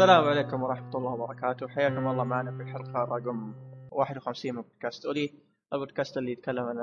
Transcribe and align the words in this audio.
السلام 0.00 0.24
عليكم 0.24 0.62
ورحمة 0.62 0.96
الله 0.96 1.10
وبركاته. 1.10 1.68
حياكم 1.68 2.08
الله 2.08 2.24
معنا 2.24 2.50
في 2.56 2.62
الحلقة 2.62 3.04
رقم 3.04 3.54
51 3.90 4.54
من 4.54 4.62
بودكاست 4.62 5.06
أولي. 5.06 5.32
البودكاست 5.72 6.16
اللي 6.18 6.32
يتكلم 6.32 6.64
عن 6.64 6.78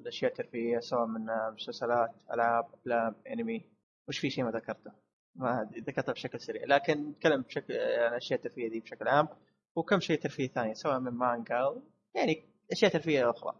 الأشياء 0.00 0.30
الترفيهية 0.30 0.78
سواء 0.78 1.06
من 1.06 1.26
مسلسلات 1.54 2.10
ألعاب 2.32 2.64
أفلام 2.74 3.14
أنمي. 3.30 3.64
وش 4.08 4.18
في 4.18 4.30
شيء 4.30 4.44
ما 4.44 4.50
ذكرته. 4.50 4.92
ما 5.36 5.70
ذكرته 5.86 6.12
بشكل 6.12 6.40
سريع 6.40 6.62
لكن 6.64 7.10
نتكلم 7.10 7.42
بشكل 7.42 7.74
عن 7.74 8.08
الأشياء 8.08 8.38
الترفيهية 8.38 8.70
دي 8.70 8.80
بشكل 8.80 9.08
عام. 9.08 9.28
وكم 9.76 10.00
شيء 10.00 10.20
ترفيه 10.20 10.48
ثاني 10.48 10.74
سواء 10.74 10.98
من 11.00 11.12
مانجا 11.12 11.82
يعني 12.14 12.44
أشياء 12.72 12.92
ترفيهية 12.92 13.30
أخرى. 13.30 13.54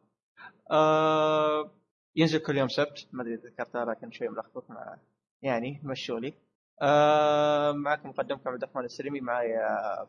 آه 0.70 1.70
ينزل 2.17 2.39
كل 2.39 2.58
يوم 2.58 2.69
سبت 2.69 3.08
ما 3.12 3.23
أدري 3.23 3.34
ذكرتها 3.34 3.84
لكن 3.84 4.11
شوي 4.11 4.28
ملخبط 4.28 4.70
مع 4.70 4.97
يعني 5.42 5.80
مشوا 5.84 6.20
لي. 6.20 6.34
آه 6.83 7.72
معكم 7.72 8.08
مقدمكم 8.08 8.50
عبد 8.50 8.62
الرحمن 8.62 8.84
السلمي 8.84 9.20
معي 9.20 9.58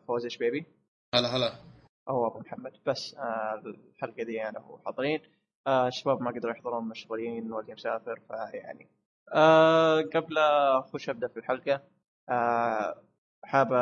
فوز 0.06 0.26
شبيبي 0.26 0.66
هلا 1.14 1.36
هلا. 1.36 1.52
أو 2.08 2.26
أبو 2.26 2.38
محمد. 2.38 2.72
بس 2.86 3.14
آه 3.14 3.62
الحلقة 3.66 4.22
دي 4.22 4.48
أنا 4.48 4.58
وهو 4.58 4.78
حاضرين. 4.78 5.20
آه 5.66 5.88
الشباب 5.88 6.22
ما 6.22 6.30
قدروا 6.30 6.52
يحضرون 6.52 6.88
مشغولين 6.88 7.52
والدي 7.52 7.74
مسافر 7.74 8.20
فيعني. 8.28 8.88
آه 9.34 10.00
قبل 10.00 10.38
أخش 10.38 11.08
أبدأ 11.08 11.28
في 11.28 11.36
الحلقة 11.36 11.80
آه 12.28 13.02
حاب 13.44 13.72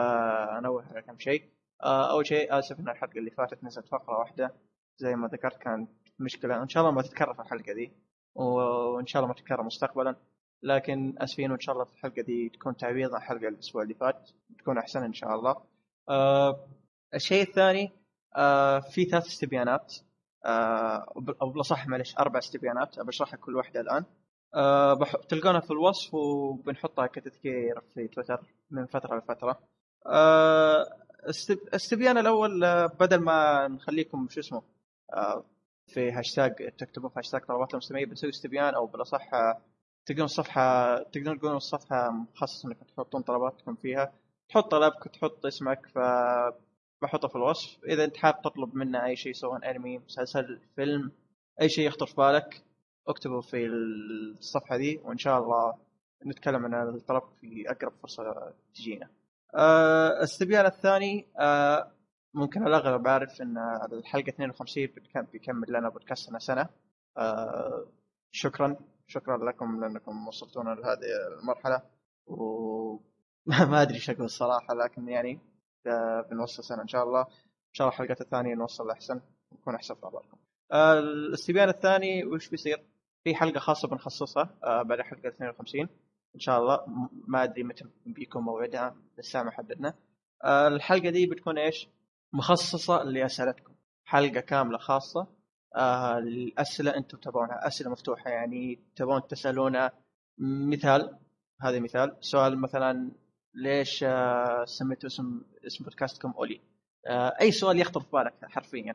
أنوه 0.58 0.84
على 0.90 1.02
كم 1.02 1.18
شيء. 1.18 1.48
آه 1.82 2.10
أول 2.10 2.26
شيء 2.26 2.58
آسف 2.58 2.80
إن 2.80 2.88
الحلقة 2.88 3.18
اللي 3.18 3.30
فاتت 3.30 3.64
نزلت 3.64 3.88
فقرة 3.88 4.18
واحدة. 4.18 4.54
زي 4.98 5.16
ما 5.16 5.28
ذكرت 5.28 5.56
كانت 5.58 5.90
مشكلة. 6.18 6.62
إن 6.62 6.68
شاء 6.68 6.82
الله 6.82 6.94
ما 6.94 7.02
تتكرر 7.02 7.34
في 7.34 7.40
الحلقة 7.42 7.72
دي 7.72 7.92
وإن 8.34 9.06
شاء 9.06 9.22
الله 9.22 9.28
ما 9.28 9.40
تتكرر 9.40 9.62
مستقبلا. 9.62 10.16
لكن 10.62 11.14
أسفين 11.18 11.50
وإن 11.50 11.60
شاء 11.60 11.72
الله 11.74 11.84
في 11.84 11.92
الحلقة 11.92 12.22
دي 12.22 12.48
تكون 12.48 12.76
تعويض 12.76 13.14
عن 13.14 13.20
الحلقة 13.20 13.48
الأسبوع 13.48 13.82
اللي 13.82 13.94
فات 13.94 14.30
تكون 14.58 14.78
أحسن 14.78 15.02
إن 15.04 15.12
شاء 15.12 15.34
الله. 15.34 15.56
آه 16.08 16.66
الشيء 17.14 17.42
الثاني 17.42 17.92
آه 18.36 18.80
في 18.80 19.04
ثلاث 19.04 19.26
استبيانات 19.26 19.94
آه 20.44 21.12
أو 21.42 21.50
بالأصح 21.50 21.86
معلش 21.88 22.16
أربع 22.18 22.38
استبيانات 22.38 23.00
بشرحها 23.00 23.36
كل 23.36 23.56
واحدة 23.56 23.80
الآن. 23.80 24.04
بح... 24.94 25.16
تلقونها 25.28 25.60
في 25.60 25.70
الوصف 25.70 26.14
وبنحطها 26.14 27.06
كتذكير 27.06 27.80
في 27.94 28.08
تويتر 28.08 28.40
من 28.70 28.86
فترة 28.86 29.18
لفترة. 29.18 29.58
آه 30.06 30.86
الاستبيان 31.50 32.18
الأول 32.18 32.64
آه، 32.64 32.86
بدل 32.86 33.20
ما 33.20 33.68
نخليكم 33.68 34.28
شو 34.30 34.40
اسمه 34.40 34.62
آه 35.14 35.44
في 35.86 36.10
هاشتاج 36.12 36.70
تكتبون 36.78 37.10
في 37.10 37.18
هاشتاج 37.18 37.40
طلبات 37.40 37.72
المستمعين 37.72 38.08
بنسوي 38.08 38.30
استبيان 38.30 38.74
أو 38.74 38.86
بالأصح 38.86 39.34
آه 39.34 39.60
تلقون 40.06 40.24
الصفحة 40.24 40.96
تقدرون 41.02 41.38
تقولون 41.38 41.56
الصفحة 41.56 42.10
مخصصة 42.10 42.68
انكم 42.68 42.86
تحطون 42.86 43.22
طلباتكم 43.22 43.74
فيها. 43.74 44.12
تحط 44.48 44.70
طلبك 44.70 45.08
تحط 45.08 45.46
اسمك 45.46 45.86
ف 45.86 45.98
بحطه 47.02 47.28
في 47.28 47.36
الوصف. 47.36 47.84
إذا 47.84 48.04
أنت 48.04 48.16
حاب 48.16 48.42
تطلب 48.42 48.74
منا 48.74 49.06
أي 49.06 49.16
شيء 49.16 49.32
سواء 49.32 49.70
أنمي 49.70 49.98
مسلسل 49.98 50.60
فيلم 50.76 51.12
أي 51.60 51.68
شيء 51.68 51.86
يخطر 51.86 52.06
في 52.06 52.14
بالك 52.16 52.62
اكتبه 53.08 53.40
في 53.40 53.66
الصفحة 53.66 54.76
دي 54.76 55.00
وإن 55.04 55.18
شاء 55.18 55.38
الله 55.38 55.74
نتكلم 56.26 56.74
عن 56.74 56.88
الطلب 56.88 57.22
في 57.40 57.70
أقرب 57.70 57.92
فرصة 58.02 58.52
تجينا. 58.74 59.08
أه 59.54 60.08
الاستبيان 60.08 60.66
الثاني 60.66 61.26
أه 61.40 61.92
ممكن 62.34 62.66
الأغلب 62.66 63.08
عارف 63.08 63.42
إن 63.42 63.58
الحلقة 63.92 64.28
52 64.28 64.88
بيكمل 65.32 65.66
لنا 65.68 65.88
بودكاستنا 65.88 66.38
سنة. 66.38 66.68
أه 67.18 67.86
شكرا. 68.30 68.76
شكرا 69.12 69.50
لكم 69.50 69.80
لأنكم 69.80 70.28
وصلتونا 70.28 70.70
لهذه 70.70 71.38
المرحلة 71.40 71.82
و 72.26 72.98
ما 73.70 73.82
أدري 73.82 73.98
شكل 73.98 74.22
الصراحة 74.22 74.74
لكن 74.74 75.08
يعني 75.08 75.40
بنوصل 76.30 76.64
سنة 76.64 76.82
إن 76.82 76.88
شاء 76.88 77.04
الله 77.04 77.20
إن 77.20 77.72
شاء 77.72 77.88
الله 77.88 78.00
الحلقة 78.00 78.20
الثانية 78.20 78.54
نوصل 78.54 78.90
أحسن 78.90 79.20
نكون 79.52 79.74
أحسن 79.74 79.94
في 79.94 80.06
اخباركم. 80.06 80.36
آه، 80.72 80.98
الاستبيان 80.98 81.68
الثاني 81.68 82.24
وش 82.24 82.48
بيصير؟ 82.48 82.82
في 83.24 83.34
حلقة 83.34 83.58
خاصة 83.58 83.88
بنخصصها 83.88 84.58
آه، 84.64 84.82
بعد 84.82 84.98
الحلقة 84.98 85.28
52 85.28 85.88
إن 86.34 86.40
شاء 86.40 86.58
الله 86.58 86.84
ما 87.28 87.42
أدري 87.42 87.62
متى 87.62 87.84
بيكون 88.06 88.42
موعدها 88.42 88.96
لسه 89.18 89.42
ما 89.42 89.50
حددنا. 89.50 89.94
آه، 90.44 90.68
الحلقة 90.68 91.10
دي 91.10 91.26
بتكون 91.26 91.58
إيش؟ 91.58 91.88
مخصصة 92.32 93.02
لأسئلتكم. 93.02 93.72
حلقة 94.04 94.40
كاملة 94.40 94.78
خاصة 94.78 95.26
آه 95.76 96.18
الأسئلة 96.18 96.96
أنتم 96.96 97.18
تبغونها 97.18 97.66
أسئلة 97.66 97.90
مفتوحة 97.90 98.30
يعني 98.30 98.78
تبغون 98.96 99.26
تسالونه 99.28 99.90
مثال 100.38 101.18
هذا 101.62 101.80
مثال. 101.80 102.16
سؤال 102.20 102.58
مثلا 102.60 103.10
ليش 103.54 104.04
آه 104.04 104.64
سميتوا 104.64 105.06
اسم 105.06 105.40
اسم 105.66 105.84
بودكاستكم 105.84 106.30
أولي؟ 106.38 106.60
آه 107.06 107.34
أي 107.40 107.52
سؤال 107.52 107.80
يخطر 107.80 108.00
في 108.00 108.10
بالك 108.12 108.34
حرفيا. 108.42 108.94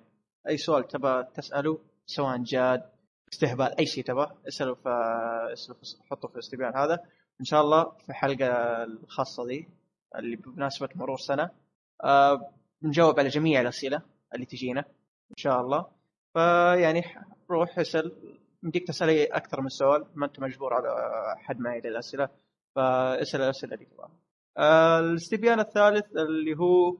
أي 0.49 0.57
سؤال 0.57 0.87
تبى 0.87 1.23
تساله 1.33 1.79
سواء 2.05 2.37
جاد 2.37 2.83
استهبال 3.33 3.79
أي 3.79 3.85
شيء 3.85 4.03
تبى 4.03 4.27
اساله 4.47 4.77
اساله 5.53 5.77
حطه 6.11 6.27
في 6.27 6.33
الاستبيان 6.33 6.75
هذا. 6.77 7.03
إن 7.39 7.45
شاء 7.45 7.61
الله 7.61 7.83
في 7.83 8.09
الحلقة 8.09 8.47
الخاصة 8.83 9.45
دي 9.45 9.67
اللي 10.15 10.35
بمناسبة 10.35 10.89
مرور 10.95 11.17
سنة 11.17 11.49
آه 12.03 12.51
بنجاوب 12.81 13.19
على 13.19 13.29
جميع 13.29 13.61
الأسئلة 13.61 14.01
اللي 14.35 14.45
تجينا 14.45 14.79
إن 15.31 15.35
شاء 15.37 15.61
الله. 15.61 15.96
فيعني 16.37 17.03
روح 17.51 17.79
اسأل. 17.79 18.11
يمديك 18.63 18.87
تسأل 18.87 19.33
أكثر 19.33 19.61
من 19.61 19.69
سؤال. 19.69 20.05
ما 20.15 20.25
أنت 20.25 20.39
مجبور 20.39 20.73
على 20.73 20.89
حد 21.37 21.59
معين 21.59 21.81
للأسئلة. 21.85 22.29
فاسأل 22.75 23.41
الأسئلة 23.41 23.73
اللي 23.73 23.85
تبغاها. 23.85 24.11
آه، 24.57 24.99
الاستبيان 24.99 25.59
الثالث 25.59 26.05
اللي 26.15 26.57
هو 26.57 26.97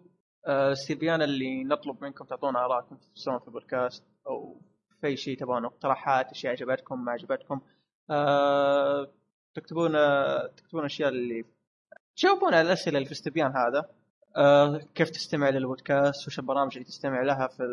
آه، 0.48 0.68
الاستبيان 0.68 1.22
اللي 1.22 1.64
نطلب 1.64 2.04
منكم 2.04 2.26
تعطونا 2.26 2.66
ارائكم 2.66 2.98
سواء 3.14 3.40
في 3.40 3.48
البودكاست 3.48 4.04
أو 4.28 4.58
في 5.02 5.18
شيء 5.18 5.38
تبغونه 5.38 5.68
اقتراحات 5.68 6.32
أشياء 6.32 6.52
عجبتكم 6.54 7.06
ما 7.06 7.12
عجبتكم. 7.12 7.62
أه 8.10 9.08
تكتبون 9.56 9.92
تكتبون 10.58 10.86
أشياء 10.86 11.10
اللي 11.10 11.46
تجاوبون 12.16 12.54
على 12.54 12.68
الأسئلة 12.68 12.98
اللي 12.98 13.06
في 13.06 13.12
الاستبيان 13.12 13.52
هذا. 13.56 13.90
أه 14.38 14.82
كيف 14.96 15.10
تستمع 15.10 15.50
للبودكاست؟ 15.50 16.28
وش 16.28 16.40
البرامج 16.40 16.72
اللي 16.78 16.86
تستمع 16.86 17.22
لها 17.22 17.48
في 17.48 17.64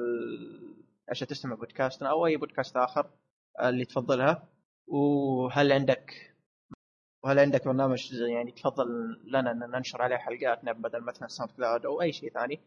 عشان 1.08 1.26
تستمع 1.28 1.54
بودكاستنا 1.54 2.10
أو 2.10 2.26
أي 2.26 2.36
بودكاست 2.36 2.76
آخر 2.76 3.10
اللي 3.60 3.84
تفضلها. 3.84 4.48
وهل 4.86 5.72
عندك 5.72 6.34
وهل 7.24 7.38
عندك 7.38 7.64
برنامج 7.64 8.12
يعني 8.12 8.50
تفضل 8.50 8.86
لنا 9.24 9.50
أن 9.50 9.58
ننشر 9.58 10.02
عليه 10.02 10.16
حلقاتنا 10.16 10.72
بدل 10.72 11.00
مثلا 11.00 11.28
SoundCloud 11.28 11.86
أو 11.86 12.02
أي 12.02 12.12
شيء 12.12 12.32
ثاني؟ 12.32 12.60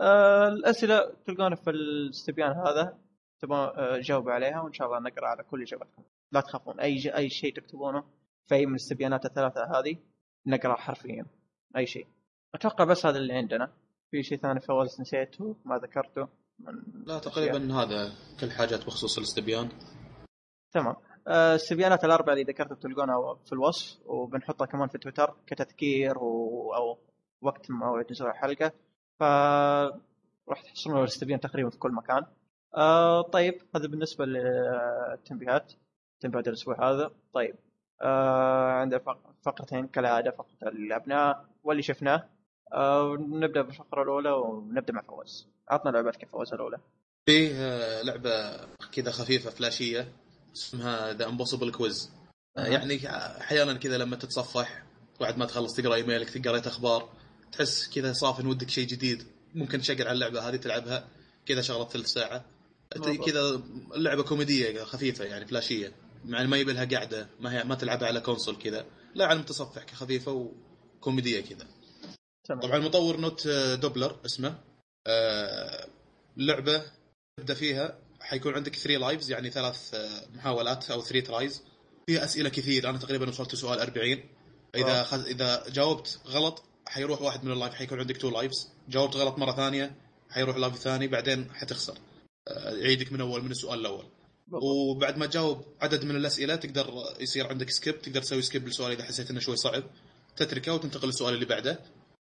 آه 0.00 0.48
الأسئلة 0.48 1.14
تلقونها 1.26 1.56
في 1.56 1.70
الاستبيان 1.70 2.50
هذا. 2.50 2.98
تبغون 3.40 3.68
آه 3.78 3.98
جاوب 3.98 4.28
عليها 4.28 4.60
وإن 4.60 4.72
شاء 4.72 4.86
الله 4.86 4.98
نقرأ 4.98 5.26
على 5.26 5.42
كل 5.42 5.62
إجابتكم. 5.62 6.02
لا 6.32 6.40
تخافون 6.40 6.80
أي 6.80 7.16
أي 7.16 7.28
شيء 7.28 7.54
تكتبونه 7.54 8.04
في 8.48 8.54
أي 8.54 8.66
من 8.66 8.72
الاستبيانات 8.72 9.24
الثلاثة 9.24 9.78
هذه 9.78 9.96
نقرا 10.46 10.76
حرفيا 10.76 11.26
أي 11.76 11.86
شيء. 11.86 12.06
أتوقع 12.54 12.84
بس 12.84 13.06
هذا 13.06 13.18
اللي 13.18 13.34
عندنا. 13.34 13.72
في 14.10 14.22
شيء 14.22 14.38
ثاني 14.38 14.60
فوز 14.60 15.00
نسيته 15.00 15.56
ما 15.64 15.78
ذكرته. 15.78 16.28
لا 17.06 17.18
تقريبا. 17.18 17.74
هذا 17.74 18.12
كل 18.40 18.50
حاجات 18.50 18.86
بخصوص 18.86 19.18
الاستبيان 19.18 19.68
تمام. 20.72 20.96
آه، 21.28 21.50
الاستبيانات 21.50 22.04
الأربعة 22.04 22.32
اللي 22.32 22.44
ذكرتها 22.44 22.74
تلقونها 22.74 23.34
في 23.46 23.52
الوصف 23.52 24.00
وبنحطها 24.06 24.66
كمان 24.66 24.88
في 24.88 24.98
تويتر 24.98 25.36
كتذكير 25.46 26.18
و... 26.18 26.74
أو 26.74 26.98
وقت 27.42 27.70
موعد 27.70 28.06
نزول 28.10 28.28
الحلقة. 28.30 28.72
ف 29.20 29.22
راح 30.48 30.62
تحصلون 30.64 30.98
الاستبيان 30.98 31.40
تقريبا 31.40 31.70
في 31.70 31.78
كل 31.78 31.92
مكان. 31.92 32.26
آه 32.76 33.22
طيب 33.22 33.54
هذا 33.76 33.86
بالنسبة 33.86 34.24
للتنبيهات 34.24 35.72
تنبيهات 36.20 36.48
الأسبوع 36.48 36.90
هذا. 36.90 37.10
طيب 37.34 37.54
آه 38.02 38.70
عندنا 38.70 39.00
فقرتين 39.42 39.86
كالعادة 39.86 40.30
فقرة 40.30 40.68
اللي 40.68 40.88
لعبناه 40.88 41.44
واللي 41.64 41.82
شفناه. 41.82 42.28
آه 42.72 43.16
نبدأ 43.20 43.62
بالفقرة 43.62 44.02
الأولى 44.02 44.30
ونبدأ 44.30 44.92
مع 44.92 45.02
فواز. 45.02 45.48
عطنا 45.72 45.90
لعبتك 45.90 46.28
فواز 46.32 46.52
الأولى. 46.52 46.78
فيه 47.26 48.02
لعبة 48.02 48.66
كذا 48.92 49.10
خفيفة 49.10 49.50
فلاشية 49.50 50.12
اسمها 50.56 51.12
The 51.12 51.26
Impossible 51.26 51.72
Quiz 51.72 52.10
يعني 52.56 53.08
أحيانا 53.40 53.72
كذا 53.72 53.98
لما 53.98 54.16
تتصفح 54.16 54.84
بعد 55.20 55.38
ما 55.38 55.46
تخلص 55.46 55.74
تقرأ 55.74 55.94
إيميلك 55.94 56.30
تقرأ 56.30 56.58
أخبار 56.58 57.08
تحس 57.52 57.88
كذا 57.88 58.12
صافن 58.12 58.46
ودك 58.46 58.70
شيء 58.70 58.86
جديد. 58.86 59.26
ممكن 59.54 59.80
تشغل 59.80 60.02
على 60.02 60.12
اللعبة 60.12 60.48
هذه 60.48 60.56
تلعبها 60.56 61.08
كذا 61.46 61.62
شغله 61.62 61.88
ثلث 61.88 62.06
ساعة. 62.06 62.44
كذا 63.26 63.62
اللعبه 63.94 64.22
كوميدية 64.22 64.84
خفيفة 64.84 65.24
يعني 65.24 65.46
فلاشية. 65.46 65.92
مع 66.24 66.42
ما 66.42 66.56
يبي 66.56 66.72
لها 66.72 66.84
قاعدة 66.84 67.28
ما 67.40 67.52
هي 67.52 67.64
ما 67.64 67.74
تلعبها 67.74 68.08
على 68.08 68.20
console 68.20 68.56
كذا. 68.56 68.86
لا 69.14 69.26
على 69.26 69.36
المتصفح 69.36 69.94
خفيفه 69.94 70.32
وكوميدية 70.98 71.40
كذا. 71.40 71.66
طبعا 72.48 72.76
المطور 72.76 73.16
Not 73.16 73.48
Doppler 73.48 74.16
اسمه. 74.26 74.58
لعبة 76.36 76.82
تبدأ 77.36 77.54
فيها. 77.54 77.98
حيكون 78.20 78.54
عندك 78.54 78.76
3 78.76 78.98
lives 79.00 79.30
يعني 79.30 79.50
ثلاث 79.50 79.94
آه، 79.94 80.26
محاولات 80.34 80.90
أو 80.90 81.00
3 81.00 81.26
tries 81.26 81.62
فيها 82.06 82.24
أسئلة 82.24 82.48
كثير. 82.48 82.90
أنا 82.90 82.98
تقريبا 82.98 83.28
وصلت 83.28 83.54
سؤال 83.54 83.80
40 83.80 84.24
إذا 84.74 85.02
خز... 85.02 85.26
إذا 85.26 85.64
جاوبت 85.68 86.20
غلط 86.26 86.64
حيروح 86.86 87.22
واحد 87.22 87.44
من 87.44 87.52
اللايف 87.52 87.74
حيكون 87.74 88.00
عندك 88.00 88.16
two 88.16 88.30
lives 88.30 88.68
جاوبت 88.88 89.16
غلط 89.16 89.38
مرة 89.38 89.52
ثانية 89.52 89.96
حيروح 90.30 90.56
لايف 90.56 90.76
ثاني. 90.76 91.08
بعدين 91.08 91.50
حتخسر. 91.54 91.98
آه، 92.48 92.70
يعيدك 92.70 93.12
من 93.12 93.20
أول 93.20 93.44
من 93.44 93.50
السؤال 93.50 93.80
الأول. 93.80 94.04
بالضبط. 94.46 94.62
وبعد 94.64 95.18
ما 95.18 95.26
تجاوب 95.26 95.64
عدد 95.80 96.04
من 96.04 96.16
الأسئلة 96.16 96.56
تقدر 96.56 97.14
يصير 97.20 97.46
عندك 97.46 97.70
skip 97.70 98.02
تقدر 98.02 98.22
تسوي 98.22 98.42
skip 98.42 98.66
للسؤال 98.66 98.92
إذا 98.92 99.04
حسيت 99.04 99.30
إنه 99.30 99.40
شوي 99.40 99.56
صعب. 99.56 99.84
تتركه 100.36 100.74
وتنتقل 100.74 101.06
للسؤال 101.06 101.34
اللي 101.34 101.46
بعده. 101.46 101.78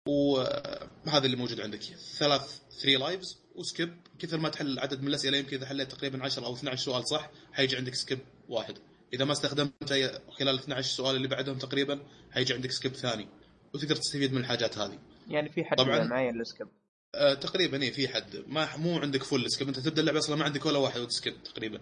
وهذا 0.10 1.26
اللي 1.26 1.38
موجود 1.38 1.62
عندك 1.62 1.80
ثلاث 2.18 2.60
three 2.82 2.96
lives 2.96 3.38
و 3.56 3.64
skip 3.64 3.98
كثر 4.20 4.38
ما 4.38 4.50
تحل 4.50 4.80
عدد 4.80 5.02
من 5.02 5.08
الأسئلة 5.08 5.38
يمكن 5.38 5.58
إذا 5.58 5.66
حليت 5.66 5.92
تقريبا 5.92 6.24
10 6.24 6.46
أو 6.46 6.54
12 6.54 6.84
سؤال 6.86 7.08
صح 7.10 7.30
حيجي 7.54 7.78
عندك 7.78 7.96
skip 7.96 8.20
واحد. 8.50 8.78
إذا 9.14 9.26
ما 9.26 9.32
استخدمت 9.32 9.72
أي- 9.84 10.32
خلال 10.32 10.60
12 10.60 10.96
سؤال 10.96 11.16
اللي 11.16 11.28
بعدهم 11.28 11.58
تقريبا 11.58 12.00
حيجي 12.32 12.54
عندك 12.54 12.72
skip 12.72 12.96
ثاني. 12.96 13.28
وتقدر 13.74 13.96
تستفيد 13.96 14.34
من 14.34 14.42
الحاجات 14.42 14.78
هذه. 14.78 15.00
يعني 15.28 15.50
في 15.50 15.64
حد 15.64 15.78
طبعاً. 15.78 16.04
معين 16.04 16.38
لل 16.38 16.48
skip 16.48 16.68
أه 17.16 17.34
تقريبا 17.34 17.82
اي 17.84 17.92
في 17.92 18.08
حد. 18.08 18.44
ما 18.48 18.78
مو 18.78 18.98
عندك 19.00 19.24
full 19.24 19.52
skip 19.52 19.68
أنت 19.68 19.80
تبدأ 19.80 20.02
اللعبة 20.02 20.20
أصلا 20.20 20.36
ما 20.36 20.44
عندك 20.46 20.66
ولا 20.66 20.78
واحد 20.78 21.10
skip 21.10 21.44
تقريبا. 21.44 21.82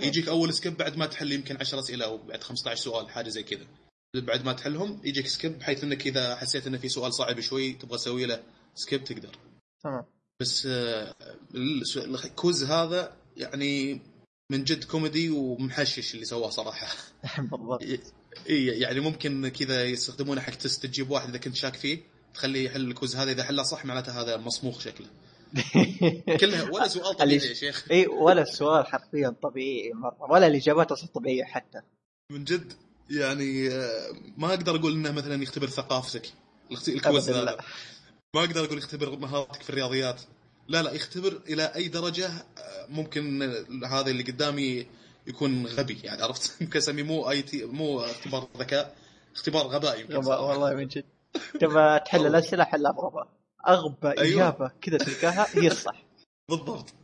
يجيك 0.00 0.28
أول 0.28 0.54
skip 0.54 0.76
بعد 0.76 0.96
ما 0.96 1.06
تحل 1.06 1.32
يمكن 1.32 1.56
10 1.60 1.78
أسئلة 1.80 2.04
أو 2.04 2.18
بعد 2.18 2.42
15 2.42 2.80
سؤال 2.84 3.10
حاجة 3.10 3.28
زي 3.28 3.42
كذا. 3.42 3.66
بعد 4.14 4.44
ما 4.44 4.52
تحلهم 4.52 5.00
يجيك 5.04 5.26
skip 5.26 5.58
بحيث 5.58 5.84
إنك 5.84 6.06
إذا 6.06 6.36
حسيت 6.36 6.66
انه 6.66 6.78
في 6.78 6.88
سؤال 6.88 7.14
صعب 7.14 7.40
شوي 7.40 7.72
تبغى 7.72 7.98
تسوي 7.98 8.26
له 8.26 8.42
skip 8.74 9.04
تقدر. 9.04 9.38
تمام. 9.84 10.04
بس 10.40 10.66
آه، 10.66 11.14
ال 11.96 12.10
quiz 12.10 12.64
هذا 12.64 13.16
يعني 13.36 14.00
من 14.52 14.64
جد 14.64 14.84
كوميدي 14.84 15.30
ومحشش 15.30 16.14
اللي 16.14 16.24
سواه 16.24 16.50
صراحة. 16.50 16.96
بالضبط. 17.50 17.82
إي 18.48 18.66
يعني 18.66 19.00
ممكن 19.00 19.48
كذا 19.48 19.84
يستخدمونه 19.84 20.40
حق 20.40 20.54
test 20.54 20.86
تجيب 20.86 21.10
واحد 21.10 21.28
إذا 21.28 21.38
كنت 21.38 21.54
شاك 21.56 21.74
فيه 21.74 21.98
تخليه 22.34 22.64
يحل 22.66 22.88
ال 22.88 22.94
quiz 22.94 23.16
هذا 23.16 23.32
إذا 23.32 23.44
حله 23.44 23.62
صح 23.62 23.84
معناته 23.84 24.20
هذا 24.20 24.36
مصموخ 24.36 24.80
شكله. 24.80 25.06
كلها 26.40 26.70
ولا 26.70 26.88
سؤال 26.88 27.16
طبيعي 27.16 27.48
يا 27.48 27.54
شيخ. 27.54 27.86
إي 27.90 28.06
ولا 28.06 28.42
السؤال 28.42 28.86
حرفيا 28.86 29.36
طبيعي 29.42 29.92
مرة 29.92 30.30
ولا 30.30 30.46
الإجابات 30.46 30.92
أصلا 30.92 31.08
طبيعية 31.14 31.44
حتى. 31.44 31.80
من 32.32 32.44
جد. 32.44 32.72
يعني 33.10 33.68
آه، 33.68 34.12
ما 34.36 34.48
أقدر 34.48 34.76
أقول 34.76 34.92
إنه 34.92 35.12
مثلا 35.12 35.42
يختبر 35.42 35.66
ثقافتك 35.66 36.32
ال 36.88 36.96
quiz 36.96 37.30
هذا. 37.30 37.44
لا. 37.44 37.58
ما 38.34 38.40
أقدر 38.40 38.64
أقول 38.64 38.78
يختبر 38.78 39.16
مهارتك 39.16 39.62
في 39.62 39.70
الرياضيات. 39.70 40.20
لا 40.68 40.82
لا 40.82 40.92
يختبر 40.92 41.40
إلى 41.48 41.64
أي 41.64 41.88
درجة 41.88 42.26
آه، 42.28 42.86
ممكن 42.88 43.42
هذا 43.84 44.10
اللي 44.10 44.22
قدامي 44.22 44.86
يكون 45.26 45.66
غبي 45.66 46.00
يعني 46.04 46.22
عرفت؟ 46.22 46.52
يمكن 46.62 46.78
أسميه 46.78 47.02
مو 47.02 47.30
أي 47.30 47.42
تي 47.42 47.64
مو 47.64 48.00
اختبار 48.00 48.48
ذكاء 48.58 48.96
اختبار 49.34 49.66
غباء 49.66 50.00
يمكن. 50.00 50.16
والله 50.16 50.74
من 50.74 50.88
جد. 50.88 51.04
تبى 51.60 51.98
تحل. 52.06 52.26
الأسئلة 52.26 52.64
حلها 52.64 52.92
بغباء 52.92 53.28
أغبى 53.68 54.08
أيوة. 54.08 54.48
إجابة 54.48 54.70
كذا 54.80 54.98
تلقاها 54.98 55.46
هي 55.52 55.66
الصح. 55.72 56.02
بالضبط. 56.48 56.94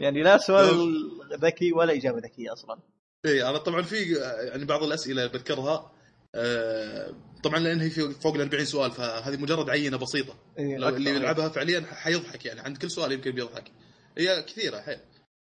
يعني 0.00 0.22
لا 0.22 0.38
سؤال 0.38 1.10
ذكي 1.32 1.72
ولا 1.72 1.92
إجابة 1.92 2.18
ذكية 2.18 2.52
أصلا. 2.52 2.78
اي 3.26 3.48
أنا 3.48 3.58
طبعا 3.58 3.82
في 3.82 4.12
يعني 4.52 4.64
بعض 4.64 4.82
الأسئلة 4.82 5.26
بذكرها 5.26 5.92
آه، 6.34 7.14
طبعا 7.42 7.58
لأن 7.58 7.80
هي 7.80 7.90
فوق 7.90 8.34
ال 8.34 8.40
40 8.40 8.64
سؤال 8.64 8.90
فهذه 8.90 9.36
مجرد 9.36 9.70
عينة 9.70 9.96
بسيطة. 9.96 10.38
إيه، 10.58 10.76
لو 10.76 10.88
اللي. 10.88 11.10
يلعبها 11.10 11.48
فعليا 11.48 11.80
حيضحك 11.80 12.44
يعني 12.44 12.60
عند 12.60 12.76
كل 12.76 12.90
سؤال 12.90 13.12
يمكن 13.12 13.30
بيضحك. 13.30 13.72
هي 14.18 14.42
كثيرة 14.42 14.80
حيل. 14.80 14.98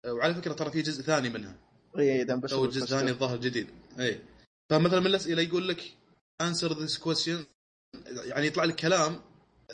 وعلى 0.06 0.34
فكرة 0.34 0.52
ترى 0.52 0.70
في 0.70 0.82
جزء 0.82 1.02
ثاني 1.02 1.28
منها. 1.28 1.56
اي 1.98 2.22
إذا 2.22 2.34
بس 2.34 2.52
أو 2.52 2.66
جزء 2.66 2.86
ثاني 2.86 3.10
الظاهر 3.10 3.36
جديد. 3.36 3.68
اي 4.00 4.20
فمثلا 4.70 5.00
من 5.00 5.06
الأسئلة 5.06 5.42
يقول 5.42 5.68
لك 5.68 5.80
answer 6.42 6.68
this 6.68 6.98
question. 6.98 7.44
يعني 8.24 8.46
يطلع 8.46 8.64
لك 8.64 8.76
كلام 8.76 9.20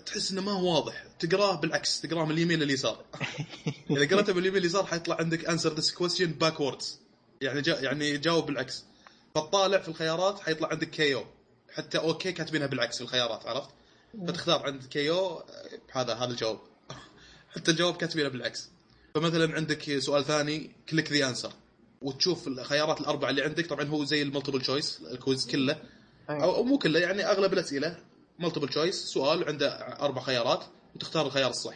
تحس 0.07 0.33
إنه 0.33 0.43
ما 0.43 0.53
هو 0.53 0.75
واضح. 0.75 1.05
تقراه 1.19 1.61
بالعكس 1.61 2.01
تقراه 2.01 2.25
من 2.25 2.31
اليمين 2.31 2.59
لليسار. 2.59 3.05
إذا 3.91 4.09
قرأته 4.09 4.33
من 4.33 4.39
اليمين 4.39 4.61
لليسار 4.61 4.87
حيطلع 4.87 5.17
عندك 5.17 5.51
answer 5.51 5.71
this 5.77 5.91
question 5.91 6.29
backwards. 6.45 7.00
يعني 7.41 7.61
جا 7.61 7.81
يعني 7.81 8.17
جاوب 8.19 8.47
بالعكس. 8.47 8.85
فتطالع 9.35 9.79
في 9.79 9.89
الخيارات 9.89 10.41
حيطلع 10.41 10.69
عندك 10.69 10.91
Q 10.91 11.25
حتى 11.75 11.99
okay 11.99 12.33
كاتبينها 12.33 12.67
بالعكس 12.67 12.97
في 12.97 13.03
الخيارات 13.03 13.47
عرفت؟ 13.47 13.71
فتختار 14.27 14.67
عند 14.67 14.85
Q 14.85 15.43
هذا 15.93 16.15
هذا 16.15 16.31
الجواب. 16.31 16.59
حتى 17.55 17.71
الجواب 17.71 17.97
كاتبينه 17.97 18.29
بالعكس. 18.29 18.71
فمثلا 19.15 19.55
عندك 19.55 19.99
سؤال 19.99 20.25
ثاني 20.25 20.71
click 20.89 21.13
the 21.13 21.29
answer 21.29 21.53
وتشوف 22.03 22.49
الخيارات 22.49 23.01
الأربعة 23.01 23.31
اللي 23.31 23.43
عندك 23.43 23.67
طبعا 23.67 23.85
هو 23.85 24.05
زي 24.05 24.23
ال 24.23 24.27
multiple 24.27 24.61
choice 24.61 25.01
ال 25.13 25.19
quiz 25.19 25.47
كله. 25.47 25.73
أي. 26.31 26.43
أو 26.43 26.55
أو 26.55 26.63
مو 26.63 26.79
كله 26.79 27.01
يعني 27.01 27.27
أغلب 27.27 27.53
الأسئلة 27.53 27.97
multiple 28.39 28.69
choice 28.69 29.05
سؤال 29.05 29.45
عنده 29.45 29.69
أربع 30.01 30.23
خيارات 30.23 30.65
وتختار 30.95 31.27
الخيار 31.27 31.51
الصح. 31.51 31.75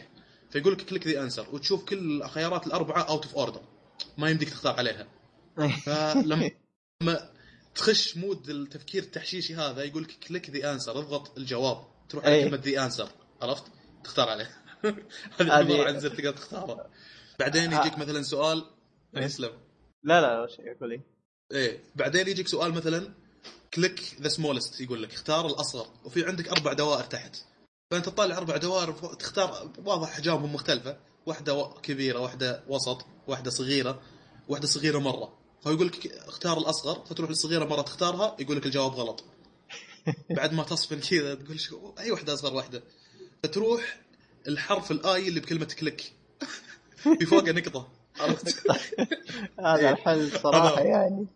فيقول 0.49 0.73
لك 0.73 0.81
click 0.81 1.07
the 1.07 1.23
answer 1.23 1.47
وتشوف 1.51 1.85
كل 1.85 2.23
الخيارات 2.23 2.67
الأربعة 2.67 3.01
out 3.01 3.25
of 3.25 3.35
order 3.35 3.61
ما 4.17 4.29
يمديك 4.29 4.49
تختار 4.49 4.75
عليها. 4.75 5.07
فلما 5.85 6.51
لما 7.01 7.29
تخش 7.75 8.17
mode 8.17 8.49
التفكير 8.49 9.03
التحشيشي 9.03 9.55
هذا 9.55 9.83
يقول 9.83 10.03
لك 10.03 10.11
click 10.27 10.49
the 10.49 10.73
answer 10.73 10.99
اضغط 10.99 11.37
الجواب 11.37 11.87
تروح 12.09 12.25
على 12.25 12.35
أي. 12.35 12.43
كلمة 12.43 12.61
the 12.65 12.85
answer 12.85 13.09
عرفت؟ 13.41 13.63
تختار 14.03 14.29
عليه. 14.29 14.49
هذه 15.39 15.51
عباره 15.51 15.87
عن 15.87 15.99
زر 15.99 16.09
تقدر 16.09 16.31
تختاره. 16.31 16.89
بعدين 17.39 17.73
يجيك 17.73 17.97
مثلا 17.97 18.21
سؤال 18.21 18.65
إيه. 19.17 19.25
اسلم 19.25 19.51
لا 20.03 20.21
لا 20.21 20.47
يقول 20.59 21.01
إيه. 21.51 21.83
بعدين 21.95 22.27
يجيك 22.27 22.47
سؤال 22.47 22.73
مثلا 22.73 23.13
click 23.73 24.17
the 24.21 24.27
smallest 24.27 24.81
يقول 24.81 25.03
لك 25.03 25.13
اختار 25.13 25.47
الأصغر. 25.47 25.87
وفي 26.05 26.25
عندك 26.25 26.47
أربع 26.49 26.73
دوائر 26.73 27.03
تحت. 27.03 27.37
فأنت 27.91 28.05
تطالع 28.05 28.37
أربع 28.37 28.57
دوائر 28.57 28.91
تختار 28.91 29.71
واضح 29.85 30.07
احجامهم 30.07 30.53
مختلفة. 30.53 30.97
واحدة 31.25 31.73
كبيرة 31.83 32.19
واحدة 32.19 32.63
وسط 32.67 33.05
واحدة 33.27 33.51
صغيرة 33.51 34.01
واحدة 34.47 34.67
صغيرة 34.67 34.99
مرة. 34.99 35.44
فيقول 35.65 35.87
لك 35.87 36.07
اختار 36.07 36.57
الأصغر 36.57 37.05
فتروح 37.05 37.29
للصغيرة 37.29 37.65
مرة 37.65 37.81
تختارها 37.81 38.35
يقول 38.39 38.57
لك 38.57 38.65
الجواب 38.65 38.91
غلط. 38.91 39.23
بعد 40.37 40.53
ما 40.53 40.63
تصفن 40.63 40.99
كذا 40.99 41.35
تقول 41.35 41.59
شو 41.59 41.93
أي 41.99 42.11
واحدة 42.11 42.33
أصغر 42.33 42.53
واحدة. 42.53 42.83
فتروح 43.43 44.01
الحرف 44.47 44.91
الآي 44.91 45.27
اللي 45.27 45.39
بكلمة 45.39 45.65
كليك. 45.79 46.13
في 47.19 47.25
فوقه 47.25 47.51
نقطة. 47.51 47.87
عرفت؟ 48.19 48.71
هذا 49.65 49.89
الحل 49.89 50.31
صراحة 50.31 50.81
يعني. 50.81 51.27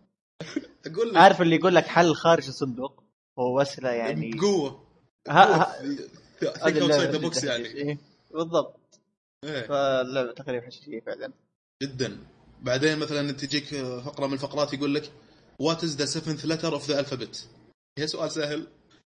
أقول 0.86 1.10
لك. 1.10 1.18
عارف 1.18 1.42
اللي 1.42 1.56
يقول 1.56 1.76
لك 1.76 1.88
حل 1.88 2.16
خارج 2.16 2.48
الصندوق؟ 2.48 3.04
هو 3.40 3.60
وسلة 3.60 3.90
يعني. 3.90 4.32
بقوة. 4.32 4.84
ها 5.28 5.82
think 6.40 6.78
outside 6.78 7.10
the 7.10 7.18
box 7.18 7.44
يعني. 7.44 7.98
بالضبط. 8.34 8.80
إيه. 9.44 9.68
فاللعبة 9.68 10.32
تقريبا 10.32 10.66
حشيشيه 10.66 11.00
فعلا. 11.00 11.32
جدا. 11.84 12.18
بعدين 12.62 13.00
مثلا 13.00 13.32
تجيك 13.32 13.66
فقرة 14.06 14.28
من 14.28 14.34
الفقرات 14.34 14.74
يقول 14.74 14.96
لك 14.96 15.12
what 15.60 15.84
is 15.84 15.96
the 15.96 16.06
seventh 16.06 16.46
letter 16.46 16.74
of 16.74 16.90
the 16.90 17.00
alphabet 17.00 17.48
هي 17.98 18.08
سؤال 18.08 18.32
سهل 18.32 18.68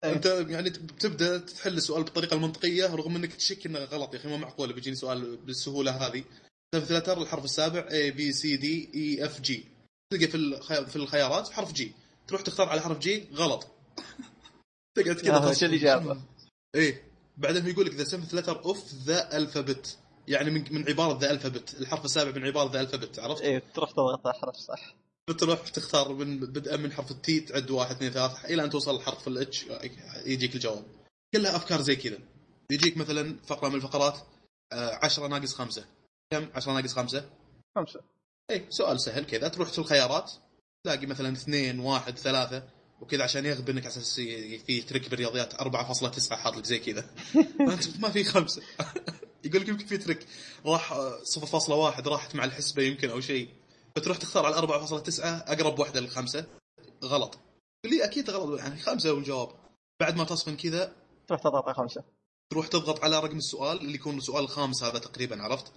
أي. 0.05 0.13
أنت 0.13 0.27
يعني 0.27 0.71
بتبدا 0.71 1.39
تحل 1.39 1.77
السؤال 1.77 2.03
بالطريقة 2.03 2.35
المنطقية 2.35 2.95
رغم 2.95 3.17
إنك 3.17 3.35
تشك 3.35 3.67
إنه 3.67 3.79
غلط 3.79 4.15
يا 4.15 4.19
أخي 4.19 4.29
ما 4.29 4.37
معقوله 4.37 4.75
بيجيني 4.75 4.97
سؤال 4.97 5.37
بالسهولة 5.37 5.91
هذه 5.91 6.25
seventh 6.75 6.93
letter 6.93 7.23
الحرف 7.23 7.45
السابع 7.45 7.89
A 7.89 8.13
B 8.13 8.33
C 8.33 8.43
D 8.43 8.67
E 8.95 9.29
F 9.29 9.49
G 9.49 9.61
تلقى 10.11 10.29
في. 10.29 10.87
في 10.87 10.97
الخيارات 10.97 11.49
حرف 11.49 11.73
G 11.73 11.93
تروح 12.29 12.41
تختار 12.41 12.69
على 12.69 12.81
حرف 12.81 12.99
G 12.99 13.25
غلط 13.35 13.67
تقعد 14.97 15.17
كذا 15.17 15.37
آه، 15.37 15.39
تصفر. 15.39 15.51
وش 15.51 15.65
الإجابة؟ 15.65 16.23
إيه 16.75 17.03
بعدين 17.37 17.67
يقول 17.67 17.87
لك 17.87 17.95
the 17.95 18.05
seventh 18.05 18.35
letter 18.35 18.65
of 18.65 18.95
the 18.95 19.37
alphabet 19.37 19.99
يعني 20.29 20.51
من 20.51 20.65
من 20.71 20.89
عبارة 20.89 21.19
the 21.19 21.31
alphabet. 21.31 21.75
الحرف 21.75 22.05
السابع 22.05 22.31
من 22.31 22.45
عبارة 22.45 22.73
the 22.73 22.81
alphabet 22.81 23.19
عرفت؟ 23.19 23.43
إيه 23.43 23.63
تروح 23.75 23.91
تضغط 23.91 24.27
على 24.27 24.37
الحرف 24.37 24.57
صح. 24.57 24.97
بتروح 25.29 25.69
تختار 25.69 26.13
من 26.13 26.41
بدءا 26.41 26.77
من 26.77 26.93
حرف 26.93 27.11
ال 27.11 27.26
T 27.26 27.41
تعد 27.41 27.71
واحد 27.71 27.97
اثنين 27.97 28.11
ثلاثة 28.11 28.45
إلى 28.45 28.65
أن 28.65 28.71
توصل 28.71 28.97
لحرف 28.97 29.29
ال 29.29 29.48
H 29.48 29.67
يجيك 30.27 30.55
الجواب. 30.55 30.85
كلها 31.35 31.57
أفكار 31.57 31.81
زي 31.81 31.97
كذا. 31.97 32.19
يجيك 32.71 32.97
مثلا 32.97 33.37
فقرة 33.47 33.69
من 33.69 33.75
الفقرات 33.75 34.19
10 34.73 35.27
ناقص 35.27 35.55
خمسة. 35.55 35.85
كم؟ 36.31 36.49
10 36.55 36.73
ناقص 36.73 36.95
خمسة. 36.95 37.31
خمسة. 37.77 38.01
اي 38.51 38.67
سؤال 38.69 39.01
سهل 39.01 39.25
كذا. 39.25 39.49
تروح 39.49 39.69
في 39.69 39.79
الخيارات 39.79 40.33
تلاقي 40.85 41.07
مثلا 41.07 41.33
اثنين 41.33 41.81
واحد 41.81 42.19
ثلاثة 42.19 42.63
وكذا 43.01 43.25
عشان 43.25 43.47
يغبنك 43.47 43.83
على 43.83 43.93
أساس 43.93 44.15
في 44.67 44.83
ترك 44.89 45.11
بالرياضيات 45.11 45.55
4.9 45.55 46.33
حاط 46.33 46.57
لك 46.57 46.65
زي 46.65 46.79
كذا. 46.79 47.11
ما 48.01 48.09
في 48.11 48.25
خمسة. 48.25 48.63
يقول 49.47 49.63
لك 49.63 49.69
يمكن 49.69 49.87
في 49.87 49.99
ترك 49.99 50.27
راح 50.67 50.93
آه، 50.93 51.23
0.1 51.25 52.09
راحت 52.09 52.35
مع 52.35 52.45
الحسبة 52.45 52.83
يمكن 52.83 53.11
أو 53.11 53.21
شيء 53.21 53.49
فتروح 53.97 54.17
تختار 54.17 54.47
على 54.47 54.57
4.9 54.57 55.21
أقرب 55.25 55.79
واحدة 55.79 56.01
للخمسة 56.01 56.47
غلط. 57.05 57.39
اللي 57.85 58.05
أكيد 58.05 58.31
غلط 58.31 58.61
يعني 58.61 58.81
خمسة 58.81 59.11
هو 59.11 59.19
الجواب 59.19 59.49
بعد 60.01 60.17
ما 60.17 60.25
تصفن 60.25 60.57
كذا 60.57 60.93
تروح 61.27 61.41
تضغط 61.41 61.65
على 61.65 61.75
خمسة. 61.75 62.05
تروح 62.51 62.67
تضغط 62.67 63.05
على 63.05 63.21
رقم 63.21 63.37
السؤال 63.37 63.81
اللي 63.81 63.95
يكون 63.95 64.19
السؤال 64.19 64.45
الخامس 64.45 64.85
هذا 64.85 64.99
تقريبا 64.99 65.43
عرفت؟ 65.43 65.73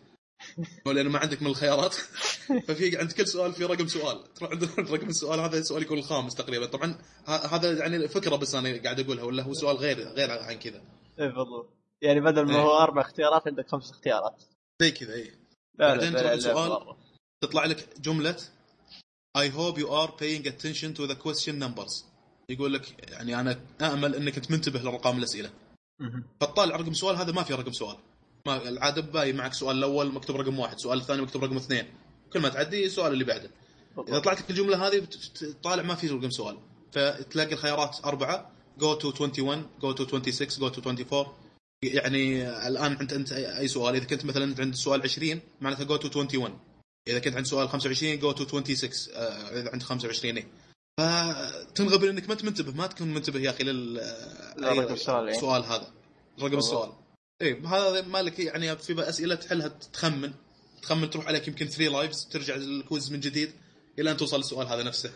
لأنه 0.86 1.10
ما 1.10 1.20
عندك 1.20 1.42
من 1.42 1.48
الخيارات. 1.48 1.96
ففي 2.68 2.98
عند 2.98 3.12
كل 3.12 3.28
سؤال 3.28 3.54
في 3.54 3.66
رقم 3.66 3.88
سؤال. 3.88 4.34
تروح 4.34 4.52
عند 4.52 4.64
رقم 4.64 5.10
السؤال 5.10 5.40
هذا 5.40 5.58
السؤال 5.58 5.82
يكون 5.82 5.98
الخامس 5.98 6.36
تقريبا. 6.36 6.66
طبعا 6.66 6.96
هذا 7.26 7.80
يعني 7.80 8.08
فكرة 8.08 8.36
بس 8.36 8.56
أنا 8.56 8.84
قاعد 8.84 9.00
أقولها 9.00 9.24
ولا 9.24 9.44
هو 9.44 9.54
سؤال 9.54 9.78
غير 9.78 10.00
غير 10.00 10.32
عن 10.32 10.60
كذا. 10.60 10.82
اي 11.20 11.28
بالضبط. 11.28 11.79
يعني 12.02 12.22
بدل 12.22 12.46
ما 12.46 12.56
إيه. 12.56 12.62
هو 12.62 12.78
أربع 12.78 13.02
اختيارات 13.02 13.48
عندك 13.48 13.68
خمس 13.68 13.92
اختيارات. 13.92 14.44
زي 14.82 14.92
كذا 14.92 15.14
اي 15.14 15.32
بعدين 15.80 16.16
تروح 16.16 16.36
سؤال. 16.36 16.96
تطلع 17.44 17.66
لك 17.66 18.00
جملة 18.00 18.38
I 19.38 19.48
hope 19.50 19.78
you 19.78 19.88
are 19.88 20.12
paying 20.22 20.44
attention 20.48 20.94
to 20.94 21.08
the 21.08 21.16
question 21.16 21.60
numbers. 21.60 22.04
يقول 22.50 22.74
لك 22.74 23.12
يعني 23.12 23.40
أنا 23.40 23.60
امل 23.82 24.16
إنك 24.16 24.36
انت 24.36 24.52
منتبه 24.52 24.80
لارقام 24.80 25.18
الاسئله. 25.18 25.50
فتطالع 26.42 26.76
رقم 26.76 26.94
سؤال 26.94 27.16
هذا 27.16 27.32
ما 27.32 27.44
في 27.44 27.54
رقم 27.54 27.72
سؤال. 27.72 27.98
ما 28.48 28.70
العاده 28.70 29.02
باي 29.02 29.34
معك 29.34 29.54
سؤال 29.54 29.78
الأول 29.78 30.12
مكتوب 30.14 30.36
رقم 30.36 30.60
واحد 30.60 30.80
سؤال 30.80 31.00
الثاني 31.00 31.22
مكتوب 31.22 31.44
رقم 31.44 31.56
اثنين. 31.56 31.94
كل 32.34 32.40
ما 32.40 32.50
تعدي 32.50 32.86
السؤال 32.86 33.14
اللي 33.14 33.24
بعده. 33.24 33.52
إذا. 34.08 34.20
طلعت 34.20 34.40
لك 34.40 34.50
الجملة 34.50 34.88
هذه 34.88 35.08
تطالع 35.36 35.84
ما 35.84 35.96
في 35.96 36.08
رقم 36.08 36.30
سؤال. 36.30 36.58
فتلاقي 36.92 37.54
الخيارات 37.54 38.06
أربعة 38.06 38.52
go 38.78 38.94
to 38.94 39.08
21 39.08 39.68
go 39.82 39.92
to 39.92 40.06
26 40.06 40.60
go 40.60 40.70
to 40.70 40.82
24 40.82 41.28
يعني 41.84 42.50
الآن 42.68 42.92
انت 42.92 43.14
أنت 43.14 43.32
اي 43.32 43.68
سؤال؟ 43.68 43.96
إذا 43.96 44.06
كنت 44.06 44.26
مثلا 44.26 44.56
عند 44.60 44.76
سؤال 44.76 45.02
20 45.02 45.40
معناته 45.62 45.84
go 45.84 45.96
to 45.96 46.20
21 46.20 46.60
إذا 47.08 47.20
كنت 47.20 47.36
عند 47.36 47.46
سؤال 47.46 47.70
25 47.70 48.20
go 48.20 48.32
to 48.32 48.46
26 48.46 48.92
آه، 49.14 49.60
إذا 49.60 49.70
عند 49.70 49.84
25 49.84 50.38
إيه. 50.38 50.48
فتنغبن 51.00 52.10
إنك 52.10 52.28
ما 52.28 52.34
انت 52.34 52.44
منتبه 52.44 52.72
ما 52.72 52.88
تكون 52.88 53.14
منتبه 53.14 53.40
يا 53.40 53.50
أخي 53.50 53.64
لل 53.64 54.00
السؤال، 55.30 55.64
إيه. 55.64 55.76
هذا. 55.76 55.94
رقم 56.42 56.58
السؤال. 56.58 56.92
اي 57.42 57.62
هذا 57.62 58.02
مالك 58.02 58.40
يعني 58.40 58.78
في 58.78 59.10
أسئلة 59.10 59.36
تحلها 59.36 59.68
تخمن. 59.68 60.34
تخمن 60.82 61.10
تروح 61.10 61.28
عليك 61.28 61.48
يمكن 61.48 61.66
3 61.66 61.92
lives 61.92 62.26
ترجع 62.26 62.56
ال 62.56 62.67
quiz 62.67 63.12
من 63.12 63.20
جديد 63.20 63.52
إلى 64.00 64.12
أن 64.12 64.18
توصل 64.18 64.38
للسؤال 64.38 64.68
هذا 64.68 64.84
نفسه. 64.84 65.12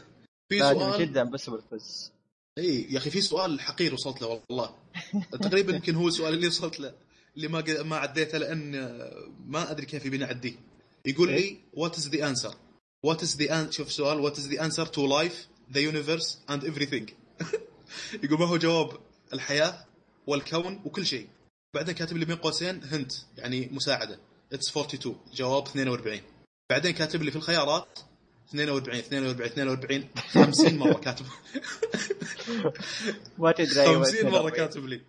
في 0.49 0.59
سؤال 0.59 0.99
جدا 0.99 1.23
بس 1.23 1.49
بالفوز. 1.49 2.11
اي 2.57 2.87
يا 2.89 2.97
أخي 2.97 3.09
في 3.09 3.21
سؤال 3.21 3.61
حقير 3.61 3.93
وصلت 3.93 4.21
له 4.21 4.41
والله. 4.49 4.82
تقريبا 5.31 5.73
يمكن 5.73 5.95
هو 5.95 6.07
السؤال 6.07 6.33
اللي 6.33 6.47
وصلت 6.47 6.79
له 6.79 6.93
اللي 7.35 7.47
ما 7.47 7.83
ما 7.83 7.95
عديته 7.95 8.37
لأن 8.37 8.71
ما 9.45 9.71
أدري 9.71 9.85
كيف 9.85 10.05
يبيني 10.05 10.25
أعديه. 10.25 10.55
يقول 11.05 11.31
لي 11.31 11.57
what 11.73 11.97
is 11.97 12.09
the 12.09 12.27
answer 12.29 12.55
what 13.03 13.23
is 13.23 13.37
the 13.37 13.71
شوف 13.71 13.91
سؤال 13.91 14.19
what 14.19 14.37
is 14.37 14.47
the 14.47 14.65
answer 14.65 14.85
to 14.85 15.07
life 15.07 15.47
the 15.73 15.79
universe 15.79 16.39
and 16.49 16.63
everything? 16.63 17.11
يقول 18.23 18.39
ما 18.39 18.45
هو 18.45 18.57
جواب 18.57 18.99
الحياة 19.33 19.85
والكون 20.27 20.81
وكل 20.85 21.05
شيء. 21.05 21.27
بعدين 21.75 21.95
كاتب 21.95 22.17
لي 22.17 22.25
بين 22.25 22.35
قوسين 22.35 22.83
hint 22.83 23.11
يعني 23.37 23.69
مساعدة. 23.71 24.19
it's 24.53 24.69
42 24.69 25.15
جواب 25.33 25.67
42 25.67 26.21
بعدين 26.69 26.91
كاتب 26.91 27.23
لي 27.23 27.31
في 27.31 27.37
الخيارات 27.37 27.99
42 28.53 28.99
42 28.99 29.45
42 29.45 30.09
50 30.15 30.77
مرة 30.77 30.93
كاتب. 30.93 31.25
ما 33.37 33.51
تدري 33.51 33.81
أيوة 33.81 34.03
50 34.03 34.25
مرة 34.25 34.47
42. 34.47 34.51
كاتب 34.51 34.85
لي. 34.85 35.01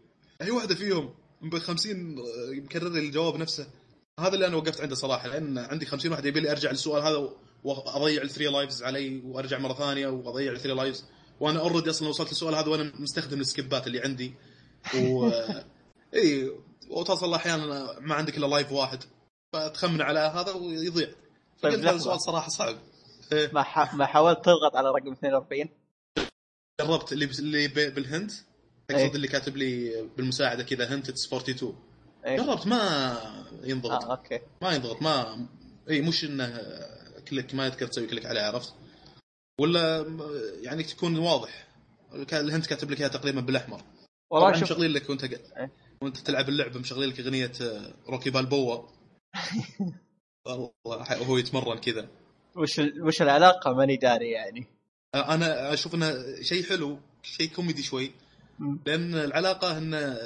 أي 0.42 0.50
واحدة 0.50 0.74
فيهم. 0.74 1.14
ب 1.42 1.58
50 1.58 2.16
مكرر 2.64 2.88
لي 2.88 2.98
الجواب 2.98 3.36
نفسه. 3.36 3.66
هذا 4.20 4.34
اللي 4.34 4.46
أنا 4.46 4.56
وقفت 4.56 4.80
عنده 4.80 4.94
صراحة 4.94 5.28
لأن 5.28 5.58
عندي 5.58 5.86
50 5.86 6.10
واحد 6.10 6.26
يبي 6.26 6.40
لي 6.40 6.50
أرجع 6.50 6.70
للسؤال 6.70 7.02
هذا 7.02 7.28
وأضيع 7.64 8.22
ال 8.22 8.26
three 8.26 8.46
lives 8.46 8.82
علي 8.82 9.22
وأرجع 9.24 9.58
مرة 9.58 9.74
ثانية 9.74 10.06
وأضيع 10.06 10.52
ال 10.52 10.55
three 10.55 10.72
lives 10.72 11.04
وأنا 11.40 11.60
already 11.60 11.90
أصلا 11.90 12.08
وصلت 12.08 12.28
للسؤال 12.28 12.54
هذا 12.54 12.68
وأنا 12.68 12.92
مستخدم 12.98 13.40
ال 13.40 13.48
skipات 13.48 13.86
اللي 13.86 14.00
عندي. 14.00 14.34
و 14.94 15.30
إي 16.14 16.50
وتصل 16.90 17.34
أحيانا 17.34 18.00
ما 18.00 18.14
عندك 18.14 18.38
إلا 18.38 18.46
life 18.46 18.72
واحد. 18.72 19.02
فتخمن 19.52 20.02
على 20.02 20.18
هذا 20.20 20.52
ويضيع. 20.52 21.08
طيب، 21.62 21.72
هذا 21.72 21.82
لحظة. 21.82 21.98
سؤال 21.98 22.20
صراحة 22.20 22.48
صعب. 22.48 22.76
ما 23.52 23.62
ح... 23.62 23.94
ما 23.94 24.06
حاولت 24.06 24.44
تضغط 24.44 24.76
على 24.76 24.88
رقم 24.90 25.12
42 25.12 25.68
جربت 26.80 27.12
اللي 27.12 27.24
اللي 27.24 27.68
ب- 27.68 27.94
بال 27.94 28.05
hint. 28.05 28.32
إيه. 28.90 28.96
تقصد 28.96 29.14
اللي 29.14 29.28
كاتب 29.28 29.56
لي 29.56 30.02
بالمساعدة 30.16 30.62
كذا 30.62 30.94
hint 30.94 31.08
it's 31.08 31.26
42 31.26 31.76
إيه. 32.26 32.36
جربت 32.36 32.66
ما 32.66 33.16
ينضغط. 33.64 34.04
آه 34.04 34.10
okay. 34.10 34.40
ما 34.62 34.72
ينضغط 34.72 35.02
ما 35.02 35.46
اي 35.90 36.00
مش 36.00 36.24
إنه 36.24 36.60
click 37.28 37.54
ما 37.54 37.66
يمديك 37.66 37.86
تسوي 37.86 38.06
click 38.06 38.26
عليه 38.26 38.40
عرفت؟ 38.40 38.74
ولا 39.60 40.06
يعني 40.62 40.82
تكون 40.82 41.18
واضح. 41.18 41.68
كان 42.28 42.44
ال 42.44 42.49
hint 42.49 42.66
كاتب 42.66 42.90
لك 42.90 43.00
إياها 43.00 43.08
تقريبا 43.08 43.40
بالأحمر. 43.40 43.82
والله 44.32 44.52
شوف 44.52 44.62
مشغلين 44.62 44.90
لك 44.90 45.10
وأنت 45.10 45.24
إيه. 45.24 45.70
وأنت 46.02 46.16
تلعب 46.16 46.48
اللعبة 46.48 46.80
مشغلين 46.80 47.08
لك 47.08 47.20
أغنية 47.20 47.52
آه، 47.60 47.94
روكي 48.08 48.30
بالبوا. 48.30 48.82
والله 50.46 51.20
وهو 51.20 51.38
يتمرن 51.38 51.78
كذا. 51.78 52.08
وش. 52.56 52.80
وش 53.00 53.22
العلاقة 53.22 53.72
ماني 53.72 53.96
داري 53.96 54.30
يعني 54.30 54.66
أنا 55.14 55.72
أشوف 55.72 55.94
إنه 55.94 56.14
شيء 56.42 56.64
حلو 56.64 56.98
شيء 57.22 57.48
كوميدي 57.48 57.82
شوي. 57.82 58.12
لأن 58.86 59.14
العلاقة 59.14 59.78
انه 59.78 60.18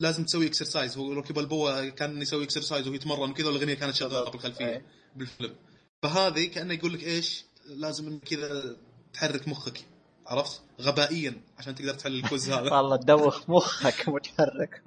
لازم 0.00 0.24
تسوي 0.24 0.46
exercise 0.46 0.98
هو 0.98 1.12
روكي 1.12 1.32
بالبوا 1.32 1.88
كان 1.88 2.22
يسوي 2.22 2.44
exercise 2.44 2.86
وهو 2.86 2.94
يتمرن 2.94 3.30
وكذا 3.30 3.46
والأغنية 3.46 3.74
كانت 3.74 3.94
شغالة 3.94 4.30
بالخلفيه. 4.30 4.82
بالفيلم 5.16 5.54
فهذه 6.02 6.46
كأنه 6.46 6.74
يقول 6.74 6.94
لك 6.94 7.04
إيش 7.04 7.44
لازم 7.66 8.18
كذا 8.18 8.76
تحرك 9.12 9.48
مخك 9.48 9.80
عرفت 10.26 10.62
غبائيا 10.80 11.40
عشان 11.58 11.74
تقدر 11.74 11.94
تحل 11.94 12.14
ال 12.14 12.21
quiz 12.21 12.50
هذا 12.50 12.72
والله 12.72 12.96
تدوخ 12.96 13.50
مخك 13.50 14.08
متحرك 14.08 14.82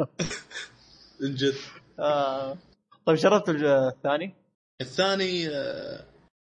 من 1.21 1.35
جد 1.35 1.55
آه. 1.99 2.57
طيب 3.05 3.17
جربت 3.17 3.49
الثاني؟ 3.49 4.33
الثاني 4.81 5.47
آه، 5.49 6.05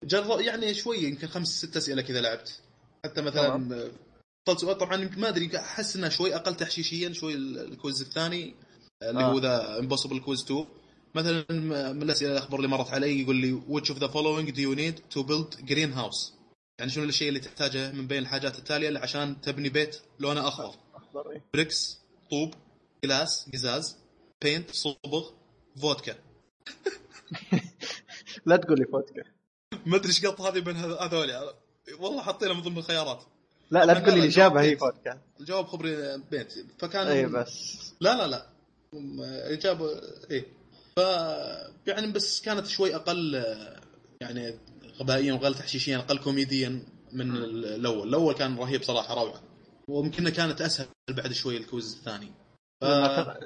جرب 0.04 0.40
يعني 0.40 0.74
شوي 0.74 0.98
يمكن 0.98 1.26
خمس 1.28 1.48
ست 1.64 1.76
أسئلة 1.76 2.02
كذا 2.02 2.20
لعبت. 2.20 2.60
حتى 3.04 3.22
مثلا 3.22 3.90
طبعا 4.72 4.96
يمكن 5.02 5.20
ما 5.20 5.28
أدري 5.28 5.58
أحس 5.58 5.96
إنه 5.96 6.08
شوي 6.08 6.34
أقل 6.36 6.54
تحشيشيا 6.56 7.12
شوي 7.12 7.34
ال- 7.34 7.58
ال 7.72 7.78
quiz 7.78 8.00
الثاني 8.02 8.54
اللي 9.02 9.20
آه. 9.20 9.32
هو 9.32 9.38
ذا 9.38 9.78
Impossible 9.78 10.20
Quiz 10.20 10.42
2 10.42 10.66
مثلا 11.14 11.44
من 11.92 12.02
الأسئلة 12.02 12.32
الاخبار 12.32 12.56
اللي 12.60 12.68
مرت 12.68 12.90
علي 12.90 13.20
يقول 13.22 13.36
لي 13.36 13.60
which 13.70 13.84
of 13.94 13.98
the 13.98 14.08
following 14.08 14.52
do 14.54 14.58
you 14.60 14.76
need 14.76 15.16
to 15.18 15.22
build 15.26 15.66
green 15.68 15.94
house 15.98 16.32
يعني 16.78 16.90
شنو 16.90 17.04
الشيء 17.04 17.28
اللي 17.28 17.40
تحتاجه 17.40 17.92
من 17.92 18.06
بين 18.06 18.18
الحاجات 18.18 18.58
التالية 18.58 18.98
عشان 18.98 19.40
تبني 19.40 19.68
بيت 19.68 19.96
لونه 20.20 20.48
أخضر؟ 20.48 20.74
أخضر 20.94 21.30
إيه. 21.30 21.42
bricks 21.54 21.98
طوب 22.30 22.54
glass 23.04 23.48
قزاز 23.52 23.96
paint 24.42 24.70
صبغ 24.70 25.30
فودكا 25.80 26.14
لا 28.46 28.56
تقول 28.56 28.78
لي 28.78 28.84
فودكا 28.84 29.22
ما 29.86 29.96
أدري 29.96 30.08
إيش 30.08 30.26
قط 30.26 30.40
هذه 30.40 30.58
بين 30.58 30.76
هذ- 30.76 31.02
هذول. 31.02 31.32
والله 32.00 32.22
حاطينها 32.22 32.54
من 32.54 32.62
ضمن 32.62 32.78
الخيارات. 32.78 33.22
لا 33.70 33.86
لا 33.86 33.94
تقول 33.94 34.04
لي 34.14 34.18
لا، 34.18 34.24
الاجابه 34.24 34.60
هي 34.60 34.76
فودكا 34.76 35.18
الجواب 35.40 35.66
خبري 35.66 36.18
بيت. 36.30 36.54
فكان 36.78 37.06
اي 37.06 37.26
بس. 37.26 37.78
لا 38.00 38.16
لا 38.16 38.26
لا. 38.26 38.46
إجابة 39.52 39.90
إيه. 40.30 40.46
ف 40.96 40.98
يعني 41.86 42.12
بس 42.12 42.40
كانت 42.40 42.66
شوي 42.66 42.94
أقل 42.96 43.44
يعني 44.20 44.58
غبائيا 45.00 45.32
واقل 45.32 45.54
تحشيشيا 45.54 45.98
أقل 45.98 46.18
كوميديا 46.18 46.82
من 47.12 47.36
ال- 47.36 47.64
الأول. 47.66 48.08
الأول 48.08 48.34
كان 48.34 48.56
رهيب 48.58 48.82
صراحة 48.82 49.14
روعة. 49.14 49.42
ويمكن 49.88 50.28
كانت 50.28 50.60
أسهل 50.60 50.86
بعد 51.10 51.32
شوي 51.32 51.56
ال 51.56 51.64
quiz 51.64 51.96
الثاني. 51.98 52.32
ف- 52.80 52.84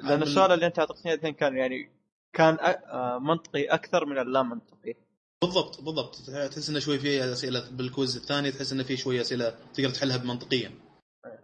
لأن 0.03 0.21
السؤال 0.23 0.51
اللي 0.51 0.65
أنت 0.65 0.79
أعطيتني 0.79 1.13
الاثنين 1.13 1.33
كان 1.33 1.57
يعني 1.57 1.89
كان 2.33 2.57
آه، 2.61 3.19
منطقي 3.19 3.65
أكثر 3.65 4.05
من 4.05 4.17
اللا 4.17 4.41
منطقي 4.43 4.95
بالضبط 5.41 5.81
بالضبط. 5.81 6.15
تحس 6.51 6.69
إنه 6.69 6.79
شوي 6.79 6.99
في 6.99 7.23
أسئلة 7.31 7.69
بالكويز 7.71 8.15
الثاني 8.15 8.51
تحس 8.51 8.71
إنه 8.71 8.83
في 8.83 8.97
شوي 8.97 9.21
أسئلة 9.21 9.49
تقدر 9.73 9.89
تحلها 9.89 10.17
منطقيا 10.17 10.71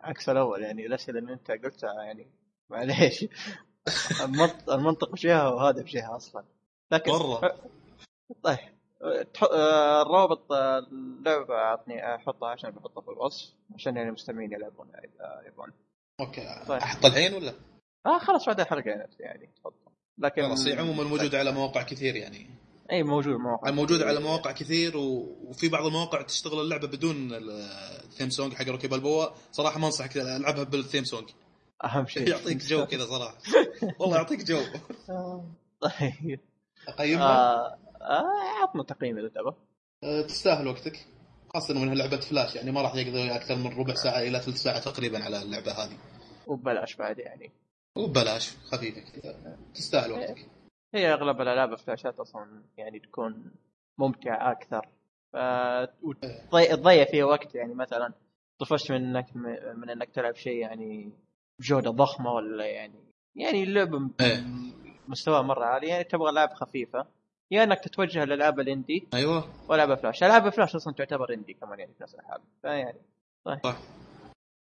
عكس 0.02 0.30
الأول 0.30 0.62
يعني 0.62 0.86
الأسئلة 0.86 1.20
اللي 1.20 1.34
أنت 1.34 1.52
قلتها 1.52 2.04
يعني 2.04 2.28
معليش. 2.70 3.26
المنطق, 4.24 4.74
المنطق 4.74 5.12
بجهه 5.12 5.56
وهذا 5.56 5.82
بجهه 5.82 6.16
أصلا. 6.16 6.44
لكن 6.92 7.12
مرة. 7.12 7.56
طيب. 8.44 8.60
الرابط 10.02 10.52
آه، 10.52 10.80
اللعبة 10.80 11.56
اعطني 11.56 12.16
أحطها 12.16 12.50
عشان 12.50 12.70
بحطها 12.70 13.02
في 13.02 13.08
الوصف 13.12 13.54
عشان 13.76 13.96
يعني 13.96 14.10
المستمعين 14.10 14.54
يلعبون 14.54 14.88
إذا 14.96 15.44
يبون. 15.48 15.72
okay. 16.20 16.66
طيب. 16.68 16.82
أحط 16.82 17.06
الحين 17.06 17.34
ولا؟ 17.34 17.54
آه 18.06 18.20
خلاص 18.20 18.46
بعد 18.46 18.60
الحلقة 18.60 18.90
يعني 18.90 19.10
يعني 19.20 19.50
تفضل. 19.56 19.74
لكن 20.18 20.44
خلاص 20.44 20.68
عموما 20.68 21.04
موجودة 21.04 21.40
على 21.40 21.52
مواقع 21.52 21.84
كثير 21.84 22.16
يعني. 22.16 22.50
أي 22.92 23.04
موجود 23.04 23.36
مواقع 23.36 23.72
موجوده 23.72 24.06
على 24.06 24.20
مواقع 24.20 24.52
كثير. 24.52 24.98
وفي 24.98 25.68
بعض 25.70 25.86
المواقع 25.86 26.22
تشتغل 26.22 26.60
اللعبة 26.60 26.88
بدون 26.88 27.34
ال- 27.34 27.50
ال 28.04 28.08
theme 28.08 28.30
song 28.30 28.54
حق 28.54 28.68
روكي 28.68 28.88
بالبوا 28.88 29.26
صراحة 29.52 29.80
ما 29.80 29.86
أنصحك 29.86 30.18
ألعبها 30.18 30.64
بال 30.64 30.75
theme 30.75 31.04
song 31.04 31.30
أهم 31.84 32.08
شيء 32.08 32.28
يعطيك 32.30 32.58
جو 32.58 32.86
كذا 32.86 33.06
صراحة. 33.06 33.38
والله 34.00 34.18
يعطيك 34.18 34.44
جو. 34.44 34.60
آه، 35.10 35.46
طيب. 35.82 36.40
اقيمها 36.88 37.56
آه، 37.56 37.78
آه، 38.02 38.62
عطنا 38.64 38.84
تقييم 38.84 39.18
إذا 39.18 39.28
تبغى. 39.28 39.56
أه 40.04 40.22
تستاهل 40.22 40.68
وقتك. 40.68 41.06
خاصة 41.54 41.74
إنها 41.74 41.96
لعبة 41.96 42.18
فلاش 42.18 42.56
يعني 42.56 42.72
ما 42.72 42.82
راح 42.82 42.96
يقضي 42.96 43.36
أكثر 43.36 43.56
من 43.56 43.68
ربع 43.78 43.94
ساعة 43.94 44.20
إلى 44.22 44.40
ثلث 44.40 44.58
ساعة 44.58 44.80
تقريبا 44.80 45.24
على 45.24 45.42
اللعبة 45.42 45.72
هذه. 45.72 45.98
وببلاش 46.48 46.96
بعد 46.96 47.20
يعني. 47.20 47.52
وببلاش 47.96 48.52
خفيفه 48.72 49.02
كذا. 49.02 49.58
تستاهل 49.76 50.12
وقتك. 50.12 50.46
هي 50.94 51.14
أغلب 51.14 51.42
الألعاب 51.42 51.74
الفلاشات 51.74 52.20
أصلا 52.20 52.64
يعني 52.78 53.00
تكون 53.00 53.52
ممتعة 53.98 54.52
أكثر. 54.52 54.88
وتضيع- 56.04 56.76
تضيع 56.76 57.06
فيها 57.06 57.26
وقت 57.26 57.56
يعني 57.56 57.74
مثلا 57.74 58.14
طفشت 58.60 58.92
من 58.92 58.98
إنك 59.16 59.36
من 59.78 59.90
إنك 59.90 60.10
تلعب 60.10 60.36
شيء 60.36 60.56
يعني 60.58 61.12
بجودة 61.60 61.92
ضخمة 61.92 62.32
ولا 62.32 62.66
يعني 62.66 63.00
يعني 63.36 63.64
اللعبه 63.64 64.10
إيه. 64.22 64.44
مستوى 65.08 65.44
مرة 65.44 65.66
عالي. 65.66 65.88
يعني 65.88 66.04
تبغى 66.04 66.30
ألعاب 66.30 66.54
خفيفة. 66.54 67.08
يا 67.52 67.64
إنك 67.64 67.80
تتوجه 67.80 68.26
للألعاب 68.26 68.60
ال 68.60 68.68
indie 68.68 69.08
أيوه. 69.14 69.44
وألعاب 69.70 69.96
فلاش 69.98 70.24
ألعاب 70.24 70.50
فلاش 70.50 70.76
أصلا 70.76 70.94
تعتبر 70.94 71.34
indie 71.34 71.54
كمان 71.54 71.80
يعني 71.80 71.94
في 71.94 72.04
نفس 72.04 72.16
الحال. 72.16 72.42
فيعني 72.62 73.02
طيب 73.46 73.60
صح. 73.64 73.78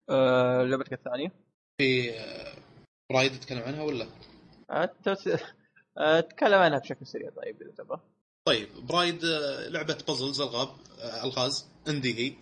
آه 0.09 0.63
لعبتك 0.63 0.93
الثانية؟ 0.93 1.31
في 1.77 2.11
آه، 2.19 2.55
Braid 3.11 3.31
تتكلم 3.31 3.61
عنها 3.63 3.83
ولا؟ 3.83 4.05
آه، 5.97 6.17
آه، 6.17 6.19
تكلم 6.19 6.59
عنها 6.59 6.79
بشكل 6.79 7.07
سريع 7.07 7.29
طيب 7.29 7.61
إذا 7.61 7.71
تبغى. 7.71 7.99
طيب 8.45 8.69
Braid 8.87 9.25
آه، 9.25 9.67
لعبة 9.69 9.97
puzzles 10.07 10.41
ألغاز 10.41 10.69
آه، 10.99 11.23
ألغاز 11.23 11.65
indie 11.87 12.19
هي. 12.19 12.35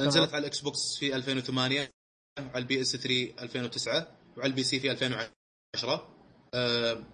نزلت 0.00 0.34
على 0.34 0.40
ال 0.40 0.60
Xbox 0.60 0.96
في 0.98 1.16
2008 1.16 1.90
وعلى 2.38 2.58
ال 2.58 2.80
PS 2.80 2.96
3 2.96 3.42
2009 3.42 4.06
وعلى 4.36 4.50
ال 4.50 4.62
PC 4.62 4.80
في 4.80 4.90
2010 4.90 6.08
آه، 6.54 7.04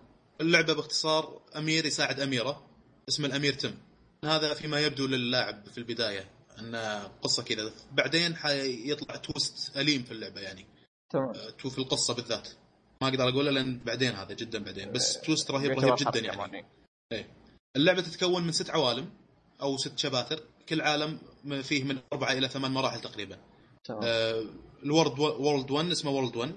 اللعبة 0.40 0.72
باختصار 0.72 1.42
أمير 1.56 1.86
يساعد 1.86 2.20
أميرة 2.20 2.66
اسم 3.08 3.24
الأمير 3.24 3.52
Tim 3.52 3.75
هذا 4.24 4.54
فيما 4.54 4.80
يبدو 4.80 5.06
للاعب 5.06 5.68
في 5.68 5.78
البداية 5.78 6.30
انه 6.58 7.04
قصة 7.06 7.42
كذا. 7.42 7.72
بعدين 7.92 8.36
حيطلع 8.36 9.16
twist 9.16 9.76
أليم 9.76 10.02
في 10.02 10.12
اللعبة 10.12 10.40
يعني. 10.40 10.66
تمام. 11.10 11.30
آه، 11.34 11.50
تو 11.50 11.70
في 11.70 11.78
القصة 11.78 12.14
بالذات. 12.14 12.48
ما 13.02 13.08
أقدر 13.08 13.28
اقوله 13.28 13.50
لأن 13.50 13.78
بعدين 13.78 14.12
هذا 14.12 14.34
جدا 14.34 14.58
بعدين 14.58 14.92
بس 14.92 15.20
twist 15.20 15.50
رهيب 15.50 15.70
يعتبر 15.70 15.84
رهيب 15.84 15.96
جدا 15.96 16.20
يعني. 16.20 16.36
كمان. 17.12 17.24
اللعبة 17.76 18.00
تتكون 18.00 18.42
من 18.42 18.52
ست 18.52 18.70
عوالم 18.70 19.10
أو 19.62 19.76
ست 19.76 19.98
شباتر 19.98 20.40
كل 20.68 20.80
عالم 20.80 21.18
فيه 21.62 21.84
من 21.84 21.98
اربعه 22.12 22.32
إلى 22.32 22.48
ثمان 22.48 22.70
مراحل 22.70 23.00
تقريبا. 23.00 23.38
آه، 23.90 24.44
ال 24.82 24.88
world 24.88 25.18
world 25.18 25.70
1 25.70 25.90
اسمه 25.90 26.10
world 26.11 26.37
1 26.36 26.52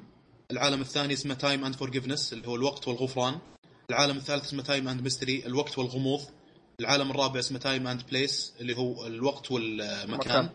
العالم 0.52 0.82
الثاني 0.82 1.14
اسمه 1.14 1.34
Time 1.34 1.66
and 1.66 1.76
Forgiveness 1.76 2.34
اللي 2.34 2.48
هو 2.48 2.56
الوقت 2.56 2.88
والغفران. 2.88 3.40
العالم 3.90 4.18
الثالث 4.18 4.44
اسمه 4.46 4.64
Time 4.64 4.88
and 4.88 5.02
Mystery 5.02 5.46
الوقت 5.46 5.78
والغموض. 5.78 6.22
العالم 6.80 7.12
الرابع 7.12 7.40
اسمه 7.40 7.60
Time 7.60 7.88
and 7.88 8.02
Place 8.10 8.54
اللي 8.62 8.78
هو 8.78 9.08
الوقت 9.08 9.52
والمكان. 9.52 10.50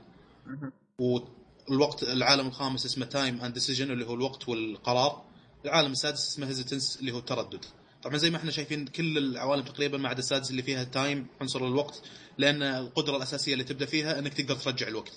والوقت 0.98 2.02
العالم 2.02 2.46
الخامس 2.46 2.86
اسمه 2.86 3.06
Time 3.06 3.40
and 3.40 3.54
Decision 3.54 3.90
اللي 3.90 4.06
هو 4.06 4.14
الوقت 4.14 4.48
والقرار. 4.48 5.24
العالم 5.64 5.92
السادس 5.92 6.28
اسمه 6.28 6.48
Hesitance 6.48 6.96
اللي 7.00 7.12
هو 7.12 7.18
التردد. 7.18 7.64
طبعا 8.02 8.16
زي 8.16 8.30
ما 8.30 8.36
إحنا 8.36 8.50
شايفين 8.50 8.86
كل 8.86 9.18
العوالم 9.18 9.62
تقريبا 9.62 9.98
ما 9.98 10.08
عدا 10.08 10.18
السادس 10.18 10.50
اللي 10.50 10.62
فيها 10.62 10.84
time 10.84 11.26
عنصر 11.40 11.66
الوقت 11.66 12.02
لأن 12.38 12.62
القدرة 12.62 13.16
الأساسية 13.16 13.52
اللي 13.52 13.64
تبدأ 13.64 13.86
فيها 13.86 14.18
إنك 14.18 14.34
تقدر 14.34 14.56
ترجع 14.56 14.88
الوقت. 14.88 15.12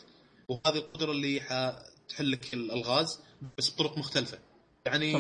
وهذه 0.50 0.78
القدرة 0.78 1.12
اللي 1.12 1.42
حتحل 1.42 2.32
لك 2.32 2.54
الالغاز 2.54 3.20
بس 3.58 3.74
بطرق 3.74 3.98
مختلفة. 3.98 4.40
يعني. 4.86 5.14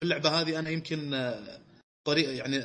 في 0.00 0.04
اللعبة 0.04 0.40
هذه 0.40 0.58
أنا 0.58 0.70
يمكن 0.70 1.32
طريقه 2.04 2.32
يعني 2.32 2.64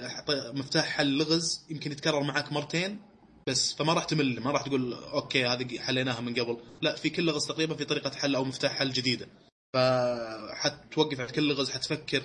مفتاح 0.54 0.86
حل 0.86 1.18
لغز 1.18 1.66
يمكن 1.70 1.92
يتكرر 1.92 2.24
معك 2.24 2.52
مرتين 2.52 3.02
بس 3.48 3.74
فما 3.74 3.94
راح 3.94 4.04
تمل 4.04 4.40
ما 4.40 4.52
راح 4.52 4.62
تقول 4.62 4.94
أوكي 4.94 5.46
هذه 5.46 5.80
حليناها 5.80 6.22
من 6.22 6.34
قبل. 6.34 6.58
لا 6.82 6.96
في 6.96 7.10
كل 7.10 7.24
لغز 7.24 7.48
تقريبا 7.48 7.76
في 7.76 7.86
طريقة 7.86 8.12
حل 8.12 8.36
أو 8.36 8.44
مفتاح 8.44 8.72
حل 8.72 8.92
جديدة. 8.92 9.28
فحتوقف 9.74 11.20
على 11.20 11.32
كل 11.32 11.48
لغز 11.48 11.72
حتفكر 11.72 12.24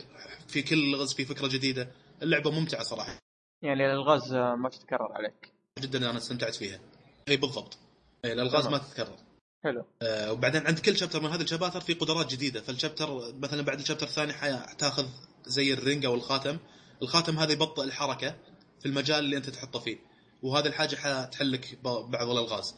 في 0.49 0.63
كل 0.63 0.91
لغز 0.93 1.15
في 1.15 1.25
فكرة 1.25 1.47
جديدة. 1.49 1.93
اللعبة 2.23 2.51
ممتعة 2.51 2.83
صراحة. 2.83 3.19
يعني 3.63 3.87
الألغاز 3.87 4.33
ما 4.35 4.69
تتكرر 4.69 5.13
عليك. 5.13 5.53
جدا 5.79 6.11
أنا 6.11 6.19
استمتعت 6.19 6.55
فيها. 6.55 6.81
إي 7.29 7.37
بالضبط. 7.37 7.79
إي 8.25 8.33
الألغاز. 8.33 8.67
ما 8.67 8.79
تتكرر. 8.79 9.17
حلو. 9.65 9.85
آه، 10.03 10.33
وبعدين 10.33 10.67
عند 10.67 10.79
كل 10.79 10.97
chapter 10.97 11.21
من 11.23 11.31
هذه 11.31 11.43
الشباتر 11.43 11.81
في 11.81 11.95
قدرات 11.95 12.31
جديدة. 12.33 12.61
فال 12.61 12.77
chapter 12.77 13.35
مثلا 13.35 13.63
بعد 13.63 13.81
ال 13.81 13.84
chapter 13.84 14.07
الثاني 14.07 14.33
حتاخذ 14.33 15.07
زي 15.47 15.73
ال 15.73 15.79
ring 15.79 16.05
أو 16.05 16.15
الخاتم. 16.15 16.59
الخاتم 17.03 17.39
هذا 17.39 17.53
يبطئ 17.53 17.83
الحركة 17.85 18.37
في 18.81 18.87
المجال 18.87 19.19
اللي 19.19 19.37
أنت 19.37 19.51
تحطه 19.51 19.79
فيه. 19.79 19.99
وهذه 20.43 20.67
الحاجة 20.67 20.97
حتحل 20.97 21.53
لك 21.53 21.79
ب- 21.85 22.11
بعض 22.11 22.29
الألغاز. 22.29 22.75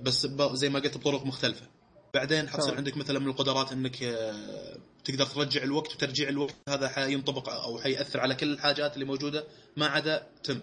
بس 0.00 0.26
زي 0.52 0.68
ما 0.68 0.78
قلت 0.78 0.96
بطرق 0.98 1.26
مختلفة. 1.26 1.66
بعدين 2.14 2.48
حتصير. 2.48 2.76
عندك 2.76 2.96
مثلا 2.96 3.18
من 3.18 3.26
القدرات 3.28 3.72
إنك 3.72 4.02
آه، 4.02 4.76
تقدر 5.04 5.24
ترجع 5.24 5.62
الوقت 5.62 5.94
وترجيع 5.94 6.28
الوقت 6.28 6.54
هذا 6.68 6.88
حينطبق 6.88 7.48
أو 7.48 7.78
حيأثر 7.78 8.20
على 8.20 8.34
كل 8.34 8.52
الحاجات 8.52 8.94
اللي 8.94 9.04
موجودة 9.04 9.44
ما 9.76 9.86
عدا 9.86 10.26
تم 10.44 10.60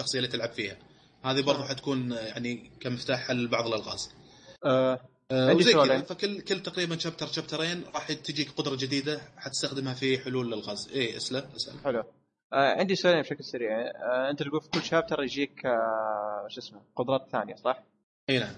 الشخصية 0.00 0.18
اللي 0.18 0.28
تلعب 0.30 0.50
فيها 0.52 0.76
هذه 1.24 1.40
برضو. 1.42 1.62
حتكون 1.62 2.12
آه، 2.12 2.20
يعني 2.20 2.70
كمفتاح 2.80 3.20
حل 3.28 3.48
بعض 3.48 3.66
الألغاز 3.66 4.14
آه 4.64 5.00
آه، 5.32 5.50
عندي 5.50 5.62
سؤالين. 5.62 5.96
كذا 6.00 6.04
فكل 6.14 6.40
كل 6.40 6.60
تقريبا 6.62 6.98
شابتر 6.98 7.26
شابترين 7.26 7.84
راح 7.94 8.12
تجيك 8.12 8.50
قدرة 8.50 8.76
جديدة 8.76 9.20
حتستخدمها 9.36 9.94
في 9.94 10.18
حلول 10.18 10.54
الغاز 10.54 10.88
إيه 10.92 11.16
اسال 11.16 11.36
اسال 11.56 11.80
حلو 11.84 12.00
آه 12.52 12.78
عندي 12.78 12.94
سؤالين 12.94 13.20
بشكل 13.20 13.44
سريع 13.44 13.70
آه 13.80 14.30
أنت 14.30 14.42
تقول 14.42 14.60
في 14.60 14.68
كل 14.68 14.82
شابتر 14.82 15.22
يجيك 15.22 15.66
آه 15.66 16.46
شو 16.48 16.60
اسمه 16.60 16.80
قدرات 16.96 17.28
ثانية 17.32 17.54
صح؟ 17.54 17.82
إي 18.30 18.38
نعم 18.38 18.54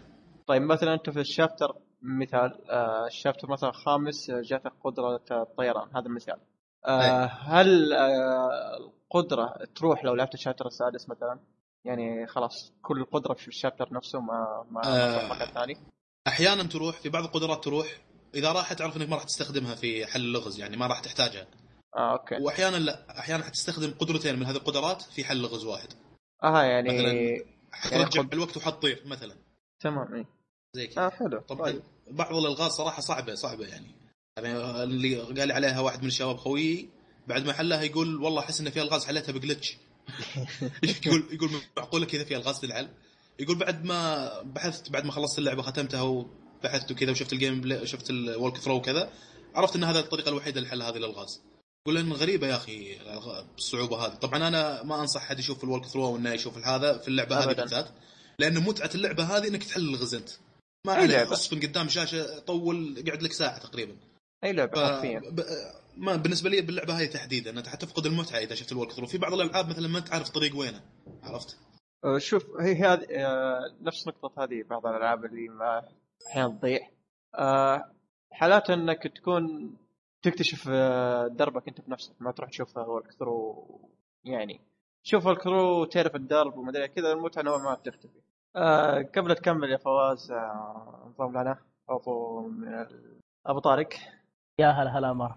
طيب 0.47 0.63
مثلا 0.63 0.95
أنت 0.95 1.11
في 1.11 1.21
الشابتر 1.21 1.77
مثال 2.03 2.71
آه 2.71 3.07
الشابتر 3.07 3.51
مثلا 3.51 3.71
الخامس 3.71 4.31
آه، 4.31 4.41
جاتك 4.41 4.73
قدره 4.85 5.21
الطيران 5.31 5.89
هذا 5.97 6.09
مثال 6.09 6.37
آه 6.87 7.25
هل 7.25 7.93
آه 7.93 8.77
القدرة 8.77 9.55
تروح 9.75 10.05
لو 10.05 10.15
لعبت 10.15 10.35
الشابتر 10.35 10.67
السادس 10.67 11.09
مثلا؟ 11.09 11.41
يعني 11.85 12.27
خلاص 12.27 12.73
كل 12.83 13.01
القدرة 13.01 13.35
في 13.35 13.49
الشابتر 13.49 13.89
نفسه 13.95 14.21
ما 14.21 14.67
ما 14.71 14.81
آه. 14.85 15.45
ثاني. 15.45 15.77
أحيانا 16.29 16.63
تروح 16.63 16.97
في 17.01 17.09
بعض 17.09 17.25
القدرات 17.25 17.65
تروح 17.65 17.87
إذا 18.35 18.53
راحت 18.53 18.79
تعرف 18.79 18.97
إنك 18.97 19.09
ما 19.09 19.17
راح 19.17 19.25
تستخدمها 19.25 19.75
في 19.75 20.07
حل 20.07 20.21
اللغز 20.21 20.61
يعني 20.61 20.77
ما 20.77 20.87
راح 20.87 21.01
تحتاجها. 21.01 21.47
آه 21.97 22.13
أوكي. 22.13 22.37
واحيانا 22.43 22.77
لا 22.77 23.19
أحيانا 23.19 23.45
حتستخدم 23.45 23.95
قدرتين 23.99 24.39
من 24.39 24.47
هذه 24.47 24.57
القدرات 24.57 25.03
في 25.03 25.25
حل 25.25 25.37
لغز 25.43 25.65
واحد. 25.65 25.89
آه 26.45 26.63
يعني 26.63 26.89
مثلاً 26.89 27.45
حترجع 27.73 28.23
قد- 28.23 28.33
الوقت 28.35 28.57
وحتطير 28.57 29.03
مثلا. 29.07 29.35
تمام 29.81 30.15
إي. 30.15 30.27
زي 30.77 30.87
كذا. 30.87 31.07
آه 31.07 31.11
حلو. 31.11 31.41
طبعا 31.41 31.71
طيب. 31.71 31.83
بعض 32.11 32.35
الألغاز 32.35 32.71
صراحة 32.71 33.01
صعبة 33.01 33.35
صعبة 33.35 33.67
يعني. 33.67 33.95
يعني 34.37 34.83
اللي 34.83 35.17
قال 35.17 35.49
لي 35.49 35.55
عليها 35.55 35.81
واحد 35.81 36.03
من 36.03 36.09
الشباب 36.09 36.37
خويي 36.37 36.89
بعد 37.29 37.47
ما 37.47 37.53
حلها 37.53 37.83
يقول 37.83 38.23
والله 38.23 38.41
أحس 38.41 38.61
إن 38.61 38.71
في 38.71 38.83
ألغاز 38.83 39.05
حليتها 39.05 39.33
ب 39.33 39.38
glitch. 39.38 39.77
يقول 41.07 41.29
يقول 41.31 41.51
معقولة 41.77 42.07
كذا 42.07 42.25
في 42.25 42.37
ألغاز 42.37 42.61
تنحل 42.61 42.89
يقول 43.39 43.59
بعد 43.59 43.85
ما 43.85 44.31
بحثت 44.43 44.91
بعد 44.91 45.05
ما 45.05 45.13
خلصت 45.13 45.39
اللعبة 45.39 45.63
ختمتها 45.63 46.03
وبحثت 46.03 46.91
وكذا 46.91 47.11
وشفت 47.11 47.33
ال 47.33 47.61
gameplay 47.61 47.87
شفت 47.87 48.11
ال 48.11 48.57
walkthrough 48.57 48.77
وكذا 48.77 49.13
عرفت 49.55 49.77
إن 49.77 49.85
هذا 49.85 49.99
الطريقة 49.99 50.29
الوحيدة 50.29 50.61
لحل 50.61 50.83
هذه 50.83 50.97
الألغاز. 50.97 51.41
يقول 51.87 51.99
إن 51.99 52.13
غريبة 52.13 52.47
يا 52.47 52.57
أخي 52.57 52.99
بالصعوبه 53.55 54.07
هذه. 54.07 54.15
طبعا 54.15 54.49
أنا 54.49 54.83
ما 54.83 55.01
أنصح 55.01 55.21
حد 55.21 55.39
يشوف 55.39 55.65
ال 55.65 55.87
walkthrough 55.87 56.13
وانه 56.13 56.33
يشوف 56.33 56.59
هذا 56.59 56.99
في 56.99 57.09
اللعبة 57.09 57.39
هذه. 57.39 57.53
بالذات 57.53 57.89
لأن 58.39 58.59
متعة 58.59 58.91
اللعبة 58.95 59.25
هذه 59.25 59.49
إنك 59.49 59.65
تحل 59.65 59.89
اللغز 59.89 60.15
أنت. 60.15 60.31
ما 60.87 60.93
عليه 60.93 61.07
لعبة. 61.07 61.33
اصفن 61.33 61.61
قدام 61.61 61.89
شاشة 61.89 62.39
طول 62.39 63.05
قعد 63.09 63.23
لك 63.23 63.33
ساعة 63.33 63.59
تقريبا. 63.59 63.97
أي 64.45 64.53
لعبة 64.53 64.73
ف... 64.73 64.93
حرفيا. 64.93 65.21
ب... 65.21 65.41
ما 65.97 66.17
بالنسبة 66.17 66.51
لي 66.51 66.61
باللعبة 66.61 66.99
هذه 66.99 67.07
تحديدا. 67.07 67.59
انت 67.59 67.69
حتفقد 67.69 68.07
المتعة 68.07 68.39
إذا 68.39 68.55
شفت 68.55 68.73
ال 68.73 68.93
walkthrough 68.93 69.07
في 69.07 69.19
بعض 69.19 69.33
الألعاب 69.33 69.69
مثلا 69.69 69.89
ما 69.89 69.99
انت 69.99 70.13
عارف 70.13 70.29
الطريق 70.29 70.57
وينه. 70.57 70.81
عرفت؟ 71.23 71.57
آه، 72.05 72.19
شوف 72.19 72.47
هي 72.61 72.75
هذه 72.75 73.07
آه، 73.11 73.77
نفس 73.81 74.09
نقطة 74.09 74.45
هذه 74.45 74.63
بعض 74.71 74.87
الألعاب 74.87 75.25
اللي 75.25 75.49
ما 75.49 75.83
أحيانا 76.31 76.49
تضيع. 76.49 76.89
آه، 77.35 77.93
حالات 78.33 78.71
أنك 78.71 79.03
تكون 79.17 79.77
تكتشف 80.23 80.69
دربك 81.39 81.69
أنت 81.69 81.81
بنفسك 81.81 82.13
ما 82.21 82.33
تروح 82.33 82.51
تشوف 82.51 82.77
walkthrough 82.77 83.67
يعني. 84.25 84.61
تشوف 85.05 85.27
walkthrough 85.27 85.85
تعرف 85.85 86.17
الدرب 86.17 86.59
وما 86.59 86.87
كذا 86.87 87.13
المتعة 87.13 87.43
نوعا 87.43 87.59
ما 87.59 87.75
بتختفي 87.75 88.23
آه، 88.57 89.03
قبل 89.17 89.35
تكمل 89.35 89.71
يا 89.71 89.77
فواز 89.77 90.33
آه، 90.33 91.03
انضم 91.07 91.41
لنا 91.41 91.59
أبو 91.89 92.41
من 92.49 92.75
ال... 92.75 93.19
أبو 93.47 93.59
طارق. 93.59 93.89
يا 94.61 94.69
هلا 94.71 94.99
هلا 94.99 95.13
مر 95.13 95.35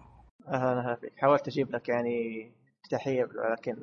أهلا 0.48 0.80
هلا 0.80 0.94
فيك. 0.94 1.18
حاولت 1.18 1.48
أجيب 1.48 1.70
لك 1.70 1.88
يعني 1.88 2.52
تحية 2.90 3.24
ولكن 3.24 3.76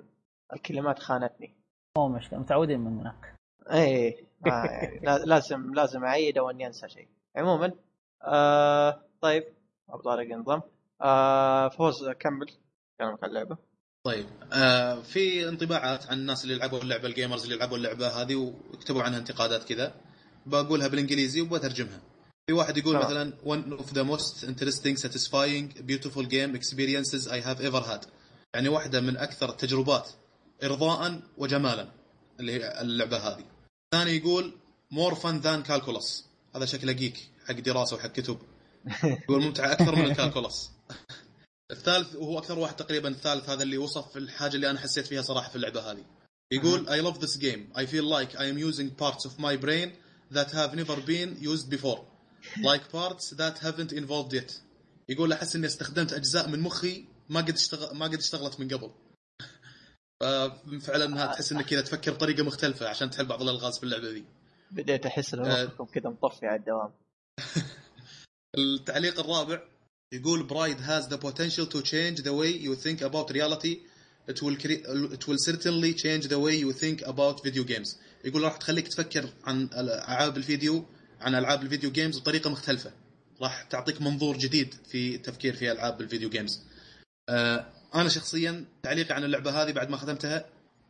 الكلمات 0.54 1.00
خانتني. 1.00 1.56
مو 1.98 2.08
مشكلة 2.08 2.40
متعودين 2.40 2.80
منك 2.80 3.36
إيه 3.72 4.26
آه 4.48 4.66
يعني 4.66 5.00
لا- 5.00 5.18
لازم 5.26 5.74
لازم 5.74 6.04
أعيد 6.06 6.38
أو 6.38 6.50
إني 6.50 6.68
أنسى 6.68 6.90
شيء. 6.90 7.08
عموما 7.36 7.72
آه 8.24 9.02
طيب 9.22 9.44
أبو 9.90 10.02
طارق 10.02 10.34
انضم 10.34 10.62
آه 11.02 11.70
فواز 11.70 12.10
كمل 12.10 12.48
كلامك 13.00 13.24
عن 13.24 13.30
اللعبة. 13.30 13.58
طيب 14.06 14.26
آه 14.54 15.02
في 15.02 15.50
انطباعات 15.50 16.06
عن 16.06 16.20
الناس 16.20 16.44
اللي 16.44 16.54
يلعبوا 16.56 16.82
اللعبة 16.82 17.08
ال 17.08 17.13
gamers 17.13 17.44
اللي 17.44 17.56
يلعبوا 17.56 17.78
اللعبة 17.78 18.08
هذه 18.08 18.36
وكتبوا 18.36 19.04
عنها 19.04 19.20
انتقادات 19.20 19.64
كذا. 19.64 19.94
بقولها 20.46 20.88
بالإنجليزي 20.88 21.42
وبترجمها 21.42 22.02
في 22.48 22.54
واحد 22.54 22.78
يقول. 22.78 22.98
مثلا 22.98 23.34
one 23.46 23.80
of 23.80 23.94
the 23.94 24.04
most 24.04 24.44
interesting 24.44 24.98
satisfying 24.98 25.88
beautiful 25.88 26.26
game 26.26 26.56
experiences 26.56 27.28
I 27.28 27.40
have 27.40 27.62
ever 27.62 27.82
had. 27.82 28.08
يعني 28.54 28.70
واحدة 28.70 29.02
من 29.02 29.18
أكثر 29.18 29.50
التجربات 29.50 30.10
ارضاء 30.64 31.22
وجمالا 31.38 31.92
اللي 32.40 32.52
هي 32.52 32.82
اللعبة 32.82 33.18
هذه. 33.18 33.46
الثاني 33.94 34.18
يقول 34.18 34.54
more 34.92 35.16
fun 35.16 35.38
than 35.38 35.64
calculus 35.64 36.26
هذا 36.56 36.66
شكله 36.66 36.92
جيك 36.92 37.30
حق 37.48 37.60
دراسة 37.60 37.96
وحق 37.96 38.12
كتب. 38.12 38.38
يقول 39.24 39.44
ممتع 39.44 39.72
أكثر 39.72 39.96
من 39.96 40.06
الكالكولس. 40.06 40.72
الثالث 41.74 42.16
وهو 42.16 42.38
أكثر 42.38 42.60
واحد 42.60 42.76
تقريبا 42.76 43.10
الثالث 43.10 43.50
هذا 43.50 43.64
اللي 43.64 43.78
وصف 43.78 44.18
الحاجة 44.18 44.56
اللي 44.56 44.70
أنا 44.70 44.80
حسيت 44.80 45.08
فيها 45.08 45.22
صراحة 45.22 45.50
في 45.50 45.56
اللعبة 45.56 45.92
هذه. 45.92 46.06
يقول 46.52 46.88
I 46.88 47.06
love 47.06 47.20
this 47.20 47.38
game. 47.38 47.80
I 47.80 47.86
feel 47.86 48.04
like 48.04 48.36
I 48.36 48.46
am 48.46 48.58
using 48.58 48.90
parts 48.90 49.26
of 49.26 49.40
my 49.40 49.56
brain 49.56 49.92
that 50.32 50.52
have 50.52 50.76
never 50.76 50.96
been 50.96 51.38
used 51.40 51.70
before. 51.70 52.02
Like 52.70 52.84
parts 52.92 53.30
that 53.32 53.60
haven't 53.60 53.92
involved 53.94 54.34
yet. 54.34 54.62
يقول 55.10 55.34
أحس 55.34 55.56
إني 55.56 55.68
استخدمت 55.68 56.14
أجزاء 56.14 56.50
من 56.50 56.60
مخي 56.60 57.06
ما 57.30 57.42
قد 57.42 57.54
اشتغل 57.54 57.98
ما 57.98 58.06
قد 58.06 58.18
اشتغلت 58.18 58.60
من 58.60 58.68
قبل. 58.68 58.92
ففعلا 60.22 61.06
انها 61.06 61.26
تحس 61.34 61.52
إنك 61.52 61.66
كذا 61.66 61.82
تفكر 61.82 62.12
بطريقة 62.12 62.44
مختلفة 62.44 62.90
عشان 62.90 63.10
تحل 63.10 63.26
بعض 63.26 63.42
الألغاز 63.42 63.78
في 63.78 63.84
اللعبة 63.84 64.10
ذي. 64.10 64.26
بديت 64.72 65.06
أحس 65.06 65.34
ان 65.34 65.46
آه. 65.46 65.66
مخكم 65.66 65.86
كذا 65.86 66.10
مطفي 66.10 66.48
على 66.48 66.60
الدوام. 66.60 66.92
التعليق 68.58 69.20
الرابع 69.20 69.62
يقول 70.14 70.44
Braid 70.44 70.78
has 70.78 71.08
the 71.08 71.18
potential 71.18 71.66
to 71.66 71.82
change 71.82 72.22
the 72.22 72.34
way 72.34 72.52
you 72.52 72.76
think 72.76 73.02
about 73.02 73.32
reality. 73.32 73.80
It 74.28 74.42
will 74.42 74.56
it 75.18 75.28
will 75.28 75.42
certainly 75.50 75.94
change 75.94 76.28
the 76.28 76.40
way 76.40 76.56
you 76.64 76.72
think 76.72 77.02
about 77.02 77.44
video 77.44 77.64
games. 77.64 77.96
يقول 78.26 78.44
راح 78.44 78.58
تخليك 78.58 78.88
تفكر 78.88 79.30
عن 79.44 79.70
ألعاب 79.74 80.38
الفيديو 80.38 80.86
عن 81.22 81.36
ألعاب 81.36 81.64
ال 81.64 81.68
video 81.68 81.92
games 81.92 82.20
بطريقة 82.20 82.50
مختلفة. 82.50 82.92
راح 83.42 83.62
تعطيك 83.64 84.02
منظور 84.02 84.38
جديد 84.38 84.76
في 84.92 85.16
التفكير 85.16 85.56
في 85.56 85.72
ألعاب 85.72 86.02
ال 86.02 86.07
video 86.07 86.30
games 86.30 86.62
آه 87.30 87.66
أنا 87.96 88.10
شخصيا 88.10 88.66
تعليقي 88.84 89.16
عن 89.16 89.24
اللعبة 89.24 89.64
هذه 89.64 89.72
بعد 89.72 89.90
ما 89.90 89.98
ختمتها. 89.98 90.46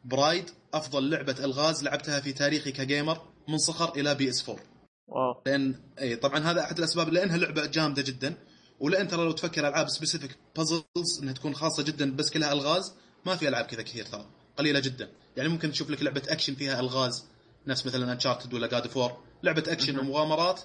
Braid 0.05 0.49
أفضل 0.73 1.09
لعبة 1.09 1.35
ألغاز 1.45 1.83
لعبتها 1.83 2.19
في 2.19 2.33
تاريخي 2.33 2.71
ك 2.71 2.80
gamer 2.80 3.21
من 3.47 3.57
صخر 3.57 3.95
إلى 3.95 4.15
PS 4.15 4.49
4 4.49 4.63
wow. 5.07 5.41
لأن 5.45 5.75
اي 6.01 6.15
طبعا 6.15 6.39
هذا 6.39 6.61
أحد 6.61 6.77
الأسباب 6.77 7.09
لأنها 7.09 7.37
لعبة 7.37 7.65
جامدة 7.65 8.01
جدا. 8.01 8.35
ولان 8.83 9.07
ترى 9.07 9.25
لو 9.25 9.31
تفكر 9.31 9.67
العاب 9.67 9.89
specific 9.89 10.37
puzzles 10.55 11.19
انها 11.21 11.33
تكون 11.33 11.55
خاصة 11.55 11.83
جدا 11.83 12.15
بس 12.15 12.29
كلها 12.29 12.53
ألغاز 12.53 12.93
ما 13.25 13.35
في 13.35 13.47
ألعاب 13.47 13.65
كذا 13.65 13.81
كثير 13.81 14.05
ترى. 14.05 14.25
قليلة 14.57 14.79
جدا. 14.79 15.09
يعني 15.37 15.49
ممكن 15.49 15.71
تشوف 15.71 15.89
لك 15.89 16.03
لعبة 16.03 16.21
اكشن 16.27 16.55
فيها 16.55 16.79
ألغاز. 16.79 17.25
نفس 17.67 17.85
مثلا 17.85 18.13
Uncharted 18.13 18.53
ولا 18.53 18.67
God 18.67 18.87
of 18.87 19.02
War 19.02 19.23
لعبة 19.43 19.63
اكشن. 19.67 19.99
ومغامرات 19.99 20.61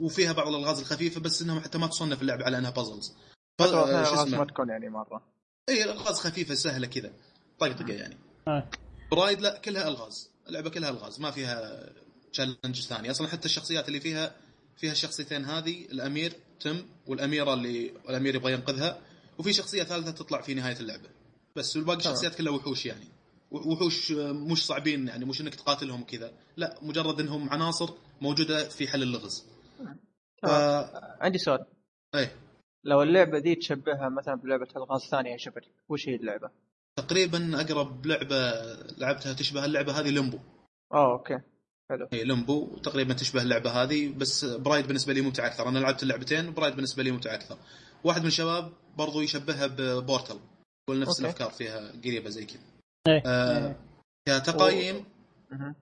وفيها 0.00 0.32
بعض 0.32 0.48
الألغاز 0.48 0.78
الخفيفة 0.78 1.20
بس 1.20 1.42
انهم 1.42 1.60
حتى 1.60 1.78
ما 1.78 1.86
تصنف 1.86 2.22
اللعبة 2.22 2.44
على 2.44 2.58
أنها 2.58 2.70
puzzles 2.70 3.12
آه، 3.60 3.66
شو 3.66 3.84
ألغاز 3.84 4.14
ما 4.14 4.22
اسمه 4.22 4.44
تكون 4.44 4.68
يعني 4.68 4.88
مرة. 4.88 5.22
إي 5.68 5.84
الألغاز 5.84 6.18
خفيفة 6.18 6.54
سهلة 6.54 6.86
كذا. 6.86 7.12
طقطقه 7.58 7.92
يعني. 7.92 8.18
آه. 8.48 8.70
برايد 9.10 9.40
لا 9.40 9.58
كلها 9.58 9.88
ألغاز. 9.88 10.30
اللعبة 10.48 10.70
كلها 10.70 10.90
ألغاز. 10.90 11.20
ما 11.20 11.30
فيها 11.30 11.88
تشالنج 12.32 12.80
ثاني 12.80 13.10
أصلا 13.10 13.28
حتى 13.28 13.44
الشخصيات 13.44 13.88
اللي 13.88 14.00
فيها 14.00 14.36
فيها 14.76 14.92
الشخصيتين 14.92 15.44
هذه 15.44 15.84
الأمير 15.84 16.32
تم 16.60 16.82
والاميره 17.06 17.54
اللي 17.54 17.92
الامير 18.08 18.34
يبغى 18.34 18.52
ينقذها. 18.52 18.98
وفي 19.38 19.52
شخصية 19.52 19.82
ثالثة 19.82 20.10
تطلع 20.10 20.40
في 20.40 20.54
نهاية 20.54 20.76
اللعبة. 20.80 21.08
بس 21.56 21.76
والباقي. 21.76 21.98
الشخصيات 21.98 22.34
كلها 22.34 22.52
وحوش 22.52 22.86
يعني. 22.86 23.08
وحوش 23.50 24.12
آه، 24.12 24.32
مش 24.32 24.66
صعبين 24.66 25.08
يعني 25.08 25.24
مش 25.24 25.40
إنك 25.40 25.54
تقاتلهم 25.54 26.04
كذا 26.04 26.32
لا 26.56 26.78
مجرد 26.82 27.20
إنهم 27.20 27.50
عناصر 27.50 27.90
موجودة 28.20 28.68
في 28.68 28.88
حل 28.88 29.02
اللغز. 29.02 29.44
ف... 30.42 30.46
عندي 31.20 31.38
سؤال. 31.38 31.64
إيه. 32.14 32.36
لو 32.84 33.02
اللعبة 33.02 33.38
دي 33.38 33.54
تشبهها 33.54 34.08
مثلا 34.08 34.34
بلعبة 34.34 34.68
ألغاز 34.76 35.00
ثانية 35.00 35.36
شفت 35.36 35.62
وش 35.88 36.08
هي 36.08 36.14
اللعبة؟ 36.14 36.50
تقريبا 36.96 37.60
أقرب 37.60 38.06
لعبة 38.06 38.52
لعبتها 38.98 39.32
تشبه 39.32 39.64
اللعبة 39.64 40.00
هذه 40.00 40.10
Limbo 40.10 40.38
آه 40.92 41.12
أوكي. 41.12 41.40
حلو. 41.90 42.08
هي 42.12 42.24
Limbo 42.24 42.76
تقريبا 42.78 43.14
تشبه 43.14 43.42
اللعبة 43.42 43.70
هذه 43.70 44.08
بس 44.08 44.44
Braid 44.44 44.86
بالنسبة 44.86 45.12
لي 45.12 45.20
ممتع 45.20 45.46
أكثر. 45.46 45.68
أنا 45.68 45.78
لعبت 45.78 46.02
اللعبتين 46.02 46.48
و 46.48 46.52
Braid 46.52 46.74
بالنسبة 46.76 47.02
لي 47.02 47.10
ممتع 47.10 47.34
أكثر. 47.34 47.58
واحد 48.04 48.20
من 48.20 48.26
الشباب 48.26 48.72
برضو 48.96 49.20
يشبهها 49.20 49.66
ب 49.66 49.76
Portal 49.76 50.38
يقول 50.88 51.00
نفس 51.00 51.10
okay. 51.10 51.20
الأفكار 51.22 51.50
فيها 51.50 51.92
قريبة 52.04 52.30
زي 52.30 52.44
كذا. 52.44 52.60
إيه. 53.08 53.22
آه 53.26 53.76
كتقييم 54.28 55.04
مهم. 55.50 55.74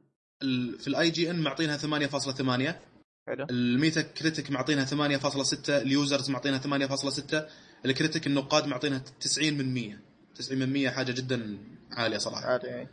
ال- 0.42 0.78
في 0.78 0.88
ال 0.88 1.10
IGN 1.10 1.40
معطينها 1.40 1.76
8.8 1.76 2.80
حلو. 3.28 3.46
ال 3.50 4.02
Metacritic 4.02 4.50
معطينها 4.50 4.84
8.6 4.84 5.70
ال 5.70 5.80
users 5.80 6.30
معطينها 6.30 6.58
8.6 6.58 7.48
ال 7.86 7.92
critic 7.92 8.26
النقاد 8.26 8.66
معطينها 8.66 8.98
90 9.20 9.54
من 9.54 9.74
100 9.74 9.98
90 10.34 10.58
من 10.60 10.72
100 10.72 10.90
حاجة 10.90 11.12
جدا 11.12 11.58
عالية 11.92 12.18
صراحة. 12.18 12.46
عادي. 12.46 12.66
يعني 12.66 12.88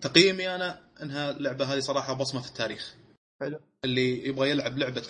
تقييمي 0.00 0.54
أنا 0.54 0.80
انها 1.02 1.30
اللعبة 1.30 1.64
هذه 1.64 1.80
صراحة 1.80 2.14
بصمة 2.14 2.40
في 2.40 2.48
التاريخ. 2.48 2.96
حلو. 3.40 3.60
اللي 3.84 4.28
يبغى 4.28 4.50
يلعب 4.50 4.78
لعبة 4.78 5.06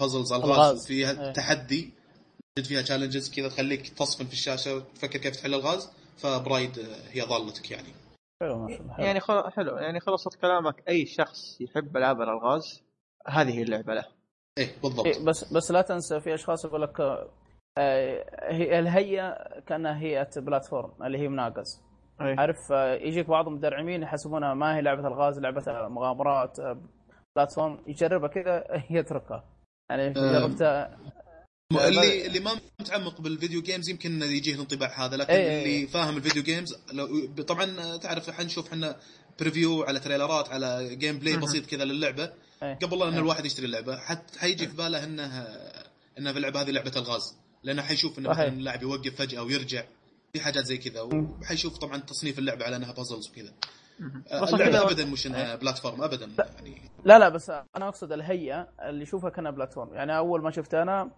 puzzles 0.00 0.32
ألغاز. 0.32 0.50
ألغاز. 0.50 0.86
فيها 0.86 1.26
إيه. 1.26 1.32
تحدي 1.32 1.90
تجد 2.56 2.66
فيها 2.66 2.82
challenges 2.82 3.34
كذا 3.34 3.48
تخليك 3.48 3.88
تصفن 3.88 4.26
في 4.26 4.32
الشاشة 4.32 4.74
وتفكر 4.74 5.18
كيف 5.18 5.36
تحل 5.36 5.54
ألغاز 5.54 5.90
فبرايد 6.16 6.78
آه، 6.78 7.08
هي 7.10 7.22
ضالتك 7.22 7.70
يعني. 7.70 7.88
حلو 8.42 8.58
ما 8.58 8.68
شاء 8.68 8.80
الله. 8.80 9.00
يعني 9.00 9.20
خل... 9.20 9.50
حلو. 9.50 9.76
يعني 9.76 10.00
خلصت 10.00 10.34
كلامك 10.34 10.88
أي 10.88 11.06
شخص 11.06 11.60
يحب 11.60 11.96
ألعاب 11.96 12.20
الألغاز 12.20 12.82
هذه 13.28 13.58
هي 13.58 13.62
اللعبة 13.62 13.94
له. 13.94 14.04
إيه 14.58 14.68
بالضبط. 14.82 15.06
إيه 15.06 15.24
بس 15.24 15.52
بس 15.52 15.70
لا 15.70 15.82
تنسى 15.82 16.20
في 16.20 16.34
أشخاص 16.34 16.64
يقول 16.64 16.82
لك 16.82 17.00
آه، 17.78 18.52
هي 18.52 18.78
الهيئه 18.78 19.60
كأنها 19.60 19.98
هيئه 19.98 20.40
بلاتفورم 20.40 21.02
اللي 21.02 21.18
هي 21.18 21.28
مناقز 21.28 21.80
أي. 22.20 22.34
عارف 22.38 22.72
آه، 22.72 22.94
يجيك 22.94 23.26
بعض 23.26 23.48
المدرعمين 23.48 24.02
يحسبونها 24.02 24.54
ما 24.54 24.76
هي 24.76 24.82
لعبة 24.82 25.08
الغاز 25.08 25.38
لعبة 25.38 25.88
مغامرات 25.88 26.58
آه، 26.60 26.80
بلاتفورم 27.36 27.78
يجربها 27.86 28.28
كذا 28.28 28.64
يتركها 28.98 29.44
يعني. 29.90 30.12
جربتها 30.12 30.98
آه، 31.72 31.88
اللي 31.88 32.00
ما- 32.00 32.26
اللي 32.26 32.40
ما 32.40 32.50
متعمق 32.80 33.20
بال 33.20 33.32
video 33.32 33.62
games 33.62 33.88
يمكن 33.90 34.12
إنه 34.12 34.24
يجيه 34.24 34.54
الانطباع 34.54 35.06
هذا 35.06 35.16
لكن 35.16 35.32
إيه، 35.32 35.40
إيه، 35.50 35.58
اللي 35.62 35.74
إيه. 35.76 35.86
فاهم 35.86 36.16
ال 36.16 36.20
video 36.20 36.42
games 36.42 36.68
لو 36.92 37.26
طبعا 37.42 37.96
تعرف 37.96 38.30
حنشوف 38.30 38.68
إحنا 38.68 38.96
preview 39.40 39.82
على 39.82 40.00
trailer 40.00 40.42
ات 40.42 40.48
على 40.48 40.96
gameplay. 40.96 41.36
بسيط 41.36 41.66
كذا 41.66 41.84
للعبة 41.84 42.32
إيه. 42.62 42.74
قبل 42.82 43.02
إن 43.02 43.12
إيه. 43.12 43.18
الواحد 43.18 43.44
يشتري 43.46 43.66
اللعبة 43.66 43.96
حت 43.96 44.36
حيجي 44.36 44.66
في 44.68 44.76
باله 44.76 45.04
انه 45.04 45.24
إنها 46.18 46.32
في 46.32 46.38
اللعبة 46.38 46.60
هذه 46.62 46.70
لعبة 46.70 46.92
الغاز 46.96 47.36
لأنه 47.62 47.82
حيشوف 47.82 48.18
انه. 48.18 48.30
مثلا 48.30 48.48
اللاعب 48.48 48.82
يوقف 48.82 49.14
فجأة 49.18 49.42
ويرجع 49.42 49.84
في 50.32 50.40
حاجات 50.40 50.64
زي 50.64 50.78
كذا 50.78 51.00
وحيشوف 51.02 51.78
طبعا 51.78 51.96
تصنيف 51.96 52.38
اللعبة 52.38 52.64
على 52.64 52.76
إنها 52.76 52.92
puzzles 52.92 53.30
وكذا. 53.30 53.54
اللعبة 54.54 54.82
ابدا 54.82 55.04
مش 55.04 55.26
إنها 55.26 55.56
platform 55.56 56.02
ابدا 56.02 56.26
يعني. 56.56 56.90
لا 57.04 57.18
لا 57.18 57.28
بس 57.28 57.50
أنا 57.50 57.88
أقصد 57.88 58.12
الهيئة 58.12 58.68
اللي 58.82 59.02
يشوفها 59.02 59.30
كأنها 59.30 59.50
platform 59.50 59.94
يعني 59.94 60.16
أول 60.16 60.42
ما 60.42 60.50
شفتها 60.50 60.82
أنا 60.82 61.10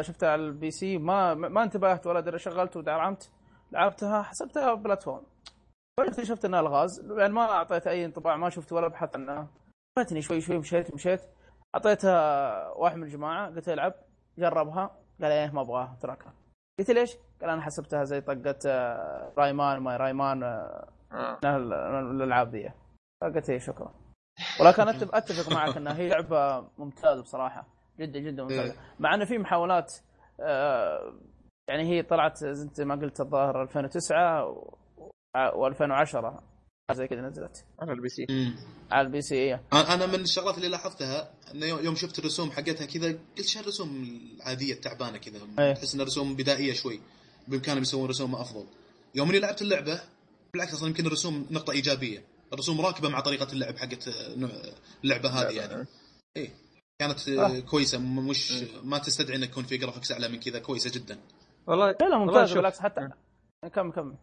شفتها 0.00 0.28
على 0.28 0.42
ال 0.42 0.70
PC 0.70 0.98
ما 0.98 1.34
ما 1.34 1.62
انتبهت 1.62 2.06
ولا 2.06 2.20
دري 2.20 2.38
شغلت 2.38 2.76
ودعمت 2.76 3.30
لعبتها 3.72 4.22
حسبتها 4.22 4.74
platform 4.74 5.22
بعدين 5.98 6.24
شفت 6.24 6.44
إنها 6.44 6.60
الغاز. 6.60 7.00
يعني 7.18 7.32
ما 7.32 7.42
أعطيت 7.42 7.86
أي 7.86 8.04
انطباع 8.04 8.36
ما 8.36 8.50
شفت 8.50 8.72
ولا 8.72 8.88
بحث 8.88 9.16
عنها. 9.16 9.50
فاتني 9.96 10.22
شوي 10.22 10.40
شوي 10.40 10.58
مشيت 10.58 10.94
مشيت. 10.94 11.20
أعطيتها 11.74 12.68
واحد 12.68 12.96
من 12.96 13.02
الجماعة 13.02 13.54
قلت 13.54 13.68
له 13.68 13.74
ألعب. 13.74 13.94
جربها. 14.38 14.98
قال 15.22 15.30
إيه 15.30 15.50
ما 15.50 15.60
أبغاها 15.60 15.98
تركها 16.02 16.34
قلت 16.78 16.90
ليش؟ 16.90 17.16
قال 17.40 17.50
أنا 17.50 17.62
حسبتها 17.62 18.04
زي 18.04 18.20
طقه 18.20 18.58
آه، 18.66 19.32
Rayman 19.38 19.78
ما 19.78 19.96
Rayman 19.96 20.42
آه، 20.42 20.88
آه. 21.12 21.38
الالعاب 22.10 22.48
ذي 22.48 22.72
فقلت 23.20 23.50
إيه 23.50 23.58
شكرا. 23.58 23.94
ولكن 24.60 24.82
أتفق 24.88 25.52
معك 25.52 25.76
إنها 25.76 25.96
هي 25.96 26.08
لعبة 26.08 26.68
ممتازة 26.78 27.22
بصراحة. 27.22 27.66
جدا 27.98 28.18
جدا 28.20 28.42
ممتازة. 28.42 28.74
مع 28.98 29.14
إنه 29.14 29.24
في 29.24 29.38
محاولات 29.38 29.94
يعني 31.68 31.82
هي 31.82 32.02
طلعت 32.02 32.44
زي 32.44 32.84
ما 32.84 32.94
قلت 32.94 33.20
الظاهر 33.20 33.62
2009 33.62 34.54
و2010 35.36 36.51
زي 36.90 37.08
كذا 37.08 37.20
نزلت. 37.20 37.64
على 37.78 37.92
البي 37.92 38.08
سي. 38.08 38.26
مم. 38.30 38.56
على 38.90 39.06
ال 39.06 39.22
PC 39.22 39.34
إيه. 39.34 39.62
أنا 39.72 39.94
أنا 39.94 40.06
من 40.06 40.20
الشغلات 40.20 40.56
اللي 40.56 40.68
لاحظتها 40.68 41.34
إنه 41.54 41.66
يوم 41.66 41.84
يوم 41.84 41.94
شفت 41.94 42.18
الرسوم 42.18 42.50
حقتها 42.50 42.86
كذا 42.86 43.18
قلت 43.38 43.46
شو 43.46 43.60
الرسوم 43.60 44.20
العادية 44.36 44.72
التعبانة 44.72 45.18
كذا؟ 45.18 45.40
أيه. 45.58 45.72
تحس 45.72 45.94
انها 45.94 46.06
رسوم 46.06 46.36
بدائية 46.36 46.72
شوي. 46.72 47.00
بإمكانهم 47.48 47.82
يسوون 47.82 48.08
رسوم 48.08 48.34
أفضل. 48.34 48.66
يوم 49.14 49.28
إني 49.28 49.38
لعبت 49.38 49.62
اللعبة 49.62 50.00
بالعكس 50.52 50.74
أصلا 50.74 50.88
يمكن 50.88 51.06
الرسوم 51.06 51.46
نقطة 51.50 51.70
إيجابية. 51.70 52.24
الرسوم 52.52 52.80
راكبة 52.80 53.08
مع 53.08 53.20
طريقة 53.20 53.52
اللعب 53.52 53.76
حقت 53.76 54.08
اللعبة 55.04 55.28
هذه 55.28 55.52
يعني. 55.52 55.86
إيه. 56.36 56.50
كانت 56.98 57.28
آه،. 57.28 57.60
كويسة 57.60 57.98
مش 57.98 58.52
ما 58.82 58.98
تستدعي 58.98 59.36
انك 59.36 59.48
يكون 59.48 59.64
في 59.64 59.76
graphics 59.76 60.12
أعلى 60.12 60.28
من 60.28 60.40
كذا 60.40 60.58
كويسة 60.58 60.90
جدا. 60.90 61.18
والله 61.66 61.96
لا 62.00 62.24
لا 62.24 62.46
شوف. 62.46 62.56
بالعكس 62.56 62.80
حتى 62.80 63.08
كم 63.74 63.90
كم 63.90 64.14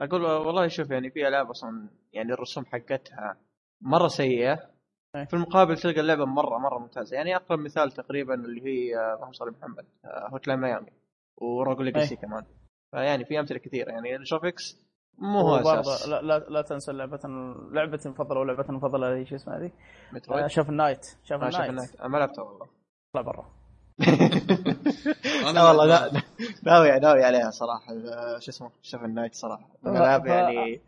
أقول 0.00 0.22
والله 0.22 0.68
شوف 0.68 0.90
يعني 0.90 1.10
في 1.10 1.28
ألعاب 1.28 1.50
أصلا 1.50 1.88
يعني 2.12 2.32
الرسوم 2.32 2.64
حقتها 2.64 3.36
مرة 3.80 4.08
سيئة. 4.08 4.70
أي. 5.16 5.26
في 5.26 5.34
المقابل 5.34 5.76
تلقى 5.76 6.00
اللعبة 6.00 6.24
مرة 6.24 6.58
مرة 6.58 6.78
ممتازة. 6.78 7.16
يعني 7.16 7.36
اقرب 7.36 7.58
مثال 7.58 7.92
تقريبا 7.92 8.34
اللي 8.34 8.64
هي 8.64 8.96
آه، 8.98 9.14
اللهم 9.14 9.32
صل 9.32 9.50
محمد 9.50 9.86
آه، 10.04 10.28
Hotline 10.32 10.60
Miami 10.60 10.92
و 11.36 11.44
Rogue 11.44 11.82
Legacy 11.82 12.14
أي. 12.14 12.16
كمان. 12.16 12.44
فيعني 12.90 13.24
في 13.24 13.40
أمثلة 13.40 13.58
كثيرة. 13.58 13.90
يعني 13.90 14.16
ال 14.16 14.24
graphics 14.24 14.86
مو 15.18 15.40
هو 15.40 15.56
أساس. 15.56 16.08
لا, 16.08 16.22
لا, 16.22 16.38
لا 16.38 16.62
تنسى 16.62 16.92
لعبة 16.92 17.20
لعبتي 17.72 18.08
المفضلة 18.08 18.40
ولعبتي 18.40 18.68
المفضلة 18.68 19.08
اللي 19.08 19.20
هي 19.20 19.26
شو 19.26 19.34
اسمها 19.34 19.58
هذه؟ 19.58 19.70
آه، 20.30 20.46
Shovel 20.46 20.70
Knight. 20.70 21.06
Shovel 21.24 21.48
Shovel 21.48 21.70
Knight. 21.70 22.02
ما 22.02 22.18
لعبته 22.18 22.42
والله. 22.42 22.68
طلع 23.12 23.22
برا. 23.22 23.55
لا 25.54 25.62
والله 25.68 25.84
لا 25.86 26.22
ناوي 26.62 26.98
ناوي 27.00 27.24
عليها 27.24 27.50
صراحة 27.50 27.92
آه، 27.94 28.38
شو 28.38 28.50
اسمه 28.50 28.70
Shovel 28.82 29.04
Knight 29.04 29.34
صراحة. 29.34 29.68
الألعاب 29.86 30.26
يعني 30.26 30.80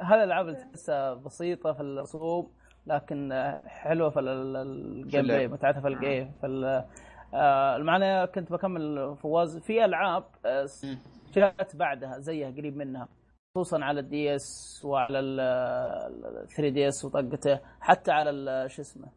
هذه 0.00 0.14
الألعاب 0.14 0.48
اللي 0.48 0.58
تحسها 0.58 1.14
بسيطة 1.14 1.72
في 1.72 1.80
الرسوم 1.80 2.50
لكن 2.86 3.32
آه، 3.32 3.62
حلوة 3.66 4.10
في 4.10 4.20
ال- 4.20 4.28
ال- 4.28 4.56
ال 4.56 4.67
game. 4.67 5.22
play 5.22 5.48
متعتها 5.48 5.80
في 5.80 5.88
ال 5.88 5.97
game 5.97 6.32
في 6.40 6.84
آه، 7.34 7.76
المعنى 7.76 8.26
كنت 8.26 8.52
بكمل 8.52 9.16
فواز. 9.22 9.58
في 9.58 9.84
ألعاب 9.84 10.24
آه، 10.46 10.66
مم. 10.84 10.98
جاءت 11.34 11.76
بعدها 11.76 12.18
زيها 12.18 12.50
قريب 12.50 12.76
منها 12.76 13.08
خصوصا 13.56 13.84
على 13.84 14.00
ال 14.00 14.34
DS 14.34 14.80
وعلى 14.84 15.18
ال 15.20 16.48
3 16.48 16.68
DS 16.68 17.04
وطقته 17.04 17.60
حتى 17.80 18.12
على 18.12 18.30
ال- 18.30 18.70
شو 18.70 18.82
اسمه 18.82 19.08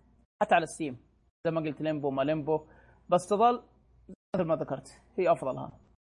حتى 0.41 0.55
على 0.55 0.65
Steam. 0.65 0.97
زي 1.45 1.51
ما 1.51 1.61
قلت 1.61 1.81
Limbo 1.81 2.11
ما 2.11 2.21
Limbo. 2.21 2.61
بس 3.09 3.27
تظل 3.27 3.61
مثل 4.35 4.43
ما 4.47 4.55
ذكرت 4.55 5.01
هي 5.17 5.31
افضلها 5.31 5.71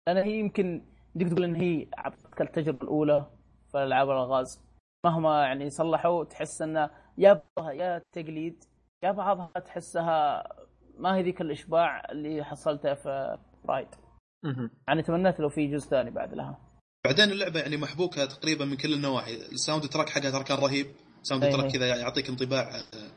لأن 0.09 0.16
هي 0.16 0.38
يمكن 0.38 0.85
بدك 1.14 1.28
تقول 1.28 1.44
إن 1.44 1.54
هي 1.54 1.87
أعطتك 1.98 2.40
التجربة 2.40 2.83
الأولى 2.83 3.26
في 3.72 3.85
ألعاب 3.85 4.11
الالغاز 4.11 4.61
مهما 5.07 5.42
يعني 5.42 5.70
صلحوا 5.70 6.24
تحس 6.24 6.62
إنه 6.62 6.90
يا 7.18 7.42
بعضها 7.57 7.72
يا 7.72 8.02
تقليد 8.12 8.64
يا 9.04 9.12
بعضها 9.12 9.50
تحسها 9.64 10.42
ما 10.98 11.16
هي 11.16 11.22
ذيك 11.22 11.40
الإشباع 11.40 12.11
اللي 12.11 12.44
حصلته 12.44 12.94
في 12.94 13.38
Braid. 13.68 13.88
يعني 14.88 15.02
تمنيت 15.02 15.40
لو 15.40 15.48
في 15.48 15.66
جزء 15.66 15.88
ثاني 15.88 16.11
بعد 16.11 16.35
لها. 16.35 16.59
بعدين 17.07 17.24
اللعبة 17.30 17.61
يعني 17.61 17.76
محبوكة 17.76 18.24
تقريبا 18.24 18.64
من 18.64 18.76
كل 18.76 18.94
النواحي. 18.94 19.35
ال 19.35 19.83
soundtrack 19.88 20.09
حقها 20.09 20.30
ترى 20.30 20.44
كان 20.44 20.59
رهيب. 20.59 20.87
sound 21.23 21.44
أي 21.44 21.52
track 21.53 21.64
أي. 21.64 21.70
كذا 21.70 21.87
يعطيك 21.96 22.28
انطباع 22.28 22.70
آه، 22.76 23.11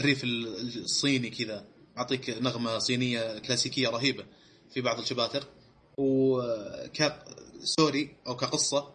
الريف 0.00 0.24
ال- 0.24 0.46
الصيني 0.82 1.30
كذا. 1.30 1.64
يعطيك 1.96 2.30
نغمة 2.30 2.78
صينية 2.78 3.38
كلاسيكية 3.38 3.88
رهيبة 3.88 4.24
في 4.74 4.80
بعض 4.80 4.98
الشباتر 4.98 5.44
وك 5.98 7.12
story 7.62 8.16
أو 8.26 8.36
كقصة 8.36 8.90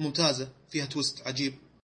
ممتازة 0.00 0.48
فيها 0.68 0.86
twist 0.86 1.26
عجيب 1.26 1.54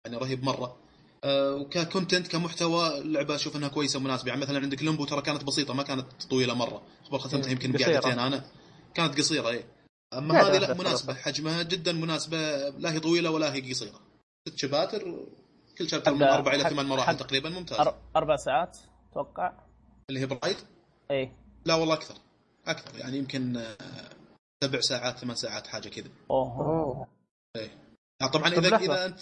يعني 0.06 0.16
رهيب 0.16 0.44
مرة. 0.44 0.76
آه، 1.24 1.54
وك 1.54 1.71
content 1.71 2.28
كمحتوى 2.28 2.98
اللعبة 2.98 3.34
أشوف 3.34 3.56
إنها 3.56 3.68
كويسة 3.68 3.98
ومناسبة. 3.98 4.28
يعني 4.28 4.40
مثلا 4.40 4.60
عندك 4.60 4.82
Limbo 4.82 5.04
ترى 5.04 5.22
كانت 5.22 5.44
بسيطة 5.44 5.74
ما 5.74 5.82
كانت 5.82 6.06
طويلة 6.30 6.54
مرة. 6.54 6.82
خبر 7.04 7.18
ختمتها 7.18 7.50
يمكن. 7.50 7.72
بقعدتين 7.72 8.18
أنا. 8.18 8.44
كانت 8.94 9.18
قصيرة 9.18 9.48
اي 9.48 9.64
أما 10.14 10.40
هذه 10.42 10.58
لا 10.58 10.74
مناسبة. 10.74 11.14
حجمها 11.14 11.62
جدا 11.62 11.92
مناسبة 11.92 12.68
لا 12.68 12.92
هي 12.92 13.00
طويلة 13.00 13.30
ولا 13.30 13.54
هي 13.54 13.70
قصيرة. 13.72 14.00
ست 14.48 14.56
شباتر 14.58 15.26
كل 15.78 15.88
chapter 15.88 16.14
من 16.14 16.22
أربع 16.22 16.52
إلى 16.54 16.62
ثمان 16.64 16.86
مراحل 16.86 17.16
تقريبا 17.16 17.48
ممتازه 17.50 17.84
أر- 17.84 17.94
أربع 18.16 18.36
ساعات 18.36 18.78
أتوقع. 19.10 19.52
اللي 20.08 20.20
هي 20.20 20.26
Braid؟ 20.26 20.56
اي 21.10 21.32
لا 21.64 21.74
والله 21.74 21.94
أكثر. 21.94 22.14
أكثر. 22.66 22.98
يعني 22.98 23.18
يمكن 23.18 23.56
آه، 23.56 23.76
سبع 24.64 24.80
ساعات 24.80 25.18
ثمان 25.18 25.36
ساعات 25.36 25.66
حاجة 25.66 25.88
كذا. 25.88 26.08
أوه. 26.30 26.66
اوه 26.66 27.06
يعني 27.56 27.70
طبعا 28.32 28.50
طب 28.50 28.64
إذا 28.64 28.68
لحظة. 28.70 28.84
إذا 28.94 29.06
أنت. 29.06 29.20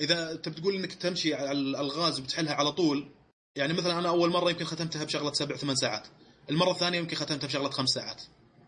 إذا 0.00 0.32
انت 0.32 0.48
بتقول 0.48 0.74
إنك 0.74 0.92
تمشي 0.92 1.34
على 1.34 1.52
الالغاز 1.52 2.20
وبتحلها 2.20 2.54
على 2.54 2.72
طول 2.72 3.08
يعني 3.56 3.72
مثلا 3.72 3.98
أنا 3.98 4.08
أول 4.08 4.30
مرة 4.30 4.50
يمكن 4.50 4.64
ختمتها 4.64 5.04
بشغلة 5.04 5.32
سبع 5.32 5.56
ثمان 5.56 5.76
ساعات. 5.76 6.06
المرة 6.50 6.70
الثانية 6.70 6.98
يمكن 6.98 7.16
ختمتها 7.16 7.46
بشغلة 7.46 7.70
خمس 7.70 7.88
ساعات. 7.88 8.22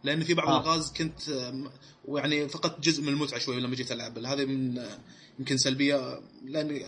لأن 0.04 0.24
في 0.24 0.34
بعض 0.34 0.48
آه. 0.48 0.60
الالغاز 0.60 0.92
كنت 0.92 1.28
آم، 1.28 1.70
ويعني 2.04 2.48
فقدت 2.48 2.80
جزء 2.80 3.02
من 3.02 3.08
المتعة 3.08 3.38
شوي 3.38 3.60
لما 3.60 3.76
جيت 3.76 3.92
ألعب. 3.92 4.18
هذه 4.18 4.44
من 4.44 4.78
آه، 4.78 4.98
يمكن 5.38 5.56
سلبية 5.56 6.20
لاني 6.44 6.84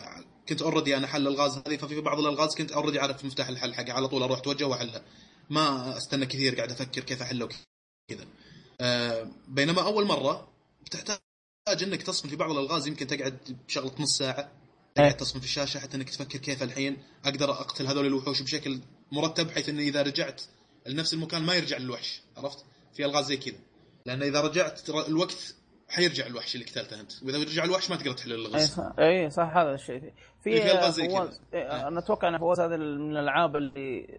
كنت 0.48 0.62
already 0.62 0.96
أنا 0.96 1.06
حل 1.06 1.22
الالغاز 1.22 1.56
هذه 1.66 1.76
ففي 1.76 2.00
بعض 2.00 2.18
الألغاز 2.18 2.54
كنت 2.54 2.72
already 2.72 2.98
عارف 3.00 3.24
مفتاح 3.24 3.48
الحل 3.48 3.74
حقي 3.74 3.90
على 3.90 4.08
طول 4.08 4.22
أروح 4.22 4.38
اتوجه 4.38 4.64
واحلها 4.64 5.02
ما 5.50 5.96
أستنى 5.96 6.26
كثير 6.26 6.54
قاعد 6.56 6.70
أفكر 6.70 7.00
كيف 7.00 7.22
أحله 7.22 7.44
وكذا 7.44 8.26
آه، 8.80 9.30
بينما 9.48 9.82
أول 9.82 10.06
مرة 10.06 10.48
بتحتاج 10.86 11.18
إنك 11.82 12.02
تصمم 12.02 12.30
في 12.30 12.36
بعض 12.36 12.50
الألغاز 12.50 12.86
يمكن 12.86 13.06
تقعد 13.06 13.38
بشغلة 13.68 13.92
نص 13.98 14.18
ساعة 14.18 14.52
تقعد 14.94 15.16
تصمم 15.16 15.40
في 15.40 15.46
الشاشة 15.46 15.80
حتى 15.80 15.96
إنك 15.96 16.10
تفكر 16.10 16.38
كيف 16.38 16.62
الحين 16.62 16.96
أقدر 17.24 17.50
أقتل 17.50 17.86
هذول 17.86 18.06
الوحوش 18.06 18.42
بشكل 18.42 18.80
مرتب 19.12 19.46
بحيث 19.46 19.68
إني 19.68 19.82
إذا 19.82 20.02
رجعت 20.02 20.42
لنفس 20.86 21.14
المكان 21.14 21.42
ما 21.42 21.54
يرجع 21.54 21.78
للوحش 21.78 22.22
عرفت؟ 22.36 22.64
في 22.94 23.04
ألغاز 23.04 23.26
زي 23.26 23.36
كذا. 23.36 23.58
لأن 24.06 24.22
إذا 24.22 24.40
رجعت 24.40 24.90
الوقت 24.90 25.54
حيرجع 25.90 26.26
الوحش 26.26 26.54
اللي 26.54 26.66
قتلته 26.66 27.00
أنت. 27.00 27.12
وإذا 27.22 27.38
رجع 27.38 27.64
الوحش 27.64 27.90
ما 27.90 27.96
تقدر 27.96 28.12
تحل 28.12 28.30
اي 28.30 28.36
اللغز 28.36 28.74
صح, 28.74 28.92
أي 28.98 29.30
صح 29.30 29.56
هذا 29.56 29.74
الشيء. 29.74 30.00
في 30.00 30.12
في 30.42 30.60
في 30.60 30.72
ألغاز 30.72 30.94
زي. 30.94 31.08
فواز 31.08 31.40
إيه، 31.54 31.88
أنا 31.88 31.98
أتوقع 31.98 32.28
إن 32.28 32.38
فواز 32.38 32.60
هذا 32.60 32.76
من 32.76 33.16
الألعاب 33.16 33.56
اللي 33.56 34.18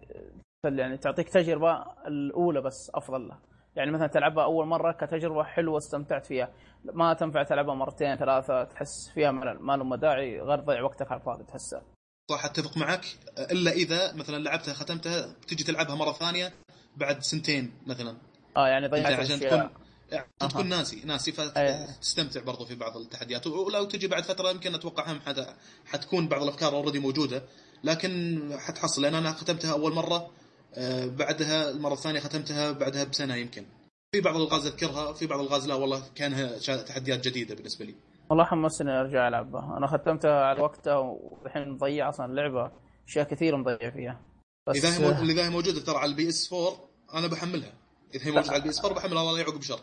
يعني 0.64 0.96
تعطيك 0.96 1.28
تجربة 1.28 1.84
الأولى 2.06 2.60
بس 2.60 2.90
أفضل 2.94 3.28
لها 3.28 3.40
يعني 3.76 3.90
مثلا 3.90 4.06
تلعبها 4.06 4.44
أول 4.44 4.66
مرة 4.66 4.92
كتجربة 4.92 5.44
حلوة 5.44 5.78
استمتعت 5.78 6.26
فيها. 6.26 6.52
ما 6.84 7.14
تنفع 7.14 7.42
تلعبها 7.42 7.74
مرتين 7.74 8.16
ثلاثة 8.16 8.64
تحس 8.64 9.10
فيها 9.14 9.30
ملل 9.30 9.58
ما 9.60 9.76
له 9.76 9.96
داعي 9.96 10.40
غير 10.40 10.60
ضيع 10.60 10.82
وقتك 10.82 11.12
على 11.12 11.20
الفاضي 11.20 11.44
تحسها 11.44 11.82
صح 12.30 12.44
أتفق 12.44 12.76
معك. 12.76 13.04
إلا 13.52 13.70
إذا 13.70 14.14
مثلا 14.14 14.36
لعبتها 14.36 14.74
ختمتها 14.74 15.34
تجي 15.48 15.64
تلعبها 15.64 15.94
مرة 15.94 16.12
ثانية 16.12 16.52
بعد 16.96 17.18
سنتين 17.20 17.72
مثلا. 17.86 18.16
آه 18.56 18.68
يعني 18.68 18.86
ضيعت 18.86 19.12
عشان 19.12 19.40
تكون 19.40 19.70
يعني 20.12 20.26
تكون 20.40 20.68
ناسي 20.68 21.02
ناسي 21.04 21.34
أيه. 21.56 21.86
فتستمتع 21.86 22.40
برضو 22.40 22.64
في 22.64 22.74
بعض 22.74 22.96
التحديات. 22.96 23.46
ولو 23.46 23.84
تجي 23.84 24.06
بعد 24.08 24.22
فترة 24.22 24.50
يمكن 24.50 24.74
أتوقع 24.74 25.12
هم 25.12 25.20
حت- 25.20 25.54
حتكون 25.86 26.28
بعض 26.28 26.42
الأفكار 26.42 26.72
already 26.74 26.98
موجودة. 26.98 27.42
لكن 27.84 28.38
حتحصل 28.58 29.02
لأن 29.02 29.14
أنا 29.14 29.32
ختمتها 29.32 29.72
أول 29.72 29.92
مرة 29.94 30.30
آه، 30.74 31.06
بعدها 31.06 31.70
المرة 31.70 31.92
الثانية 31.92 32.20
ختمتها 32.20 32.72
بعدها 32.72 33.04
بسنة 33.04 33.34
يمكن. 33.34 33.64
في 34.12 34.20
بعض 34.20 34.36
الالغاز 34.36 34.66
أذكرها 34.66 35.12
في 35.12 35.26
بعض 35.26 35.40
الالغاز 35.40 35.66
لا 35.68 35.74
والله 35.74 36.02
كانها 36.14 36.58
تحديات 36.82 37.28
جديدة 37.28 37.54
بالنسبة 37.54 37.84
لي. 37.84 37.94
والله 38.30 38.44
حمسني 38.44 38.90
أرجع 39.00 39.28
العبها 39.28 39.74
أنا 39.78 39.86
ختمتها 39.86 40.44
على 40.44 40.60
وقتها 40.62 40.96
والحين 40.96 41.68
مضيع 41.68 42.08
أصلا 42.08 42.26
اللعبة. 42.26 42.70
أشياء 43.08 43.24
كثير 43.24 43.56
مضيع 43.56 43.90
فيها. 43.90 44.20
بس 44.68 44.76
إذا 44.76 45.44
هي 45.44 45.50
موجودة 45.50 45.80
ترى 45.80 45.96
على 45.96 46.10
ال 46.10 46.28
PS 46.28 46.52
4 46.52 46.76
أنا 47.14 47.26
بحملها. 47.26 47.72
إذا 48.14 48.26
هي 48.26 48.30
موجودة 48.30 48.50
على 48.50 48.56
ال 48.58 48.70
PS 48.70 48.84
4 48.84 48.98
بحملها 48.98 49.22
الله 49.22 49.38
يعقب 49.38 49.62
شر 49.62 49.80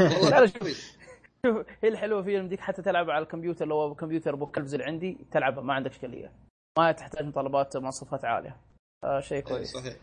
والله 0.00 0.46
شوف. 0.46 1.00
شوف 1.46 1.66
هي 1.82 1.88
الحلوة 1.88 2.22
فيها 2.22 2.38
يمديك 2.38 2.60
حتى 2.60 2.82
تلعب 2.82 3.10
على 3.10 3.22
الكمبيوتر 3.22 3.66
لو 3.66 3.80
هو 3.80 3.94
كمبيوتر 3.94 4.34
ابو 4.34 4.50
اللي 4.56 4.84
عندي 4.84 5.18
تلعبها 5.30 5.62
ما 5.62 5.74
عندك 5.74 5.90
إشكالية. 5.90 6.32
ما 6.78 6.92
تحتاج 6.92 7.26
متطلبات 7.26 7.76
مواصفات 7.76 8.24
عالية. 8.24 8.56
آه 9.04 9.20
شيء 9.20 9.38
إيه، 9.38 9.44
كويس. 9.44 9.72
صحيح. 9.72 9.96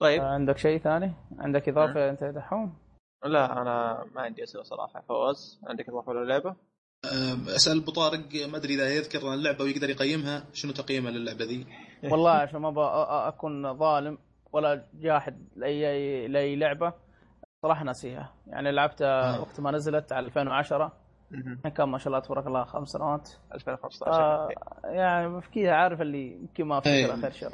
طيب. 0.00 0.22
آه 0.22 0.26
عندك 0.26 0.58
شيء 0.58 0.78
ثاني؟ 0.78 1.12
عندك 1.38 1.68
إضافة 1.68 2.10
أنت 2.10 2.24
دحوم؟ 2.24 2.78
لا 3.24 3.62
أنا 3.62 4.04
ما 4.14 4.22
عندي 4.22 4.42
أسئلة 4.42 4.62
صراحة. 4.62 5.00
فواز 5.08 5.60
عندك 5.66 5.88
إضافة 5.88 6.12
للعبه؟ 6.12 6.56
أم، 7.12 7.48
أسأل 7.48 7.82
أبو 7.82 7.92
طارق 7.92 8.20
ما 8.50 8.56
أدري 8.56 8.74
إذا 8.74 8.94
يذكر 8.94 9.34
اللعبة 9.34 9.64
ويقدر 9.64 9.90
يقيمها 9.90 10.44
شنو 10.52 10.72
تقييمها 10.72 11.10
للعبة 11.10 11.44
ذي؟ 11.44 11.66
والله 12.04 12.30
عشان 12.42 12.60
ما 12.60 13.28
أكون 13.28 13.78
ظالم 13.78 14.18
ولا 14.52 14.84
جاحد 14.94 15.48
لاي 15.56 16.28
لأي 16.28 16.56
لعبة. 16.56 16.92
صراحة 17.64 17.84
ناسيها 17.84 18.32
يعني 18.46 18.72
لعبتها 18.72 19.36
آه. 19.36 19.40
وقت 19.40 19.60
ما 19.60 19.70
نزلت 19.70 20.12
على 20.12 20.26
2010 20.26 20.92
مهم. 21.30 21.52
الحين 21.52 21.70
كان 21.72 21.88
ما 21.88 21.98
شاء 21.98 22.06
الله 22.08 22.18
تبارك 22.18 22.46
الله 22.46 22.64
خمس 22.64 22.88
سنوات. 22.88 23.30
2015 23.54 24.12
آه 24.12 24.48
يعني 24.84 25.40
في 25.40 25.50
كذا 25.50 25.72
عارف 25.72 26.00
اللي 26.00 26.32
يمكن 26.32 26.64
ما 26.64 26.82
أي. 26.86 27.04
افتكر 27.04 27.20
خير 27.20 27.30
شر 27.30 27.52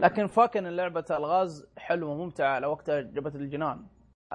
لكن 0.00 0.26
فاكر 0.26 0.58
ان 0.58 0.66
لعبة 0.76 1.04
الغاز 1.10 1.66
حلوة 1.78 2.10
وممتعه 2.10 2.48
على 2.54 2.66
وقتها 2.66 3.00
جبت 3.00 3.34
الجنان. 3.34 3.86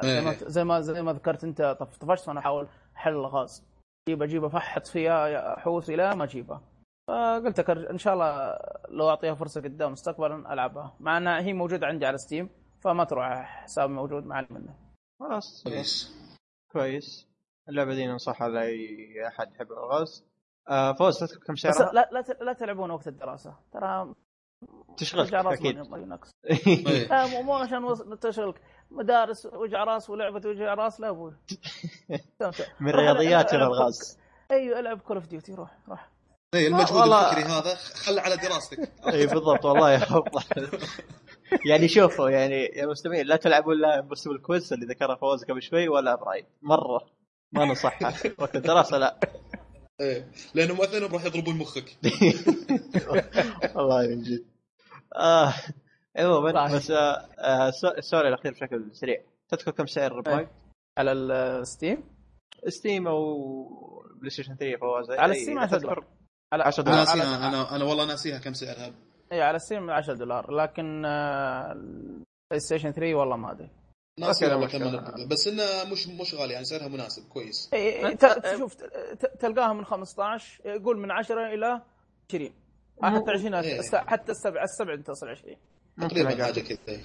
زي 0.03 0.21
ما. 0.21 0.34
زي 0.34 0.63
ما 0.63 0.79
زي 0.81 1.01
ما 1.01 1.13
ذكرت 1.13 1.43
أنت 1.43 1.77
طف- 1.79 1.97
طفشت 1.97 2.27
وأنا 2.27 2.39
أحاول 2.39 2.67
احل 2.97 3.12
الغاز. 3.12 3.65
أجيب 4.07 4.23
أجيب 4.23 4.43
افحط 4.45 4.88
فيها 4.88 5.60
حوس 5.60 5.89
إلى 5.89 6.15
ما 6.15 6.23
اجيبها 6.23 6.62
فقلت 7.07 7.62
أكر- 7.62 7.89
إن 7.91 7.97
شاء 7.97 8.13
الله 8.13 8.57
لو 8.89 9.10
أعطيها 9.10 9.34
فرصة 9.34 9.62
قدام 9.62 9.91
مستقبلا 9.91 10.53
ألعبها. 10.53 10.93
مع 10.99 11.17
إنها 11.17 11.39
هي 11.41 11.53
موجودة 11.53 11.88
عندي 11.88 12.05
على 12.05 12.17
ستيم 12.17 12.49
فما 12.84 13.03
تروح 13.03 13.34
حساب 13.63 13.89
موجود 13.89 14.25
معي 14.25 14.47
منه 14.49 14.75
خلاص. 15.21 15.63
كويس. 15.63 16.12
كويس. 16.71 17.27
اللعبة 17.69 17.93
دي 17.95 18.05
ننصحها 18.07 18.47
لاي 18.49 18.97
أحد 19.27 19.51
يحب 19.55 19.71
الغاز. 19.71 20.23
آه 20.69 20.93
فوز 20.93 21.19
تذكر 21.19 21.39
كم 21.47 21.55
سعرها؟ 21.55 21.91
لا 21.93 22.10
لا 22.12 22.21
ت- 22.21 22.41
لا 22.41 22.53
تلعبون 22.53 22.91
وقت 22.91 23.07
الدراسة. 23.07 23.55
ترى 23.73 24.13
تشغلك 24.97 25.27
وجع 25.27 25.41
راس 25.41 25.60
أكيد. 25.60 25.77
ما 25.89 25.97
ينقص 25.97 26.29
إيه. 26.49 27.07
لا 27.07 27.27
مو 27.27 27.41
مو 27.41 27.53
عشان 27.53 28.19
تشغلك. 28.21 28.62
مدارس 28.91 29.45
وجع 29.45 29.84
راس 29.84 30.10
ولعبة 30.10 30.49
وجع 30.49 30.73
راس 30.73 30.99
لا 30.99 31.10
أبوي. 31.10 31.34
من 32.81 32.91
رياضيات 32.91 33.53
إلى 33.53 33.63
الغاز. 33.63 34.19
أيوه 34.51 34.79
ألعب 34.79 34.99
Call 35.02 35.17
of 35.17 35.28
Duty 35.28 35.54
روح 35.53 35.77
روح. 35.89 36.10
اي 36.53 36.67
المجهود 36.67 37.01
والله- 37.01 37.29
الفكري 37.29 37.43
هذا 37.53 37.75
خل 37.75 38.19
على 38.19 38.38
دراستك. 38.38 38.79
إي 39.13 39.27
بالضبط 39.27 39.65
والله. 39.65 39.91
يا 39.91 39.99
يعني 41.66 41.88
شوفوا 41.88 42.30
يعني 42.30 42.56
يا 42.66 42.86
مستمعين 42.86 43.26
لا 43.26 43.36
تلعبوا 43.36 43.74
الا 43.74 44.00
Impossible 44.00 44.38
Quiz 44.38 44.74
اللي 44.74 44.86
ذكرها 44.86 45.16
فوز 45.16 45.44
قبل 45.44 45.62
شوي 45.62 45.88
ولا 45.88 46.16
Braid 46.15 46.45
مرة. 46.62 47.02
ما 47.52 47.66
ننصحها 47.66 48.14
وقت 48.40 48.56
الدراسه 48.56 48.98
لا. 48.98 49.20
إيه. 50.02 50.32
لانهم 50.54 50.82
اثنين 50.82 51.04
راح 51.12 51.26
يضربون 51.26 51.58
مخك. 51.58 51.86
والله 53.76 54.08
من 54.08 54.22
جد 54.22 54.46
آه 55.16 55.54
عموما 56.18 56.54
صحيح. 56.68 56.76
بس 56.76 56.92
آه، 56.92 57.28
آه، 57.40 57.72
السؤال 57.98 58.26
الأخير 58.28 58.52
بشكل 58.52 58.90
سريع. 58.94 59.22
تذكر 59.50 59.72
كم 59.72 59.86
سعر 59.86 60.12
الريباي؟ 60.12 60.48
على 60.98 61.12
ال 61.12 61.27
Steam 61.27 62.04
Steam 62.67 63.08
أو 63.08 64.04
بلاي 64.16 64.30
ستيشن 64.30 64.56
3 64.56 64.78
فواز. 64.80 65.12
على 65.12 65.34
أي- 65.34 65.38
Steam 65.38 65.58
إذا 65.60 65.66
10 65.68 65.78
تذكر. 65.78 65.88
دولار 65.94 66.06
على 66.54 66.64
10 66.64 66.84
أنا 66.84 66.92
دولار 66.92 67.06
على- 67.06 67.18
ناسيها 67.18 67.48
أنا 67.50 67.76
أنا 67.76 67.84
والله 67.86 68.06
ناسيها 68.06 68.40
كم 68.40 68.54
سعرها. 68.54 68.94
إي 69.32 69.41
على 69.41 69.60
Steam 69.60 69.91
10 69.91 70.13
دولار 70.13 70.52
لكن 70.52 71.06
البلاي 71.06 72.60
ستيشن 72.60 72.91
3 72.91 73.15
والله 73.15 73.36
ما 73.38 73.52
أدري. 73.52 73.70
أنا- 75.02 75.28
بس 75.32 75.48
إنه 75.48 75.91
مش 75.91 76.08
مش 76.08 76.34
غالي 76.36 76.54
يعني 76.54 76.65
سعرها 76.65 76.88
مناسب 76.88 77.30
كويس. 77.30 77.70
إي 77.74 78.17
شوف 78.58 78.76
تلقاها 79.39 79.74
من 79.74 79.86
15 79.86 80.62
يقول 80.65 80.98
من 80.98 81.12
10 81.12 81.48
إلى 81.54 81.82
20 82.30 82.54
مو- 83.04 83.22
حتى 83.22 83.32
20 83.32 83.54
إيه. 83.54 83.82
حتى 84.08 84.32
السبع 84.32 84.63
السبع 84.63 84.96
تصل 84.96 85.28
20 85.30 85.56
ممكن 85.98 86.15
تقريبا 86.15 86.44
حاجة 86.44 86.60
كذا. 86.62 87.00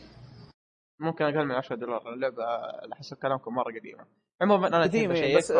ممكن 1.00 1.24
أقل 1.24 1.44
من 1.46 1.52
10 1.54 1.76
دولار 1.76 2.12
اللعبة 2.14 2.44
على 2.44 2.94
حسب 2.96 3.16
كلامكم 3.16 3.54
مرة 3.54 3.72
قديمة. 3.80 4.04
عموما 4.42 4.68
أنا 4.68 4.76
الحين 4.84 4.88
قديم 4.90 5.10
بشيك 5.12 5.36
بس 5.36 5.52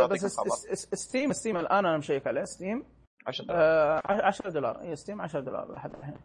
بس 0.73 0.89
Steam 0.95 1.33
Steam 1.33 1.57
الآن 1.57 1.87
أنا 1.87 1.99
مشيك 1.99 2.27
عليه 2.27 2.45
Steam. 2.45 2.85
10 3.27 3.45
دولار. 3.45 3.61
آه، 3.61 4.03
10 4.27 4.51
دولار. 4.51 4.81
إي 4.81 4.97
Steam 4.97 5.21
10 5.21 5.41
دولار 5.41 5.73
لحد 5.73 5.95
الحين. 5.95 6.17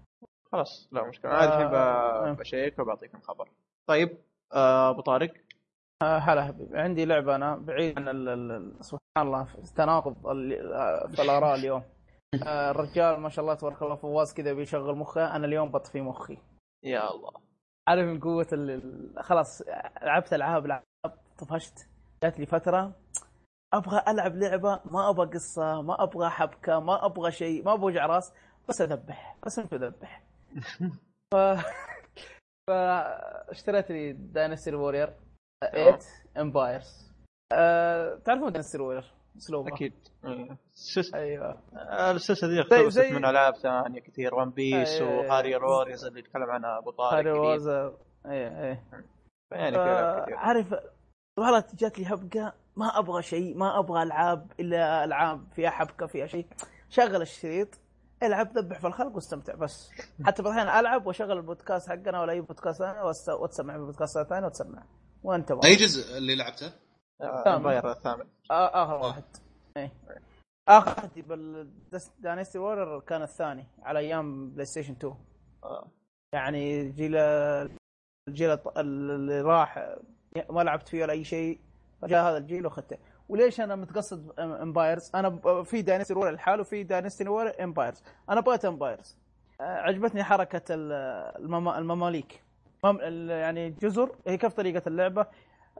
خلاص 0.52 0.90
لا 0.92 1.04
مشكلة. 1.08 1.32
أنا 1.32 1.44
الحين 1.54 1.76
آه. 1.76 2.32
ب- 2.32 2.38
بشيك 2.38 2.80
وبعطيكم 2.80 3.20
خبر. 3.22 3.50
طيب 3.90 4.18
آه، 4.54 4.90
أبو 4.90 5.02
طارق؟ 5.02 5.34
آه، 6.04 6.18
هلا 6.18 6.44
حبيبي. 6.46 6.78
عندي 6.80 7.06
لعبة 7.06 7.36
أنا 7.36 7.56
بعيد 7.56 8.00
عن 8.00 8.08
ال- 8.10 8.30
ال- 8.30 8.52
ال- 8.52 8.86
سبحان 8.86 9.00
الله 9.28 9.44
في 9.44 9.74
تناقض 9.76 10.28
ال- 10.28 10.74
آه، 10.74 11.08
في 11.08 11.22
الآراء 11.22 11.56
اليوم. 11.56 11.84
آه، 12.48 12.72
الرجال 12.72 13.20
ما 13.20 13.30
شاء 13.30 13.44
الله 13.44 13.56
تبارك 13.56 13.82
الله 13.82 13.96
فواز 13.96 14.34
كذا 14.34 14.54
بيشغل 14.54 14.96
مخه. 14.96 15.36
أنا 15.36 15.46
اليوم 15.46 15.70
بطفي 15.72 16.02
مخي. 16.02 16.38
يا 16.86 17.12
الله. 17.12 17.32
عارف 17.88 18.06
من 18.06 18.20
قوة 18.20 18.48
ال- 18.54 18.70
ال- 18.70 19.24
خلاص 19.24 19.62
لعبت 20.02 20.34
ألعاب 20.34 20.68
لعب 20.68 20.84
طفشت. 21.38 21.88
جات 22.24 22.40
لي 22.40 22.46
فترة 22.46 22.92
أبغى 23.74 24.02
ألعب 24.08 24.36
لعبة 24.36 24.80
ما 24.86 25.10
أبغى 25.10 25.28
قصة 25.28 25.82
ما 25.82 26.04
أبغى 26.04 26.30
حبكة 26.30 26.80
ما 26.80 27.06
أبغى 27.06 27.32
شيء 27.32 27.66
ما 27.66 27.74
أبغى 27.74 27.86
وجع 27.86 28.06
راس 28.06 28.34
بس 28.70 28.82
أذبح 28.82 29.36
بس 29.46 29.60
انت 29.60 29.74
أذبح. 29.74 30.24
ف 31.34 31.36
فاشتريت 32.70 33.92
لي 33.92 34.14
Dynasty 34.14 34.76
Warriors 34.76 35.14
8 35.72 36.00
Empires 36.38 37.12
أه... 37.54 38.16
تعرفون 38.26 38.52
Dynasty 38.52 38.78
Warriors 38.82 39.14
أسلوبه. 39.38 39.74
أكيد. 39.74 39.94
إيه. 40.26 40.58
السلسله 40.74 41.20
أيوه. 41.22 41.62
السلسلة 42.12 42.50
دي 42.50 42.56
زي- 42.56 42.62
اقتبست 42.62 43.00
زي- 43.00 43.12
من 43.12 43.26
ألعاب 43.26 43.56
ثانية 43.56 44.00
كثير. 44.02 44.36
One 44.36 44.50
Piece 44.50 45.00
أي- 45.00 45.02
و 45.02 45.09
Hyrule 45.09 45.56
Warriors 45.56 46.06
اللي 46.06 46.20
يتكلم 46.20 46.50
عنها 46.52 46.78
أبو 46.78 46.92
طارق 46.92 47.16
Hyrule. 47.18 47.32
Warriors 47.32 47.68
اي 47.68 47.92
اي 48.26 48.78
يعني 49.52 49.78
آه، 49.78 50.26
عارف 50.30 50.76
والله 51.40 51.64
جات 51.74 52.00
لي 52.00 52.06
هبقة 52.06 52.54
ما 52.76 53.00
أبغى 53.00 53.22
شيء 53.24 53.58
ما 53.58 53.80
أبغى 53.80 54.04
ألعاب 54.04 54.52
إلا 54.60 55.04
ألعاب 55.04 55.48
فيها 55.56 55.70
حبكة 55.70 56.06
فيها 56.08 56.26
شيء. 56.26 56.48
شغل 56.90 57.22
الشريط. 57.22 57.80
ألعب 58.24 58.58
ذبح 58.58 58.80
في 58.80 58.88
الخلق 58.88 59.16
واستمتع 59.16 59.56
بس. 59.56 59.92
حتى 60.26 60.44
بعض 60.44 60.54
الاحيان 60.54 60.80
ألعب 60.80 61.08
وأشغل 61.08 61.32
البودكاست 61.32 61.90
حقنا 61.90 62.22
ولا 62.22 62.32
أي 62.32 62.42
بودكاست 62.42 62.80
ثاني 62.80 63.02
وأتسمع 63.28 63.78
بودكاست 63.78 64.22
ثاني 64.22 64.46
وتسمع 64.46 64.84
وأنت 65.24 65.52
أي 65.52 65.76
جزء 65.76 66.18
اللي 66.18 66.36
لعبته؟ 66.36 66.72
آه، 67.22 67.44
ثامن. 67.44 67.56
Empire 67.56 67.92
الثامن. 67.92 68.26
آه 68.52 68.84
آخر 68.84 68.94
واحد. 68.94 69.24
إيه. 69.78 69.92
آخر 70.68 70.90
واحد 70.90 71.10
Dynasty 72.20 72.60
Warrior 72.60 73.00
كان 73.00 73.22
الثاني 73.22 73.68
على 73.84 74.00
أيام 74.00 74.50
بلاي 74.50 74.66
ستيشن 74.66 74.94
2 74.94 75.16
آه. 75.64 75.88
يعني 76.34 76.90
جيل 76.90 77.16
الجيل 78.28 78.58
اللي 78.78 79.42
راح 79.42 79.96
ما 80.50 80.62
لعبت 80.64 80.88
فيه 80.88 81.02
ولا 81.04 81.14
أي 81.14 81.24
شيء. 81.24 81.60
فجاء 82.02 82.30
هذا 82.30 82.38
الجيل 82.38 82.66
واخذته 82.66 82.98
وليش 83.32 83.62
أنا 83.62 83.76
متقصد 83.76 84.40
Empires 84.40 85.12
أنا 85.16 85.40
في 85.64 85.82
Dynasty 85.82 86.14
Warrior 86.14 86.32
لحاله 86.32 86.62
وفي 86.62 86.84
Dynasty 86.84 87.30
Warrior 87.30 87.54
Empires 87.64 88.04
أنا 88.30 88.42
بغيت 88.42 88.66
Empires 88.66 89.18
عجبتني 89.60 90.24
حركة 90.24 90.62
ال- 90.76 90.92
المما- 91.44 91.78
المماليك. 91.78 92.44
مم- 92.84 92.98
ال- 93.02 93.30
يعني 93.30 93.70
جزر 93.70 94.12
هي 94.28 94.38
كيف 94.38 94.54
طريقة 94.54 94.82
اللعبة؟ 94.88 95.26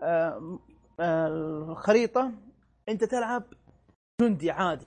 آه، 0.04 0.60
آه، 1.00 1.28
الخريطة. 1.28 2.32
أنت 2.90 3.04
تلعب 3.04 3.44
جندي 4.22 4.52
عادي. 4.52 4.86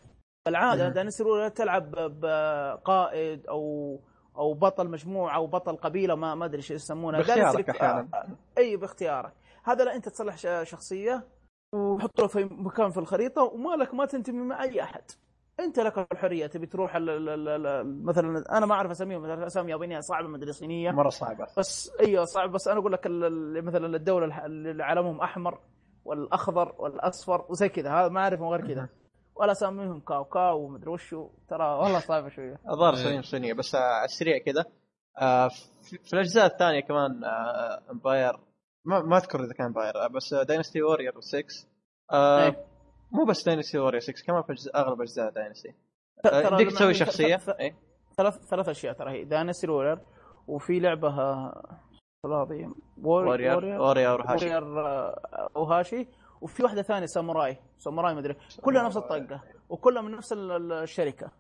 العاده. 0.49 0.89
داينستي 0.89 1.23
وورر 1.23 1.49
تلعب 1.49 1.91
بقائد 2.21 3.47
أو 3.47 4.01
أو 4.37 4.55
بطل 4.55 4.89
مجموعة 4.91 5.37
أو 5.37 5.47
بطل 5.47 5.77
قبيلة 5.77 6.15
ما 6.15 6.35
ما 6.35 6.45
أدري 6.45 6.57
إيش 6.57 6.71
يسمونها 6.71 7.21
باختيارك 7.21 7.71
أحيانا. 7.71 8.37
أي 8.59 8.77
باختيارك. 8.77 9.33
هذا 9.65 9.85
لا 9.85 9.95
أنت 9.95 10.09
تصلح 10.09 10.63
شخصية. 10.63 11.25
وحطه 11.75 12.27
في 12.27 12.45
مكان 12.45 12.91
في 12.91 12.99
الخريطة 12.99 13.43
وما 13.43 13.77
لك 13.77 13.95
ما 13.95 14.07
تنتمي 14.07 14.43
مع 14.43 14.63
أي 14.63 14.83
أحد. 14.83 15.03
أنت 15.61 15.81
لك 15.81 16.13
الحرية 16.13 16.47
تبي 16.47 16.67
تروح 16.67 16.97
ال 16.97 17.11
ال 17.11 17.29
ال 17.29 17.67
ال 17.67 18.05
مثلا 18.05 18.59
أنا 18.59 18.67
ما 18.67 18.75
أعرف 18.75 18.91
اساميهم 18.91 19.23
مثلا 19.23 19.47
أسامي 19.47 19.71
يابانيه 19.71 20.01
صعبة 20.01 20.29
مدري 20.29 20.53
صينية. 20.53 20.91
مرة 20.91 21.09
صعبة. 21.09 21.47
بس 21.59 21.93
أيوه 22.01 22.25
صعب 22.25 22.53
بس 22.53 22.69
أنا 22.69 22.81
أقول 22.81 22.93
لك 22.93 23.01
مثلا 23.65 23.97
الدولة 23.97 24.47
اللي 24.47 24.85
علمهم 24.85 25.21
أحمر 25.21 25.59
والأخضر 26.05 26.75
والأصفر 26.79 27.47
وزي 27.49 27.69
كذا 27.69 27.91
هذا 27.91 28.09
ما 28.09 28.21
أعرفهم 28.21 28.49
غير 28.49 28.67
كذا. 28.69 28.89
ولا 29.37 29.53
أساميهم 29.53 30.01
كاو 30.01 30.25
كاو 30.25 30.65
ومدري 30.65 30.91
وشو. 30.91 31.29
ترى 31.49 31.65
والله 31.65 31.99
صعبة 31.99 32.29
شوية. 32.29 32.61
الظاهر. 32.71 32.95
صينية 32.95 33.21
صينية 33.21 33.53
بس 33.53 33.75
آه، 33.75 33.79
على 33.79 34.05
السريع 34.05 34.39
كذا. 34.39 34.65
آه، 35.21 35.49
في 36.05 36.13
الأجزاء 36.13 36.47
الثانية 36.47 36.81
كمان 36.81 37.25
آه، 37.25 37.83
Empire 37.91 38.37
ما, 38.85 39.03
ما 39.03 39.17
أذكر 39.17 39.45
إذا 39.45 39.53
كان 39.53 39.67
Empire 39.67 40.05
آه، 40.05 40.07
بس 40.07 40.35
Dynasty 40.35 40.83
Warrior 40.83 41.21
6 41.21 41.45
آه، 42.13 42.45
إيه. 42.45 42.65
مو 43.13 43.25
بس 43.25 43.45
Dynasty 43.45 43.79
Warrior 43.79 44.01
6 44.01 44.13
كمان 44.27 44.43
في 44.43 44.55
أغلب 44.75 45.01
أجزاء 45.01 45.31
Dynasty 45.31 45.69
يمديك 46.35 46.67
لما- 46.69 46.71
تسوي 46.71 46.95
شخصية؟ 46.95 47.41
إيه. 47.61 47.77
ثلاث 48.17 48.37
ثلاث 48.47 48.69
أشياء 48.69 48.95
ترى 48.95 49.11
هي 49.11 49.25
Dynasty 49.25 49.71
Warrior 49.71 49.99
وفي 50.47 50.81
لعبة 50.81 51.09
آه، 51.21 51.79
وور- 52.25 53.27
وورير 53.27 53.55
وورير 53.55 53.81
وورير 53.81 54.23
هاشي 54.23 54.47
وورير 54.55 54.81
آه، 54.87 55.49
اوهاشي 55.57 56.09
وفي 56.41 56.63
واحدة 56.63 56.83
ثانية 56.83 57.07
ساموراي 57.07 57.57
ساموراي 57.79 58.15
مدري 58.15 58.37
كلها 58.63 58.83
نفس 58.83 58.97
الطقة 58.97 59.41
وكلها 59.69 60.03
من 60.03 60.11
نفس 60.11 60.33
ال- 60.33 60.53
ال- 60.53 60.73
الشركة. 60.73 61.31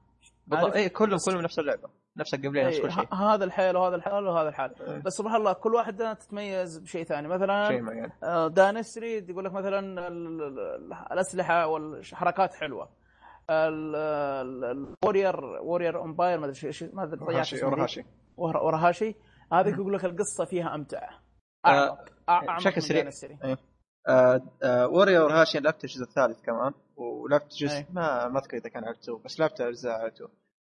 بالضبط؟ 0.46 0.74
اي 0.74 0.88
كلهم 0.88 1.18
كلهم 1.26 1.40
نفس 1.40 1.58
اللعبة. 1.58 1.88
نفس 2.16 2.34
القبلين 2.34 2.66
نفس 2.66 2.76
إيه، 2.76 2.82
كل 2.82 2.92
شيء. 2.92 3.14
هذا 3.14 3.44
الحال 3.44 3.76
وهذا 3.76 3.96
الحال 3.96 4.26
وهذا 4.26 4.48
الحال 4.48 4.74
إيه. 4.82 4.98
بس 5.02 5.12
سبحان 5.12 5.36
الله 5.36 5.52
كل 5.52 5.74
واحدة 5.74 6.12
تتميز 6.12 6.78
بشيء 6.78 7.04
ثاني. 7.04 7.28
شيء 7.28 7.36
مثلا 7.36 7.80
معين. 7.80 8.10
آه، 8.24 8.48
دانستري 8.48 9.26
يقول 9.28 9.44
لك 9.44 9.52
مثلا 9.52 9.78
ال- 9.78 9.98
ال- 9.98 10.42
ال- 10.58 10.92
الأسلحة 11.12 11.66
والحركات 11.66 12.54
حلوة. 12.54 12.88
ال- 13.50 13.96
ال- 13.96 14.94
الورير 15.04 15.44
وورير 15.44 16.02
امباير 16.04 16.38
ما 16.38 16.46
أدري 16.46 16.90
ما 16.92 17.02
أدري 17.02 17.20
ضيعت 17.20 17.38
هاشي 17.38 17.56
اسمه 17.56 17.74
ذي. 17.74 17.82
هاشي 17.82 18.04
Warr- 18.36 18.44
Warriors 18.44 18.56
Orochi 18.56 19.14
هذيك 19.52 19.74
يقول 19.74 19.94
لك 19.94 20.04
القصة 20.04 20.44
فيها 20.44 20.74
أمتع. 20.74 21.08
آه، 21.66 21.68
أعمق. 21.68 21.98
أعمق 22.28 22.56
بشكل 22.56 22.82
سريع. 22.82 23.02
Dynasty. 23.02 23.38
آه، 24.08 24.40
آه، 24.62 24.88
Warrior 24.88 25.26
Orochi 25.26 25.58
لعبت 25.60 25.84
الجزء 25.84 26.02
الثالث 26.02 26.40
كمان 26.42 26.72
ولعبت 26.96 27.52
جزء 27.54 27.76
أي. 27.76 27.86
ما 27.92 28.28
ما 28.28 28.38
أذكر 28.38 28.56
إذا 28.56 28.68
كان 28.68 28.84
على 28.84 28.94
2 28.96 29.18
بس 29.24 29.40
لعبت 29.40 29.60
أجزاء 29.60 29.92
على 30.00 30.08
2 30.08 30.28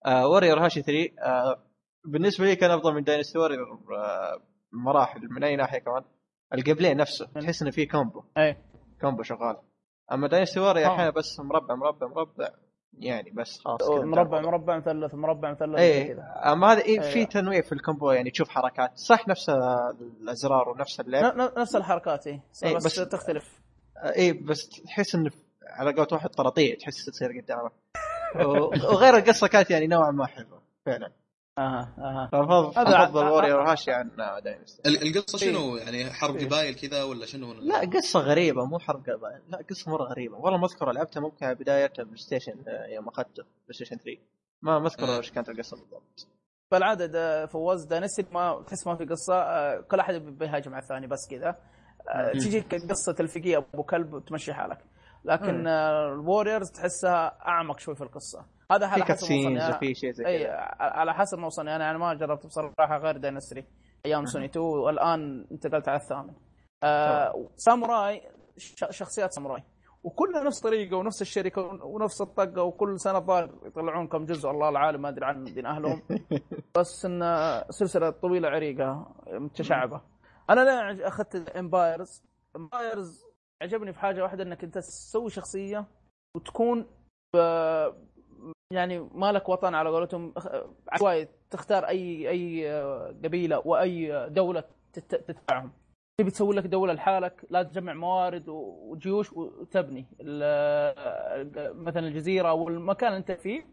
Warrior 0.08 0.66
Orochi 0.66 0.82
3 0.82 1.10
آه، 1.22 1.64
بالنسبة 2.06 2.46
لي 2.46 2.56
كان 2.56 2.72
أفضل 2.72 2.94
من 2.94 3.04
Dynasty 3.04 3.40
آه، 3.40 3.50
مراحل 4.72 5.22
من 5.30 5.44
أي 5.44 5.56
ناحية 5.56 5.80
كمان؟ 5.80 6.04
ال 6.54 6.59
gameplay 6.59 6.98
نفسه 6.98 7.26
تحس 7.42 7.62
إنه 7.62 7.72
في 7.72 7.86
combo 7.86 8.24
أي. 8.38 8.58
combo 9.02 9.24
شغال. 9.24 9.58
أما 10.12 10.28
Dynasty 10.28 10.60
آه. 10.60 10.72
أحيانا 10.72 11.10
بس 11.10 11.40
مربع 11.40 11.76
مربع 11.76 12.08
مربع 12.08 12.50
يعني 13.00 13.30
بس 13.32 13.60
خلاص 13.60 13.90
مربع. 13.90 14.42
مربع 14.42 14.78
مثلث 14.78 15.14
مربع 15.16 15.52
مثلث 15.52 15.80
اي 15.80 16.14
أما 16.46 16.72
هذا 16.74 16.82
إيه. 16.82 17.00
في 17.00 17.26
تنويع 17.26 17.62
في 17.62 17.72
ال 17.72 17.78
combo 17.78 18.12
يعني 18.12 18.32
تشوف 18.32 18.50
حركات 18.50 18.98
صح 18.98 19.28
نفس 19.28 19.50
الأزرار 20.22 20.70
ونفس 20.70 21.00
اللعب؟ 21.00 21.38
نفس 21.60 21.76
الحركات 21.76 22.28
اي 22.28 22.42
إيه، 22.64 22.76
بس, 22.76 22.86
بس- 23.00 23.10
تختلف. 23.10 23.60
اي 24.18 24.34
بس 24.34 24.70
تحس 24.70 25.16
إنه 25.16 25.32
على 25.70 25.92
قولة 25.94 26.08
واحد 26.12 26.30
طراطيع 26.30 26.76
تحس 26.76 27.06
تصير 27.06 27.42
قدامك. 27.42 27.72
وغير 28.36 29.18
القصة 29.18 29.48
كانت 29.48 29.72
يعني 29.72 29.88
نوعا 29.88 30.12
ما 30.12 30.26
حلوة 30.26 30.62
فعلا. 30.86 31.12
أها 31.58 31.94
أها. 31.98 32.30
فافضل 32.32 32.80
هذا- 32.88 33.04
أفضل 33.04 33.26
Warrior 33.28 33.62
Orochi 33.72 33.92
عن 33.92 34.12
Dynasty 34.44 34.90
ال- 34.90 35.08
القصة 35.18 35.46
إيه. 35.48 35.52
شنو؟ 35.54 35.76
يعني 35.76 36.12
حرب 36.14 36.36
إيه. 36.36 36.46
قبائل 36.48 36.76
كذا 36.76 37.04
ولا 37.04 37.26
شنو؟ 37.26 37.54
لا 37.54 37.80
قصة 37.80 38.20
غريبة 38.20 38.66
مو 38.66 38.80
حرب 38.80 39.10
قبائل. 39.10 39.42
لا 39.50 39.58
قصة 39.70 39.92
مرة 39.92 40.04
غريبة. 40.04 40.38
والله 40.38 40.58
ما 40.60 40.66
أذكر 40.66 40.92
لعبتها 40.92 41.20
ممكن 41.22 41.46
على 41.46 41.56
بداية 41.56 41.94
ال 42.00 42.18
PlayStation 42.18 42.54
آه، 42.68 42.86
يوم 42.86 43.08
أخذته 43.08 43.44
PlayStation 43.44 43.96
3 43.98 44.18
ما 44.62 44.80
ما 44.80 44.88
أذكر 44.88 45.04
آه. 45.04 45.18
إيش 45.18 45.32
كانت 45.32 45.50
القصة 45.50 45.78
بالضبط. 45.78 46.28
بالعاده 46.72 47.06
دا- 47.06 47.46
فواز 47.46 47.84
دانستي 47.86 48.26
ما 48.32 48.64
تحس 48.68 48.88
ما 48.88 48.96
في 48.96 49.06
قصة 49.06 49.36
آه، 49.36 49.82
كل 49.82 50.00
أحد 50.00 50.14
بيهاجم 50.14 50.74
على 50.74 50.84
الثاني 50.84 51.08
بس 51.08 51.28
كذا. 51.32 51.56
آه،. 52.10 52.32
تجيك 52.32 52.76
قصة 52.90 53.16
الفقيه 53.20 53.58
أبو 53.74 53.84
كلب 53.84 54.14
وتمشي 54.14 54.54
حالك. 54.54 54.78
لكن 55.26 55.60
مم. 55.62 55.68
الوريورز 55.68 56.72
تحسها 56.72 57.48
أعمق 57.48 57.80
شوي 57.80 57.96
في 57.96 58.02
القصة. 58.04 58.46
هذا 58.72 58.88
في 58.88 58.94
على 58.94 59.04
حسب 59.06 59.24
وصلني 59.24 59.70
وفي 59.70 59.94
شيء 59.94 60.12
زي 60.12 60.26
أي 60.28 60.44
كذا. 60.44 60.52
على 60.80 61.14
حسب 61.14 61.38
ما 61.40 61.46
وصلني 61.46 61.76
أنا 61.76 61.86
يعني 61.86 61.98
ما 61.98 62.14
جربت 62.14 62.46
بصراحة 62.46 62.98
غير 62.98 63.18
دينستري 63.18 63.66
أيام 64.06 64.26
سوني 64.26 64.46
2 64.46 64.66
والآن 64.66 65.48
انتقلت 65.52 65.88
على 65.90 66.00
الثامن. 66.00 66.34
آه 66.84 67.48
ساموراي 67.56 68.22
ش- 68.58 68.86
شخصيات 68.90 69.34
ساموراي. 69.34 69.64
وكلها 70.04 70.44
نفس 70.44 70.60
طريقة 70.60 70.98
ونفس 70.98 71.22
الشركة 71.22 71.62
ونفس 71.86 72.22
الطقة 72.22 72.64
وكل 72.64 73.00
سنة 73.00 73.18
الظاهر 73.18 73.50
يطلعون 73.66 74.08
كم 74.08 74.26
جزء 74.26 74.50
الله 74.50 74.70
العالم 74.70 75.02
ما 75.02 75.10
أدري 75.10 75.26
عن 75.26 75.44
دين 75.44 75.66
أهلهم. 75.66 76.02
بس 76.78 77.06
إن 77.06 77.22
سلسلة 77.70 78.10
طويلة 78.10 78.50
عريقة 78.50 79.16
متشعبة. 79.28 80.02
أنا 80.50 80.62
لا 80.62 81.08
أخذت 81.08 81.50
Empires 81.50 82.24
Empires 82.56 83.24
عجبني 83.64 83.94
في 83.94 84.00
حاجة 84.00 84.24
واحدة 84.24 84.44
إنك 84.44 84.64
أنت 84.64 84.78
تسوي 84.78 85.30
شخصية 85.30 85.86
وتكون 86.38 86.86
ب- 87.36 87.94
يعني 88.74 89.00
مالك 89.00 89.50
وطن 89.50 89.76
على 89.76 89.90
قولتهم 89.90 90.34
عشوائي 90.90 91.28
تختار 91.50 91.88
اي 91.88 92.30
أي 92.30 92.72
قبيلة 93.24 93.62
وأي 93.68 94.30
دولة 94.30 94.64
تت- 94.94 95.16
تتبعهم 95.16 95.72
تبي 96.20 96.32
تسوي 96.32 96.56
لك 96.56 96.64
دولة 96.68 96.94
لحالك 96.94 97.46
لا 97.50 97.64
تجمع 97.64 97.94
موارد 97.94 98.50
وجيوش 98.50 99.34
وتبني. 99.34 100.06
ال- 100.22 101.84
مثلا 101.84 102.08
الجزيرة 102.08 102.50
أو 102.50 102.68
المكان 102.70 103.08
اللي 103.08 103.20
أنت 103.20 103.32
فيه. 103.32 103.66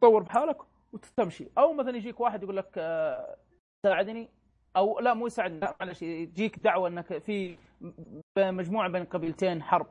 تطور 0.00 0.22
بحالك 0.22 0.56
وتمشي. 0.92 1.48
أو 1.58 1.72
مثلا 1.72 1.96
يجيك 1.96 2.20
واحد 2.20 2.42
يقول 2.42 2.56
لك 2.56 2.70
آه، 2.78 3.36
ساعدني 3.86 4.28
أو 4.76 5.00
لا 5.00 5.14
مو 5.14 5.26
يساعدني 5.26 5.60
معلش 5.80 6.02
يجيك 6.02 6.58
دعوة 6.58 6.88
إنك 6.88 7.18
في 7.18 7.56
مجموعة 8.38 8.88
بين 8.88 9.04
قبيلتين 9.04 9.62
حرب. 9.62 9.86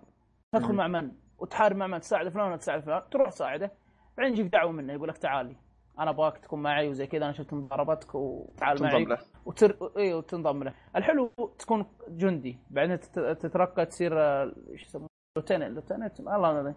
تدخل 0.56 0.72
مم. 0.72 0.78
مع 0.78 0.88
من؟ 0.88 1.12
وتحارب 1.38 1.76
مع 1.76 1.88
من؟ 1.88 2.00
تساعد 2.00 2.30
فلان 2.30 2.48
ولا 2.48 2.58
تساعد 2.58 2.82
فلان. 2.84 3.02
تروح 3.12 3.30
تساعده. 3.30 3.72
بعدين 4.18 4.34
يجيك 4.34 4.48
دعوة 4.52 4.72
منه 4.72 4.94
يقول 4.94 5.10
لك 5.10 5.18
تعالي 5.18 5.56
أنا 6.00 6.10
أبغاك 6.10 6.38
تكون 6.38 6.62
معي 6.62 6.88
وزي 6.89 7.08
كذا 7.08 7.26
أنا 7.26 7.34
شفت 7.34 7.54
مضاربتك 7.54 8.16
وتعال 8.16 8.82
معي. 8.84 8.91
تنضم 9.06 9.10
له. 9.14 9.18
وتر... 9.46 9.91
اي 9.98 10.14
وتنضم 10.14 10.64
له. 10.64 10.74
الحلو 10.96 11.32
تكون 11.60 11.86
جندي. 12.10 12.58
بعدين 12.70 13.00
تت- 13.00 13.20
تترقى 13.20 13.86
تصير 13.86 14.20
آه، 14.22 14.54
إيش 14.70 14.82
يسمونه؟ 14.84 15.08
lieutenant. 15.38 15.76
lieutenant؟ 15.76 16.20
الله 16.20 16.38
ما. 16.54 16.76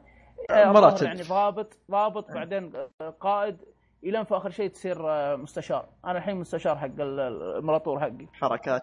آه، 0.51 0.73
مراتب. 0.73 1.07
يعني 1.07 1.23
ضابط 1.23 1.79
ضابط 1.91 2.33
بعدين 2.33 2.73
آه، 2.77 3.11
قائد. 3.11 3.57
الين 4.05 4.25
في 4.25 4.37
آخر 4.37 4.51
شيء 4.51 4.71
تصير 4.71 5.11
آه، 5.11 5.37
مستشار. 5.37 5.89
أنا 6.05 6.19
الحين 6.19 6.37
مستشار 6.37 6.77
حق 6.79 6.85
ال- 6.87 7.21
الامبراطور 7.21 8.01
حقي. 8.01 8.27
حركات. 8.33 8.83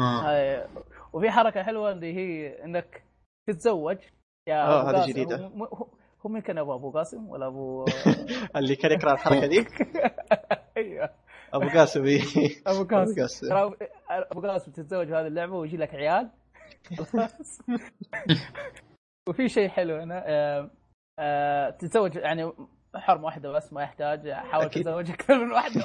آه. 0.00 0.68
وفي 1.12 1.30
حركة 1.30 1.62
حلوة 1.62 1.92
اللي 1.92 2.14
هي 2.14 2.64
إنك 2.64 3.02
تتزوج. 3.48 3.96
يا 4.48 4.80
أبو 4.80 4.88
هذه 4.88 4.96
قاسم. 4.96 5.10
جديدة. 5.12 5.36
هو- 5.46 5.64
هو- 6.24 6.30
مين 6.30 6.42
كان 6.42 6.58
ابو 6.58 6.74
أبو 6.74 6.90
قاسم 6.90 7.28
ولا 7.28 7.46
ابو 7.46 7.84
اللي 8.56 8.76
كان 8.76 8.92
يكره 8.92 9.12
الحركة 9.12 9.46
دي؟ 9.46 9.66
أيوه. 10.76 11.10
أبو 11.54 11.68
قاسم 11.68 12.04
إيه. 12.04 12.20
أبو 12.66 12.80
أبو 12.82 12.96
قاسم. 12.96 13.20
قاسم 13.20 13.48
ترى 13.48 13.74
ابو 14.10 14.40
قاسم 14.40 14.72
تتزوج 14.72 15.06
هذه 15.06 15.26
اللعبة 15.26 15.56
ويجي 15.56 15.76
لك 15.76 15.94
عيال. 15.94 16.30
خلاص. 17.12 17.60
وفي 19.28 19.48
شيء 19.48 19.68
حلو 19.68 19.96
هنا 19.96 20.22
آه، 20.26 20.70
آه، 21.18 21.70
تتزوج 21.70 22.16
يعني 22.16 22.52
حرمه 22.94 23.24
واحدة 23.24 23.50
بس 23.52 23.72
ما 23.72 23.82
يحتاج 23.82 24.30
حاول. 24.30 24.70
تتزوج 24.70 25.10
أكثر 25.10 25.44
من 25.44 25.52
واحدة 25.52 25.84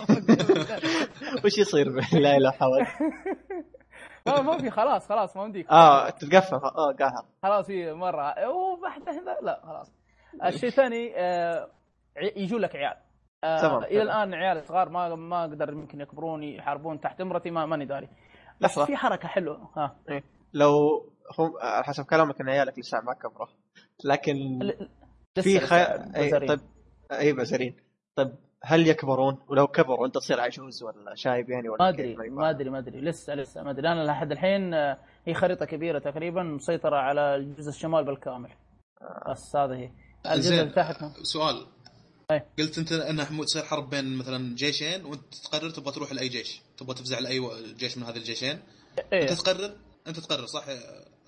وش 1.45 1.57
يصير؟ 1.57 1.89
بالله 1.89 2.37
لا 2.37 2.51
حول 2.51 2.85
ما 4.27 4.41
ما 4.41 4.57
في 4.57 4.69
خلاص 4.69 5.09
خلاص 5.09 5.37
ما 5.37 5.43
يمديك 5.43 5.69
آه 5.71 6.09
تتقفل. 6.09 6.55
آه 6.55 6.93
قاهر 6.99 7.25
خلاص 7.43 7.65
في 7.67 7.93
مرة. 7.93 8.33
هنا 9.07 9.37
لا 9.41 9.61
خلاص. 9.63 9.93
الشيء 10.45 10.69
الثاني 10.69 11.13
آه، 11.19 11.69
يجوا 12.35 12.59
لك 12.59 12.75
عيال. 12.75 12.97
آه، 13.43 13.61
تمام. 13.61 13.83
إلى 13.83 14.01
الآن 14.01 14.33
عيال 14.33 14.65
صغار 14.65 14.89
ما 14.89 15.15
ما 15.15 15.41
أقدر 15.43 15.69
يمكن 15.69 16.01
يكبرون 16.01 16.43
يحاربون 16.43 16.99
تحت 16.99 17.21
أمرتي 17.21 17.51
ما 17.51 17.65
ماني 17.65 17.85
داري. 17.85 18.09
بس. 18.61 18.79
في 18.79 18.95
حركة 18.95 19.27
حلوة. 19.27 19.69
ها. 19.77 19.95
لو 20.53 20.71
هم 21.39 21.53
على 21.61 21.83
حسب 21.83 22.05
كلامك 22.05 22.41
إن 22.41 22.49
عيالك 22.49 22.79
لسه 22.79 22.97
ما 23.01 23.13
كبروا. 23.13 23.47
لكن 24.05 24.33
في 25.41 25.57
لسه- 25.57 25.65
خ... 25.65 25.73
لسه 25.73 26.15
أي 26.15 26.27
بزرين. 26.27 26.47
طيب 26.49 26.59
اي 27.11 27.33
بزرين. 27.33 27.75
طيب 28.15 28.35
هل 28.65 28.87
يكبرون؟ 28.87 29.37
ولو 29.47 29.67
كبروا 29.67 30.05
أنت 30.05 30.15
تصير 30.15 30.39
عجوز 30.39 30.83
ولا 30.83 31.15
شايب 31.15 31.49
يعني 31.49 31.69
ولا 31.69 31.83
ما؟ 31.83 31.89
أدري 31.89 32.15
ما. 32.15 32.49
أدري 32.49 32.69
ما 32.69 32.79
أدري. 32.79 33.01
لسه 33.01 33.35
لسه 33.35 33.63
ما 33.63 33.71
أدري. 33.71 33.87
أنا 33.87 34.03
لحد 34.03 34.31
الحين 34.31 34.73
آه، 34.73 34.97
هي 35.25 35.33
خريطة 35.33 35.65
كبيرة 35.65 35.99
تقريبا 35.99 36.43
مسيطرة 36.43 36.97
على 36.97 37.35
الجزء 37.35 37.69
الشمال 37.69 38.03
بالكامل. 38.03 38.49
بس 39.29 39.55
هذه 39.55 39.73
هي. 39.73 39.91
الجزء 40.25 40.49
زين 40.49 40.59
اللي 40.59 40.73
تحت 40.73 41.03
سؤال. 41.21 41.65
أي. 42.31 42.41
قلت 42.59 42.77
أنت 42.77 42.91
انها 42.91 43.25
حمود 43.25 43.45
تصير 43.45 43.63
حرب 43.63 43.89
بين 43.89 44.17
مثلا 44.17 44.55
جيشين 44.55 45.05
وأنت 45.05 45.35
تقرر 45.35 45.69
تبغى 45.69 45.91
تروح 45.91 46.13
لأي 46.13 46.27
جيش؟ 46.27 46.61
تبغى 46.77 46.95
تفزع 46.95 47.19
لأي 47.19 47.41
جيش 47.77 47.97
من 47.97 48.03
هذه 48.03 48.17
الجيشين؟ 48.17 48.59
إيه. 49.13 49.21
أنت 49.21 49.31
تقرر؟ 49.31 49.75
أنت 50.07 50.19
تقرر 50.19 50.45
صح؟ 50.45 50.63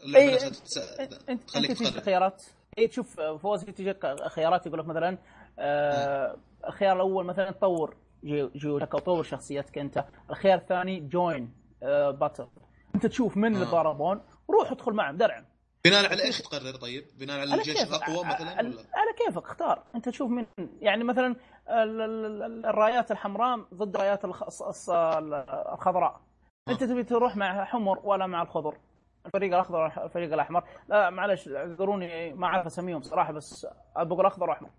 اللعبة 0.04 0.26
إيه. 0.26 0.34
نفسها 0.36 0.50
تتس... 0.50 0.78
إنت 0.78 1.14
أنت 1.30 1.44
تخليك 1.50 1.72
تقرر. 1.72 2.02
خيارات. 2.02 2.44
اي 2.78 2.88
تشوف 2.88 3.22
فوز 3.22 3.64
تجيك 3.64 4.06
خيارات 4.28 4.66
يقول 4.66 4.80
لك 4.80 4.86
مثلا 4.86 5.18
آه 5.60 6.38
الخيار 6.68 6.96
الأول 6.96 7.26
مثلا 7.26 7.52
طور 7.52 7.96
جي- 8.24 8.48
جيوشك 8.56 8.94
أو 8.94 9.00
طور 9.00 9.24
شخصيتك 9.24 9.78
أنت. 9.78 10.06
الخيار 10.30 10.58
الثاني 10.58 11.00
join 11.00 11.54
آه 11.84 12.12
battle 12.12 12.48
أنت 12.96 13.06
تشوف 13.06 13.38
من 13.38 13.54
اللي 13.56 13.66
آه. 13.66 13.70
ضاربون 13.72 14.22
روح 14.50 14.72
ادخل 14.72 14.94
معهم 14.94 15.18
درعم. 15.18 15.46
بناء 15.86 16.10
على 16.12 16.24
إيش 16.24 16.42
تقرر 16.42 16.76
طيب؟ 16.76 17.04
بناء 17.20 17.40
على 17.40 17.54
الجيش. 17.54 17.82
الأقوى 17.84 18.26
مثلا 18.26 18.50
على, 18.50 18.68
ولا؟ 18.70 18.78
على 18.94 19.14
كيفك 19.26 19.44
اختار. 19.44 19.84
أنت 19.96 20.10
تشوف 20.10 20.30
من 20.32 20.46
يعني 20.80 21.04
مثلا 21.04 21.36
ال- 21.70 22.02
ال- 22.02 22.42
ال- 22.44 22.66
الرايات 22.66 23.12
الحمراء 23.12 23.60
ضد 23.74 23.96
الرايات 23.96 24.26
الخضراء. 25.74 26.22
أنت 26.70 26.84
تبي 26.84 27.04
تروح 27.04 27.36
مع 27.36 27.66
حمر 27.66 28.00
ولا 28.04 28.28
مع 28.28 28.42
الخضر؟ 28.42 28.78
الفريق 29.26 29.54
الأخضر 29.54 29.78
والفريق 29.80 30.34
الأحمر. 30.34 30.64
لا 30.90 31.10
معلش 31.10 31.48
اعذروني 31.48 32.34
ما 32.34 32.48
أعرف 32.48 32.66
أسميهم 32.66 33.02
صراحة 33.02 33.34
بس 33.34 33.68
أبغى 33.96 34.22
الأخضر 34.22 34.50
وأحمر. 34.50 34.70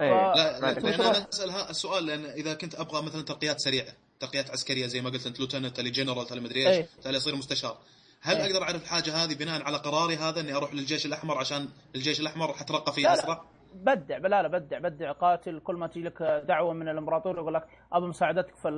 اي 0.00 0.10
ف- 0.10 0.36
لا 0.36 0.58
أنا 0.58 1.28
اسال 1.32 1.50
السؤال 1.50 2.06
لأن 2.06 2.24
إذا 2.24 2.54
كنت 2.54 2.74
أبغى 2.74 3.02
مثلا 3.02 3.22
ترقيات 3.22 3.60
سريعة 3.60 3.86
ترقيات 4.20 4.50
عسكرية 4.50 4.86
زي 4.86 5.00
ما 5.00 5.10
قلت 5.10 5.26
أنت 5.26 5.40
لوتنت 5.40 5.78
اللي 5.78 5.90
جنرال 5.90 6.26
اللي 6.30 6.40
مدري 6.40 6.68
إيه. 6.68 6.76
إيش 6.78 6.86
تالي 7.02 7.16
اصير 7.16 7.36
مستشار 7.36 7.78
هل 8.22 8.36
إيه. 8.36 8.46
أقدر 8.46 8.62
أعرف 8.62 8.82
الحاجة 8.82 9.14
هذه 9.24 9.34
بناء 9.34 9.62
على 9.62 9.76
قراري 9.76 10.16
هذا 10.16 10.40
إني 10.40 10.54
أروح 10.54 10.74
للجيش 10.74 11.06
الأحمر 11.06 11.38
عشان 11.38 11.68
الجيش 11.94 12.20
الأحمر 12.20 12.52
حترقى 12.52 12.92
فيه 12.92 13.02
لا، 13.02 13.08
لا. 13.08 13.14
اسرع؟ 13.14 13.44
بدع 13.74 14.16
لا 14.16 14.42
لا 14.42 14.48
بدع 14.48 14.78
بدع 14.78 15.12
قاتل 15.12 15.60
كل 15.60 15.74
ما 15.76 15.86
تجي 15.86 16.02
لك 16.02 16.22
دعوة 16.48 16.72
من 16.74 16.88
الإمبراطور 16.88 17.36
يقول 17.36 17.54
لك 17.54 17.66
ابى 17.92 18.06
مساعدتك 18.06 18.54
في 18.56 18.68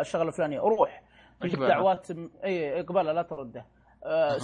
الشغلة 0.00 0.28
الفلانية 0.28 0.60
روح 0.60 1.02
تجيك. 1.40 1.58
دعوات 1.58 2.06
اي 2.44 2.80
اقبلها 2.80 3.12
لا 3.12 3.22
ترده 3.22 3.66
آه، 4.04 4.36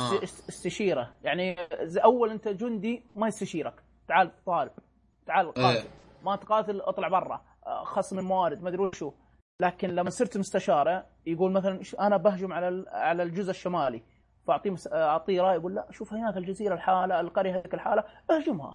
استشيره 0.49 1.15
يعني 1.23 1.57
أول 2.05 2.31
أنت 2.31 2.49
جندي 2.49 3.03
ما 3.17 3.29
يستشيرك 3.29 3.75
تعال 4.09 4.31
طالب 4.47 4.71
تعال 5.27 5.53
قاتل. 5.55 5.77
إيه. 5.77 5.83
ما 6.25 6.37
تقاتل 6.37 6.81
اطلع 6.81 7.09
برا. 7.09 7.43
آه، 7.67 7.85
خصم 7.85 8.19
الموارد 8.19 8.63
ما 8.63 8.69
أدري 8.69 8.83
وشو. 8.83 9.13
لكن 9.61 9.89
لما 9.91 10.11
صرت 10.11 10.37
مستشارة 10.37 11.07
يقول 11.27 11.53
مثلا 11.53 11.81
أنا 12.01 12.17
بهجم 12.17 12.53
على 12.53 12.85
على 12.89 13.23
الجزء 13.23 13.51
الشمالي. 13.51 14.03
فأعطيه 14.47 14.71
مس- 14.71 14.93
أعطيه 14.93 15.41
رأي 15.43 15.57
يقول 15.57 15.75
لا 15.75 15.87
شوف 15.91 16.13
هناك 16.15 16.37
الجزيرة 16.37 16.75
الحالة 16.75 17.21
القرية 17.21 17.53
هذيك 17.59 17.75
الحالة 17.75 18.05
اهجمها. 18.31 18.75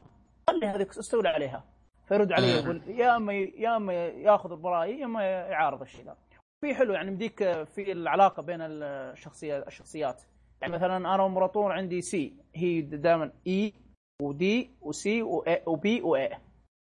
خلي 0.50 0.66
هذيك 0.68 0.98
استولى 0.98 1.30
عليها. 1.30 1.64
فيرد 2.08 2.32
علي 2.32 2.54
آه. 2.60 2.62
يقول 2.64 2.82
يا 2.88 3.16
اما 3.16 3.34
يا 3.34 3.76
اما 3.76 3.93
ياخذ 4.06 4.56
برايي 4.56 5.00
يا 5.00 5.06
اما 5.06 5.24
يعارض 5.24 5.82
الشيء 5.82 6.06
ذا 6.06 6.16
في 6.62 6.76
حلو 6.76 6.93
يعني 6.93 7.12
مديك 7.12 7.43
في 7.64 7.91
العلاقة 7.91 8.41
بين 8.43 8.58
الشخصيات 8.62 9.68
الشخصيات. 9.68 10.22
يعني 10.62 10.74
مثلا 10.74 10.98
أنا 10.98 11.24
وامبراطور 11.24 11.72
عندي 11.72 12.02
سي 12.02 12.34
هي 12.56 12.82
دائما 12.82 13.32
اي 13.48 13.74
ودي 14.22 14.72
وسي 14.82 15.22
وبي 15.65 16.01
واي 16.01 16.30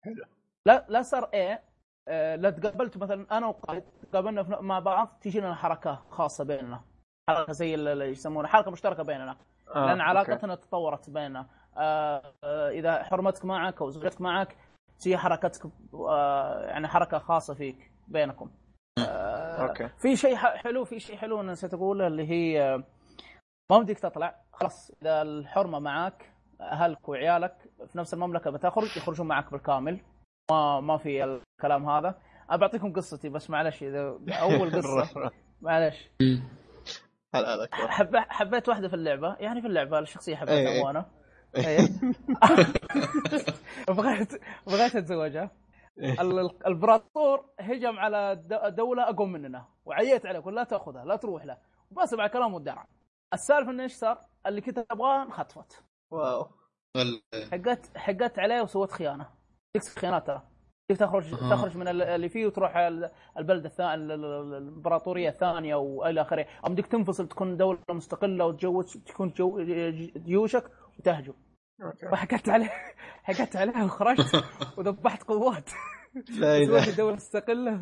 حلو. 0.04 0.24
لا 0.66 0.86
لا 0.88 1.02
صار 1.02 1.24
اي 1.34 1.58
لا 2.36 2.50
تقابلت 2.50 2.96
مثلا 2.96 3.38
أنا 3.38 3.46
وقائد 3.46 3.82
تقابلنا 4.12 4.60
مع 4.60 4.78
بعض 4.78 5.18
تجي 5.20 5.40
لنا 5.40 5.54
حركة 5.54 6.02
خاصة 6.10 6.44
بيننا. 6.44 6.80
حركة 7.30 7.52
زي 7.52 7.74
اللي 7.74 8.04
يسمونها 8.04 8.48
حركة 8.48 8.70
مشتركة 8.70 9.02
بيننا. 9.02 9.36
آه، 9.74 9.86
لأن 9.86 9.90
أوكي. 9.90 10.02
علاقتنا 10.02 10.54
تطورت 10.54 11.10
بيننا. 11.10 11.46
آه 11.76 12.34
آه 12.44 12.70
إذا 12.70 13.02
حرمتك 13.02 13.44
معك 13.44 13.82
أو 13.82 13.90
زوجتك 13.90 14.20
معك 14.20 14.56
تجي 14.98 15.16
حركتك 15.18 15.70
آه 15.94 16.66
يعني 16.66 16.88
حركة 16.88 17.18
خاصة 17.18 17.54
فيك 17.54 17.92
بينكم. 18.08 18.50
آه 18.98 19.68
أوكي. 19.68 19.88
في 19.88 20.16
شيء 20.16 20.36
حلو 20.36 20.84
في 20.84 21.00
شيء 21.00 21.16
حلو 21.16 21.40
أنا 21.40 21.52
نسيت 21.52 21.74
أقوله 21.74 22.06
اللي 22.06 22.30
هي 22.30 22.82
ما 23.70 23.78
بدك 23.78 23.98
تطلع 23.98 24.40
خلاص 24.52 24.90
إذا 25.02 25.22
الحرمة 25.22 25.78
معك 25.78 26.32
أهلك 26.60 27.08
وعيالك 27.08 27.56
في 27.92 27.98
نفس 27.98 28.14
المملكة 28.14 28.50
بتخرج 28.50 28.96
يخرجون 28.96 29.26
معك 29.26 29.52
بالكامل. 29.52 30.00
ما 30.50 30.80
ما 30.80 30.96
في 30.96 31.24
الكلام 31.24 31.88
هذا. 31.88 32.14
أنا 32.50 32.56
بعطيكم 32.56 32.92
قصتي 32.92 33.28
بس 33.28 33.50
معلش 33.50 33.82
إذا 33.82 34.18
أول 34.28 34.70
قصة. 34.76 35.30
معلش. 35.60 36.10
حب... 37.72 38.16
حبيت 38.16 38.68
واحدة 38.68 38.88
في 38.88 38.94
اللعبة. 38.94 39.36
يعني 39.40 39.60
في 39.60 39.66
اللعبة 39.66 39.98
الشخصية 39.98 40.36
حبيتها 40.36 40.56
إيه. 40.68 40.82
مو 40.82 40.90
أنا. 40.90 41.06
إيه. 41.56 41.88
بغيت 43.88 44.32
بغيت 44.66 44.96
أتزوجها. 44.96 45.50
إيه. 45.98 46.20
ال- 46.20 46.38
ال- 46.38 46.50
الامبراطور 46.66 47.44
هجم 47.60 47.98
على 47.98 48.42
دولة 48.76 49.02
أقوى 49.08 49.26
مننا. 49.26 49.64
وعيت 49.84 50.26
عليه 50.26 50.38
قلت 50.38 50.54
لا 50.54 50.64
تأخذها 50.64 51.04
لا 51.04 51.16
تروح 51.16 51.44
له. 51.44 51.56
وما 51.90 52.06
سمع 52.06 52.26
كلام 52.26 52.54
ودرع 52.54 52.86
السالفة 53.34 53.70
إنه 53.70 53.82
إيش 53.82 53.92
صار؟ 53.92 54.18
اللي 54.46 54.60
كنت 54.60 54.78
أبغاه 54.90 55.22
انخطفت. 55.22 55.82
واو. 56.10 56.46
حقت 57.52 57.96
حقت 57.96 58.38
عليه 58.38 58.60
وسوت 58.62 58.90
خيانة. 58.92 59.28
تكسب 59.74 59.98
خيانات 59.98 60.26
ترى. 60.26 60.42
كيف 60.88 60.98
تخرج 60.98 61.34
أها. 61.34 61.50
تخرج 61.56 61.76
من 61.76 61.88
ال- 61.88 62.02
اللي 62.02 62.28
فيه 62.28 62.46
وتروح 62.46 62.76
ال- 62.76 63.10
البلده 63.38 63.68
الثانية 63.68 63.94
الإمبراطورية 64.14 65.28
الثانية 65.28 65.74
وإلى 65.74 66.20
آخره. 66.20 66.46
أو 66.66 66.72
بدك 66.72 66.86
تنفصل 66.86 67.28
تكون 67.28 67.56
دولة 67.56 67.78
مستقلة 67.90 68.46
وتجوز 68.46 68.96
تكون 69.06 69.28
جو 69.28 69.60
جيوشك 70.16 70.64
وتهجم 70.98 71.34
أوكي. 71.82 72.08
فحكت 72.08 72.48
عليه 72.48 72.70
حكت 73.22 73.56
عليه 73.56 73.84
وخرجت. 73.84 74.44
وذبحت 74.78 75.22
قوات. 75.22 75.70
لا 76.38 76.56
إله. 76.56 76.96
دولة 76.96 77.14
مستقلة 77.14 77.80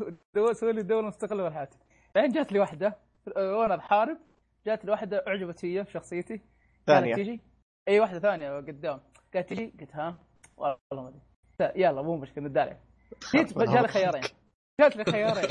سوي 0.53 0.73
لي 0.73 0.83
دولة 0.83 1.07
مستقلة 1.09 1.43
بالحياة. 1.43 1.69
بعدين 2.15 2.31
جات 2.33 2.53
لي 2.53 2.59
واحدة 2.59 2.99
أه، 3.37 3.57
وأنا 3.57 3.77
بحارب. 3.77 4.19
جات 4.67 4.85
لي 4.85 4.91
واحدة 4.91 5.25
أعجبت 5.29 5.59
فيا 5.59 5.83
بشخصيتي. 5.83 6.41
ثانية. 6.87 7.15
كانت 7.15 7.27
تجي. 7.29 7.41
اي 7.89 8.01
واحدة 8.01 8.19
ثانية 8.19 8.57
قدام. 8.57 9.01
قالت 9.35 9.51
تجي 9.51 9.75
قلت 9.81 9.95
ها 9.95 10.19
والله 10.57 10.79
ما 10.93 11.09
أدري. 11.09 11.81
يلا 11.83 12.03
مو 12.03 12.17
مشكلة 12.17 12.45
ندالع 12.45 12.77
جيت 13.35 13.59
جالي 13.59 13.89
خيارين. 13.89 14.23
جات 14.81 14.97
لي 14.97 15.05
خيارين. 15.05 15.49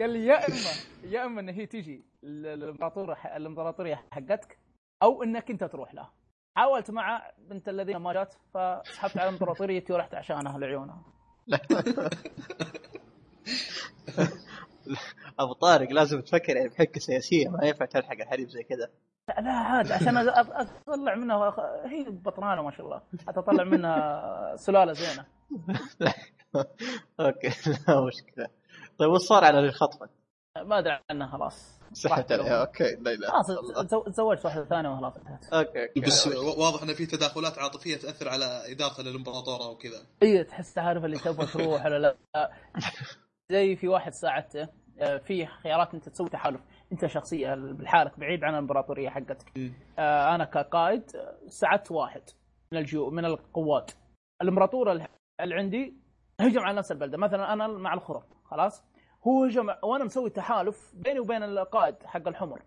قال- 0.00 0.10
لي 0.10 0.26
يا 0.26 0.48
إما 0.48 0.70
يا 1.04 1.24
إما 1.24 1.40
إن 1.40 1.48
هي 1.48 1.66
تجي 1.66 2.04
ال- 2.24 2.46
الامبراطوريه 2.46 3.36
الامبراطوريه 3.36 4.04
حقتك 4.12 4.58
أو 5.02 5.22
إنك 5.22 5.50
أنت 5.50 5.64
تروح 5.64 5.94
لها. 5.94 6.12
حاولت 6.56 6.90
مع 6.90 7.30
بنت 7.38 7.68
الذين 7.68 7.96
ما 7.96 8.12
جات 8.12 8.34
فسحبت 8.54 9.18
على 9.18 9.28
إمبراطوريتي 9.28 9.92
ورحت 9.92 10.14
عشانها 10.14 10.58
لعيونها. 10.58 11.02
ابو 15.40 15.52
طارق 15.52 15.90
لازم 15.92 16.20
تفكر 16.20 16.56
يعني 16.56 16.68
بحنكة 16.68 17.00
سياسية 17.00 17.48
ما 17.48 17.66
ينفع 17.66 17.84
تلحق 17.84 18.12
الحريم 18.20 18.48
زي 18.48 18.62
كذا. 18.62 18.88
لا 19.28 19.40
لا 19.40 19.50
عاد 19.52 19.92
عشان 19.92 20.16
أطلع 20.88 21.14
منها 21.14 21.54
هي 21.86 22.04
بطنانة 22.10 22.62
ما 22.62 22.70
شاء 22.70 22.86
الله. 22.86 23.02
حتى 23.28 23.40
اطلع 23.40 23.64
منها 23.64 24.56
سلالة 24.56 24.92
زينة. 24.92 25.24
أوكي 27.20 27.48
لا 27.88 28.00
مشكلة. 28.06 28.48
طيب 28.98 29.10
وش 29.10 29.20
صار 29.20 29.44
على 29.44 29.58
اللي 29.58 29.72
خطفت؟ 29.72 30.10
ما 30.58 30.78
أدري 30.78 30.98
عنها 31.10 31.26
خلاص. 31.26 31.78
سحبت. 31.92 32.32
عليها 32.32 32.60
أوكي 32.60 32.94
لا 33.00 33.10
لا 33.14 33.30
خلاص 33.30 33.46
تزو- 33.86 34.08
تزوجت 34.10 34.44
واحدة 34.44 34.64
ثانية 34.64 34.88
وخلاص 34.88 35.16
انتهت. 35.16 35.52
أوكي 35.52 35.82
أوكي 35.88 36.00
بس 36.00 36.26
واضح 36.58 36.82
انه 36.82 36.92
في 36.94 37.06
تداخلات 37.06 37.58
عاطفية 37.58 37.96
تأثر 37.96 38.28
على 38.28 38.72
ادارته 38.72 39.02
للامبراطوره 39.02 39.68
وكذا. 39.68 40.06
اي 40.22 40.44
تحس 40.44 40.74
تعرف 40.74 41.04
اللي 41.04 41.18
تبغى 41.18 41.46
تروح 41.46 41.84
ولا 41.86 41.98
لا. 41.98 42.16
زي 43.52 43.76
في 43.76 43.88
واحد 43.88 44.12
ساعدته 44.12 44.68
آه، 45.00 45.16
في 45.18 45.46
خيارات 45.46 45.94
انت 45.94 46.08
تسوي 46.08 46.28
تحالف. 46.28 46.60
انت 46.92 47.06
شخصية 47.06 47.54
بحالك 47.54 48.20
بعيد 48.20 48.44
عن 48.44 48.52
الامبراطورية 48.52 49.08
حقتك. 49.08 49.52
آه، 49.98 50.34
أنا 50.34 50.44
كقائد 50.44 51.16
آه، 51.16 51.38
ساعدت 51.48 51.90
واحد 51.90 52.22
من 52.72 52.78
الجيو 52.78 53.10
من 53.10 53.24
القوات. 53.24 53.90
الامبراطور 54.42 54.92
ال- 54.92 55.06
اللي 55.40 55.54
عندي 55.54 55.96
هجم 56.40 56.60
على 56.60 56.76
نفس 56.76 56.92
البلدة. 56.92 57.18
مثلا 57.18 57.52
أنا 57.52 57.66
مع 57.68 57.94
الخرم 57.94 58.22
خلاص؟ 58.44 58.84
هو 59.26 59.44
هجم 59.44 59.74
وأنا 59.82 60.04
مسوي 60.04 60.30
تحالف 60.30 60.92
بيني 60.94 61.20
وبين 61.20 61.42
القائد 61.42 62.02
حق 62.04 62.28
الحمر. 62.28 62.62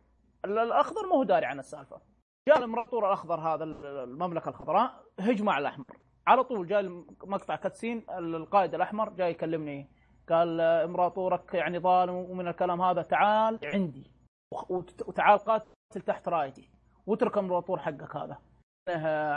ال- 0.45 0.59
الأخضر 0.59 1.07
ما 1.09 1.15
هو 1.15 1.23
داري 1.23 1.45
عن 1.45 1.59
السالفة. 1.59 2.01
جاء 2.47 2.57
الامبراطور 2.57 3.07
الأخضر 3.07 3.39
هذا 3.39 3.63
ال- 3.63 3.85
المملكة 3.85 4.49
الخضراء 4.49 5.03
هجم 5.19 5.49
على 5.49 5.61
الأحمر. 5.61 5.85
على 6.27 6.43
طول 6.43 6.67
جاء 6.67 6.83
مقطع 7.23 7.55
cutscene 7.55 8.05
القائد 8.09 8.75
الأحمر 8.75 9.09
جاي 9.09 9.29
يكلمني 9.31 9.89
قال 10.31 10.61
آه، 10.61 10.85
امبراطورك 10.85 11.53
يعني 11.53 11.79
ظالم 11.79 12.13
ومن 12.13 12.47
الكلام 12.47 12.81
هذا 12.81 13.01
تعال 13.01 13.59
عندي. 13.63 14.11
وتعال 15.05 15.39
قاتل 15.39 16.01
تحت 16.07 16.27
رأيتي. 16.27 16.69
واترك 17.07 17.33
الامبراطور 17.33 17.79
حقك 17.79 18.15
هذا. 18.15 18.37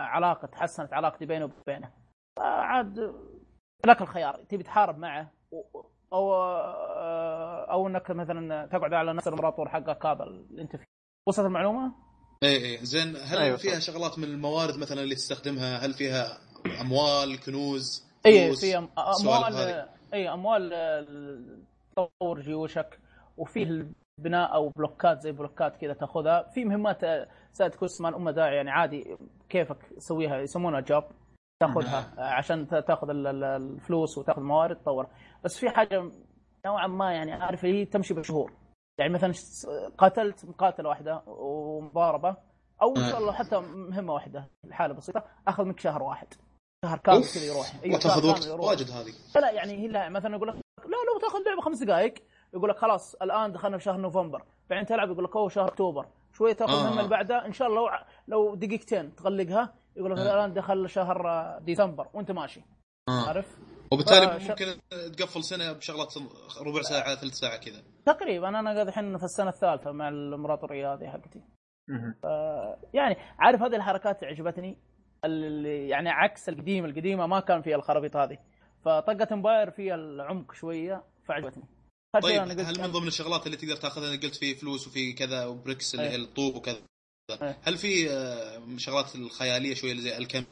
علاقة 0.06 0.46
تحسنت 0.46 0.92
علاقتي 0.92 1.26
بيني 1.26 1.44
وبينه. 1.44 1.90
عاد 2.38 3.14
لك 3.86 4.02
الخيار. 4.02 4.44
تبي 4.48 4.62
تحارب 4.62 4.98
معه؟ 4.98 5.30
و- 5.52 5.80
أو 6.12 6.34
آه، 6.34 7.64
أو 7.72 7.88
إنك 7.88 8.10
مثلا 8.10 8.66
تقعد 8.66 8.92
على 8.94 9.12
نفس 9.12 9.28
الامبراطور 9.28 9.68
حقك 9.68 10.06
هذا 10.06 10.22
اللي 10.24 10.62
أنت 10.62 10.76
فيه. 10.76 10.84
وصلت 11.28 11.46
المعلومة؟ 11.46 11.92
اي 12.42 12.56
اي 12.78 12.84
زين 12.86 13.16
هل 13.16 13.38
أيوة 13.38 13.56
فيها 13.56 13.74
صح. 13.80 13.80
شغلات 13.92 14.18
من 14.18 14.24
الموارد 14.24 14.78
مثلا 14.78 15.02
اللي 15.02 15.14
تستخدمها؟ 15.14 15.78
هل 15.86 15.92
فيها 15.92 16.38
أموال 16.80 17.40
كنوز 17.40 18.04
اي؟ 18.26 18.56
في 18.56 18.76
أموال. 18.76 19.88
أي 20.14 20.28
أموال 20.32 20.72
آه، 20.74 21.06
تطور 21.96 22.40
جيوشك 22.40 22.98
وفيه 23.36 23.86
البناء 24.18 24.54
أو 24.54 24.68
بلوكات 24.76 25.20
زي 25.20 25.32
بلوكات 25.32 25.76
كذا 25.76 25.92
تاخذها. 25.92 26.42
في 26.42 26.64
مهمات 26.64 27.04
آه، 27.04 27.28
side 27.52 27.74
quest 27.74 28.02
ما 28.02 28.08
لها 28.08 28.30
داعي 28.30 28.56
يعني 28.56 28.70
عادي 28.70 29.16
كيفك 29.48 29.82
تسويها 29.96 30.38
يسمونها 30.38 30.80
job 30.80 31.04
تاخذها 31.62 32.14
آه، 32.18 32.22
عشان 32.34 32.66
تاخذ 32.68 33.10
ال- 33.10 33.26
ال- 33.26 33.44
الفلوس 33.44 34.18
وتاخذ 34.18 34.42
موارد 34.42 34.76
تطور. 34.76 35.06
بس 35.44 35.58
في 35.58 35.70
حاجة 35.70 36.10
نوعا 36.66 36.86
ما 36.86 37.12
يعني 37.12 37.32
عارف 37.32 37.64
هي 37.64 37.84
تمشي 37.84 38.14
بشهور. 38.14 38.52
يعني 38.98 39.12
مثلا 39.12 39.32
قاتلت 39.98 40.44
مقاتلة 40.44 40.88
واحدة 40.88 41.22
ومضاربة 41.26 42.36
أو 42.82 42.90
إن 42.96 43.02
شاء 43.10 43.18
الله 43.20 43.32
حتى 43.32 43.60
مهمة 43.60 44.12
واحدة 44.12 44.48
حاله 44.70 44.94
بسيطة 44.94 45.24
أخذ 45.48 45.64
منك 45.64 45.80
شهر 45.80 46.02
واحد. 46.02 46.26
شهر 46.84 46.98
كامل. 46.98 47.20
كذا 47.24 47.44
يروح 47.44 47.72
أيوة، 47.84 47.96
وتاخذ 47.96 48.26
وقت. 48.28 48.46
واجد 48.48 48.90
هذه 48.90 49.12
لا 49.34 49.40
لا 49.40 49.50
يعني 49.50 49.72
هي 49.72 49.88
لا 49.88 50.08
مثلا 50.08 50.36
يقول 50.36 50.48
لك 50.48 50.54
لا 50.78 50.96
لو 51.12 51.20
تاخذ 51.20 51.38
لعبة 51.46 51.60
خمس 51.60 51.82
دقائق 51.82 52.14
يقول 52.54 52.70
لك 52.70 52.76
خلاص 52.78 53.14
الآن 53.14 53.52
دخلنا 53.52 53.78
في 53.78 53.84
شهر 53.84 53.96
نوفمبر 53.96 54.42
بعدين 54.70 54.86
تلعب 54.86 55.10
يقول 55.10 55.24
لك 55.24 55.36
أوه 55.36 55.48
شهر 55.48 55.68
أكتوبر 55.68 56.06
شوية 56.32 56.52
تاخذ 56.52 56.72
آه. 56.72 56.88
المهمه 56.88 57.08
بعدها 57.08 57.46
إن 57.46 57.52
شاء 57.52 57.68
الله 57.68 57.80
لو 57.80 57.88
لو 58.28 58.54
دقيقتين 58.54 59.14
تغلقها 59.16 59.74
يقول 59.96 60.12
لك 60.12 60.18
آه. 60.18 60.34
الآن 60.34 60.52
دخل 60.54 60.88
شهر 60.90 61.28
آه، 61.28 61.58
ديسمبر 61.58 62.08
وأنت 62.14 62.30
ماشي 62.30 62.60
آه. 63.08 63.26
عارف 63.28 63.58
وبالتالي 63.92 64.40
فش- 64.40 64.48
ممكن 64.50 64.66
تقفل 65.16 65.44
سنة 65.44 65.72
بشغلات 65.72 66.14
ربع 66.66 66.82
ساعة 66.82 67.14
ثلث 67.14 67.34
ساعة 67.34 67.56
كذا 67.56 67.82
تقريبا 68.06 68.48
أنا 68.48 68.72
قاعد 68.74 68.88
الحين 68.88 69.18
في 69.18 69.24
السنة 69.24 69.48
الثالثة 69.48 69.92
مع 69.92 70.08
الإمبراطورية 70.08 70.94
هذه 70.94 71.06
حقتي 71.06 71.42
مهم. 71.88 72.14
يعني 72.94 73.16
عارف 73.38 73.62
هذه 73.62 73.76
الحركات 73.76 74.24
عجبتني 74.24 74.78
يعني 75.88 76.10
عكس 76.10 76.48
القديمه 76.48 76.88
القديمه 76.88 77.26
ما 77.26 77.40
كان 77.40 77.62
فيها 77.62 77.76
الخرابيط 77.76 78.16
هذه. 78.16 78.38
فطقة 78.84 79.28
امباير 79.32 79.70
فيها 79.70 79.94
العمق 79.94 80.52
شوية 80.54 81.02
فعجبتني. 81.24 81.64
طيب 82.22 82.42
هل 82.42 82.80
من 82.80 82.92
ضمن 82.92 83.06
الشغلات 83.06 83.46
اللي 83.46 83.56
تقدر 83.56 83.76
تاخذها؟ 83.76 84.08
أنا 84.08 84.20
قلت 84.22 84.34
في 84.34 84.54
فلوس 84.54 84.86
وفي 84.86 85.12
كذا 85.12 85.46
وبريكس 85.46 85.94
اللي 85.94 86.06
أي. 86.06 86.10
هي 86.12 86.16
الطوب 86.16 86.54
وكذا. 86.54 86.78
أي. 87.30 87.54
هل 87.62 87.76
في 87.76 88.10
آه، 88.10 88.62
شغلات 88.76 89.14
الخيالية 89.14 89.74
شوية 89.74 89.94
زي 89.94 90.16
الكمي 90.18 90.46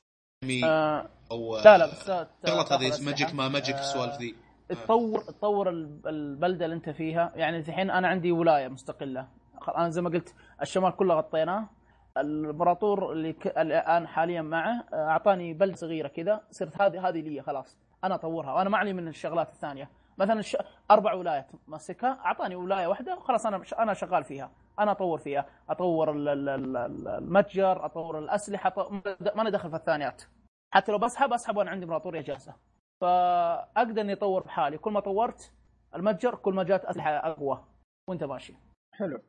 آه 0.65 1.09
أو 1.31 1.57
آه، 1.57 1.65
لا 1.65 1.79
لا 1.79 1.87
بس 1.87 2.07
شغلات 2.47 2.73
هذه. 2.73 3.05
magic 3.05 3.35
ما 3.35 3.49
magic 3.49 3.75
آه، 3.77 3.81
السوالف 3.81 4.19
ذي. 4.19 4.35
تطور 4.69 5.21
تطور 5.21 5.71
ال- 5.71 6.01
البلدة 6.07 6.65
اللي 6.65 6.77
أنت 6.77 6.91
فيها. 6.91 7.33
يعني 7.37 7.59
الحين 7.59 7.91
أنا 7.91 8.09
عندي 8.09 8.33
ولاية 8.33 8.69
مستقلة. 8.69 9.29
أنا 9.77 9.91
زي 9.91 10.03
ما 10.03 10.11
قلت 10.11 10.35
الشمال 10.63 10.97
كله 10.97 11.15
غطيناه. 11.15 11.69
الامبراطور 12.17 13.13
اللي 13.13 13.33
ك... 13.33 13.47
الآن 13.47 14.07
حاليا 14.07 14.43
معه 14.43 14.85
آه، 14.93 15.09
أعطاني 15.09 15.55
بلده 15.55 15.77
صغيرة 15.77 16.09
كذا 16.09 16.41
صرت 16.51 16.83
هذه 16.83 17.09
هذه 17.09 17.21
لي 17.21 17.43
خلاص. 17.43 17.79
أنا 18.05 18.15
أطورها 18.15 18.53
وأنا 18.55 18.71
ما 18.71 18.79
علي 18.79 18.93
من 18.93 19.09
الشغلات 19.09 19.49
الثانية. 19.49 19.91
مثلا 20.19 20.41
ش... 20.43 20.57
أربع 20.91 21.15
ولايات 21.15 21.47
ماسكها 21.67 22.21
أعطاني 22.25 22.57
ولاية 22.57 22.87
واحدة 22.87 23.17
خلاص 23.17 23.47
أنا. 23.47 23.63
أنا 23.79 23.95
شغال 23.95 24.25
فيها. 24.25 24.51
أنا 24.79 24.91
أطور 24.93 25.19
فيها. 25.19 25.47
أطور 25.69 26.11
ال- 26.11 26.29
ال- 26.29 26.49
ال- 26.49 26.77
ال- 26.77 27.09
المتجر 27.09 27.85
أطور 27.87 28.19
الأسلحة 28.19 28.69
أطور... 28.69 29.03
ما 29.35 29.43
أنا 29.43 29.51
داخل 29.51 29.71
في 29.71 29.77
الثانيات. 29.77 30.23
حتى 30.75 30.93
لو 30.93 30.99
بسحب 30.99 31.33
أسحب 31.33 31.57
وأنا 31.57 31.71
عندي 31.71 31.85
امبراطورية 31.85 32.21
جاهزة. 32.21 32.55
فأقدر 33.01 34.01
إني 34.01 34.13
أطور 34.13 34.43
بحالي. 34.43 34.79
كل 34.79 34.93
ما 34.93 35.01
طورت 35.01 35.53
المتجر 35.95 36.35
كل 36.35 36.55
ما 36.55 36.63
جات 36.63 36.85
أسلحة 36.85 37.11
أقوى. 37.11 37.65
وأنت 38.09 38.25
ماشي. 38.25 38.55
حلو. 38.95 39.21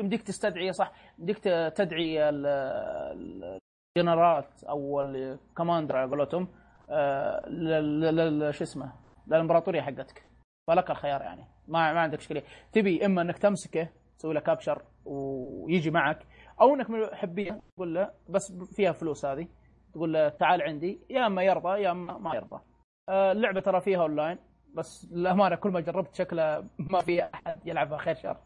يمديك 0.00 0.22
تستدعي 0.22 0.72
صح 0.72 0.92
يمديك 1.18 1.38
ت- 1.38 1.72
تدعي 1.76 2.28
ال- 2.28 2.46
ال- 2.46 3.58
الجنرالات 3.98 4.64
أو 4.64 5.00
الكماندر 5.00 5.96
على 5.96 6.10
قولتهم 6.10 6.48
آه، 6.90 8.50
شو 8.50 8.64
اسمه 8.64 8.92
للإمبراطورية 9.26 9.80
حقتك. 9.80 10.22
فلك 10.68 10.90
الخيار 10.90 11.20
يعني. 11.20 11.44
ما 11.68 11.92
ما 11.92 12.00
عندك 12.00 12.18
إشكالية. 12.18 12.42
تبي 12.72 13.06
إما 13.06 13.22
إنك 13.22 13.38
تمسكه 13.38 13.88
تسوي 14.18 14.34
له 14.34 14.40
كابشر 14.40 14.82
ويجي 15.04 15.90
معك 15.90 16.26
أو 16.60 16.74
إنك 16.74 16.90
من 16.90 17.00
محبيه 17.00 17.60
تقول 17.76 17.94
له 17.94 18.10
بس 18.28 18.52
فيها 18.76 18.92
فلوس 18.92 19.24
هذه 19.26 19.48
تقول 19.92 20.12
له 20.12 20.28
تعال 20.28 20.62
عندي 20.62 21.00
يا 21.10 21.26
إما 21.26 21.42
يرضى 21.42 21.82
يا 21.82 21.90
إما 21.90 22.18
ما 22.18 22.34
يرضى. 22.34 22.60
آه، 23.08 23.32
اللعبة 23.32 23.60
ترى 23.60 23.80
فيها 23.80 24.02
اونلاين 24.02 24.38
بس 24.74 25.08
للأمانة 25.12 25.56
كل 25.56 25.70
ما 25.70 25.80
جربت 25.80 26.14
شكله 26.14 26.64
ما 26.78 27.00
في 27.00 27.24
أحد 27.24 27.66
يلعبها 27.66 27.98
خير 27.98 28.14
شر. 28.14 28.36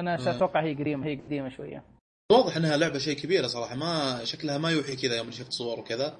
أنا. 0.00 0.36
أتوقع 0.36 0.62
هي 0.62 0.74
قديمة 0.74 1.06
هي 1.06 1.16
قديمة 1.16 1.48
شوية 1.48 1.84
واضح 2.32 2.56
إنها 2.56 2.76
لعبة 2.76 2.98
شيء 2.98 3.16
كبيرة 3.16 3.46
صراحة 3.46 3.76
ما 3.76 4.24
شكلها 4.24 4.58
ما 4.58 4.70
يوحي 4.70 4.96
كذا 4.96 5.16
يوم 5.16 5.30
شفت 5.30 5.52
صور 5.52 5.80
وكذا 5.80 6.16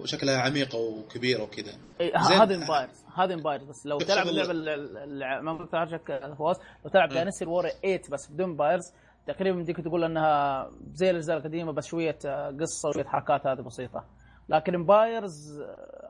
وشكلها 0.00 0.38
عميقة 0.40 0.78
وكبيرة 0.78 1.42
وكذا 1.42 1.72
إيه،. 2.00 2.16
هذه 2.16 2.54
Empires 2.54 3.04
هذه 3.14 3.34
Empires 3.34 3.64
بس 3.64 3.86
لو 3.86 3.98
تلعب 3.98 4.26
اللعبة 4.26 4.50
ال- 4.50 4.68
ال- 4.68 5.22
ال- 5.22 5.44
ما 5.44 5.52
قلت 5.52 5.74
لك 5.74 6.34
فواز 6.38 6.56
لو 6.84 6.90
تلعب 6.90 7.08
مم. 7.08 7.14
Dynasty 7.14 7.44
Warriors 7.44 7.68
8 7.68 8.00
بس 8.10 8.30
بدون 8.30 8.56
Empires 8.56 8.92
تقريبا 9.26 9.58
بديك 9.62 9.76
تقول 9.76 10.04
إنها 10.04 10.70
زي 10.92 11.10
الأجزاء 11.10 11.36
القديمة 11.36 11.72
بس 11.72 11.86
شوية 11.86 12.18
آه، 12.26 12.56
قصة 12.60 12.88
وشوية 12.88 13.04
حركات 13.04 13.46
هذه 13.46 13.60
بسيطة 13.60 14.04
لكن 14.48 14.74
Empires 14.74 15.60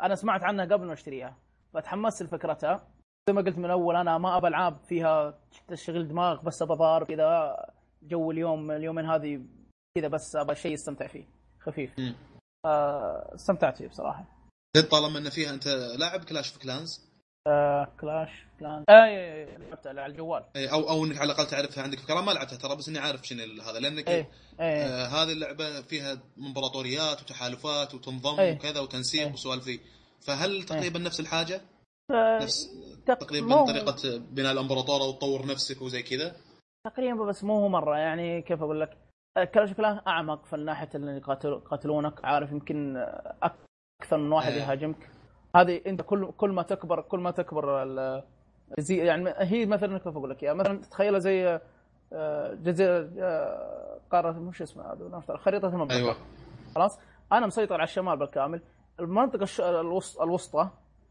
أنا 0.03 0.15
سمعت 0.15 0.43
عنها 0.43 0.65
قبل 0.65 0.87
ما 0.87 0.93
أشتريها 0.93 1.37
فتحمست 1.75 2.23
لفكرتها 2.23 2.83
زي 3.29 3.35
ما 3.35 3.43
قلت 3.43 3.59
من 3.59 3.71
أول 3.71 3.97
أنا 3.97 4.19
ما 4.19 4.37
أبى 4.37 4.49
ألعاب 4.49 4.77
فيها 4.89 5.39
تشغيل 5.69 6.09
دماغ 6.09 6.43
بس 6.43 6.63
أبى 6.63 6.75
ضارب 6.75 7.07
كذا 7.07 7.57
جو 8.03 8.31
اليوم 8.31 8.71
اليومين 8.71 9.07
هذه 9.07 9.41
كذا 9.99 10.09
بس 10.09 10.37
أبى 10.37 10.55
شيء 10.55 10.75
استمتع 10.75 11.07
فيه 11.07 11.25
خفيف. 11.61 11.91
آه، 12.67 13.35
استمتعت 13.35 13.79
فيه 13.79 13.89
بصراحة. 13.89 14.25
زين 14.77 14.85
طالما 14.85 15.19
إن 15.19 15.31
فيها 15.31 15.51
أنت 15.51 15.69
لاعب 15.99 16.25
Clash 16.25 16.53
of 16.53 16.63
Clans 16.63 17.11
آه، 17.47 17.89
Clash 18.01 18.31
Clan 18.61 18.85
آه 18.89 19.05
إيه، 19.05 19.35
إيه، 19.35 19.57
لعبتها 19.59 19.91
على 19.91 20.07
الجوال. 20.07 20.45
أو 20.57 20.89
أو 20.89 21.05
إنك 21.05 21.19
على 21.19 21.33
الأقل 21.33 21.47
تعرفها 21.47 21.85
عندك 21.85 21.99
فكرة. 21.99 22.21
ما 22.21 22.31
لعبتها 22.31 22.57
ترى 22.57 22.77
بس 22.77 22.89
إني 22.89 22.99
عارف 22.99 23.27
شنو 23.27 23.63
هذا 23.63 23.79
لأنك 23.79 24.09
إيه 24.09 24.31
إيه. 24.61 24.85
آه 24.85 25.07
هذه 25.07 25.33
اللعبة 25.33 25.81
فيها 25.81 26.19
امبراطوريات 26.39 27.23
وتحالفات 27.23 27.95
وتنظم 27.95 28.41
إيه. 28.41 28.55
وكذا 28.55 28.81
وتنسيق 28.81 29.27
إيه. 29.27 29.33
وسوالف 29.33 29.65
ذي. 29.65 29.81
فهل 30.21 30.63
تقريبا 30.63 30.99
نفس 30.99 31.21
الحاجة؟ 31.21 31.61
آه، 32.13 32.43
نفس 32.43 32.69
تق- 33.07 33.15
تقريبا 33.19 33.47
مو- 33.47 33.67
طريقة 33.67 33.97
بناء 34.31 34.53
الأمبراطورة 34.53 35.09
وتطور 35.09 35.47
نفسك 35.47 35.83
وزي 35.83 36.03
كذا. 36.03 36.33
تقريبا 36.87 37.25
بس 37.25 37.45
مو 37.45 37.55
هو 37.59 37.69
مرة 37.69 37.97
يعني 37.97 38.43
كيف 38.43 38.63
أقول 38.63 38.81
لك؟ 38.81 38.97
آه، 39.37 39.45
كلاش 39.45 39.73
كلان 39.73 40.01
أعمق 40.07 40.45
في 40.45 40.57
ناحيه 40.57 40.89
اللي 40.95 41.17
يقاتل- 41.17 41.49
يقاتلونك 41.53 42.25
عارف؟ 42.25 42.53
يمكن 42.53 42.97
آه، 42.97 43.35
أكثر 44.03 44.17
من 44.19 44.33
واحد 44.33 44.53
إيه. 44.53 44.61
يهاجمك. 44.63 45.11
هذه 45.57 45.81
أنت 45.87 46.03
كل 46.03 46.33
كل 46.37 46.51
ما 46.51 46.63
تكبر 46.63 47.01
كل 47.01 47.19
ما 47.21 47.31
تكبر 47.31 47.83
ال- 47.83 48.23
زي 48.79 48.97
يعني 48.97 49.31
هي 49.37 49.67
مثلا 49.67 49.99
كيف 49.99 50.09
أقول 50.17 50.31
لك؟ 50.31 50.43
يعني 50.43 50.59
مثلا 50.59 50.79
تتخيلها 50.81 51.19
زي 51.19 51.61
آه، 52.13 52.55
جزيرة 52.55 53.11
آه، 53.19 54.01
قاره 54.13 54.31
مش 54.33 54.63
اسمها 54.63 54.95
هذا 54.95 55.37
خريطة 55.37 55.69
المملكه 55.69 55.97
أيوه. 55.97 56.17
خلاص؟ 56.75 56.99
أنا 57.33 57.47
مسيطر 57.47 57.75
على 57.75 57.83
الشمال 57.85 58.17
بالكامل. 58.17 58.63
المنطقة. 59.01 59.47
الوسطى 60.23 60.71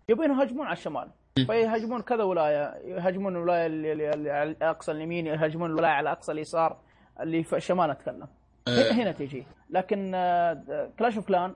يبون 0.09 0.31
يهاجمون 0.31 0.65
على 0.65 0.73
الشمال. 0.73 1.09
فيهاجمون 1.35 2.01
كذا 2.01 2.23
ولاية. 2.23 2.75
يهاجمون 2.83 3.35
الولاية 3.35 3.65
اللي, 3.65 4.31
على 4.31 4.55
اقصى 4.61 4.91
اليمين 4.91 5.27
يهاجمون 5.27 5.69
الولاية 5.69 5.91
على 5.91 6.11
اقصى 6.11 6.31
اليسار 6.31 6.77
اللي 7.19 7.43
في 7.43 7.55
الشمال 7.55 7.89
أتكلم. 7.89 8.27
آه، 8.67 8.91
هنا 8.91 9.11
تيجي 9.11 9.47
لكن 9.69 10.11
آه، 10.15 10.89
Clash 10.99 11.15
of 11.15 11.27
Clans 11.27 11.55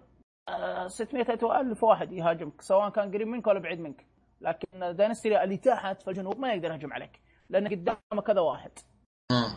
600 0.88 1.60
ألف 1.62 1.84
واحد 1.84 2.12
يهاجمك 2.12 2.62
سواء 2.62 2.90
كان 2.90 3.12
قريب 3.12 3.28
منك 3.28 3.48
ولا 3.48 3.60
بعيد 3.60 3.80
منك. 3.80 4.06
لكن 4.42 4.96
Dynasty 4.96 5.44
اللي 5.44 5.58
تحت 5.58 6.02
في 6.02 6.10
الجنوب 6.10 6.40
ما 6.40 6.54
يقدر 6.54 6.72
يهجم 6.72 6.94
عليك 6.94 7.20
لأن 7.50 7.68
قدامه 7.68 8.22
كذا 8.26 8.42
واحد. 8.42 8.72
آه. 9.32 9.56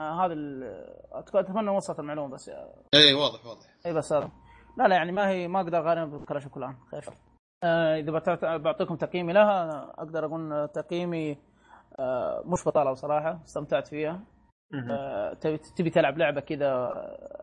آه، 0.00 0.26
هذا 0.26 0.34
أتمنى 1.34 1.70
وصلت 1.70 1.98
المعلومة 1.98 2.34
بس 2.34 2.48
يا 2.48 2.68
اي 2.94 3.14
واضح 3.14 3.46
واضح. 3.46 3.66
اي 3.86 3.92
بس 3.92 4.12
هذا. 4.12 4.30
لا 4.78 4.88
لا 4.88 4.96
يعني 4.96 5.12
ما 5.12 5.28
هي 5.28 5.48
ما 5.48 5.60
أقدر 5.60 5.78
اقارنها 5.78 6.04
بكلاش 6.04 6.44
أوف 6.44 6.52
كلان. 6.52 6.76
خير. 6.90 7.00
شر. 7.00 7.12
آه 7.12 7.27
إذا 7.64 8.12
بتعت- 8.18 8.44
بعطيكم 8.44 8.96
تقييمي 8.96 9.32
لها 9.32 9.82
أقدر 9.98 10.24
أقول 10.24 10.68
تقييمي 10.68 11.38
آه 11.98 12.42
مش 12.46 12.64
بطالة 12.68 12.92
بصراحة 12.92 13.40
استمتعت 13.44 13.86
فيها. 13.86 14.20
آه 14.90 15.32
تبي 15.34 15.58
تبي 15.58 15.90
تلعب 15.90 16.18
لعبة 16.18 16.40
كذا 16.40 16.90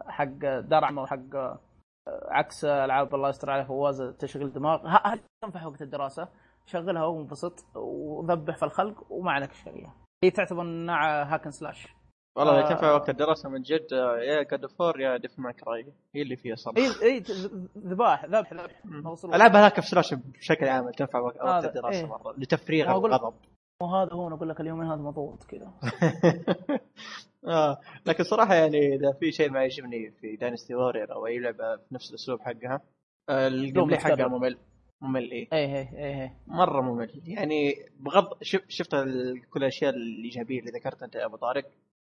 حق 0.07 0.59
درعم 0.59 0.97
وحق 0.97 1.35
آه، 1.35 1.59
عكس 2.07 2.65
ألعاب 2.65 3.15
الله 3.15 3.29
يستر 3.29 3.51
عليها 3.51 3.65
فواز 3.65 4.01
تشغيل 4.01 4.53
دماغ. 4.53 4.87
هل 4.87 5.19
تنفع 5.43 5.65
وقت 5.65 5.81
الدراسة؟ 5.81 6.27
شغلها 6.65 7.03
وانبسط 7.05 7.65
وذبح 7.75 8.57
في 8.57 8.63
الخلق 8.65 9.11
وما 9.11 9.31
عليك 9.31 9.51
شيء 9.53 9.87
هي 10.23 10.31
تعتبر 10.31 10.61
انها 10.61 11.33
هاكن 11.33 11.51
سلاش 11.51 11.87
والله 12.35 12.59
آه. 12.59 12.65
آه 12.65 12.69
تنفع 12.69 12.93
وقت 12.93 13.09
الدراسة 13.09 13.49
من 13.49 13.61
جد 13.61 13.93
آه، 13.93 14.17
يا 14.17 14.43
God 14.43 14.65
of 14.65 14.79
War 14.79 14.99
يا 14.99 15.17
Devil 15.17 15.39
May 15.39 15.62
Cry 15.62 15.85
هي 16.15 16.21
اللي 16.21 16.35
فيها 16.35 16.55
صراحة 16.55 16.77
اي 16.77 17.13
اي 17.13 17.23
ذباح 17.77 18.25
ذبح 18.25 18.53
ذبح. 18.53 19.35
العاب 19.35 19.55
hack 19.55 19.79
and 19.79 19.87
slash 19.87 20.13
بشكل 20.13 20.67
عام 20.67 20.91
تنفع 20.91 21.19
وقت 21.19 21.65
الدراسة 21.65 21.99
إيه. 21.99 22.05
مرة 22.05 22.35
لتفريغ 22.37 22.91
الغضب 22.91 23.33
وهذا 23.81 24.13
هو 24.13 24.27
أنا 24.27 24.35
أقول 24.35 24.49
لك 24.49 24.61
اليومين 24.61 24.87
هذا 24.87 25.01
مضغوط 25.01 25.43
كذا 25.43 25.73
آه. 27.47 27.79
لكن 28.05 28.23
صراحة 28.23 28.53
يعني 28.53 28.95
إذا 28.95 29.11
في 29.19 29.31
شيء 29.31 29.49
ما 29.51 29.61
يعجبني 29.61 30.11
في 30.11 30.35
Dynasty 30.35 30.75
Warriors 30.75 31.13
أو 31.13 31.27
أي 31.27 31.39
لعبة 31.39 31.75
في 31.75 31.95
نفس 31.95 32.09
الأسلوب 32.09 32.41
حقها 32.41 32.81
آه، 33.29 33.47
ال 33.47 33.57
game 33.57 33.95
حقها. 33.95 34.27
ممل 34.27 34.57
ممل 35.01 35.31
إيه 35.31 35.47
اي 35.53 35.65
اي 35.65 35.89
اي 35.97 36.23
اي 36.23 36.31
مرة 36.47 36.81
ممل 36.81 37.21
يعني 37.25 37.75
بغض 37.99 38.43
شف 38.43 38.61
شفت 38.67 38.95
كل 39.49 39.59
الأشياء 39.59 39.89
الإيجابية 39.95 40.59
اللي 40.59 40.71
ذكرتها 40.71 41.05
أنت 41.05 41.15
يا 41.15 41.25
أبو 41.25 41.37
طارق 41.37 41.65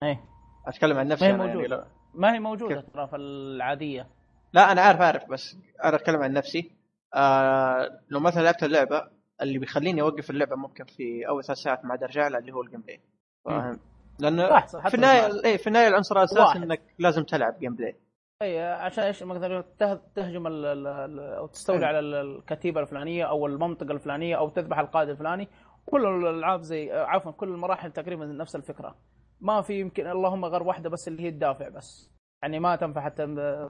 اي 0.03 0.19
أتكلم 0.67 0.99
عن 0.99 1.09
نفسي 1.09 1.33
ما 1.33 1.45
هي 1.45 1.47
يعني 1.47 1.55
موجودة. 1.59 1.77
لا, 1.77 1.87
ما 2.15 2.35
هي 2.35 2.39
موجودة 2.41 2.75
كيف؟ 2.81 2.91
ترى 2.95 3.07
في 3.09 3.17
العادية. 3.17 4.07
لا 4.53 4.73
أنا 4.73 4.81
عارف 4.81 5.01
عارف 5.01 5.31
بس 5.31 5.57
أنا 5.85 5.97
أتكلم 5.97 6.23
عن 6.23 6.33
نفسي. 6.33 6.71
آه 7.15 8.01
لو 8.09 8.21
مثلا 8.21 8.43
لعبت 8.43 8.63
اللعبة 8.65 9.09
اللي 9.43 9.59
بيخليني 9.59 10.03
أوقف 10.03 10.31
اللعبة 10.31 10.57
ممكن 10.57 10.85
في 10.85 11.29
أول 11.29 11.45
ثلاث 11.45 11.59
ساعات 11.59 11.85
ما 11.85 11.91
عاد 11.91 12.03
ارجع 12.03 12.29
لها 12.29 12.39
اللي 12.39 12.53
هو 12.53 12.63
ال 12.63 12.81
gameplay. 12.81 13.01
فاهم؟ 13.45 13.81
لأنه 14.19 14.61
في 14.67 14.95
النهاية 14.95 15.45
اي 15.45 15.59
في 15.59 15.67
النهاية 15.67 15.89
العنصر 15.89 16.17
الأساسي. 16.19 16.59
إنك 16.59 16.81
لازم 16.99 17.25
تلعب 17.25 17.59
gameplay. 17.59 17.97
اي 18.43 18.61
عشان 18.73 19.05
إيش؟ 19.05 19.23
مثلا 19.23 19.65
ته- 19.79 20.01
تهجم 20.15 20.47
ال- 20.47 20.65
ال- 20.67 20.87
ال- 20.87 21.21
أو 21.21 21.47
تستولي 21.47 21.81
أي. 21.81 21.85
على 21.85 21.99
ال- 21.99 22.15
الكتيبة 22.15 22.81
الفلانية 22.81 23.25
أو 23.25 23.47
المنطقة 23.47 23.93
الفلانية 23.93 24.37
أو 24.39 24.49
تذبح 24.49 24.79
القائد 24.79 25.09
الفلاني. 25.09 25.49
كل 25.87 26.07
الألعاب 26.07 26.63
زي 26.63 26.93
عفوا 26.93 27.33
كل 27.33 27.49
المراحل 27.49 27.93
تقريبا 27.93 28.27
نفس 28.27 28.57
الفكرة. 28.57 28.95
ما 29.41 29.63
في 29.63 29.81
يمكن 29.81 30.07
اللهم 30.07 30.45
غير 30.45 30.63
واحدة 30.63 30.91
بس 30.91 31.09
اللي 31.09 31.23
هي 31.23 31.29
الدافع 31.29 31.69
بس. 31.69 32.11
يعني 32.43 32.59
ما 32.61 32.77
تنفع 32.77 33.01
حتى 33.01 33.23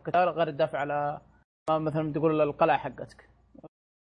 قتال 0.05 0.29
غير 0.29 0.49
الدافع 0.49 0.79
على 0.79 1.21
ما 1.71 1.79
مثلا 1.79 2.13
تقول 2.13 2.41
القلعة 2.41 2.79
حقتك. 2.79 3.29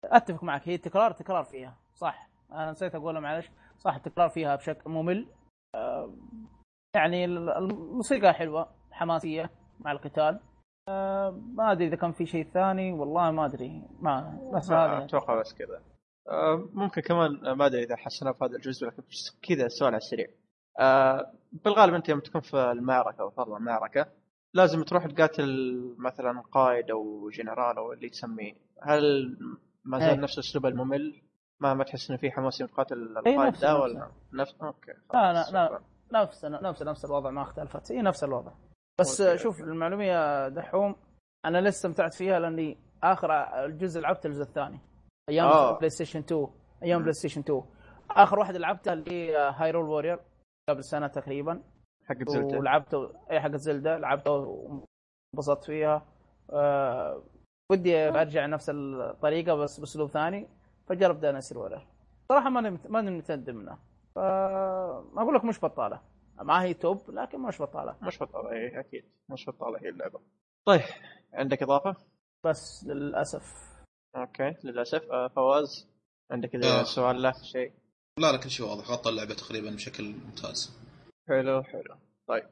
أتفق 0.05 0.43
معك 0.43 0.69
هي 0.69 0.77
تكرار 0.77 1.11
تكرار 1.11 1.43
فيها 1.43 1.77
صح. 1.95 2.29
أنا 2.51 2.71
نسيت 2.71 2.95
أقولها 2.95 3.21
معلش 3.21 3.51
صح 3.77 3.95
التكرار 3.95 4.29
فيها 4.29 4.55
بشكل 4.55 4.89
ممل. 4.89 5.27
آه، 5.75 6.13
يعني 6.95 7.25
ال- 7.25 7.49
الموسيقى 7.49 8.33
حلوة 8.33 8.69
حماسية 8.91 9.49
مع 9.79 9.91
القتال. 9.91 10.39
آه، 10.89 11.29
ما 11.29 11.71
أدري 11.71 11.87
إذا 11.87 11.95
كان 11.95 12.11
في 12.11 12.25
شيء 12.25 12.43
ثاني 12.51 12.91
والله 12.91 13.31
ما 13.31 13.45
أدري 13.45 13.81
ما 13.99 14.39
بس 14.53 14.69
ما 14.69 14.85
هذا. 14.97 15.05
أتوقع 15.05 15.39
بس 15.39 15.53
كذا. 15.53 15.83
آه 16.29 16.69
ممكن 16.73 17.01
كمان 17.01 17.45
آه، 17.45 17.53
ما 17.53 17.65
أدري 17.65 17.83
إذا 17.83 17.95
حسنا 17.95 18.33
في 18.33 18.45
هذا 18.45 18.55
الجزء 18.55 18.87
لكن 18.87 19.03
كذا 19.49 19.65
السؤال 19.65 19.89
على 19.93 19.97
السريع. 19.97 20.27
آه 20.27 20.31
بالغالب 21.51 21.93
انت 21.93 22.09
يوم 22.09 22.19
تكون 22.19 22.41
في 22.41 22.71
المعركة 22.71 23.21
أو 23.21 23.29
فرضا 23.29 23.59
معركه 23.59 24.05
لازم 24.53 24.83
تروح 24.83 25.05
تقاتل 25.05 25.95
مثلا 25.97 26.41
قائد 26.51 26.91
أو 26.91 27.29
جنرال 27.29 27.77
أو 27.77 27.93
اللي 27.93 28.09
تسميه. 28.09 28.53
هل 28.81 29.37
ما 29.85 29.99
زال 29.99 30.09
إيه. 30.09 30.15
نفس 30.15 30.33
الأسلوب 30.37 30.65
الممل؟ 30.65 31.21
ما 31.59 31.73
ما 31.73 31.83
تحس 31.83 32.09
إنه 32.09 32.19
في 32.19 32.31
حماس 32.31 32.61
يوم 32.61 32.69
تقاتل 32.69 33.17
إيه، 33.25 33.33
القائد 33.35 33.59
ده. 33.59 33.79
ولا 33.79 34.11
نفس؟ 34.33 34.55
okay 34.61 34.91
لا 35.13 35.33
لا 35.33 35.51
لا. 35.51 35.81
نفس 36.13 36.45
نفس 36.45 36.83
نفس 36.83 37.05
الوضع 37.05 37.29
ما 37.29 37.41
اختلفت. 37.41 37.91
هي 37.91 38.01
نفس 38.01 38.23
الوضع. 38.23 38.51
بس 38.99 39.21
okay، 39.21 39.37
شوف 39.37 39.59
يا 39.59 40.49
دحوم. 40.49 40.95
أنا 41.45 41.57
لسه 41.57 41.69
استمتعت 41.69 42.13
فيها 42.13 42.39
لأني 42.39 42.77
آخر 43.03 43.31
الجزء 43.65 44.01
لعبت 44.01 44.25
الجزء 44.25 44.41
الثاني. 44.41 44.79
أيام 45.29 45.45
آه. 45.45 45.77
PlayStation 45.77 46.19
2 46.19 46.47
أيام 46.83 47.01
PlayStation 47.01 47.41
2 47.41 47.63
آخر 48.11 48.39
واحدة 48.39 48.59
لعبتها 48.59 48.93
اللي 48.93 49.11
هي 49.11 49.37
Hyrule 49.37 49.85
Warriors 49.85 50.19
قبل 50.69 50.83
سنة 50.83 51.07
تقريبا. 51.07 51.63
حق 52.05 52.29
Zelda. 52.29 52.57
ولعبته 52.57 53.11
اي 53.31 53.41
حق 53.41 53.55
Zelda. 53.55 53.97
لعبته 53.97 54.31
وانبسطت 54.31 55.63
فيها. 55.63 56.05
أه 56.49 57.23
ودي 57.71 58.09
أرجع 58.09 58.45
نفس 58.45 58.69
الطريقة 58.69 59.55
بس 59.55 59.79
بأسلوب 59.79 60.09
ثاني. 60.09 60.47
فجرب 60.87 61.19
Dynasty 61.19 61.57
Warriors 61.57 61.87
صراحة 62.29 62.49
ماني 62.49 62.69
مت- 62.69 62.87
ماني 62.87 63.11
متندم 63.11 63.55
منه 63.55 63.77
ف 64.15 64.19
ما 65.13 65.21
أقول 65.21 65.35
لك 65.35 65.45
مش 65.45 65.59
بطالة. 65.65 66.01
ما 66.41 66.61
هي 66.63 66.73
top 66.73 67.11
لكن 67.11 67.39
مش 67.41 67.61
بطالة. 67.61 67.95
مش 68.01 68.23
بطالة 68.23 68.51
اي 68.51 68.79
أكيد. 68.79 69.03
مش 69.29 69.49
بطالة 69.49 69.79
هي 69.83 69.89
اللعبة. 69.89 70.19
طيب. 70.65 70.81
عندك 71.33 71.63
إضافة؟ 71.63 71.95
بس 72.45 72.83
للأسف. 72.87 73.53
okay 74.15 74.55
للأسف. 74.63 75.11
آه 75.11 75.27
فواز 75.27 75.89
عندك 76.31 76.55
اذا 76.55 76.79
آه. 76.79 76.83
سؤال 76.83 77.21
له 77.21 77.31
شيء. 77.31 77.73
لا 78.17 78.31
لا 78.31 78.37
كل 78.37 78.49
شيء 78.49 78.65
واضح. 78.65 78.91
غطى 78.91 79.09
اللعبة 79.09 79.33
تقريبا 79.33 79.69
بشكل 79.69 80.03
ممتاز. 80.03 80.79
حلو 81.27 81.63
حلو. 81.63 81.95
طيب. 82.27 82.43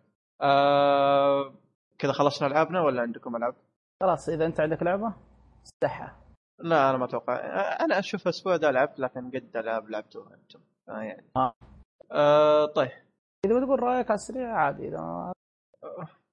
آه 0.41 1.53
كذا 1.99 2.11
خلصنا 2.11 2.47
ألعابنا 2.47 2.82
ولا 2.82 3.01
عندكم 3.01 3.36
ألعاب؟ 3.36 3.55
خلاص 4.01 4.30
إذا 4.30 4.45
أنت 4.45 4.59
عندك 4.59 4.84
لعبة 4.84 5.13
استحى. 5.66 6.11
لا 6.59 6.89
أنا 6.89 6.97
ما 6.97 7.05
أتوقع. 7.05 7.36
آه، 7.36 7.84
أنا 7.86 7.99
أشوف 7.99 8.24
الأسبوع 8.24 8.57
ده 8.57 8.72
لعبت 8.72 8.99
لكن 8.99 9.32
قد 9.32 9.57
ألعاب 9.57 9.89
لعبتوها 9.89 10.34
أنتم. 10.34 10.59
آه 10.89 11.01
يعني. 11.01 11.26
آه. 11.38 11.53
آه 12.11 12.66
طيب. 12.66 12.91
إذا 13.45 13.59
بتقول 13.59 13.84
رأيك 13.84 14.11
على 14.11 14.16
السريع 14.16 14.57
عادي. 14.57 14.88
إذا 14.88 15.34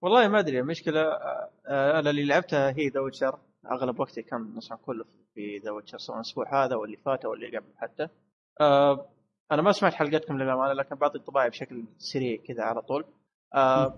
والله 0.02 0.28
ما 0.28 0.38
أدري 0.38 0.60
المشكلة 0.60 1.00
آه، 1.00 1.50
آه، 1.66 1.98
أنا 1.98 2.10
اللي 2.10 2.24
لعبتها 2.24 2.70
هي 2.70 2.88
The 2.88 3.00
Witcher. 3.00 3.38
أغلب 3.70 4.00
وقتي 4.00 4.22
كان 4.22 4.54
مثلا 4.56 4.78
كله 4.78 5.04
في 5.34 5.58
The 5.58 5.70
Witcher 5.70 5.98
سواء 5.98 6.16
الأسبوع 6.16 6.64
هذا 6.64 6.76
واللي 6.76 6.96
فات 6.96 7.24
أو 7.24 7.34
اللي 7.34 7.56
قبل 7.56 7.72
حتى. 7.76 8.08
آه، 8.60 9.08
أنا 9.52 9.62
ما 9.62 9.72
سمعت 9.72 9.94
حلقتكم 9.94 10.38
للأمانة 10.38 10.72
لكن 10.72 10.96
بعطي 10.96 11.18
انطباعي 11.18 11.50
بشكل 11.50 11.84
سريع 11.98 12.36
كذا 12.48 12.62
على 12.62 12.82
طول. 12.82 13.04
آه، 13.54 13.94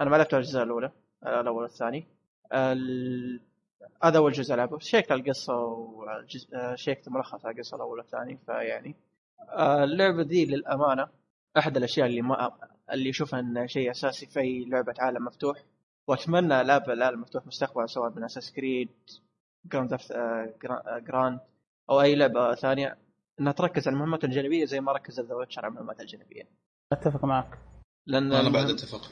أنا 0.00 0.10
ما 0.10 0.16
لعبت 0.16 0.34
الأجزاء 0.34 0.62
الأولى 0.62 0.90
آه، 1.24 1.40
الأول 1.40 1.62
والثاني. 1.62 2.06
ال- 2.52 3.40
هذا 4.02 4.18
أول 4.18 4.32
جزء 4.32 4.54
العبه 4.54 4.78
شيكت 4.78 5.12
على 5.12 5.20
القصة 5.20 5.54
وشيكت 5.64 7.08
ملخص 7.08 7.46
على 7.46 7.54
القصة 7.54 7.76
الأول 7.76 7.98
والثاني 7.98 8.38
فيعني. 8.46 8.94
آه، 9.50 9.84
اللعبة 9.84 10.22
ذي 10.22 10.44
للأمانة 10.46 11.08
أحد 11.58 11.76
الأشياء 11.76 12.06
اللي 12.06 12.22
ما 12.22 12.52
اللي 12.92 13.10
اشوفها 13.10 13.40
انه 13.40 13.66
شيء 13.66 13.90
أساسي 13.90 14.26
في 14.26 14.40
أي 14.40 14.64
لعبة 14.64 14.94
عالم 14.98 15.24
مفتوح. 15.24 15.62
وأتمنى 16.08 16.60
ألعب 16.60 16.90
العالم 16.90 17.20
مفتوح 17.20 17.46
مستقبلا 17.46 17.86
سواء 17.86 18.10
من 18.10 18.24
Assassin's 18.24 18.52
Creed 18.52 18.88
Grand 19.72 19.98
Grand 21.08 21.40
أو 21.90 22.00
أي 22.00 22.14
لعبة 22.14 22.54
ثانية. 22.54 22.96
إنها 23.40 23.52
تركز 23.52 23.88
على 23.88 23.94
المهمات 23.94 24.24
الجانبية 24.24 24.64
زي 24.64 24.80
ما 24.80 24.92
ركز 24.92 25.20
The 25.20 25.34
Witcher 25.34 25.64
على 25.64 25.72
المهمات 25.72 26.00
الجانبية. 26.00 26.48
أتفق 26.92 27.24
معك. 27.24 27.58
لأن 28.06 28.32
أنا 28.32 28.48
بعد 28.48 28.70
أتفق. 28.70 29.10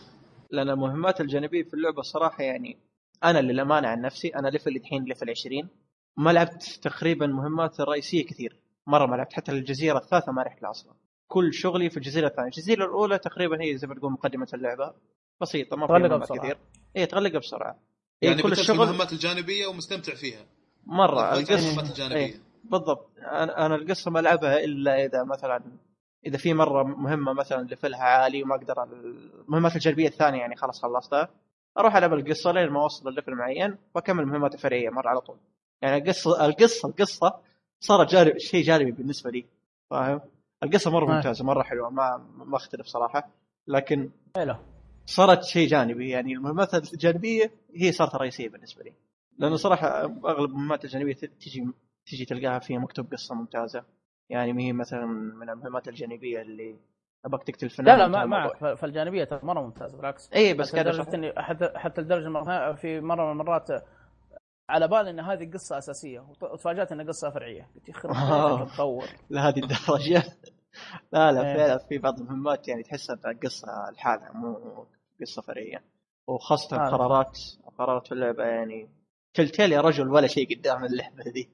لأن 0.50 0.70
المهمات 0.70 1.20
الجانبية 1.20 1.62
في 1.62 1.74
اللعبة 1.74 2.00
الصراحه 2.00 2.44
يعني 2.44 2.78
أنا 3.24 3.38
للامانه 3.38 3.88
عن 3.88 4.00
نفسي 4.00 4.28
أنا 4.28 4.48
level 4.48 4.76
الحين 4.76 5.04
level 5.04 5.30
20 5.30 5.68
ما 6.16 6.30
لعبت 6.30 6.62
تقريبا 6.82 7.26
مهمات 7.26 7.80
الرئيسيه 7.80 8.26
كثير. 8.26 8.60
مرة 8.86 9.06
ما 9.06 9.16
لعبت 9.16 9.32
حتى 9.32 9.52
الجزيرة 9.52 9.98
الثالثة 9.98 10.32
ما 10.32 10.42
رحت 10.42 10.62
لها 10.62 10.70
أصلا 10.70 10.94
كل 11.26 11.54
شغلي 11.54 11.90
في 11.90 11.96
الجزيرة 11.96 12.26
الثانية. 12.26 12.48
الجزيرة 12.48 12.84
الأولى 12.84 13.18
تقريبا 13.18 13.62
هي 13.62 13.76
زي 13.76 13.86
ما 13.86 13.94
تقول 13.94 14.12
مقدمة 14.12 14.48
اللعبة. 14.54 14.94
بسيطة 15.40 15.76
ما 15.76 15.86
فيها 15.86 15.98
تغلقها 15.98 16.08
مهمات 16.08 16.22
بسرعة. 16.22 16.42
كثير. 16.42 16.58
اي 16.96 17.06
تغلقها 17.06 17.38
بسرعة. 17.38 17.78
هي 18.22 18.28
يعني 18.28 18.42
كل 18.42 18.52
الشغل 18.52 18.82
المهمات 18.82 19.12
الجانبية 19.12 19.66
ومستمتع 19.66 20.14
فيها. 20.14 20.46
مرة. 20.86 21.20
القصة 21.20 21.54
القصة 21.54 21.70
المهمات 21.70 21.90
الجانبية. 21.90 22.16
إيه. 22.16 22.53
بالضبط. 22.70 23.10
أنا 23.18 23.66
أنا 23.66 23.74
القصة 23.74 24.10
ما 24.10 24.20
ألعبها 24.20 24.64
إلا 24.64 25.04
إذا 25.04 25.24
مثلا 25.24 25.62
إذا 26.26 26.36
في 26.38 26.54
مرة 26.54 26.82
مهمة 26.82 27.32
مثلا 27.32 27.62
ليفلها 27.66 28.02
عالي 28.02 28.42
وما 28.42 28.54
أقدر 28.54 28.82
المهمات 28.82 29.74
الجانبيه 29.76 30.08
الثانية 30.08 30.38
يعني 30.38 30.56
خلاص 30.56 30.82
خلصتها 30.82 31.28
أروح 31.78 31.96
ألعب 31.96 32.12
القصة 32.12 32.52
لين 32.52 32.70
ما 32.70 32.82
أوصل 32.82 33.10
لليفل 33.10 33.34
معين 33.34 33.76
وأكمل 33.94 34.22
المهمات 34.22 34.54
الفرعيه 34.54 34.90
مرة 34.90 35.08
على 35.08 35.20
طول. 35.20 35.36
يعني 35.82 35.96
القصة 35.96 36.46
القصة 36.46 36.88
القصة 36.88 37.34
صارت 37.80 38.10
جانب 38.10 38.38
شيء 38.38 38.62
جانبي 38.64 38.90
بالنسبة 38.90 39.30
لي 39.30 39.44
فاهم؟ 39.90 40.20
القصة 40.62 40.90
مرة 40.90 41.10
آه. 41.12 41.14
ممتازة 41.14 41.44
مرة 41.44 41.62
حلوة 41.62 41.90
ما 41.90 42.26
ما 42.36 42.56
أختلف 42.56 42.86
صراحة. 42.86 43.30
لكن 43.68 44.10
حلو. 44.36 44.54
صارت 45.06 45.42
شيء 45.42 45.68
جانبي 45.68 46.08
يعني 46.08 46.32
المهمات 46.32 46.74
الجانبية 46.74 47.50
هي 47.74 47.92
صارت 47.92 48.14
الرئيسيه 48.14 48.48
بالنسبة 48.48 48.84
لي. 48.84 48.92
لأنه 49.38 49.56
صراحة 49.56 50.04
أغلب 50.04 50.50
المهمات 50.50 50.84
الجانبية 50.84 51.14
تجي 51.14 51.66
تجي 52.06 52.24
تلقاها 52.24 52.58
فيها 52.58 52.78
مكتوب 52.78 53.12
قصة 53.12 53.34
ممتازة 53.34 53.84
يعني 54.30 54.52
ما 54.52 54.62
هي 54.62 54.72
مثلا 54.72 55.06
من 55.06 55.50
المهمات 55.50 55.88
الجانبية 55.88 56.42
اللي 56.42 56.76
أبغاك 57.24 57.42
تقتل 57.46 57.70
فنان 57.70 57.98
لا 57.98 58.02
لا 58.08 58.08
ما. 58.08 58.24
معك 58.26 58.74
فالجانبية 58.74 59.24
ترى 59.24 59.40
مرة 59.42 59.60
ممتازة 59.60 59.96
بالعكس 59.96 60.30
اي 60.32 60.54
بس 60.54 60.68
حتى 60.72 60.80
لدرجة 60.82 61.14
إني 61.14 61.32
حتى 61.36 61.70
حتى 61.76 62.00
لدرجة 62.00 62.28
مرة 62.28 62.72
في 62.72 63.00
مرة 63.00 63.24
من 63.24 63.30
المرات 63.40 63.68
على 64.68 64.88
بالي 64.88 65.10
إن 65.10 65.20
هذه 65.20 65.50
قصة 65.52 65.78
أساسية 65.78 66.20
وت- 66.20 66.42
وتفاجأت 66.42 66.92
إنها 66.92 67.04
قصة 67.06 67.30
فرعية 67.30 67.68
قلت 67.74 67.88
يخرب 67.88 68.14
آه. 68.14 68.64
مطور 68.64 69.04
لهذه 69.30 69.58
الدرجة 69.58 70.22
لا 71.12 71.32
لا 71.32 71.40
إيه. 71.52 71.56
فعلا 71.56 71.78
في 71.78 71.98
بعض 71.98 72.20
المهمات 72.20 72.68
يعني 72.68 72.82
تحسها 72.82 73.16
إنها 73.24 73.38
قصة 73.42 73.90
لحالها 73.92 74.32
مو 74.32 74.86
قصة 75.20 75.42
فرعية 75.42 75.84
وخاصة 76.26 76.76
آه. 76.76 76.90
قرارات 76.90 77.38
قرارات 77.78 78.06
في 78.06 78.12
اللعبة 78.12 78.44
يعني 78.44 78.88
تلتيل 79.34 79.72
يا 79.72 79.80
رجل 79.80 80.08
ولا 80.08 80.26
شيء 80.26 80.58
قدام 80.58 80.84
اللعبة 80.84 81.24
دي 81.30 81.50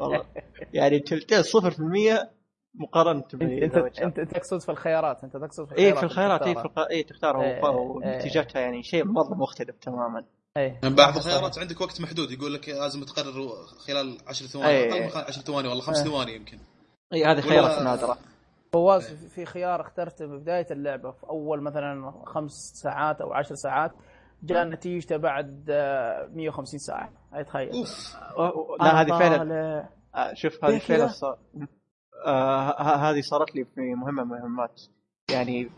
والله 0.00 0.24
يعني 0.72 0.98
Telltale 0.98 1.44
0% 1.44 2.28
مقارنة 2.74 3.20
انت 3.20 3.34
انت, 3.42 3.78
ب 3.78 3.86
انت 4.02 4.20
تقصد 4.20 4.60
في 4.60 4.68
الخيارات 4.68 5.24
انت 5.24 5.36
تقصد 5.36 5.64
في 5.68 5.78
اي 5.78 5.90
الخيارات 5.90 5.92
إيه، 5.92 5.94
في 6.00 6.04
الخيارات 6.04 6.42
اي 6.42 6.54
في 6.54 6.62
تختارها. 6.62 6.82
الخ... 6.84 6.90
اي 6.90 7.02
تختارها 7.02 7.42
إيه، 7.42 7.58
وف- 7.64 8.02
إيه. 8.04 8.14
ونتيجتها 8.14 8.60
يعني 8.60 8.82
شيء 8.82 9.04
مرة 9.04 9.34
مختلف 9.34 9.76
تماما 9.78 10.24
اي 10.56 10.62
يعني 10.82 10.94
بعض 10.94 11.16
الخيارات 11.16 11.58
عندك 11.58 11.80
وقت 11.80 12.00
محدود 12.00 12.30
يقول 12.30 12.54
لك 12.54 12.68
لازم 12.68 13.04
تقرر 13.04 13.52
خلال 13.86 14.18
10 14.28 14.46
ثواني 14.46 14.68
أي. 14.68 14.90
أقل 14.92 15.00
من 15.18 15.24
10 15.28 15.42
ثواني 15.42 15.68
والله 15.68 15.82
5 15.82 16.02
أي. 16.02 16.08
ثواني 16.10 16.34
يمكن 16.34 16.58
اي 17.12 17.24
هذه 17.24 17.30
ولا- 17.32 17.40
خيارات 17.40 17.82
نادرة 17.82 18.18
فواز 18.72 19.06
في- 19.14 19.28
في 19.28 19.44
خيار 19.44 19.80
اخترته 19.80 20.26
ببداية 20.26 20.66
اللعبة 20.70 21.10
في 21.10 21.24
أول 21.28 21.60
مثلا 21.62 22.12
خمس 22.26 22.52
ساعات 22.74 23.20
أو 23.20 23.32
عشر 23.32 23.54
ساعات 23.54 23.92
جاء 24.42 24.64
نتيجته 24.64 25.16
بعد 25.16 25.66
آه، 25.70 26.26
150 26.32 26.78
ساعة. 26.78 27.12
هاي 27.32 27.44
تخيل. 27.44 27.70
أوف. 27.72 28.16
لا 28.80 29.00
هذه 29.00 29.18
فعلا. 29.18 29.88
آه، 30.14 30.34
شوف 30.34 30.64
هذه 30.64 30.78
فعلا؟ 30.78 31.06
صار 31.06 31.38
آه 32.26 32.82
هذه 33.10 33.20
صارت 33.20 33.54
لي 33.56 33.64
في 33.64 33.80
مهمة 33.94 34.24
من 34.24 34.36
المهمات 34.36 34.82
يعني 35.30 35.70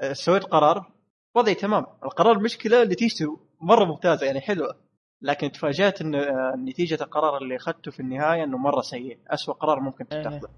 آه، 0.00 0.12
سويت 0.12 0.44
قرار. 0.44 0.90
وضعي 1.34 1.54
تمام. 1.54 1.86
القرار 2.04 2.38
مشكلة 2.38 2.84
نتيجته 2.84 3.38
مرة 3.60 3.84
ممتازة 3.84 4.26
يعني 4.26 4.40
حلوة. 4.40 4.76
لكن 5.22 5.52
تفاجأت 5.52 6.00
إن 6.00 6.14
آه، 6.14 6.54
نتيجة 6.56 7.02
القرار 7.02 7.36
اللي 7.42 7.56
أخذته 7.56 7.90
في 7.90 8.00
النهاية 8.00 8.44
إنه 8.44 8.58
مرة 8.58 8.80
سيء. 8.80 9.18
أسوأ 9.28 9.54
قرار 9.54 9.80
ممكن 9.80 10.06
إيه. 10.12 10.22
تتخذه 10.22 10.48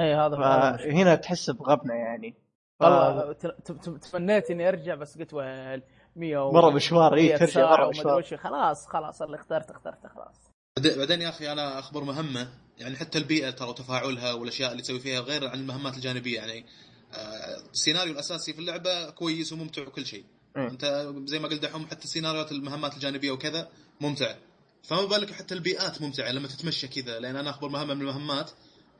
اي 0.00 0.14
هذا. 0.14 0.36
فهنا 0.36 1.14
تحس 1.14 1.50
بغبنة 1.50 1.94
يعني. 1.94 2.34
ف- 2.80 2.82
والله 2.84 3.32
ت- 3.32 3.46
ت- 3.46 3.72
ت- 3.72 4.04
تمنيت 4.12 4.50
إني 4.50 4.68
أرجع 4.68 4.94
بس 4.94 5.18
قلت 5.18 5.34
ويل. 5.34 5.82
100 6.16 6.38
و- 6.38 6.52
مرة 6.52 6.70
مشوار 6.70 7.14
اي 7.14 7.26
100 7.28 7.36
ترجع 7.36 7.70
مرة 7.70 7.88
مشوار. 7.88 8.22
خلاص 8.36 8.86
خلاص 8.86 9.22
اللي 9.22 9.36
اخترت 9.36 9.70
اخترت 9.70 10.06
خلاص. 10.14 10.36
بعدين 10.76 10.98
بعدين 10.98 11.20
يا 11.22 11.28
أخي 11.28 11.52
أنا 11.52 11.78
أخبر 11.78 12.04
مهمة 12.04 12.48
يعني 12.78 12.96
حتى 12.96 13.18
البيئة 13.18 13.50
ترى 13.50 13.68
وتفاعلها 13.68 14.32
والأشياء 14.32 14.70
اللي 14.72 14.82
تسوي 14.82 15.00
فيها 15.00 15.20
غير 15.20 15.48
عن 15.48 15.60
المهمات 15.60 15.94
الجانبية 15.96 16.36
يعني 16.36 16.66
آه، 17.14 17.70
السيناريو 17.72 18.12
الأساسي 18.12 18.52
في 18.52 18.58
اللعبة 18.58 19.10
كويس 19.10 19.52
وممتع 19.52 19.82
وكل 19.82 20.06
شيء. 20.06 20.24
مم. 20.56 20.66
أنت 20.66 21.12
زي 21.24 21.38
ما 21.38 21.48
قلت 21.48 21.62
دحوم 21.62 21.86
حتى 21.86 22.08
سيناريوهات 22.08 22.52
المهمات 22.52 22.94
الجانبية 22.94 23.30
وكذا 23.30 23.68
ممتعه 24.00 24.36
فما 24.82 25.04
بالك 25.04 25.32
حتى 25.32 25.54
البيئات 25.54 26.02
ممتعة 26.02 26.30
لما 26.32 26.48
تتمشى 26.48 26.88
كذا 26.88 27.18
لأن 27.20 27.36
أنا 27.36 27.50
أخبر 27.50 27.68
مهمة 27.68 27.94
من 27.94 28.00
المهمات 28.00 28.50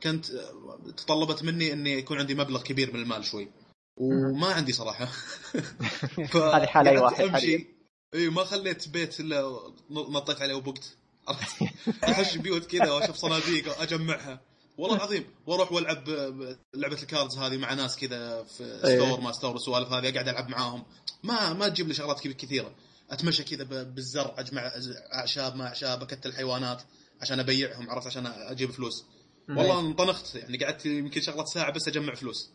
كنت 0.03 0.31
آه، 0.31 0.91
تطلبت 0.97 1.43
مني 1.43 1.73
إني 1.73 1.93
يكون 1.93 2.17
عندي 2.19 2.35
مبلغ 2.35 2.61
كبير 2.63 2.93
من 2.93 3.01
المال 3.01 3.25
شوي. 3.25 3.49
وما 3.97 4.47
عندي 4.47 4.73
صراحة. 4.73 5.05
ف- 6.31 6.35
هذه 6.37 6.65
حال 6.65 6.87
قعدت 6.87 7.01
واحد 7.01 7.25
أمشي. 7.25 7.67
إي 8.13 8.29
ما 8.29 8.43
خليت 8.43 8.89
بيت 8.89 9.19
إلا 9.19 9.59
نطيت 9.91 10.41
عليه 10.41 10.53
وبقت؟ 10.53 10.95
أخش 12.03 12.37
بيوت 12.37 12.65
كذا 12.65 12.91
وأشوف 12.91 13.15
صناديق 13.15 13.81
اجمعها 13.81 14.41
والله 14.77 14.95
العظيم 14.97 15.25
وأروح 15.47 15.71
وألعب 15.71 16.09
لعبة 16.75 17.01
ال 17.01 17.07
cards 17.07 17.37
هذه 17.37 17.57
مع 17.57 17.73
ناس 17.73 17.97
كذا 17.97 18.43
في. 18.43 18.79
store 18.83 19.21
ما 19.21 19.31
store 19.31 19.53
والسوالف 19.53 19.91
هذه 19.91 20.09
أقعد 20.09 20.27
ألعب 20.27 20.49
معاهم. 20.49 20.83
ما 21.23 21.53
ما 21.53 21.67
تجيب 21.69 21.87
لي 21.87 21.93
شغلات 21.93 22.27
كثيرة. 22.27 22.75
أتمشى 23.11 23.43
كذا 23.43 23.63
بالزرع 23.83 24.35
أجمع 24.37 24.71
أعشاب 25.13 25.55
ما 25.55 25.67
أعشاب 25.67 26.01
أقتل 26.01 26.33
حيوانات 26.33 26.81
عشان 27.21 27.39
أبيعهم 27.39 27.89
عرفت؟ 27.89 28.07
عشان 28.07 28.25
أجيب 28.27 28.71
فلوس. 28.71 29.05
والله 29.49 29.79
انطنخت 29.79 30.35
يعني 30.35 30.57
قعدت 30.57 30.85
يمكن 30.85 31.21
شغلة 31.21 31.45
ساعة 31.45 31.71
بس 31.71 31.87
أجمع 31.87 32.15
فلوس. 32.15 32.49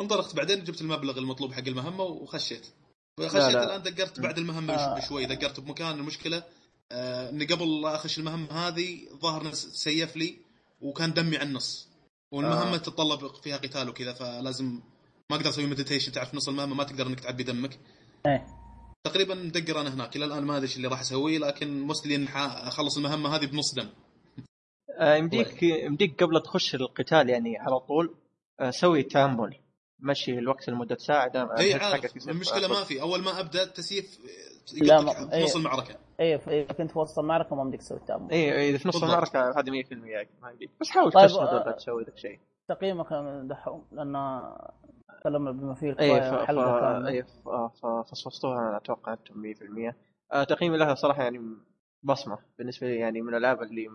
انطلقت 0.00 0.36
بعدين 0.36 0.64
جبت 0.64 0.80
المبلغ 0.80 1.18
المطلوب 1.18 1.52
حق 1.52 1.68
المهمة 1.68 2.04
وخشيت. 2.04 2.66
خشيت 3.20 3.34
لا. 3.34 3.64
الآن 3.64 3.82
دقرت 3.82 4.20
بعد 4.20 4.38
المهمة 4.38 4.74
آه. 4.74 4.98
بشوي 4.98 5.26
دقرت 5.26 5.60
بمكان. 5.60 5.98
المشكلة 5.98 6.42
آه 6.92 7.30
إني 7.30 7.44
قبل 7.44 7.80
لا 7.80 7.94
أخش 7.94 8.18
المهمة 8.18 8.52
هذه 8.52 8.98
ظهر 9.22 9.52
save 9.52 10.16
لي 10.16 10.36
وكان 10.80 11.12
دمي 11.12 11.36
على 11.36 11.48
النص. 11.48 11.88
والمهمة 12.32 12.74
آه. 12.74 12.76
تتطلب 12.76 13.34
فيها 13.34 13.56
قتال 13.56 13.88
وكذا 13.88 14.12
فلازم 14.12 14.80
ما 15.30 15.36
أقدر 15.36 15.48
أسوي 15.48 15.66
meditation 15.66 16.12
تعرف 16.12 16.34
نص 16.34 16.48
المهمة 16.48 16.74
ما 16.74 16.84
تقدر 16.84 17.06
إنك 17.06 17.20
تعبي 17.20 17.42
دمك. 17.42 17.78
إيه. 18.26 18.46
تقريبا 19.04 19.34
مدقر 19.34 19.80
أنا 19.80 19.94
هناك 19.94 20.16
إلى 20.16 20.24
الآن 20.24 20.44
ما 20.44 20.56
أدري 20.56 20.66
إيش 20.66 20.76
اللي 20.76 20.88
راح 20.88 21.00
أسويه 21.00 21.38
لكن 21.38 21.82
مستلي 21.82 22.16
ان 22.16 22.26
أخلص 22.36 22.96
المهمة 22.96 23.36
هذه 23.36 23.46
بنص 23.46 23.74
دم. 23.74 23.88
آه، 25.00 25.14
يمديك 25.14 25.62
يمديك 25.62 26.22
قبل 26.22 26.42
تخش 26.42 26.74
القتال 26.74 27.30
يعني 27.30 27.58
على 27.58 27.80
طول 27.80 28.14
آه، 28.60 28.70
سوي 28.70 29.02
تأمل. 29.02 29.56
مشي 30.00 30.38
الوقت 30.38 30.68
لمدة 30.70 30.96
ساعة 30.96 31.28
دام 31.28 31.50
إي 31.50 31.74
عارف. 31.74 32.28
المشكلة 32.28 32.68
ما 32.68 32.74
فل. 32.74 32.84
في. 32.84 33.00
أول 33.02 33.22
ما 33.22 33.40
أبدأ 33.40 33.62
التسييف 33.62 34.18
لا، 34.82 35.00
ما- 35.00 35.12
في 35.12 35.20
نص 35.22 35.32
إيه. 35.32 35.56
المعركه 35.56 35.94
إيه 36.20 36.36
ف- 36.36 36.48
إذا 36.48 36.72
كنت 36.72 36.90
في 36.90 36.98
وسط 36.98 37.18
المعركة 37.18 37.56
ما 37.56 37.64
بدك 37.64 37.78
تسوي 37.78 38.00
تامل 38.08 38.30
إي 38.32 38.70
إذا 38.70 38.78
في 38.78 38.88
نص. 38.88 39.02
المعركة 39.02 39.50
هذه 39.60 39.70
100% 39.70 39.92
ما 40.42 40.50
يمديك 40.50 40.70
بس 40.80 40.88
حاول 40.90 41.12
طيب، 41.12 41.30
آه، 41.30 41.38
ولا 41.64 41.72
تسوي 41.72 42.04
ذاك 42.04 42.14
الشيء 42.14 42.38
تقييمك 42.68 43.06
دحوم 43.50 43.84
لأن 43.92 44.12
تكلمنا 45.20 45.50
بما 45.50 45.74
فيه 45.74 45.86
إي 45.86 45.90
الكفايه 45.90 46.30
ف... 46.30 46.34
ف... 46.34 46.44
حلقة 46.46 46.80
كاملة. 46.80 47.08
إي 47.08 47.22
ف... 47.22 47.48
ف... 47.82 47.86
فصفصتوها 48.10 48.58
أنا 48.68 48.76
أتوقع 48.76 49.12
أنتم 49.12 49.52
100% 49.90 49.94
آه 50.32 50.44
تقييمي 50.44 50.76
لها 50.76 50.94
صراحة 50.94 51.22
يعني 51.22 51.40
بصمة 52.02 52.38
بالنسبة 52.58 52.86
لي 52.86 52.96
يعني 52.96 53.22
من 53.22 53.28
الألعاب 53.28 53.62
اللي 53.62 53.86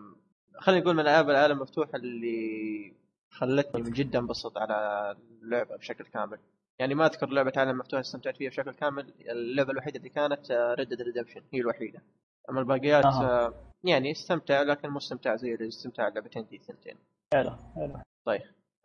خلينا 0.59 0.81
نقول 0.81 0.93
من 0.95 0.99
ألعاب 0.99 1.29
العالم 1.29 1.57
المفتوح 1.57 1.95
اللي 1.95 2.93
خلتني 3.33 3.91
جدا 3.91 4.19
أنبسط 4.19 4.57
على 4.57 5.11
اللعبة 5.41 5.75
بشكل 5.75 6.03
كامل. 6.03 6.39
يعني 6.79 6.95
ما 6.95 7.05
أذكر 7.05 7.29
لعبة 7.29 7.53
عالم 7.57 7.77
مفتوح 7.77 7.99
استمتعت 7.99 8.37
فيها 8.37 8.49
بشكل 8.49 8.73
كامل. 8.73 9.13
اللعبة 9.29 9.71
الوحيدة 9.71 9.97
اللي 9.97 10.09
كانت 10.09 10.51
ريد 10.51 10.89
ديد 10.89 11.01
ريدمشن 11.01 11.41
هي 11.53 11.59
الوحيدة. 11.59 12.01
أما 12.49 12.59
الباقيات. 12.59 13.05
آه، 13.05 13.53
يعني 13.83 14.11
استمتع 14.11 14.61
لكن 14.61 14.89
مو 14.89 14.97
استمتاع 14.97 15.35
زي 15.35 15.53
الاستمتاع 15.53 16.07
اللعبتين 16.07 16.45
دي 16.45 16.57
ثنتين 16.57 16.97
حلو 17.33 17.51
حلو. 17.75 17.99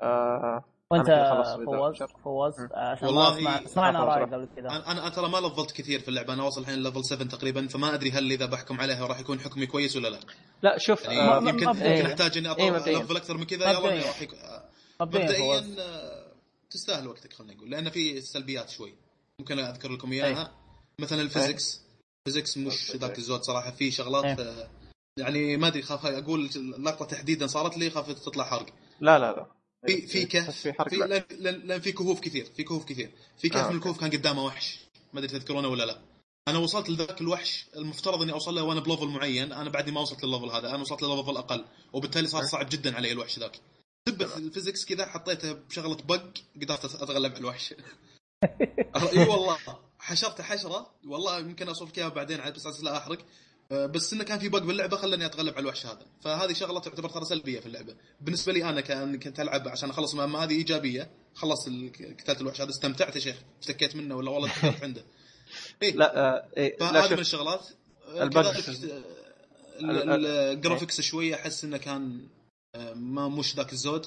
آه 0.03 0.65
وانت. 0.91 1.09
فوز 2.25 2.61
مم. 2.61 2.69
عشان 2.73 3.07
والله 3.09 3.67
سمعنا 3.67 4.05
رأيك. 4.05 4.35
قبل 4.35 4.49
كذا 4.57 4.67
أنا 4.69 4.91
أنا 4.93 5.09
ترى 5.09 5.29
ما 5.29 5.39
لفلت 5.39 5.71
كثير 5.73 6.01
في 6.01 6.09
اللعبة 6.09 6.33
أنا 6.35 6.43
واصل 6.43 6.61
الحين 6.61 6.83
level 6.83 7.05
7 7.05 7.29
تقريبا 7.29 7.69
فما 7.69 7.95
أدري 7.95 8.11
هل 8.11 8.33
إذا 8.33 8.47
بحكم 8.47 8.81
عليها 8.81 9.07
راح 9.07 9.21
يكون 9.21 9.41
حكمي 9.41 9.67
كويس 9.67 9.97
ولا 9.97 10.09
لا 10.09 10.21
لا 10.63 10.79
شوف 10.79 11.05
يعني 11.05 11.21
آه 11.21 11.41
ما- 11.41 11.51
يمكن 11.51 11.67
مبدئياً. 11.69 11.97
يمكن 11.97 12.07
أحتاج 12.11 12.39
إني 12.39 12.47
إيه، 12.49 12.53
اطور 12.53 12.73
مبدئياً. 12.79 12.99
level 12.99 13.17
أكثر 13.17 13.37
من 13.37 13.45
كذا 13.45 13.71
يلا 13.71 14.07
راح 14.07 14.23
يك... 14.23 14.31
مبدئيا 15.01 15.25
مبدئيا 15.61 15.75
آه، 15.79 16.33
تستاهل 16.71 17.09
وقتك 17.09 17.33
خلينا 17.33 17.55
نقول 17.55 17.71
لأن 17.71 17.91
في 17.91 18.21
سلبيات 18.21 18.71
شوي 18.71 18.95
ممكن 19.39 19.59
أذكر 19.59 19.93
لكم 19.93 20.13
إياها 20.13 20.53
مثلا 21.01 21.23
ال 21.23 21.30
physics 21.30 21.81
physics 22.25 22.59
مش. 22.59 22.97
ذاك 22.97 23.19
الزود 23.19 23.43
صراحة 23.43 23.71
في 23.71 23.91
شغلات 23.91 24.25
إيه. 24.25 24.47
آه، 24.49 24.69
يعني 25.19 25.57
ما 25.57 25.67
أدري 25.67 25.83
خاف 25.83 26.07
أقول 26.07 26.51
اللقطه 26.57 27.05
تحديدا 27.05 27.47
صارت 27.47 27.77
لي 27.79 27.91
خاف 27.91 28.13
تطلع 28.13 28.45
حرق 28.45 28.67
لا 29.01 29.19
لا 29.19 29.33
لا 29.33 29.47
في 29.87 30.07
في 30.07 30.25
بس 30.25 30.29
كهف 30.29 30.57
في 30.57 30.73
في. 30.89 30.97
لأن, 31.39 31.81
في 31.81 31.93
كهوف 31.93 32.21
كثير 32.21 32.45
في 32.45 32.65
كهوف 32.65 32.85
كثير. 32.85 33.11
في 33.39 33.49
كهف 33.49 33.65
آه، 33.65 33.71
من. 33.71 33.77
الكهوف 33.77 34.01
كان 34.01 34.11
قدامه 34.11 34.45
وحش. 34.45 34.79
ما 35.13 35.21
أدري 35.21 35.39
تذكرونه 35.39 35.69
ولا 35.69 35.85
لا. 35.85 35.99
أنا 36.49 36.59
وصلت 36.59 36.91
لذاك 36.91 37.21
الوحش 37.21 37.67
المفترض 37.77 38.23
إني 38.23 38.33
أوصل 38.33 38.55
له 38.55 38.63
وأنا 38.63 38.81
ب 38.81 38.85
level 38.85 39.07
معين. 39.07 39.53
أنا 39.53 39.71
بعدني 39.71 39.93
ما 39.93 40.01
وصلت 40.01 40.25
للل 40.25 40.35
level 40.35 40.51
هذا. 40.51 40.71
أنا 40.71 40.79
وصلت 40.79 41.03
ل 41.03 41.09
level 41.09 41.37
أقل 41.37 41.65
وبالتالي 41.93 42.29
صار 42.29 42.43
أه. 42.43 42.47
صعب 42.47 42.69
جدا 42.69 42.97
علي 42.97 43.13
الوحش 43.13 43.39
ذاك. 43.39 43.61
سبة 44.09 44.37
ال 44.37 44.43
physics 44.43 44.85
كذا 44.85 45.07
حطيته 45.07 45.53
بشغلة 45.53 45.97
bug 45.97 46.23
قدرت 46.57 46.85
أتغلب 46.85 47.33
على 47.33 47.41
الوحش. 47.41 47.75
إي 49.13 49.19
والله. 49.19 49.59
حشرته 49.99 50.45
حشرة. 50.45 50.91
والله 51.07 51.39
يمكن 51.39 51.69
اوصف 51.69 51.99
اياها 51.99 52.09
بعدين 52.09 52.41
عاد 52.41 52.55
بس 52.55 52.81
لا 52.83 52.97
أحرق. 52.97 53.19
بس 53.73 54.13
إنه 54.13 54.25
كان 54.25 54.39
في 54.39 54.49
bug 54.49 54.59
باللعبة 54.59 54.97
خلاني 54.97 55.27
أتغلب 55.27 55.55
على 55.55 55.61
الوحش 55.63 55.87
هذا. 55.87 56.07
فهذه 56.21 56.53
شغلة 56.53 56.81
تعتبر 56.81 57.09
ترى 57.09 57.25
سلبية 57.25 57.61
في 57.61 57.67
اللعبة. 57.67 57.95
بالنسبة 58.21 58.53
لي 58.53 58.65
أنا 58.65 58.81
كان 58.81 59.19
كنت 59.19 59.41
ألعب 59.41 59.69
عشان 59.69 59.91
أخلص 59.91 60.13
المهمه 60.13 60.45
هذه 60.45 60.53
إيجابية. 60.53 61.11
خلصت 61.35 61.69
قتلت 62.21 62.41
الوحش 62.41 62.61
هذا 62.61 62.71
استمتعت 62.71 63.15
يا 63.17 63.21
شيخ. 63.21 63.37
اشتكيت 63.61 63.97
منه 63.97 64.17
ولا 64.17 64.31
والله 64.31 64.53
عنده. 64.83 65.05
إيه. 65.83 65.95
لا 65.95 66.19
آه 66.19 66.49
إيه 66.57 66.77
فهذه 66.79 67.13
من 67.15 67.19
الشغلات. 67.19 67.67
آه، 68.09 68.23
ال 68.23 68.25
bug- 68.25 68.33
كذلك 68.51 68.69
آه، 68.69 69.03
ال- 69.81 69.91
ال- 69.91 70.11
ال- 70.11 70.27
ال 70.27 70.35
graphics 70.35 71.01
شوية 71.01 71.35
أحس 71.35 71.65
إنه 71.65 71.77
كان 71.77 72.29
آه، 72.75 72.93
ما 72.95 73.29
مش 73.29 73.57
ذاك 73.57 73.73
الزود. 73.73 74.07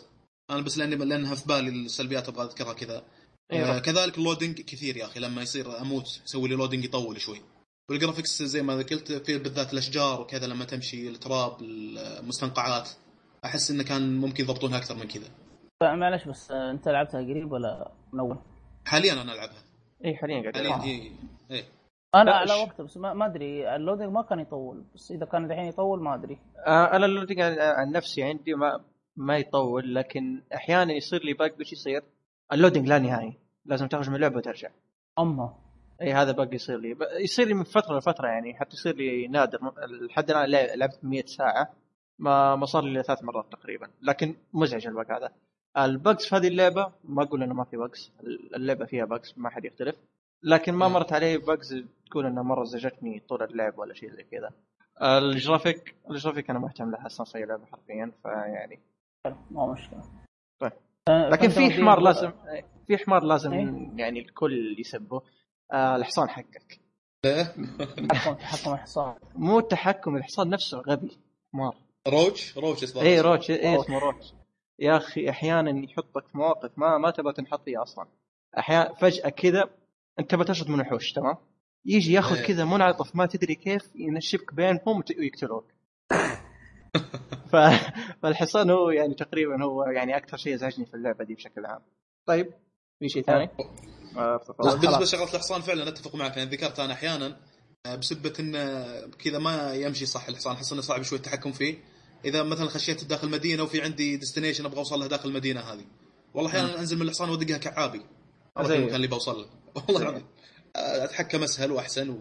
أنا 0.50 0.62
بس 0.62 0.78
لاني 0.78 0.96
لانها 0.96 1.36
في 1.36 1.48
بالي 1.48 1.70
السلبيات 1.70 2.30
أبغى 2.30 2.46
أذكرها 2.46 2.74
كذا. 2.74 3.04
إيه، 3.52 3.76
آه 3.76 3.80
كذلك 3.80 4.18
ال 4.18 4.23
loading 4.23 4.62
كثير 4.62 4.98
يا 4.98 5.06
أخي. 5.06 5.20
لما 5.20 5.42
يصير 5.42 5.82
أموت 5.82 6.22
يسوي 6.26 6.50
لي 6.50 6.56
loading 6.56 6.86
يطول 6.86 7.22
شوي. 7.22 7.42
وال 7.90 8.01
graphics 8.01 8.44
زي 8.44 8.62
ما 8.62 8.74
قلت 8.74 9.12
في 9.12 9.38
بالذات 9.38 9.74
الأشجار 9.74 10.22
وكذا 10.22 10.48
لما 10.48 10.66
تمشي 10.66 11.10
التراب 11.10 11.62
المستنقعات 11.62 12.90
أحس 13.46 13.72
إنه 13.72 13.84
كان 13.84 14.18
ممكن 14.18 14.44
يضبطونها 14.44 14.78
أكثر 14.78 14.96
من 14.96 15.08
كذا 15.08 15.30
معلش 15.84 16.28
بس 16.28 16.52
آه، 16.52 16.72
أنت 16.72 16.88
لعبتها 16.88 17.22
قريب 17.22 17.52
ولا 17.52 17.92
من 18.14 18.20
أول؟ 18.20 18.38
حاليا 18.86 19.14
أنا 19.14 19.34
ألعبها 19.34 19.64
إي 20.06 20.16
حاليا 20.16 20.42
قاعد 20.42 20.56
حاليا. 20.58 20.76
هي 20.84 21.12
إيه 21.52 21.64
أنا 22.16 22.30
لا، 22.30 22.36
على 22.36 22.54
وقته 22.54 22.84
بس 22.84 22.98
ما, 22.98 23.14
ما 23.14 23.26
أدري 23.26 23.76
ال 23.76 23.80
loading 23.80 24.12
ما 24.12 24.22
كان 24.22 24.40
يطول 24.40 24.84
بس 24.96 25.12
إذا 25.12 25.26
كان 25.26 25.52
الحين 25.52 25.66
يطول 25.66 26.04
ما 26.04 26.16
أدري 26.16 26.40
آه 26.68 26.86
أنا 26.96 27.06
ال 27.06 27.10
loading 27.10 27.40
عن 27.42 27.60
عن 27.60 27.92
نفسي 27.92 28.24
عندي 28.24 28.54
ما 28.54 28.84
ما 29.16 29.38
يطول 29.38 29.96
لكن 29.96 30.42
أحيانا 30.56 30.94
يصير 30.94 31.24
لي 31.24 31.34
bug 31.34 31.60
وش 31.60 31.74
يصير؟ 31.74 32.04
ال 32.54 32.58
loading 32.58 32.88
لا 32.88 33.00
نهائي 33.00 33.34
لازم 33.66 33.88
تخرج 33.88 34.10
من 34.10 34.16
اللعبة 34.16 34.38
وترجع 34.38 34.70
أما 35.20 35.54
إي 36.02 36.14
هذا 36.14 36.32
bug 36.32 36.54
يصير 36.56 36.78
لي. 36.78 36.96
يصير 37.24 37.48
لي 37.48 37.54
من 37.54 37.64
فترة 37.64 37.98
لفترة 37.98 38.28
يعني 38.28 38.54
حتى 38.54 38.74
يصير 38.74 38.96
لي 38.96 39.28
نادر. 39.28 39.60
لحد 40.10 40.30
الآن 40.32 40.50
لع- 40.50 40.74
لعبت 40.76 41.00
100 41.04 41.26
ساعة. 41.26 41.74
ما 42.20 42.56
ما 42.56 42.66
صار 42.66 42.84
لي 42.84 43.04
ثلاث 43.04 43.24
مرات 43.24 43.46
تقريبا. 43.52 43.88
لكن 44.02 44.36
مزعج 44.54 44.88
ال 44.88 44.94
bug 44.94 45.12
هذا. 45.12 45.30
ال 45.78 45.88
bugs 45.88 46.30
في 46.30 46.36
هذه 46.36 46.48
اللعبة 46.48 46.92
ما 47.04 47.24
أقول 47.24 47.44
إنه 47.44 47.54
ما 47.54 47.64
في 47.64 47.78
bugs. 47.78 48.12
اللعبة 48.56 48.86
فيها 48.86 49.06
bugs 49.06 49.38
ما 49.38 49.50
حد 49.50 49.66
يختلف. 49.66 49.96
لكن 50.44 50.74
ما. 50.74 50.88
مرت 50.88 51.14
علي 51.14 51.38
bugs 51.38 51.84
تقول 52.10 52.26
إنه 52.26 52.44
مرة 52.44 52.64
زعجتني 52.64 53.20
طول 53.30 53.44
اللعب 53.44 53.78
ولا 53.80 53.94
شيء 53.94 54.10
زي 54.10 54.24
كذا. 54.24 54.50
ال 55.02 55.14
graphic 55.14 55.96
ال 56.10 56.15
graphic 56.15 56.50
أنا 56.50 56.60
مهتم 56.60 56.92
لها 56.92 57.06
أصلا 57.06 57.26
صي 57.26 57.46
لعبة 57.46 57.66
حرفيا 57.66 58.12
فيعني. 58.24 58.80
ما 59.52 59.72
مشكلة. 59.74 60.02
طيب. 60.60 60.72
آه، 61.10 61.30
لكن 61.30 61.50
في 61.50 61.70
حمار 61.72 62.00
لازم 62.02 62.32
في 62.88 62.98
حمار 62.98 63.24
لازم 63.24 63.54
إيه؟ 63.54 63.92
يعني 63.96 64.20
الكل 64.20 64.76
يسبه. 64.80 65.22
آه 65.72 65.96
الحصان 65.96 66.30
حقك؟ 66.30 66.80
تحكم 67.24 67.66
تحكم 68.34 68.74
الحصان 68.74 69.16
مو 69.36 69.60
التحكم 69.60 70.16
الحصان 70.16 70.50
نفسه 70.50 70.78
غبي 70.78 71.18
حمار 71.54 71.76
روتش 72.08 72.58
روتش 72.58 72.84
اسمه. 72.84 73.02
اي 73.02 73.22
روتش 73.22 73.52
اي. 73.52 73.80
اسمه 73.80 74.00
روتش 74.00 74.34
يا 74.80 74.98
أخي 74.98 75.30
أحيانا 75.30 75.84
يحطك 75.84 76.28
في 76.28 76.38
مواقف 76.38 76.72
ما 76.78 76.98
ما 76.98 77.12
تبغى 77.12 77.34
تنحط 77.34 77.64
فيها 77.64 77.82
أصلا. 77.84 78.08
أحيانا 78.58 78.94
فجأة 78.94 79.30
كذا 79.30 79.70
أنت 80.20 80.36
بتشرد 80.36 80.70
من 80.70 80.80
وحوش 80.80 81.12
تمام؟ 81.12 81.36
يجي 81.86 82.14
ياخذ 82.14 82.36
إيه. 82.36 82.48
كذا 82.48 82.66
منعطف 82.66 83.16
ما 83.16 83.26
تدري 83.26 83.56
كيف 83.56 83.92
ينشبك 83.96 84.54
بينهم 84.54 85.04
ويقتلوك. 85.20 85.66
ف... 87.52 87.56
فالحصان 88.22 88.70
هو 88.70 88.90
يعني 88.90 89.14
تقريبا 89.14 89.64
هو 89.64 89.84
يعني 89.84 90.18
أكثر 90.18 90.38
شيء 90.38 90.54
ازعجني 90.54 90.86
في 90.86 90.94
اللعبة 90.94 91.24
دي 91.24 91.34
بشكل 91.34 91.66
عام. 91.66 91.82
طيب 92.26 92.54
في 93.00 93.10
شيء 93.10 93.24
ثاني؟ 93.24 93.50
آه،. 94.18 94.42
بالنسبة. 94.60 95.00
لشغلة 95.00 95.34
الحصان 95.34 95.62
فعلا 95.62 95.88
أتفق 95.90 96.16
معك 96.16 96.38
أنا 96.38 96.52
ذكرت 96.52 96.80
أنا 96.80 96.94
أحيانا 96.94 97.38
آه، 97.86 97.96
بسبة 97.96 98.34
انه 98.40 98.86
كذا 99.08 99.40
ما 99.40 99.74
يمشي 99.74 100.06
صح 100.06 100.28
الحصان 100.28 100.54
احس 100.54 100.72
إنه 100.72 100.82
صعب 100.82 101.02
شوي 101.02 101.18
التحكم 101.18 101.52
فيه. 101.52 101.84
إذا 102.26 102.44
مثلا 102.44 102.70
خشيت 102.70 103.04
داخل 103.04 103.28
المدينة 103.28 103.64
وفي 103.64 103.82
عندي 103.82 104.18
ديستنيشن 104.18 104.66
أبغى 104.66 104.78
أوصل 104.80 105.00
له 105.00 105.08
داخل 105.08 105.30
المدينة 105.30 105.60
هذه. 105.62 105.86
والله 106.34 106.50
أحيانا 106.50 106.80
أنزل 106.80 106.96
من 106.96 107.02
الحصان 107.02 107.30
وأدقها 107.30 107.58
كعابي. 107.58 108.02
أروح 108.58 108.68
زي- 108.70 108.76
المكان 108.76 108.96
اللي 108.96 109.08
بوصل 109.08 109.40
له. 109.42 109.48
والله 109.88 110.02
العظيم. 110.02 110.26
آه، 110.76 111.04
أتحكم 111.06 111.44
أسهل 111.44 111.72
وأحسن 111.72 112.10
و... 112.10 112.18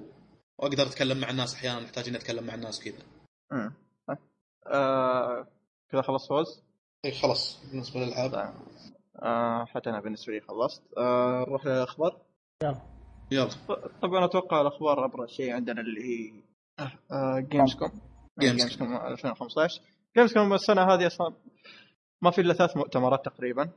وأقدر 0.59 0.83
أتكلم 0.87 1.19
مع 1.21 1.31
الناس 1.31 1.55
أحيانا 1.55 1.85
احتاج 1.85 2.09
إني 2.09 2.17
أتكلم 2.17 2.45
مع 2.45 2.55
الناس 2.55 2.81
كذا. 2.81 2.95
مم. 3.53 3.73
آه، 4.67 5.47
كذا 5.93 6.03
خلص 6.03 6.29
فوز؟ 6.29 6.63
اي 7.05 7.13
خلاص. 7.13 7.59
بالنسبة 7.71 8.01
للألعاب. 8.01 8.31
طيب. 8.35 8.55
آه، 9.23 9.65
حتى 9.65 9.91
أنا 9.91 10.01
بالنسبة 10.01 10.33
لي 10.33 10.41
خلصت. 10.41 10.83
آه، 10.99 11.45
نروح 11.49 11.67
للأخبار. 11.67 12.17
يلا. 13.33 13.49
طبعا 14.03 14.19
أنا 14.19 14.25
أتوقع 14.25 14.61
الأخبار 14.61 15.05
ابرز 15.05 15.29
شيء 15.31 15.53
عندنا 15.53 15.81
اللي 15.81 16.03
هي 16.05 16.33
جيمز 17.41 17.75
كوم. 17.75 17.91
جيمز 18.41 18.77
كوم 18.77 18.97
2015 18.97 19.81
جيمز 20.17 20.35
كوم 20.35 20.53
السنة 20.53 20.83
هذه 20.83 21.07
أصلا 21.07 21.35
ما 22.23 22.31
في 22.31 22.41
إلا 22.41 22.55
ثلاث 22.55 22.77
مؤتمرات 22.77 23.25
تقريبا. 23.25 23.71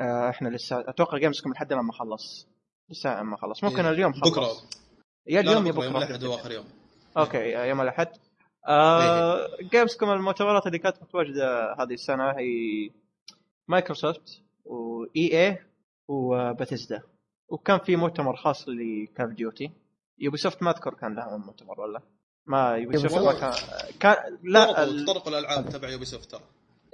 آه، 0.00 0.30
إحنا 0.30 0.48
لسه 0.48 0.80
أتوقع 0.80 1.18
جيمز 1.18 1.40
كوم 1.40 1.52
لحد 1.52 1.72
الآن 1.72 1.84
ما 1.84 1.92
خلص. 1.92 2.48
لسه 2.90 3.22
ما 3.22 3.36
خلص. 3.36 3.64
ممكن 3.64 3.84
إيه. 3.84 3.90
اليوم 3.90 4.12
خلص. 4.12 4.32
بكرة. 4.32 4.48
يا 5.26 5.42
لا، 5.42 5.50
اليوم 5.50 5.66
يا 5.66 5.72
بكرة. 5.72 5.84
يوم 5.84 5.96
الأحد 5.96 6.24
هو 6.24 6.34
آخر 6.34 6.52
يوم. 6.52 6.64
okay 7.18 7.52
يوم 7.68 7.80
الأحد. 7.80 8.08
آه 8.68 9.48
جيمز 9.72 9.96
كوم 9.96 10.10
المؤتمرات 10.10 10.66
اللي 10.66 10.78
كانت 10.78 11.02
متواجدة 11.02 11.72
هذه 11.78 11.92
السنة 11.94 12.30
هي 12.30 12.90
مايكروسوفت 13.68 14.43
وإي 14.64 15.46
اي 15.46 15.58
وبثيسدا 16.08 17.02
وكان 17.48 17.78
في 17.78 17.96
مؤتمر 17.96 18.36
خاص 18.36 18.68
لكول 18.68 19.08
اوف 19.08 19.28
ديوتي 19.28 19.70
يوبي 20.18 20.36
سوفت 20.36 20.62
ما 20.62 20.70
أذكر 20.70 20.94
كان 20.94 21.14
لها 21.14 21.36
مؤتمر 21.36 21.80
ولا 21.80 22.00
ما 22.46 22.76
يوبي 22.76 22.98
سوفت 22.98 23.14
ما 23.14 23.32
كان 23.32 23.52
كان 24.00 24.38
لا 24.42 24.64
تطرقوا 24.64 24.84
ال... 24.84 25.04
تطرقوا 25.04 25.32
الألعاب 25.32 25.68
تبع 25.68 25.88
يوبي 25.88 26.04
سوفت 26.04 26.30
ترى. 26.30 26.42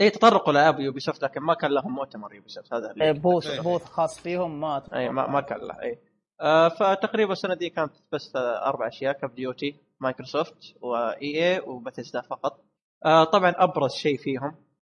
إي 0.00 0.10
تطرقوا 0.10 0.52
لالعاب 0.52 0.80
يوبي 0.80 1.00
سوفت 1.00 1.22
لكن 1.22 1.40
ما 1.40 1.54
كان 1.54 1.70
لهم 1.70 1.94
مؤتمر 1.94 2.34
يوبي 2.34 2.48
سوفت 2.48 2.72
هذا 2.72 2.90
اللي 2.90 3.04
إيه، 3.04 3.12
booth 3.12 3.46
إيه. 3.46 3.60
booth 3.60 3.84
خاص 3.84 4.20
فيهم 4.20 4.60
ما. 4.60 4.82
إي 4.94 5.08
ما, 5.08 5.26
ما 5.26 5.40
كان 5.40 5.58
له 5.58 5.82
إي. 5.82 5.98
آه 6.40 6.68
فتقريبا 6.68 7.32
السنة 7.32 7.54
دي 7.54 7.70
كانت 7.70 7.92
بس 8.12 8.32
أربع 8.36 8.88
أشياء 8.88 9.12
Call 9.12 9.25
of 9.25 9.32
Duty 9.32 9.76
مايكروسوفت 10.00 10.74
و 10.80 11.54
EA 11.54 11.60
و 11.60 11.67
Bethesda 11.67 12.20
فقط. 12.20 12.64
آه 13.04 13.24
طبعا 13.24 13.54
أبرز 13.56 13.92
شيء 13.92 14.18
فيهم 14.18 14.54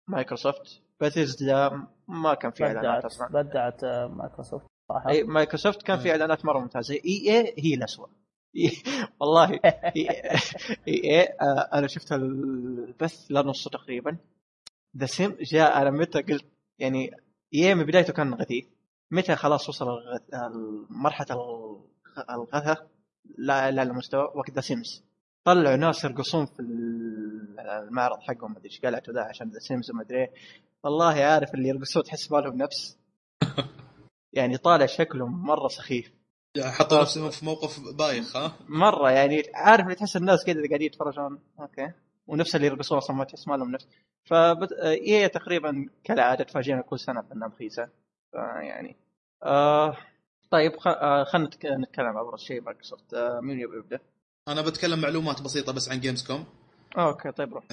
مايكروسوفت. 0.08 0.80
باتيزدا 1.08 1.86
ما 2.08 2.34
كان 2.34 2.50
في 2.50 2.64
إعلانات 2.64 3.04
أصلا. 3.04 3.28
بدعت 3.28 3.84
آه، 3.84 4.06
مايكروسوفت. 4.06 4.66
صراحة. 4.88 5.10
إي 5.10 5.22
مايكروسوفت 5.22 5.82
كان 5.82 5.98
في. 5.98 6.10
إعلانات 6.10 6.44
مرة 6.44 6.58
ممتازة. 6.58 6.94
EA 6.94 7.54
هي 7.58 7.74
الاسوء 7.74 8.08
والله. 9.20 9.60
إي 9.96 10.08
إي 10.88 11.22
آه، 11.22 11.68
أنا 11.74 11.86
شفت 11.86 12.12
البث 12.12 13.26
لنصه 13.30 13.70
تقريبا. 13.70 14.16
The 14.96 15.06
Sims 15.06 15.36
جاء 15.40 15.82
أنا 15.82 15.90
متى 15.90 16.22
قلت 16.22 16.44
يعني 16.78 17.10
EA 17.54 17.74
من 17.74 17.84
بدايته 17.84 18.12
كان 18.12 18.34
غثيث. 18.34 18.64
متى 19.10 19.36
خلاص 19.36 19.68
وصل 19.68 19.86
مرحله 20.90 21.26
الغ- 21.30 21.80
الغثاء 22.30 22.86
لا 23.38 23.70
لا 23.70 23.82
المستوى 23.82 24.22
وقت 24.34 24.50
The 24.50 24.60
Sims 24.60 25.04
طلعوا 25.44 25.76
ناس 25.76 26.04
يرقصون 26.04 26.46
في 26.46 26.60
المعرض 26.60 28.20
حقهم 28.20 28.52
ما 28.52 28.58
أدري 28.58 28.68
إيش 28.70 28.80
قلعتوا 28.80 29.14
ذا 29.14 29.20
عشان 29.20 29.48
The 29.48 29.58
Sims 29.58 29.90
وما 29.90 30.02
أدري 30.02 30.18
إيه. 30.18 30.30
والله 30.84 31.24
عارف 31.24 31.54
اللي 31.54 31.68
يرقصون 31.68 32.02
تحس 32.02 32.26
بالهم 32.26 32.56
نفس. 32.56 32.98
يعني 34.36 34.56
طالع 34.56 34.86
شكله 34.86 35.26
مرة 35.26 35.68
سخيف. 35.68 36.12
حطوا 36.60 37.00
نفسهم 37.00 37.30
في 37.30 37.44
موقف 37.44 37.80
بايخ 37.98 38.36
ها؟ 38.36 38.52
مرة 38.68 39.10
يعني 39.10 39.42
عارف 39.54 39.84
اللي 39.84 39.94
تحس 39.94 40.16
الناس 40.16 40.44
كذا 40.44 40.56
اللي 40.56 40.68
قاعدين 40.68 40.86
يتفرجون. 40.86 41.38
أوكي. 41.60 41.92
ونفس 42.26 42.56
اللي 42.56 42.66
يرقصون 42.66 42.98
أصلا 42.98 43.16
ما 43.16 43.24
تحس 43.24 43.48
ما 43.48 43.56
لهم 43.56 43.70
نفس 43.70 43.86
فبت... 44.24 44.72
هي 44.82 45.28
تقريبا 45.28 45.88
كالعادة 46.04 46.44
تفاجئنا 46.44 46.82
كل 46.82 46.98
سنة 46.98 47.20
بأنها 47.20 47.48
رخيصة. 47.48 47.88
فيعني 48.32 48.96
آه 49.42 49.96
طيب 50.50 50.76
خ... 50.76 50.86
آه 50.88 51.24
خلينا 51.24 51.48
نتك... 51.48 51.66
نتكلم 51.66 52.06
عن 52.06 52.16
ابرز 52.16 52.40
شيء 52.40 52.60
مايكروسوفت. 52.60 53.14
آه 53.14 53.40
مين 53.40 53.60
يبدأ؟ 53.60 54.00
أنا 54.48 54.62
بتكلم 54.62 55.00
معلومات 55.00 55.42
بسيطة 55.42 55.72
بس 55.72 55.88
عن 55.88 56.00
Gamescom 56.00 56.44
أوكي 56.96 57.32
طيب 57.32 57.54
روح. 57.54 57.64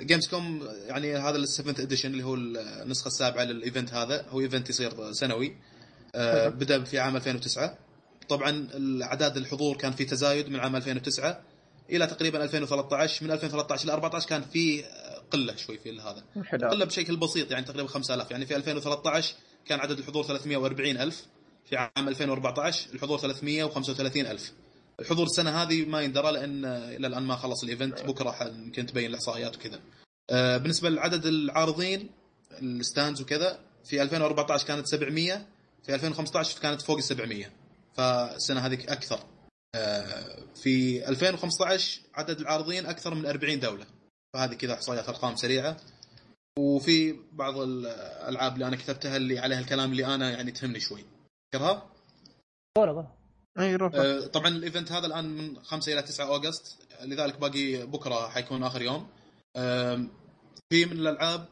Gamescom 0.00 0.68
يعني 0.86 1.16
هذا 1.16 1.36
ال 1.36 1.41
seventh 1.41 1.80
edition 1.80 2.10
اللي 2.12 2.24
هو 2.24 2.34
النسخة 2.34 3.08
السابعة 3.08 3.44
لل 3.44 3.58
event 3.58 3.94
هذا 3.94 4.26
هو 4.28 4.40
event 4.40 4.70
يصير 4.70 5.12
سنوي. 5.12 5.56
آه،. 6.14 6.48
بدأ 6.48 6.84
في 6.84 6.98
عام 6.98 7.16
2009 7.16 7.78
طبعا 8.28 8.50
الأعداد 8.50 9.36
الحضور 9.36 9.76
كان 9.76 9.92
في 9.92 10.04
تزايد 10.04 10.48
من 10.48 10.60
عام 10.60 10.76
2009 10.76 11.40
إلى 11.90 12.06
تقريبا 12.06 12.44
2013 12.44 13.24
من 13.24 13.30
2013 13.30 13.88
ل 13.88 13.90
14 13.90 14.28
كان 14.28 14.42
في 14.42 14.84
قلة 15.30 15.56
شوي 15.56 15.78
في 15.78 16.00
هذا. 16.00 16.24
قلة 16.68 16.84
بشكل 16.84 17.16
بسيط 17.16 17.50
يعني 17.50 17.64
تقريبا 17.64 17.88
5000 17.88 18.30
يعني 18.30 18.46
في 18.46 18.56
2013 18.56 19.34
كان 19.66 19.80
عدد 19.80 19.98
الحضور 19.98 20.24
340000 20.24 21.26
في 21.64 21.76
عام 21.76 22.08
2014 22.08 22.94
الحضور 22.94 23.18
335000 23.18 24.52
الحضور 25.00 25.26
السنة 25.26 25.62
هذه 25.62 25.84
ما 25.84 26.00
يندرى 26.00 26.32
لأن 26.32 26.64
إلى 26.64 27.06
الآن 27.06 27.22
ما 27.22 27.36
خلص 27.36 27.62
ال 27.62 27.69
event 27.69 28.02
بكرة 28.02 28.30
ح- 28.30 28.42
يمكن 28.42 28.86
تبين 28.86 29.10
الإحصائيات 29.10 29.56
وكذا. 29.56 29.80
آه، 30.30 30.56
بالنسبة 30.56 30.88
لعدد 30.90 31.26
العارضين 31.26 32.10
ال 32.62 32.70
stands 32.70 33.20
وكذا 33.22 33.60
في 33.84 34.02
2014 34.02 34.66
كانت 34.66 34.86
700 34.86 35.46
في 35.82 35.94
2015 35.94 36.60
كانت 36.60 36.82
فوق 36.82 36.96
ال 36.96 37.02
700 37.04 37.50
فالسنة 37.94 38.60
هذه 38.60 38.74
أكثر. 38.88 39.20
آه، 39.74 40.38
في 40.54 41.08
2015 41.08 42.00
عدد 42.14 42.40
العارضين 42.40 42.86
أكثر 42.86 43.14
من 43.14 43.26
40 43.26 43.60
دولة. 43.60 43.86
فهذه 44.34 44.54
كذا 44.54 44.74
إحصائيات 44.74 45.08
أرقام 45.08 45.36
سريعة. 45.36 45.76
وفي 46.58 47.16
بعض 47.32 47.58
الألعاب 47.58 48.54
اللي 48.54 48.66
أنا 48.66 48.76
كتبتها 48.76 49.16
اللي 49.16 49.38
عليها 49.38 49.60
الكلام 49.60 49.92
اللي 49.92 50.06
أنا 50.14 50.30
يعني 50.30 50.52
تهمني 50.52 50.80
شوي. 50.80 51.04
تذكرها؟ 51.52 51.90
قول 52.76 52.88
قول 52.90 53.06
اي 53.58 53.76
روح 53.76 53.92
آه، 53.94 54.26
طبعا 54.26 54.48
ال 54.48 54.55
event 54.55 54.92
هذا 54.92 55.06
الآن 55.06 55.24
من 55.24 55.62
5 55.62 55.92
إلى 55.92 56.02
9 56.02 56.26
August. 56.26 56.86
لذلك 57.04 57.40
باقي 57.40 57.86
بكرة 57.86 58.28
حيكون 58.28 58.62
آخر 58.62 58.82
يوم. 58.82 59.06
في 60.70 60.84
من 60.84 60.92
الألعاب 60.92 61.46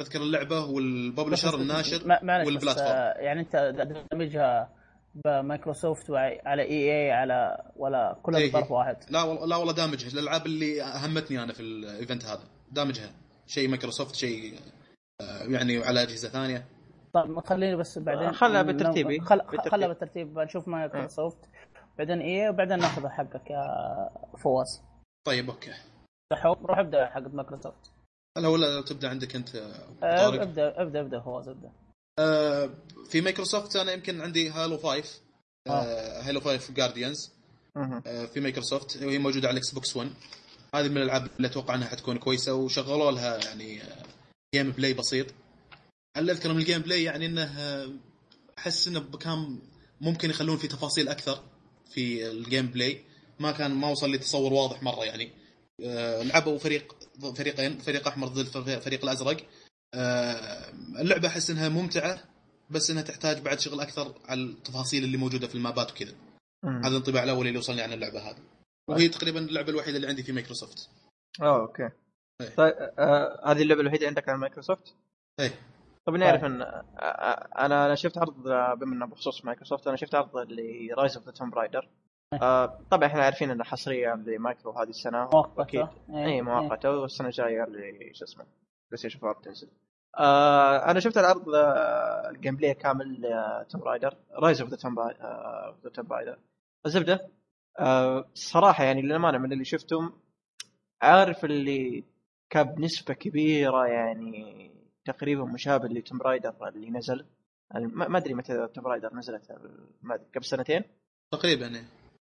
تذكر 0.00 0.22
اللعبة 0.22 0.64
وال 0.64 0.80
publisher 0.80 1.54
الناشر 1.54 2.18
وال 2.22 2.34
platform. 2.34 2.90
آه، 2.90 3.12
يعني 3.18 3.40
أنت 3.40 3.74
دمجها 4.12 4.70
بمايكروسوفت 5.24 6.10
وعلى 6.10 6.62
EA 6.62 7.12
على 7.12 7.56
ولا 7.76 8.18
كلها 8.22 8.40
إيه. 8.40 8.52
بطرف 8.52 8.70
واحد. 8.70 8.96
لا 9.10 9.22
والله 9.22 9.46
لا 9.46 9.56
والله 9.56 9.72
دامجها. 9.72 10.08
الألعاب 10.08 10.46
اللي 10.46 10.82
أهمتني 10.82 11.42
أنا 11.42 11.52
في 11.52 11.60
ال 11.60 11.71
event 11.71 12.24
هذا. 12.24 12.42
دامجها. 12.72 13.12
شيء 13.46 13.68
مايكروسوفت 13.68 14.14
شيء 14.14 14.54
آه، 15.20 15.42
يعني 15.42 15.84
على 15.84 16.02
أجهزة 16.02 16.28
ثانية. 16.28 16.66
طيب 17.12 17.40
خليني 17.40 17.76
بس 17.76 17.98
بعدين 17.98 18.32
خلها 18.32 18.62
بالترتيب، 18.62 19.10
إيه. 19.10 19.20
خل... 19.20 19.40
خلها 19.70 19.88
بالترتيب. 19.88 20.34
بنشوف 20.34 20.68
مايكروسوفت. 20.68 21.38
بعدين 22.00 22.20
EA 22.20 22.48
وبعدين 22.48 22.78
ناخذ 22.78 23.08
حقك 23.08 23.50
يا 23.50 23.64
فواز. 24.42 24.82
طيب 25.26 25.50
أوكي. 25.50 25.72
روح 26.44 26.78
ابدأ 26.78 27.06
حق 27.06 27.34
مايكروسوفت. 27.34 27.90
هلا 28.38 28.48
ولا 28.48 28.80
تبدأ 28.80 29.08
عندك 29.08 29.36
أنت؟ 29.36 29.56
آه، 29.56 29.90
طارق. 30.00 30.42
ابدأ 30.42 30.82
ابدأ 30.82 31.00
ابدأ 31.00 31.20
فواز 31.20 31.48
ابدأ. 31.48 31.72
آه، 32.18 32.70
في 33.10 33.20
مايكروسوفت 33.20 33.76
أنا 33.76 33.92
يمكن 33.92 34.20
عندي 34.20 34.50
Halo 34.50 34.78
5 34.78 35.20
آه. 35.66 36.20
Halo 36.22 36.40
5 36.40 36.74
Guardians 36.74 37.32
مهم. 37.76 38.00
في 38.26 38.40
مايكروسوفت 38.40 39.02
وهي 39.02 39.18
موجودة 39.18 39.48
على 39.48 39.52
ال 39.54 39.70
Xbox 39.74 39.96
1 39.96 40.10
هذه 40.74 40.88
من 40.88 40.96
الألعاب 40.96 41.28
اللي 41.36 41.48
أتوقع 41.48 41.74
أنها 41.74 41.88
حتكون 41.88 42.18
كويسة 42.18 42.54
وشغلوا 42.54 43.10
لها 43.10 43.38
يعني 43.44 43.80
gameplay 44.54 44.94
بسيط. 44.94 45.26
اللي 46.16 46.32
اذكر 46.32 46.52
من 46.52 46.58
ال 46.58 46.80
gameplay 46.82 47.02
يعني 47.02 47.26
إنه 47.26 47.42
آه، 47.42 47.90
أحس 48.58 48.88
إنه 48.88 49.00
كان 49.00 49.58
ممكن 50.00 50.30
يخلون 50.30 50.56
في 50.56 50.68
تفاصيل 50.68 51.08
أكثر. 51.08 51.49
في 51.90 52.30
ال 52.30 52.66
gameplay. 52.66 53.04
ما 53.40 53.52
كان 53.52 53.70
ما 53.70 53.88
وصل 53.88 54.10
لي 54.10 54.18
تصور 54.18 54.52
واضح 54.52 54.82
مرة 54.82 55.04
يعني. 55.04 55.30
آه، 55.84 56.22
لعبوا 56.22 56.58
فريق 56.58 56.96
فريقين 57.36 57.78
فريق 57.78 58.08
أحمر 58.08 58.28
ضد 58.28 58.56
الفريق 58.56 59.04
الأزرق. 59.04 59.46
آه، 59.94 60.72
اللعبة 61.00 61.28
أحس 61.28 61.50
إنها 61.50 61.68
ممتعة 61.68 62.24
بس 62.70 62.90
إنها 62.90 63.02
تحتاج 63.02 63.38
بعد 63.38 63.60
شغل 63.60 63.80
أكثر 63.80 64.14
على 64.28 64.40
التفاصيل 64.40 65.04
اللي 65.04 65.16
موجودة 65.16 65.46
في 65.46 65.54
المابات 65.54 65.90
وكذا. 65.90 66.14
هذا 66.64 66.88
الانطباع 66.88 67.22
الأول 67.24 67.46
اللي 67.46 67.58
وصلني 67.58 67.82
عن 67.82 67.92
اللعبة 67.92 68.30
هذه. 68.30 68.38
وهي 68.88 69.08
تقريبا 69.08 69.40
اللعبة 69.40 69.70
الوحيدة 69.70 69.96
اللي 69.96 70.08
عندي 70.08 70.22
في 70.22 70.32
مايكروسوفت. 70.32 70.88
آه 71.42 71.60
أوكي. 71.60 71.90
إيه. 72.40 72.48
طيب 72.56 72.74
آه 72.98 73.52
هذه 73.52 73.62
اللعبة 73.62 73.80
الوحيدة 73.80 74.06
عندك 74.06 74.28
على 74.28 74.38
مايكروسوفت؟ 74.38 74.94
إيه. 75.40 75.54
طب 76.06 76.14
نعرف 76.14 76.44
إن 76.44 76.62
آه، 76.62 76.84
آه، 76.98 77.64
أنا 77.66 77.86
أنا 77.86 77.94
شفت 77.94 78.18
عرض 78.18 78.48
آه، 78.48 78.74
بما 78.74 78.94
انه 78.94 79.06
بخصوص 79.06 79.44
مايكروسوفت 79.44 79.86
أنا 79.86 79.96
شفت 79.96 80.14
عرض 80.14 80.36
ل 80.36 80.52
Rise 80.52 81.16
of 81.16 81.26
the 81.26 81.32
Tomb 81.32 81.54
Raider 81.54 81.88
طبعا 82.90 83.06
إحنا 83.06 83.24
عارفين 83.24 83.50
إنه 83.50 83.64
حصرية 83.64 84.14
لمايكرو 84.14 84.72
هذه 84.72 84.88
السنة 84.88 85.24
مؤقتة. 85.24 85.62
أكيد. 85.62 85.88
إيه، 86.14 86.26
اي 86.26 86.42
مؤقتة 86.42 86.90
والسنة 86.90 87.28
الجاية 87.28 87.64
اللي 87.64 88.14
شو 88.14 88.24
اسمه 88.24 88.44
PlayStation 88.44 89.18
4 89.18 89.40
بتنزل 89.40 89.68
آه 90.18 90.90
أنا 90.90 91.00
شفت 91.00 91.18
العرض 91.18 91.48
آه، 91.48 92.30
ال 92.30 92.56
gameplay 92.56 92.74
كامل 92.74 93.22
Tomb 93.68 93.82
Raider 93.82 94.16
Rise 94.32 94.60
of 94.60 94.70
the 94.70 94.76
Tomb 94.76 94.98
Raider 96.10 96.38
الزبدة 96.86 97.28
آه 97.78 98.24
صراحة 98.34 98.84
يعني 98.84 99.02
للأمانة 99.02 99.38
من 99.38 99.52
اللي 99.52 99.64
شفتهم 99.64 100.12
عارف 101.02 101.44
اللي 101.44 102.04
كان 102.50 102.62
بنسبة 102.74 103.14
كبيرة 103.14 103.86
يعني 103.86 104.69
تقريبا 105.04 105.44
مشابه 105.44 105.88
ل 105.88 105.95
Tomb 105.95 106.22
Raider 106.22 106.68
اللي 106.68 106.90
نزل. 106.90 107.26
ما 107.74 108.18
أدري 108.18 108.34
متى 108.34 108.68
Tomb 108.74 108.86
Raider 108.86 109.14
نزلت 109.14 109.52
ما 110.02 110.14
أدري 110.14 110.26
قبل 110.34 110.44
سنتين؟ 110.44 110.84
تقريبا 111.32 111.66
إيه. 111.66 111.84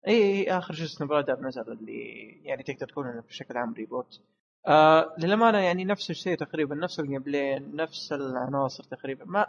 إي 0.08 0.34
إي 0.34 0.58
آخر 0.58 0.74
جزء 0.74 1.00
Tomb 1.00 1.12
Raider 1.12 1.40
نزل 1.40 1.72
اللي 1.72 2.28
يعني 2.44 2.64
تقدر 2.64 2.88
تقول 2.88 3.08
إنه 3.08 3.22
بشكل 3.22 3.58
عام 3.58 3.74
reboot 3.74 4.22
آه 4.68 5.16
للأمانة 5.18 5.58
يعني 5.58 5.86
نفس 5.86 6.10
الشيء 6.10 6.38
تقريبا 6.38 6.76
نفس 6.76 7.00
ال 7.00 7.22
gameplay 7.22 7.60
نفس 7.60 8.14
العناصر 8.14 8.84
تقريبا. 8.84 9.26
ما 9.26 9.46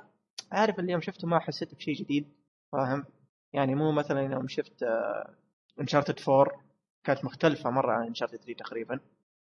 عارف 0.53 0.79
اليوم 0.81 1.01
شفته 1.01 1.29
ما 1.29 1.39
حسيت 1.39 1.75
بشيء 1.75 1.95
جديد 1.95 2.29
فاهم؟ 2.73 3.05
يعني 3.53 3.75
مو 3.75 3.93
مثلا 3.93 4.21
يوم 4.21 4.49
شفت 4.49 4.85
Uncharted 5.81 6.21
4 6.29 6.47
كانت 7.05 7.25
مختلفة 7.25 7.71
مرة 7.71 7.93
عن 7.93 8.07
Uncharted 8.07 8.37
3 8.37 8.55
تقريبا. 8.55 9.01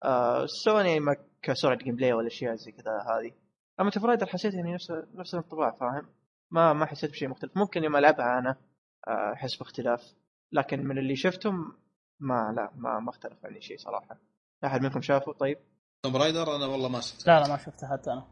آه 0.05 0.47
سواء 0.47 0.85
يعني 0.87 1.01
ما 1.01 1.17
كسرعة 1.43 1.77
gameplay 1.77 2.13
ولا 2.13 2.27
اشياء 2.27 2.55
زي 2.55 2.73
كذا 2.73 2.93
هذه. 2.93 3.33
أما 3.81 3.91
Tomb 3.91 4.07
Raider 4.07 4.27
حسيت 4.27 4.55
يعني 4.55 4.75
نفس 4.75 4.91
نفس 5.15 5.35
الانطباع 5.35 5.71
فاهم؟ 5.71 6.07
ما 6.51 6.73
ما 6.73 6.87
حسيت 6.87 7.11
بشيء 7.11 7.29
مختلف. 7.29 7.57
ممكن 7.57 7.85
يوم 7.85 7.97
ألعبها 7.97 8.39
أنا 8.39 8.57
آه، 9.09 9.33
أحس 9.33 9.57
باختلاف. 9.57 10.15
لكن 10.53 10.85
من 10.85 10.99
اللي 10.99 11.17
شفتهم 11.17 11.73
ما 12.21 12.53
لا 12.57 12.71
ما 12.77 12.99
ما 13.01 13.11
اختلف 13.11 13.47
عني 13.47 13.61
شيء 13.61 13.79
صراحة. 13.79 14.17
أحد 14.65 14.83
منكم 14.83 15.01
شافه؟ 15.01 15.33
طيب؟ 15.33 15.59
Tomb 16.03 16.17
Raider 16.17 16.57
أنا 16.57 16.67
والله 16.67 16.89
ما 16.89 17.01
شفت 17.01 17.27
لا 17.27 17.41
لا 17.41 17.49
ما 17.49 17.57
شفتها 17.57 17.89
حتى 17.93 18.13
أنا. 18.13 18.25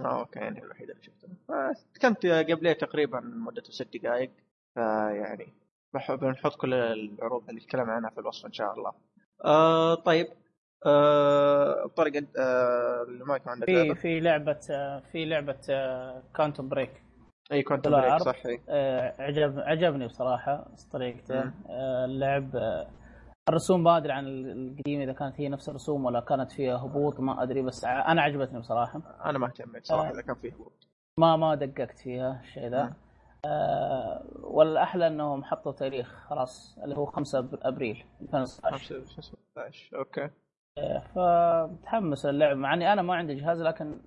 آه 0.00 0.20
أوكي 0.20 0.38
يعني 0.38 0.62
الوحيد 0.64 0.90
اللي 0.90 1.02
شفته. 1.02 1.28
آه، 1.50 1.74
كانت 2.00 2.26
قبل 2.26 2.74
تقريبا 2.74 3.20
مدته 3.20 3.72
ست 3.72 3.96
دقائق 3.96 4.30
فيعني 4.74 5.52
بح- 5.94 6.14
بنحط 6.14 6.56
كل 6.56 6.74
العروض 6.74 7.48
اللي 7.48 7.60
تكلمنا 7.60 7.92
عنها 7.92 8.10
في 8.10 8.20
الوصف 8.20 8.46
إن 8.46 8.52
شاء 8.52 8.74
الله. 8.74 8.92
آه 9.44 9.94
طيب. 9.94 10.26
آه 10.86 11.86
طارق 11.96 12.12
آه 12.38 13.02
اللي 13.08 13.24
ما 13.24 13.38
كان 13.38 13.48
عندك 13.52 13.66
في. 13.66 13.94
في 13.94 14.20
لعبة 14.20 14.60
آه، 14.70 15.02
في 15.12 15.24
لعبة 15.24 15.56
Quantum 16.36 16.68
Break 16.68 17.02
أي 17.52 17.62
Quantum 17.62 18.08
Break. 18.08 18.22
صح. 18.22 18.36
آه، 18.68 19.14
عجب 19.22 19.58
عجبني 19.60 20.06
بصراحة 20.06 20.66
طريقته. 20.92 21.40
آه، 21.68 22.04
اللعب 22.04 22.56
آه، 22.56 22.88
الرسوم 23.48 23.82
ما 23.82 23.96
أدري 23.96 24.12
عن 24.12 24.26
القديمة 24.26 25.04
إذا 25.04 25.12
كانت 25.12 25.40
هي 25.40 25.48
نفس 25.48 25.68
الرسوم 25.68 26.04
ولا 26.04 26.20
كانت 26.20 26.52
فيها 26.52 26.76
هبوط 26.76 27.20
ما 27.20 27.42
أدري 27.42 27.62
بس 27.62 27.84
أنا 27.84 28.22
عجبتني 28.22 28.58
بصراحة 28.58 29.00
أنا 29.24 29.38
ما 29.38 29.46
اهتميت 29.46 29.86
صراحة 29.86 30.08
آه. 30.08 30.12
إذا 30.12 30.22
كان 30.22 30.34
فيه 30.34 30.52
هبوط 30.52 30.88
ما 31.18 31.36
ما 31.36 31.54
دققت 31.54 31.98
فيها 31.98 32.40
الشيء 32.44 32.68
ذا. 32.68 32.92
آه 33.44 34.22
والأحلى 34.42 35.06
انهم 35.06 35.44
حطوا 35.44 35.72
تاريخ 35.72 36.26
خلاص 36.28 36.78
اللي 36.84 36.96
هو 36.96 37.06
5 37.06 37.42
أب- 37.42 37.58
أبريل 37.66 38.04
2019 38.22 38.78
خمسة- 38.78 38.88
شو 39.14 39.18
اسمه 39.20 39.38
11 39.56 39.98
okay 39.98 40.22
آه، 40.24 40.30
فمتحمس 41.14 42.26
للعب 42.26 42.56
مع 42.56 42.74
إني 42.74 42.92
أنا 42.92 43.02
ما 43.02 43.14
عندي 43.14 43.34
جهاز 43.34 43.62
لكن 43.62 44.00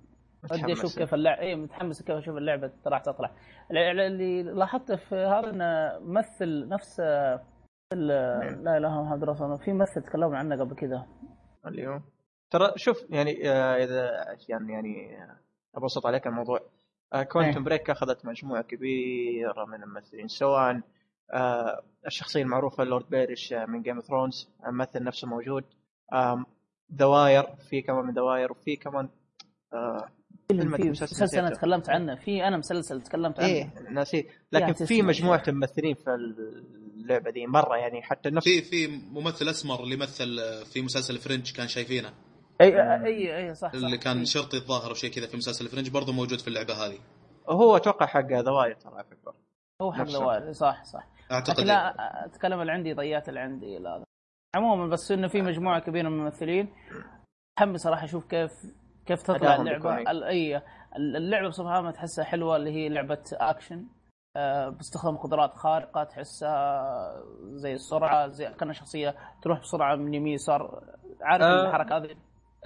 ودي 0.52 0.72
أشوف. 0.72 0.98
كيف 0.98 1.14
اللعبه 1.14 1.40
اي 1.40 1.54
متحمس 1.54 2.02
كيف 2.02 2.16
أشوف 2.16 2.36
اللعبة 2.36 2.70
راح 2.86 3.00
تطلع 3.00 3.30
اللي 3.70 4.42
لاحظته 4.42 4.96
في 4.96 5.14
هذا 5.14 5.50
إنه 5.50 5.98
مثل 6.00 6.68
نفس 6.68 7.00
آه، 7.00 7.40
مين؟ 7.92 8.08
لا 8.64 8.76
إله 8.76 9.14
إلا 9.14 9.32
الله 9.32 9.56
في 9.56 9.72
ممثل 9.72 10.02
تكلمنا 10.02 10.38
عنه 10.38 10.64
قبل 10.64 10.76
كذا 10.76 11.06
اليوم 11.66 12.02
ترى 12.50 12.72
شوف 12.76 13.10
يعني 13.10 13.50
آه، 13.50 13.76
إذا 13.76 14.10
يعني 14.48 14.72
يعني 14.72 15.22
آه، 15.22 15.36
أبسط 15.74 16.06
عليك 16.06 16.26
الموضوع 16.26 16.60
Quantum 17.12 17.58
إيه. 17.58 17.64
Break 17.64 17.90
أخذت 17.90 18.26
مجموعة 18.26 18.62
كبيرة 18.62 19.64
من 19.64 19.82
الممثلين 19.82 20.28
سواء 20.28 20.80
آه، 21.32 21.82
الشخصية 22.06 22.42
المعروفة 22.42 22.84
Lord 22.84 23.10
Baelish 23.10 23.52
آه، 23.52 23.66
من 23.66 23.82
Game 23.82 23.96
of 23.96 24.04
Thrones 24.04 24.50
الممثل 24.66 25.04
نفسه 25.04 25.28
موجود 25.28 25.64
The 26.92 27.15
Wire 27.15 27.46
في 27.70 27.82
كمان 27.82 28.04
من 28.04 28.14
The 28.14 28.30
Wire 28.30 28.52
وفي 28.52 28.76
كمان 28.76 29.08
آه، 29.72 30.08
فيلم 30.48 30.76
في 30.76 30.90
مسلسل 30.90 31.38
أنا. 31.38 31.50
تكلمت 31.50 31.88
عنه. 31.88 32.14
في 32.14 32.44
أنا 32.48 32.56
مسلسل 32.56 33.02
تكلمت 33.02 33.40
عنه. 33.40 33.48
إيه 33.48 33.74
نسيت 33.90 34.26
لكن 34.52 34.72
في 34.72 35.02
مجموعة 35.02 35.42
ممثلين 35.48 35.94
في 35.94 36.10
اللعبة 36.96 37.30
دي 37.30 37.46
مرة 37.46 37.76
يعني 37.76 38.02
حتى 38.02 38.30
نفس 38.30 38.48
في 38.48 38.62
في 38.62 38.86
ممثل 39.12 39.48
أسمر 39.48 39.82
اللي 39.82 39.96
مثل 39.96 40.40
في 40.64 40.82
مسلسل 40.82 41.18
Fringe 41.18 41.52
كان 41.52 41.68
شايفينه. 41.68 42.12
أي 42.60 42.82
أي 43.04 43.36
أي 43.36 43.54
صح, 43.54 43.68
صح. 43.68 43.74
اللي 43.74 43.98
كان 43.98 44.18
إيه. 44.18 44.24
شرطي 44.24 44.56
الظاهر 44.56 44.88
أو 44.90 44.94
شيء 44.94 45.10
كذا 45.10 45.26
في 45.26 45.36
مسلسل 45.36 45.68
Fringe 45.68 45.90
برضه 45.90 46.12
موجود 46.12 46.40
في 46.40 46.48
اللعبة 46.48 46.74
هذه. 46.74 46.98
هو 47.48 47.76
أتوقع 47.76 48.06
حق 48.06 48.40
The 48.40 48.55
Wire 48.55 48.74
ترى 48.74 48.94
على 48.94 49.04
فكرة. 49.04 49.34
هو 49.82 49.92
حق. 49.92 50.04
The 50.04 50.25
Wire 50.25 50.52
صح 50.52 50.84
صح. 50.84 51.08
أعتقد 51.32 51.58
لكن 51.60 51.68
لا 51.68 51.94
أتكلم 52.26 52.60
اللي 52.60 52.72
عندي 52.72 52.92
ضيعت 52.92 53.28
اللي 53.28 53.40
عندي 53.40 53.78
لا. 53.78 54.04
عموما 54.54 54.86
بس 54.86 55.12
إنه 55.12 55.28
في 55.28 55.42
مجموعة 55.42 55.78
كبيرة 55.80 56.08
من 56.08 56.18
الممثلين 56.18 56.68
متحمس 57.58 57.80
صراحة 57.80 58.04
أشوف 58.04 58.24
كيف 58.26 58.50
كيف 59.06 59.22
تطلع 59.22 59.56
اللعبة 59.56 59.96
اي 60.28 60.62
اللعبة 60.96 61.48
بصفة 61.48 61.68
عامة 61.70 61.90
تحسها 61.90 62.24
حلوة 62.24 62.56
اللي 62.56 62.70
هي 62.70 62.88
لعبة 62.88 63.22
أكشن 63.32 63.86
آه، 64.36 64.68
باستخدام 64.68 65.16
قدرات 65.16 65.54
خارقة 65.54 66.04
تحسها 66.04 67.22
زي 67.42 67.72
السرعة 67.72 68.28
زي 68.28 68.46
كان 68.60 68.72
شخصية 68.72 69.14
تروح 69.42 69.60
بسرعة 69.60 69.96
من 69.96 70.14
يمين 70.14 70.32
يسار 70.34 70.84
عارف 71.22 71.42
آه. 71.42 71.66
الحركة 71.68 71.96
هذه 71.96 72.16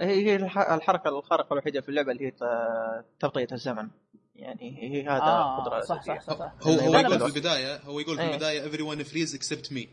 هي 0.01 0.25
هي 0.31 0.35
الح- 0.35 0.71
الحركة 0.71 1.07
الخارقة 1.09 1.53
الوحيدة 1.53 1.81
في 1.81 1.89
اللعبة 1.89 2.11
اللي 2.11 2.25
هي 2.25 2.31
ت- 2.31 3.05
تبطئه 3.19 3.53
الزمن 3.53 3.89
يعني 4.35 4.77
هي 4.83 5.03
هذا 5.09 5.21
آه 5.21 5.61
قدرة 5.63 5.79
صح 5.81 6.01
صح 6.01 6.13
أساسية. 6.15 6.33
صح, 6.33 6.39
صح. 6.39 6.53
هو 6.67 6.71
هو 6.73 6.99
يقول. 6.99 7.19
في 7.19 7.25
البداية 7.37 7.77
هو 7.85 7.99
يقول 7.99 8.15
في 8.15 8.21
إيه. 8.21 8.31
البداية 8.33 8.71
everyone 8.71 8.81
will 8.89 9.03
freeze 9.03 9.35
except 9.35 9.73
me 9.73 9.89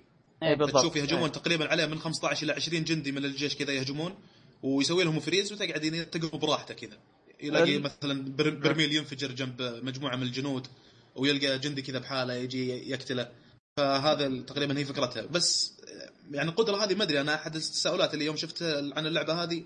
اي 0.48 0.54
بالضبط. 0.56 0.80
تشوف 0.82 0.96
يهجمون 0.96 1.22
إيه. 1.22 1.28
تقريبا 1.32 1.68
عليه 1.68 1.86
من 1.86 1.98
15 1.98 2.42
إلى 2.42 2.52
20 2.52 2.84
جندي 2.84 3.12
من 3.12 3.24
الجيش 3.24 3.54
كذا 3.56 3.72
يهجمون 3.72 4.14
ويسوي 4.62 5.04
لهم 5.04 5.20
freeze 5.20 5.52
وتقعد 5.52 6.06
تقف 6.12 6.36
براحته 6.36 6.74
كذا. 6.74 6.98
يلاقي 7.42 7.76
ال- 7.76 7.82
مثلا 7.82 8.22
بر- 8.36 8.50
برميل 8.50 8.92
ينفجر 8.92 9.32
جنب 9.32 9.80
مجموعة 9.82 10.16
من 10.16 10.22
الجنود 10.22 10.66
ويلقى 11.16 11.58
جندي 11.58 11.82
كذا 11.82 11.98
بحالة 11.98 12.34
يجي 12.34 12.90
يقتله. 12.90 13.28
فهذا 13.76 14.40
تقريبا 14.46 14.78
هي 14.78 14.84
فكرتها. 14.84 15.22
بس 15.26 15.72
يعني 16.30 16.48
القدرة 16.50 16.84
هذه 16.84 16.94
ما 16.94 17.02
أدري 17.04 17.20
أنا 17.20 17.34
أحد 17.34 17.56
التساؤلات 17.56 18.14
اللي 18.14 18.24
يوم 18.24 18.36
شفت 18.36 18.62
عن 18.96 19.06
اللعبة 19.06 19.42
هذه 19.42 19.62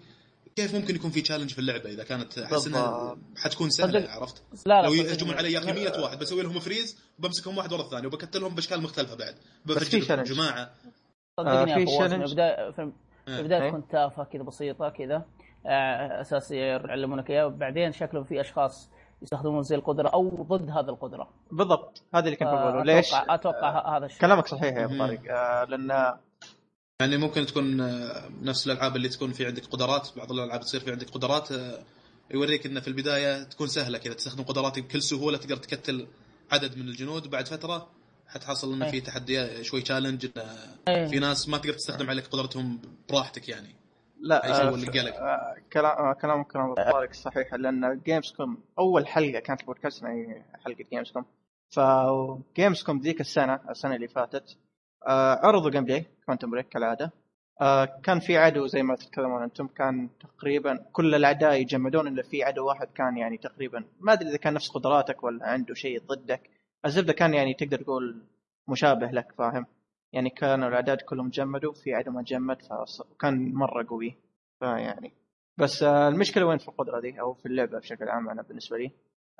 كيف 0.62 0.74
ممكن 0.74 0.94
يكون 0.94 1.10
في 1.10 1.20
تشالنج 1.20 1.52
في 1.52 1.58
اللعبة 1.58 1.90
إذا 1.90 2.04
كانت 2.04 2.38
أحس 2.38 2.66
إنها 2.66 2.90
بالضبط. 2.90 3.18
حتكون 3.36 3.70
سهلة 3.70 4.00
صدق. 4.00 4.10
عرفت 4.10 4.42
لا 4.66 4.82
لا 4.82 4.86
لو. 4.86 4.94
يهجمون 4.94 5.34
علي 5.34 5.52
يا 5.52 5.58
أخي 5.58 5.72
100 5.72 6.02
واحد 6.02 6.18
بسوي 6.18 6.42
لهم 6.42 6.58
فريز 6.60 6.98
وبمسكهم 7.18 7.58
واحد 7.58 7.72
ورا 7.72 7.82
الثاني 7.82 8.06
وبقتلهم 8.06 8.54
بأشكال 8.54 8.82
مختلفة 8.82 9.16
بعد 9.16 9.34
بس 9.66 9.78
في 9.78 9.98
بفجر 9.98 10.16
challenge. 10.24 10.28
جماعة 10.28 10.70
صدقني 11.40 11.72
آه، 11.72 11.76
في 11.76 11.86
challenge. 11.86 12.08
في 12.08 12.24
البدايه 12.24 12.70
في 12.70 12.92
البداية 13.28 13.62
إيه. 13.62 13.68
تكون 13.68 13.88
تافهة 13.88 14.24
كذا 14.24 14.42
بسيطة 14.42 14.88
كذا 14.88 15.24
آه، 15.66 16.20
أساس 16.20 16.50
يعلمونك 16.50 17.30
اياه 17.30 17.46
بعدين 17.46 17.92
شكلهم 17.92 18.24
في 18.24 18.40
أشخاص 18.40 18.90
يستخدمون 19.22 19.62
زي 19.62 19.76
القدرة 19.76 20.08
أو 20.08 20.28
ضد 20.42 20.70
هذه 20.70 20.88
القدرة 20.88 21.28
بالضبط 21.52 22.02
هذا 22.14 22.24
اللي 22.24 22.36
كنت 22.36 22.48
آه، 22.48 22.54
بقوله 22.70 22.82
ليش 22.82 23.10
أتوقع 23.14 23.96
هذا 23.96 24.06
الشيء 24.06 24.20
كلامك 24.20 24.46
صحيح 24.46 24.76
يا 24.76 24.84
أبو. 24.84 24.98
طارق 24.98 25.20
آه 25.30 25.64
لأن 25.64 26.18
يعني 27.00 27.16
ممكن 27.16 27.46
تكون 27.46 27.80
آه، 27.80 28.28
نفس 28.42 28.66
الألعاب 28.66 28.96
اللي 28.96 29.08
تكون 29.08 29.32
في 29.32 29.46
عندك 29.46 29.64
قدرات 29.64 30.08
بعض 30.16 30.32
الألعاب 30.32 30.60
تصير 30.60 30.80
في 30.80 30.90
عندك 30.90 31.10
قدرات 31.10 31.52
آه، 31.52 31.84
يوريك 32.30 32.66
انه 32.66 32.80
في 32.80 32.88
البداية 32.88 33.42
تكون 33.42 33.68
سهلة 33.68 33.98
كذا 33.98 34.14
تستخدم 34.14 34.44
قدراتك 34.44 34.82
بكل 34.82 35.02
سهولة 35.02 35.38
تقدر 35.38 35.56
تقتل 35.56 36.06
عدد 36.52 36.78
من 36.78 36.88
الجنود 36.88 37.26
وبعد 37.26 37.48
فترة 37.48 37.88
حتحصل 38.26 38.72
انه. 38.72 38.90
في 38.90 39.00
تحدي 39.00 39.64
شوي 39.64 39.82
challenge. 39.82 40.26
في 40.86 41.18
ناس 41.18 41.48
ما 41.48 41.58
تقدر 41.58 41.72
تستخدم 41.72 42.10
عليك 42.10 42.26
قدرتهم 42.26 42.80
براحتك 43.08 43.48
يعني 43.48 43.74
لا 44.20 44.42
شيء 44.42 44.64
آه، 44.64 44.70
قلق. 44.70 45.16
آه، 45.16 45.56
كلام 45.72 45.96
آه، 45.96 46.12
كلام 46.12 46.42
كلام 46.42 46.74
طارق 46.74 47.12
صحيح 47.12 47.54
لأن 47.54 48.00
Gamescom 48.06 48.58
أول 48.78 49.06
حلقة 49.06 49.40
كانت 49.40 49.64
بودكاست 49.64 50.04
هي 50.04 50.42
حلقة 50.64 50.84
Gamescom 50.92 51.24
ف 51.70 52.82
Gamescom 52.82 53.00
ذيك 53.00 53.20
السنة 53.20 53.60
السنة 53.70 53.94
اللي 53.94 54.08
فاتت 54.08 54.56
آه، 55.06 55.46
عرضوا 55.46 55.70
gameplay 55.70 56.06
Quantum 56.28 56.50
Break 56.50 56.68
كالعادة. 56.68 57.12
آه، 57.60 57.84
كان 58.02 58.20
في 58.20 58.36
عدو 58.36 58.66
زي 58.66 58.82
ما 58.82 58.94
تتكلمون 58.96 59.42
أنتم 59.42 59.66
كان 59.66 60.08
تقريبا 60.20 60.84
كل 60.92 61.14
الأعداء 61.14 61.60
يجمدون 61.60 62.08
إلا 62.08 62.22
في 62.22 62.42
عدو 62.42 62.66
واحد 62.66 62.86
كان 62.94 63.16
يعني 63.16 63.36
تقريبا 63.36 63.84
ما 64.00 64.12
أدري 64.12 64.28
إذا 64.28 64.36
كان 64.36 64.54
نفس 64.54 64.70
قدراتك 64.70 65.24
ولا 65.24 65.46
عنده 65.46 65.74
شيء 65.74 66.00
ضدك 66.00 66.50
الزبده 66.86 67.12
كان 67.12 67.34
يعني 67.34 67.54
تقدر 67.54 67.82
تقول 67.82 68.22
مشابه 68.68 69.06
لك 69.06 69.32
فاهم؟ 69.32 69.66
يعني 70.12 70.30
كانوا 70.30 70.68
الأعداء 70.68 71.00
كلهم 71.00 71.28
جمدوا 71.28 71.72
في 71.72 71.94
عدو 71.94 72.10
ما 72.10 72.22
جمد 72.22 72.62
فكان 72.62 73.54
مرة 73.54 73.86
قوي 73.88 74.16
فيعني. 74.60 75.12
بس 75.58 75.82
آه، 75.82 76.08
المشكلة 76.08 76.46
وين 76.46 76.58
في 76.58 76.68
القدرة 76.68 77.00
دي؟ 77.00 77.20
أو 77.20 77.34
في 77.34 77.46
اللعبة 77.46 77.78
بشكل 77.78 78.08
عام 78.08 78.28
أنا 78.28 78.42
بالنسبة 78.42 78.78
لي. 78.78 78.90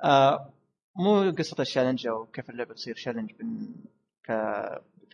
آه، 0.05 0.53
مو 0.97 1.31
قصة 1.39 1.63
الشالنج 1.63 2.07
أو 2.07 2.27
كيف 2.27 2.51
اللعبة 2.51 2.75
تصير 2.75 2.95
شالنج 2.95 3.33
بن... 3.33 3.75
ك... 4.25 4.33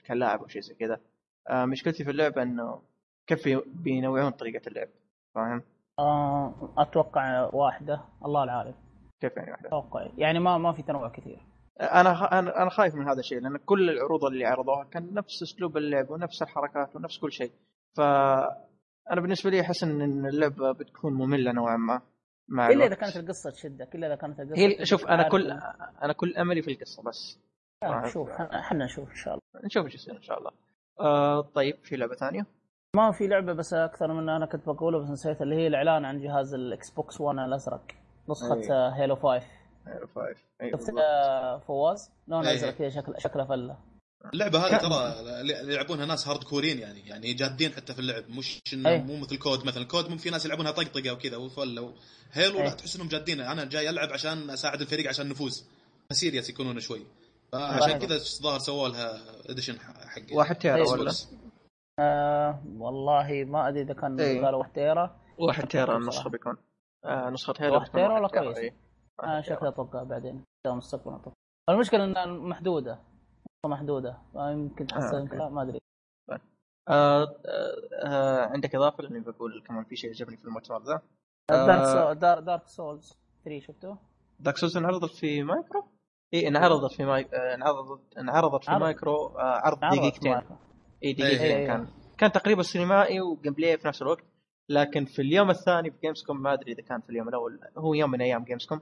كلاعب 0.07 0.41
أو 0.41 0.49
شيء 0.49 0.63
زي 0.63 0.75
كذا. 0.75 1.01
مشكلتي 1.51 2.05
في 2.05 2.11
اللعبة 2.11 2.43
إنه 2.43 2.83
كيف 3.27 3.49
بينوعون 3.67 4.31
طريقة 4.31 4.69
اللعب 4.69 4.89
فاهم؟ 5.35 5.63
آه، 5.99 6.55
أتوقع 6.79 7.51
واحدة 7.53 8.01
الله 8.25 8.45
العالم. 8.45 8.75
كيف 9.21 9.37
يعني 9.37 9.51
واحدة. 9.51 9.69
أتوقع 9.69 10.09
يعني 10.19 10.39
ما 10.39 10.59
ما 10.59 10.73
في 10.73 10.83
تنوع 10.83 11.09
كثير. 11.09 11.41
أنا 11.81 12.15
خ- 12.15 12.33
أنا 12.33 12.63
أنا 12.63 12.71
خايف 12.71 12.95
من 12.95 13.09
هذا 13.09 13.19
الشيء 13.21 13.41
لأن 13.41 13.57
كل 13.57 13.91
العروض 13.91 14.25
اللي 14.25 14.47
عرضوها 14.47 14.85
كان 14.85 15.15
نفس 15.15 15.43
أسلوب 15.43 15.77
اللعب 15.77 16.11
ونفس 16.11 16.43
الحركات 16.43 16.97
ونفس 16.97 17.19
كل 17.19 17.33
شيء. 17.33 17.53
ف 17.97 18.01
أنا 19.11 19.21
بالنسبة 19.21 19.51
لي 19.51 19.61
أحس 19.61 19.85
إن 19.85 20.27
اللعبة 20.27 20.73
بتكون 20.73 21.13
مملة 21.15 21.53
نوعا 21.53 21.77
ما 21.77 22.01
مع 22.49 22.69
إلا 22.69 22.87
إذا. 22.87 22.95
كانت 22.95 23.17
القصة 23.17 23.51
تشدك 23.51 23.95
إلا 23.95 24.07
إذا 24.07 24.15
كانت 24.17 24.41
القصة 24.41 24.57
هي 24.57 24.87
شوف 24.87 25.07
أنا 25.07 25.29
كل 25.29 25.51
أنا 26.03 26.13
كل 26.13 26.37
أملي 26.37 26.63
في 26.63 26.71
القصة 26.73 27.03
بس. 27.03 27.39
آه، 27.83 28.07
شوف 28.07 28.31
إحنا 28.31 28.85
نشوف 28.85 29.11
إن 29.11 29.17
شاء 29.17 29.35
الله. 29.35 29.65
نشوف 29.67 29.85
إيش 29.85 29.95
يصير 29.95 30.17
إن 30.17 30.23
شاء 30.23 30.39
الله. 30.39 30.51
آه 31.01 31.41
طيب 31.55 31.77
في 31.85 31.97
لعبة 31.97 32.15
ثانية؟ 32.15 32.47
ما 32.97 33.13
في 33.13 33.27
لعبة 33.27 33.53
بس 33.53 33.75
أكثر 33.75 34.13
من 34.13 34.29
أنا 34.29 34.47
كنت 34.47 34.67
بقوله 34.67 34.99
بس 34.99 35.11
نسيت 35.11 35.43
اللي 35.43 35.55
هي 35.57 35.67
الإعلان 35.67 36.05
عن 36.05 36.21
جهاز 36.23 36.55
ال 36.55 36.91
Xbox 36.91 37.21
1 37.21 37.39
الأزرق 37.39 37.83
نسخة 38.29 38.89
Halo 38.89 39.17
5 39.17 39.29
أيوه 39.87 40.07
five 40.07 40.39
أيوه 40.61 40.73
شفت 40.79 40.91
بالضبط. 40.91 41.63
فواز؟ 41.67 42.11
لون 42.29 42.47
أي. 42.47 42.55
أزرق 42.55 42.75
كذا 42.75 42.89
شكل 42.89 43.15
شكله 43.19 43.45
فلة. 43.45 43.77
اللعبة 44.35 44.59
هذه 44.59 44.77
ترى 44.79 45.15
يلعبونها 45.73 46.07
ناس 46.07 46.29
hardcore 46.29 46.45
ين 46.45 46.79
يعني 46.79 47.01
يعني 47.09 47.35
جادين 47.35 47.73
حتى 47.73 47.95
في 47.95 47.99
اللعب 48.01 48.25
مش 48.31 48.61
إنه 48.73 48.89
أي. 48.89 49.03
مو 49.03 49.17
مثل 49.17 49.39
COD 49.39 49.67
مثلا. 49.67 49.85
COD 49.85 50.05
ممكن 50.05 50.17
في 50.17 50.31
ناس 50.31 50.47
يلعبونها 50.47 50.71
طقطقة 50.73 51.13
وكذا 51.13 51.37
وفلة 51.37 51.95
Halo 52.33 52.59
لا 52.59 52.65
أي. 52.65 52.71
تحس 52.71 52.97
إنهم 52.97 53.09
جادين. 53.09 53.41
أنا 53.41 53.65
جاي 53.65 53.91
ألعب 53.91 54.09
عشان 54.13 54.51
أساعد 54.51 54.81
الفريق 54.81 55.09
عشان 55.09 55.29
نفوز. 55.29 55.69
serious 56.13 56.51
يكونون 56.51 56.81
شوي. 56.81 57.07
فعشان 57.59 57.81
صحيح. 57.81 57.97
كذا 57.99 58.17
الظاهر 58.17 58.59
سووا 58.59 58.89
لها 58.89 59.21
edition 59.51 59.79
حق 59.81 60.37
واحد 60.37 60.57
tera 60.57 60.77
أي. 60.77 60.83
ولا 60.83 61.13
آه 62.01 62.63
والله 62.79 63.45
ما 63.45 63.69
أدري 63.69 63.83
إذا 63.83 63.95
كان 63.95 64.21
أي. 64.21 64.45
قالوا 64.45 64.59
1 64.61 64.73
tera 64.73 65.21
واحد 65.39 65.69
tera. 65.69 65.97
النسخة 65.97 66.31
بيكون 66.31 66.57
آه 67.05 67.31
نسخة 67.31 67.55
Halo 67.59 67.75
واحد 67.75 67.91
tera 67.91 68.09
واحد 68.09 68.21
ولا 68.21 68.29
كويس؟ 68.29 68.59
إيه. 68.59 68.75
آه 69.23 69.27
واحد 69.27 69.45
شكله 69.45 69.59
tera. 69.59 69.69
أتوقع 69.69 70.03
بعدين 70.03 70.45
مستقبلا 70.67 71.17
أتوقع 71.17 71.37
المشكلة 71.71 72.05
إنها 72.05 72.27
محدودة 72.27 72.99
محدودة 73.67 74.19
يمكن 74.37 74.87
تحصل 74.87 75.17
آه، 75.17 75.21
يمكن 75.21 75.39
لا 75.39 75.49
ما 75.49 75.63
أدري 75.63 75.79
آه 76.31 76.41
آه 76.89 77.27
آه 78.05 78.47
عندك 78.47 78.75
إضافة 78.75 79.03
لأني 79.03 79.21
بقول 79.21 79.63
كمان 79.67 79.85
في 79.85 79.97
شيء 79.97 80.11
عجبني 80.11 80.37
في 80.37 80.45
المؤتمر 80.45 80.83
ذا 80.83 81.03
آه. 81.51 81.67
Dark, 81.67 81.85
Sou... 81.85 82.13
Dar... 82.13 82.41
Dark 82.41 82.69
Souls 82.69 83.19
3 83.45 83.61
شفته؟ 83.67 83.97
Dark 84.41 84.57
Souls 84.57 84.77
انعرضت 84.77 85.15
في 85.15 85.43
مايكرو؟ 85.43 85.85
اي 86.35 86.49
انعرضت 86.49 86.93
في 86.93 87.05
Mi... 87.05 87.29
آه، 87.35 87.55
انعرضت 87.55 88.17
انعرضت 88.19 88.65
في 88.65 88.71
عرض. 88.71 88.83
مايكرو 88.83 89.27
آه 89.27 89.61
عرض 89.65 89.79
دقيقتين. 89.81 90.33
اي 90.33 90.43
إيه، 91.03 91.17
دقيقتين 91.17 91.57
إيه. 91.57 91.67
كان 91.67 91.87
كان 92.19 92.33
تقريبا 92.33 92.63
سينمائي 92.63 93.21
و 93.21 93.53
gameplay 93.53 93.79
في 93.79 93.89
نفس 93.89 94.03
الوقت 94.03 94.25
لكن 94.69 95.05
في 95.05 95.23
اليوم 95.23 95.51
الثاني 95.51 95.91
في 95.91 95.97
Gamescom 96.03 96.43
ما 96.43 96.53
أدري 96.53 96.73
إذا 96.73 96.83
كان 96.83 97.01
في 97.01 97.11
اليوم 97.11 97.29
الأول 97.29 97.61
هو 97.79 97.95
يوم 97.95 98.11
من 98.11 98.21
أيام 98.21 98.45
Gamescom 98.45 98.81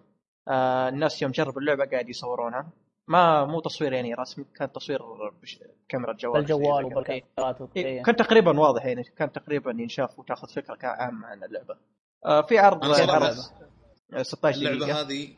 آه 0.48 0.88
الناس 0.88 1.22
يوم 1.22 1.30
جربوا 1.32 1.60
اللعبة 1.60 1.84
قاعد 1.84 2.08
يصورونها 2.08 2.72
ما 3.08 3.44
مو 3.44 3.60
تصوير 3.60 3.92
يعني 3.92 4.14
رسمي 4.14 4.44
كان 4.56 4.72
تصوير 4.72 5.00
بش... 5.42 5.58
كاميرا 5.88 6.12
جوال 6.12 6.40
بالجوال. 6.40 6.84
وبالكاميرات 6.84 7.60
إيه، 7.60 7.62
وكذا. 7.62 8.02
كان 8.02 8.16
تقريبا 8.16 8.60
واضح 8.60 8.84
يعني 8.86 9.02
كان 9.02 9.32
تقريبا 9.32 9.70
ينشاف 9.70 10.18
وتأخذ 10.18 10.48
فكرة 10.48 10.78
عامه 10.82 11.26
عن 11.26 11.44
اللعبة 11.44 11.76
آه 12.26 12.42
في 12.42 12.58
عرض 12.58 12.84
عرض 12.84 13.36
آه، 14.14 14.22
16 14.22 14.58
اللعبة 14.58 14.78
دقيقه 14.78 15.00
هذه 15.00 15.28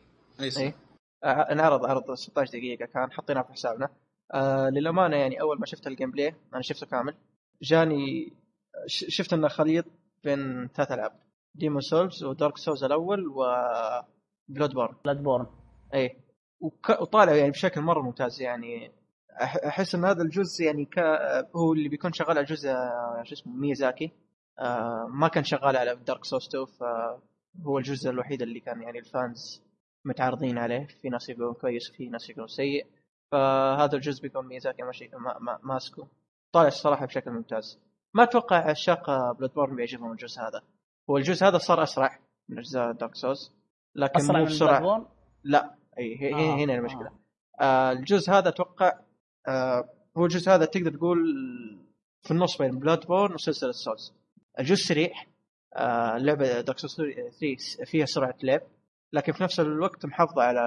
أي 0.41 0.51
صح. 0.51 0.84
إيه. 1.25 1.31
آه، 1.31 1.53
انعرض 1.53 1.85
عرض 1.85 2.15
16 2.15 2.53
دقيقة. 2.53 2.87
كان 2.87 3.13
حطيناه 3.13 3.43
في 3.43 3.53
حسابنا. 3.53 3.89
آه 4.35 4.69
للأمانة 4.69 5.17
يعني 5.17 5.41
أول 5.41 5.59
ما 5.61 5.67
شفت 5.67 5.87
ال 5.87 6.11
gameplay 6.11 6.35
أنا 6.55 6.63
شفته 6.63 6.87
كامل. 6.87 7.15
جاني 7.63 8.33
شفت 8.87 9.33
إنه 9.33 9.49
خليط 9.49 9.85
بين 10.25 10.69
ثلاث 10.69 10.93
ألعاب. 10.93 11.13
Demon's 11.55 11.81
Souls 11.81 12.25
و 12.25 12.32
Dark 12.32 12.59
Souls 12.59 12.85
الأول 12.85 13.29
و 13.29 13.45
Bloodborne 14.49 14.95
Bloodborne 15.05 15.47
اي 15.95 16.17
وك... 16.61 16.91
وطالع 16.91 17.35
يعني 17.35 17.51
بشكل 17.51 17.81
مرة 17.81 18.03
ممتاز 18.03 18.43
يعني. 18.43 18.93
أحس 19.43 19.95
إن 19.95 20.05
هذا 20.05 20.23
الجزء 20.23 20.65
يعني 20.65 20.85
ك... 20.85 20.99
هو 21.57 21.73
اللي 21.73 21.89
بيكون 21.89 22.13
شغال 22.13 22.39
على 22.39 22.47
جزء 22.47 22.69
شو 23.23 23.35
اسمه 23.35 23.53
ميازاكي. 23.57 24.11
آه 24.59 25.07
ما 25.11 25.29
كان 25.29 25.45
شغال 25.45 25.77
على 25.77 25.97
Dark 25.97 26.25
Souls 26.25 26.49
2 26.49 26.65
فهو 26.65 27.79
الجزء 27.79 28.11
الوحيد 28.11 28.43
اللي 28.43 28.61
كان 28.61 28.83
يعني 28.83 28.99
ال 28.99 29.12
fans 29.12 29.64
متعارضين 30.05 30.59
عليه 30.59 30.87
في 30.87 31.09
ناس 31.09 31.29
يقولون 31.29 31.55
كويس 31.55 31.91
وفي 31.91 32.09
ناس 32.09 32.31
يقولون 32.31 32.49
سيء. 32.49 32.87
فهذا 33.33 33.97
الجزء 33.97 34.23
بيكون 34.23 34.47
ميازاكي 34.47 34.83
ماشي 34.83 35.11
ما... 35.13 35.39
ما... 35.39 35.59
ماسكه 35.63 36.09
طالع 36.53 36.69
الصراحة 36.69 37.07
بشكل 37.07 37.31
ممتاز. 37.31 37.81
ما 38.15 38.23
أتوقع 38.23 38.71
عشاق 38.71 39.33
Bloodborne 39.33 39.77
بيعجبهم 39.77 40.13
الجزء 40.13 40.41
هذا. 40.41 40.63
هو 41.11 41.17
الجزء 41.17 41.47
هذا 41.47 41.59
صار 41.59 41.83
أسرع 41.83 42.19
من 42.49 42.59
أجزاء 42.59 42.93
Dark 42.93 43.15
Souls 43.15 43.53
لكن 43.95 44.17
أسرع 44.17 44.39
مو 44.39 44.45
من 44.45 44.51
بسرعة؟ 44.51 45.11
لا 45.45 45.75
إي 45.99 46.17
هي 46.21 46.35
آه، 46.35 46.57
هنا 46.57 46.75
المشكلة. 46.75 47.07
آه. 47.07 47.65
آه 47.65 47.93
الجزء 47.93 48.33
هذا 48.33 48.49
أتوقع 48.49 48.93
آه 49.49 49.89
هو 50.17 50.25
الجزء 50.25 50.51
هذا 50.53 50.65
تقدر 50.65 50.97
تقول 50.97 51.19
في 52.23 52.31
النص 52.31 52.59
بين 52.59 52.79
Bloodborne 52.79 53.35
وسلسلة 53.35 53.73
Souls 53.73 54.15
الجزء 54.59 54.85
سريع 54.85 55.11
آه 55.77 56.17
اللعبة 56.17 56.61
Dark 56.61 56.79
Souls 56.79 56.97
3 56.97 57.85
فيها 57.85 58.07
سرعة 58.07 58.35
لعب. 58.43 58.61
لكن 59.15 59.33
في 59.33 59.43
نفس 59.43 59.61
الوقت 59.61 60.07
محافظة 60.07 60.43
على 60.43 60.61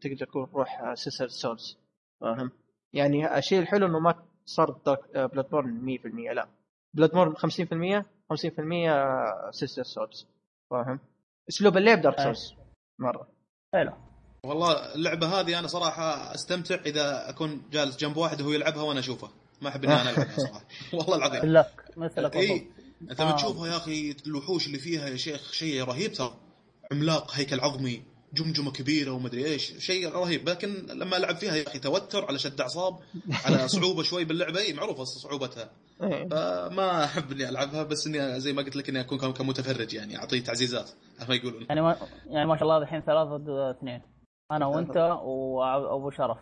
تقدر 0.00 0.26
تقول 0.26 0.48
روح 0.54 0.94
سلسلة 0.94 1.28
Souls. 1.28 1.78
فاهم 2.20 2.50
يعني 2.92 3.38
الشيء 3.38 3.58
الحلو 3.58 3.86
إنه 3.86 3.98
ما 3.98 4.14
صار 4.46 4.70
Bloodborne 5.14 5.98
100% 6.30 6.32
لا. 6.34 6.48
Bloodborne 6.94 7.34
50% 7.36 8.04
50% 8.32 9.50
سلسلة 9.50 9.84
Souls. 9.84 10.26
فاهم 10.70 11.00
أسلوب 11.48 11.76
اللعب 11.76 12.00
Dark. 12.00 12.20
Souls 12.20 12.54
مرة. 12.98 13.28
حلو 13.74 13.92
والله 14.46 14.94
اللعبة 14.94 15.26
هذه 15.40 15.58
أنا 15.58 15.66
صراحة 15.66 16.34
أستمتع 16.34 16.74
إذا 16.74 17.30
أكون 17.30 17.62
جالس 17.70 17.96
جنب 17.96 18.16
واحد 18.16 18.40
وهو 18.40 18.50
يلعبها 18.52 18.82
وأنا 18.82 19.00
اشوفه 19.00 19.30
ما 19.62 19.68
أحب 19.68 19.84
إني 19.84 19.94
أنا 19.94 20.10
ألعبها 20.10 20.36
صراحة. 20.46 20.64
والله 20.92 21.16
العظيم. 21.16 21.52
لك 21.52 21.84
مثلك 21.96 22.36
اي. 22.36 22.66
أنت 23.10 23.20
آه. 23.20 23.36
تشوفها 23.36 23.66
يا 23.72 23.76
أخي 23.76 24.16
الوحوش 24.26 24.66
اللي 24.66 24.78
فيها 24.78 25.08
يا 25.08 25.16
شيخ 25.16 25.52
شيء 25.52 25.84
رهيب 25.84 26.12
ترى 26.12 26.34
عملاق 26.92 27.30
هيكل 27.34 27.60
عظمي 27.60 28.02
جمجمة 28.34 28.72
كبيرة 28.72 29.10
ومدري 29.10 29.44
إيش 29.44 29.72
شيء 29.78 30.08
رهيب. 30.12 30.48
لكن 30.48 30.68
لما 30.86 31.16
ألعب 31.16 31.36
فيها 31.36 31.54
يا 31.56 31.66
أخي 31.68 31.78
توتر 31.78 32.24
على 32.24 32.38
شد 32.38 32.60
أعصاب 32.60 32.98
على 33.44 33.68
صعوبة 33.74 34.02
شوي 34.02 34.24
باللعبة. 34.24 34.60
إي 34.60 34.72
معروفة 34.72 35.04
صعوبتها. 35.04 35.70
فما 36.30 37.04
أحب 37.04 37.32
إني 37.32 37.48
ألعبها 37.48 37.82
بس 37.82 38.06
إني 38.06 38.40
زي 38.40 38.52
ما 38.52 38.62
قلت 38.62 38.76
لك 38.76 38.88
إني 38.88 39.00
أكون 39.00 39.18
كم- 39.18 39.32
كمتفرج 39.32 39.94
يعني 39.94 40.16
اعطيه 40.18 40.40
تعزيزات 40.44 40.90
على 41.20 41.28
ما 41.28 41.34
يقولون. 41.34 41.66
يعني 41.68 41.80
ما 41.82 41.96
يعني 42.26 42.46
ما 42.48 42.56
شاء 42.56 42.62
الله 42.64 42.78
الحين 42.78 43.00
ثلاثة 43.00 43.36
ضد 43.36 43.48
اثنين. 43.76 44.02
أنا 44.52 44.66
وأنت 44.66 44.96
وأبو 45.22 46.10
شرف. 46.10 46.38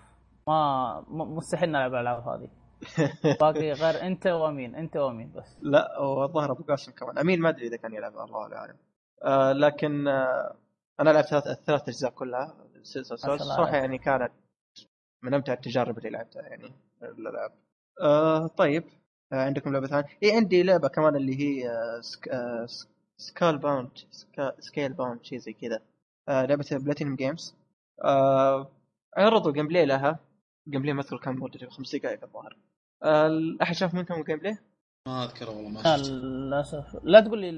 ما 0.49 1.05
مستحيل 1.09 1.69
نلعب 1.69 1.95
الألعاب 1.95 2.29
هذه. 2.29 2.49
باقي 3.41 3.73
غير 3.73 4.03
أنت 4.03 4.27
وأمين 4.27 4.75
أنت 4.75 4.97
وأمين 4.97 5.33
بس. 5.37 5.57
لا 5.63 5.99
والظاهر 6.01 6.53
أبو 6.53 6.63
قاسم 6.69 6.93
كمان. 6.93 7.19
أمين 7.19 7.41
ما 7.41 7.49
أدري 7.49 7.67
إذا 7.67 7.77
كان 7.77 7.95
يلعب 7.95 8.13
الله 8.13 8.55
أعلم. 8.57 8.77
آه 9.25 9.53
لكن 9.53 10.09
آه 10.09 10.57
أنا 11.01 11.11
لعبت 11.11 11.27
ثلاث 11.29 11.47
الثلاث 11.47 11.89
أجزاء 11.89 12.11
كلها 12.11 12.57
سلسله 12.83 13.17
Souls 13.17 13.43
صراحة. 13.43 13.77
يعني 13.77 13.99
كانت 13.99 14.33
من 15.23 15.35
أمتع 15.35 15.53
التجارب 15.53 15.99
اللي 15.99 16.11
لعبتها 16.11 16.43
يعني 16.43 16.73
الالعاب 17.03 17.53
آه 18.01 18.47
طيب 18.47 18.85
آه 19.33 19.37
عندكم 19.45 19.73
لعبة 19.73 19.87
ثانية؟ 19.87 20.07
اي 20.23 20.37
عندي 20.37 20.63
لعبة 20.63 20.89
كمان 20.89 21.17
اللي 21.17 21.41
هي 21.41 21.71
آه 21.71 22.01
سك 22.01 22.29
آه 22.29 22.67
Scalebound 23.17 23.91
سكا 24.11 24.61
Scalebound 24.61 25.25
شيء 25.25 25.39
زي 25.39 25.53
كذا 25.53 25.83
آه 26.29 26.47
لعبة 26.47 26.67
Platinum 26.73 27.17
Games 27.17 27.55
آه 28.05 28.71
عرضوا 29.17 29.53
gameplay 29.53 29.87
لها 29.87 30.19
gameplay 30.69 30.95
مثل 30.95 31.19
كان 31.19 31.37
مدته 31.37 31.71
خمس 31.71 31.97
دقائق 31.97 32.25
الظاهر 32.25 32.57
آه 33.03 33.31
احد 33.63 33.75
شاف 33.75 33.95
منكم 33.95 34.15
ال 34.21 34.39
gameplay؟ 34.39 34.59
ما 35.11 35.25
أذكره 35.25 35.51
والله 35.51 35.69
ما 35.71 35.81
لا 35.83 35.97
شفت 35.97 36.11
للأسف. 36.11 36.99
لا 37.03 37.21
تقول 37.21 37.39
لي 37.41 37.51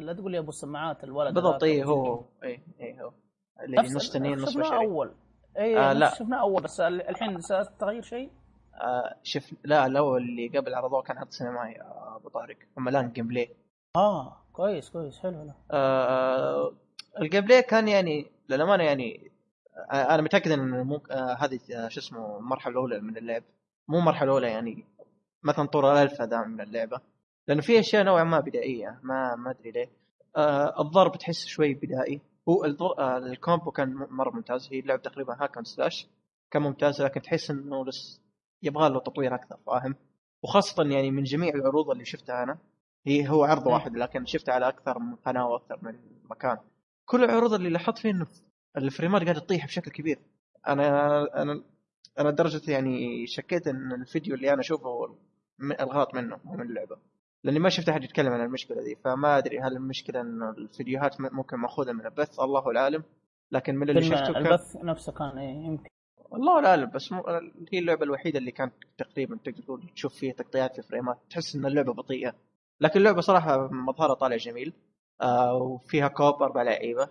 لا 0.00 0.12
تقول 0.12 0.32
لي 0.32 0.38
أبو 0.38 0.48
السماعات 0.48 1.04
الولد 1.04 1.34
بالضبط 1.34 1.62
اي 1.64 1.84
هو 1.84 2.24
اي 2.44 2.60
اي 2.80 3.02
هو. 3.02 3.12
اللي 3.64 3.76
نفس- 3.76 3.96
نص 3.96 4.10
تنين 4.12 4.38
نص 4.38 4.50
شفناه 4.50 4.62
بشري 4.68 4.76
أول. 4.86 5.14
اي 5.58 5.78
آه، 5.78 5.90
آه 5.90 5.92
لا. 5.92 6.14
شفناه 6.14 6.40
أول 6.40 6.62
بس 6.62 6.80
ال- 6.80 7.08
الحين 7.08 7.38
تغير 7.80 8.02
شيء؟ 8.02 8.30
آه 8.74 9.14
شف 9.22 9.54
لا 9.64 9.86
الأول 9.86 10.22
اللي 10.22 10.58
قبل 10.58 10.74
عرضوه 10.74 11.02
كان 11.02 11.18
عرض 11.18 11.30
سينمائي 11.30 11.72
يا 11.72 12.16
أبو 12.16 12.28
طارق. 12.28 12.56
أما 12.78 12.90
الآن 12.90 13.12
gameplay 13.12 13.56
آه 13.96 14.36
كويس 14.52 14.90
كويس 14.90 15.18
حلو 15.18 15.38
حلو. 15.38 15.52
آه 15.70 16.72
ال 17.20 17.44
gameplay 17.44 17.62
كان 17.62 17.88
يعني 17.88 18.26
للأمانة 18.48 18.84
يعني 18.84 19.30
آه 19.92 19.94
أنا 20.14 20.22
متأكد 20.22 20.50
ان 20.50 20.82
مو 20.82 21.00
آه 21.10 21.34
هذه 21.40 21.58
آه 21.74 21.88
شو 21.88 22.00
اسمه 22.00 22.38
المرحلة 22.38 22.72
الأولى 22.72 23.00
من 23.00 23.16
اللعب. 23.16 23.42
مو 23.88 23.98
المرحلة 23.98 24.24
الأولى 24.24 24.46
يعني 24.50 24.84
مثلا 25.42 25.66
طور 25.66 25.92
الالفا 25.92 26.24
ذا 26.24 26.44
من 26.44 26.60
اللعبة. 26.60 27.00
لأنه 27.48 27.62
في 27.62 27.78
أشياء 27.78 28.02
نوعا 28.04 28.24
ما 28.24 28.40
بدائية 28.40 29.00
ما 29.02 29.34
ما 29.36 29.50
أدري 29.50 29.70
ليه. 29.70 29.90
آه 30.36 30.80
الضرب 30.80 31.16
تحس 31.16 31.46
شوي 31.46 31.74
بدائي. 31.74 32.20
هو. 32.48 32.64
آه 32.64 33.18
ال 33.18 33.27
combo 33.27 33.70
كان 33.70 33.94
مرة 33.94 34.30
ممتاز. 34.30 34.68
هي 34.72 34.78
اللعبة 34.78 35.02
تقريبا 35.02 35.36
hack 35.40 35.54
and 35.54 35.64
slash 35.64 36.08
كان 36.50 36.62
ممتاز 36.62 37.02
لكن 37.02 37.22
تحس 37.22 37.50
إنه 37.50 37.84
لسه 37.84 38.20
يبغى 38.62 38.88
له 38.88 39.00
تطوير 39.00 39.34
أكثر 39.34 39.56
فاهم؟ 39.66 39.94
وخاصة 40.42 40.82
يعني 40.82 41.10
من 41.10 41.22
جميع 41.22 41.54
العروض 41.54 41.90
اللي 41.90 42.04
شفتها 42.04 42.42
أنا 42.42 42.58
هي 43.06 43.28
هو 43.28 43.44
عرض 43.44 43.68
إيه. 43.68 43.74
واحد 43.74 43.96
لكن 43.96 44.26
شفتها 44.26 44.54
على 44.54 44.68
أكثر 44.68 44.98
من 44.98 45.14
قناة 45.14 45.48
وأكثر 45.48 45.78
من 45.82 45.94
مكان. 46.30 46.58
كل 47.04 47.24
العروض 47.24 47.54
اللي 47.54 47.68
لاحظت 47.70 47.98
فيه 47.98 48.10
إنه 48.10 48.26
الفريمات 48.76 49.22
قاعدة 49.22 49.40
تطيح 49.40 49.66
بشكل 49.66 49.90
كبير. 49.90 50.18
أنا 50.68 51.42
أنا 51.42 51.62
أنا 52.18 52.28
لدرجة 52.28 52.70
يعني 52.70 53.26
شكيت 53.26 53.66
إن 53.66 53.92
الفيديو 53.92 54.34
اللي 54.34 54.52
أنا 54.52 54.60
أشوفه 54.60 55.16
الغلط 55.62 56.14
منه 56.14 56.38
مو 56.44 56.54
من 56.54 56.62
اللعبة. 56.62 56.96
لأني 57.44 57.58
ما 57.58 57.68
شفت 57.68 57.88
أحد 57.88 58.04
يتكلم 58.04 58.32
عن 58.32 58.40
المشكلة 58.40 58.82
دي 58.82 58.96
فما 59.04 59.38
أدري 59.38 59.60
هل 59.60 59.72
المشكلة 59.72 60.20
إنه 60.20 60.50
الفيديوهات 60.50 61.20
ممكن 61.20 61.56
مأخوذة 61.56 61.92
من 61.92 62.06
البث 62.06 62.40
الله 62.40 62.70
العالم 62.70 63.02
لكن 63.52 63.76
من 63.76 63.90
اللي 63.90 64.02
شفته 64.02 64.32
كان 64.32 64.46
البث 64.46 64.76
نفسه 64.76 65.12
كان 65.12 65.38
إيه 65.38 65.66
يمكن. 65.66 65.90
الله 66.34 66.66
اعلم 66.66 66.90
بس 66.90 67.12
مو... 67.12 67.22
هي 67.72 67.78
اللعبة 67.78 68.04
الوحيدة 68.04 68.38
اللي 68.38 68.50
كانت 68.50 68.72
تقريبا 68.98 69.36
تقدر 69.44 69.62
تقول 69.62 69.90
تشوف 69.94 70.14
فيها 70.14 70.32
تقطيعات 70.32 70.76
في 70.76 70.82
فريمات. 70.82 71.18
تحس 71.30 71.56
إن 71.56 71.66
اللعبة 71.66 71.92
بطيئة. 71.92 72.34
لكن 72.80 72.98
اللعبة 72.98 73.20
صراحة 73.20 73.68
مظهرها 73.72 74.14
طالع 74.14 74.36
جميل. 74.36 74.72
آه 75.22 75.54
وفيها 75.54 76.08
كوب 76.08 76.42
أربع 76.42 76.62
لعيبة. 76.62 77.02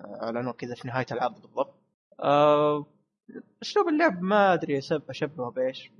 آه، 0.00 0.22
اعلنوا 0.22 0.52
كذا 0.52 0.74
في 0.74 0.88
نهاية 0.88 1.06
العرض 1.12 1.40
بالضبط. 1.40 1.74
آه 2.20 2.86
أسلوب 3.62 3.88
اللعب 3.88 4.22
ما 4.22 4.54
أدري 4.54 4.78
أشبهه 5.10 5.50
بإيش. 5.50 5.92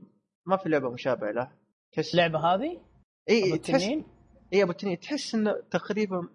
ما 0.47 0.57
في 0.57 0.69
لعبة 0.69 0.91
مشابهة 0.91 1.31
له. 1.31 1.64
تحس 1.95 2.15
اللعبة 2.15 2.39
هذه؟ 2.55 2.81
اي 3.31 3.59
تحس 3.59 3.83
اي 4.53 4.63
أبو 4.63 4.71
التنين. 4.71 5.01
تحس 5.01 5.35
إنه 5.35 5.53
تقريبا 5.71 6.29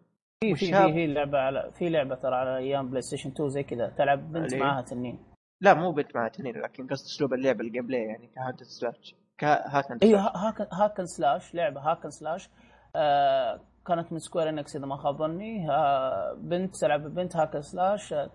في 0.44 0.56
في. 0.56 0.65
في 0.94 1.07
لعبة 1.07 1.38
على 1.38 1.72
في 1.72 1.90
لعبة 1.90 2.15
ترى 2.15 2.36
على 2.36 2.57
أيام 2.57 2.90
بلاي 2.90 3.02
ستيشن 3.02 3.30
2 3.30 3.49
زي 3.49 3.64
كذا. 3.64 3.90
تلعب 3.98 4.31
بنت 4.31 4.53
معاها 4.53 4.81
تنين. 4.81 5.19
لا 5.61 5.73
مو 5.73 5.91
بنت 5.91 6.15
مع 6.15 6.27
تنين 6.27 6.57
لكن 6.61 6.88
قصد 6.88 7.06
أسلوب 7.06 7.34
اللعب 7.34 7.61
ال 7.62 7.88
gameplay 7.88 8.02
يعني 8.02 8.27
كهاكن 8.27 8.64
سلاش. 8.65 9.15
كهاكن 9.38 9.98
أيوه 10.03 10.19
ها- 10.22 10.48
hack 10.48 10.58
and 10.58 10.66
hack 10.74 10.92
and 10.92 11.06
slash 11.06 11.56
لعبة 11.56 11.81
hack 11.82 11.98
and 11.98 12.10
slash. 12.10 12.50
آه 12.95 13.61
كانت 13.88 14.11
من 14.14 14.19
Square 14.20 14.50
Enix 14.50 14.76
إذا 14.76 14.86
ما 14.86 14.95
خاب 14.98 15.18
ظني. 15.18 15.72
آه 15.72 16.34
بنت 16.34 16.76
تلعب 16.76 17.02
بنت 17.15 17.36
hack 17.36 17.50
and 17.50 17.62
slash 17.62 18.14
آه 18.14 18.30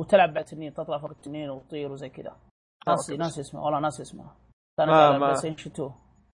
وتلعب 0.00 0.34
بعد 0.34 0.44
تنين 0.44 0.74
تطلع 0.74 0.98
فوق 0.98 1.10
التنين 1.10 1.50
وتطير 1.50 1.92
وزي 1.92 2.08
كذا. 2.08 2.36
ناسي 2.88 3.12
أوكي، 3.12 3.20
بس- 3.22 3.26
ناسي 3.26 3.40
اسمها. 3.40 3.62
والله 3.64 3.80
ناسي 3.80 4.02
اسمها. 4.02 4.36
كانت 4.78 4.90
على 4.90 5.18
بلاي 5.18 5.34
ستيشن 5.34 5.70
2 5.70 5.90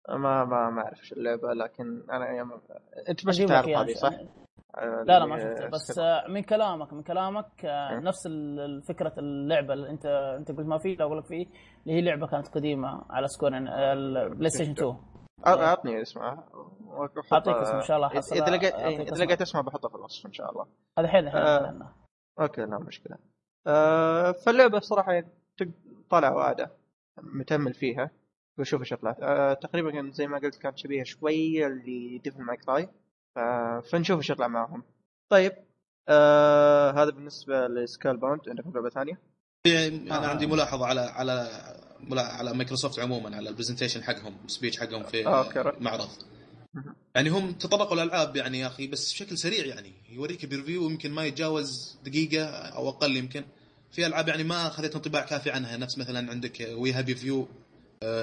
ما 0.09 0.45
ما 0.45 0.69
ما 0.69 0.81
أعرف 0.81 0.97
شو 1.05 1.15
اللعبة 1.15 1.53
لكن 1.53 2.03
أنا 2.11 2.29
يوم 2.29 2.51
أنت 3.09 3.25
عرض 3.51 3.67
إياها. 3.67 3.83
هذه 3.83 3.93
صح؟ 3.93 4.13
لا 4.81 5.19
لا 5.19 5.25
ما 5.25 5.37
شفتها 5.37 5.67
بس 5.67 5.99
آه، 5.99 6.27
من 6.27 6.43
كلامك 6.43 6.93
من 6.93 7.03
كلامك 7.03 7.65
آه، 7.65 7.95
م. 7.99 7.99
نفس 8.03 8.27
فكرة 8.87 9.13
اللعبة 9.17 9.73
اللي 9.73 9.89
أنت 9.89 10.05
أنت 10.39 10.51
قلت 10.51 10.67
ما 10.67 10.77
في 10.77 10.95
لا 10.95 11.05
أقول 11.05 11.17
لك 11.17 11.25
في 11.25 11.35
اللي 11.35 11.97
هي 11.97 12.01
لعبة 12.01 12.27
كانت 12.27 12.47
قديمة 12.47 13.05
على 13.09 13.27
Square 13.27 13.53
البلاي 13.57 14.49
ستيشن 14.49 14.71
2 14.71 14.97
أعطني 15.47 16.01
اسمها 16.01 16.49
أعطيك 17.33 17.55
اسم 17.55 17.75
إن 17.75 17.81
شاء 17.81 17.97
الله 17.97 18.07
إذا 18.11 18.55
لقيت 18.55 18.73
إذا 18.73 19.03
اسمها. 19.03 19.25
لقيت 19.25 19.41
اسمها 19.41 19.61
بحطها 19.63 19.89
في 19.89 19.95
الوصف 19.95 20.25
إن 20.25 20.33
شاء 20.33 20.51
الله 20.51 20.65
هذا 20.99 21.07
الحين 21.07 21.27
الحين 21.27 21.41
آه. 21.41 21.95
أوكي 22.39 22.61
لا 22.61 22.79
مشكلة 22.79 23.17
آه 23.67 24.31
فاللعبة 24.31 24.79
صراحة 24.79 25.23
طالعه 26.09 26.35
واعدة 26.35 26.71
متأمل 27.17 27.73
فيها 27.73 28.11
وشوف 28.57 28.81
إيش 28.81 28.93
طلعت 28.93 29.17
آه 29.21 29.53
تقريبا 29.53 30.11
زي 30.11 30.27
ما 30.27 30.37
قلت 30.37 30.55
كانت 30.55 30.77
شبيهة 30.77 31.03
شوية 31.03 31.67
ل 31.67 31.80
Devil 31.80 32.41
May 32.41 32.57
Cry 32.57 32.89
فنشوف 33.91 34.17
إيش 34.17 34.29
يطلع 34.29 34.47
معهم 34.47 34.83
طيب 35.29 35.53
آه 36.09 36.91
هذا 36.91 37.09
بالنسبة 37.09 37.67
لسكال 37.67 38.17
باوند 38.17 38.49
عندكم 38.49 38.71
لعبة 38.73 38.89
ثانية؟ 38.89 39.19
أنا 39.67 40.25
آه. 40.25 40.27
عندي 40.27 40.45
ملاحظة 40.47 40.85
على 40.85 41.01
على 41.01 41.49
ملا- 41.99 42.33
على 42.33 42.53
مايكروسوفت 42.53 42.99
عموما 42.99 43.35
على 43.35 43.49
ال 43.49 43.53
presentation 43.53 44.03
حقهم 44.03 44.37
ال 44.45 44.50
speech 44.50 44.79
حقهم 44.79 45.03
في 45.03 45.27
آه،. 45.27 45.69
المعرض 45.77 46.09
مهم. 46.73 46.95
يعني 47.15 47.29
هم 47.29 47.51
تطرقوا 47.51 47.93
الألعاب 47.93 48.35
يعني 48.35 48.59
يا 48.59 48.67
أخي 48.67 48.87
بس 48.87 49.13
بشكل 49.13 49.37
سريع 49.37 49.65
يعني 49.65 49.93
يوريك 50.09 50.45
preview 50.45 50.89
يمكن 50.89 51.11
ما 51.11 51.25
يتجاوز 51.25 51.97
دقيقة 52.03 52.45
أو 52.45 52.89
أقل 52.89 53.17
يمكن 53.17 53.43
في 53.91 54.05
ألعاب 54.05 54.27
يعني 54.27 54.43
ما 54.43 54.67
اخذت 54.67 54.95
انطباع 54.95 55.25
كافي 55.25 55.51
عنها 55.51 55.77
نفس 55.77 55.97
مثلا 55.97 56.31
عندك 56.31 56.67
We 56.71 56.91
Happy 56.91 57.15
Few 57.15 57.47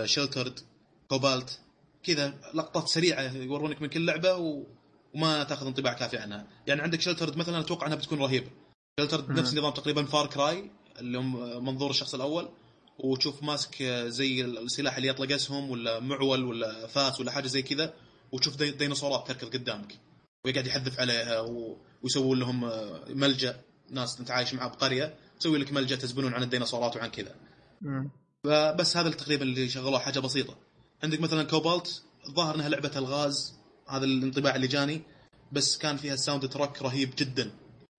Sheltered 0.05 0.61
Cobalt 1.09 1.61
كذا 2.03 2.35
لقطات 2.55 2.89
سريعة 2.89 3.33
يورونك 3.37 3.83
من 3.83 3.89
كل 3.89 4.07
لعبة 4.07 4.35
و... 4.37 4.67
وما 5.15 5.45
تاخذ 5.45 5.67
انطباع 5.67 5.93
كافي 5.93 6.19
عنها. 6.19 6.47
يعني 6.67 6.83
عندك 6.83 7.01
Sheltered 7.01 7.37
مثلا 7.37 7.61
أتوقع 7.61 7.87
أنها 7.87 7.97
بتكون 7.97 8.19
رهيبة. 8.19 8.51
Sheltered. 9.01 9.31
نفس 9.31 9.55
نظام 9.55 9.73
تقريبا 9.73 10.05
Far 10.05 10.27
Cry 10.27 10.71
اللي 10.99 11.19
هم 11.19 11.65
منظور 11.65 11.91
الشخص 11.91 12.15
الأول. 12.15 12.49
وتشوف 12.99 13.43
ماسك 13.43 13.83
زي 14.07 14.45
السلاح 14.45 14.97
اللي 14.97 15.09
يطلق 15.09 15.35
اسهم 15.35 15.71
ولا 15.71 16.01
معول 16.01 16.45
ولا 16.45 16.87
فاس 16.87 17.21
ولا 17.21 17.31
حاجة 17.31 17.47
زي 17.47 17.63
كذا 17.63 17.95
وتشوف 18.33 18.57
دي 18.57 18.71
ديناصورات 18.71 19.29
تركض 19.29 19.57
قدامك. 19.57 19.99
ويقعد 20.45 20.67
يحذف 20.67 21.01
عليها 21.01 21.41
و... 21.41 21.77
ويسوون 22.03 22.39
لهم 22.39 22.71
ملجأ. 23.09 23.61
ناس 23.91 24.21
انت 24.21 24.31
عايش 24.31 24.55
معاه 24.55 24.69
بقرية 24.69 25.15
تسوي 25.41 25.59
لك 25.59 25.73
ملجأ 25.73 25.97
تزبنون 25.97 26.35
عن 26.35 26.43
الديناصورات 26.43 26.97
وعن 26.97 27.11
كذا. 27.11 27.35
بس 28.51 28.97
هذا 28.97 29.11
تقريبا 29.11 29.43
اللي 29.43 29.69
شغلوه 29.69 29.99
حاجة 29.99 30.19
بسيطة 30.21 30.57
عندك 31.05 31.21
مثلا 31.21 31.43
كوبالت 31.43 32.03
الظاهر 32.29 32.55
إنها 32.55 32.69
لعبة 32.69 32.91
الغاز 32.97 33.55
هذا 33.89 34.05
الانطباع 34.05 34.57
اللي 34.57 34.67
جاني 34.67 35.03
بس 35.53 35.79
كان 35.79 35.97
فيها 35.97 36.15
ال 36.15 36.49
soundtrack 36.49 36.83
رهيب 36.83 37.11
جدا 37.19 37.51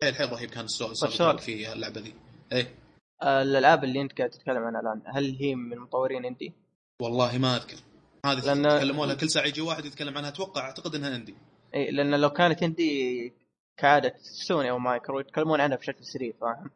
حيل 0.02 0.16
حيل 0.16 0.32
رهيب 0.32 0.50
كان 0.50 0.66
ال 0.66 0.70
sound. 0.70 0.96
track 0.96 1.40
في 1.40 1.74
اللعبة 1.74 2.02
ذي 2.02 2.14
إيه 2.52 2.76
الألعاب 3.24 3.84
اللي 3.84 4.02
أنت 4.02 4.18
قاعد 4.18 4.30
تتكلم 4.30 4.64
عنها 4.64 4.82
الآن 4.82 5.02
هل 5.06 5.36
هي 5.40 5.56
من 5.56 5.78
مطورين 5.80 6.26
indie؟ 6.26 6.54
والله 7.02 7.38
ما 7.38 7.56
أذكر 7.56 7.78
هذه 8.26 8.40
لأن- 8.42 8.78
تكلموا 8.78 9.06
لها 9.06 9.16
كل 9.16 9.30
ساعة 9.30 9.46
يجي 9.46 9.62
واحد 9.62 9.86
يتكلم 9.86 10.18
عنها 10.18 10.30
أتوقع 10.30 10.62
أعتقد 10.62 10.96
إنها 10.96 11.14
عندي 11.14 11.36
اي 11.76 11.92
لأن 11.92 12.16
لو 12.22 12.30
كانت 12.30 12.64
indie 12.64 13.34
كعادة 13.78 14.14
سوني 14.48 14.70
أو 14.70 14.80
مايكرو 14.80 15.20
يتكلمون 15.20 15.62
عنها 15.62 15.78
بشكل 15.78 16.06
سريع 16.06 16.34
فاهم؟ 16.42 16.70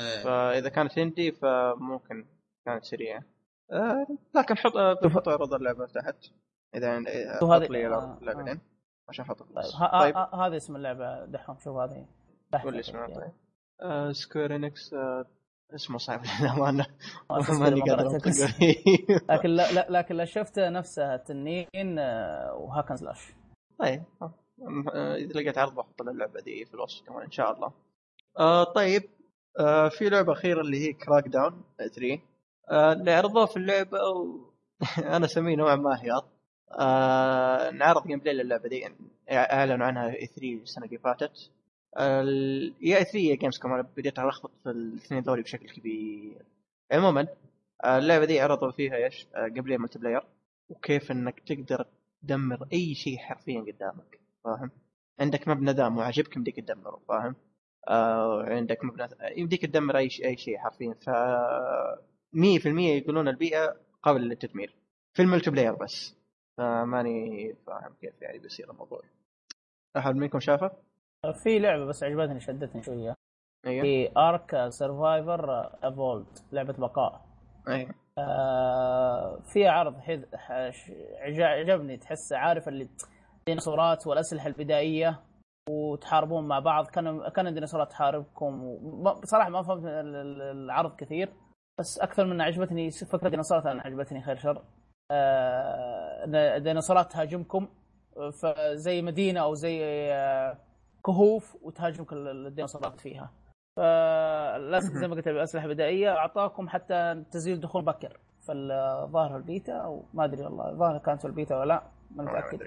إيه. 0.00 0.22
فإذا 0.24 0.68
كانت 0.68 0.98
indie 0.98 1.32
فممكن 1.32 2.24
كانت 2.66 2.84
سريعه 2.84 3.22
آه 3.72 4.06
لكن 4.34 4.56
حط 4.56 4.76
آه، 4.76 4.92
بحط 5.04 5.28
عروض 5.28 5.54
اللعبة 5.54 5.86
تحت. 5.86 6.16
إذا 6.74 6.96
آه، 6.96 7.38
شوف 7.40 7.50
حط 7.50 7.62
هذه- 7.62 7.66
لي 7.72 7.86
آه، 7.86 8.18
اللعبتين 8.22 8.60
عشان 9.08 9.24
أحط 9.24 9.42
طيب 9.42 9.54
طيب. 10.00 10.16
ه- 10.16 10.18
ه- 10.18 10.46
هذه 10.46 10.56
اسم 10.56 10.76
اللعبة. 10.76 11.24
دحوم 11.24 11.58
شوف 11.58 11.76
هذه. 11.76 12.06
قول 12.62 12.74
لي 12.74 12.80
اسمها 12.80 13.06
طيب. 13.06 13.32
آه 13.82 14.12
سكوير 14.12 14.56
انكس 14.56 14.94
آه 14.94 15.26
اسمه 15.74 15.98
صعب 15.98 16.20
للأمانة. 16.42 16.86
ماني 17.60 17.80
قادر. 17.80 18.18
لكن 19.30 19.48
لا, 19.50 19.72
لا 19.72 19.86
لكن 19.98 20.12
اللي 20.14 20.26
شفته 20.26 20.68
نفسها 20.68 21.16
تنين 21.16 21.98
آه، 21.98 22.54
و 22.54 22.59
hack 22.59 22.80
and 22.80 22.96
slash. 22.96 23.32
طيب. 23.78 24.02
آه، 24.22 25.14
إذا 25.14 25.32
لقيت 25.40 25.58
عرض 25.58 25.74
بحط 25.74 26.02
اللعبة 26.02 26.40
دي 26.40 26.64
في 26.64 26.74
الوصف 26.74 27.06
كمان 27.06 27.22
إن 27.22 27.30
شاء 27.30 27.52
الله. 27.52 27.72
آه 28.38 28.64
طيب. 28.64 29.02
آه 29.60 29.88
في 29.88 30.08
لعبة 30.08 30.32
أخيرة 30.32 30.60
اللي 30.60 30.88
هي 30.88 30.92
Crackdown 30.92 31.64
3 31.78 32.20
آه 32.72 33.04
عرضوه 33.06 33.46
في 33.46 33.56
اللعبة. 33.56 33.98
أنا 35.16 35.24
أسميه 35.24 35.56
نوعا 35.56 35.76
ما 35.76 36.02
هياط 36.02 36.24
آه 36.78 37.70
نعرض 37.70 38.06
gameplay 38.06 38.34
للعبة 38.34 38.68
دي 38.68 38.86
أعلنوا 39.30 39.86
عنها 39.86 40.08
E3 40.14 40.62
السنة 40.62 40.84
اللي 40.86 40.98
فاتت 40.98 41.50
يا 42.80 42.98
E3 42.98 43.18
يا 43.18 43.34
Gamescom 43.36 43.72
أنا 43.72 43.82
بديت 43.96 44.18
ألخبط 44.18 44.50
في 44.62 44.70
الاثنين 44.70 45.22
ذولي 45.22 45.42
بشكل 45.42 45.68
كبير 45.68 46.42
عموما 46.92 47.28
آه، 47.84 47.98
اللعبة 47.98 48.24
دي 48.24 48.40
عرضوا 48.40 48.70
فيها 48.70 48.96
إيش؟ 48.96 49.26
gameplay 49.38 49.78
multiplayer 49.78 50.22
وكيف 50.68 51.12
إنك 51.12 51.40
تقدر 51.40 51.86
تدمر 52.22 52.68
أي 52.72 52.94
شيء 52.94 53.18
حرفيا 53.18 53.60
قدامك 53.60 54.20
فاهم؟ 54.44 54.70
عندك 55.20 55.48
مبنى 55.48 55.72
دام 55.72 55.98
وعجبك 55.98 56.36
يمديك 56.36 56.56
تدمره 56.56 57.00
فاهم؟ 57.08 57.34
آه 57.88 58.42
عندك 58.42 58.84
مبنى 58.84 59.08
يمديك 59.36 59.62
تدمر 59.66 59.98
أي 59.98 60.10
شيء 60.10 60.26
أي 60.26 60.36
شيء 60.36 60.58
حرفيا 60.58 60.94
ف 60.94 61.10
100% 62.36 62.66
يقولون 62.66 63.28
البيئة 63.28 63.76
قابله 64.02 64.24
للتدمير 64.24 64.74
في 65.16 65.22
ال 65.22 65.50
multiplayer 65.50 65.74
بس. 65.74 66.16
فماني 66.58 67.54
فاهم 67.66 67.92
كيف 68.00 68.22
يعني 68.22 68.38
بيصير 68.38 68.70
الموضوع. 68.70 69.00
أحد 69.96 70.16
منكم 70.16 70.40
شافه؟ 70.40 70.70
في 71.42 71.58
لعبة 71.58 71.84
بس 71.84 72.02
عجبتني 72.04 72.40
شدتني 72.40 72.82
شوية. 72.82 73.14
أيوه. 73.66 73.82
في 73.82 74.12
ARK: 74.18 74.68
Survival 74.68 75.70
Evolved 75.82 76.26
لعبة 76.52 76.72
بقاء. 76.72 77.24
أيوه. 77.68 77.94
آه 78.18 79.40
في 79.52 79.66
عرض. 79.66 79.96
حش- 80.34 80.90
عجبني. 81.40 81.96
تحس 81.96 82.32
عارف 82.32 82.68
اللي 82.68 82.88
ديناصورات 83.46 84.06
والأسلحة 84.06 84.46
البدائية 84.46 85.20
وتحاربون 85.70 86.48
مع 86.48 86.58
بعض. 86.58 86.86
كان 86.86 87.28
كان 87.30 87.46
الديناصورات 87.46 87.90
تحاربكم 87.90 88.76
بصراحه 89.22 89.50
ما 89.50 89.62
فهمت 89.62 89.84
ال- 89.84 90.14
ال- 90.16 90.42
العرض 90.42 90.96
كثير. 90.96 91.32
بس 91.82 91.98
أكثر 91.98 92.24
من 92.24 92.40
عجبتني 92.40 92.90
فكرة 92.90 93.26
الديناصورات. 93.26 93.66
أنا 93.66 93.82
عجبتني 93.82 94.22
خير 94.22 94.36
شر. 94.36 94.62
آه، 95.10 96.24
الديناصورات 96.56 97.12
تهاجمكم. 97.12 97.68
فزي 98.42 99.02
مدينة 99.02 99.40
أو 99.40 99.54
زي 99.54 99.80
آه، 100.12 100.58
كهوف 101.06 101.56
وتهاجمك 101.62 102.12
ال- 102.12 102.46
الديناصورات 102.46 103.00
فيها. 103.00 103.30
فلازم 103.76 105.00
زي 105.00 105.08
ما 105.08 105.14
قلت 105.14 105.28
الاسلحه 105.28 105.68
بدائية 105.68 106.10
أعطاكم 106.16 106.68
حتى 106.68 107.24
تسجيل 107.30 107.60
دخول 107.60 107.84
بكر. 107.84 108.20
فالظاهر 108.48 109.36
البيتا 109.36 109.72
أو 109.72 110.04
ما 110.14 110.24
أدري 110.24 110.42
والله 110.44 110.70
الظاهر 110.70 110.98
كانت 110.98 111.24
البيتا 111.24 111.56
ولا 111.56 111.68
لأ 111.68 111.82
ما 112.10 112.24
متأكد. 112.24 112.58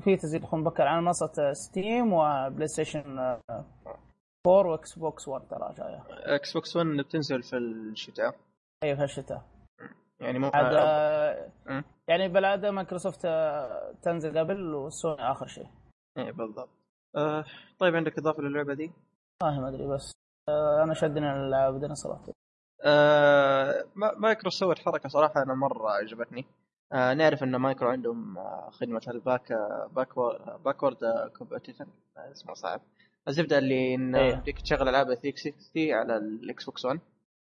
في 0.00 0.16
تسجيل 0.16 0.40
دخول 0.40 0.60
مبكر 0.60 0.82
على 0.82 1.00
منصة 1.02 1.52
ستيم 1.52 2.12
وبلاي 2.12 2.68
ستيشن 2.68 3.36
4 4.46 4.70
واكس 4.70 4.98
بوكس 4.98 5.28
1 5.28 5.48
ترى 5.48 5.74
جاية. 5.78 6.02
إكس 6.10 6.52
بوكس 6.52 6.76
1 6.76 6.86
بتنزل 6.86 7.42
في 7.42 7.56
الشتاء. 7.56 8.34
اي 8.84 8.96
في 8.96 9.04
الشتاء. 9.04 9.42
يعني 10.20 10.38
مو 10.38 10.50
عاد 10.54 10.74
آه، 10.74 11.50
آه،. 11.68 11.84
يعني 12.08 12.28
بالعادة 12.28 12.70
مايكروسوفت 12.70 13.24
آه، 13.24 13.94
تنزل 14.02 14.38
قبل 14.38 14.74
وسوني 14.74 15.30
آخر 15.30 15.46
شيء. 15.46 15.66
إيه 16.18 16.32
بالضبط. 16.32 16.68
آه 17.16 17.44
طيب 17.78 17.96
عندك 17.96 18.18
إضافة 18.18 18.42
للعبة 18.42 18.74
دي؟ 18.74 18.92
والله 19.42 19.60
ما 19.60 19.68
أدري 19.68 19.86
بس 19.86 20.12
آه، 20.48 20.82
أنا 20.82 20.94
شدني 20.94 21.32
الالعاب 21.32 21.80
ديناصورات 21.80 22.20
آه 22.84 23.84
ما- 23.94 24.14
مايكروسوفت 24.18 24.78
حركة 24.78 25.08
صراحة 25.08 25.42
أنا 25.42 25.54
مرة 25.54 25.90
عجبتني. 25.90 26.44
آه 26.92 27.14
نعرف 27.14 27.42
إن 27.42 27.56
مايكرو 27.56 27.88
عندهم 27.88 28.38
آه 28.38 28.70
خدمة 28.72 29.00
ال 29.08 29.17
back 29.17 29.52
آه 29.52 29.90
backward 29.92 30.62
backward 30.64 30.98
compatibility 31.38 31.86
اسمه 32.16 32.54
صعب. 32.54 32.80
الزبدة 33.28 33.58
اللي 33.58 33.94
إن 33.94 34.14
إيه. 34.14 34.32
يمديك 34.32 34.60
تشغل 34.60 34.88
ألعاب 34.88 35.14
360 35.14 35.92
على 35.92 36.16
الإكس 36.16 36.64
بوكس 36.64 36.84
1 36.84 37.00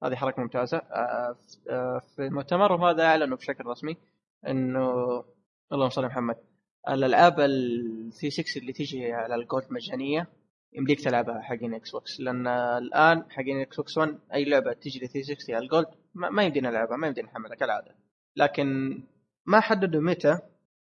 هذه 0.04 0.16
حركة 0.16 0.42
ممتازة. 0.42 0.78
آه 0.78 1.36
آه 1.70 2.02
في 2.16 2.30
مؤتمرهم 2.30 2.84
هذا 2.84 3.04
أعلنوا 3.04 3.38
بشكل 3.38 3.66
رسمي 3.66 3.98
إنه 4.48 4.90
اللهم 5.74 5.90
صل 5.90 6.02
على 6.02 6.12
محمد. 6.12 6.38
الألعاب 6.90 7.40
ال 7.40 8.12
360 8.14 8.62
اللي 8.62 8.74
تيجي 8.74 9.14
على 9.14 9.36
ال 9.36 9.42
Gold 9.42 9.66
مجانيه 9.70 10.28
يمديك 10.74 11.02
تلعبها 11.02 11.42
حقين 11.42 11.74
إكس 11.74 11.92
بوكس. 11.92 12.20
لأن 12.20 12.48
الآن 12.48 13.24
حقين 13.32 13.62
إكس 13.62 13.78
بوكس 13.78 13.98
1 13.98 14.20
أي 14.34 14.46
لعبة 14.46 14.74
تجي 14.74 15.00
ل 15.00 15.10
360 15.10 15.56
على 15.56 15.64
ال 15.64 15.69
Gold 15.69 15.88
ما, 16.14 16.30
ما 16.30 16.44
يمدينا 16.44 16.70
نلعبها 16.70 16.98
ما 16.98 17.08
يمدينا 17.08 17.28
نحملها 17.28 17.56
كالعادة. 17.56 17.96
لكن 18.36 19.00
ما 19.46 19.60
حددوا 19.60 20.02
متى 20.02 20.40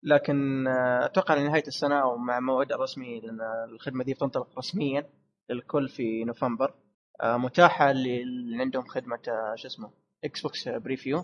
لكن 0.03 0.67
آه، 0.67 1.05
أتوقع 1.05 1.35
لنهايه 1.35 1.63
السنة 1.67 2.01
أو 2.01 2.17
مع 2.17 2.39
موعدها 2.39 2.77
الرسمي 2.77 3.19
لأن 3.19 3.39
الخدمة 3.69 4.03
دي 4.03 4.13
بتنطلق 4.13 4.57
رسميا 4.57 5.09
للكل 5.49 5.89
في 5.89 6.23
نوفمبر. 6.23 6.73
آه، 7.21 7.37
متاحة 7.37 7.91
للي 7.91 8.61
عندهم 8.61 8.83
خدمة 8.87 9.19
آه، 9.27 9.55
شو 9.55 9.67
اسمه 9.67 9.91
إكس 10.23 10.41
بوكس 10.41 10.69
Preview. 10.69 11.23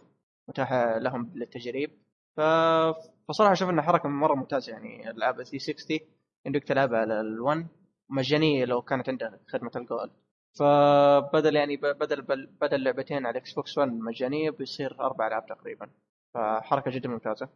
متاحة 0.50 0.98
لهم 0.98 1.32
للتجريب. 1.36 1.92
فصراحة 2.38 3.52
أشوف 3.54 3.70
إنها 3.70 3.84
حركة 3.84 4.10
مرة 4.10 4.36
ممتازة 4.36 4.72
يعني 4.74 5.10
ألعاب 5.12 5.36
360 5.44 6.00
عندك 6.46 6.64
تلعبها 6.64 7.00
على 7.00 7.22
ال1 7.22 7.66
مجانية 8.10 8.66
لو 8.66 8.82
كانت 8.82 9.10
عندك 9.10 9.40
خدمة 9.48 9.72
ال 9.76 9.83
Gold 9.83 10.12
فبدل 10.60 11.56
يعني 11.56 11.78
بدل 11.78 12.22
بدل 12.62 12.84
لعبتين 12.84 13.26
على 13.26 13.38
إكس 13.38 13.54
بوكس 13.54 13.78
1 13.78 13.90
مجانية 13.92 14.50
بيصير 14.50 15.00
أربع 15.02 15.28
ألعاب 15.28 15.46
تقريبا. 15.46 15.90
فحركه 16.34 16.92
جدا 16.92 17.10
ممتازة. 17.10 17.50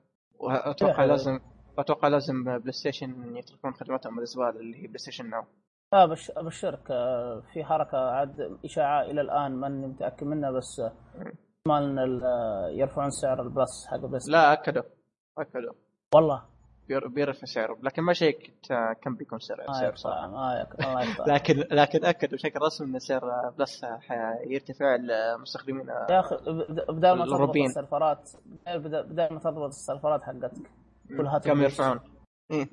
وأتوقع. 0.43 1.05
لازم 1.05 1.39
أتوقع 1.79 2.07
لازم 2.07 2.43
بلاي 2.43 2.71
ستيشن 2.71 3.35
يتركون 3.37 3.73
خدمتهم 3.73 4.19
الزباله 4.19 4.59
اللي 4.59 4.83
هي 4.83 4.87
بلاي 4.87 4.97
ستيشن 4.97 5.29
ناو. 5.29 5.43
آه 5.93 6.05
بش 6.05 6.31
أبشرك. 6.31 6.91
آه، 6.91 7.43
في 7.53 7.63
حركة 7.63 7.97
عاد 7.97 8.59
إشاعة 8.65 9.01
إلى 9.01 9.21
الآن 9.21 9.51
ماني 9.51 9.87
متأكد 9.87 10.27
منها 10.27 10.51
بس 10.51 10.79
احتمال 10.79 11.99
ان 11.99 12.23
آه، 12.23 12.69
يرفعون 12.69 13.09
سعر 13.09 13.41
ال 13.41 13.51
Plus 13.51 13.87
حق 13.91 13.97
بس 14.05 14.29
لا 14.29 14.53
أكدوا. 14.53 14.83
أكدوا. 15.37 15.73
والله. 16.15 16.52
بيرفع 16.87 17.45
سعره 17.45 17.77
لكن 17.83 18.01
ما 18.01 18.13
شيكت 18.13 18.73
كم 19.01 19.15
بيكون 19.15 19.39
سعر 19.39 19.57
سعر 19.81 19.95
صراحة. 19.95 20.27
ما 20.27 20.65
لكن 21.33 21.63
لكن 21.71 22.05
اكدوا 22.05 22.37
بشكل 22.37 22.59
رسمي 22.61 22.87
ان 22.87 22.99
سعر 22.99 23.49
Plus 23.57 23.85
حيرتفع 23.85 24.95
لمستخدمين 24.95 25.87
يا 25.87 26.19
أخي 26.19 26.35
بد- 26.35 26.85
بدال 26.91 27.17
ما 27.17 27.25
تضبط. 27.25 27.55
السيرفرات 27.57 28.29
بدال 28.67 29.03
بدال 29.03 29.33
ما 29.33 29.39
تضبط 29.39 29.67
السيرفرات 29.67 30.23
حقتك 30.23 30.51
كل 31.17 31.27
هات 31.27 31.45
كم. 31.47 31.61
يرفعون. 31.61 31.99
إيه. 32.51 32.69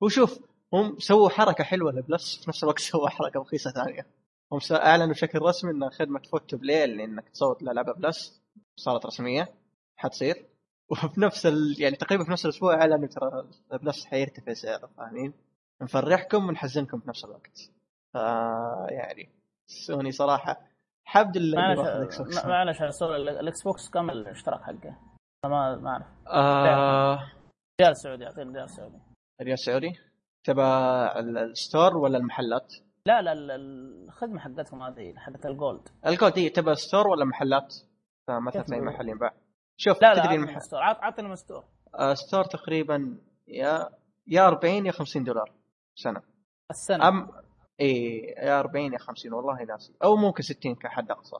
وشوف 0.00 0.40
هم 0.74 0.98
سووا 0.98 1.28
حركة 1.28 1.64
حلوة 1.64 1.92
ل 1.92 2.01
Plus 2.01 2.36
في 2.44 2.50
نفس 2.50 2.62
الوقت 2.64 2.78
سووا 2.90 3.08
حركة 3.08 3.40
رخيصة 3.40 3.70
ثانية. 3.70 4.06
هم 4.52 4.58
أعلنوا 4.72 5.06
بشكل 5.12 5.38
رسمي 5.42 5.70
إن 5.70 5.90
خدمة 5.90 6.20
Vote 6.32 6.48
to 6.48 6.56
Play 6.56 6.84
إنك 6.84 7.28
تصوت 7.28 7.62
للعبه 7.62 7.92
Plus 7.92 8.42
صارت 8.76 9.06
رسمية 9.06 9.48
حتصير. 9.96 10.46
وفي 10.92 11.20
نفس 11.20 11.46
ال... 11.46 11.76
يعني 11.78 11.96
تقريبا 11.96 12.24
في 12.24 12.30
نفس 12.30 12.44
الأسبوع 12.44 12.74
اعلنوا 12.74 13.08
ترى 13.08 13.48
Plus 13.82 14.06
حيرتفع 14.06 14.52
سعره 14.52 14.86
فاهمين؟ 14.96 15.32
نفرحكم 15.82 16.48
ونحزنكم 16.48 17.00
في 17.00 17.08
نفس 17.08 17.24
الوقت. 17.24 17.58
ف 18.14 18.16
يعني 18.90 19.28
سوني 19.66 20.10
صراحة 20.12 20.60
بوكس. 22.00 22.20
معلش 22.20 22.80
معلش 22.80 22.82
الاكس 23.40 23.62
بوكس 23.62 23.90
كم 23.90 24.10
الاشتراك 24.10 24.60
حقه؟ 24.60 24.98
ما 25.44 25.76
ما 25.76 25.90
أعرف 25.90 26.06
آه... 26.26 27.32
ريال 27.80 27.96
سعودي 27.96 28.26
أعطيني 28.26 28.52
ريال 28.58 28.70
سعودي 28.70 28.98
ريال 29.42 29.58
سعودي 29.58 29.92
تبع 30.44 30.66
ال- 31.18 31.38
ال 31.38 31.48
store 31.48 31.96
ولا 31.96 32.18
المحلات؟ 32.18 32.74
لا 33.06 33.22
لا 33.22 33.32
ال- 33.32 33.50
الخدمة 34.08 34.38
حقتهم 34.40 34.82
هذه 34.82 35.14
حقت 35.16 35.46
ال 35.46 35.54
Gold 35.54 35.88
الكود 36.06 36.38
هي 36.38 36.48
تبع 36.48 36.74
store 36.74 37.08
ولا 37.08 37.24
محلات؟ 37.24 37.74
فمثلا 38.28 38.62
زي 38.62 38.76
نقول؟ 38.76 38.86
محل 38.88 39.08
ينباع 39.08 39.34
شوف 39.76 40.02
لا 40.02 40.14
لا 40.14 40.22
تدري 40.22 40.34
المح... 40.34 40.56
من 40.56 40.65
ستور 40.65 40.82
عط- 40.82 41.00
عطني 41.02 41.28
من 41.28 41.38
ستور. 41.38 41.64
آه 41.98 42.14
store 42.14 42.44
تقريبا 42.44 43.18
يا 43.48 43.88
يا 44.26 44.46
40 44.48 44.86
يا 44.86 44.92
50 44.92 45.24
دولار 45.24 45.52
سنة. 45.94 46.22
السنة. 46.70 47.08
أم 47.08 47.28
اي 47.80 48.18
يا 48.38 48.60
40 48.60 48.92
يا 48.92 48.98
50 48.98 49.32
والله 49.32 49.64
ناسي 49.64 49.94
أو 50.04 50.16
ممكن 50.16 50.42
60 50.42 50.74
كحد 50.74 51.10
أقصى. 51.10 51.36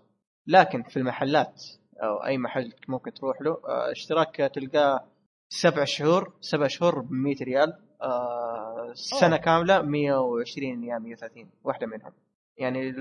لكن 0.47 0.83
في 0.83 0.97
المحلات 0.97 1.63
أو 2.03 2.25
أي 2.25 2.39
محل 2.39 2.73
ممكن 2.89 3.13
تروح 3.13 3.43
له 3.43 3.51
آه 3.51 3.93
اشتراك 3.93 4.37
تلقاه 4.55 5.05
سبع 5.49 5.85
شهور 5.85 6.33
سبع 6.41 6.67
شهور 6.67 7.01
ب 7.01 7.13
100 7.13 7.35
ريال. 7.43 7.79
آه 8.03 8.93
سنة 8.95 9.37
أوه. 9.37 9.45
كامله 9.45 9.83
120 9.83 10.85
يا 10.85 10.99
130 10.99 11.51
واحدة 11.65 11.87
منهم. 11.87 12.13
يعني 12.57 12.93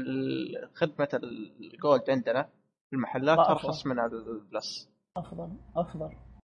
خدمة 0.75 1.09
ال 1.13 1.33
Gold 1.33 2.09
عندنا 2.09 2.43
في 2.89 2.95
المحلات 2.95 3.37
أرخص 3.39 3.85
من 3.87 3.99
ال 3.99 4.15
Plus. 4.15 4.90
أفضل 5.17 5.49
أفضل. 5.75 6.11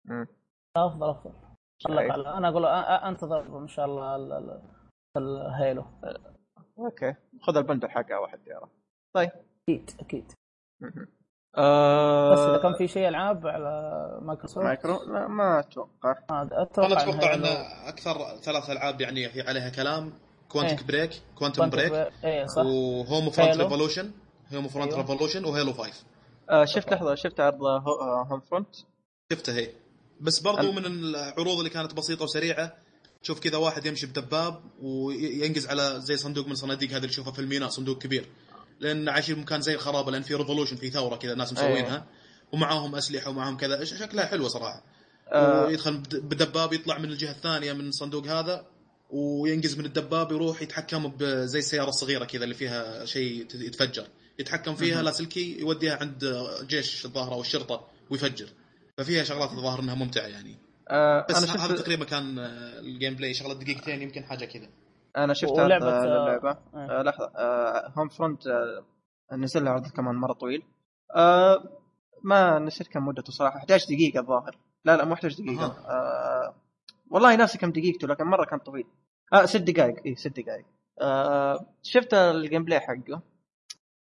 مم. 0.04 0.26
أفضل 0.76 1.10
أفضل. 1.10 1.32
الله 1.88 2.38
أنا 2.38 2.48
أقول 2.48 2.66
أنتظر 2.66 3.58
إن 3.58 3.68
شاء 3.68 3.86
الله 3.86 4.16
ال- 4.16 4.32
ال- 4.32 4.60
ال 5.16 5.30
Halo 5.30 5.84
okay. 6.78 7.14
خذ 7.42 7.56
ال 7.56 7.61
bundle 7.61 7.90
حقه 7.90 8.20
واحد 8.20 8.40
يرى 8.46 8.68
طيب. 9.16 9.30
أكيد 9.68 9.90
أكيد. 10.00 10.32
آه 11.56 12.32
بس 12.32 12.38
إذا 12.38 12.58
كان 12.62 12.74
في 12.74 12.88
شيء 12.88 13.08
ألعاب 13.08 13.46
على 13.46 14.18
مايكروسوفت؟ 14.22 14.64
مايكرو 14.66 15.02
لا 15.12 15.28
ما 15.28 15.60
أتوقع. 15.60 16.10
آه، 16.30 16.48
أتوقع 16.52 16.86
أنا 16.86 17.02
أتوقع 17.02 17.34
ان 17.34 17.44
أكثر 17.88 18.12
ثلاث 18.42 18.70
ألعاب 18.70 19.00
يعني 19.00 19.28
في 19.28 19.40
عليها 19.42 19.68
كلام. 19.68 20.12
Quantum 20.48 20.80
إيه. 20.80 20.86
Break 20.86 21.10
Quantum 21.38 21.70
Break 21.70 21.92
إيه 22.24 22.46
صح. 22.46 22.62
و 22.62 23.30
Homefront 23.30 23.38
Halo. 23.40 23.62
Revolution 23.64 24.10
Homefront. 24.54 24.94
Revolution 24.94 25.44
و 25.44 25.50
Halo 25.50 25.72
5 25.72 26.06
آه 26.50 26.64
شفت 26.64 26.92
لحظة 26.92 27.14
شفت 27.14 27.40
عرض 27.40 27.64
آه، 27.64 28.26
Homefront؟ 28.30 28.68
شفتها 29.32 29.54
هي. 29.54 29.70
بس 30.20 30.40
برضو 30.40 30.72
من 30.72 30.86
العروض 30.86 31.58
اللي 31.58 31.70
كانت 31.70 31.94
بسيطة 31.94 32.24
وسريعة 32.24 32.76
تشوف 33.22 33.40
كذا 33.40 33.56
واحد 33.56 33.86
يمشي 33.86 34.06
بدباب 34.06 34.60
وينقز 34.82 35.66
على 35.66 36.00
زي 36.00 36.16
صندوق 36.16 36.46
من 36.48 36.54
صناديق 36.54 36.90
هذه 36.90 36.96
اللي 36.96 37.08
تشوفها 37.08 37.32
في 37.32 37.38
الميناء 37.38 37.68
صندوق 37.68 37.98
كبير. 37.98 38.26
لأن 38.80 39.08
عايشين 39.08 39.38
مكان 39.38 39.60
زي 39.60 39.74
الخرابة 39.74 40.10
لأن 40.10 40.22
في 40.22 40.34
revolution 40.34 40.76
في 40.76 40.90
ثورة 40.90 41.16
كذا 41.16 41.32
الناس 41.32 41.52
مسوينها. 41.52 42.06
ومعاهم 42.52 42.94
أسلحة 42.94 43.30
ومعاهم 43.30 43.56
كذا 43.56 43.84
شكلها 43.84 44.26
حلوة 44.26 44.48
صراحة. 44.48 44.84
آه. 45.32 45.64
ويدخل 45.66 45.96
بد- 45.96 46.16
بدباب 46.16 46.72
يطلع 46.72 46.98
من 46.98 47.04
الجهة 47.10 47.30
الثانية 47.30 47.72
من 47.72 47.88
الصندوق 47.88 48.26
هذا 48.26 48.66
وينقز 49.10 49.78
من 49.78 49.84
الدباب 49.84 50.32
يروح 50.32 50.62
يتحكم 50.62 51.08
بزي 51.08 51.58
السيارة 51.58 51.88
الصغيرة 51.88 52.24
كذا 52.24 52.44
اللي 52.44 52.54
فيها 52.54 53.04
شيء 53.04 53.46
يتفجر. 53.54 54.06
يتحكم 54.38 54.74
فيها. 54.74 55.02
لاسلكي 55.02 55.60
يوديها 55.60 55.96
عند 56.00 56.24
جيش 56.66 57.04
الظاهر 57.04 57.32
أو 57.32 57.40
الشرطه 57.40 57.86
ويفجر. 58.10 58.48
ففيها 58.98 59.24
شغلات 59.24 59.50
الظاهر 59.50 59.80
إنها 59.80 59.94
ممتعة 59.94 60.26
يعني. 60.26 60.56
آه 60.90 61.26
بس 61.28 61.42
أنا 61.42 61.62
ه- 61.62 61.66
هذا 61.66 61.76
تقريبا 61.76 62.04
كان 62.04 62.38
آه، 62.38 62.80
ال 62.80 63.14
gameplay 63.14 63.34
شغلة 63.34 63.54
دقيقتين 63.54 64.02
يمكن 64.02 64.24
حاجة 64.24 64.44
كذا. 64.44 64.68
أنا 65.16 65.34
شفت 65.34 65.50
ولعبة، 65.50 65.86
آه، 65.88 66.02
آه، 66.04 66.22
اللعبة. 66.22 66.50
إيه. 66.74 66.98
آه 67.00 67.02
لحظة 67.02 67.32
آه 67.36 67.92
Homefront 67.98 68.46
آه 68.46 68.84
نزل 69.36 69.64
له 69.64 69.70
عرض 69.70 69.86
كمان 69.88 70.14
مرة 70.14 70.32
طويل. 70.32 70.62
آه 71.16 71.64
ما 72.24 72.58
نسيت 72.58 72.88
كم 72.88 73.06
مدته 73.06 73.32
صراحة 73.32 73.58
11 73.58 73.86
دقيقة 73.86 74.20
الظاهر. 74.20 74.58
لا 74.84 74.96
لا 74.96 75.04
مو 75.04 75.14
11 75.14 75.42
دقيقة. 75.44 75.66
آه 75.66 76.54
والله 77.10 77.36
ناسي 77.36 77.58
كم 77.58 77.72
دقيقته 77.72 78.08
لكن 78.08 78.24
مرة 78.24 78.44
كان 78.44 78.58
طويل. 78.58 78.84
آه 79.32 79.44
ست 79.44 79.56
دقائق 79.56 79.96
اي 80.06 80.14
ست 80.14 80.40
دقائق. 80.40 80.64
آه 81.00 81.66
شفت 81.82 82.14
ال 82.14 82.64
gameplay 82.64 82.80
حقه؟ 82.80 83.22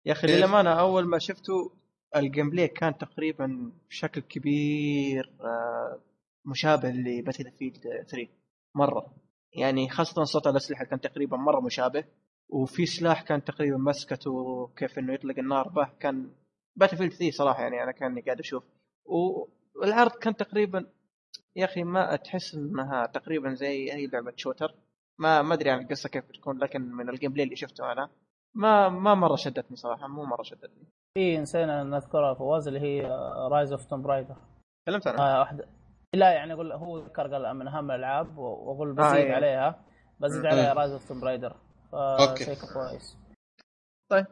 يا 0.08 0.12
أخي؟ 0.12 0.26
للأمانة 0.26 0.70
أول 0.70 1.06
ما 1.06 1.18
شفته 1.18 1.72
ال 2.16 2.50
gameplay 2.50 2.68
كان 2.68 2.98
تقريبا 2.98 3.72
بشكل 3.90 4.20
كبير 4.20 5.32
آه 5.40 6.00
مشابه 6.44 6.88
ل 6.90 7.50
Battlefield 7.50 7.78
3 8.10 8.28
مرة. 8.74 9.14
يعني 9.52 9.88
خاصة 9.88 10.24
صوت 10.24 10.46
الأسلحة 10.46 10.84
كان 10.84 11.00
تقريبا 11.00 11.36
مرة 11.36 11.60
مشابه 11.60 12.04
وفي 12.48 12.86
سلاح 12.86 13.22
كان 13.22 13.44
تقريبا 13.44 13.76
مسكته 13.76 14.66
كيف 14.76 14.98
إنه 14.98 15.14
يطلق 15.14 15.38
النار 15.38 15.68
به. 15.68 15.88
كان 16.00 16.30
Battlefield 16.76 17.12
3 17.12 17.30
صراحة 17.30 17.62
يعني 17.62 17.82
أنا 17.82 17.92
كأني 17.92 18.20
قاعد 18.20 18.40
أشوف. 18.40 18.64
والعرض 19.74 20.10
كان 20.10 20.36
تقريبا 20.36 20.86
يا 21.56 21.64
أخي 21.64 21.82
ما 21.82 22.16
تحس 22.16 22.54
إنها 22.54 23.06
تقريبا 23.06 23.54
زي 23.54 23.92
أي 23.92 24.06
لعبة 24.06 24.32
shooter. 24.36 24.74
ما 25.18 25.42
ما 25.42 25.54
أدري 25.54 25.70
عن 25.70 25.82
القصة 25.82 26.08
كيف 26.08 26.24
بتكون 26.24 26.58
لكن 26.58 26.80
من 26.80 27.08
ال 27.08 27.32
gameplay 27.32 27.44
اللي 27.44 27.56
شفته 27.56 27.92
أنا 27.92 28.10
ما 28.54 28.88
ما 28.88 29.14
مرة 29.14 29.36
شدتني 29.36 29.76
صراحة 29.76 30.06
مو 30.08 30.24
مرة 30.24 30.42
شدتني 30.42 30.84
في 31.14 31.38
نسينا 31.38 31.82
نذكرها 31.84 32.34
فواز 32.34 32.68
اللي 32.68 32.80
هي 32.80 33.06
Rise 33.50 33.72
of 33.72 33.84
Tomb 33.84 34.02
Raider 34.02 34.36
تكلمت 34.86 35.06
عنها 35.06 35.36
آه 35.36 35.38
واحدة 35.40 35.68
لا 36.14 36.32
يعني 36.32 36.52
أقول 36.52 36.72
هو 36.72 36.98
ذكر 36.98 37.32
قال 37.34 37.54
من 37.56 37.68
أهم 37.68 37.90
الألعاب 37.90 38.38
وأقول 38.38 38.92
بزيد 38.92 39.14
إيه. 39.14 39.34
عليها 39.34 39.84
بزيد. 40.20 40.46
عليها 40.46 40.72
Rise 40.72 40.92
of 40.92 41.08
Tomb 41.08 41.20
Raider 41.20 41.56
okay. 41.94 42.44
شيء 42.44 42.54
كويس 42.74 43.16
طيب. 44.10 44.26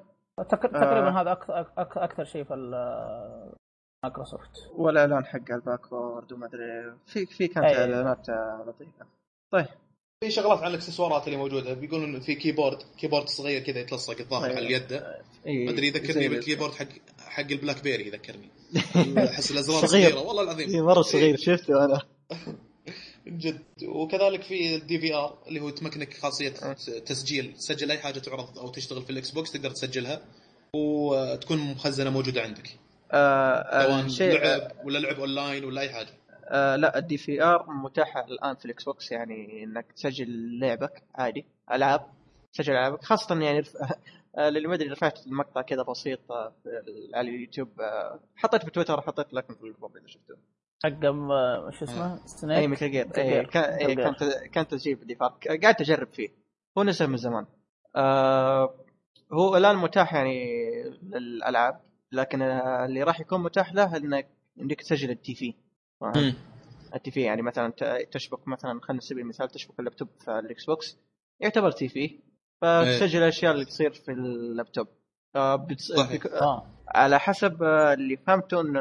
تقريبا 0.48 1.08
آه. 1.08 1.20
هذا 1.20 1.32
أكثر 1.32 1.64
أك- 1.64 1.98
أكثر 1.98 2.24
شيء 2.24 2.44
في 2.44 2.54
ال- 2.54 3.52
مايكروسوفت 4.04 4.70
والإعلان 4.74 5.24
حق 5.24 5.50
ال 5.50 5.59
backward 5.59 6.32
وما 6.32 6.46
أدري 6.46 6.94
في 7.06 7.26
في 7.26 7.48
كانت 7.48 7.66
أي. 7.66 7.80
إعلانات 7.80 8.28
آه، 8.28 8.64
لطيفه 8.68 9.06
في 10.24 10.30
شغلات 10.30 10.58
عن 10.58 10.70
الاكسسوارات 10.70 11.26
اللي 11.26 11.36
موجودة. 11.38 11.74
بيقولون 11.74 12.20
في 12.20 12.34
keyboard 12.34 12.78
keyboard 12.98 13.28
صغير 13.28 13.62
كذا 13.62 13.80
يتلصق 13.80 14.20
الظاهر. 14.20 14.44
على 14.56 14.58
اليد. 14.58 14.92
ما 15.46 15.70
أدري 15.70 15.86
يذكرني 15.86 16.26
ال- 16.26 16.30
بال 16.30 16.39
keyboard 16.39 16.74
حق 16.74 16.86
حق 17.18 17.40
ال 17.50 17.82
BlackBerry 17.82 18.06
يذكرني. 18.06 18.48
أحس 19.30 19.50
الأزرار 19.50 19.86
صغير. 19.86 20.10
صغيرة. 20.10 20.26
والله 20.26 20.42
العظيم. 20.42 20.68
إي 20.70 20.80
مرة 20.80 21.02
صغير. 21.02 21.36
شفته 21.36 21.84
أنا. 21.84 22.00
جد. 23.26 23.60
وكذلك 23.82 24.42
في 24.42 24.74
ال 24.76 24.98
DVR 25.00 25.38
اللي 25.48 25.60
هو 25.60 25.70
تمكنك 25.70 26.14
خاصية 26.14 26.54
أه. 26.62 26.72
تسجيل. 27.06 27.54
تسجل 27.58 27.90
أي 27.90 27.98
حاجة 27.98 28.18
تعرض 28.18 28.58
أو 28.58 28.68
تشتغل 28.68 29.02
في 29.02 29.10
ال 29.10 29.30
Xbox 29.30 29.52
تقدر 29.52 29.70
تسجلها. 29.70 30.20
وتكون 30.74 31.58
مخزنة 31.58 32.10
موجودة 32.10 32.42
عندك. 32.42 32.70
آه 33.12 33.86
سواء 33.86 34.00
الشيء 34.06 34.32
لعب 34.32 34.72
ولا 34.84 34.98
لعب 34.98 35.20
أونلاين 35.20 35.64
ولا 35.64 35.80
أي 35.80 35.88
حاجة. 35.90 36.08
آه 36.48 36.76
لا 36.76 36.98
ال 36.98 37.16
DVR 37.16 37.70
متاحة 37.70 38.24
الآن 38.24 38.54
في 38.54 38.64
ال 38.64 38.84
Xbox 38.84 39.12
يعني 39.12 39.64
إنك 39.64 39.92
تسجل 39.92 40.58
لعبك 40.58 41.02
عادي 41.14 41.46
ألعاب 41.72 42.00
تسجل 42.52 42.72
ألعابك 42.72 43.04
خاصة 43.04 43.40
يعني 43.40 43.58
رف... 43.58 43.76
آه 44.38 44.48
للي 44.48 44.68
ما 44.68 44.74
أدري 44.74 44.88
رفعت 44.88 45.26
المقطع 45.26 45.62
كذا 45.62 45.82
بسيط 45.82 46.32
آه، 46.32 46.52
على 47.14 47.30
اليوتيوب 47.30 47.80
آه 47.80 48.20
حطيت 48.36 48.64
في 48.64 48.70
تويتر 48.70 49.00
حطيت 49.00 49.34
لكم 49.34 49.54
في 49.54 49.62
ال 49.64 49.69
group 49.69 49.96
إذا 49.96 50.06
شفتوه. 50.06 50.38
حق 50.84 51.00
شو 51.70 51.84
اسمه؟ 51.84 52.14
أي 52.14 52.20
Snake 52.26 53.06
Metal 53.06 53.11
Gear 53.11 53.14
Metal 53.14 53.18
أي. 53.18 53.94
كان 53.94 54.14
كان 54.52 54.66
تسجيل 54.68 54.94
بدي 54.94 55.14
قاعد 55.62 55.80
اجرب 55.80 56.08
فيه. 56.12 56.28
هو 56.78 56.84
نزل 56.84 57.06
من 57.06 57.16
زمان. 57.16 57.46
هو 59.32 59.56
الآن 59.56 59.76
متاح 59.76 60.14
يعني 60.14 60.44
للألعاب 61.02 61.80
لكن 62.12 62.42
اللي 62.42 63.02
راح 63.02 63.20
يكون 63.20 63.42
متاح 63.42 63.74
له 63.74 63.96
انك 63.96 64.28
إنك 64.60 64.80
تسجل 64.80 65.10
ال 65.10 65.34
TV؟ 65.34 65.54
ال 66.94 67.10
TV 67.10 67.20
يعني 67.20 67.42
مثلا 67.42 67.72
تشبك 68.12 68.48
مثلا 68.48 68.80
خلينا 68.82 69.02
نسبي 69.02 69.20
المثال 69.20 69.48
تشبك 69.48 69.78
اللابتوب 69.78 70.08
في 70.24 70.38
ال 70.38 70.64
Xbox. 70.64 70.98
يعتبر 71.40 71.70
TV. 71.70 72.20
فتسجل 72.62 73.18
الأشياء 73.18 73.52
اللي 73.52 73.64
تصير 73.64 73.92
في 73.92 74.12
اللابتوب. 74.12 74.86
آه 75.36 75.56
بتص... 75.56 75.92
صحيح. 75.92 76.12
بيك... 76.12 76.26
آه. 76.26 76.66
على 76.88 77.18
حسب 77.18 77.62
آه، 77.62 77.92
اللي 77.92 78.16
فهمته 78.16 78.60
إن 78.60 78.76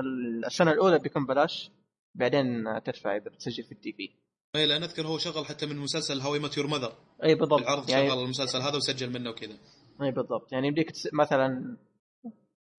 السنة 0.46 0.72
الأولى 0.72 1.00
بيكون 1.00 1.26
بلاش 1.26 1.72
بعدين 2.16 2.68
آه، 2.68 2.80
تدفع 2.80 3.16
إذا 3.16 3.30
بتسجل 3.30 3.64
في 3.64 3.72
ال 3.72 3.94
TV. 3.94 4.10
اي 4.56 4.66
لأن 4.66 4.84
أذكر 4.84 5.08
هو 5.08 5.18
شغل 5.18 5.46
حتى 5.46 5.66
من 5.66 5.78
مسلسل 5.78 6.20
How 6.20 6.40
I 6.40 6.44
Met 6.44 6.58
Your 6.58 6.68
Mother 6.68 6.94
اي 7.24 7.36
بالضبط. 7.36 7.62
العرض 7.62 7.90
يعني 7.90 8.10
شغل 8.10 8.24
المسلسل 8.24 8.60
هذا 8.60 8.76
وسجل 8.76 9.20
منه 9.20 9.30
وكذا. 9.30 9.58
اي 10.02 10.12
بالضبط. 10.12 10.54
يعني 10.54 10.68
يمديك 10.68 10.92
تس... 10.92 11.14
مثلا 11.14 11.78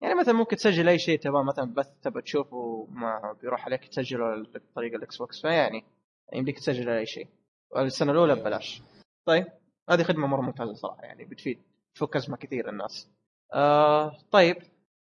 يعني 0.01 0.15
مثلا 0.15 0.33
ممكن 0.33 0.55
تسجل 0.55 0.89
أي 0.89 0.99
شيء 0.99 1.19
تبغى 1.19 1.43
مثلا 1.43 1.73
بث 1.73 1.89
تبغى 2.01 2.21
تشوفه 2.21 2.87
ما 2.91 3.35
بيروح 3.41 3.65
عليك 3.65 3.87
تسجله 3.87 4.43
بطريقه 4.43 4.95
ال 4.95 5.17
Xbox 5.17 5.41
فيعني 5.41 5.83
يمديك 6.33 6.57
تسجل 6.57 6.89
أي 6.89 7.05
شيء. 7.05 7.27
السنة 7.77 8.11
الأولى 8.11 8.33
أيوة. 8.33 8.43
ببلاش. 8.43 8.81
طيب 9.25 9.47
هذه 9.89 10.03
خدمة 10.03 10.27
مرة 10.27 10.41
ممتازة 10.41 10.73
صراحة 10.73 11.03
يعني 11.03 11.25
بتفيد 11.25 11.61
تفك 11.95 12.15
أزمة 12.15 12.37
كثير 12.37 12.69
الناس. 12.69 13.11
آه 13.53 14.17
طيب 14.31 14.57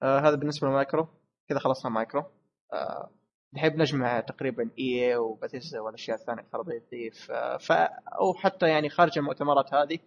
آه 0.03 0.19
هذا 0.19 0.37
بالنسبة 0.37 0.69
للمايكرو 0.69 1.09
كذا 1.49 1.59
خلصنا 1.59 1.91
مايكرو. 1.93 2.25
آه 2.73 3.11
نحب 3.55 3.77
نجمع 3.77 4.21
تقريبا 4.21 4.71
EA 4.79 5.09
و 5.09 5.17
Bethesda 5.17 5.81
والأشياء 5.81 6.17
الثانية 6.17 6.43
الخرابيط 6.43 6.93
يضيف 6.93 7.31
آه 7.31 7.57
ف 7.57 7.73
أو 8.21 8.35
حتى 8.35 8.69
يعني 8.69 8.89
خارج 8.89 9.19
المؤتمرات 9.19 9.75
هذه 9.75 9.99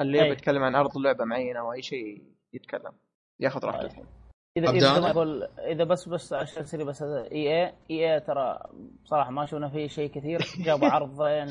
اللي. 0.00 0.18
يبي 0.18 0.30
يتكلم 0.30 0.62
عن 0.62 0.74
عرض 0.74 0.98
لعبة 0.98 1.24
معينة 1.24 1.60
أو 1.60 1.72
أي 1.72 1.82
شيء 1.82 2.22
يتكلم. 2.52 2.92
ياخذ 3.40 3.64
راحته 3.64 3.86
الحين. 3.86 4.06
اذا 4.64 4.70
إذا 4.70 5.10
أقول 5.10 5.42
إذا 5.58 5.84
بس 5.84 6.08
بس 6.08 6.32
عشان 6.32 6.64
سريع 6.64 6.84
بس 6.84 7.02
EA 7.02 7.28
EA 7.32 8.20
ترى 8.20 8.58
بصراحه 9.04 9.30
ما 9.30 9.46
شفنا 9.46 9.68
فيه 9.68 9.86
شيء 9.86 10.10
كثير. 10.10 10.38
جابوا 10.66 10.88
عرضين 10.88 11.46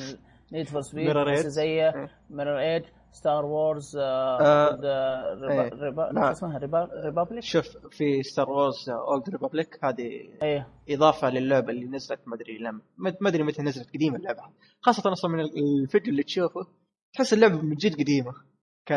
Need 0.53 0.68
for 0.68 0.82
Speed. 0.82 1.14
زي 1.36 1.64
إيه. 1.64 2.10
Mirror's 2.30 2.60
Edge 2.60 2.84
Star 3.11 3.45
Wars 3.45 3.98
ريبا 3.98 6.06
إيه. 6.06 6.26
شو 6.26 6.32
اسمها؟ 6.32 6.58
ريبا 6.58 6.90
Republic 7.06 7.44
شوف 7.44 7.66
في 7.92 8.24
Star 8.24 8.49
Wars 8.49 8.90
Old 8.90 9.30
Republic 9.30 9.80
هذه 9.84 10.10
إيه 10.44 10.68
إضافة 10.90 11.30
للعبة 11.30 11.70
اللي 11.70 11.86
نزلت 11.86 12.20
ما 12.28 12.36
أدري 12.36 12.58
لم 12.58 12.82
ما 12.98 13.30
أدري 13.30 13.44
متى 13.44 13.62
نزلت 13.62 13.90
قديمة 13.96 14.18
اللعبة. 14.18 14.42
خاصة 14.82 15.12
أصلا 15.12 15.32
من 15.32 15.40
الفيديو 15.40 16.12
اللي 16.12 16.24
تشوفه 16.24 16.68
تحس 17.14 17.34
اللعبة 17.34 17.62
من 17.62 17.76
جد 17.76 17.94
قديمة. 17.94 18.34
ك 18.86 18.94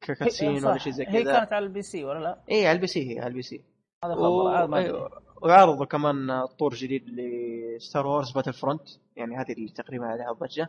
ك 0.00 0.05
cutscene 0.05 0.48
هي-. 0.58 0.64
ولا 0.66 0.78
شيء 0.78 0.92
زي 0.92 1.04
هي 1.08 1.22
كذا. 1.22 1.32
كانت 1.38 1.52
على 1.52 1.64
ال 1.66 1.82
PC 1.82 2.04
ولا 2.04 2.18
لا؟ 2.18 2.38
اي 2.50 2.66
على 2.66 2.76
ال 2.76 2.86
PC 2.86 3.14
هي 3.14 3.18
على 3.20 3.28
ال 3.28 3.42
PC. 3.42 3.62
هذا 4.04 4.14
و... 4.14 4.50
خبر. 4.66 5.22
وعرضوا 5.42 5.84
كمان 5.86 6.46
طور 6.58 6.74
جديد 6.74 7.04
ل 7.08 8.06
Star 8.06 8.30
Wars 8.32 8.52
Battlefront 8.52 8.88
يعني 9.16 9.36
هذه 9.36 9.52
اللي 9.52 9.68
تقريبا 9.68 10.06
عليها 10.06 10.32
ضجه 10.32 10.68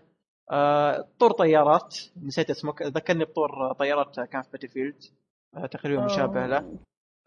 آه 0.52 1.08
طور 1.20 1.32
طيارات. 1.32 1.98
نسيت 2.24 2.50
اسمه 2.50 2.74
ذكرني 2.84 3.26
بطور 3.26 3.74
طيارات 3.74 4.20
كان 4.20 4.42
في 4.42 4.50
Battlefield 4.52 5.04
آه 5.56 5.66
تقريبا 5.66 6.06
مشابه 6.06 6.46
له. 6.48 6.78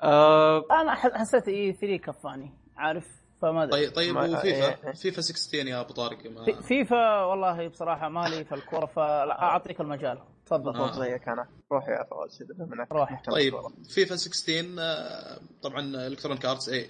آه 0.02 0.64
أنا 0.70 0.94
حسيت 0.94 1.48
E3 1.48 1.96
كفاني. 1.96 2.50
عارف 2.76 3.06
فما 3.42 3.62
أدري. 3.62 3.90
طيب 3.90 3.94
طيب 3.94 4.16
وفيفا 4.16 4.68
إيه. 4.86 4.92
فيفا 4.92 5.20
16 5.20 5.66
يا 5.68 5.80
أبو 5.80 5.92
طارق 5.92 6.30
ما 6.30 6.44
في- 6.44 6.62
فيفا 6.62 7.24
والله 7.24 7.68
بصراحة 7.68 8.08
مالي 8.08 8.44
في 8.44 8.54
الكورة 8.54 8.86
فاعطيك 8.86 9.80
المجال. 9.80 10.18
تفضل 10.46 10.76
آه. 10.76 10.98
زيك 10.98 11.28
أنا 11.28 11.48
روح 11.72 11.88
يا 11.88 12.04
فواز 12.10 12.42
إذا 12.42 12.64
منك 12.64 12.92
روح. 12.92 13.22
طيب. 13.30 13.54
فيفا 13.88 14.16
16 14.16 14.76
آه، 14.78 15.40
طبعا 15.62 16.06
Electronic 16.06 16.44
Arts 16.44 16.68
إي 16.68 16.88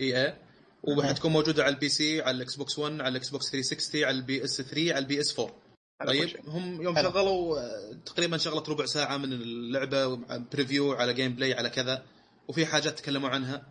EA 0.00 0.34
وحتكون 0.82 1.32
موجودة 1.32 1.64
على 1.64 1.74
ال 1.74 1.88
PC 1.88 2.22
على 2.22 2.36
ال 2.36 2.56
Xbox 2.56 2.78
1 2.78 3.00
على 3.00 3.08
ال 3.08 3.30
Xbox 3.30 3.50
360 3.50 4.04
على 4.04 4.16
ال 4.16 4.44
PS 4.44 4.62
3 4.62 4.90
على 4.90 4.98
ال 4.98 5.20
PS 5.20 5.40
4 5.40 5.54
على 6.00 6.20
كل 6.20 6.32
طيب. 6.32 6.48
هم 6.48 6.82
يوم 6.82 6.96
حلو. 6.96 7.10
شغلوا 7.10 7.58
آه، 7.58 7.92
تقريبا 8.06 8.36
شغلت 8.36 8.68
ربع 8.68 8.86
ساعة 8.86 9.16
من 9.16 9.32
اللعبة 9.32 10.14
preview 10.52 10.92
على 10.92 11.14
gameplay 11.14 11.54
على 11.54 11.70
كذا 11.70 12.02
وفي 12.48 12.66
حاجات 12.66 12.98
تكلموا 12.98 13.28
عنها 13.28 13.66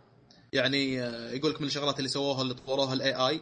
يعني 0.52 1.02
آه، 1.02 1.30
يقول 1.30 1.50
لك 1.50 1.60
من 1.60 1.66
الشغلات 1.66 1.98
اللي 1.98 2.08
سووها 2.08 2.42
اللي 2.42 2.54
طوروها 2.54 2.94
ال 2.94 3.14
AI 3.14 3.40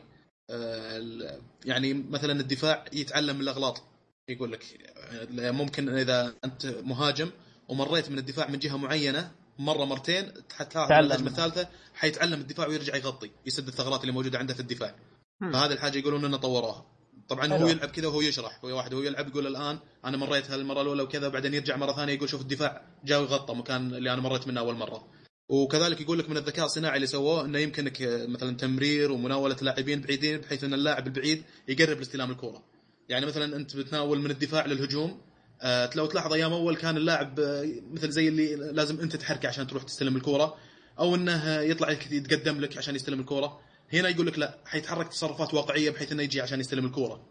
يعني 1.64 1.94
مثلا 1.94 2.32
الدفاع 2.32 2.84
يتعلم 2.92 3.36
من 3.36 3.42
الأغلاط 3.42 3.82
يقول 4.28 4.52
لك 4.52 4.64
آه، 4.64 4.93
ممكن 5.30 5.88
إذا 5.88 6.34
أنت 6.44 6.66
مهاجم 6.66 7.30
ومريت 7.68 8.10
من 8.10 8.18
الدفاع 8.18 8.48
من 8.50 8.58
جهة 8.58 8.76
معينة 8.76 9.32
مرة 9.58 9.84
مرتين 9.84 10.32
حتلاحظ. 10.52 10.92
الهجمة 10.92 11.30
الثالثة 11.30 11.68
حيتعلم 11.94 12.40
الدفاع 12.40 12.66
ويرجع 12.66 12.96
يغطي 12.96 13.30
يسد 13.46 13.68
الثغرات 13.68 14.00
اللي 14.00 14.12
موجودة 14.12 14.38
عنده 14.38 14.54
في 14.54 14.60
الدفاع 14.60 14.94
هم. 15.42 15.52
فهذه 15.52 15.72
الحاجة 15.72 15.98
يقولون 15.98 16.24
إنه 16.24 16.36
طوروها 16.36 16.86
طبعا. 17.28 17.46
هو 17.46 17.66
يلعب 17.68 17.88
كذا 17.88 18.08
وهو 18.08 18.20
يشرح 18.20 18.64
هو 18.64 18.76
واحد 18.76 18.94
هو 18.94 19.02
يلعب 19.02 19.28
يقول 19.28 19.46
الآن 19.46 19.78
أنا 20.04 20.16
مريت 20.16 20.50
هالمرة 20.50 20.82
الأولى 20.82 21.02
وكذا 21.02 21.26
وبعدين 21.26 21.54
يرجع 21.54 21.76
مرة 21.76 21.92
ثانية 21.92 22.12
يقول 22.12 22.28
شوف 22.28 22.40
الدفاع 22.40 22.82
جاء 23.04 23.20
وغطى 23.22 23.54
مكان 23.54 23.94
اللي 23.94 24.12
أنا 24.12 24.20
مريت 24.20 24.48
منه 24.48 24.60
أول 24.60 24.74
مرة 24.74 25.08
وكذلك 25.48 26.00
يقول 26.00 26.18
لك 26.18 26.30
من 26.30 26.36
الذكاء 26.36 26.64
الصناعي 26.66 26.96
اللي 26.96 27.06
سووه 27.06 27.44
إنه 27.44 27.58
يمكنك 27.58 27.96
مثلا 28.28 28.56
تمرير 28.56 29.12
ومناولة 29.12 29.56
لاعبين 29.62 30.00
بعيدين 30.00 30.38
بحيث 30.38 30.64
إن 30.64 30.74
اللاعب 30.74 31.06
البعيد 31.06 31.44
يقرب 31.68 31.98
لاستلام 31.98 32.30
الكره 32.30 32.62
يعني 33.08 33.26
مثلا 33.26 33.56
أنت 33.56 33.76
بتناول 33.76 34.18
من 34.18 34.30
الدفاع 34.30 34.66
للهجوم 34.66 35.20
آه، 35.62 35.90
لو 35.96 36.06
تلاحظ 36.06 36.32
أيام 36.32 36.52
أول 36.52 36.76
كان 36.76 36.96
اللاعب 36.96 37.40
آه، 37.40 37.66
مثل 37.92 38.10
زي 38.10 38.28
اللي 38.28 38.56
لازم 38.56 39.00
أنت 39.00 39.16
تحركه 39.16 39.48
عشان 39.48 39.66
تروح 39.66 39.82
تستلم 39.82 40.16
الكره 40.16 40.56
أو 40.98 41.14
إنه 41.14 41.60
يطلع 41.60 41.90
يتقدم 41.90 42.60
لك 42.60 42.78
عشان 42.78 42.94
يستلم 42.94 43.20
الكره 43.20 43.60
هنا 43.92 44.08
يقول 44.08 44.26
لك 44.26 44.38
لا 44.38 44.58
حيتحرك 44.66 45.08
تصرفات 45.08 45.54
واقعية 45.54 45.90
بحيث 45.90 46.12
إنه 46.12 46.22
يجي 46.22 46.40
عشان 46.40 46.60
يستلم 46.60 46.86
الكره 46.86 47.26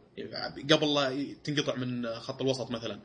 قبل 0.71 0.93
لا 0.93 1.33
تنقطع 1.43 1.75
من 1.75 2.15
خط 2.15 2.41
الوسط 2.41 2.71
مثلا 2.71 2.99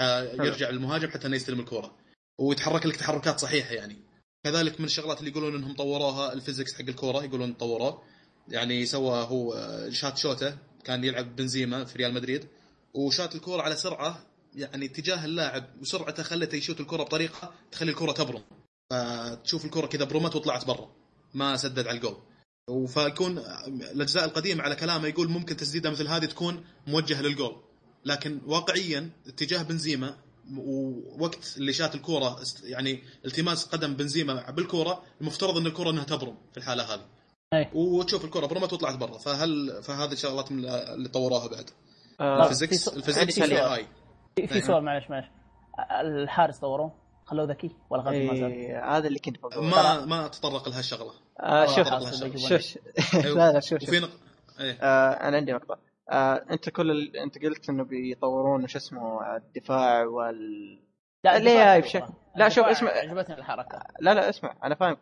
آه، 0.00 0.22
يرجع 0.22 0.68
المهاجم 0.68 1.08
حتى 1.10 1.26
إنه 1.26 1.36
يستلم 1.36 1.60
الكره 1.60 1.96
ويتحرك 2.38 2.86
لك 2.86 2.96
تحركات 2.96 3.40
صحيحة 3.40 3.74
يعني. 3.74 3.96
كذلك 4.44 4.80
من 4.80 4.86
الشغلات 4.86 5.18
اللي 5.18 5.30
يقولون 5.30 5.54
إنهم 5.54 5.74
طوروها 5.74 6.32
الفيزكس 6.32 6.74
حق 6.74 6.88
الكورة 6.88 7.24
يقولون 7.24 7.52
طوروه. 7.52 8.02
يعني 8.48 8.86
سوى 8.86 9.26
هو 9.28 9.56
شات 9.90 10.18
شوتة. 10.18 10.58
كان 10.84 11.04
يلعب 11.04 11.36
بنزيما 11.36 11.84
في 11.84 11.98
ريال 11.98 12.14
مدريد 12.14 12.48
وشات 12.94 13.34
الكورة 13.34 13.62
على 13.62 13.76
سرعة 13.76 14.26
يعني 14.54 14.86
اتجاه 14.86 15.24
اللاعب 15.24 15.64
وسرعته 15.80 16.22
خلته 16.22 16.56
يشوت 16.56 16.80
الكره 16.80 17.02
بطريقة 17.02 17.52
تخلي 17.72 17.90
الكره 17.90 18.12
تبرم. 18.12 18.42
فتشوف 18.90 19.64
الكره 19.64 19.86
كذا 19.86 20.04
برمت 20.04 20.36
وطلعت 20.36 20.66
برا 20.66 20.90
ما 21.34 21.56
سدد 21.56 21.88
على 21.88 21.96
الجول. 21.96 22.16
فيكون 22.88 23.38
الأجزاء 23.68 24.24
القديمة 24.24 24.62
على 24.62 24.76
كلامه 24.76 25.08
يقول 25.08 25.28
ممكن 25.28 25.56
تسديدة 25.56 25.90
مثل 25.90 26.08
هذه 26.08 26.24
تكون 26.24 26.64
موجهة 26.86 27.22
للجول. 27.22 27.56
لكن 28.04 28.40
واقعيا 28.46 29.10
اتجاه 29.26 29.62
بنزيما 29.62 30.16
ووقت 30.56 31.54
اللي 31.56 31.72
شات 31.72 31.94
الكورة 31.94 32.40
يعني 32.62 33.02
التماس 33.24 33.64
قدم 33.64 33.94
بنزيما 33.94 34.50
بالكورة 34.50 35.02
المفترض 35.20 35.56
أن 35.56 35.66
الكورة 35.66 35.90
إنها 35.90 36.04
تبرم 36.04 36.36
في 36.52 36.58
الحالة 36.58 36.94
هذه. 36.94 37.06
أي. 37.52 37.70
وتشوف 37.74 38.24
الكوره 38.24 38.46
برمت 38.46 38.72
وطلعت 38.72 38.94
برا 38.94 39.18
فهل 39.18 39.82
فهذه 39.82 40.12
الشغلات 40.12 40.52
من 40.52 40.64
اللي 40.68 41.08
طوروها 41.08 41.48
بعد؟ 41.48 41.70
آه 42.20 42.42
الفيزكس 42.42 42.88
في. 42.88 43.20
اي 44.38 44.46
في. 44.46 44.60
سؤال 44.60 44.84
معلش 44.84 45.10
معلش. 45.10 45.26
الحارس 46.00 46.58
طوروه؟ 46.58 46.92
خلوه 47.26 47.44
ذكي 47.44 47.70
ولا 47.90 48.02
غلط 48.02 48.14
ما 48.14 48.34
زال 48.34 48.52
إيه 48.52 48.96
هذا 48.96 49.06
اللي 49.06 49.18
كنت 49.18 49.38
بقوله. 49.38 49.60
ما 49.60 50.04
ما 50.04 50.28
تطرق 50.28 50.68
لها 50.68 50.80
الشغله 50.80 51.12
آه 51.40 51.66
شوف 51.66 51.88
شوف. 52.36 52.78
لا 53.36 53.52
لا 53.52 53.60
شوف 53.60 53.80
شوف. 53.80 53.88
وفي 53.88 54.00
نق... 54.00 54.10
إيه. 54.60 54.78
آه 54.82 55.28
أنا 55.28 55.36
عندي 55.36 55.52
نقطة. 55.52 55.78
آه 56.10 56.44
أنت 56.50 56.68
كل 56.68 56.90
ال... 56.90 57.16
أنت 57.16 57.38
قلت 57.38 57.68
إنه 57.68 57.84
بيطورون 57.84 58.64
وش 58.64 58.76
اسمه 58.76 59.36
الدفاع 59.36 60.04
وال 60.04 60.80
لا 61.24 61.38
ليه 61.38 61.80
بشكل-. 61.80 62.12
لا، 62.36 62.48
شوف، 62.48 62.66
اسمع. 62.66 62.90
عجبتني 62.90 63.38
الحركة. 63.38 63.82
لا 64.00 64.14
لا 64.14 64.28
اسمع. 64.28 64.56
أنا 64.64 64.74
فاهم 64.74 64.96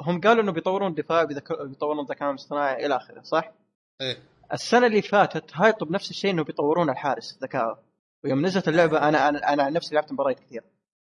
هم 0.00 0.20
قالوا 0.20 0.42
إنه 0.42 0.52
بيطورون 0.52 0.94
دفاع 0.94 1.24
بيطورون 1.24 2.00
الذكاء 2.00 2.30
الاصطناعي 2.30 2.86
إلى 2.86 2.96
آخره 2.96 3.22
صح؟ 3.22 3.52
إيه 4.00 4.16
السنة 4.52 4.86
اللي 4.86 5.02
فاتت 5.02 5.50
هايطوا 5.54 5.86
بنفس 5.86 6.10
الشيء 6.10 6.30
إنه 6.30 6.44
بيطورون 6.44 6.90
الحارس 6.90 7.38
ذكاءه 7.42 7.78
ويوم 8.24 8.46
نزلت 8.46 8.68
اللعبة 8.68 9.08
أنا 9.08 9.28
أنا 9.28 9.52
أنا 9.52 9.62
عن 9.62 9.72
نفسي 9.72 9.94
لعبت 9.94 10.12
مباريات 10.12 10.40
كثير 10.40 10.62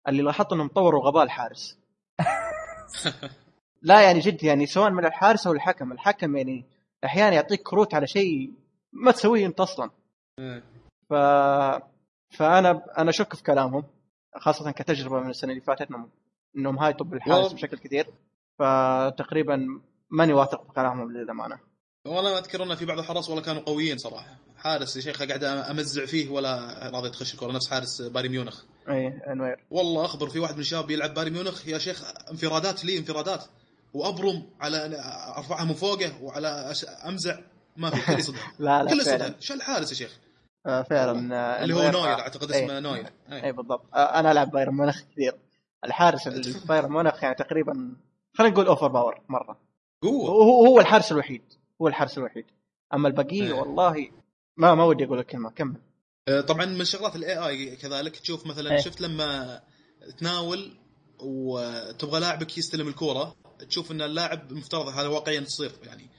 اللي 0.08 0.22
لاحظت 0.22 0.52
إنهم 0.52 0.68
طوروا 0.68 1.04
غباء 1.04 1.22
الحارس 1.22 1.78
لا 3.82 4.00
يعني 4.02 4.18
جد 4.18 4.44
يعني 4.44 4.66
سواء 4.66 4.90
من 4.90 5.04
الحارس 5.04 5.46
أو 5.46 5.52
الحكم 5.52 5.92
الحكم 5.92 6.36
يعني 6.36 6.64
أحيانا 7.04 7.34
يعطيك 7.34 7.62
كروت 7.62 7.94
على 7.94 8.06
شيء 8.06 8.52
ما 8.92 9.12
تسويه 9.12 9.46
أنت 9.46 9.60
أصلا 9.60 9.90
إيه. 10.38 10.62
ف 11.10 11.14
فأنا 12.36 12.84
أنا 12.98 13.10
أشك 13.10 13.34
في 13.34 13.42
كلامهم 13.42 13.84
خاصة 14.36 14.70
كتجربة 14.70 15.20
من 15.20 15.30
السنة 15.30 15.50
اللي 15.50 15.62
فاتت 15.62 15.90
إنهم 15.90 16.10
إنهم 16.56 16.78
هايطوا 16.78 17.06
بالحارس 17.06 17.38
والله. 17.38 17.54
بشكل 17.54 17.78
كثير 17.78 18.06
فتقريبا 18.62 19.66
ماني 20.10 20.32
واثق 20.32 20.62
بكلامهم 20.68 21.12
للأمانة. 21.12 21.58
والله 22.06 22.38
أذكر 22.38 22.62
إن 22.62 22.74
في 22.74 22.84
بعض 22.84 22.98
الحراس 22.98 23.28
والله 23.28 23.44
كانوا 23.44 23.62
قويين 23.62 23.98
صراحة. 23.98 24.36
حارس 24.56 24.96
يا 24.96 25.00
شيخ 25.00 25.22
قاعد 25.22 25.44
أمزع 25.44 26.06
فيه 26.06 26.30
ولا 26.30 26.90
راضي 26.94 27.10
تخش 27.10 27.34
الكره 27.34 27.52
نفس 27.52 27.70
حارس 27.70 28.02
بايرن 28.02 28.30
ميونخ. 28.30 28.62
إي 28.88 29.06
أنوير. 29.32 29.64
والله 29.70 30.04
أخبر 30.04 30.28
في 30.28 30.38
واحد 30.38 30.54
من 30.54 30.60
الشباب 30.60 30.90
يلعب 30.90 31.14
بايرن 31.14 31.32
ميونخ. 31.32 31.68
يا 31.68 31.78
شيخ 31.78 32.02
انفرادات 32.30 32.84
لي 32.84 32.98
انفرادات. 32.98 33.44
وأبرم 33.94 34.46
على 34.60 35.02
أرفعها 35.36 35.64
من 35.64 35.74
فوقه 35.74 36.22
وعلى 36.22 36.72
أمزع. 37.08 37.38
ما 37.76 37.90
في 37.90 38.06
كل 38.06 38.18
يصدها 38.18 38.52
لا 38.58 38.82
لا 38.82 38.90
كل 38.90 39.00
فعلا. 39.00 39.24
يصدها 39.26 39.40
شو 39.40 39.54
الحارس 39.54 39.90
يا 39.90 39.96
شيخ. 39.96 40.18
آه، 40.66 40.82
فعلا 40.82 41.36
آه، 41.36 41.64
اللي 41.64 41.74
هو 41.74 41.78
نوير 41.78 41.94
آه، 42.14 42.20
أعتقد 42.20 42.52
إيه. 42.52 42.64
اسمه 42.64 42.80
نوير. 42.80 43.06
إي 43.32 43.52
بالضبط. 43.52 43.94
آه، 43.94 44.20
أنا 44.20 44.32
ألعب 44.32 44.50
بايرن 44.50 44.74
مونخ 44.74 45.00
كثير. 45.12 45.34
الحارس 45.84 46.26
اللي 46.28 46.42
في 46.42 46.66
بايرن 46.66 46.90
مونخ 46.92 47.22
يعني 47.22 47.34
تقريبا 47.34 47.96
خلينا 48.34 48.52
نقول 48.52 48.66
overpower 48.66 49.20
مرة. 49.28 49.60
قوة. 50.02 50.30
هو 50.30 50.66
هو 50.66 50.80
الحارس 50.80 51.12
الوحيد. 51.12 51.42
هو 51.82 51.88
الحارس 51.88 52.18
الوحيد. 52.18 52.44
أما 52.94 53.08
البقية 53.08 53.42
إيه. 53.42 53.52
والله 53.52 54.10
ما 54.56 54.74
ما 54.74 54.84
ودي 54.84 55.04
أقول 55.04 55.18
الكلمة 55.18 55.50
كمل. 55.50 55.80
آه، 56.28 56.40
طبعا 56.40 56.66
من 56.66 56.84
شغلات 56.84 57.16
ال 57.16 57.48
AI 57.48 57.76
كذلك 57.76 58.16
تشوف 58.16 58.46
مثلا 58.46 58.70
إيه. 58.70 58.78
شفت 58.78 59.00
لما 59.00 59.60
تناول 60.18 60.70
وتبغى 61.18 62.20
لاعبك 62.20 62.58
يستلم 62.58 62.88
الكورة 62.88 63.36
تشوف 63.68 63.92
إن 63.92 64.02
اللاعب 64.02 64.52
مفترض 64.52 64.88
هذا 64.88 65.08
واقعيا 65.08 65.40
تصير. 65.40 65.72
يعني 65.82 66.10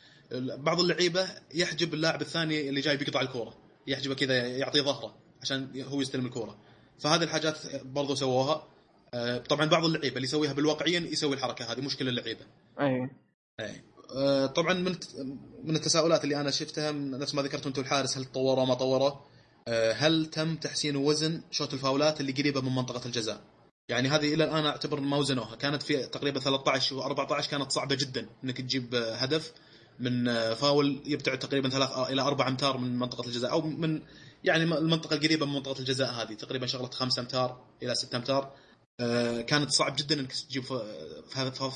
بعض 0.58 0.80
اللعيبة 0.80 1.30
يحجب 1.54 1.94
اللاعب 1.94 2.22
الثاني 2.22 2.70
اللي 2.70 2.82
جاي 2.82 2.98
بيقطع 2.98 3.22
الكورة. 3.22 3.54
يحجبه 3.88 4.16
كذا 4.16 4.48
يعطيه 4.48 4.82
ظهره 4.82 5.16
عشان 5.42 5.82
هو 5.82 6.02
يستلم 6.02 6.26
الكورة. 6.26 6.58
فهذه 7.00 7.24
الحاجات 7.24 7.86
برضو 7.86 8.16
سووها. 8.16 8.68
آه، 9.14 9.38
طبعا 9.38 9.66
بعض 9.66 9.86
اللعيبة 9.86 10.16
اللي 10.16 10.28
يسويها 10.28 10.54
بالواقعيا 10.54 11.00
يسوي 11.00 11.36
الحركة 11.36 11.72
هذه 11.72 11.82
مش 11.82 11.98
كل 11.98 12.10
اللعيبه 12.10 12.46
أي. 12.80 13.10
أي. 13.60 13.84
آه، 14.16 14.46
طبعا 14.46 14.74
من 14.74 14.96
من 15.64 15.76
التساؤلات 15.76 16.24
اللي 16.24 16.42
أنا 16.42 16.52
شفتها 16.52 16.92
نفس 16.92 17.36
ما 17.36 17.42
ذكرتوا 17.42 17.68
أنتم 17.68 17.82
الحارس 17.82 18.18
هل 18.18 18.26
تطوره 18.26 18.66
ما 18.66 18.74
طوره؟ 18.74 19.26
آه، 19.68 19.94
هل 19.94 20.26
تم 20.26 20.56
تحسين 20.56 20.96
وزن 20.96 21.42
شوط 21.52 21.74
الفاولات 21.74 22.22
اللي 22.22 22.32
قريبة 22.32 22.62
من 22.62 22.76
منطقة 22.76 23.06
الجزاء؟ 23.06 23.42
يعني 23.90 24.10
هذه 24.10 24.34
إلى 24.34 24.44
الآن 24.44 24.66
أعتبر 24.66 25.00
ما 25.00 25.18
وزنوها. 25.18 25.56
كانت 25.56 25.84
في 25.84 26.06
تقريبا 26.06 26.40
13 26.40 27.02
و14 27.02 27.50
كانت 27.50 27.72
صعبة 27.72 27.96
جدا 27.96 28.30
إنك 28.44 28.58
تجيب 28.58 28.96
هدف 28.96 29.54
من 30.00 30.26
فاول 30.54 31.02
يبتعد 31.06 31.40
تقريبا 31.40 31.70
ثلاث 31.70 31.90
إلى 32.10 32.22
أربع 32.22 32.48
أمتار 32.48 32.78
من 32.78 33.00
منطقة 33.00 33.28
الجزاء 33.28 33.52
أو 33.52 33.62
من 33.62 34.02
يعني 34.44 34.64
المنطقة 34.64 35.14
القريبة 35.14 35.46
من 35.46 35.54
منطقة 35.54 35.80
الجزاء 35.80 36.12
هذه 36.12 36.34
تقريبا 36.34 36.68
شغلة 36.68 36.90
5 36.90 37.22
أمتار 37.22 37.66
إلى 37.84 37.96
6 37.96 38.16
أمتار. 38.18 38.52
كانت 39.48 39.70
صعب 39.70 39.96
جدا 39.96 40.20
إنك 40.20 40.32
تجيب 40.32 40.64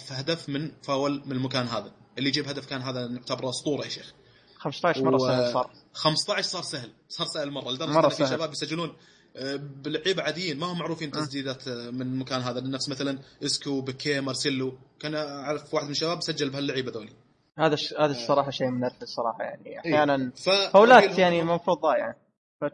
هدف 0.10 0.50
من 0.50 0.72
فاول 0.84 1.22
من 1.26 1.32
المكان 1.32 1.68
هذا. 1.68 1.92
اللي 2.18 2.30
يجيب 2.30 2.48
هدف 2.48 2.66
كان 2.66 2.82
هذا 2.82 3.08
نعتبره 3.08 3.50
أسطورة 3.50 3.84
يا 3.84 3.90
شيخ. 3.90 4.14
15 4.58 5.04
مرة 5.04 5.16
و- 5.16 5.28
سهل 5.28 5.54
صار. 5.54 5.72
15 5.94 6.42
صار 6.48 6.62
سهل. 6.64 6.90
صار 7.10 7.28
سهل 7.28 7.52
مرة. 7.52 7.72
لدرجة 7.72 7.92
مرة 7.92 8.06
إن 8.06 8.10
في. 8.10 8.28
شباب 8.28 8.52
يسجلون 8.52 8.94
آه، 9.36 9.56
بلعيبة 9.56 10.24
عاديين 10.24 10.60
ما 10.60 10.66
هم 10.68 10.80
معروفين 10.80 11.12
تسديدات 11.12 11.68
آه، 11.68 11.90
من 11.90 12.02
المكان 12.02 12.42
هذا. 12.42 12.60
نفس 12.62 12.90
مثلا 12.90 13.20
إسكو 13.46 13.82
بكي 13.82 14.22
مارسيلو. 14.22 14.78
كان 15.00 15.16
أعرف 15.16 15.74
واحد 15.74 15.86
من 15.86 15.92
الشباب 15.92 16.22
سجل 16.22 16.50
بهاللعيبة 16.50 16.92
ذولي. 16.92 17.14
هذا 17.60 17.74
الش... 17.74 17.94
هذا 17.94 18.12
الصراحة 18.12 18.52
شيء 18.52 18.68
منرفز 18.70 19.02
الصراحه 19.02 19.44
يعني. 19.44 19.80
أحيانا 19.80 20.32
ف 20.36 20.50
فاولات 20.50 21.20
يعني 21.20 21.42
المفروض 21.42 21.78
ضايعة. 21.78 22.16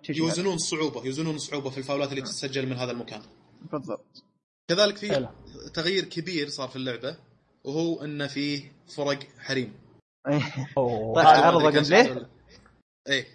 يوزنون 0.09 0.53
الصعوبه 0.55 1.05
يوزنون 1.05 1.35
الصعوبه 1.35 1.69
في 1.69 1.77
الفاولات 1.77 2.09
اللي 2.09 2.21
تسجل 2.21 2.65
من 2.65 2.73
هذا 2.77 2.91
المكان. 2.91 3.21
بالضبط. 3.71 4.23
كذلك 4.75 4.97
في 4.97 5.11
حلو. 5.11 5.27
تغيير 5.73 6.05
كبير 6.05 6.49
صار 6.49 6.69
في 6.69 6.75
اللعبة 6.75 7.17
وهو 7.63 8.03
إن 8.03 8.27
في 8.27 8.63
فرق 8.95 9.19
حريم 9.39 9.73
أوه. 10.77 11.15
طيب، 11.15 11.25
هذا 11.27 11.45
عرض 11.45 11.61
ما 11.61 11.67
أدري 11.69 11.81
gameplay؟ 11.81 12.25
إيه 13.07 13.27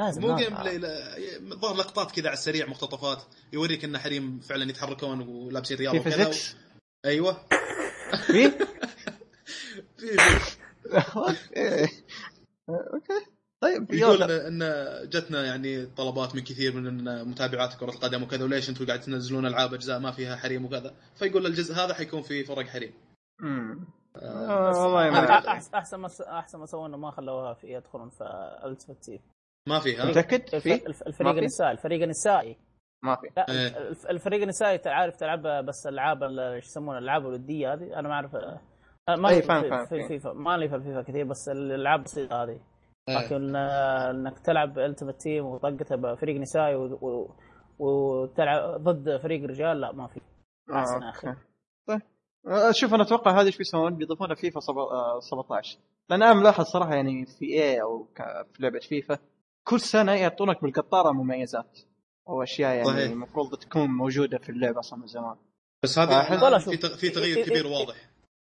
لازم 0.00 0.22
مو 0.22 0.28
هذا. 0.32 0.44
gameplay 0.44 0.78
لا، 0.78 1.16
ظهر 1.54 1.76
لقطات 1.76 2.10
كذا 2.10 2.26
على 2.26 2.32
السريع 2.32 2.66
مقتطفات 2.66 3.22
يوريك 3.52 3.84
إن 3.84 3.98
حريم 3.98 4.40
فعلا 4.40 4.70
يتحركون 4.70 5.20
ولابسين 5.20 5.76
رياضة 5.76 5.98
في 5.98 6.08
وكذا 6.08 6.24
physics 6.24 6.56
أيوه 7.04 7.46
في 8.26 8.50
في 9.98 10.16
في 10.16 10.56
إيه. 11.56 11.88
okay 12.68 13.25
طيب 13.62 13.92
يقول 13.92 14.22
ان 14.22 14.62
إن 14.62 15.08
جتنا 15.08 15.44
يعني 15.46 15.86
طلبات 15.86 16.34
من 16.34 16.40
كثير 16.42 16.74
من 16.76 17.04
متابعات 17.28 17.74
كرة 17.74 17.90
القدم 17.90 18.22
وكذا 18.22 18.44
وليش 18.44 18.68
أنتم 18.70 18.86
قاعد 18.86 19.00
تنزلون 19.00 19.46
ألعاب 19.46 19.74
أجزاء 19.74 19.98
ما 19.98 20.10
فيها 20.10 20.36
حريم 20.36 20.64
وكذا؟ 20.64 20.94
فيقول 21.14 21.46
الجزء 21.46 21.74
هذا 21.74 21.94
حيكون 21.94 22.22
في 22.22 22.44
فرق 22.44 22.66
حريم. 22.66 22.92
أمم. 23.42 23.84
آه، 24.16 24.70
آه، 24.72 24.82
والله. 24.82 25.24
احسن 25.48 25.74
أحسن 25.76 25.96
ما 25.96 26.08
أحسن 26.38 26.58
ما 26.58 26.66
سووا 26.66 26.86
إنه 26.86 26.96
ما 26.96 27.10
خلوها 27.10 27.54
في 27.54 27.66
يدخلون 27.66 28.08
في 28.10 28.24
ultimate 28.64 29.04
team 29.04 29.18
ما 29.68 29.80
فيها 29.80 30.04
متأكد؟ 30.04 30.58
في؟ 30.58 30.86
الف- 30.86 31.02
الفريق؟ 31.02 31.36
النسائي 31.36 31.72
الفريق 31.72 32.02
النسائي. 32.02 32.56
ما 33.04 33.16
في. 33.16 33.26
لا 33.36 33.46
إيه. 33.50 33.78
الف- 33.88 34.06
الفريق 34.06 34.42
النسائي 34.42 34.78
تعرف 34.78 35.16
تلعب 35.16 35.42
بس 35.66 35.86
الالعاب 35.86 36.22
ال- 36.22 36.62
شو 36.62 36.68
يسمونها 36.68 36.98
الألعاب 36.98 37.26
الودية 37.26 37.72
هذه. 37.72 37.98
أنا 37.98 38.08
ما 38.08 38.14
أعرف 38.14 38.34
أنا 38.36 38.60
ما 39.16 39.28
أي، 39.28 39.42
في- 39.42 39.48
فاهم- 39.48 39.62
في- 39.62 39.68
فاهم. 39.68 39.86
في 39.86 39.94
الفيفا 39.96 40.32
ما 40.32 40.56
لي 40.56 40.68
في 40.68 40.74
الفيفا 40.74 41.02
كثير 41.02 41.24
بس 41.24 41.48
الألعاب 41.48 41.98
البسيطة 41.98 42.42
هذه. 42.42 42.60
لكن 43.08 43.56
آه، 43.56 44.10
إنك 44.10 44.38
تلعب 44.38 44.78
ultimate 44.78 45.20
team 45.20 45.44
وطقتها 45.46 45.96
بفريق 45.96 46.40
نسائي 46.40 46.74
و- 46.74 46.98
و- 47.02 47.34
وتلعب 47.78 48.80
ضد 48.82 49.16
فريق 49.22 49.44
رجال 49.44 49.80
لا 49.80 49.92
ما 49.92 50.06
في 50.06 50.20
أحسن 50.74 51.02
يا 51.02 51.10
أخي. 51.10 51.26
طيب 51.86 52.00
آه، 52.46 52.70
شوف 52.72 52.94
أنا 52.94 53.02
أتوقع 53.02 53.40
هذا 53.40 53.46
إيش 53.46 53.58
بيسوون 53.58 53.96
بيضيفونها 53.96 54.34
فيفا 54.34 54.60
سبع- 54.60 54.82
آه، 54.82 55.20
17 55.20 55.78
لأن 56.10 56.22
أنا 56.22 56.34
ملاحظ 56.34 56.64
صراحة 56.64 56.94
يعني 56.94 57.26
في 57.38 57.44
EA 57.44 57.82
أو 57.82 58.08
في 58.54 58.62
لعبة 58.62 58.78
فيفا 58.78 59.18
كل 59.64 59.80
سنة 59.80 60.12
يعطونك 60.12 60.62
بالقطارة 60.62 61.12
مميزات 61.12 61.78
أو 62.28 62.42
أشياء 62.42 62.74
يعني. 62.74 62.88
المفروض 63.12 63.54
تكون 63.54 63.86
موجودة 63.90 64.38
في 64.38 64.48
اللعبة 64.48 64.78
أصلا 64.78 64.98
من 64.98 65.06
زمان 65.06 65.36
بس 65.82 65.98
آه، 65.98 66.04
في. 66.58 66.76
تغ- 66.76 66.96
في 66.96 67.08
تغيير 67.08 67.46
كبير 67.46 67.66
واضح 67.66 67.94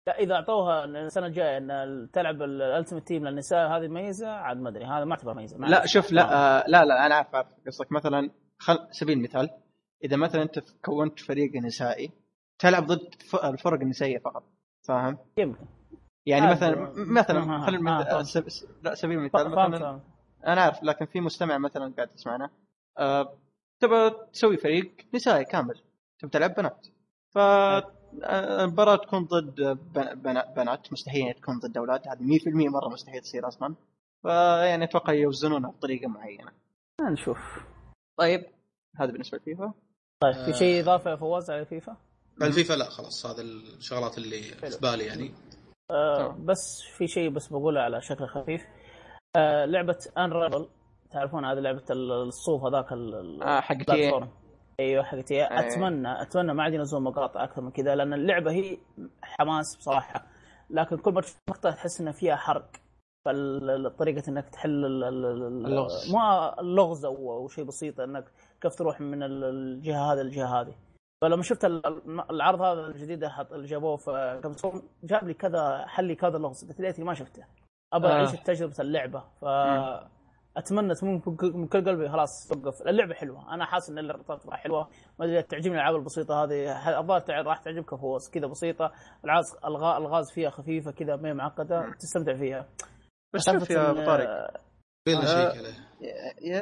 لا 0.06 0.18
إذا 0.18 0.34
أعطوها 0.34 0.84
السنة 0.84 1.26
الجاية 1.26 1.58
إن 1.58 2.08
تلعب 2.12 2.42
ال 2.43 2.50
ultimate 2.50 3.06
team 3.06 3.26
للنساء 3.28 3.68
هذه 3.68 3.88
ميزة 3.88 4.28
عاد 4.28 4.56
ما 4.56 4.68
أدري 4.68 4.84
هذا 4.84 5.04
ما 5.04 5.12
اعتبر 5.12 5.34
ميزة 5.34 5.58
ما 5.58 5.66
لا. 5.66 5.86
شوف 5.86 6.12
لا 6.12 6.34
آه 6.34 6.64
لا 6.68 6.84
لا 6.84 7.06
أنا 7.06 7.14
عارف 7.14 7.34
عارف 7.34 7.46
قصدك 7.66 7.92
مثلا 7.92 8.30
خل 8.58 8.78
سبيل 8.90 9.18
المثال 9.18 9.50
إذا 10.04 10.16
مثلا 10.16 10.42
أنت 10.42 10.58
كونت 10.84 11.20
فريق 11.20 11.56
نسائي 11.56 12.10
تلعب 12.58 12.86
ضد 12.86 13.00
الفرق 13.44 13.80
النسائية 13.80 14.18
فقط 14.18 14.44
فاهم؟ 14.88 15.18
يمكن 15.38 15.64
يعني 16.26 16.50
مثلا 16.50 16.82
آه، 16.88 16.92
مثلا 16.96 17.56
آه، 17.56 17.66
خلينا 17.66 18.18
آه،. 18.18 18.22
سب- 18.22 18.48
س- 18.48 18.66
لا 18.82 18.94
سبيل 18.94 19.18
المثال 19.18 19.50
مثلا. 19.50 20.00
أنا 20.46 20.60
عارف 20.60 20.82
لكن 20.82 21.06
في 21.06 21.20
مستمع 21.20 21.58
مثلا 21.58 21.92
قاعد 21.96 22.08
يسمعنا 22.14 22.50
آه 22.98 23.38
تبى 23.80 24.10
تسوي 24.32 24.56
فريق 24.56 24.92
نسائي 25.14 25.44
كامل 25.44 25.80
تبى 26.18 26.30
تلعب 26.30 26.54
بنات 26.54 26.86
ف 27.30 27.38
المباراة 28.14 28.97
تكون 28.97 29.24
ضد 29.24 29.55
بن- 29.94 30.14
بنا- 30.14 30.52
بنات 30.56 30.93
مستحيل 30.93 31.34
تكون 31.34 31.59
ضد 31.59 31.76
أولاد. 31.76 32.09
هذه 32.09 32.22
100% 32.22 32.68
مرة 32.68 32.89
مستحيل 32.89 33.20
تصير 33.20 33.48
أصلا. 33.48 33.74
فيعني 34.22 34.84
أتوقع 34.84 35.12
يوزنونها 35.12 35.70
بطريقة 35.70 36.09
معينة. 36.09 36.52
نشوف. 37.01 37.39
طيب. 38.18 38.44
هذا 39.01 39.12
بالنسبة 39.12 39.39
لفيفا. 39.39 39.72
طيب 40.22 40.34
في 40.34 40.51
آه. 40.51 40.52
شيء 40.52 40.80
إضافة 40.82 41.10
يا 41.10 41.16
فواز 41.16 41.51
على 41.51 41.64
فيفا؟ 41.64 41.97
الفيفا 42.43 42.72
لا 42.74 42.84
خلاص. 42.84 43.26
هذا 43.26 43.43
الشغلات 43.43 44.18
اللي 44.18 44.43
في 44.43 44.78
بالي 44.82 45.05
يعني. 45.05 45.30
آه. 45.90 46.36
بس 46.44 46.80
في 46.97 47.06
شيء 47.06 47.30
بس 47.30 47.48
بقوله 47.48 47.80
على 47.80 48.01
شكل 48.02 48.26
خفيف. 48.26 48.62
آه 49.36 49.64
لعبة 49.64 49.98
Unravel 50.18 50.68
تعرفون 51.10 51.44
هذه 51.44 51.59
لعبة 51.59 51.84
الصوف 51.90 52.62
هذاك 52.64 52.93
ال- 52.93 53.43
آه 53.43 53.60
حق 53.60 53.76
أيوه 54.81 55.05
حقتي. 55.05 55.35
أي. 55.43 55.59
أتمنى 55.61 56.23
أتمنى 56.23 56.55
ما 56.55 56.62
عاد 56.62 56.73
ينزلون 56.74 57.03
مقاطع 57.03 57.44
أكثر 57.44 57.62
من 57.62 57.70
كذا 57.70 57.94
لأن 57.94 58.12
اللعبة 58.12 58.51
هي 58.53 58.78
حماس 59.23 59.77
بصراحة. 59.77 60.27
لكن 60.70 60.97
كل 60.97 61.12
ما 61.12 61.20
تشوف 61.20 61.39
مقطع 61.51 61.70
تحس 61.70 62.01
ان 62.01 62.12
فيها 62.12 62.36
حرق. 62.36 62.70
فالطريقة 63.24 64.23
إنك 64.28 64.49
تحل 64.49 64.70
ال- 64.85 65.05
ال- 65.05 65.24
ال- 65.24 65.66
اللغز. 65.66 66.15
ما 66.15 66.61
اللغز 66.61 67.05
أو 67.05 67.49
شيء 67.49 67.65
بسيط 67.65 68.01
إنك 68.01 68.24
كيف 68.61 68.74
تروح 68.74 69.01
من 69.01 69.23
ال- 69.23 69.44
الجهة 69.44 70.12
هذه 70.12 70.19
للجهة 70.19 70.61
هذه. 70.61 70.74
فلما 71.23 71.43
شفت 71.43 71.65
ال- 71.65 72.20
العرض 72.31 72.62
هذا 72.62 72.86
الجديد 72.86 73.24
اللي 73.53 73.66
جابوه 73.66 73.97
في 73.97 74.40
جاب 75.05 75.24
لي 75.24 75.35
كذا 75.35 75.85
حل 75.86 76.05
لي 76.05 76.15
كذا 76.15 76.39
لغز. 76.39 76.69
قلت 76.69 76.81
ليتني 76.81 77.05
ما 77.05 77.15
شفته. 77.15 77.44
آه. 77.94 78.12
أعيش 78.12 78.31
تجربه 78.31 78.74
اللعبة. 78.81 79.20
ف 79.40 79.44
أتمنى 80.56 80.94
من 81.02 81.20
من 81.40 81.66
كل 81.66 81.84
قلبي 81.84 82.08
خلاص 82.08 82.48
توقف. 82.48 82.82
اللعبة 82.86 83.14
حلوة. 83.14 83.54
أنا 83.54 83.64
حاسس 83.64 83.90
إن 83.90 83.98
اللعبة 83.98 84.38
حلوة. 84.50 84.88
ما 85.18 85.24
أدري 85.24 85.42
تعجبني 85.42 85.74
الألعاب 85.74 85.96
البسيطة 85.96 86.44
هذه. 86.44 86.98
الظاهر 87.00 87.46
راح 87.46 87.58
تعجبك؟ 87.58 87.94
فوز 87.94 88.30
كذا 88.30 88.46
بسيطة. 88.46 88.92
العاز 89.24 89.44
الغاز 89.64 90.02
الغاز 90.02 90.32
فيها 90.34 90.50
خفيفة 90.50 90.90
كذا 90.90 91.16
ما 91.16 91.28
هي 91.28 91.34
معقدة. 91.34 91.94
تستمتع 91.98 92.34
فيها. 92.34 92.68
بس 93.34 93.50
شوف 93.50 93.70
يا 93.70 93.90
أبو 93.90 94.04
طارق. 94.04 94.28
آه. 94.28 94.60
شيء 95.08 95.16
عليه 95.16 95.62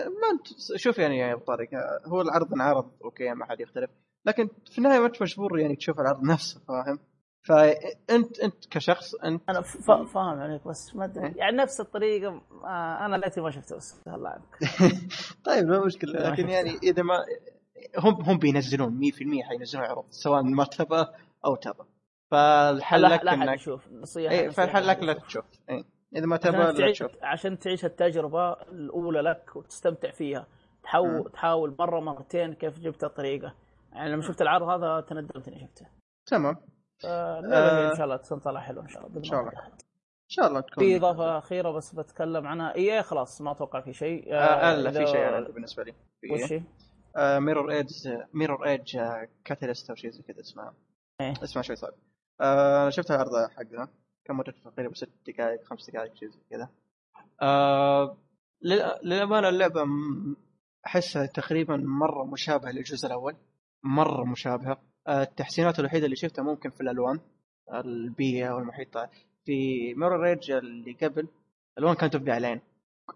ما 0.04 0.28
انت 0.32 0.46
شوف 0.76 0.98
يعني 0.98 1.18
يا 1.18 1.32
أبو 1.32 1.44
طارق 1.44 1.68
هو 2.06 2.20
العرض 2.20 2.54
انعرض 2.54 2.90
أوكي 3.04 3.34
ما 3.34 3.46
حد 3.46 3.60
يختلف. 3.60 3.90
لكن 4.26 4.48
في 4.72 4.78
النهاية 4.78 5.00
ما 5.00 5.06
انت 5.06 5.22
مجبور 5.22 5.58
يعني 5.58 5.76
تشوف 5.76 6.00
العرض 6.00 6.24
نفسه 6.24 6.60
فاهم؟ 6.68 6.98
فانت 7.42 8.40
أنت 8.40 8.66
كشخص 8.70 9.14
أنت 9.14 9.50
أنا 9.50 9.60
فاهم 10.04 10.40
عليك 10.40 10.68
بس 10.68 10.96
ما 10.96 11.04
أدري. 11.04 11.32
يعني 11.36 11.56
نفس 11.56 11.80
الطريقة 11.80 12.42
آه 12.64 13.06
أنا 13.06 13.16
ليتني 13.16 13.44
ما 13.44 13.50
شفته 13.50 13.76
بس. 13.76 14.00
الله 14.06 14.28
عنك 14.28 14.58
طيب 15.46 15.66
ما 15.66 15.84
مشكلة. 15.84 16.30
لكن. 16.30 16.48
يعني 16.48 16.70
إذا 16.82 17.02
ما 17.02 17.24
هم 17.98 18.22
هم 18.22 18.38
بينزلون 18.38 19.00
100% 19.00 19.48
حينزلون 19.48 19.84
عرض 19.84 20.04
سواء 20.10 20.42
ما 20.42 20.64
تبى 20.64 21.06
أو 21.46 21.56
تبى 21.56 21.84
فالحل 22.30 23.02
لا 23.02 23.08
لك 23.08 23.28
انك 23.28 23.54
يشوف 23.54 23.88
نصيحة 23.92 24.34
اي 24.34 24.48
نصيحة 24.48 24.66
فالحل 24.66 24.86
لك 24.86 25.02
لا. 25.02 25.12
تشوف. 25.12 25.44
اي 25.70 25.84
إذا 26.16 26.26
ما 26.26 26.36
تبى 26.36 26.56
لا 26.56 26.90
تشوف. 26.92 27.10
عشان 27.22 27.58
تعيش 27.58 27.84
التجربة 27.84 28.52
الأولى 28.52 29.20
لك 29.20 29.56
وتستمتع 29.56 30.10
فيها. 30.10 30.46
تحاول 30.82 31.30
تحاول 31.32 31.76
مرة 31.78 32.00
مرتين 32.00 32.54
كيف 32.54 32.78
جبت 32.78 33.04
الطريقة. 33.04 33.54
يعني 33.92 34.12
لما 34.12 34.22
شفت 34.22 34.42
العرض 34.42 34.68
هذا 34.68 35.00
تندمت 35.00 35.48
إني 35.48 35.60
شفته. 35.60 35.86
تمام. 36.26 36.56
آه 37.04 37.90
إن 37.90 37.96
شاء 37.96 38.04
الله 38.04 38.16
تطلع 38.16 38.60
حلو 38.60 38.80
إن 38.80 38.88
شاء 38.88 39.06
الله 39.06 39.16
إن 39.18 39.22
شاء 39.24 39.40
الله. 39.40 39.52
إن 39.52 40.28
شاء 40.34 40.46
الله 40.46 40.60
تكون 40.60 40.84
في 40.84 40.96
اضافه 40.96 41.38
أخيرة 41.38 41.70
بس 41.70 41.94
بتكلم 41.94 42.46
عنها. 42.46 42.74
إي 42.74 43.02
خلاص 43.02 43.40
ما 43.40 43.50
أتوقع 43.52 43.80
في 43.80 43.92
شيء. 43.92 44.34
آه 44.34 44.74
لا 44.74 44.90
إذا- 44.90 44.98
في 44.98 45.06
شيء 45.06 45.28
أنا 45.28 45.40
بالنسبة 45.48 45.82
لي. 45.84 45.94
وش؟ 46.32 46.54
Mirror's 47.18 47.70
Edge 47.72 48.08
Mirror's 48.34 48.66
Edge 48.66 48.98
Catalyst 49.44 49.90
أو 49.90 49.96
شيء 49.96 50.10
زي 50.10 50.22
كذا 50.22 50.40
اسمها. 50.40 50.74
إيه. 51.20 51.32
اسمها 51.42 51.62
شوي 51.62 51.76
صعب. 51.76 51.92
آه 52.40 52.88
شفت 52.88 53.10
العرض 53.10 53.50
حقها 53.50 53.88
كم 54.24 54.36
مدته 54.36 54.70
تقريبا 54.70 54.94
ست 54.94 55.10
دقائق 55.26 55.64
خمس 55.64 55.90
دقائق 55.90 56.14
شيء 56.14 56.28
زي 56.28 56.38
كذا. 56.50 56.68
آه 57.42 58.16
لل- 58.62 58.98
للأمانة 59.02 59.48
اللعبة 59.48 59.84
أحسها 60.86 61.26
تقريبا 61.26 61.76
مرة 61.76 62.24
مشابهة 62.24 62.70
للجزء 62.70 63.06
الأول. 63.06 63.36
مرة 63.84 64.24
مشابهة. 64.24 64.72
آه، 64.72 64.78
التحسينات 65.10 65.78
الوحيدة 65.80 66.04
اللي 66.04 66.16
شفتها 66.16 66.42
ممكن 66.42 66.70
في 66.70 66.80
الألوان 66.80 67.20
البيئة 67.74 68.50
والمحيط 68.50 68.98
في 69.44 69.94
Mirror's 69.94 70.20
Edge 70.20 70.50
اللي 70.50 70.92
قبل 70.92 71.28
الألوان 71.78 71.96
كانت 71.96 72.16
تبقى 72.16 72.32
علين 72.32 72.60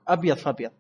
أبيض 0.08 0.36
فابيض 0.36 0.70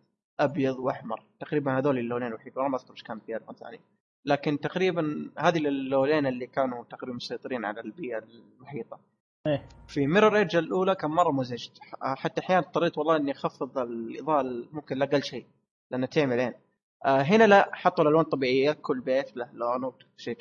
أبيض 0.40 0.78
وأحمر. 0.78 1.22
تقريبا 1.40 1.78
هذول 1.78 1.98
اللونين 1.98 2.28
الوحيد 2.28 2.52
والله 2.56 2.70
ما 2.70 2.76
أذكر 2.76 2.92
إيش 2.92 3.02
كان 3.02 3.18
في 3.20 3.36
الوان 3.36 3.54
ثانية 3.54 3.78
لكن 4.24 4.60
تقريبا 4.60 5.30
هذه 5.38 5.58
اللونين 5.58 6.26
اللي 6.26 6.46
كانوا 6.46 6.84
تقريبا 6.84 7.16
مسيطرين 7.16 7.64
على 7.64 7.80
البيئة 7.80 8.18
المحيطة. 8.18 9.00
إيه. 9.46 9.68
في 9.88 10.06
ميرور 10.06 10.36
ايج 10.36 10.56
الأولى 10.56 10.94
كان 10.94 11.10
مرة 11.10 11.32
مزعج. 11.32 11.68
حتى 12.02 12.40
أحيانا 12.40 12.66
اضطريت 12.66 12.98
والله 12.98 13.16
إني 13.16 13.32
أخفض 13.32 13.78
الإضاءة 13.78 14.64
ممكن 14.72 14.98
لاقل 14.98 15.22
شيء 15.22 15.46
لانها 15.90 16.08
تعمل 16.08 16.40
عين. 16.40 16.54
آه 17.04 17.22
هنا 17.22 17.44
لا 17.44 17.70
حطوا 17.72 18.04
الألوان 18.04 18.24
طبيعيه 18.24 18.72
كل 18.72 19.00
بيت 19.00 19.36
له 19.36 19.48
لون 19.52 19.92
شيء 20.16 20.36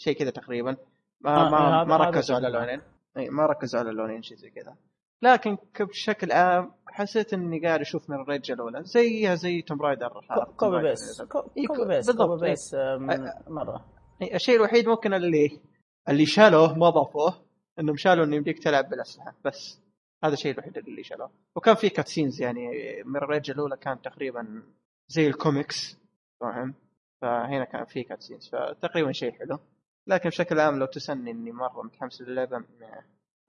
شيء 0.00 0.16
كذا 0.18 0.30
تقريبا. 0.30 0.76
ما 1.20 1.46
آه، 1.46 1.50
ما, 1.50 1.58
هذا- 1.58 1.84
ما 1.88 1.96
هذا 1.96 2.04
ركزوا 2.04 2.36
على. 2.36 2.48
اللونين 2.48 2.80
اي 3.16 3.28
ما 3.30 3.46
ركزوا 3.46 3.80
على 3.80 3.90
اللونين 3.90 4.22
شيء 4.22 4.36
زي 4.36 4.50
كذا. 4.50 4.76
لكن 5.22 5.56
بشكل 5.80 6.32
عام 6.32 6.72
حسيت 6.88 7.34
إني 7.34 7.66
قاعد 7.66 7.80
أشوف 7.80 8.10
من 8.10 8.16
ال 8.20 8.26
Edge 8.26 8.50
الأولى. 8.52 8.82
زيها 8.84 9.34
زي 9.34 9.62
Tomb 9.62 9.82
Raider 9.82 10.08
co- 10.08 10.52
copy 10.56 10.82
paste. 10.82 11.22
co- 11.22 11.38
إيه، 11.56 11.66
copy 11.66 11.78
co- 11.80 11.88
paste 11.88 12.10
copy 12.10 12.46
إيه. 12.46 12.50
paste 12.50 12.74
مرة. 13.48 13.84
إيه، 14.22 14.34
الشيء 14.34 14.56
الوحيد 14.56 14.88
ممكن 14.88 15.14
اللي 15.14 15.60
اللي 16.08 16.26
شالوه 16.26 16.78
ما 16.78 16.90
ضافوه 16.90 17.34
إنهم 17.78 17.96
شالوا 17.96 18.24
إنه 18.24 18.36
يمديك 18.36 18.58
تلعب 18.62 18.88
بالأسلحة. 18.90 19.34
بس 19.44 19.80
هذا 20.24 20.32
الشيء 20.34 20.52
الوحيد 20.52 20.78
اللي 20.78 21.02
شالوه. 21.02 21.30
وكان 21.56 21.74
في 21.74 21.88
cutscenes 21.88 22.42
يعني 22.42 22.68
من 23.04 23.16
ال 23.16 23.23
Edge 23.23 23.50
الأولى 23.50 23.76
كان 23.76 24.00
تقريبا 24.02 24.62
زي 25.08 25.26
الكوميكس 25.26 25.96
فاهم؟ 26.40 26.74
فهنا 27.22 27.64
كان 27.64 27.84
في 27.84 28.02
cutscenes 28.02 28.48
فتقريبا 28.48 29.12
شيء 29.12 29.32
حلو. 29.32 29.58
لكن 30.06 30.28
بشكل 30.28 30.60
عام 30.60 30.78
لو 30.78 30.86
تسألني 30.86 31.30
إني 31.30 31.52
مرة 31.52 31.82
متحمس 31.82 32.22
للعبة 32.22 32.58
م- 32.58 32.64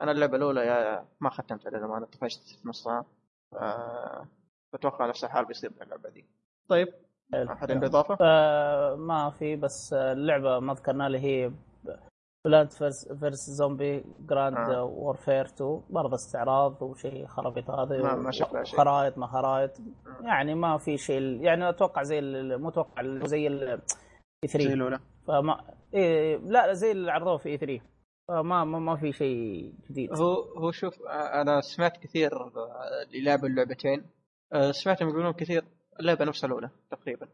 أنا 0.01 0.11
اللعبة 0.11 0.37
الأولى 0.37 0.61
يا 0.67 1.05
ما 1.19 1.29
ختمتها 1.29 1.69
للامانه 1.69 2.05
طفشت 2.05 2.41
في 2.61 2.67
نصها 2.67 3.05
ف- 3.51 4.27
بتوقع 4.73 5.05
نفس 5.07 5.23
الحال 5.23 5.45
بيصير 5.45 5.71
باللعبه 5.79 6.09
دي. 6.09 6.25
طيب. 6.69 6.87
احد 7.33 7.71
عنده 7.71 7.87
إضافة؟ 7.87 8.17
آه، 8.21 8.95
ما 8.95 9.29
في 9.39 9.55
بس 9.55 9.93
آه، 9.93 10.11
اللعبة 10.13 10.59
ما 10.59 10.73
ذكرنا 10.73 11.07
اللي 11.07 11.19
هي 11.19 11.51
Plants 12.45 12.73
versus 12.73 13.07
versus 13.13 13.49
Zombies 13.49 14.05
Garden 14.19 14.57
آه. 14.57 14.83
Warfare 14.83 15.45
2 15.45 15.81
برضه 15.89 16.15
استعراض 16.15 16.81
وشيء 16.81 17.27
خرابيط 17.27 17.69
هذا 17.69 18.01
ما- 18.03 18.15
ما 18.15 18.31
شفنا 18.31 18.63
شيء. 18.63 18.77
خرائط 18.79 19.17
ما 19.17 19.27
خرائط. 19.27 19.71
يعني 20.21 20.55
ما 20.55 20.77
في 20.77 20.97
شيء 20.97 21.21
يعني 21.41 21.69
أتوقع 21.69 22.03
زي 22.03 22.19
ال- 22.19 22.61
متوقع 22.61 23.01
زي 23.25 23.47
ال 23.47 23.63
EA 23.69 23.77
زي 24.45 24.47
3 24.59 24.73
الأولى. 24.73 24.99
فما 25.27 25.75
إيه 25.93 26.37
لا 26.37 26.73
زي 26.73 26.91
اللي 26.91 27.11
عرضوه 27.11 27.37
في 27.37 27.49
إي 27.49 27.57
3 27.57 27.81
فما 28.27 28.63
ما, 28.63 28.79
ما 28.79 28.95
في 28.95 29.11
شيء 29.11 29.73
جديد. 29.89 30.19
هو 30.19 30.33
هو 30.33 30.71
شوف 30.71 31.01
أنا 31.09 31.61
سمعت 31.61 31.97
كثير 31.97 32.41
آه، 32.41 33.03
اللي 33.07 33.21
لعبوا 33.23 33.47
اللعبتين. 33.47 34.05
آه، 34.53 34.71
سمعتهم 34.71 35.09
يقولون 35.09 35.31
كثير 35.33 35.63
اللعبة 35.99 36.25
نفس 36.25 36.45
الاولى 36.45 36.69
تقريبا. 36.91 37.27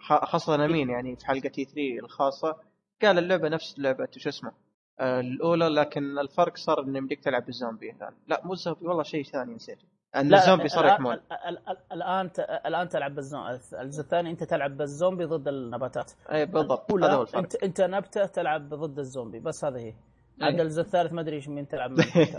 خاصة 0.00 0.64
أمين 0.64 0.90
يعني 0.90 1.16
في 1.16 1.26
حلقة 1.26 1.48
تي 1.48 1.64
3 1.64 1.98
الخاصة. 2.04 2.56
قال 3.02 3.18
اللعبة 3.18 3.48
نفس 3.48 3.78
لعبة 3.78 4.08
شو 4.16 4.28
اسمه 4.28 4.52
آه، 5.00 5.20
الأولى 5.20 5.68
لكن 5.68 6.18
الفرق 6.18 6.56
صار 6.56 6.82
إنه 6.82 6.98
يمديك 6.98 7.24
تلعب 7.24 7.44
بالزومبي 7.44 7.90
الان 7.90 8.14
لا 8.28 8.40
مو 8.44 8.52
الزومبي 8.52 8.86
والله 8.86 9.02
شيء 9.02 9.24
ثاني 9.24 9.54
نسيت. 9.54 9.78
أن 10.16 10.34
الزومبي 10.34 10.68
صار 10.68 10.86
يحمون 10.86 11.12
ال- 11.14 11.68
ال- 11.68 11.76
الآن 11.92 12.30
الآن 12.66 12.88
تلعب 12.88 13.14
بالزومبي 13.14 13.58
الجزء 13.80 14.00
الثاني 14.00 14.30
أنت 14.30 14.44
تلعب 14.44 14.76
بالزومبي 14.76 15.24
ضد 15.24 15.48
النباتات 15.48 16.12
أي 16.32 16.46
بالضبط 16.46 16.92
هذا 16.92 17.12
هو 17.14 17.22
الفرق 17.22 17.38
انت 17.38 17.54
أنت 17.54 17.80
نبتة 17.80 18.26
تلعب 18.26 18.68
ضد 18.74 18.98
الزومبي 18.98 19.40
بس 19.40 19.64
هذا 19.64 19.78
هي. 19.78 19.94
عند 20.42 20.60
الجزء 20.60 20.82
الثالث 20.82 21.12
ما 21.12 21.20
أدري 21.20 21.36
إيش 21.36 21.48
مين 21.48 21.68
تلعب. 21.68 21.94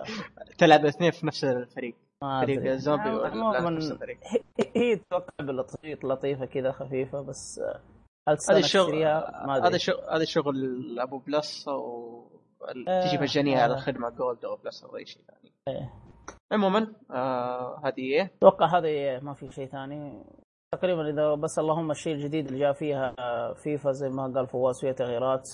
تلعب 0.58 0.86
اثنين 0.86 1.12
في 1.12 1.28
نفس 1.28 1.44
الفريق 1.44 1.96
فريق. 2.22 2.72
الزومبي 2.72 3.10
آه، 3.10 3.28
عموماً 3.28 3.80
هي- 4.76 4.96
تتوقع 4.96 5.30
باللطيف 5.40 6.06
لطيفة 6.06 6.46
كذا 6.46 6.72
خفيفة 6.72 7.22
بس 7.22 7.60
آه، 7.60 7.80
هل 8.30 8.38
هذا 8.50 8.58
الشغل 8.60 9.04
هذا 9.64 9.78
شغل 9.78 10.04
هذا 10.12 10.26
شغل 10.26 10.56
أبو 11.00 11.18
بلس 11.18 11.68
أو 11.68 12.28
آه، 12.88 13.08
تجي 13.08 13.18
مجانيه. 13.18 13.58
على 13.62 13.74
الخدمه 13.74 14.10
جولد 14.10 14.46
أو 14.46 14.56
بلس 14.56 14.84
أو 14.84 14.98
أي 14.98 15.06
شيء 15.06 15.22
ثاني 15.28 15.52
إيه. 15.68 15.94
عموما 16.52 16.94
آه 17.12 17.82
هذه 17.86 18.00
إيه 18.02 18.32
أتوقع 18.38 18.78
هذه 18.78 19.20
ما 19.24 19.34
في 19.34 19.52
شيء 19.52 19.68
ثاني 19.68 20.24
تقريبا 20.74 21.10
إذا 21.10 21.36
بس 21.36 21.60
اللهم 21.60 21.92
الشيء 21.92 22.14
الجديد 22.16 22.48
اللي 22.48 22.60
جاء 22.60 22.74
فيها 22.74 23.16
آه، 23.20 23.54
فيفا 23.54 23.92
زي 23.92 24.10
ما 24.10 24.34
قال 24.36 24.48
فواز 24.48 24.80
فيها 24.82 24.92
تغييرات 24.92 25.50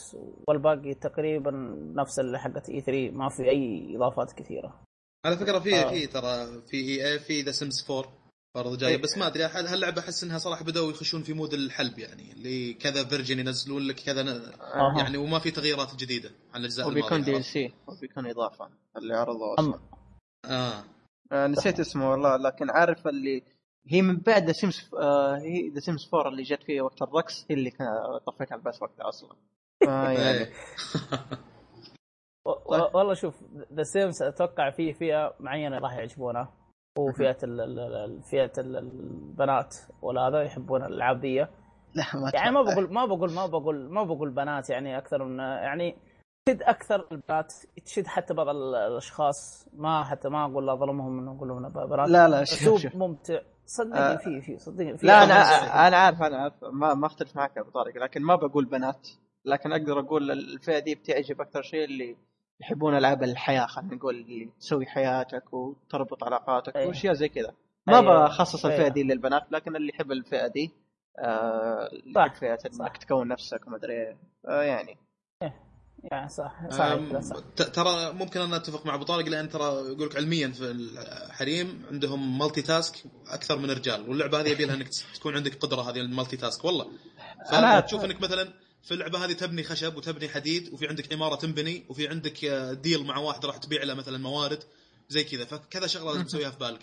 والباقي 0.47 0.93
تقريبا 0.93 1.51
نفس 1.95 2.19
اللي 2.19 2.39
حقت 2.39 2.69
E3 2.69 3.11
ما 3.11 3.29
في 3.29 3.49
أي 3.49 3.93
إضافات 3.97 4.33
كثيرة 4.33 4.81
على 5.25 5.37
فكرة 5.37 5.59
في 5.59 5.75
آه. 5.75 5.89
في 5.89 6.07
ترى 6.07 6.61
في 6.67 6.77
EA 6.77 7.19
في 7.19 7.41
The 7.41 7.51
Sims 7.51 7.91
4 7.91 8.11
برضه 8.55 8.77
جاية 8.77 8.95
إيه. 8.95 9.01
بس 9.01 9.17
ما 9.17 9.27
أدري 9.27 9.43
هل- 9.43 9.67
هاللعبه 9.67 10.01
أحس 10.01 10.23
إنها 10.23 10.37
صراحة 10.37 10.65
بدأوا 10.65 10.91
يخشون 10.91 11.23
في 11.23 11.33
mode 11.33 11.53
الحلب 11.53 11.99
يعني 11.99 12.31
اللي 12.31 12.73
كذا 12.73 13.03
version 13.03 13.39
ينزلون 13.39 13.81
لك 13.81 13.95
كذا 14.05 14.21
أها. 14.21 14.97
يعني 14.97 15.17
وما 15.17 15.39
في 15.39 15.51
تغييرات 15.51 15.95
جديدة 15.95 16.29
عن 16.53 16.59
الأجزاء 16.59 16.87
وبيكون 16.87 17.09
DL 17.09 17.35
الماضيه 17.35 17.41
C 17.41 17.73
وبيكون 17.87 18.25
إضافة 18.27 18.69
اللي 18.97 19.13
أصلا 19.59 19.79
آه. 20.45 20.83
آه 21.31 21.47
نسيت 21.47 21.79
اسمه 21.79 22.11
والله 22.11 22.37
لكن 22.37 22.69
عارف 22.69 23.07
اللي 23.07 23.43
هي 23.87 24.01
من 24.01 24.17
بعد 24.17 24.43
The 24.45 24.51
Sims 24.51 24.89
آه 25.01 25.37
هي 25.37 25.69
The 25.69 25.79
Sims 25.79 26.09
4 26.13 26.29
اللي 26.29 26.43
جت 26.43 26.63
فيه 26.63 26.81
وقت 26.81 27.01
الرقص 27.01 27.45
هي 27.49 27.55
اللي 27.55 27.71
كان 27.71 27.87
طفيت 28.27 28.51
على 28.51 28.59
البث 28.59 28.81
وقتها 28.81 29.09
أصلا. 29.09 29.35
آه 29.87 30.09
يعني. 30.09 30.37
إيه. 30.37 30.51
و- 32.45 32.49
و- 32.75 32.89
والله 32.97 33.13
شوف 33.13 33.35
The 33.73 33.83
Sims 33.83 34.21
أتوقع 34.23 34.69
في 34.69 34.93
فئة 34.93 35.33
معينة 35.39 35.77
راح 35.77 35.93
يعجبونها 35.93 36.53
وفئه 36.97 37.37
ال- 37.43 37.61
ال- 37.61 37.79
ال- 37.79 38.23
فئة 38.23 38.51
ال- 38.57 38.77
البنات 38.77 39.75
ولا 40.01 40.21
هذا 40.21 40.41
يحبون 40.43 40.83
الالعاب 40.85 41.19
ذي. 41.19 41.39
لا 41.39 41.47
ما 42.21 42.31
يعني 42.33 42.51
ما. 42.51 42.61
بقول 42.61 42.93
ما 42.93 43.05
بقول 43.05 43.31
ما 43.33 43.45
بقول 43.45 43.89
ما 43.91 44.03
بقول 44.03 44.29
بنات 44.29 44.69
يعني 44.69 44.97
أكثر 44.97 45.23
من 45.23 45.39
يعني 45.39 45.95
تشد 46.53 46.63
أكثر 46.63 47.07
البنات 47.11 47.53
تشد 47.85 48.07
حتى 48.07 48.33
بعض 48.33 48.47
ال- 48.47 48.75
الأشخاص 48.75 49.67
ما 49.73 50.03
حتى 50.03 50.29
ما 50.29 50.45
أقول 50.45 50.69
اظلمهم 50.69 51.19
إنه 51.19 51.31
أقول 51.37 51.47
لهم 51.49 51.69
بنات 51.69 52.09
لا 52.09 52.27
لا 52.27 52.43
شوف 52.43 52.59
أسلوب 52.75 52.95
ممتع 52.95 53.33
آه. 53.35 53.43
صدقني 53.65 54.17
في 54.17 54.41
في 54.41 54.57
صدقني 54.57 54.97
في 54.97 55.07
لا 55.07 55.23
أنا 55.23 55.33
أنا 55.87 55.97
عارف 55.97 56.21
أنا 56.21 56.37
عارف 56.37 56.53
ما 56.63 56.93
ما 56.93 57.07
أختلف 57.07 57.35
معك 57.35 57.55
يا 57.57 57.61
أبو 57.61 57.69
طارق 57.69 57.97
لكن 57.97 58.21
ما 58.21 58.35
بقول 58.35 58.65
بنات 58.65 59.07
لكن 59.45 59.71
أقدر 59.71 59.99
أقول 59.99 60.31
الفئة 60.31 60.79
دي 60.79 60.95
بتعجب 60.95 61.41
أكثر 61.41 61.61
شيء 61.61 61.83
اللي 61.83 62.17
يحبون 62.59 62.97
ألعاب 62.97 63.23
الحياة 63.23 63.65
خلينا 63.65 63.95
نقول 63.95 64.15
اللي 64.15 64.49
تسوي 64.59 64.85
حياتك 64.85 65.53
وتربط 65.53 66.23
علاقاتك 66.23 66.75
أيوة. 66.75 66.87
وأشياء 66.87 67.13
زي 67.13 67.29
كذا 67.29 67.53
ما 67.87 67.99
أيوة. 67.99 68.25
بخصص 68.25 68.65
الفئة 68.65 68.77
أيوة. 68.79 68.89
دي 68.89 69.03
للبنات 69.03 69.51
لكن 69.51 69.75
اللي 69.75 69.89
يحب 69.89 70.11
الفئة 70.11 70.47
دي 70.47 70.71
آه 71.19 71.89
فئه. 72.39 72.57
انك 72.81 72.97
تكون 72.97 73.27
نفسك 73.27 73.67
وما 73.67 73.77
أدري 73.77 73.93
إيه. 73.93 74.17
آه 74.47 74.61
يعني 74.63 74.97
يعني 76.11 76.29
صح 76.29 76.53
صحيح 76.71 77.19
صح 77.21 77.39
ترى 77.55 78.13
ممكن 78.13 78.41
أنا 78.41 78.55
أتفق 78.55 78.85
مع 78.85 78.95
أبو 78.95 79.03
طارق 79.03 79.25
لأن 79.25 79.49
ترى 79.49 79.63
يقول 79.63 80.07
لك 80.07 80.15
علميا 80.15 80.47
في 80.47 80.71
الحريم 80.71 81.85
عندهم 81.91 82.37
multitask 82.37 82.95
أكثر 83.27 83.57
من 83.57 83.69
الرجال 83.69 84.09
واللعبة 84.09 84.41
هذه 84.41 84.49
يبي 84.49 84.65
لها 84.65 84.75
انك 84.75 84.87
تكون 85.15 85.35
عندك 85.35 85.55
قدرة 85.57 85.81
هذه 85.81 85.99
ال 85.99 86.37
multitask 86.37 86.65
والله. 86.65 86.85
أنا- 86.85 87.81
فتشوف 87.81 88.05
إنك 88.05 88.21
مثلا 88.21 88.53
في 88.83 88.93
اللعبة 88.93 89.25
هذه 89.25 89.33
تبني 89.33 89.63
خشب 89.63 89.97
وتبني 89.97 90.29
حديد 90.29 90.73
وفي 90.73 90.87
عندك 90.87 91.13
عماره 91.13 91.35
تنبني 91.35 91.85
وفي 91.89 92.07
عندك 92.07 92.45
آه، 92.45 92.73
deal 92.73 93.03
مع 93.05 93.17
واحد 93.17 93.45
راح 93.45 93.57
تبيع 93.57 93.83
له 93.83 93.93
مثلا 93.93 94.17
موارد 94.17 94.63
زي 95.09 95.23
كذا. 95.23 95.45
فكذا 95.45 95.87
شغلة 95.87 96.11
لازم 96.11 96.23
تسويها 96.23 96.49
في 96.51 96.57
بالك. 96.59 96.79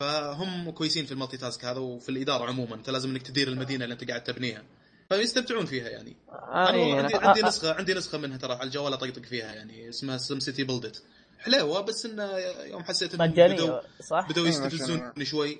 فهم 0.00 0.70
كويسين 0.70 1.06
في 1.06 1.12
ال 1.12 1.36
multitask 1.36 1.64
هذا 1.64 1.78
وفي 1.78 2.08
الإدارة 2.08 2.44
عموما. 2.44 2.74
أنت 2.74 2.90
لازم 2.90 3.10
إنك 3.10 3.22
تدير 3.22 3.48
المدينة 3.48 3.84
اللي 3.84 3.92
أنت 3.92 4.08
قاعد 4.08 4.24
تبنيها. 4.24 4.62
فيستمتعون 5.08 5.66
فيها 5.66 5.88
يعني 5.88 6.16
آه 6.28 6.68
أنا 6.70 6.78
والله 6.78 6.84
إيه، 6.94 7.02
عندي 7.02 7.14
أنا- 7.14 7.22
عندي 7.24 7.42
نسخه 7.42 7.72
عندي 7.74 7.94
نسخة 7.94 8.18
منها 8.18 8.36
ترى 8.36 8.52
على 8.52 8.62
الجوال 8.62 8.92
أطقطق 8.92 9.22
فيها 9.22 9.52
يعني 9.52 9.88
اسمها 9.88 10.18
سم 10.18 10.40
سيتي 10.40 10.64
بلدت 10.64 11.02
حلوة 11.38 11.80
بس 11.80 12.06
إنه 12.06 12.38
يوم 12.64 12.84
حسيت 12.84 13.14
انهم 13.14 13.30
بدوا 13.30 13.80
صح؟ 14.10 14.28
بدوا 14.30 14.42
إيه، 14.44 14.50
يستفزوني 14.50 15.00
مجانية. 15.02 15.24
شوي 15.24 15.58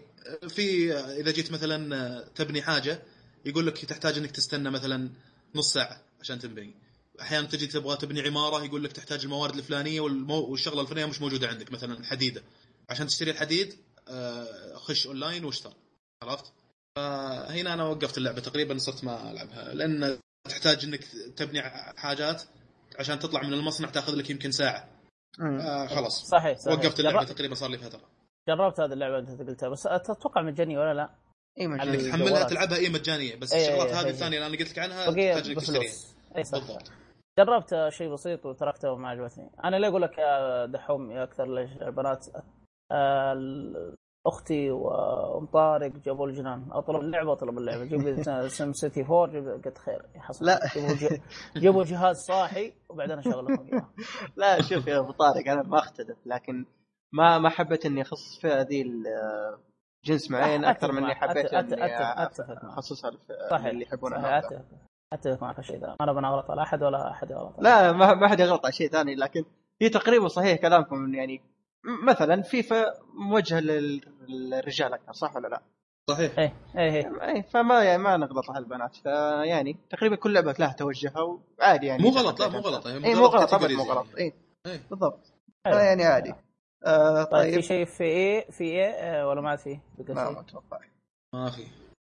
في 0.48 0.92
إذا 0.94 1.30
جيت 1.30 1.52
مثلا 1.52 2.28
تبني 2.34 2.62
حاجة 2.62 3.02
يقول 3.44 3.66
لك 3.66 3.78
تحتاج 3.78 4.18
إنك 4.18 4.30
تستنى 4.30 4.70
مثلا 4.70 5.10
نص 5.54 5.72
ساعة 5.72 6.02
عشان 6.20 6.38
تبني 6.38 6.74
أحيانا 7.20 7.46
تجي 7.46 7.66
تبغى 7.66 7.96
تبني 7.96 8.20
عمارة 8.20 8.64
يقول 8.64 8.84
لك 8.84 8.92
تحتاج 8.92 9.24
الموارد 9.24 9.56
الفلانية 9.56 10.00
والمو... 10.00 10.40
والشغلة 10.40 10.80
الفلانية 10.80 11.06
مش 11.06 11.20
موجودة 11.20 11.48
عندك 11.48 11.72
مثلا 11.72 12.04
حديدة 12.04 12.42
عشان 12.90 13.06
تشتري 13.06 13.30
الحديد 13.30 13.74
آه، 14.08 14.74
خش 14.76 15.06
أونلاين 15.06 15.44
واشتر 15.44 15.72
عرفت؟ 16.22 16.44
فهنا 16.98 17.74
أنا 17.74 17.84
وقفت 17.84 18.18
اللعبة 18.18 18.40
تقريبا 18.40 18.78
صرت 18.78 19.04
ما 19.04 19.30
ألعبها 19.30 19.74
لأن 19.74 20.18
تحتاج 20.48 20.84
إنك 20.84 21.04
تبني 21.36 21.62
حاجات 21.96 22.42
عشان 22.98 23.18
تطلع 23.18 23.42
من 23.42 23.52
المصنع 23.52 23.90
تأخذ 23.90 24.14
لك 24.14 24.30
يمكن 24.30 24.50
ساعة. 24.50 24.88
آه 25.40 25.86
خلاص 25.86 26.24
صحيح 26.28 26.58
صحيح 26.58 26.78
وقفت 26.78 27.00
اللعبة 27.00 27.18
جربت, 27.18 27.32
تقريبا 27.32 27.54
صار 27.54 27.70
لي 27.70 27.78
فترة 27.78 28.00
جربت 28.48 28.80
هذه 28.80 28.92
اللعبة 28.92 29.18
أنت 29.18 29.40
قلتها 29.40 29.68
بس 29.68 29.86
أتوقع 29.86 30.42
مجانية 30.42 30.78
ولا 30.78 30.94
لا؟ 30.94 31.10
إي 31.60 31.64
انك 31.66 31.80
مجانية. 31.80 31.94
الجوالات. 31.94 32.20
تحملها 32.20 32.44
تلعبها 32.48 32.76
إي 32.78 32.88
مجانية 32.88 33.36
بس 33.36 33.52
إيه، 33.52 33.68
الشغلات 33.68 33.94
هذه. 33.94 34.10
الثانية 34.10 34.36
اللي 34.36 34.46
أنا 34.46 34.56
قلت 34.58 34.70
لك 34.70 34.78
عنها 34.78 35.04
تحتاج 35.06 35.50
إنك 35.50 35.56
تشتريها 35.60 35.92
إي 36.36 36.44
صح 36.44 36.58
بالضبط 36.58 36.92
جربت 37.38 37.88
شيء 37.88 38.12
بسيط 38.12 38.46
وتركته 38.46 38.90
وما 38.90 39.08
عجبتني 39.08 39.50
أنا 39.64 39.76
ليه 39.76 39.88
أقول 39.88 40.02
لك 40.02 40.18
يا 40.18 40.66
دحوم 40.66 41.10
يا 41.10 41.22
أكثر 41.24 41.54
ليش 41.54 41.70
البنات 41.82 42.26
آه، 42.92 43.34
أختي 44.26 44.70
وام 44.70 45.46
طارق 45.46 45.92
جابوا 46.04 46.26
الجنان 46.26 46.66
أطلب 46.72 47.00
اللعبة 47.00 47.32
أطلب 47.32 47.58
اللعبة. 47.58 47.84
جيب 47.84 48.22
سم 48.48 48.72
سيتي 48.72 49.02
4 49.02 49.26
جيب 49.26 49.48
قلت 49.64 49.78
خير. 49.78 50.06
يحصل 50.14 50.44
لا. 50.46 50.60
جيبوا, 51.56 51.84
جهاز 51.84 52.16
صاحي 52.16 52.72
وبعدين 52.88 53.18
أشغل 53.18 53.44
لكم 53.44 53.66
إياه. 53.66 53.88
لا 54.36 54.62
شوف 54.62 54.86
يا 54.86 54.98
ابو 54.98 55.12
طارق 55.12 55.50
أنا 55.50 55.62
ما 55.62 55.78
أختلف 55.78 56.18
لكن 56.26 56.66
ما 57.12 57.38
ما 57.38 57.48
حبيت 57.48 57.86
إني 57.86 58.02
أخصص 58.02 58.40
فئه 58.40 58.62
ذي 58.62 58.84
جنس 60.04 60.30
معين 60.30 60.64
أكثر 60.64 60.92
من 60.92 61.04
إني. 61.04 61.14
حبيت 61.14 61.54
إني. 61.54 61.96
أخصصها 62.62 63.10
اللي 63.70 63.82
يحبون 63.82 64.10
صحيح. 64.10 64.24
الألعاب. 64.24 64.64
اتفق 65.12 65.42
معك 65.42 65.58
الشيء 65.58 65.80
ذا. 65.80 65.96
أنا 66.00 66.12
بنغلط 66.12 66.50
على 66.50 66.62
أحد 66.62 66.82
ولا 66.82 67.10
أحد 67.10 67.30
يغلط 67.30 67.54
لا 67.58 67.92
ما 67.92 68.28
حد 68.28 68.40
يغلط 68.40 68.64
على 68.64 68.72
شيء 68.72 68.88
ثاني 68.88 69.14
لكن 69.14 69.44
هي 69.82 69.88
تقريبا 69.88 70.28
صحيح 70.28 70.60
كلامكم 70.60 71.14
يعني 71.14 71.40
مثلا 72.06 72.42
فيفا 72.42 72.84
موجهة 73.14 73.60
لل- 73.60 74.00
للرجال 74.28 74.92
أكثر 74.92 75.12
صح 75.12 75.36
ولا 75.36 75.48
لا؟ 75.48 75.62
صحيح. 76.10 76.38
إيه 76.38 76.52
إيه 76.76 76.92
إيه. 76.94 77.28
اي 77.28 77.42
فما 77.42 77.84
يعني 77.84 78.02
ما 78.02 78.16
نغلط 78.16 78.50
على 78.50 78.58
البنات 78.64 78.96
فيعني 78.96 79.76
تقريبا 79.90 80.16
كل 80.16 80.32
لعبة 80.34 80.54
لها 80.58 80.72
توجهها 80.72 81.20
وعادي 81.58 81.86
يعني. 81.86 82.02
مو 82.02 82.08
غلط 82.08 82.40
لا 82.40 82.48
مو 82.48 82.58
غلط 82.58 82.86
هي 82.86 83.04
اي 83.04 83.14
مو 83.14 83.24
غلط 83.26 83.54
مو 83.54 83.60
يعني. 83.66 83.74
غلط 83.90 84.06
اي 84.18 84.32
إيه. 84.66 84.80
بالضبط. 84.90 85.32
يعني 85.66 86.04
عادي. 86.04 86.34
آه 86.86 87.24
طيب 87.24 87.44
في 87.44 87.52
طيب. 87.52 87.60
شيء 87.60 87.84
في 87.84 88.04
إيه 88.04 88.50
في 88.50 88.64
إيه 88.64 88.84
آه، 88.90 89.28
ولا 89.28 89.40
ما 89.40 89.56
شيء 89.56 89.78
ما 90.08 90.40
أتوقع 90.40 90.78
ما 91.34 91.50
في. 91.50 91.62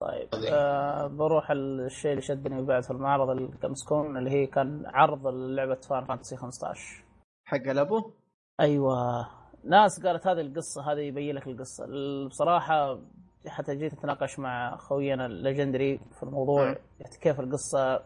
طيب 0.01 0.35
هذه. 0.35 0.49
آه 0.53 1.07
بروح 1.07 1.51
الشيء 1.51 2.11
اللي 2.11 2.21
شدني 2.21 2.61
بعد 2.61 2.83
في 2.83 2.91
المعرض 2.91 3.29
ال 3.29 3.39
Gamescom 3.39 4.17
اللي 4.17 4.31
هي 4.31 4.47
كان 4.47 4.83
عرض 4.85 5.27
لعبه 5.27 5.75
Final 5.75 6.05
Fantasy 6.05 6.35
15 6.37 7.03
حق 7.45 7.57
الابو 7.67 8.11
أيوه. 8.59 9.27
ناس 9.63 10.05
قالت 10.05 10.27
هذه 10.27 10.41
القصة 10.41 10.91
هذه 10.91 10.99
يبين 10.99 11.35
لك 11.35 11.47
القصة. 11.47 11.87
بصراحة 12.27 12.99
حتى 13.47 13.75
جيت 13.75 13.93
أتناقش 13.93 14.39
مع 14.39 14.77
خوينا 14.77 15.25
ال 15.25 15.33
Legendary 15.33 15.99
في 16.11 16.23
الموضوع 16.23 16.75
كيف 17.21 17.39
القصة؟ 17.39 18.03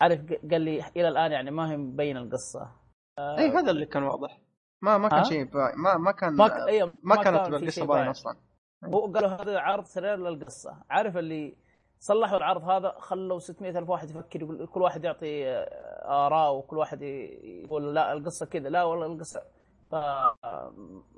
عارف 0.00 0.20
قال 0.50 0.60
لي 0.60 0.84
إلى 0.96 1.08
الآن 1.08 1.32
يعني 1.32 1.50
ما 1.50 1.72
هي 1.72 1.76
مبين 1.76 2.16
القصة. 2.16 2.72
اي 3.18 3.48
هذا 3.48 3.70
اللي 3.70 3.86
كان 3.86 4.02
واضح. 4.02 4.40
ما 4.82 4.98
ما 4.98 5.08
كان؟ 5.08 5.24
شيء 5.24 5.48
ما 5.76 5.96
ما 5.96 6.12
كان 6.12 6.32
ما 6.32 6.48
ك... 6.48 6.52
أيوة 6.52 6.92
ما 7.02 7.14
كان 7.14 7.24
كانت 7.24 7.46
القصة 7.48 7.70
شيء 7.70 7.84
باين 7.84 7.98
باين. 7.98 8.10
أصلا. 8.10 8.36
هو 8.84 9.12
قالوا 9.12 9.28
هذا 9.28 9.58
عرض 9.58 9.84
trailer 9.84 10.30
للقصة. 10.30 10.76
عارف 10.90 11.16
اللي 11.16 11.56
صلحوا 11.98 12.38
العرض 12.38 12.64
هذا؟ 12.64 12.94
خلوا 12.98 13.38
600 13.38 13.78
ألف 13.78 13.88
واحد 13.88 14.10
يفكر 14.10 14.42
يقول 14.42 14.66
كل 14.66 14.82
واحد 14.82 15.04
يعطي 15.04 15.48
آه، 15.48 16.26
آراء 16.26 16.54
وكل 16.54 16.78
واحد 16.78 17.02
يقول 17.02 17.94
لا 17.94 18.12
القصة 18.12 18.46
كذا. 18.46 18.68
لا 18.68 18.82
والله 18.82 19.06
القصة 19.06 19.42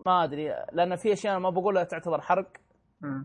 ما 0.06 0.24
أدري 0.24 0.48
لأن 0.72 0.96
في 0.96 1.12
أشياء 1.12 1.38
ما 1.38 1.50
بقولها 1.50 1.84
تعتبر 1.84 2.20
حرق. 2.20 2.48
مم. 3.00 3.24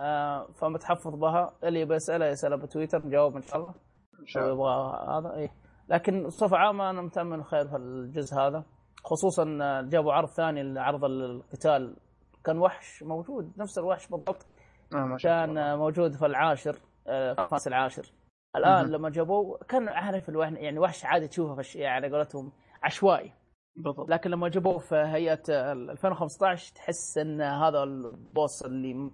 آه، 0.00 0.46
فمتحفظ 0.46 1.14
بها. 1.14 1.52
اللي 1.64 1.84
بيساله 1.84 2.26
يسأله 2.26 2.56
بتويتر 2.56 3.06
نجاوب 3.06 3.36
إن 3.36 3.42
شاء 3.42 3.56
الله. 3.56 3.74
إن 4.20 4.26
شاء 4.26 4.42
الله. 4.42 4.54
يبغى 4.54 5.18
هذا 5.18 5.36
اي 5.36 5.50
لكن 5.88 6.26
بصفة 6.26 6.56
عامة 6.56 6.90
أنا 6.90 7.02
متأمل 7.02 7.44
خير 7.44 7.68
في 7.68 7.76
الجزء 7.76 8.36
هذا. 8.36 8.64
خصوصا 9.04 9.58
آه، 9.62 9.82
جابوا 9.82 10.12
عرض 10.12 10.28
ثاني 10.28 10.62
لعرض 10.62 11.04
القتال. 11.04 11.96
كان 12.44 12.58
وحش 12.58 13.02
موجود 13.02 13.52
نفس 13.58 13.78
الوحش 13.78 14.08
بالضبط. 14.08 14.46
آه 14.94 15.16
كان 15.22 15.50
الله. 15.50 15.76
موجود 15.76 16.12
في 16.12 16.26
العاشر 16.26 16.76
آه، 17.06 17.32
الفاس 17.32 17.68
العاشر. 17.68 18.12
الآن 18.56 18.82
مهم. 18.84 18.92
لما 18.92 19.10
جابوه 19.10 19.58
كان 19.68 19.88
عارف 19.88 20.28
الوحش 20.28 20.52
يعني 20.52 20.78
وحش 20.78 21.04
عادي 21.04 21.28
تشوفه 21.28 21.62
في 21.62 21.86
على 21.86 22.10
قولتهم 22.12 22.52
عشوائي. 22.82 23.32
بالضبط. 23.78 24.10
لكن 24.10 24.30
لما 24.30 24.48
جابوه 24.48 24.78
في 24.78 24.94
هيئة 24.96 25.42
آه، 25.50 25.72
2015 25.72 26.74
تحس 26.74 27.18
إن 27.18 27.40
هذا 27.42 27.82
البوس 27.82 28.62
اللي 28.64 29.10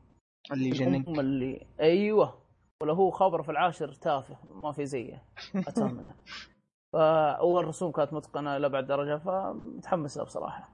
اللي 0.53 0.69
يجننك 0.69 1.09
هم 1.09 1.20
اللي 1.20 1.66
أيوه. 1.81 2.35
ولا 2.81 2.93
هو 2.93 3.11
خبر 3.11 3.43
في 3.43 3.51
العاشر 3.51 3.93
تافه 3.93 4.36
ما 4.62 4.73
في 4.73 4.86
زيه 4.86 5.23
اتهم 5.55 5.95
منه 5.95 6.15
فاول 6.93 7.65
رسوم 7.65 7.93
كانت 7.93 8.12
متقنة 8.12 8.59
لأبعد 8.59 8.86
درجة 8.86 9.19
فمتحمس 9.19 10.16
له 10.16 10.24
بصراحة. 10.24 10.69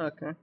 أوكي. 0.00 0.34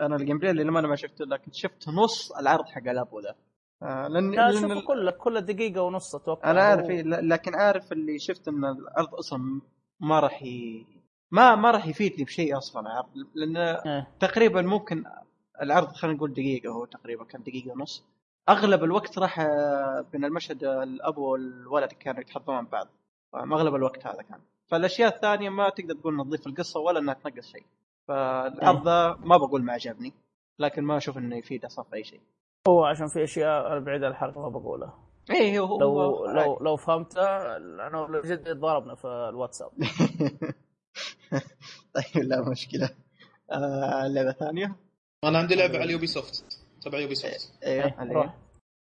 أنا 0.00 0.16
الجيم 0.16 0.38
بلاي 0.38 0.50
اللي 0.50 0.64
ما 0.64 0.80
أنا 0.80 0.88
ما 0.88 0.96
شفته 0.96 1.24
لكن 1.24 1.52
شفت 1.52 1.88
نص 1.88 2.32
العرض 2.32 2.64
حق 2.66 2.88
الأبو 2.88 3.20
ذا 3.20 3.34
آه 3.82 4.08
لأن, 4.08 4.30
لا 4.30 4.50
لأن 4.50 4.68
شوفه 4.68 4.86
كله 4.86 5.10
كله 5.10 5.40
دقيقة 5.40 5.82
ونص 5.82 6.14
أتوقع 6.14 6.50
أنا 6.50 6.60
عارف 6.62 6.84
هو- 6.84 6.90
إيه، 6.90 7.02
لكن 7.02 7.54
عارف 7.54 7.92
اللي 7.92 8.18
شفت 8.18 8.48
إن 8.48 8.64
العرض 8.64 9.14
أصلا 9.14 9.60
ما 10.00 10.20
راح 10.20 10.42
ي... 10.42 10.86
ما 11.30 11.54
ما 11.54 11.70
راح 11.70 11.86
يفيدني 11.86 12.24
بشيء 12.24 12.58
أصلا. 12.58 12.82
العرض 12.82 13.08
لأن 13.34 13.56
إيه. 13.56 14.08
تقريبا 14.20 14.62
ممكن 14.62 15.04
العرض 15.62 15.88
خلينا 15.92 16.16
نقول 16.16 16.32
دقيقة 16.32 16.68
هو 16.68 16.84
تقريبا 16.84 17.24
كان 17.24 17.42
دقيقة 17.42 17.72
ونص. 17.72 18.04
أغلب 18.48 18.84
الوقت 18.84 19.18
راح 19.18 19.40
بين 20.12 20.24
المشهد 20.24 20.64
الأب 20.64 21.18
والولد 21.18 21.92
كانوا 21.92 22.20
يتحضرون 22.20 22.66
بعض. 22.66 22.88
اغلب 23.34 23.74
الوقت 23.74 24.06
هذا 24.06 24.22
كان. 24.22 24.40
فالأشياء 24.66 25.14
الثانية 25.14 25.48
ما 25.48 25.68
تقدر 25.68 25.94
تقول 25.94 26.14
إنها 26.14 26.24
تضيف 26.24 26.46
القصة 26.46 26.80
ولا 26.80 26.98
إنها 27.00 27.14
تنقص 27.14 27.52
شيء. 27.52 27.64
فالعرض 28.08 28.88
ذا 28.88 29.16
ما 29.20 29.36
بقول 29.36 29.62
ما 29.62 29.72
عجبني 29.72 30.12
لكن 30.58 30.84
ما 30.84 30.96
أشوف 30.96 31.18
إنه 31.18 31.36
يفيد 31.36 31.64
أصلا 31.64 31.84
في 31.84 31.96
أي 31.96 32.04
شيء. 32.04 32.20
هو 32.68 32.84
عشان 32.84 33.06
في 33.06 33.24
أشياء 33.24 33.78
بعيدة 33.78 34.06
عن 34.06 34.12
الحلقة 34.12 34.40
ما 34.40 34.48
بقولها 34.48 34.98
إيه 35.30 35.60
هو 35.60 35.80
لو 35.80 36.00
هو 36.00 36.26
لو 36.26 36.58
لو 36.60 36.76
فهمتها 36.76 37.56
أنا 37.56 38.20
جد 38.24 38.48
ضربنا 38.48 38.94
في 38.94 39.06
الواتساب. 39.08 39.70
طيب 41.94 42.24
لا 42.24 42.50
مشكلة. 42.50 42.90
آه 43.50 44.06
لعبة 44.08 44.32
ثانية؟ 44.32 44.76
أنا 45.24 45.38
عندي 45.38 45.54
لعبة 45.54 45.74
على 45.74 45.84
اليوبي 45.84 46.06
سوفت 46.06 46.44
تبع 46.82 46.98
يوبي 46.98 47.14
سوفت 47.14 47.50
أيوه. 47.64 48.34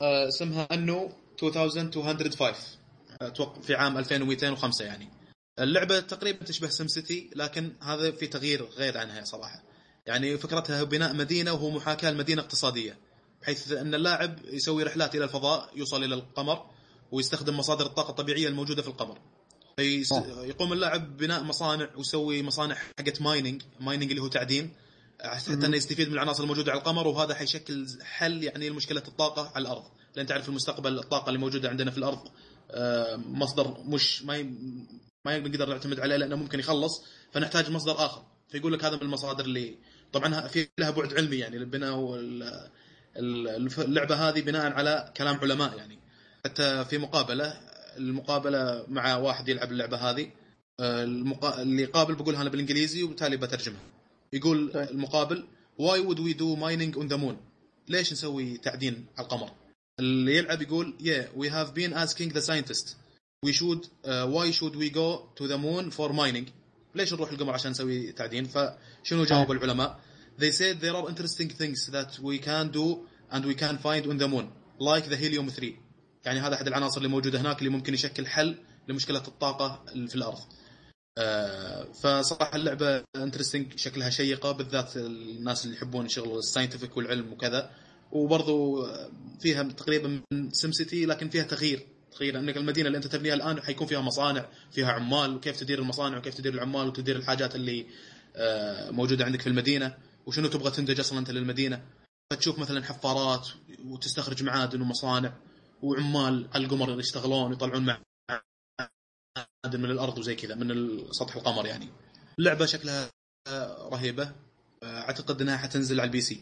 آه، 0.03 0.29
اسمها 0.29 0.69
Anno 0.75 1.11
2205 1.43 2.79
أتوقع 3.23 3.61
في 3.61 3.75
عام 3.75 3.99
2205 3.99 4.85
يعني. 4.85 5.09
اللعبة 5.59 6.01
تقريبا 6.01 6.45
تشبه 6.45 6.69
SimCity 6.69 7.31
لكن 7.37 7.73
هذا 7.83 8.11
في 8.11 8.27
تغيير 8.27 8.65
غير 8.65 8.99
عنها 8.99 9.25
صراحة. 9.25 9.63
يعني 10.07 10.39
فكرتها 10.39 10.83
بناء 10.85 11.15
مدينة 11.15 11.53
وهو 11.53 11.71
محاكاة 11.71 12.11
لمدينة 12.11 12.43
اقتصادية 12.43 12.99
بحيث 13.43 13.73
أن 13.73 13.95
اللاعب 13.95 14.39
يسوي 14.45 14.83
رحلات 14.83 15.15
إلى 15.15 15.25
الفضاء 15.25 15.71
يوصل 15.77 16.05
إلى 16.05 16.15
القمر 16.15 16.67
ويستخدم 17.13 17.57
مصادر 17.57 17.87
الطاقة 17.87 18.11
الطبيعية 18.11 18.49
الموجودة 18.49 18.83
في 18.83 18.89
القمر. 18.89 19.19
يقوم 19.81 20.73
اللاعب 20.73 21.17
ببناء 21.17 21.43
مصانع 21.43 21.89
ويسوي 21.97 22.43
مصانع 22.43 22.75
حقت 22.75 23.23
mining 23.23 23.63
mining 23.81 24.11
اللي 24.11 24.23
هو 24.23 24.29
تعدين. 24.29 24.75
حتى 25.25 25.53
إنه 25.53 25.77
يستفيد 25.77 26.09
من 26.09 26.15
العناصر 26.15 26.43
الموجودة 26.43 26.73
على 26.73 26.79
القمر 26.81 27.07
وهذا 27.07 27.35
حيشكل 27.35 27.87
حل 28.03 28.43
يعني 28.45 28.69
لمشكله 28.69 29.03
الطاقة 29.09 29.53
على 29.55 29.63
الأرض. 29.63 29.85
لأن 30.17 30.27
تعرف 30.27 30.49
المستقبل 30.49 30.99
الطاقة 30.99 31.29
اللي 31.29 31.39
موجودة 31.39 31.69
عندنا 31.69 31.91
في 31.91 31.99
الأرض 31.99 32.29
آه، 32.71 33.17
مصدر 33.17 33.77
مش 33.85 34.23
ما 34.23 34.37
ي- 34.37 34.55
ما 35.25 35.39
نقدر 35.39 35.69
نعتمد 35.69 36.01
عليه 36.01 36.17
لأنه 36.17 36.37
ممكن 36.37 36.59
يخلص 36.59 37.03
فنحتاج 37.33 37.71
مصدر 37.71 37.93
آخر. 38.07 38.23
فيقول 38.49 38.73
لك 38.73 38.85
هذا 38.85 38.97
من 38.97 39.03
المصادر 39.03 39.45
اللي 39.45 39.79
طبعا 40.13 40.41
في 40.49 40.69
لها 40.79 40.91
بعد 40.91 41.15
علمي 41.15 41.37
يعني 41.37 41.57
البناء 41.57 42.15
اللعبة 43.79 44.15
هذه 44.29 44.41
بناء 44.41 44.73
على 44.73 45.13
كلام 45.17 45.37
علماء 45.37 45.77
يعني. 45.77 45.99
حتى 46.45 46.85
في 46.85 46.99
مقابلة 46.99 47.61
المقابله 47.99 48.85
مع 48.89 49.17
واحد 49.17 49.49
يلعب 49.49 49.73
اللعبه 49.73 49.97
هذه 49.97 50.31
آه، 50.81 51.05
المقا... 51.05 51.63
اللي 51.63 51.85
قابل 51.85 52.15
بقولها 52.15 52.43
أنا 52.43 52.51
بالانجليزي 52.51 53.03
وبالتالي 53.03 53.37
بترجمها 53.37 53.81
يقول 54.33 54.71
طيب. 54.73 54.91
المقابل 54.91 55.45
why 55.81 55.99
would 56.01 56.19
we 56.19 56.35
do 56.35 56.57
mining 56.57 56.99
on 57.03 57.09
the 57.09 57.19
moon 57.19 57.35
ليش 57.89 58.13
نسوي 58.13 58.57
تعدين 58.59 59.07
على 59.19 59.25
القمر 59.25 59.51
اللي 60.01 60.37
يلعب 60.37 60.63
يقول 60.63 60.95
yeah 61.01 61.39
we 61.41 61.49
have 61.49 61.75
been 61.75 61.93
asking 61.95 62.33
the 62.33 62.43
scientist 62.43 62.95
we 63.47 63.53
should 63.53 63.85
uh, 64.05 64.27
why 64.27 64.51
should 64.51 64.77
we 64.77 64.91
go 64.91 65.29
to 65.37 65.47
the 65.49 65.59
moon 65.59 65.91
for 65.91 66.13
mining 66.13 66.51
ليش 66.95 67.13
نروح 67.13 67.31
القمر 67.31 67.53
عشان 67.53 67.71
نسوي 67.71 68.13
تعدين 68.13 68.45
فشنو 68.45 69.25
جاوب 69.25 69.53
العلماء 69.53 70.01
they 70.39 70.53
said 70.53 70.81
there 70.81 70.95
are 70.95 71.09
interesting 71.09 71.49
things 71.49 71.91
that 71.93 72.19
we 72.19 72.39
can 72.39 72.69
do 72.71 73.07
and 73.33 73.45
we 73.45 73.55
can 73.55 73.79
find 73.79 74.07
on 74.07 74.19
the 74.19 74.29
moon 74.29 74.47
like 74.79 75.05
the 75.09 75.17
helium 75.17 75.49
3 75.49 75.86
يعني 76.27 76.41
هذا 76.41 76.55
أحد 76.55 76.67
العناصر 76.67 76.97
اللي 76.97 77.09
موجودة 77.09 77.41
هناك 77.41 77.59
اللي 77.59 77.71
ممكن 77.71 77.95
يشكل 77.95 78.27
حل 78.27 78.57
لمشكلة 78.89 79.23
الطاقة 79.29 79.85
في 80.07 80.15
الأرض. 80.15 80.39
آه، 81.19 81.85
فصراحة 81.93 82.57
اللعبة 82.57 83.03
interesting 83.17 83.77
شكلها 83.77 84.11
شيقة 84.11 84.53
بالذات 84.53 84.97
الناس 84.97 85.65
اللي 85.65 85.77
يحبون 85.77 86.09
شغل 86.09 86.39
ال 86.39 86.44
scientific 86.44 86.97
والعلم 86.97 87.33
وكذا. 87.33 87.71
وبرضو 88.13 88.87
فيها 89.41 89.63
تقريبا 89.63 90.23
من 90.33 90.53
سم 90.53 90.73
سيتي 90.73 91.07
لكن 91.07 91.29
فيها 91.29 91.43
تغيير 91.43 91.87
تغيير 92.13 92.39
انك 92.39 92.57
المدينة 92.57 92.87
اللي 92.87 92.97
أنت 92.97 93.07
تبنيها 93.07 93.35
الآن 93.35 93.63
حيكون 93.63 93.87
فيها 93.87 94.01
مصانع 94.01 94.49
فيها 94.71 94.93
عمال 94.93 95.37
وكيف 95.37 95.61
تدير 95.61 95.79
المصانع 95.79 96.19
وكيف 96.19 96.35
تدير 96.35 96.55
العمال 96.55 96.89
وتدير 96.89 97.17
الحاجات 97.17 97.55
اللي 97.55 97.87
آه، 98.37 98.91
موجودة 98.91 99.25
عندك 99.25 99.41
في 99.41 99.47
المدينة 99.47 99.97
وشنو 100.27 100.49
تبغى 100.49 100.71
تنتج 100.71 101.01
أصلا 101.01 101.19
أنت 101.19 101.31
للمدينة. 101.31 101.83
فتشوف 102.33 102.59
مثلا 102.59 102.85
حفارات 102.85 103.49
وتستخرج 103.85 104.43
معادن 104.43 104.81
ومصانع. 104.81 105.33
وعمال 105.83 106.49
على 106.55 106.65
القمر 106.65 106.99
يشتغلون 107.01 107.51
ويطلعون 107.51 107.87
من 109.75 109.85
الأرض 109.91 110.19
وزي 110.19 110.35
كذا 110.35 110.55
من 110.55 110.99
سطح 111.11 111.37
القمر 111.37 111.67
يعني. 111.67 111.89
اللعبة 112.39 112.67
شكلها 112.67 113.11
رهيبة. 113.93 114.33
أعتقد 114.85 115.41
إنها 115.41 115.57
حتنزل 115.57 116.01
على 116.01 116.07
البي 116.07 116.21
سي. 116.21 116.41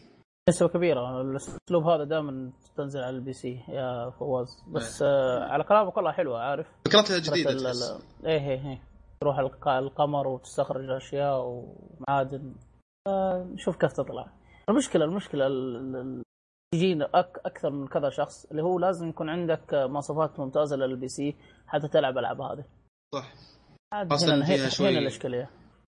نسبة 0.49 0.69
كبيرة 0.69 1.21
الأسلوب 1.21 1.83
هذا 1.87 2.03
دائما 2.03 2.51
تنزل 2.77 2.99
على 2.99 3.15
ال 3.15 3.33
PC 3.33 3.63
يا 3.67 4.09
فواز. 4.09 4.47
بس 4.67 5.01
آه 5.01 5.43
على 5.43 5.63
كلامك 5.63 5.97
والله 5.97 6.11
حلوة 6.11 6.39
عارف؟ 6.39 6.67
فكرتها 6.85 7.17
جديدة 7.19 7.49
ال- 7.51 8.01
إيه 8.25 8.39
إيه 8.49 8.69
إيه. 8.69 8.83
تروح 9.21 9.39
الق- 9.39 9.67
القمر 9.67 10.27
وتستخرج 10.27 10.89
اشياء 10.89 11.41
ومعادن. 11.45 12.55
آه، 13.07 13.43
نشوف 13.53 13.75
كيف 13.77 13.91
تطلع. 13.93 14.33
المشكلة 14.69 15.05
المشكلة 15.05 15.47
تجينا 16.75 17.09
أك 17.13 17.37
أكثر 17.45 17.69
من 17.69 17.87
كذا 17.87 18.09
شخص 18.09 18.45
اللي 18.45 18.63
هو 18.63 18.79
لازم 18.79 19.09
يكون 19.09 19.29
عندك 19.29 19.73
مواصفات 19.73 20.39
ممتازة 20.39 20.75
لل 20.75 21.07
PC 21.07 21.35
حتى 21.67 21.87
تلعب 21.87 22.13
الالعاب 22.17 22.41
هذه. 22.41 22.65
صح. 23.15 23.33
هنا 23.93 24.45
فيها 24.45 24.69
شوي- 24.69 24.89
هنا 24.89 24.99
الإشكالية. 24.99 25.49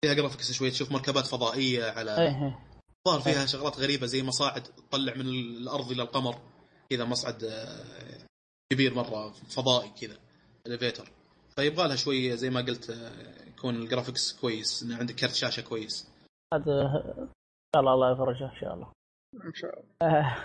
فيها 0.06 0.14
graphics 0.14 0.52
شوي 0.52 0.70
تشوف 0.72 0.92
مركبات 0.92 1.26
فضائية 1.28 1.84
على 1.92 2.12
إيه 2.18 2.44
إيه. 2.44 2.60
ظهر 3.08 3.20
فيها 3.20 3.46
شغلات 3.46 3.80
غريبة 3.80 4.06
زي 4.06 4.24
مصاعد 4.24 4.64
تطلع 4.64 5.14
من 5.16 5.28
الأرض 5.30 5.92
إلى 5.92 6.04
القمر 6.04 6.36
كذا 6.90 7.06
مصعد 7.06 7.44
آه، 7.44 8.26
كبير 8.74 8.94
مرة 8.94 9.30
فضائي 9.32 9.90
كذا 10.02 10.18
elevator 10.68 11.12
فيبغى 11.56 11.88
لها 11.88 11.96
شوي 11.96 12.38
زي 12.38 12.50
ما 12.50 12.62
قلت 12.62 12.90
آه، 12.90 13.48
يكون 13.48 13.76
ال 13.76 13.83
graphics 13.83 14.40
كويس 14.42 14.84
ان 14.84 14.92
عندك 14.94 15.16
كرت 15.16 15.34
شاشة 15.34 15.62
كويس. 15.62 16.10
هذا 16.54 16.82
إن 16.82 17.30
شاء 17.76 17.82
الله 17.82 17.94
الله 17.94 18.12
يفرجها 18.12 18.52
إن 18.52 18.60
شاء 18.62 18.74
الله. 18.74 18.92
إن 19.36 19.54
شاء 19.54 19.72
الله. 19.80 20.18
آه، 20.20 20.36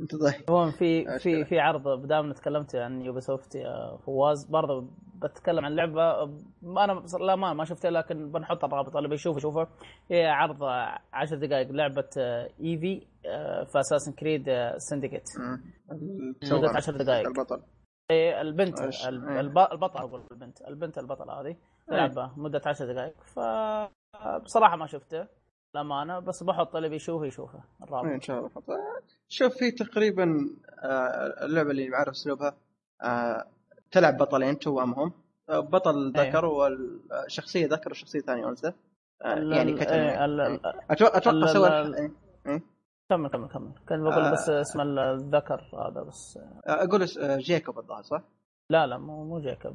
أنت 0.00 0.14
ضحك 0.14 0.50
عموما 0.50 0.70
في. 0.70 1.04
في 1.18 1.44
في 1.44 1.58
عرض 1.60 1.88
بدام 2.02 2.32
تكلمت 2.32 2.76
عن 2.76 3.02
يوبي 3.02 3.20
سوفت 3.20 3.54
يا 3.54 3.96
فواز 4.06 4.46
برضه 4.50 4.88
بتكلم 5.22 5.64
عن 5.64 5.74
لعبة 5.74 6.22
أنا 6.84 7.02
لا 7.20 7.36
ما 7.36 7.52
ما 7.54 7.64
شفتها 7.64 7.90
لكن 7.90 8.32
بنحط 8.32 8.64
الرابط 8.64 8.96
اللي 8.96 9.08
بيشوف 9.08 9.36
يشوفه. 9.36 9.68
هي 10.10 10.26
عرض 10.26 10.62
10 11.12 11.36
دقائق 11.36 11.70
لعبة 11.72 12.08
ايفي 12.60 13.06
في 13.72 13.80
اساسن 13.80 14.12
كريد 14.12 14.46
سندكيت 14.76 15.24
مدة 16.52 16.70
10 16.76 16.96
دقائق. 16.96 17.26
البطل. 17.28 17.62
إيه، 18.10 18.40
البنت 18.40 18.80
إيه. 18.80 19.08
الب- 19.08 19.58
البطل 19.72 19.98
أقول 19.98 20.22
البنت. 20.32 20.60
البنت 20.68 20.98
البطله 20.98 21.40
هذه. 21.40 21.56
لعبة 21.88 22.32
مدة 22.36 22.60
10 22.66 22.92
دقائق. 22.92 23.14
فبصراحه 23.22 24.76
ما 24.76 24.86
شفته. 24.86 25.26
للأمانة 25.74 26.18
بس 26.18 26.42
بحط 26.42 26.76
اللي 26.76 26.88
بيشوفه 26.88 27.26
يشوفه 27.26 27.54
إيه، 27.58 27.84
الرابط 27.86 28.06
إن 28.06 28.20
شاء 28.20 28.38
الله. 28.38 28.50
شوف 29.28 29.56
في 29.56 29.70
تقريبا 29.70 30.50
آه، 30.84 31.44
اللعبة 31.44 31.70
اللي 31.70 31.90
بعرف 31.90 32.08
أسلوبها 32.08 32.56
آه، 33.02 33.44
تلعب 33.90 34.16
بطلين 34.18 34.58
توامهم 34.58 35.12
بطل 35.48 36.12
إيه. 36.16 36.28
ذكر 36.28 36.44
والشخصية 36.44 37.66
ذكر 37.66 37.90
وشخصيه 37.90 38.20
ثانية 38.20 38.48
انثى 38.48 38.72
آه، 39.24 39.34
يعني 39.34 39.72
كتب 39.74 39.90
إيه، 39.92 40.24
ال- 40.24 40.60
أتوقع 40.90 41.46
سوى 41.46 41.68
إيه. 42.46 42.62
كمل 43.10 43.28
كمل 43.28 43.48
كمل. 43.48 43.72
كان 43.88 44.02
بقول. 44.04 44.32
بس 44.32 44.48
اسم 44.48 44.80
الذكر 44.80 45.70
هذا 45.88 46.02
بس. 46.02 46.38
أقول 46.66 47.04
جيكوب 47.38 47.78
الظاهر 47.78 48.02
صح؟ 48.02 48.22
لا 48.70 48.86
لا 48.86 48.98
مو 48.98 49.24
مو 49.24 49.38
ذكر 49.38 49.74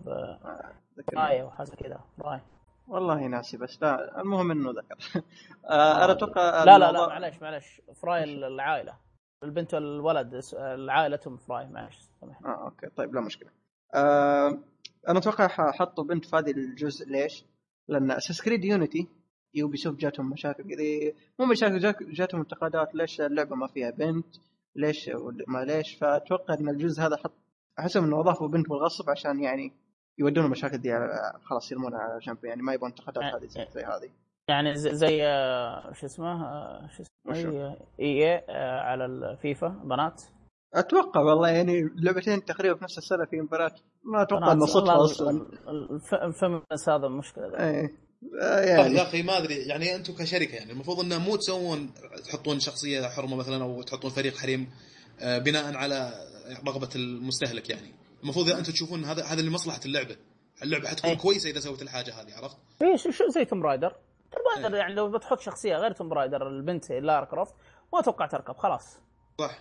راي 1.15 1.41
أو 1.41 1.51
حاجة 1.51 1.69
كذا. 1.71 1.99
راي 2.21 2.39
والله 2.87 3.27
ناسي 3.27 3.57
بس 3.57 3.81
لا 3.81 4.21
المهم 4.21 4.51
إنه 4.51 4.71
ذكر. 4.71 4.97
آه، 5.69 6.05
أنا 6.05 6.11
أتوقع 6.11 6.63
لا 6.63 6.77
لا 6.77 6.91
لا 6.91 7.07
معلش 7.07 7.41
معلش 7.41 7.81
Frye 8.01 8.23
العائلة. 8.23 8.93
البنت 9.43 9.73
والولد 9.73 10.41
عائلتهم 10.89 11.37
Frye 11.37 11.67
معلش 11.67 11.97
آه 12.23 12.65
okay 12.65 12.87
طيب 12.89 13.15
لا 13.15 13.21
مشكلة. 13.21 13.49
آه 13.95 14.57
أنا 15.09 15.19
أتوقع 15.19 15.47
ححطوا 15.47 16.03
بنت 16.03 16.25
في 16.25 16.35
هذه 16.35 16.51
الجزء. 16.51 17.07
ليش؟ 17.09 17.45
لأن 17.87 18.11
Assassin's 18.11 18.41
Creed 18.41 18.65
Unity 18.65 19.07
يوبي 19.53 19.77
سوفت 19.77 19.99
جاتهم 19.99 20.29
مشاكل 20.29 20.63
كذا 20.63 21.13
مو 21.39 21.45
مشاكل 21.45 21.79
جات- 21.79 22.03
جاتهم 22.03 22.41
انتقادات. 22.41 22.95
ليش 22.95 23.21
اللعبة 23.21 23.55
ما 23.55 23.67
فيها 23.67 23.89
بنت؟ 23.91 24.25
ليش 24.75 25.09
ما 25.47 25.63
ليش؟ 25.65 25.95
فأتوقع 25.95 26.53
إن 26.53 26.69
الجزء 26.69 27.01
هذا 27.03 27.17
حط 27.17 27.31
أحسهم 27.79 28.03
إنه 28.03 28.19
أضافوا 28.19 28.47
بنت 28.47 28.69
بالغصب 28.69 29.09
عشان 29.09 29.39
يعني 29.39 29.73
يودون 30.19 30.45
المشاكل 30.45 30.77
دي 30.77 30.89
على- 30.93 31.39
خلاص 31.45 31.71
يرمونها 31.71 31.99
على 31.99 32.19
جنب. 32.19 32.45
يعني 32.45 32.61
ما 32.61 32.73
يبغون 32.73 32.89
انتقادات 32.89 33.23
يعني- 33.23 33.35
هذه 33.37 33.47
زي, 33.47 33.65
زي 33.73 33.81
هذه. 33.81 34.09
يعني 34.49 34.75
زي, 34.75 34.95
زي 34.95 35.23
آه، 35.27 35.93
شو 35.93 36.05
اسمه 36.05 36.45
آه، 36.45 36.89
شو؟ 36.97 37.03
اسمه 37.31 37.75
EA 37.99 38.43
على 38.79 39.05
الفيفا 39.05 39.67
بنات. 39.67 40.21
أتوقع 40.73 41.21
والله 41.21 41.49
يعني 41.49 41.89
لعبتين 41.95 42.45
تقريبا 42.45 42.75
في 42.77 42.83
نفس 42.83 42.97
السنة 42.97 43.25
في 43.25 43.41
مباراة. 43.41 43.71
ما 44.03 44.21
أتوقع. 44.21 44.51
إنه 44.51 44.65
صدفة 44.65 45.03
أصلا. 45.05 45.29
ال- 45.29 45.69
ال- 45.69 45.91
الف- 45.95 46.13
ال 46.13 46.21
feminists 46.21 46.89
هذا 46.89 47.07
مشكلة 47.07 47.59
إيه. 47.59 47.91
آه، 48.41 48.59
يا 48.61 48.77
يعني 48.77 49.01
أخي 49.01 49.23
ما 49.23 49.37
أدري. 49.37 49.55
يعني 49.55 49.95
أنتم 49.95 50.13
كشركة 50.13 50.55
يعني 50.55 50.71
المفروض 50.71 50.99
إنه 50.99 51.17
مو 51.19 51.35
تسوون 51.35 51.89
تحطون 52.25 52.59
شخصية 52.59 53.07
حرمة 53.07 53.35
مثلا 53.35 53.63
أو 53.63 53.81
تحطون 53.81 54.11
فريق 54.11 54.37
حريم 54.37 54.69
آه، 55.21 55.37
بناء 55.37 55.75
على 55.77 56.11
رغبة 56.67 56.89
المستهلك 56.95 57.69
يعني. 57.69 57.91
المفروض 58.25 58.49
أنتم 58.49 58.71
تشوفون 58.71 59.05
هذا 59.05 59.23
هذا 59.23 59.41
لمصلحة 59.41 59.79
اللعبة 59.85 60.17
اللعبة 60.63 60.87
حتكون 60.87 61.09
أي. 61.09 61.15
كويسة 61.15 61.49
إذا 61.49 61.59
سوت 61.59 61.81
الحاجة 61.81 62.21
هذه 62.21 62.33
عرفت؟ 62.33 62.57
اي 62.81 62.97
شو 62.97 63.11
شو 63.11 63.27
زي 63.29 63.45
توم 63.45 63.63
رايدر 63.63 63.89
توم 64.31 64.41
رايدر 64.55 64.73
إيه. 64.73 64.79
يعني 64.81 64.93
لو 64.93 65.11
بتحط 65.11 65.39
شخصية 65.39 65.75
غير 65.75 65.91
توم 65.91 66.13
رايدر 66.13 66.47
البنت 66.47 66.91
لارا 66.91 67.25
كروفت 67.25 67.55
ما 67.93 67.99
أتوقع 67.99 68.25
تركب 68.25 68.55
خلاص 68.57 68.99
صح 69.39 69.59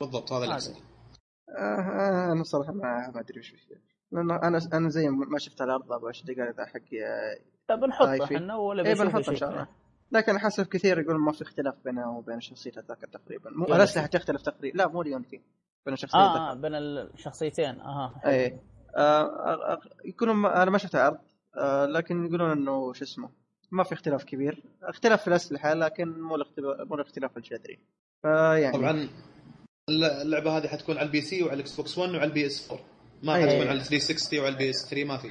بالضبط 0.00 0.32
هذا 0.32 0.44
اللي. 0.44 0.56
آه 0.56 1.60
آه 1.60 2.32
أنا 2.32 2.42
صراحة 2.42 2.72
ما 2.72 3.10
ما 3.14 3.20
أدري 3.20 3.40
وش 3.40 3.48
فيه 3.48 3.82
لأنه 4.12 4.36
أنا 4.42 4.58
أنا 4.72 4.88
زي 4.88 5.08
ما 5.08 5.38
شفت 5.38 5.62
العرض 5.62 5.92
أبغى 5.92 6.10
اشتغل 6.10 6.54
ذا 6.56 6.66
حقي 6.66 7.04
آه، 7.70 7.74
بنحطه. 7.74 8.24
إحنا 8.24 8.56
ولا 8.56 8.82
بيشوف 8.82 9.02
بنحطه 9.02 9.30
إن. 9.30 9.36
شاء 9.36 9.50
الله 9.50 9.66
لكن 10.12 10.38
حسب 10.38 10.66
كثير 10.66 11.00
يقول 11.00 11.20
ما 11.20 11.32
في 11.32 11.42
اختلاف 11.42 11.74
بينه 11.84 12.18
وبين 12.18 12.40
شخصية 12.40 12.72
ذاك 12.88 13.00
تقريبا 13.12 13.50
مو 13.50 13.56
Unity. 13.56 13.76
الاسلحه 13.76 14.06
تختلف 14.06 14.42
تقريبا 14.42 14.78
لا 14.78 14.88
مو 14.88 15.02
ال 15.02 15.09
Unity 15.09 15.42
بين 15.86 15.96
شخصيه 15.96 16.18
آه, 16.18 16.50
آه 16.50 16.54
بين 16.54 16.74
الشخصيتين. 16.74 17.80
أها 17.80 18.20
إيه. 18.26 18.60
آه 18.96 19.00
آه، 19.22 19.72
آه، 19.72 19.80
يكونوا 20.04 20.34
ما 20.34 20.62
أنا 20.62 20.70
ما 20.70 20.78
شفت 20.78 20.94
عرض 20.96 21.18
آه 21.58 21.86
لكن 21.86 22.26
يقولون 22.26 22.50
إنه 22.50 22.92
شو 22.92 23.04
اسمه 23.04 23.30
ما 23.70 23.82
في 23.84 23.92
اختلاف 23.92 24.24
كبير. 24.24 24.62
اختلاف 24.82 25.20
في 25.20 25.28
الأسلحة 25.28 25.74
لكن 25.74 26.20
مو 26.20 26.36
الاختلاف 26.36 26.88
مو 26.88 26.94
الاختلاف 26.94 27.36
الجذري 27.36 27.78
فيعني 28.22 28.78
طبعا 28.78 29.08
اللعبة 30.22 30.58
هذه 30.58 30.66
حتكون 30.68 30.96
على 30.98 31.06
ال 31.06 31.20
PC 31.20 31.42
وعلى 31.42 31.54
ال 31.54 31.76
Xbox 31.76 31.98
One 31.98 32.10
وعلى 32.10 32.24
ال 32.24 32.46
PS4 32.46 32.84
ما 33.22 33.34
أي. 33.34 33.42
حتكون 33.42 33.68
على 33.68 33.78
ال 33.78 33.84
360 33.84 34.38
وعلى 34.40 34.52
ال 34.52 34.70
PS3 34.70 35.04
ما 35.04 35.16
في. 35.16 35.30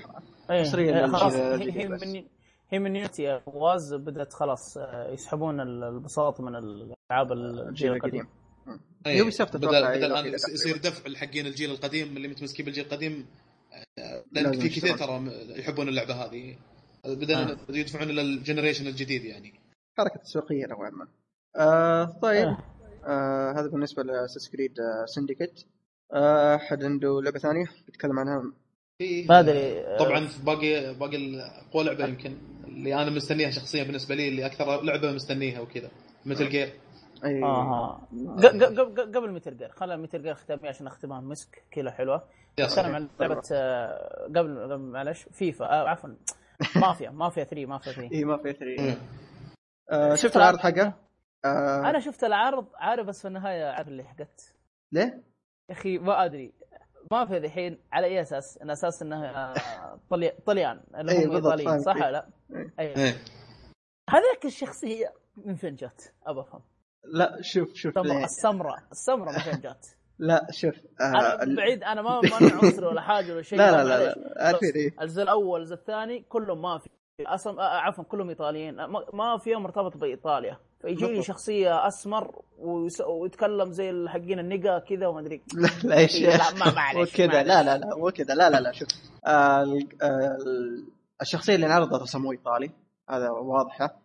حصرياً 0.50 0.92
إيه، 1.00 1.06
للجيل 1.06 1.16
خلاص. 1.20 1.34
هي. 1.36 1.88
من 1.88 2.24
هي 2.70 2.80
من 2.80 2.96
Unity 2.96 3.24
يا 3.24 3.40
فواز 3.40 3.94
بدأت 3.94 4.34
خلاص 4.34 4.78
يسحبون 5.10 5.62
ال- 5.62 5.84
البساط 5.84 6.42
من 6.42 6.56
الألعاب 6.56 7.32
الجيل 7.32 7.94
القديم 7.94 8.28
أي. 9.06 9.18
يوبي 9.18 9.32
سوفت 9.32 9.58
بدل 9.58 9.76
أتوقع 9.76 9.96
بدل 9.96 10.06
الان 10.06 10.34
يصير 10.34 10.78
دفع 10.78 11.06
الحقين 11.06 11.46
الجيل 11.48 11.72
القديم 11.72 12.18
اللي 12.18 12.28
متمسكين 12.28 12.66
بالجيل 12.66 12.86
القديم 12.86 13.26
آه، 14.00 14.24
لأن 14.32 14.60
في 14.60 14.70
كثير. 14.70 14.98
ترى 14.98 15.32
يحبون 15.60 15.88
اللعبة 15.88 16.14
هذه. 16.14 16.58
بدل 17.06 17.34
آه. 17.34 17.58
يدفعون 17.70 18.10
إلى 18.10 18.22
ال 18.22 18.28
generation 18.28 18.88
الجديد 18.88 19.24
يعني. 19.26 19.54
حركة 19.98 20.20
تسويقية 20.20 20.66
نوعا 20.66 20.90
ما. 20.90 21.08
آه 21.56 22.06
طيب. 22.22 22.48
آه. 22.48 22.58
آه 23.06 23.52
هذا 23.52 23.68
بالنسبة 23.68 24.04
ل 24.04 24.08
Assassin's 24.08 24.50
Creed 24.50 24.80
آه 24.80 25.06
Syndicate 25.06 25.64
آه 26.14 26.56
أحد 26.56 26.84
عنده 26.84 27.22
لعبة 27.22 27.40
ثانية؟ 27.40 27.66
بيتكلم 27.86 28.20
عنها؟ 28.20 28.44
في 28.98 29.26
ما 29.26 29.40
أدري. 29.40 29.80
آه، 29.80 29.98
طبعا 29.98 30.28
في 30.28 30.44
باقي 30.44 30.94
باقي 30.96 31.40
اقوى 31.40 31.84
لعبة 31.84 32.06
يمكن 32.08 32.38
اللي 32.68 32.96
أنا 32.96 33.10
مستنيها 33.10 33.52
شخصيا 33.52 33.84
بالنسبة 33.84 34.16
لي 34.16 34.28
اللي 34.28 34.46
أكثر 34.46 34.82
لعبة 34.82 35.12
مستنيها 35.12 35.60
وكذا 35.60 35.92
Metal 36.26 36.50
Gear 36.50 36.74
اي 37.26 37.44
آها 37.44 38.08
ق- 38.38 38.46
ق- 38.46 38.80
ق- 39.00 39.00
قبل 39.18 39.32
Metal 39.32 39.54
Gear 39.54 39.70
خلينا 39.72 39.96
Metal 40.02 40.22
Gear 40.22 40.34
ختامية 40.34 40.70
عشان 40.70 40.88
اختمها 40.88 41.22
مسك 41.22 41.64
كذا 41.72 41.92
حلوة 41.92 42.24
نتكلم 42.60 42.96
عن 42.96 43.08
لعبة 43.20 43.42
آه، 43.52 44.24
قبل 44.28 44.78
معلش 44.78 45.24
فيفا 45.32 45.66
آه 45.66 45.88
عفوا 45.90 46.10
Mafia 46.76 47.10
Mafia 47.10 47.44
3 47.44 47.66
مافيا 47.66 47.92
3 47.92 48.12
اي 48.16 48.24
ما 48.24 48.38
في 48.38 48.54
3 48.54 48.82
مم. 48.84 48.96
آه 49.92 50.16
شفت 50.16 50.38
العرض 50.38 50.58
حقه؟ 50.60 50.94
آه 51.46 51.90
أنا 51.90 52.00
شفت 52.00 52.24
العرض 52.24 52.68
عارف 52.76 53.08
بس 53.08 53.22
في 53.22 53.28
النهاية 53.28 53.66
عارف 53.66 53.88
اللي 53.88 54.04
حقت 54.04 54.54
ليه؟ 54.92 55.24
يا 55.70 55.76
أخي 55.76 55.98
ما 55.98 56.26
أدري 56.26 56.54
ما 57.12 57.26
في 57.26 57.38
الحين 57.38 57.80
على 57.92 58.08
أي 58.08 58.22
أساس؟ 58.22 58.58
إن 58.58 58.70
أساس 58.70 59.02
إنه 59.02 59.26
آه، 59.26 60.00
طلي... 60.10 60.30
طليان 60.46 60.82
اللي 60.96 61.12
إيه، 61.12 61.26
هم 61.28 61.32
إيطاليين 61.36 61.80
صح. 61.80 61.96
ولا 61.96 62.12
لا؟ 62.12 62.28
إيه. 62.56 62.74
أيوه 62.80 62.98
إيه 62.98 63.14
هذيك 64.10 64.46
الشخصية 64.46 65.14
من 65.38 65.56
فين 65.56 65.76
جت؟ 65.76 66.14
ابى 66.26 66.40
أفهم 66.40 66.62
لا 67.04 67.38
شوف 67.42 67.74
شوف 67.74 67.98
السمراء 67.98 68.76
ليه؟ 68.78 68.88
السمراء 68.92 69.40
فين 69.40 69.60
جت؟ 69.62 69.96
لا 70.20 70.48
شوف 70.52 70.76
آه 71.02 71.04
أنا 71.04 71.44
ال- 71.44 71.56
بعيد 71.56 71.84
أنا 71.84 72.02
ما 72.02 72.22
مانع 72.22 72.56
عنصري 72.64 72.86
ولا 72.86 73.02
حاجة 73.02 73.34
ولا 73.34 73.42
شيء 73.42 73.58
لا 73.60 73.72
لا 73.72 73.84
لا. 73.84 74.04
لا 74.06 74.16
عارفين 74.46 74.72
إيه 74.76 74.96
الجزء 75.02 75.24
الأول 75.24 75.60
الجزء 75.62 75.74
الثاني 75.76 76.20
كلهم 76.30 76.62
ما 76.62 76.78
في 76.78 76.90
أصلا 77.28 77.62
آه، 77.62 77.78
عفوا 77.80 78.04
كلهم 78.04 78.30
إيطاليين 78.30 78.76
ما- 78.76 79.06
ما 79.14 79.38
فيهم 79.38 79.64
مرتبط 79.64 79.98
بإيطاليا 79.98 80.58
فيجي 80.82 81.02
لي 81.02 81.08
بالضبط. 81.08 81.26
شخصية 81.26 81.88
أسمر 81.88 82.42
ويتكلم 83.08 83.72
زي 83.72 83.90
الحقين 83.90 84.40
النقا 84.40 84.80
كذا 84.80 85.08
وما 85.08 85.20
أدري 85.20 85.42
لا 85.62 85.70
لا 85.84 86.00
يا 86.02 86.08
شيخ 86.08 86.54
ما- 86.66 86.74
معلش، 86.74 86.98
مو 86.98 87.06
كذا 87.18 87.28
معلش. 87.28 87.48
لا 87.48 87.64
لا 87.64 87.78
لا 87.78 87.96
مو 87.96 88.10
كذا 88.12 88.34
لا 88.36 88.50
لا 88.50 88.60
لا 88.62 88.72
شوف 88.72 88.88
آه 89.26 89.30
آه 89.32 90.38
ال- 90.42 90.86
الشخصية 91.22 91.56
اللي 91.56 91.66
انعرضت 91.66 92.02
رسموه 92.02 92.32
إيطالي 92.32 92.72
هذا 93.10 93.30
واضحة 93.30 93.96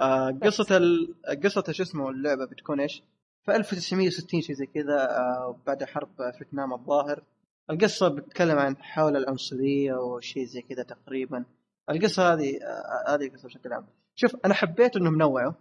آه 0.00 0.30
قصة 0.30 0.76
ال... 0.76 1.14
قصة 1.44 1.72
شو 1.72 1.82
اسمه 1.82 2.10
اللعبة 2.10 2.44
بتكون 2.44 2.80
إيش؟ 2.80 3.02
في 3.44 3.56
1960 3.56 4.40
شيء 4.40 4.54
زي 4.56 4.66
كذا 4.66 5.18
آه 5.18 5.56
بعد 5.66 5.84
حرب 5.84 6.08
فيتنام 6.38 6.72
الظاهر. 6.72 7.22
القصة 7.70 8.08
بتتكلم 8.08 8.58
عن 8.58 8.76
حول 8.76 9.16
العنصرية 9.16 9.94
وشيء 9.94 10.44
زي 10.44 10.60
كذا 10.62 10.82
تقريبا. 10.82 11.44
القصة 11.90 12.32
هذه 12.34 12.58
آه 12.62 13.14
هذه 13.14 13.26
القصة 13.26 13.48
بشكل 13.48 13.72
عام. 13.72 13.86
شوف 14.14 14.36
أنا 14.44 14.54
حبيت 14.54 14.96
إنهم 14.96 15.18
نوعوا 15.18 15.52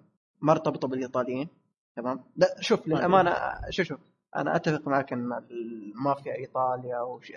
ما 0.41 0.52
ارتبطوا 0.52 0.90
بالايطاليين 0.90 1.49
تمام؟ 1.95 2.24
لا 2.36 2.56
شوف 2.60 2.88
للأمانة 2.88 3.36
شوف 3.70 3.88
شوف 3.88 3.99
أنا 4.36 4.56
أتفق 4.56 4.88
معك 4.88 5.14
إن 5.14 5.34
المافيا 5.52 6.36
إيطاليا 6.36 6.99
وش... 7.02 7.32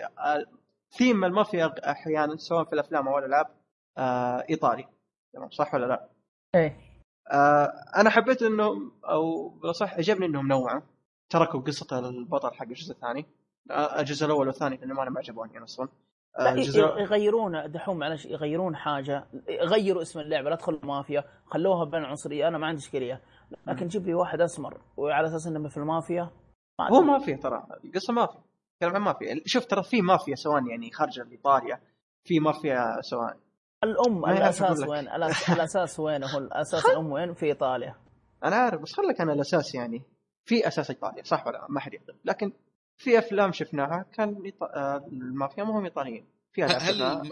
ثيم 0.97 1.25
المافيا 1.25 1.91
أحيانا 1.91 2.37
سواء 2.37 2.63
في 2.63 2.73
الأفلام 2.73 3.07
أو 3.07 3.17
الألعاب 3.17 3.47
آه 3.97 4.45
إيطالي 4.49 4.87
تمام؟ 5.33 5.49
صح 5.49 5.73
ولا 5.73 5.85
لا؟ 5.85 6.09
إيه. 6.55 6.67
آه 6.67 6.88
أنا 7.97 8.09
حبيت 8.09 8.41
انه 8.41 8.91
أو 9.05 9.53
صح 9.71 9.93
عجبني 9.93 10.25
إنهم 10.25 10.47
نوعوا 10.47 10.81
تركوا 11.29 11.59
قصة 11.59 11.99
البطل 11.99 12.53
حق 12.53 12.67
الجزء 12.67 12.93
الثاني. 12.93 13.25
آه 13.71 13.99
الجزء 13.99 14.25
الأول 14.25 14.47
والثاني 14.47 14.77
لأنه 14.77 14.93
ما 14.93 15.19
عجبوني 15.19 15.63
أصلا. 15.63 15.89
آه 16.39 16.51
الجزء... 16.51 16.81
يغيرون 16.81 17.71
دحوم 17.71 17.97
معلش 17.97 18.25
يغيرون 18.25 18.75
حاجة 18.75 19.25
يغيروا 19.49 20.01
اسم 20.01 20.19
اللعبة 20.19 20.49
لا 20.49 20.55
تدخل 20.55 20.79
مافيا 20.83 21.23
خلوها 21.45 21.85
بين 21.85 22.03
عنصرية 22.03 22.47
أنا 22.47 22.57
ما 22.57 22.67
عندي 22.67 22.81
إشكالية. 22.81 23.21
لكن 23.67 23.87
جيب 23.87 24.05
لي 24.05 24.13
واحد 24.13 24.41
أسمر 24.41 24.81
وعلى 24.97 25.27
أساس 25.27 25.47
إنه 25.47 25.69
في 25.69 25.77
المافيا 25.77 26.29
ما 26.79 26.89
هو 26.89 27.01
مافيا 27.01 27.35
ترى 27.35 27.63
القصة 27.83 28.13
مافيا 28.13 28.41
كلام 28.79 28.95
عن 28.95 29.01
مافيا. 29.01 29.41
شوف 29.45 29.65
ترى 29.65 29.83
في 29.83 30.01
مافيا 30.01 30.35
سواء 30.35 30.67
يعني 30.67 30.91
خارج 30.91 31.19
ايطاليا 31.19 31.79
في 32.23 32.39
مافيا 32.39 33.01
سواء 33.01 33.37
الأم 33.83 34.25
الأساس 34.25 34.79
وين؟ 34.79 35.07
الأساس 35.55 35.99
وين 35.99 36.23
هو؟ 36.23 36.37
الأساس 36.37 36.85
الأم 36.85 37.11
وين؟ 37.11 37.33
في 37.33 37.45
إيطاليا. 37.45 37.95
أنا 38.43 38.55
عارف 38.55 38.81
بس 38.81 38.93
خلك 38.93 39.21
أنا 39.21 39.33
الأساس 39.33 39.75
يعني. 39.75 40.03
في 40.45 40.67
أساس 40.67 40.89
إيطاليا 40.89 41.23
صح 41.23 41.47
ولا 41.47 41.65
ما 41.69 41.79
حد 41.79 41.93
يقدر 41.93 42.15
لكن 42.25 42.51
في 42.97 43.19
أفلام 43.19 43.51
شفناها 43.51 44.05
كان 44.13 44.41
إيط... 44.45 44.63
آه، 44.63 45.05
المافيا 45.11 45.63
ما 45.63 45.79
هم 45.79 45.85
إيطاليين. 45.85 46.25
فيها 46.51 46.67
هل 46.67 47.31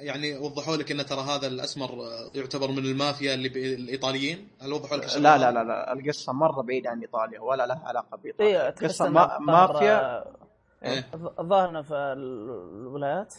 يعني 0.00 0.38
وضحوا 0.38 0.76
لك 0.76 0.92
إن 0.92 1.06
ترى 1.06 1.20
هذا 1.20 1.46
الأسمر 1.46 1.90
يعتبر 2.34 2.70
من 2.70 2.78
المافيا 2.78 3.34
اللي 3.34 3.74
الإيطاليين؟ 3.74 4.48
هل 4.60 4.72
وضحوا 4.72 4.96
لك 4.96 5.16
لا 5.16 5.38
لا 5.38 5.50
لا 5.50 5.64
لا. 5.64 5.92
القصة 5.92 6.32
مرة 6.32 6.62
بعيدة 6.62 6.90
عن 6.90 7.00
إيطاليا 7.00 7.40
ولا 7.40 7.66
لها 7.66 7.82
علاقة 7.86 8.16
بإيطاليا. 8.16 8.64
إيه 8.64 8.70
قصة 8.70 9.08
ما... 9.08 9.38
مافيا. 9.38 10.24
إيه؟ 10.84 11.04
الظاهر 11.38 11.82
في 11.82 11.94
الولايات. 11.94 13.34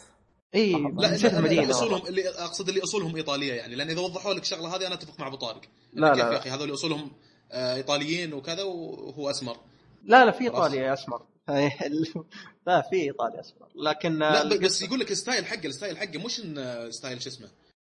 اي 0.54 0.72
لا 0.72 1.10
نسيت 1.10 1.34
المدينة. 1.34 1.70
أصولهم 1.70 2.06
اللي 2.06 2.28
أقصد 2.28 2.68
اللي 2.68 2.82
أصولهم 2.82 3.16
إيطالية 3.16 3.52
يعني 3.52 3.74
لأن 3.74 3.90
إذا 3.90 4.00
وضحوا 4.00 4.34
لك 4.34 4.42
الشغله 4.42 4.76
هذه 4.76 4.86
أنا 4.86 4.94
أتفق 4.94 5.20
مع 5.20 5.26
أبو 5.26 5.36
طارق. 5.36 5.60
لا 5.92 6.14
لا 6.14 6.32
يا 6.32 6.38
أخي؟ 6.38 6.50
هذول 6.50 6.74
أصولهم 6.74 7.10
آه، 7.52 7.74
إيطاليين 7.74 8.32
وكذا 8.32 8.62
وهو 8.62 9.30
أسمر. 9.30 9.56
لا 10.04 10.24
لا 10.24 10.30
في 10.30 10.44
إيطاليا 10.44 10.92
أسمر. 10.92 11.22
لا 12.66 12.80
في 12.90 12.96
إيطاليا 12.96 13.40
أسمر. 13.40 13.68
لكن 13.74 14.18
لا 14.18 14.58
بس 14.58 14.82
يقول 14.82 15.00
لك 15.00 15.10
ال 15.10 15.16
style 15.16 15.46
حقه 15.46 15.66
ال 15.66 15.71
style 15.71 15.98
حقه 15.98 16.18
مش 16.18 16.42
style 16.94 17.22
شو 17.22 17.28
اسمه 17.28 17.48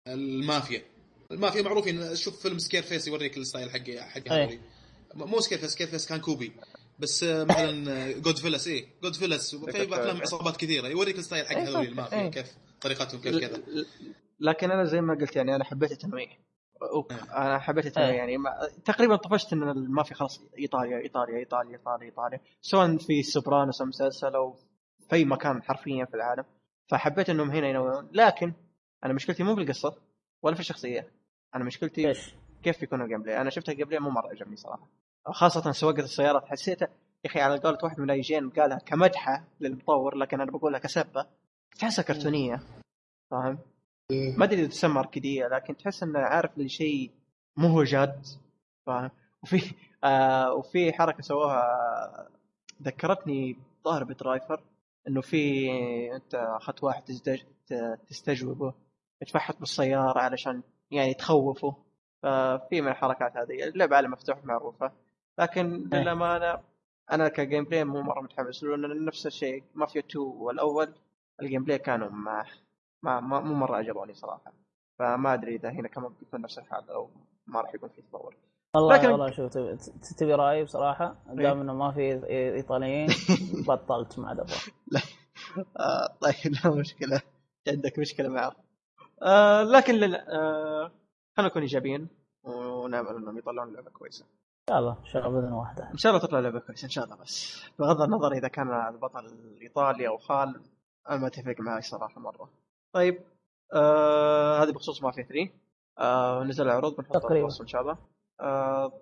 المافيا. 0.09 0.83
المافيا 1.31 1.63
معروفين. 1.63 2.17
شوف 2.17 2.43
فيلم 2.43 2.59
سكارفيس 2.59 3.09
يوريك 3.09 3.37
ال 3.37 3.42
style 3.42 3.71
حقه 3.71 4.01
حقه 4.01 4.59
مو 5.15 5.41
سكارفيس 5.41 5.71
سكارفيس 5.71 6.07
كان 6.07 6.21
copy. 6.21 6.53
بس 6.99 7.25
مثلا 7.25 8.13
جودفيلاز 8.13 8.69
إيه 8.69 8.87
جودفيلاز 9.03 9.55
في 9.55 9.83
أفلام 9.83 10.21
عصابات 10.21 10.57
كثيرة. 10.57 10.89
يوريك 10.89 11.19
ال 11.19 11.23
style 11.23 11.47
حق 11.47 11.57
هذول 11.57 11.87
المافيا 11.87 12.21
إيه. 12.21 12.31
كيف 12.31 12.57
طريقتهم 12.81 13.21
كيف 13.21 13.39
كذا. 13.39 13.63
لكن 14.41 14.71
أنا 14.71 14.85
زي 14.85 15.01
ما 15.01 15.15
قلت 15.15 15.37
يعني 15.37 15.55
أنا 15.55 15.65
حبيت 15.65 15.93
التنويع. 15.93 16.25
إيه. 16.25 16.39
أنا 17.37 17.59
حبيت 17.59 17.87
التنويع 17.87 18.11
إيه. 18.11 18.17
يعني 18.17 18.39
ما... 18.39 18.51
تقريبا 18.85 19.17
طفشت 19.17 19.53
إن 19.53 19.63
المافيا 19.69 20.17
خلاص 20.17 20.41
إيطاليا 20.59 20.99
إيطاليا 20.99 21.39
إيطاليا 21.39 21.73
إيطاليا 21.73 22.07
إيطاليا. 22.07 22.41
سواء 22.61 22.97
في 22.97 23.23
سوبرانوس 23.23 23.81
أو 23.81 23.87
مسلسل 23.87 24.35
أو 24.35 24.57
في 25.09 25.17
اي 25.17 25.25
مكان 25.25 25.63
حرفيا 25.63 26.05
في 26.05 26.15
العالم. 26.15 26.45
فحبيت 26.89 27.31
إنهم 27.31 27.51
هنا 27.51 27.69
ينوعون. 27.69 28.09
لكن 28.13 28.53
أنا 29.05 29.13
مشكلتي 29.13 29.43
مو 29.43 29.55
بالقصة 29.55 29.97
ولا 30.43 30.55
في 30.55 30.61
الشخصية. 30.61 31.09
أنا 31.55 31.65
مشكلتي؟ 31.65 32.13
كيف 32.63 32.83
يكون 32.83 33.03
ال 33.03 33.23
gameplay. 33.23 33.41
أنا 33.41 33.51
شفت 33.51 33.69
ال 33.69 33.89
gameplay 33.89 34.01
مو 34.01 34.11
مرة 34.11 34.29
عجبني 34.29 34.57
صراحة. 34.57 34.89
خاصة 35.27 35.73
سواقة 35.73 36.01
السيارات. 36.03 36.45
حسيته 36.47 36.85
يا 37.25 37.31
أخي 37.31 37.41
على 37.41 37.59
قولة 37.59 37.79
واحد 37.83 37.99
من 38.01 38.05
الاي 38.05 38.23
جي 38.23 38.41
ان 38.41 38.51
قالها 38.51 38.79
كمدحة 38.79 39.45
للمطور 39.61 40.15
لكن 40.17 40.41
أنا 40.41 40.51
بقولها 40.51 40.79
كسبة. 40.79 41.27
تحسها 41.79 42.03
كرتونية. 42.03 42.61
فاهم؟ 43.31 43.59
إيه. 44.11 44.37
ما 44.37 44.45
أدري 44.45 44.61
إذا 44.61 44.69
تسمى 44.69 44.99
أركيدية 44.99 45.47
لكن 45.47 45.77
تحس 45.77 46.03
إنه 46.03 46.19
عارف 46.19 46.59
لي 46.59 46.69
شيء 46.69 47.11
مو 47.57 47.69
هو 47.69 47.83
جاد. 47.83 48.27
فاهم؟ 48.87 49.11
وفي 49.43 49.75
آه 50.05 50.53
وفي 50.53 50.93
حركة 50.93 51.23
سووها 51.23 51.65
ذكرتني 52.83 53.57
ظاهر 53.85 54.05
بدرايفر 54.05 54.63
إنه 55.09 55.21
في 55.21 55.69
أنت 56.15 56.35
أخذت 56.35 56.85
واحد 56.85 57.03
تستجوبه 58.09 58.75
تفحط 59.27 59.59
بالسيارة 59.61 60.19
علشان 60.19 60.63
يعني 60.91 61.15
تخوفه. 61.15 61.77
ففي 62.23 62.81
من 62.81 62.89
الحركات 62.89 63.37
هذه. 63.37 63.69
اللعبة 63.69 63.97
عالم 63.97 64.11
مفتوح 64.11 64.45
معروفة. 64.45 64.93
لكن 65.39 65.89
إيه. 65.93 66.03
للأمانة 66.03 66.61
أنا 67.13 67.29
ك 67.29 67.65
gameplay 67.65 67.85
مو 67.85 68.03
مرة 68.03 68.21
متحمس 68.21 68.65
لأن 68.65 69.05
نفس 69.05 69.27
الشيء 69.27 69.65
مافيا 69.75 70.01
2 70.01 70.25
والأول 70.27 70.95
ال 71.43 71.65
gameplay 71.65 71.79
كانوا 71.79 72.09
ما 72.09 72.45
ما, 73.03 73.21
مو 73.21 73.55
مرة 73.55 73.77
عجبوني 73.77 74.15
صراحة. 74.15 74.53
فما 74.99 75.35
أدري 75.35 75.55
إذا 75.55 75.71
هنا 75.71 75.89
كمان 75.89 76.13
بيكون 76.21 76.41
نفس 76.41 76.59
الحال 76.59 76.91
أو 76.91 77.11
ما 77.47 77.61
راح 77.61 77.75
يكون 77.75 77.89
في 77.89 78.03
تطور. 78.03 78.37
والله 78.75 78.97
لكن... 78.97 79.09
والله 79.09 79.31
شوف 79.31 79.53
تبي 80.19 80.35
رايي 80.35 80.65
بصراحة؟ 80.65 81.17
دام 81.27 81.41
إيه. 81.41 81.53
إنه 81.53 81.75
ما 81.75 81.93
في 81.93 82.27
إيطاليين 82.31 83.09
بطلت 83.69 84.19
ما 84.19 84.29
عاد 84.29 84.41
أبغى 84.41 84.57
لا. 84.87 85.01
آه 85.81 86.17
طيب 86.21 86.53
لا 86.65 86.71
مشكلة. 86.71 87.23
عندك 87.69 87.99
مشكلة 87.99 88.29
معه. 88.29 88.57
آه 89.23 89.63
لكن 89.63 89.95
لل... 89.95 90.15
آه 90.15 90.93
خلينا 91.37 91.51
نكون 91.51 91.63
إيجابيين 91.63 92.09
ونامل 92.45 93.17
إنهم 93.17 93.39
يطلعون 93.39 93.73
لعبة 93.73 93.91
كويسة. 93.91 94.27
شاء 94.71 94.79
الله 94.79 94.99
إن 94.99 95.05
شاء 95.05 95.29
الله 95.29 95.41
باذن 95.41 95.53
واحدة. 95.53 95.91
إن 95.91 95.97
شاء 95.97 96.13
الله 96.13 96.23
تطلع 96.27 96.39
لعبة 96.39 96.59
كويسة 96.59 96.85
إن 96.85 96.91
شاء 96.91 97.05
الله 97.05 97.17
بس. 97.17 97.65
بغض 97.79 98.03
النظر 98.03 98.33
إذا 98.33 98.49
كان 98.49 98.89
البطل 98.89 99.59
إيطالي 99.63 100.09
أو 100.09 100.19
خال 100.19 100.61
أنا 101.11 101.21
ما 101.21 101.27
أتفق 101.27 101.55
معي 101.61 101.83
صراحة 101.83 102.21
مرة. 102.21 102.51
طيب 102.93 103.21
آه 103.75 104.63
هذه 104.63 104.71
بخصوص 104.71 105.03
مافيا 105.03 105.23
3 105.23 105.51
آه 105.99 106.43
نزل 106.45 106.65
العروض 106.65 106.97
بنحطها 106.97 107.19
تقريبا. 107.19 107.49
إن 107.61 107.67
شاء 107.67 107.83
الله. 107.83 107.99
آه 108.41 108.93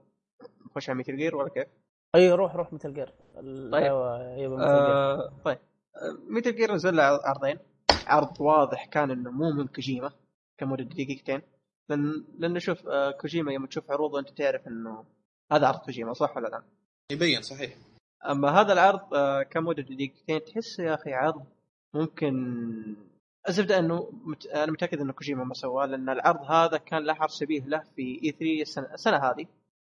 نخش 0.66 0.90
على 0.90 0.98
ميتل 0.98 1.16
جير 1.16 1.36
ولا 1.36 1.48
كيف؟ 1.48 1.66
أي 2.14 2.32
روح 2.32 2.56
روح 2.56 2.72
ميتل 2.72 2.94
جير 2.94 3.14
طيب. 3.72 3.92
آه 4.60 5.32
طيب. 5.44 5.58
ميتل 6.28 6.54
جير 6.54 6.72
نزل 6.74 7.00
عرضين. 7.00 7.58
عرض 8.06 8.40
واضح 8.40 8.86
كان 8.86 9.10
إنه 9.10 9.30
مو 9.30 9.50
من 9.50 9.66
كوجيما 9.66 10.10
كمدة 10.58 10.84
دقيقتين. 10.84 11.42
لأن 11.88 12.24
لأنه 12.38 12.58
شوف 12.58 12.88
آه 12.88 13.10
كوجيما 13.10 13.52
يوم 13.52 13.66
تشوف 13.66 13.90
عروضه 13.90 14.18
أنت 14.18 14.28
تعرف 14.28 14.66
إنه 14.66 15.04
هذا 15.52 15.66
عرض 15.66 15.78
كوجيما 15.78 16.12
صح 16.12 16.36
ولا 16.36 16.48
لا؟ 16.48 16.62
يبين 17.10 17.42
صحيح. 17.42 17.76
أما 18.30 18.50
هذا 18.60 18.72
العرض 18.72 19.14
آه 19.14 19.42
كمدة 19.42 19.82
دقيقتين 19.82 20.44
تحس 20.44 20.78
يا 20.78 20.94
أخي 20.94 21.12
عرض 21.12 21.44
ممكن 21.94 22.34
الزبده 23.48 23.78
انه 23.78 24.10
مت... 24.24 24.46
أنا 24.46 24.72
متأكد 24.72 25.00
انه 25.00 25.12
كوجيما 25.12 25.44
ما 25.44 25.54
سواه 25.54 25.86
لأن 25.86 26.08
العرض 26.08 26.50
هذا 26.50 26.76
كان 26.76 27.02
له 27.04 27.14
عرض 27.14 27.30
شبيه 27.30 27.66
له 27.66 27.82
في 27.96 28.20
اي 28.24 28.30
3 28.30 28.62
السنة, 28.62 28.94
السنة 28.94 29.16
هذه. 29.16 29.46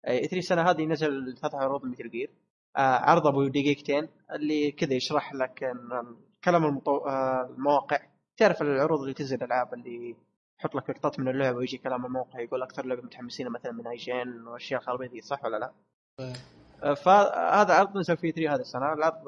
اي 0.08 0.18
3 0.18 0.38
السنة 0.38 0.62
هذه 0.70 0.84
نزل 0.84 1.36
ثلاث 1.40 1.54
عروض 1.54 1.84
ميتل 1.84 2.10
جير 2.10 2.30
آه 2.76 2.80
عرض 2.80 3.26
أبو 3.26 3.46
دقيقتين 3.46 4.08
اللي 4.32 4.72
كذا 4.72 4.94
يشرح 4.94 5.34
لك 5.34 5.72
كلام 6.44 6.64
المطو... 6.64 6.96
آه 6.96 7.46
المواقع. 7.56 7.98
تعرف 8.36 8.62
العروض 8.62 9.00
اللي 9.00 9.14
تنزل 9.14 9.36
الألعاب 9.36 9.74
اللي 9.74 10.16
يحط 10.62 10.74
لك 10.74 10.90
لقطات 10.90 11.20
من 11.20 11.28
اللعبة 11.28 11.56
ويجي 11.56 11.78
كلام 11.78 12.06
الموقع 12.06 12.40
يقول 12.40 12.62
أكثر 12.62 12.86
لعبة 12.86 13.02
متحمسين 13.02 13.48
مثلا 13.48 13.72
من 13.72 13.86
اي 13.86 13.96
جي 13.96 14.29
ان 14.29 14.46
واشياء 14.46 14.80
خرابيط 14.80 15.24
صح 15.24 15.44
ولا 15.44 15.56
لا؟ 15.56 15.72
آه، 16.82 16.94
فهذا 16.94 17.74
عرض 17.74 17.98
نزل 17.98 18.16
في 18.16 18.32
3 18.32 18.54
هذه 18.54 18.60
السنة. 18.60 18.92
العرض 18.92 19.24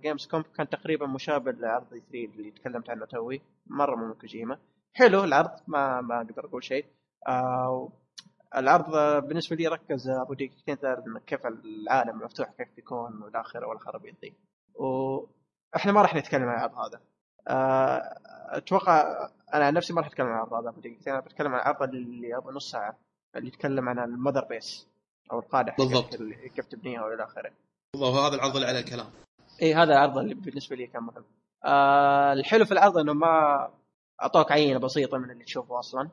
جيمز 0.00 0.26
كوم 0.26 0.44
كان 0.56 0.68
تقريبا 0.68 1.06
مشابه 1.06 1.52
لعرض 1.52 1.88
3 1.88 2.02
اللي 2.12 2.50
تكلمت 2.50 2.90
عنه 2.90 3.06
توي. 3.06 3.40
مرة 3.66 3.96
من 3.96 4.14
كوجيما 4.14 4.58
حلو 4.94 5.24
العرض 5.24 5.50
ما 5.66 6.00
ما 6.00 6.16
أقدر 6.16 6.44
أقول 6.46 6.64
شيء. 6.64 6.86
آه 7.28 7.88
العرض 8.56 8.90
بالنسبة 9.26 9.56
لي 9.56 9.66
ركز 9.68 10.08
أبو 10.08 10.34
دقيقتين 10.34 10.76
كيف 11.26 11.46
العالم 11.46 12.18
مفتوح 12.18 12.50
كيف 12.50 12.68
بيكون 12.76 13.22
والى 13.22 13.40
اخره 13.40 13.66
والخرابيط 13.66 14.14
ذي. 14.22 14.32
وإحنا 14.74 15.92
ما 15.92 16.02
راح 16.02 16.14
نتكلم 16.14 16.48
عن 16.48 16.56
العرض 16.56 16.74
هذا. 16.74 17.00
أتوقع 18.56 19.28
أنا 19.54 19.64
عن 19.64 19.74
نفسي 19.74 19.92
ما 19.92 20.00
راح 20.00 20.08
أتكلم 20.08 20.26
عن 20.26 20.34
العرض 20.34 20.54
هذا 20.54 20.70
دقيقتين 20.70 21.12
أنا 21.12 21.20
بتكلم 21.20 21.54
عن 21.54 21.60
العرض 21.60 21.94
اللي 21.94 22.36
ابو 22.36 22.50
نص 22.50 22.70
ساعة 22.70 22.98
اللي 23.36 23.48
يتكلم 23.48 23.88
عن 23.88 23.98
ال 23.98 24.05
mother 24.05 24.44
base 24.44 24.88
أو 25.32 25.38
القاعده 25.38 25.74
بالضبط. 25.78 26.16
كيف 26.54 26.66
تبنيها 26.66 27.04
وإلى 27.04 27.24
آخره. 27.24 27.50
بالضبط 27.94 28.14
هذا 28.14 28.34
العرض 28.34 28.54
اللي 28.56 28.68
عليه 28.68 28.78
الكلام 28.80 29.06
اي 29.62 29.74
هذا 29.74 29.92
العرض 29.92 30.18
اللي 30.18 30.34
بالنسبة 30.34 30.76
لي 30.76 30.86
كان 30.86 31.02
مهم. 31.02 31.24
آه 31.64 32.32
الحلو 32.32 32.64
في 32.64 32.72
العرض 32.72 32.98
إنه 32.98 33.12
ما 33.12 33.68
أعطوك 34.22 34.52
عينة 34.52 34.78
بسيطة 34.78 35.18
من 35.18 35.30
اللي 35.30 35.44
تشوفه 35.44 35.78
أصلا. 35.78 36.08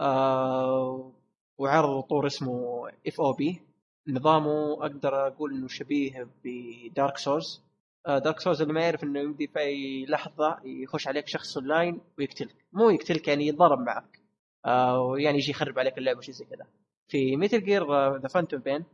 آه 0.00 1.12
وعرضوا 1.58 2.00
طور 2.02 2.26
اسمه 2.26 2.88
FOB 3.06 3.60
نظامه 4.08 4.72
أقدر 4.72 5.26
أقول 5.26 5.54
إنه 5.54 5.68
شبيه 5.68 6.28
بدارك 6.44 7.16
سولز 7.18 7.44
آه 7.54 7.66
دارك 8.06 8.40
سولز 8.40 8.62
اللي 8.62 8.74
ما 8.74 8.80
يعرف 8.80 9.04
إنه 9.04 9.20
يمدي 9.20 9.46
في 9.46 9.58
أي 9.58 10.06
لحظة 10.08 10.60
يخش 10.64 11.08
عليك 11.08 11.26
شخص 11.28 11.56
اونلاين 11.56 12.00
ويقتلك. 12.18 12.54
مو 12.72 12.90
يقتلك 12.90 13.28
يعني 13.28 13.46
يتضارب 13.46 13.78
معك. 13.78 14.20
آه 14.66 15.00
ويعني 15.00 15.38
يجي 15.38 15.50
يخرب 15.50 15.78
عليك 15.78 15.98
اللعبة 15.98 16.20
شيء 16.20 16.34
زي 16.34 16.44
كذا. 16.44 16.66
في 17.08 17.36
ميتل 17.36 17.64
جير 17.64 18.16
ذا 18.16 18.28
فانتوم 18.28 18.60
بين 18.60 18.84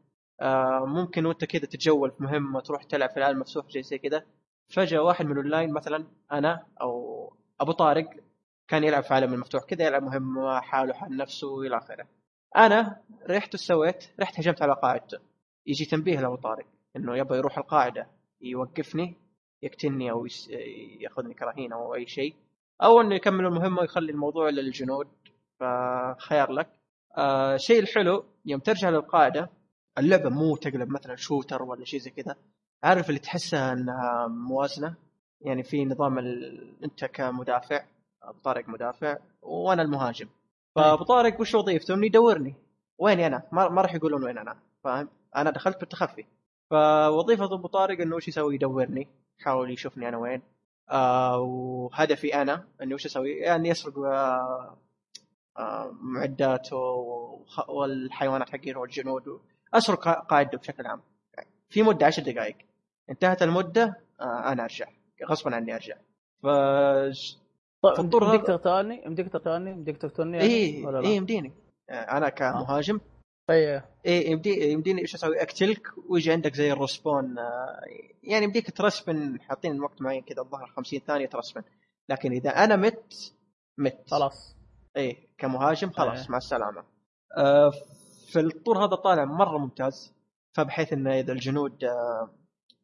آه 0.40 0.84
ممكن 0.86 1.26
وأنت 1.26 1.44
كذا 1.44 1.60
تتجول 1.66 2.10
في 2.10 2.22
مهمه 2.22 2.60
تروح 2.60 2.84
تلعب 2.84 3.10
في 3.10 3.16
العالم 3.16 3.36
المفتوح 3.36 3.68
شيء 3.68 3.82
زي 3.82 3.98
كذا. 3.98 4.24
فجأة 4.68 5.02
واحد 5.02 5.24
من 5.24 5.32
الاونلاين 5.32 5.72
مثلا 5.72 6.06
أنا 6.32 6.66
أو 6.80 7.32
أبو 7.60 7.72
طارق 7.72 8.10
كان 8.68 8.84
يلعب 8.84 9.02
في 9.02 9.14
عالم 9.14 9.34
المفتوح. 9.34 9.64
كذا 9.64 9.86
يلعب 9.86 10.02
مهمه 10.02 10.60
حاله 10.60 10.94
حال 10.94 11.16
نفسه 11.16 11.60
إلى 11.60 11.78
آخره. 11.78 12.06
أنا 12.56 13.01
رحت 13.30 13.56
سويت 13.56 14.05
رحت 14.20 14.40
هجمت 14.40 14.62
على 14.62 14.74
قاعدته. 14.74 15.18
يجي 15.66 15.84
تنبيه 15.84 16.20
لأبو 16.20 16.36
طارق 16.36 16.66
إنه 16.97 17.16
يبغى 17.16 17.39
يروح 17.39 17.59
القاعدة. 17.59 18.06
يوقفني 18.43 19.14
يقتلني 19.62 20.10
أو 20.10 20.27
يأخذني 21.01 21.35
كرهين 21.35 21.73
أو 21.73 21.94
أي 21.94 22.06
شيء 22.06 22.35
أو 22.82 23.01
إنه 23.01 23.14
يكمل 23.14 23.47
المهمة 23.47 23.81
ويخلي 23.81 24.12
الموضوع 24.12 24.48
للجنود. 24.48 25.09
فخيار 25.60 26.52
لك. 26.52 26.69
آه 27.16 27.55
الشيء 27.55 27.78
الحلو 27.78 28.24
يوم 28.47 28.60
ترجع 28.60 28.90
للقاعدة 28.90 29.51
اللعبة 29.98 30.31
مو 30.31 30.56
تقلب 30.56 30.90
مثلا 30.90 31.16
شوتر 31.16 31.62
ولا 31.62 31.85
شيء 31.85 32.01
زي 32.01 32.10
كذا. 32.10 32.36
عارف 32.85 33.09
اللي 33.09 33.20
تحسها 33.20 33.73
إنها 33.73 34.27
موازنة؟ 34.27 34.94
يعني 35.40 35.62
في 35.62 35.85
نظام 35.85 36.19
ال... 36.19 36.85
أنت 36.85 37.05
كمدافع 37.05 37.85
ابو 38.23 38.39
طارق 38.44 38.69
مدافع 38.69 39.19
وأنا 39.43 39.82
المهاجم. 39.82 40.28
فأبو 40.77 41.05
طارق 41.05 41.40
وش 41.40 41.55
وظيفته؟ 41.55 41.94
إنه 41.94 42.06
يدورني. 42.06 42.55
ويني 42.98 43.27
أنا؟ 43.27 43.43
ما, 43.52 43.69
ما 43.69 43.82
راح 43.82 43.94
يقولون 43.94 44.24
وين 44.24 44.39
أنا 44.39 44.59
فاهم؟ 44.85 45.09
أنا 45.36 45.51
دخلت 45.51 45.81
بالتخفي. 45.81 46.24
فوظيفة 46.73 47.44
أبو 47.44 47.69
طارق 47.69 48.01
إنه 48.01 48.16
وش 48.16 48.28
يسوي؟ 48.28 48.55
يدورني 48.55 49.09
يحاول 49.40 49.70
يشوفني 49.70 50.09
أنا 50.09 50.16
وين. 50.16 50.43
آه 50.90 51.39
وهدفي 51.40 52.35
أنا 52.43 52.65
اني 52.82 52.94
وش 52.94 53.07
أسوي؟ 53.07 53.31
يعني 53.36 53.69
يسرق 53.69 53.99
آه 53.99 54.77
آه 55.59 55.94
معداته 56.01 56.77
والحيوانات 57.69 58.51
حقينه 58.51 58.78
والجنود 58.81 59.40
اسرق 59.74 60.05
قا- 60.09 60.27
قاعدته 60.27 60.59
بشكل 60.59 60.86
عام. 60.86 61.01
في 61.69 61.82
مدة 61.82 62.07
عشر 62.07 62.23
دقائق. 62.23 62.57
انتهت 63.11 63.43
المدة 63.43 64.01
آه 64.20 64.53
أنا 64.53 64.62
أرجع. 64.62 64.86
غصبا 65.31 65.55
عني 65.55 65.74
أرجع. 65.74 65.97
ف 66.43 66.47
طيب 67.82 68.15
هذا- 68.24 68.36
تقتلني 68.36 69.03
يمديك 69.07 69.28
تقتلني 69.28 69.70
يمديك 69.70 69.97
تقتلني 69.97 70.36
يعني؟ 70.39 70.49
اي؟ 70.49 70.86
اي 71.07 71.16
يمديني 71.16 71.53
آه، 71.90 71.93
أنا 72.16 72.28
كمهاجم. 72.28 73.01
اي 73.53 73.83
إيه 74.07 74.31
يمدي 74.31 74.73
يمديني 74.73 75.01
إيش 75.01 75.15
أسوي؟ 75.15 75.43
اقتلك 75.43 75.89
ويجي 76.09 76.33
عندك 76.33 76.55
زي 76.55 76.73
الرسبون 76.73 77.39
آه، 77.39 77.81
يعني 78.23 78.45
يمديك 78.45 78.77
ترسبن 78.77 79.41
حاطين 79.41 79.81
وقت 79.81 80.03
معين 80.03 80.23
كذا 80.23 80.43
الظاهر 80.43 80.66
50 80.66 81.01
ثانية 81.01 81.27
ترسبن. 81.27 81.62
لكن 82.09 82.33
إذا 82.33 82.51
أنا 82.65 82.77
مت 82.77 83.35
مت. 83.79 84.11
خلاص. 84.11 84.57
إيه 84.97 85.16
كمهاجم 85.39 85.91
خلاص 85.91 86.20
إيه. 86.20 86.31
مع 86.31 86.37
السلامة. 86.37 86.85
آه 87.37 87.73
في 88.27 88.41
الطور 88.41 88.85
هذا 88.85 88.95
طالع 88.95 89.24
مرة 89.24 89.59
ممتاز. 89.59 90.12
فبحيث 90.53 90.93
انه 90.93 91.20
إذا 91.20 91.33
الجنود 91.33 91.85
آه 91.85 92.31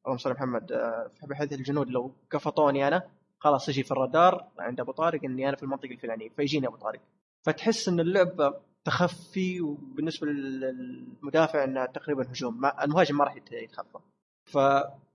اللهم 0.05 0.19
صل 0.19 0.31
على 0.31 0.39
محمد 0.39 0.73
آه 0.73 1.11
بحيث 1.23 1.53
الجنود 1.53 1.91
لو 1.91 2.13
قفطوني 2.31 2.89
أنا 2.89 3.03
خلاص 3.39 3.69
يجي 3.69 3.83
في 3.83 3.91
الرادار 3.91 4.49
عند 4.59 4.81
أبو 4.81 4.93
طارق 4.93 5.21
إني 5.25 5.49
أنا 5.49 5.57
في 5.57 5.63
المنطقة 5.63 5.91
الفلانية 5.91 6.29
فيجيني 6.29 6.67
أبو 6.67 6.77
طارق. 6.77 7.01
فتحس 7.43 7.89
إن 7.89 8.01
اللعبة 8.01 8.55
تخفي 8.85 9.61
وبالنسبة 9.61 10.27
للمدافع 10.27 11.65
انها 11.65 11.87
تقريبا 11.87 12.31
هجوم 12.31 12.61
ما 12.61 12.85
المهاجم 12.85 13.17
ما 13.19 13.25
راح 13.25 13.37
يت- 13.37 13.53
يتخفى. 13.53 13.99
ف 14.47 14.59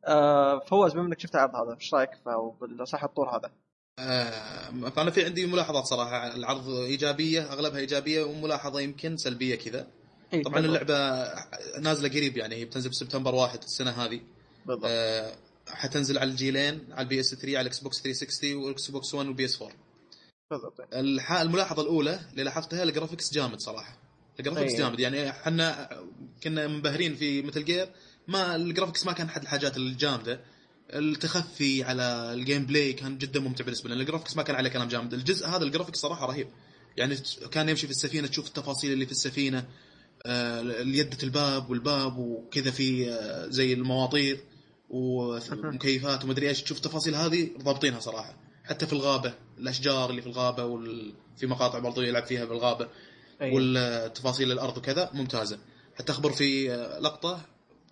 آه 0.06 0.60
فوز 0.60 0.94
بما 0.94 1.08
إنك 1.08 1.20
شفت 1.20 1.36
العرض 1.36 1.56
هذا 1.56 1.76
إيش 1.76 1.94
رأيك 1.94 2.10
صح 2.84 3.04
الطور 3.04 3.30
هذا؟ 3.38 3.52
آه، 4.00 4.90
فانا 4.90 5.12
في 5.12 5.26
عندي 5.26 5.46
ملاحظات 5.46 5.84
صراحة. 5.86 6.36
العرض 6.36 6.70
إيجابية 6.70 7.42
أغلبها 7.54 7.80
إيجابية 7.80 8.24
وملاحظة 8.24 8.80
يمكن 8.80 9.18
سلبية 9.18 9.56
كذا. 9.56 9.88
إيه 10.34 10.44
طبعا 10.44 10.62
بالضبط. 10.62 10.82
اللعبة 10.82 11.34
نازلة 11.80 12.10
قريب 12.10 12.38
يعني 12.38 12.56
هي 12.56 12.66
بتنزل 12.66 12.90
بسبتمبر 12.90 13.36
1 13.36 13.64
السنة 13.64 13.92
هذه. 13.92 14.22
بالضبط. 14.66 14.86
آه، 14.90 15.36
حتنزل 15.68 16.18
على 16.18 16.30
الجيلين 16.32 16.88
على 16.92 17.02
البي 17.02 17.20
إس 17.20 17.36
3 17.36 17.50
على 17.58 17.62
الإكس 17.62 17.80
بوكس 17.80 18.02
360 18.02 18.56
والإكس 18.56 18.92
بوكس 18.92 19.14
1 19.14 19.28
والبي 19.28 19.46
إس 19.46 19.62
4 19.62 19.76
بالضبط. 20.54 20.88
الملاحظة 21.32 21.82
الأولى 21.82 22.20
اللي 22.32 22.44
لاحظتها 22.44 22.84
ال 22.84 22.90
graphics 22.90 23.34
جامد 23.34 23.60
صراحة. 23.60 23.98
ال 24.40 24.44
graphics 24.44 24.72
أي. 24.72 24.78
جامد. 24.78 25.00
يعني 25.00 25.30
إحنا 25.30 25.90
كنا 26.44 26.68
منبهرين 26.68 27.16
في 27.16 27.42
ميتل 27.42 27.66
جير 27.66 27.90
ما 28.28 28.56
ال 28.56 28.61
graphics 28.61 29.06
ما 29.06 29.14
كان 29.14 29.28
احد 29.28 29.42
الحاجات 29.42 29.78
الجامدة. 29.78 30.40
التخفي 30.94 31.84
على 31.84 32.34
ال 32.34 32.66
gameplay 32.66 32.94
كان 32.94 33.18
جدا 33.18 33.40
ممتع 33.40 33.64
بالنسبة 33.64 33.90
لنا. 33.90 34.02
ال 34.02 34.06
graphics 34.06 34.38
ما 34.38 34.44
كان 34.44 34.56
عليه 34.56 34.70
كلام 34.70 34.88
جامد. 34.88 35.14
الجزء 35.14 35.48
هذا 35.48 35.64
ال 35.64 35.68
graphics 35.68 36.00
صراحة 36.00 36.26
رهيب. 36.26 36.48
يعني 36.98 37.18
كان 37.52 37.70
يمشي 37.70 37.88
في 37.88 37.92
السفينة 37.92 38.28
تشوف 38.28 38.48
التفاصيل 38.48 38.92
اللي 38.92 39.06
في 39.06 39.12
السفينة 39.12 39.66
آه، 40.26 40.62
اليدة 40.62 41.18
الباب 41.24 41.70
والباب 41.70 42.18
وكذا 42.18 42.72
في 42.72 43.12
آه، 43.12 43.48
زي 43.48 43.74
المواطير 43.74 44.44
ومكيفات 44.90 46.24
ومدري 46.24 46.50
إيش. 46.50 46.62
تشوف 46.62 46.78
التفاصيل 46.78 47.16
هذه 47.16 47.50
ضابطينها 47.64 48.00
صراحة. 48.00 48.43
حتى 48.64 48.88
في 48.88 48.94
الغابة 48.94 49.34
الأشجار 49.58 50.10
اللي 50.10 50.22
في 50.22 50.28
الغابة 50.28 50.66
وال... 50.66 51.14
في 51.38 51.48
مقاطع 51.48 51.80
برضو 51.80 52.02
يلعب 52.02 52.26
فيها 52.26 52.46
بالغابه 52.46 52.90
أي. 53.42 53.56
والتفاصيل 53.56 54.52
الأرض 54.52 54.78
وكذا 54.78 55.10
ممتازة. 55.14 55.60
حتى 55.96 56.12
أخبر 56.12 56.32
في 56.32 56.68
لقطة 57.02 57.42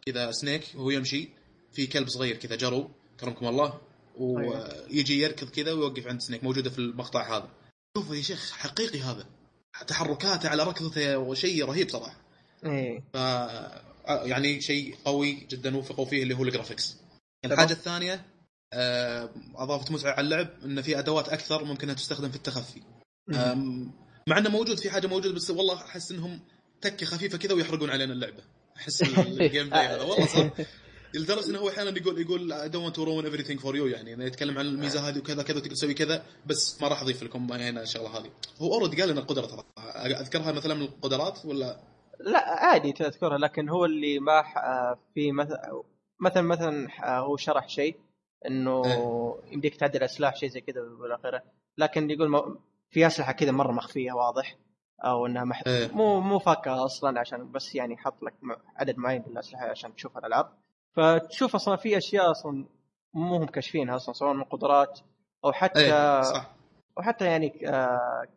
كذا 0.05 0.31
سنيك 0.31 0.63
وهو 0.75 0.89
يمشي 0.89 1.29
في 1.71 1.87
كلب 1.87 2.07
صغير 2.07 2.35
كذا 2.35 2.55
جرو 2.55 2.91
كرمكم 3.19 3.47
الله 3.47 3.81
ويجي 4.17 5.21
يركض 5.21 5.49
كذا 5.49 5.71
ويوقف 5.71 6.07
عند 6.07 6.21
سنيك 6.21 6.43
موجودة 6.43 6.69
في 6.69 6.79
المقطع 6.79 7.37
هذا. 7.37 7.49
شوف 7.97 8.11
يا 8.11 8.21
شيخ 8.21 8.51
حقيقي 8.51 9.01
هذا. 9.01 9.25
تحركاته 9.87 10.49
على 10.49 10.63
ركضته 10.63 11.17
وشيء 11.17 11.65
رهيب 11.65 11.89
صراحة. 11.89 12.21
إيه 12.65 13.03
ف 13.13 13.15
يعني 14.07 14.61
شيء 14.61 14.95
قوي 15.05 15.33
جدا 15.33 15.77
وفقوا 15.77 16.05
فيه 16.05 16.23
اللي 16.23 16.35
هو 16.35 16.43
ال 16.43 16.49
graphics 16.49 16.97
الحاجة 17.45 17.73
الثانية 17.73 18.25
أضافت 19.55 19.91
متعة 19.91 20.11
على 20.11 20.21
اللعب 20.21 20.47
إن 20.65 20.81
في 20.81 20.99
أدوات 20.99 21.29
أكثر 21.29 21.63
ممكن 21.63 21.83
انها 21.83 21.95
تستخدم 21.95 22.29
في 22.29 22.35
التخفي. 22.35 22.81
مع 24.27 24.37
إنه 24.37 24.49
موجود 24.49 24.77
في 24.79 24.89
حاجة 24.89 25.07
موجودة 25.07 25.33
بس 25.33 25.49
والله 25.49 25.75
أحس 25.75 26.11
إنهم 26.11 26.39
تكة 26.81 27.05
خفيفة 27.05 27.37
كذا 27.37 27.53
ويحرقون 27.53 27.89
علينا 27.89 28.13
اللعبة. 28.13 28.43
أحس 28.77 29.01
ال 29.01 29.69
gameplay 29.69 29.87
هذا. 29.87 30.01
والله 30.01 30.25
صح 30.27 30.49
لدرجة 31.13 31.49
إنه 31.49 31.59
هو 31.59 31.69
أحيانا 31.69 31.97
يقول 31.97 32.21
يقول 32.21 32.53
I 32.53 32.69
don't 32.69 32.95
to 32.95 33.05
ruin 33.05 33.25
everything 33.25 33.59
for 33.59 33.75
you 33.75 33.87
يعني 33.87 34.13
إنه 34.13 34.25
يتكلم 34.25 34.57
عن 34.57 34.65
الميزة 34.65 35.09
هذه 35.09 35.19
وكذا 35.19 35.43
كذا 35.43 35.59
تقدر 35.59 35.71
تسوي 35.71 35.93
كذا 35.93 36.23
بس 36.45 36.81
ما 36.81 36.87
راح 36.87 37.01
أضيف 37.01 37.23
لكم 37.23 37.51
هنا 37.51 37.81
الشغلة 37.81 38.17
هذه. 38.17 38.29
هو 38.61 38.73
already 38.73 39.01
قال 39.01 39.09
لنا 39.09 39.19
القدرة 39.19 39.45
ترى. 39.45 39.63
أذكرها 40.05 40.51
مثلا 40.51 40.73
من 40.73 40.81
القدرات 40.81 41.45
ولا؟ 41.45 41.79
لا 42.19 42.39
عادي 42.39 42.91
تذكرها 42.91 43.37
لكن 43.37 43.69
هو 43.69 43.85
اللي 43.85 44.19
ما 44.19 44.39
آه، 44.39 44.99
في 45.15 45.31
مثلا 45.31 45.83
مثلا 46.19 46.41
مثلا 46.41 46.87
آه، 47.03 47.19
هو 47.19 47.37
شرح 47.37 47.69
شيء. 47.69 47.95
إنه 48.47 48.85
إيه. 48.85 49.53
يمديك 49.53 49.75
تعدل 49.75 50.03
اسلحه 50.03 50.33
شيء 50.35 50.49
زي 50.49 50.61
كذا 50.61 50.81
والى 50.81 51.15
اخره 51.15 51.43
لكن 51.77 52.09
يقول 52.09 52.29
ما- 52.29 52.55
في 52.89 53.07
أسلحة 53.07 53.31
كذا 53.31 53.51
مرة 53.51 53.71
مخفية 53.71 54.11
واضح؟ 54.11 54.55
أو 55.03 55.25
إنها 55.25 55.43
مح... 55.43 55.63
إيه. 55.67 55.91
مو 55.91 56.19
مو 56.19 56.39
فاكهة 56.39 56.85
أصلا 56.85 57.19
عشان 57.19 57.51
بس 57.51 57.75
يعني 57.75 57.93
يحط 57.93 58.23
لك 58.23 58.33
عدد 58.75 58.97
معين 58.97 59.23
من 59.27 59.33
الاسلحه 59.33 59.65
عشان 59.69 59.95
تشوف 59.95 60.17
الألعاب. 60.17 60.49
فتشوف 60.93 61.55
أصلا 61.55 61.75
في 61.75 61.97
أشياء 61.97 62.31
أصلا 62.31 62.65
مو 63.13 63.35
هم 63.37 63.45
كاشفينها 63.45 63.95
أصلا 63.95 64.13
سواء 64.15 64.33
من 64.33 64.43
قدرات 64.43 64.99
أو 65.45 65.51
حتى 65.51 65.79
إيه 65.79 66.21
صح. 66.21 66.49
وحتى 66.97 67.25
يعني 67.25 67.67
آه 67.69 68.27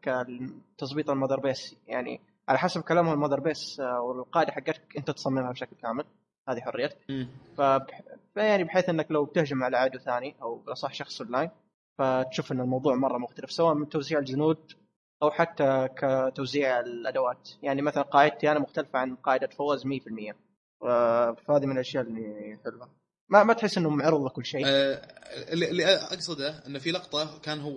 كتظبيط 0.77 1.11
ال 1.11 1.15
mother 1.15 1.41
base. 1.41 1.77
يعني 1.87 2.21
على 2.49 2.59
حسب 2.59 2.81
كلامهم 2.81 3.13
ال 3.13 3.17
mother 3.17 3.41
base 3.41 3.81
آه 3.81 4.01
والقاعدة 4.01 4.53
حقتك 4.53 4.97
أنت 4.99 5.11
تصممها 5.11 5.53
بشكل 5.53 5.77
كامل. 5.83 6.05
هذه 6.49 6.61
حريتك 6.61 6.99
مم. 7.09 7.29
فبح... 7.59 8.03
فيعني 8.35 8.65
بحيث 8.65 8.89
إنك 8.89 9.07
لو 9.11 9.25
بتهجم 9.25 9.63
على 9.63 9.77
عدو 9.77 9.99
ثاني 9.99 10.35
أو 10.43 10.55
بالاصح 10.57 10.93
شخص 10.95 11.21
اونلاين 11.21 11.51
فتشوف 11.99 12.53
إن 12.53 12.61
الموضوع 12.61 12.95
مرة 12.95 13.19
مختلف 13.19 13.53
سواء 13.53 13.75
من 13.75 13.89
توزيع 13.89 14.19
الجنود 14.19 14.59
أو 15.23 15.31
حتى 15.31 15.89
كتوزيع 15.97 16.81
الأدوات. 16.81 17.49
يعني 17.63 17.83
مثلا 17.83 18.03
قاعدتي 18.03 18.51
أنا 18.51 18.59
مختلفة 18.59 18.99
عن 18.99 19.17
قاعدة 19.17 19.47
فوز 19.47 19.87
100% 19.87 19.89
ف- 20.81 20.85
فهذه 21.47 21.67
من 21.67 21.73
الأشياء 21.73 22.03
اللي 22.05 22.59
حلوة. 22.65 22.89
ما 23.29 23.45
ما 23.45 23.53
تحس 23.55 23.79
إنه 23.79 23.91
معرض 23.91 24.25
لكل 24.25 24.45
شيء؟ 24.47 24.63
آه، 24.67 24.95
اللي 25.53 25.71
اللي 25.71 25.85
أقصده 25.87 26.67
إنه 26.67 26.79
في 26.79 26.91
لقطة 26.91 27.39
كان 27.43 27.61
هو 27.61 27.73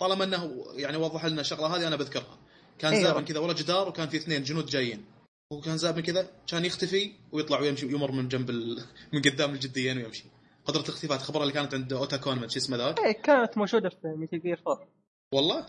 طالما 0.00 0.24
إنه 0.24 0.64
يعني 0.76 0.96
وضح 0.96 1.24
لنا 1.24 1.40
الشغلة 1.40 1.66
هذه 1.76 1.86
أنا 1.88 1.96
بذكرها. 1.96 2.38
كان 2.78 2.92
أيوة. 2.92 3.04
زابن 3.04 3.24
كذا 3.24 3.38
ورا 3.40 3.52
جدار 3.52 3.88
وكان 3.88 4.08
في 4.08 4.16
اثنين 4.16 4.42
جنود 4.42 4.66
جايين. 4.66 5.04
هو 5.52 5.60
كان 5.60 5.78
زابن 5.78 6.02
كذا 6.02 6.30
كان 6.46 6.64
يختفي 6.64 7.12
ويطلع 7.32 7.60
ويمشي 7.60 7.86
يمر 7.86 8.12
من 8.12 8.28
جنب 8.28 8.50
ال... 8.50 8.84
من 9.12 9.22
قدام 9.22 9.50
الجديين 9.50 9.98
ويمشي. 9.98 10.24
قدرة 10.64 10.82
الاختفاء 10.82 11.18
تخبرها 11.18 11.42
اللي 11.42 11.54
كانت 11.54 11.74
عند 11.74 11.92
اوتا 11.92 12.16
كونمن 12.16 12.48
شو 12.48 12.58
اسمه 12.58 12.76
ذاك. 12.76 13.00
إيه 13.00 13.12
كانت 13.12 13.58
موجودة 13.58 13.88
في 13.88 14.08
ميتل 14.16 14.40
جير 14.40 14.60
4 14.66 14.88
والله؟ 15.32 15.66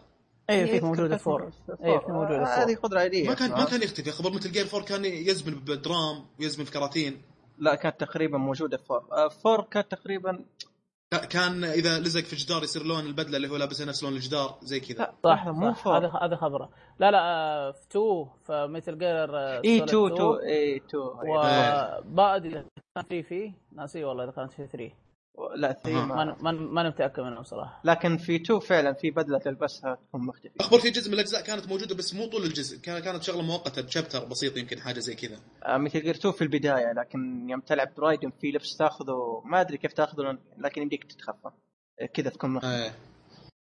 اي 0.49 0.63
إيه، 0.63 0.71
فيك 0.71 0.83
موجودة 0.83 1.17
فور 1.17 1.51
إيه، 1.83 1.99
في 1.99 2.11
موجودة 2.11 2.45
فور. 2.45 2.63
هذه 2.63 2.75
قدرة 2.75 2.99
عادية. 2.99 3.27
ما 3.27 3.33
كان 3.33 3.51
ما 3.51 3.65
كان 3.65 3.83
يختفي. 3.83 4.11
قبل 4.11 4.35
مثل 4.35 4.51
جير 4.51 4.67
4 4.73 4.85
كان 4.85 5.05
يزمن 5.05 5.55
بدرام 5.55 6.25
ويزمن 6.39 6.65
في 6.65 6.71
كراتين. 6.71 7.21
لا 7.57 7.75
كانت 7.75 7.99
تقريبا 7.99 8.37
موجودة 8.37 8.77
في 8.77 8.85
فور. 8.85 9.03
آه، 9.11 9.29
فور 9.29 9.61
كانت 9.61 9.91
تقريبا 9.91 10.45
كان 11.17 11.63
إذا 11.63 11.99
لزق 11.99 12.21
في 12.21 12.35
جدار 12.35 12.63
يصير 12.63 12.83
لون 12.83 13.05
البدلة 13.05 13.37
اللي 13.37 13.49
هو 13.49 13.55
لابسها 13.55 13.85
نفس 13.85 14.03
لون 14.03 14.13
الجدار 14.13 14.57
زي 14.61 14.79
كذا. 14.79 14.97
لا 14.97 15.13
صح 15.23 15.47
مو 15.47 15.69
هذا 15.69 16.11
هذا 16.21 16.35
خبره 16.35 16.69
لا 16.99 17.11
لا 17.11 17.19
آه، 17.21 17.71
في 17.71 17.87
2 17.91 18.25
في 18.45 18.67
ميتل 18.67 18.97
جير 18.97 19.37
إي 19.65 19.83
2 19.83 20.13
2 20.13 20.29
إي 20.43 20.75
2 20.77 21.03
وبائد 21.03 22.45
إذا 22.45 22.65
كان 22.95 23.03
في 23.09 23.23
فيه 23.23 23.53
ناسي 23.71 24.03
والله 24.03 24.23
إذا 24.23 24.31
كانت 24.31 24.51
في 24.51 24.67
3 24.67 24.91
لا 25.55 25.71
3 25.73 25.97
أها. 26.01 26.05
ما 26.05 26.25
ما 26.25 26.35
ما 26.41 26.51
ماني 26.51 26.89
متأكد 26.89 27.19
منه 27.19 27.43
صراحة. 27.43 27.81
لكن 27.83 28.17
في 28.17 28.35
2 28.35 28.59
فعلا 28.59 28.93
في 28.93 29.11
بدلة 29.11 29.37
تلبسها 29.37 29.95
تكون 29.95 30.21
مختفي 30.25 30.49
اخبر 30.59 30.79
في 30.79 30.89
جزء 30.89 31.07
من 31.07 31.13
الأجزاء 31.13 31.41
كانت 31.41 31.67
موجودة 31.67 31.95
بس 31.95 32.13
مو 32.13 32.25
طول 32.27 32.43
الجزء. 32.43 32.77
كان- 32.81 32.99
كانت 32.99 33.23
شغلة 33.23 33.41
مؤقتة 33.41 33.81
بشابتر 33.81 34.25
بسيط 34.25 34.57
يمكن 34.57 34.79
حاجة 34.81 34.99
زي 34.99 35.15
كذا. 35.15 35.39
آه، 35.63 35.77
مثل 35.77 36.01
جير 36.01 36.15
2 36.15 36.33
في 36.33 36.41
البداية 36.41 36.91
لكن 36.93 37.49
يوم 37.49 37.59
تلعب 37.61 37.95
برايدن 37.97 38.31
في 38.41 38.51
لبس 38.51 38.77
تاخذه 38.77 39.41
ما 39.45 39.61
أدري 39.61 39.77
كيف 39.77 39.93
تاخذه 39.93 40.37
لكن 40.57 40.81
يمديك 40.81 41.03
تتخفى. 41.03 41.49
آه، 42.01 42.05
كذا 42.05 42.29
تكون 42.29 42.49
مختفي 42.49 42.71
آه. 42.71 42.91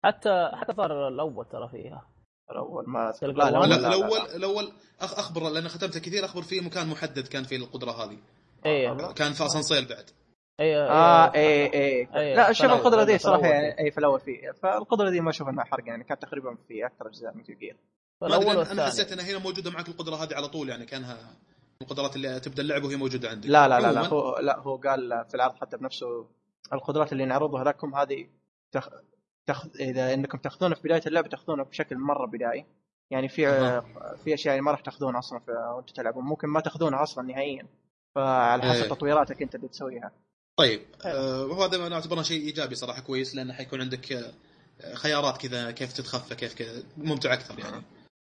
حتى 0.06 0.52
حتى 0.54 0.74
صار 0.78 1.08
الأول 1.08 1.46
ترى 1.46 1.70
فيها. 1.72 2.08
الأول 2.52 2.84
ما 2.88 3.12
تلقى 3.12 3.34
لا 3.34 3.44
لا 3.44 3.50
الأول. 3.50 3.70
لا 3.70 3.76
لا 3.76 3.82
لا 3.82 3.88
الأول 3.88 4.18
لا. 4.20 4.36
الأول 4.36 4.72
أخ 5.02 5.20
اخبر 5.20 5.50
لأن 5.50 5.68
ختمته 5.68 6.00
كثير 6.00 6.26
أخبر 6.26 6.42
في 6.42 6.60
مكان 6.60 6.88
محدد 6.88 7.28
كان 7.28 7.44
فيه 7.44 7.58
القدرة 7.58 7.92
هذه. 7.92 8.18
اي 8.66 9.14
كان 9.14 9.34
في 9.34 9.46
اسانسيل 9.46 9.86
بعد. 9.86 10.06
اي 10.60 10.78
آه 10.78 11.34
اي 11.36 11.74
اي 11.74 12.08
أي، 12.16 12.36
لا 12.36 12.54
شوف 12.54 12.72
القدرة 12.72 13.04
دي 13.04 13.12
في 13.12 13.24
صراحة 13.24 13.48
يعني 13.48 13.80
اي 13.80 13.92
في 13.92 13.98
الأول 13.98 14.20
فيه 14.20 14.52
فالقدرة 14.52 15.10
دي 15.10 15.22
ما 15.22 15.30
أشوف 15.30 15.50
إنها 15.50 15.64
حرق 15.64 15.88
يعني 15.88 16.04
كانت 16.04 16.22
تقريبا 16.22 16.58
في 16.68 16.86
أكثر 16.86 17.08
أجزاء 17.08 17.38
Metal 17.38 17.58
Gear 17.58 17.78
الأول 18.24 18.58
أنا 18.58 18.86
حسيت 18.86 19.12
إنها 19.12 19.26
هنا 19.26 19.40
موجودة 19.40 19.72
معك 19.72 19.88
القدرة 19.88 20.16
هذه 20.16 20.36
على 20.36 20.48
طول 20.48 20.70
يعني 20.70 20.86
كأنها 20.86 21.18
القدرات 21.82 22.16
اللي 22.16 22.40
تبدأ 22.40 22.62
اللعبه 22.62 22.88
وهي 22.88 22.96
موجودة 22.96 23.30
عندك. 23.30 23.50
لا 23.50 23.68
لا 23.68 23.80
لا, 23.80 23.92
لا 23.92 24.08
هو 24.08 24.40
لا 24.40 24.60
هو 24.60 24.76
قال 24.76 25.26
في 25.30 25.36
العرض 25.36 25.56
حتى 25.56 25.78
بنفسه 25.78 26.28
القدرات 26.74 27.14
اللي 27.14 27.26
نعرضها 27.26 27.64
لكم 27.64 27.96
هذه 27.96 28.28
تخ... 28.72 28.90
تخ... 29.46 29.66
إذا 29.80 30.14
إنكم 30.14 30.38
تأخذونه 30.38 30.76
في 30.76 30.82
بداية 30.84 31.02
اللعبه 31.08 31.28
تأخذونه 31.28 31.64
بشكل 31.64 31.98
مرة 31.98 32.26
بدائي. 32.28 32.66
يعني 33.12 33.28
في. 33.28 33.46
في 34.24 34.34
أشياء 34.34 34.54
يعني 34.54 34.66
ما 34.66 34.72
راح 34.72 34.82
تاخذونها 34.82 35.20
أصلا 35.20 35.40
في... 35.40 35.52
وأنتم 35.52 35.94
تلعبون 35.94 36.24
ممكن 36.24 36.48
ما 36.48 36.60
تأخذونها 36.60 37.04
أصلا 37.04 37.28
نهائيا. 37.28 37.68
فعلى 38.16 38.64
حسب 38.64 38.84
إيه. 38.84 38.90
تطويراتك 38.90 39.42
أنت 39.42 39.56
اللي 39.56 39.68
تسويها. 39.68 40.12
طيب 40.58 40.82
آه 41.06 41.46
وهذا 41.46 41.88
أنا 41.88 41.96
اعتبره 41.96 42.22
شيء 42.22 42.46
إيجابي 42.46 42.76
صراحة 42.76 43.02
كويس 43.02 43.36
لأنه 43.36 43.54
حيكون 43.54 43.82
عندك 43.82 44.14
آه، 44.14 44.96
خيارات 44.96 45.38
كذا 45.38 45.72
كيف 45.72 45.94
تتخفى 45.94 46.36
كيف 46.36 46.54
كذا 46.54 46.84
ممتع 46.98 47.34
أكثر 47.34 47.60
يعني. 47.60 47.84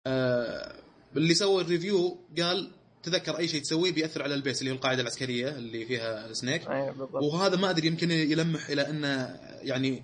آه 0.07 0.75
اللي 1.17 1.35
سوى 1.35 1.63
ال 1.63 1.71
review 1.71 2.19
قال 2.39 2.71
تذكر 3.03 3.39
أي 3.39 3.49
شيء 3.49 3.63
تسويه 3.63 3.93
بيأثر 3.93 4.23
على 4.23 4.35
ال 4.35 4.40
base 4.40 4.61
اللي 4.61 4.71
هو 4.71 4.75
القاعدة 4.75 5.03
العسكرية 5.03 5.49
اللي 5.49 5.87
فيها 5.87 6.33
Snake 6.33 6.69
بالضبط. 6.69 7.23
وهذا 7.23 7.57
ما 7.57 7.71
أدري 7.71 7.87
يمكن 7.87 8.11
يلمح 8.11 8.69
إلى 8.69 8.91
انه 8.91 9.39
يعني 9.63 10.03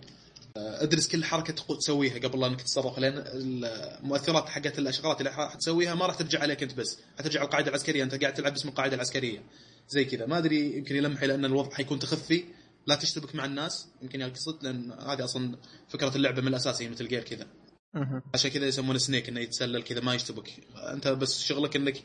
آه، 0.56 0.82
أدرس 0.82 1.08
كل 1.08 1.24
حركة 1.24 1.76
تسويها 1.76 2.18
قبل 2.18 2.40
لا 2.40 2.46
إنك 2.46 2.60
تتصرف 2.60 2.98
لأن 2.98 3.24
المؤثرات 3.26 4.48
حقت 4.48 4.78
الشغلات 4.78 5.18
اللي 5.18 5.30
راح 5.30 5.54
تسويها 5.54 5.94
ما 5.94 6.06
راح 6.06 6.14
ترجع 6.14 6.40
عليك 6.40 6.62
أنت 6.62 6.74
بس 6.74 6.98
حترجع 7.18 7.40
على 7.40 7.46
القاعدة 7.46 7.68
العسكرية 7.68 8.02
أنت 8.04 8.14
قاعد 8.14 8.34
تلعب 8.34 8.52
باسم 8.52 8.68
القاعدة 8.68 8.94
العسكرية. 8.94 9.42
زي 9.88 10.04
كذا. 10.04 10.26
ما 10.26 10.38
أدري 10.38 10.76
يمكن 10.76 10.96
يلمح 10.96 11.22
إلى 11.22 11.34
أن 11.34 11.44
الوضع 11.44 11.70
حيكون 11.70 11.98
تخفي. 11.98 12.44
لا 12.86 12.94
تشتبك 12.94 13.34
مع 13.34 13.44
الناس. 13.44 13.88
يمكن 14.02 14.20
يقصد 14.20 14.64
لأن 14.64 14.92
هذه 14.92 15.24
أصلا 15.24 15.56
فكرة 15.88 16.16
اللعبة 16.16 16.42
من 16.42 16.48
الأساس 16.48 16.82
هي 16.82 16.88
مثل 16.88 17.08
جير 17.08 17.22
كذا. 17.22 17.46
عشان 18.34 18.50
كذا 18.50 18.66
يسمونه 18.66 18.98
سنيك 18.98 19.28
إنه 19.28 19.40
يتسلل 19.40 19.82
كذا 19.82 20.00
ما 20.00 20.14
يشتبك. 20.14 20.50
أنت 20.92 21.08
بس 21.08 21.40
شغلك 21.40 21.76
إنك 21.76 22.02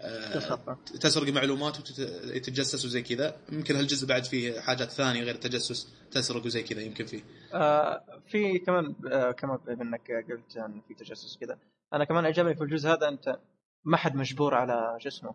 آه،. 0.00 0.78
تسرق 1.00 1.32
معلومات 1.32 1.78
وتتجسس 1.80 2.84
وزي 2.84 3.02
كذا. 3.02 3.36
يمكن 3.52 3.76
هالجزء 3.76 4.06
بعد 4.06 4.24
فيه 4.24 4.60
حاجات 4.60 4.90
ثانية 4.90 5.22
غير 5.22 5.34
التجسس 5.34 5.88
تسرق 6.10 6.46
وزي 6.46 6.62
كذا 6.62 6.80
يمكن 6.80 7.06
فيه. 7.06 7.22
آه 7.54 8.04
في 8.26 8.58
كمان 8.58 8.94
آه 9.12 9.30
كمان 9.30 9.58
بما 9.66 9.82
إنك 9.82 10.10
قلت 10.30 10.56
إن 10.56 10.80
في 10.88 10.94
تجسس 10.94 11.36
كذا. 11.40 11.58
أنا 11.94 12.04
كمان 12.04 12.26
عجبني 12.26 12.54
في 12.54 12.64
الجزء 12.64 12.88
هذا 12.88 13.08
أنت 13.08 13.38
ما 13.84 13.96
حد 13.96 14.14
مجبور 14.14 14.54
على 14.54 14.98
جسمه. 15.04 15.34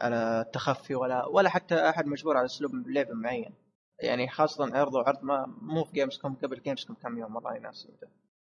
على 0.00 0.44
التخفي 0.46 0.94
ولا 0.94 1.26
ولا 1.26 1.48
حتى 1.48 1.88
أحد 1.88 2.06
مجبور 2.06 2.36
على 2.36 2.44
أسلوب 2.44 2.72
لعب 2.86 3.10
معين. 3.10 3.54
يعني 4.02 4.28
خاصة 4.28 4.76
عرضوا 4.76 5.02
عرض 5.02 5.22
ما 5.22 5.46
مو 5.62 5.84
في 5.84 5.92
Gamescom 5.92 6.34
قبل 6.34 6.62
جيمز 6.62 6.84
كوم 6.84 6.96
كم 7.02 7.18
يوم 7.18 7.36
والله 7.36 7.58
ناس 7.58 7.88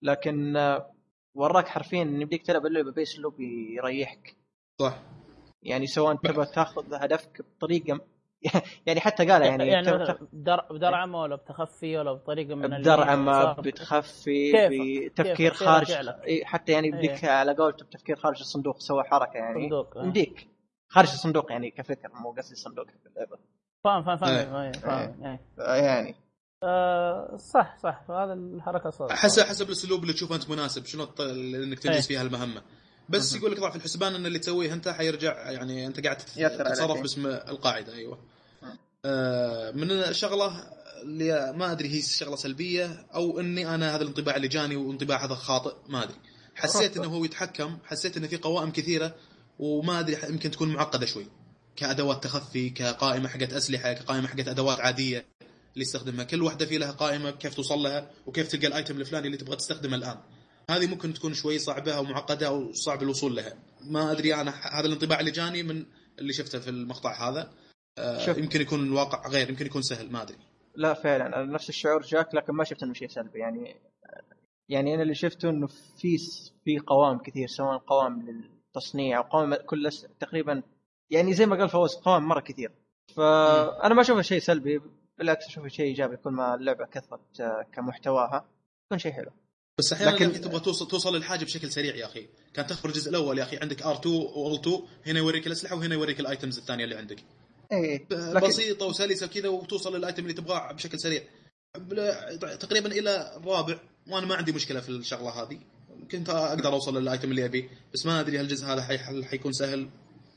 لكن 0.02 0.56
وراك 1.36 1.68
حرفيا 1.68 2.02
إن 2.02 2.26
بديك 2.26 2.45
تلعب 2.45 2.65
اللعبة 2.65 2.91
باسلوب 2.91 3.40
يريحك. 3.40 4.36
صح. 4.80 4.99
يعني 5.64 5.88
سواء 5.88 6.15
تبغى 6.15 6.45
تاخذ 6.45 6.94
هدفك 6.94 7.41
بطريقة 7.41 7.99
يعني 8.86 8.99
حتى 8.99 9.26
قال 9.26 9.41
يعني, 9.41 9.68
يعني 9.68 10.15
بدرعمه 10.72 11.22
ولا 11.22 11.36
بتخفي 11.36 11.98
ولا 11.98 12.14
بطريقة 12.14 12.56
من 12.56 12.82
بدرعمه. 12.82 13.53
بتخفي 13.53 14.52
بتفكير 15.10 15.53
خارج. 15.53 15.91
إيه، 15.91 16.45
حتى 16.45 16.72
يعني 16.72 16.91
بديك 16.91 17.26
على 17.26 17.56
قولته 17.56 17.86
بتفكير 17.86 18.15
خارج 18.15 18.40
الصندوق 18.40 18.80
سوى 18.80 19.03
حركة 19.03 19.38
يعني 19.38 19.64
صندوق، 19.64 19.98
آه. 19.98 20.03
يمديك. 20.03 20.48
خارج 20.89 21.09
الصندوق 21.11 21.51
يعني 21.51 21.72
كفكر 21.72 22.09
مو 22.14 22.31
قصدي 22.31 22.55
صندوق. 22.55 22.85
في 22.88 23.09
اللعبه 23.09 23.38
فاهم 23.84 24.03
فاهم 24.18 24.23
إيه. 24.23 24.45
فاهم 24.45 24.55
إيه، 24.55 24.72
فاهم 24.72 25.23
إيه. 25.23 25.84
يعني. 25.84 26.15
آه، 26.64 27.35
صح 27.38 27.77
صح 27.84 28.03
هذا 28.11 28.34
الحركة 28.34 28.89
صار. 28.89 29.15
حسب 29.15 29.43
حسب 29.43 29.68
الأسلوب 29.68 30.01
اللي 30.01 30.14
تشوفه 30.14 30.35
أنت 30.35 30.49
مناسب 30.49 30.85
شنو 30.85 31.03
الط- 31.03 31.22
اللي 31.22 31.57
انك 31.57 31.85
إيه. 31.85 31.91
تنجز 31.91 32.07
فيها 32.07 32.22
المهمة. 32.22 32.61
بس 33.09 33.35
يقول 33.35 33.51
لك 33.51 33.59
ضع 33.59 33.69
في 33.69 33.76
الحسبان 33.76 34.15
إن 34.15 34.26
اللي 34.26 34.39
تسويه 34.39 34.73
أنت 34.73 34.89
حيرجع 34.89 35.51
يعني 35.51 35.88
أنت 35.88 36.03
قاعد 36.03 36.18
تتصرف 36.18 36.95
إيه. 36.95 37.01
باسم 37.01 37.27
القاعدة 37.27 37.93
أيوه. 37.93 38.19
آه 39.05 39.72
من 39.72 39.91
الشغله 39.91 40.64
اللي 41.03 41.53
ما 41.55 41.72
أدري 41.72 41.89
هي 41.89 42.01
شغلة 42.01 42.35
سلبية 42.35 43.05
أو 43.15 43.39
إني 43.39 43.76
أنا 43.76 43.95
هذا 43.95 44.01
الانطباع 44.01 44.35
اللي 44.35 44.47
جاني 44.47 44.76
وانطباع 44.76 45.26
هذا 45.26 45.35
خاطئ 45.35 45.76
ما 45.89 46.03
أدري. 46.03 46.15
حسيت 46.55 46.97
إنه 46.97 47.07
هو 47.07 47.26
يتحكم 47.26 47.77
حسيت 47.85 48.18
انه 48.18 48.27
في 48.27 48.38
قوائم 48.38 48.72
كثيرة 48.72 49.15
وما 49.59 49.99
أدري 49.99 50.17
يمكن 50.29 50.51
تكون 50.51 50.73
معقدة 50.73 51.05
شوي. 51.05 51.25
كأدوات 51.75 52.23
تخفي 52.23 52.69
كقائمة 52.69 53.27
حقت 53.27 53.53
أسلحة 53.53 53.93
كقائمة 53.93 54.27
حقت 54.27 54.47
أدوات 54.47 54.79
عادية 54.79 55.25
اللي 55.73 55.85
يستخدمها 55.85 56.23
كل 56.23 56.43
واحدة 56.43 56.65
في 56.65 56.77
لها 56.77 56.91
قائمة 56.91 57.31
كيف 57.31 57.55
توصل 57.55 57.79
لها 57.79 58.11
وكيف 58.25 58.47
تلقى 58.47 58.67
الأيتم 58.67 58.99
الفلاني 58.99 59.27
اللي 59.27 59.38
تبغى 59.38 59.55
تستخدمه 59.55 59.95
الآن. 59.95 60.17
هذه 60.69 60.88
ممكن 60.88 61.13
تكون 61.13 61.34
شوي 61.34 61.59
صعبة 61.59 61.93
أو 61.93 62.03
معقدة 62.03 62.47
أو 62.47 62.73
صعب 62.73 63.03
الوصول 63.03 63.35
لها. 63.35 63.53
ما 63.81 64.11
أدري 64.11 64.35
أنا 64.35 64.51
هذا 64.51 64.88
الانطباع 64.88 65.19
اللي 65.19 65.31
جاني 65.31 65.63
من 65.63 65.85
اللي 66.19 66.34
شفته 66.34 66.59
في 66.59 66.69
المقطع 66.69 67.29
هذا. 67.29 67.53
آه. 67.97 68.29
يمكن 68.29 68.61
يكون 68.61 68.84
الواقع 68.84 69.29
غير 69.29 69.49
يمكن 69.49 69.65
يكون 69.65 69.81
سهل 69.81 70.11
ما 70.11 70.21
أدري. 70.21 70.38
لا 70.75 70.93
فعلا. 70.93 71.25
أنا 71.27 71.53
نفس 71.53 71.69
الشعور 71.69 72.01
جاك 72.01 72.35
لكن 72.35 72.53
ما 72.53 72.63
شفت 72.63 72.84
إنه 72.84 72.93
شيء 72.93 73.07
سلبي. 73.07 73.39
يعني 73.39 73.75
يعني 74.69 74.93
أنا 74.93 75.01
اللي 75.03 75.15
شفته 75.15 75.49
إنه 75.49 75.67
في 75.67 76.17
في 76.65 76.79
قوام 76.88 77.17
كثير 77.17 77.47
سواء 77.47 77.77
قوام 77.77 78.21
للتصنيع 78.21 78.56
أو 79.18 79.22
قوام 79.22 79.56
كل 79.56 79.90
تقريبا 80.20 80.64
يعني 81.10 81.34
زي 81.34 81.45
ما 81.45 81.56
قال 81.56 81.70
فوز 81.70 81.95
قوام 81.95 82.24
مرة 82.24 82.40
كثير. 82.40 82.72
فأنا 83.16 83.94
ما 83.94 84.02
أشوفه 84.02 84.22
شيء 84.22 84.40
سلبي 84.40 84.82
بالعكس 85.18 85.45
أشوفه 85.48 85.68
شيء 85.68 85.86
إيجابي 85.86 86.18
كل 86.18 86.30
ما 86.32 86.56
اللعبة 86.56 86.86
كثرت 86.86 87.41
آه، 87.41 87.66
كمحتواها. 87.74 88.45
يكون 88.86 88.99
شيء 88.99 89.12
حلو. 89.12 89.32
بس 89.80 89.94
أحيانا 89.94 90.12
لكن-. 90.16 90.41
تبغى 90.41 90.60
توصل 90.60 90.88
توصل 90.88 91.16
للحاجة 91.16 91.45
بشكل 91.45 91.72
سريع 91.72 91.95
يا 91.95 92.06
أخي. 92.06 92.28
كان 92.54 92.68
تخبر 92.68 92.90
الجزء 92.90 93.10
الأول 93.10 93.38
يا 93.38 93.44
أخي 93.44 93.58
عندك 93.58 93.84
R2 93.84 94.06
و 94.06 94.27
L2 94.27 94.69
هنا 95.08 95.20
يوريك 95.20 95.48
الأسلحة 95.48 95.76
وهنا 95.76 95.95
يوريك 95.95 96.20
ال 96.19 96.26
items 96.26 96.57
الثانية 96.58 96.84
اللي 96.84 96.95
عندك. 96.95 97.18
اي 97.72 97.98
ب- 97.98 98.14
لكن 98.14 98.48
بسيطة 98.48 98.86
وسلسة 98.86 99.28
كذا 99.28 99.49
وتوصل 99.49 99.95
لل 99.98 100.06
item 100.06 100.23
اللي 100.24 100.34
تبغاه 100.34 100.72
بشكل 100.72 100.99
سريع. 100.99 101.24
تقريبا 102.60 102.91
إلى 102.91 103.38
الرابع 103.38 103.80
وأنا 104.12 104.26
ما 104.26 104.36
عندي 104.36 104.52
مشكلة 104.52 104.80
في 104.80 104.90
الشغلة 104.90 105.30
هذه. 105.30 105.60
كنت 106.11 106.29
أقدر 106.29 106.73
أوصل 106.73 106.97
لل 106.98 107.09
item 107.09 107.31
اللي 107.31 107.45
أبيه 107.45 107.69
بس 107.93 108.05
ما 108.05 108.19
أدري 108.19 108.38
هل 108.39 108.41
الجزء 108.41 108.65
هذا 108.67 108.81
حي... 108.81 109.23
حيكون 109.23 109.51
سهل 109.51 109.89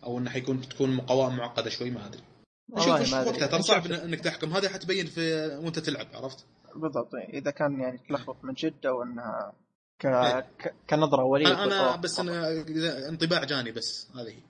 أو 0.04 0.18
إنه 0.18 0.30
حيكون 0.30 0.60
تكون 0.60 1.00
قوائم 1.00 1.36
معقدة 1.36 1.70
شوي 1.70 1.90
ما 1.90 2.06
أدري 2.06 2.22
والله 2.68 3.04
شوف 3.04 3.14
ما. 3.14 3.24
وقتها 3.24 3.46
ترى. 3.46 3.62
صعب 3.62 3.88
إن- 3.88 3.92
إنك 4.02 4.20
تحكم 4.20 4.52
هذا 4.52 4.68
حتبين 4.68 5.06
في 5.06 5.46
وأنت 5.62 5.78
تلعب 5.78 6.06
عرفت؟ 6.14 6.46
بالضبط 6.76 7.14
إيه. 7.14 7.38
إذا 7.38 7.50
كان 7.50 7.80
يعني 7.80 7.98
تلخبط 8.08 8.44
من 8.44 8.52
جد 8.54 8.86
أو 8.86 9.02
انها 9.02 9.52
ك... 9.98 10.06
إيه. 10.06 10.40
ك... 10.40 10.74
كنظرة 10.90 11.24
ولية 11.24 11.46
أنا 11.46 11.64
أنا. 11.64 11.96
بس 11.96 12.20
أنا 12.20 12.64
انطباع 13.08 13.44
جاني 13.44 13.72
بس 13.72 14.08
هذه 14.14 14.28
هي. 14.28 14.42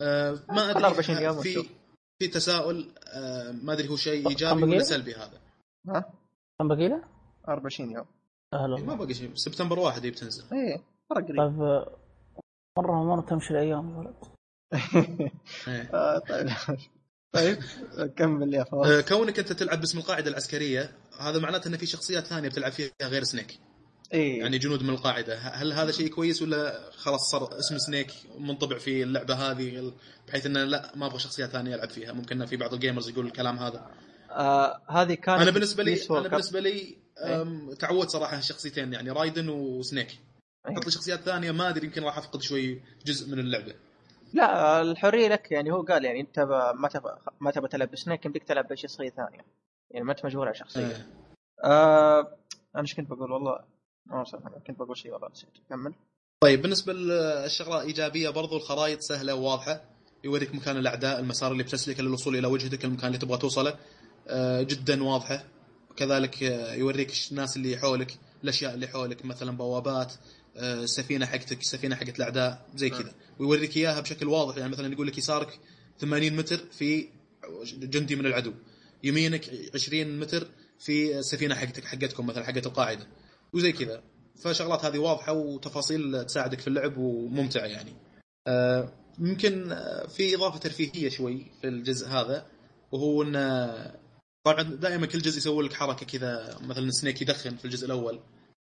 آه 0.00 0.38
ما 0.48 0.74
خل 0.74 0.84
24 0.84 1.18
ادري 1.18 1.42
في. 1.42 1.68
في 2.18 2.28
تساؤل 2.28 2.92
آه 3.06 3.50
ما 3.52 3.72
أدري 3.72 3.88
هو 3.88 3.96
شيء 3.96 4.28
إيجابي 4.28 4.60
بقي؟ 4.60 4.70
ولا 4.70 4.82
سلبي 4.82 5.14
هذا 5.14 5.40
ها 5.88 6.12
كم 6.58 6.68
باقي 6.68 6.88
له؟ 6.88 7.04
24 7.48 7.90
يوم 7.90 8.06
أهلا. 8.52 8.76
ما 8.76 8.94
باقي 8.94 9.14
شيء. 9.14 9.30
سبتمبر 9.34 9.78
واحد 9.78 10.04
هي 10.04 10.10
بتنزل. 10.10 10.44
إيه 10.52 10.82
مرة 11.10 11.22
قريب. 11.22 11.36
طيب 11.36 11.62
آه، 11.62 11.96
مرة 12.78 13.04
مره 13.04 13.20
تمشي 13.20 13.50
الأيام 13.50 13.90
يا 13.90 13.96
ولد. 13.96 14.14
إيه. 15.68 15.90
آه، 15.94 16.18
طيب. 16.18 16.48
طيب 17.32 17.58
كمل 18.16 18.54
يا 18.54 18.64
فوز 18.64 18.90
آه، 18.90 19.00
كونك 19.00 19.38
أنت 19.38 19.52
تلعب 19.52 19.80
باسم 19.80 19.98
القاعدة 19.98 20.30
العسكرية 20.30 20.90
هذا 21.20 21.38
معناته 21.38 21.68
إن 21.68 21.76
في 21.76 21.86
شخصيات 21.86 22.26
ثانية 22.26 22.48
بتلعب 22.48 22.72
فيها 22.72 22.90
غير 23.02 23.22
Snake. 23.22 23.58
اي 24.14 24.36
يعني 24.36 24.58
جنود 24.58 24.82
من 24.82 24.90
القاعدة. 24.90 25.38
هل 25.38 25.72
هذا 25.72 25.90
شيء 25.90 26.08
كويس 26.08 26.42
ولا 26.42 26.90
خلاص 26.90 27.30
صار 27.30 27.58
اسم 27.58 27.78
Snake 27.78 28.12
منطبع 28.38 28.78
في 28.78 29.02
اللعبة 29.02 29.34
هذه 29.34 29.92
بحيث 30.28 30.46
إنه 30.46 30.64
لا 30.64 30.92
ما 30.96 31.06
أبغى 31.06 31.18
شخصيات 31.18 31.50
ثانية 31.50 31.74
العب 31.74 31.90
فيها؟ 31.90 32.12
ممكن 32.12 32.46
في 32.46 32.56
بعض 32.56 32.74
ال 32.74 32.79
gamers 32.79 33.08
يقول 33.08 33.26
الكلام 33.26 33.58
هذا. 33.58 33.90
آه 34.30 34.80
هذه 34.90 35.14
كانت 35.14 35.42
أنا 35.42 35.50
بالنسبة 35.50 35.82
لي 35.82 35.98
أنا. 36.10 36.28
بالنسبة 36.28 36.60
لي 36.60 37.01
تعودت 37.78 38.10
صراحة 38.10 38.38
الشخصيتين 38.38 38.92
يعني 38.92 39.10
Raiden 39.10 39.48
و 39.48 39.58
Snake. 39.58 40.18
أي. 40.68 40.74
حط 40.76 40.84
لي 40.84 40.90
شخصيات 40.90 41.20
ثانية 41.20 41.52
ما 41.52 41.68
أدري 41.68 41.86
يمكن 41.86 42.02
راح 42.04 42.18
أفقد 42.18 42.42
شوي 42.42 42.82
جزء 43.06 43.30
من 43.30 43.38
اللعبة. 43.38 43.74
لا 44.32 44.80
الحرية 44.80 45.28
لك 45.28 45.52
يعني 45.52 45.72
هو 45.72 45.82
قال 45.82 46.04
يعني 46.04 46.20
أنت 46.20 46.38
ما 46.74 46.88
تبى 46.88 47.08
ما 47.40 47.50
تبى 47.50 47.68
تلعب 47.68 47.90
بسنيك 47.90 48.26
يمديك 48.26 48.44
تلعب 48.44 48.68
بشخصيه 48.68 49.10
ثانية. 49.10 49.44
يعني 49.90 50.04
ما 50.04 50.12
أنت 50.12 50.24
مجبور 50.24 50.46
على 50.46 50.54
شخصية. 50.54 51.06
آه. 51.64 51.68
آه 51.68 52.20
أنا 52.74 52.82
إيش 52.82 52.94
كنت 52.94 53.10
بقول؟ 53.10 53.32
والله 53.32 53.58
ما 54.06 54.24
كنت 54.66 54.78
بقول 54.78 54.96
شيء 54.96 55.12
والله 55.12 55.28
نسيت. 55.28 55.50
كمل. 55.70 55.94
طيب 56.42 56.62
بالنسبة 56.62 56.92
للشغلة 56.92 57.80
ايجابيه 57.80 58.28
برضو 58.28 58.56
الخرائط 58.56 59.00
سهلة 59.00 59.34
وواضحة. 59.34 59.80
يوريك 60.24 60.54
مكان 60.54 60.76
الأعداء 60.76 61.20
المسار 61.20 61.52
اللي 61.52 61.62
بتسلكه 61.62 62.02
للوصول 62.02 62.36
إلى 62.36 62.46
وجهتك 62.46 62.84
المكان 62.84 63.06
اللي 63.06 63.18
تبغى 63.18 63.38
توصله. 63.38 63.78
آه، 64.28 64.62
جدا 64.62 65.04
واضحة. 65.04 65.44
وكذلك 65.92 66.42
آه، 66.42 66.74
يوريك 66.74 67.12
الناس 67.30 67.56
اللي 67.56 67.78
حولك 67.78 68.18
الأشياء 68.44 68.74
اللي 68.74 68.86
حولك 68.86 69.24
مثلا 69.24 69.56
بوابات 69.56 70.12
آه، 70.56 70.74
السفينه 70.74 71.26
حقتك 71.26 71.60
السفينه 71.60 71.96
حقت 71.96 72.16
الأعداء 72.16 72.66
زي 72.74 72.90
كذا. 72.90 73.14
ويوريك 73.38 73.76
إياها 73.76 74.00
بشكل 74.00 74.28
واضح 74.28 74.56
يعني 74.56 74.72
مثلا 74.72 74.92
يقول 74.92 75.06
لك 75.06 75.18
يسارك 75.18 75.60
80 76.00 76.36
متر 76.36 76.56
في 76.56 77.08
جندي 77.78 78.16
من 78.16 78.26
العدو 78.26 78.52
يمينك 79.04 79.50
20 79.74 80.20
متر 80.20 80.46
في 80.78 81.18
السفينه 81.18 81.54
حقتك 81.54 81.84
حقتكم 81.84 82.26
مثلا 82.26 82.44
حقت 82.44 82.66
القاعدة 82.66 83.06
وزي 83.52 83.72
كذا. 83.72 84.02
فشغلات 84.42 84.84
هذه 84.84 84.98
واضحة 84.98 85.32
وتفاصيل 85.32 86.24
تساعدك 86.24 86.60
في 86.60 86.68
اللعب 86.68 86.96
وممتعة 86.96 87.66
يعني. 87.66 87.92
آه، 88.46 88.92
ممكن 89.18 89.72
آه، 89.72 90.06
في 90.06 90.34
إضافة 90.34 90.58
ترفيهية 90.58 91.08
شوي 91.08 91.46
في 91.60 91.68
الجزء 91.68 92.08
هذا 92.08 92.46
وهو 92.92 93.22
إن 93.22 93.36
طبعا 94.44 94.62
دائما 94.62 95.06
كل 95.06 95.18
جزء 95.18 95.38
يسوي 95.38 95.64
لك 95.64 95.72
حركة 95.72 96.06
كذا 96.06 96.58
مثلا 96.60 96.90
سنيك 96.90 97.22
يدخن 97.22 97.56
في 97.56 97.64
الجزء 97.64 97.86
الأول 97.86 98.20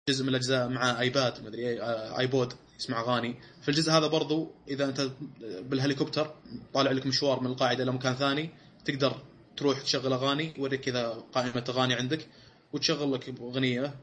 جزء 0.10 0.24
من 0.24 0.30
الأجزاء 0.30 0.70
مع 0.70 1.00
آيباد 1.00 1.44
مدري 1.46 1.70
اي 1.70 1.82
آه، 1.82 2.20
آيبود 2.20 2.54
يسمع 2.80 3.02
أغاني. 3.02 3.36
في 3.62 3.70
الجزء 3.70 3.92
هذا 3.92 4.08
برضو 4.08 4.52
إذا 4.68 4.86
أنت 4.86 5.12
بالهليكوبتر 5.42 6.36
طالع 6.74 6.92
لك 6.92 7.06
مشوار 7.06 7.40
من 7.40 7.48
القاعدة 7.48 7.84
إلى 7.84 7.92
مكان 7.92 8.16
ثاني 8.16 8.50
تقدر 8.86 9.16
تروح 9.58 9.82
تشغل 9.82 10.14
أغاني 10.14 10.54
يوريك 10.58 10.82
كذا 10.82 11.24
قائمة 11.34 11.64
أغاني 11.70 11.94
عندك 11.94 12.28
وتشغل 12.74 13.14
لك 13.14 13.40
أغنية. 13.40 13.96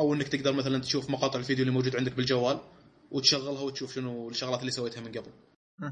أو 0.00 0.14
إنك 0.14 0.28
تقدر 0.28 0.52
مثلا 0.52 0.78
تشوف 0.78 1.10
مقاطع 1.10 1.38
الفيديو 1.38 1.62
اللي 1.62 1.74
موجود 1.74 1.96
عندك 1.96 2.12
بالجوال 2.12 2.60
وتشغلها 3.10 3.62
وتشوف 3.62 3.94
شنو 3.94 4.28
الشغلات 4.28 4.60
اللي 4.60 4.70
سويتها 4.70 5.00
من 5.00 5.08
قبل. 5.08 5.30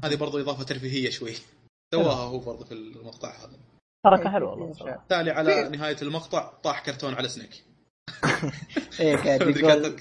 هذه 0.03 0.15
برضو 0.15 0.39
إضافة 0.39 0.63
ترفيهية 0.63 1.09
شوي. 1.09 1.33
سواها 1.93 2.15
هو 2.15 2.39
برضو 2.39 2.65
في 2.65 2.71
المقطع 2.71 3.45
هذا. 3.45 3.68
حركه 4.05 4.29
حلوة 4.29 4.51
والله 4.51 5.01
تالي 5.09 5.31
على 5.31 5.69
نهاية 5.69 5.97
المقطع 6.01 6.53
طاح 6.63 6.85
كرتون 6.85 7.13
على 7.13 7.29
سنيك. 7.29 7.63
إيه 8.99 9.15
قاعد 9.15 9.41
يقول. 9.57 9.95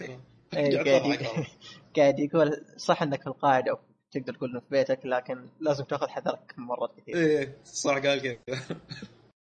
إيه، 0.56 0.78
قاعد 1.96 2.18
يقول- 2.18 2.64
صح 2.76 3.02
إنك 3.02 3.20
في 3.22 3.26
القاعدة 3.26 3.70
أو 3.72 3.78
تقدر 4.10 4.34
تقول 4.34 4.50
انه 4.50 4.60
في 4.60 4.66
بيتك 4.70 5.00
لكن 5.06 5.48
لازم 5.60 5.84
تأخذ 5.84 6.08
حذرك 6.08 6.54
مرات 6.56 6.90
كثير. 7.00 7.16
إيه 7.16 7.56
صح 7.64 7.92
قال 7.98 8.20
كذا. 8.22 8.38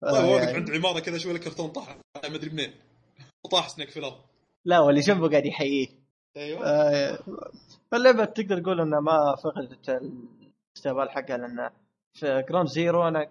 طيب 0.02 0.24
واقف 0.24 0.42
يعني- 0.44 0.56
عند 0.56 0.70
عمارة 0.70 1.00
كذا 1.00 1.18
شوي 1.18 1.32
الكرتون 1.32 1.68
طاح. 1.70 1.96
ما 2.16 2.34
أدري 2.36 2.50
منين. 2.50 2.72
وطاح 3.44 3.68
Snake 3.68 3.90
في 3.90 3.98
الأرض. 3.98 4.16
لا 4.64 4.80
واللي 4.80 5.00
جنبه 5.00 5.28
قاعد 5.30 5.46
يحييه. 5.46 5.88
أيوه. 6.36 6.66
آه، 6.66 7.18
فاللعبة 7.92 8.24
تقدر 8.24 8.60
تقول 8.60 8.80
انها 8.80 9.00
ما 9.00 9.36
فقدت 9.44 9.88
الاستقبال 9.88 11.10
حقها 11.10 11.36
لأن 11.36 11.70
في 12.14 12.44
Ground 12.48 12.68
Zero 12.68 13.08
أنا. 13.08 13.30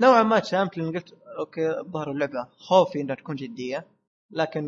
نوعا 0.00 0.22
ما 0.22 0.38
تشامت 0.38 0.78
لأن 0.78 0.92
قلت 0.96 1.14
okay 1.38 1.78
الظاهر 1.80 2.10
اللعبة 2.10 2.48
خوفي 2.58 3.00
إنها 3.00 3.14
تكون 3.16 3.36
جدية 3.36 3.86
لكن 4.30 4.64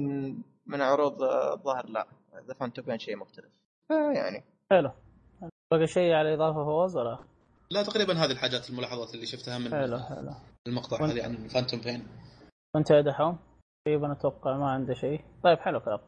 من 0.66 0.80
عروض 0.82 1.22
الظاهر 1.22 1.86
لا 1.88 2.06
The 2.48 2.54
Phantom 2.54 2.82
Pain 2.82 2.98
شيء 2.98 3.16
مختلف. 3.16 3.48
فيعني. 3.88 4.44
حلو. 4.70 4.90
بقى 5.72 5.86
شيء 5.86 6.12
على 6.12 6.34
إضافة 6.34 6.64
فوز 6.64 6.96
ولا؟ 6.96 7.18
لا 7.70 7.82
تقريبا 7.82 8.12
هذه 8.24 8.30
الحاجات 8.30 8.70
الملاحظات 8.70 9.14
اللي 9.14 9.26
شفتها 9.26 9.58
من 9.58 9.70
حلو 9.70 9.98
حلو. 9.98 10.30
المقطع 10.68 11.02
وانت- 11.02 11.12
هذه 11.14 11.24
عن 11.24 11.48
Phantom 11.48 11.80
Pain 11.80 12.06
وإنت 12.74 12.90
يا 12.90 13.00
دحوم؟ 13.00 13.38
تقريبا 13.86 14.12
أتوقع 14.12 14.56
ما 14.56 14.70
عنده 14.70 14.94
شيء. 14.94 15.20
طيب 15.44 15.58
حلو 15.58 15.80
كلام 15.80 15.98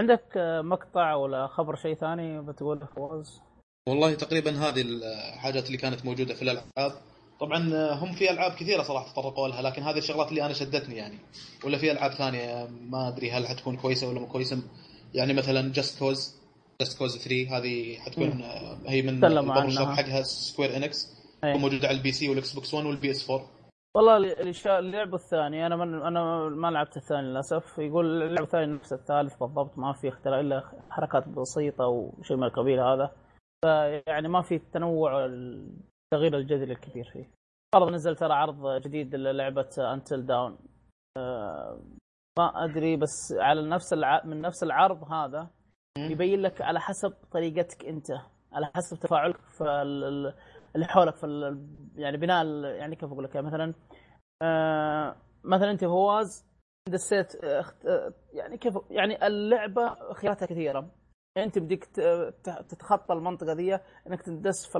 عندك 0.00 0.24
مقطع 0.64 1.14
ولا 1.14 1.46
خبر 1.46 1.74
شيء 1.76 1.94
ثاني 1.94 2.42
بتقوله 2.42 2.86
فوز 2.86 3.40
والله 3.88 4.14
تقريبا 4.14 4.50
هذه 4.50 4.80
الحاجات 4.82 5.66
اللي 5.66 5.76
كانت 5.78 6.04
موجودة 6.04 6.34
في 6.34 6.42
الألعاب. 6.42 6.92
طبعا 7.40 7.58
هم 7.94 8.12
في 8.12 8.30
ألعاب 8.30 8.52
كثيرة 8.52 8.82
صراحة 8.82 9.12
تطرقوا 9.12 9.48
لها 9.48 9.62
لكن 9.62 9.82
هذه 9.82 9.98
الشغلات 9.98 10.28
اللي 10.28 10.44
أنا 10.44 10.52
شدتني 10.52 10.96
يعني 10.96 11.18
ولا 11.64 11.78
في 11.78 11.92
ألعاب 11.92 12.10
ثانية 12.10 12.68
ما 12.90 13.08
أدري 13.08 13.30
هل 13.30 13.46
حتكون 13.46 13.76
كويسة 13.76 14.08
ولا 14.08 14.20
مو 14.20 14.26
كويسة 14.26 14.58
يعني 15.14 15.32
مثلا 15.34 15.72
Just 15.72 15.98
Cause 15.98 16.36
Just 16.80 16.98
Cause 16.98 17.18
3 17.18 17.58
هذه 17.58 17.98
حتكون 17.98 18.28
مم. 18.30 18.42
آه، 18.42 18.78
هي 18.86 19.02
من 19.02 19.20
تكلموا 19.20 19.54
ال 19.56 19.72
publisher 19.72 19.82
عنها. 19.86 19.94
حقها 19.96 20.22
Square 20.22 20.76
Enix 20.76 21.16
أي. 21.44 21.58
موجوده 21.58 21.88
على 21.88 21.96
ال 21.96 22.12
PC 22.12 22.28
وال 22.28 22.52
Xbox 22.52 22.74
1 22.74 22.86
وال 22.86 23.10
PS 23.10 23.30
4 23.30 23.46
والله 23.96 24.16
اللي 24.16 24.52
شا- 24.52 24.78
اللعب 24.78 25.14
الثاني 25.14 25.66
أنا 25.66 25.76
من 25.76 26.02
أنا 26.02 26.48
ما 26.48 26.70
لعبت 26.70 26.96
الثاني 26.96 27.22
للأسف 27.26 27.78
يقول 27.78 28.22
اللعب 28.22 28.44
الثاني 28.44 28.72
نفس 28.72 28.92
الثالث 28.92 29.34
بالضبط 29.40 29.78
ما 29.78 29.92
في 29.92 30.08
اختلاف 30.08 30.40
إلا 30.40 30.62
حركات 30.90 31.28
بسيطة 31.28 31.86
وشيء 31.86 32.36
من 32.36 32.44
القبيل 32.44 32.80
هذا 32.80 33.10
فيعني 33.64 34.28
ما 34.28 34.42
في 34.42 34.54
التنوع 34.54 35.26
التغيير 36.16 36.36
الجذري 36.36 36.72
الكبير 36.72 37.04
فيه. 37.12 37.30
برضه 37.74 37.90
نزل 37.90 38.16
ترى 38.16 38.32
عرض 38.34 38.82
جديد 38.82 39.14
للعبة 39.14 39.68
انتل 39.78 40.26
داون 40.26 40.58
ما 42.38 42.64
أدري 42.64 42.96
بس 42.96 43.32
على 43.38 43.68
نفس 43.68 43.92
الع... 43.92 44.24
من 44.24 44.40
نفس 44.40 44.62
العرض 44.62 45.12
هذا 45.12 45.48
يبين 45.98 46.40
لك 46.42 46.62
على 46.62 46.80
حسب 46.80 47.10
طريقتك 47.32 47.84
أنت 47.84 48.06
على 48.52 48.66
حسب 48.76 48.96
تفاعلك 48.96 49.36
في 49.40 49.64
ال- 49.64 50.34
اللي 50.74 50.86
حولك 50.86 51.16
في 51.16 51.26
ال- 51.26 51.66
يعني 51.96 52.16
بناء 52.16 52.42
ال- 52.42 52.64
يعني 52.64 52.96
كيف 52.96 53.12
أقول 53.12 53.24
لك 53.24 53.36
مثلا 53.36 53.74
آه 54.42 55.16
مثلا 55.44 55.70
أنت 55.70 55.84
فواز 55.84 56.46
دسيت 56.88 57.44
آه، 57.44 57.62
أخت- 57.62 57.86
آه، 57.86 58.12
يعني 58.32 58.58
كيف 58.58 58.74
يعني 58.90 59.26
اللعبة 59.26 60.12
خياراتها 60.12 60.46
كثيرة. 60.46 60.90
انت 61.36 61.58
بدك 61.58 61.84
تتخطى 62.68 63.14
المنطقة 63.14 63.52
ذي 63.52 63.74
انك 64.06 64.22
تدس 64.22 64.66
في 64.66 64.78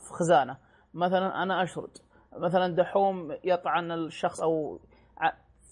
في 0.00 0.12
خزانة. 0.12 0.56
مثلا 0.94 1.42
أنا 1.42 1.62
أشرد. 1.62 1.90
مثلا 2.36 2.74
دحوم 2.74 3.36
يطعن 3.44 3.92
الشخص 3.92 4.40
أو 4.40 4.80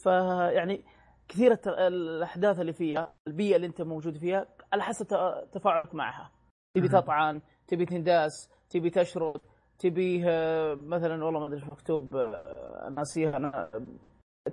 فيعني 0.02 0.84
كثير 1.28 1.58
الأحداث 1.66 2.60
اللي 2.60 2.72
فيها 2.72 3.12
البيئة 3.28 3.56
اللي 3.56 3.66
انت 3.66 3.82
موجود 3.82 4.16
فيها 4.16 4.46
على 4.72 4.82
حسب 4.82 5.06
تفاعلك 5.52 5.94
معها. 5.94 6.30
تبي. 6.76 6.88
تطعن 6.88 7.40
تبي 7.66 7.86
تنداس 7.86 8.50
تبي 8.70 8.90
تشرد 8.90 9.40
تبي 9.78 10.22
آه، 10.28 10.74
مثلا 10.82 11.24
والله 11.24 11.40
ما 11.40 11.46
أدري 11.46 11.56
إيش 11.56 11.64
مكتوب 11.64 12.16
آه، 12.16 12.88
ناسيها 12.96 13.36
أنا 13.36 13.70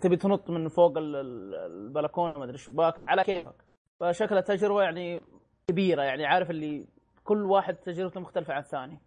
تبي 0.01 0.15
تنط 0.17 0.49
من 0.49 0.67
فوق 0.67 0.97
ال- 0.97 1.15
ال- 1.15 1.55
البلكونة 1.55 2.37
ما 2.37 2.43
أدري 2.43 2.55
الشباك 2.55 2.95
على 3.07 3.23
كيفك. 3.23 3.55
فشكلها 3.99 4.41
تجربه 4.41 4.81
يعني 4.81 5.21
كبيرة 5.69 6.01
يعني 6.01 6.25
عارف 6.25 6.49
اللي 6.49 6.85
كل 7.23 7.45
واحد 7.45 7.75
تجربته 7.75 8.19
مختلفة 8.19 8.53
عن 8.53 8.61
الثاني. 8.61 8.99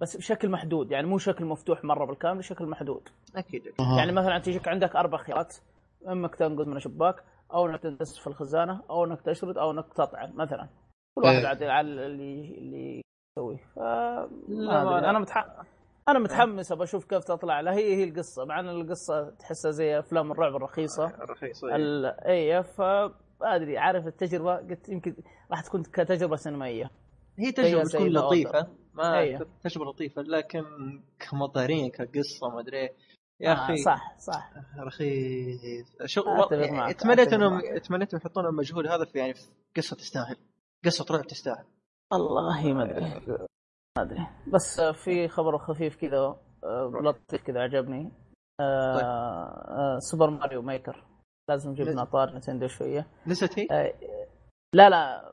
بس 0.00 0.16
بشكل 0.16 0.50
محدود 0.50 0.90
يعني 0.90 1.06
مو 1.06 1.18
شكل 1.18 1.44
مفتوح 1.44 1.84
مرة 1.84 2.04
بالكامل 2.04 2.38
بشكل 2.38 2.66
محدود. 2.66 3.08
أكيد 3.36 3.62
يعني 3.96 4.12
مثلا 4.12 4.38
تجيك 4.38 4.68
عندك 4.68 4.96
أربع 4.96 5.18
خيارات 5.18 5.56
انك 6.08 6.34
تنقذ 6.36 6.66
من 6.66 6.76
الشباك 6.76 7.24
أو 7.52 7.66
إنك 7.66 7.80
تندس 7.80 8.18
في 8.18 8.26
الخزانة 8.26 8.82
أو 8.90 9.04
إنك 9.04 9.20
تشرد 9.20 9.58
أو 9.58 9.70
إنك 9.70 9.94
تطعن 9.94 10.32
مثلا. 10.34 10.68
كل 11.14 11.22
واحد 11.24 11.36
إيه. 11.36 11.46
عاد 11.46 11.62
على 11.62 12.06
اللي 12.06 12.54
اللي 12.58 13.02
يسويه. 13.38 13.56
ف. 13.76 13.78
أنا 13.78 15.18
متح... 15.18 15.46
أنا 16.08 16.18
متحمس 16.18 16.72
ابى 16.72 16.82
أشوف 16.84 17.04
كيف 17.04 17.24
تطلع 17.24 17.60
لا 17.60 17.74
هي 17.74 17.94
هي 17.94 18.04
القصة. 18.04 18.44
مع 18.44 18.60
إن 18.60 18.68
القصة 18.68 19.30
تحسها 19.30 19.70
زي 19.70 19.98
أفلام 19.98 20.32
الرعب 20.32 20.56
الرخيصة. 20.56 21.12
رخيص 21.20 21.64
ال... 21.64 22.06
اي 22.06 22.62
ف 22.62 22.80
ما 23.42 23.56
أدري 23.56 23.78
عارف 23.78 24.06
التجربة 24.06 24.56
قلت 24.56 24.88
يمكن 24.88 25.16
راح 25.50 25.60
تكون 25.60 25.82
كتجربة 25.82 26.36
سينمائية 26.36 26.90
هي 27.38 27.52
تجربة 27.52 27.84
تكون 27.84 28.08
لطيفة 28.08 28.68
ما 28.94 29.18
أيوة. 29.18 29.46
تجربة 29.64 29.90
لطيفة 29.90 30.22
لكن 30.22 30.62
كمطارين 31.18 31.90
كقصة 31.90 32.48
ما 32.54 32.60
أدري. 32.60 32.88
يا 33.40 33.52
أخي 33.52 33.72
آه 33.72 33.76
صح 33.76 34.18
صح 34.18 34.52
رخيص 34.78 35.86
يعني 36.52 36.76
معك، 36.76 37.00
تمنيت 37.00 37.32
إنهم. 37.32 37.60
تمنيت 37.78 38.14
يحطون 38.14 38.46
المجهود 38.46 38.86
هذا 38.86 39.04
في 39.04 39.18
يعني 39.18 39.34
في 39.34 39.40
قصة 39.76 39.96
تستاهل 39.96 40.36
قصة 40.84 41.14
رعب 41.14 41.26
تستاهل 41.26 41.64
والله 42.12 42.72
ما 42.72 42.84
أدري 42.84 43.46
ما 43.98 44.02
أدري 44.02 44.26
بس 44.54 44.80
في 44.80 45.28
خبر 45.28 45.58
خفيف 45.58 45.96
كذا 45.96 46.36
آه، 46.64 46.92
لطيف 47.02 47.42
كذا 47.42 47.60
عجبني 47.60 48.12
آه، 48.60 48.94
طيب. 48.94 49.04
آه، 49.04 49.98
Super 49.98 50.30
Mario 50.30 50.62
Maker 50.62 51.04
لازم 51.48 51.70
نجيب. 51.70 51.88
نطار 51.88 52.34
Nintendo 52.36 52.66
شوية 52.68 53.06
نزلت 53.26 53.58
هي؟ 53.58 53.66
آه، 53.70 53.94
لا 54.74 54.90
لا 54.90 55.32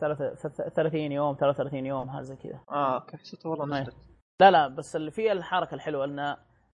ثلاثة- 0.00 0.34
ثلاثة- 0.36 0.68
30 0.68 1.12
يوم 1.12 1.34
33 1.34 1.86
يوم 1.86 2.10
حاجة 2.10 2.22
زي 2.22 2.36
كذا 2.36 2.60
آه 2.70 2.94
okay 2.94 3.16
حسيت 3.16 3.46
والله. 3.46 3.80
نزلت 3.80 3.96
لا 4.40 4.50
لا 4.50 4.68
بس 4.68 4.96
اللي 4.96 5.10
فيه 5.10 5.32
الحركة 5.32 5.74
الحلوة 5.74 6.04
إنه 6.04 6.36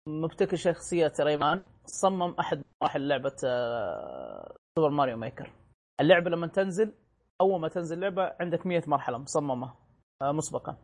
مبتكر 0.08 0.56
شخصية 0.56 1.12
Rayman 1.20 1.62
صمم 1.86 2.34
أحد 2.40 2.62
مراحل 2.82 3.08
لعبة 3.08 3.36
آه، 3.44 4.54
Super 4.78 4.90
Mario 4.90 5.16
Maker 5.16 5.52
اللعبة 6.00 6.30
لما 6.30 6.46
تنزل 6.46 6.92
أول 7.40 7.60
ما 7.60 7.68
تنزل 7.68 8.00
لعبه 8.00 8.32
عندك 8.40 8.66
100 8.66 8.82
مرحلة 8.86 9.18
مصممة 9.18 9.74
آه، 10.22 10.32
مسبقا 10.32 10.76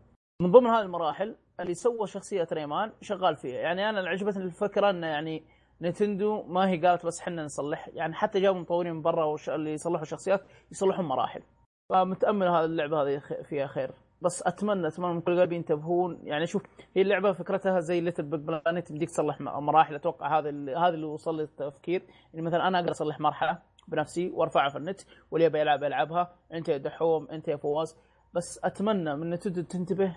من 0.43 0.51
ضمن 0.53 0.67
هذه 0.67 0.83
المراحل 0.83 1.37
اللي 1.61 1.75
سوى 1.75 2.07
شخصية 2.07 2.49
Rayman 2.53 2.93
شغال 3.03 3.37
فيها. 3.37 3.59
يعني 3.61 3.89
أنا 3.89 3.99
اللي 3.99 4.11
عجبتني 4.11 4.45
الفكرة 4.45 4.91
إنه 4.91 5.07
يعني 5.07 5.43
Nintendo 5.83 6.43
ما 6.43 6.69
هي 6.69 6.87
قالت 6.87 7.07
بس 7.07 7.21
حنا 7.21 7.45
نصلح 7.45 7.89
يعني 7.95 8.15
حتى 8.15 8.41
جابوا 8.41 8.61
مطورين 8.61 8.93
من 8.95 9.03
برا 9.03 9.25
وش- 9.25 9.49
اللي 9.51 9.73
يصلحوا 9.73 10.05
شخصيات 10.05 10.41
يصلحون 10.73 11.05
مراحل. 11.05 11.43
فمتأمل 11.91 12.49
هذه 12.49 12.65
اللعبة 12.65 13.03
هذه 13.03 13.23
فيها 13.49 13.67
خير. 13.67 13.91
بس 14.23 14.43
اتمنى 14.47 14.89
أتمنى 14.89 15.13
من 15.15 15.21
كل 15.21 15.41
قلبي 15.41 15.57
ينتبهون. 15.57 16.21
يعني 16.23 16.47
شوف 16.47 16.63
هي 16.97 17.03
اللعبة 17.03 17.33
فكرتها 17.33 17.81
زي 17.81 18.01
LittleBigPlanet 18.01 18.91
يمديك 18.91 19.09
تصلح 19.09 19.41
مراحل. 19.41 19.95
أتوقع 19.95 20.39
هذا 20.39 20.49
اللي 20.49 20.77
هذا 20.77 20.95
اللي 20.95 21.07
وصل 21.07 21.37
لي 21.37 21.43
التفكير. 21.43 22.03
يعني 22.35 22.47
مثلا 22.47 22.69
أنا 22.69 22.79
أقدر 22.79 22.91
أصلح 22.91 23.21
مرحلة 23.21 23.59
بنفسي 23.89 24.31
وأرفعها 24.31 24.69
في 24.69 24.79
النت 24.79 25.01
واللي 25.31 25.47
يبي 25.47 25.61
يلعب 25.61 25.83
يلعبها 25.83 26.35
أنت 26.53 26.69
يا 26.69 26.77
دحوم 26.77 27.29
أنت 27.31 27.49
يا 27.49 27.57
فواز. 27.57 27.97
بس 28.35 28.61
أتمنى 28.65 29.17
من 29.17 29.39
تنتبه 29.39 30.17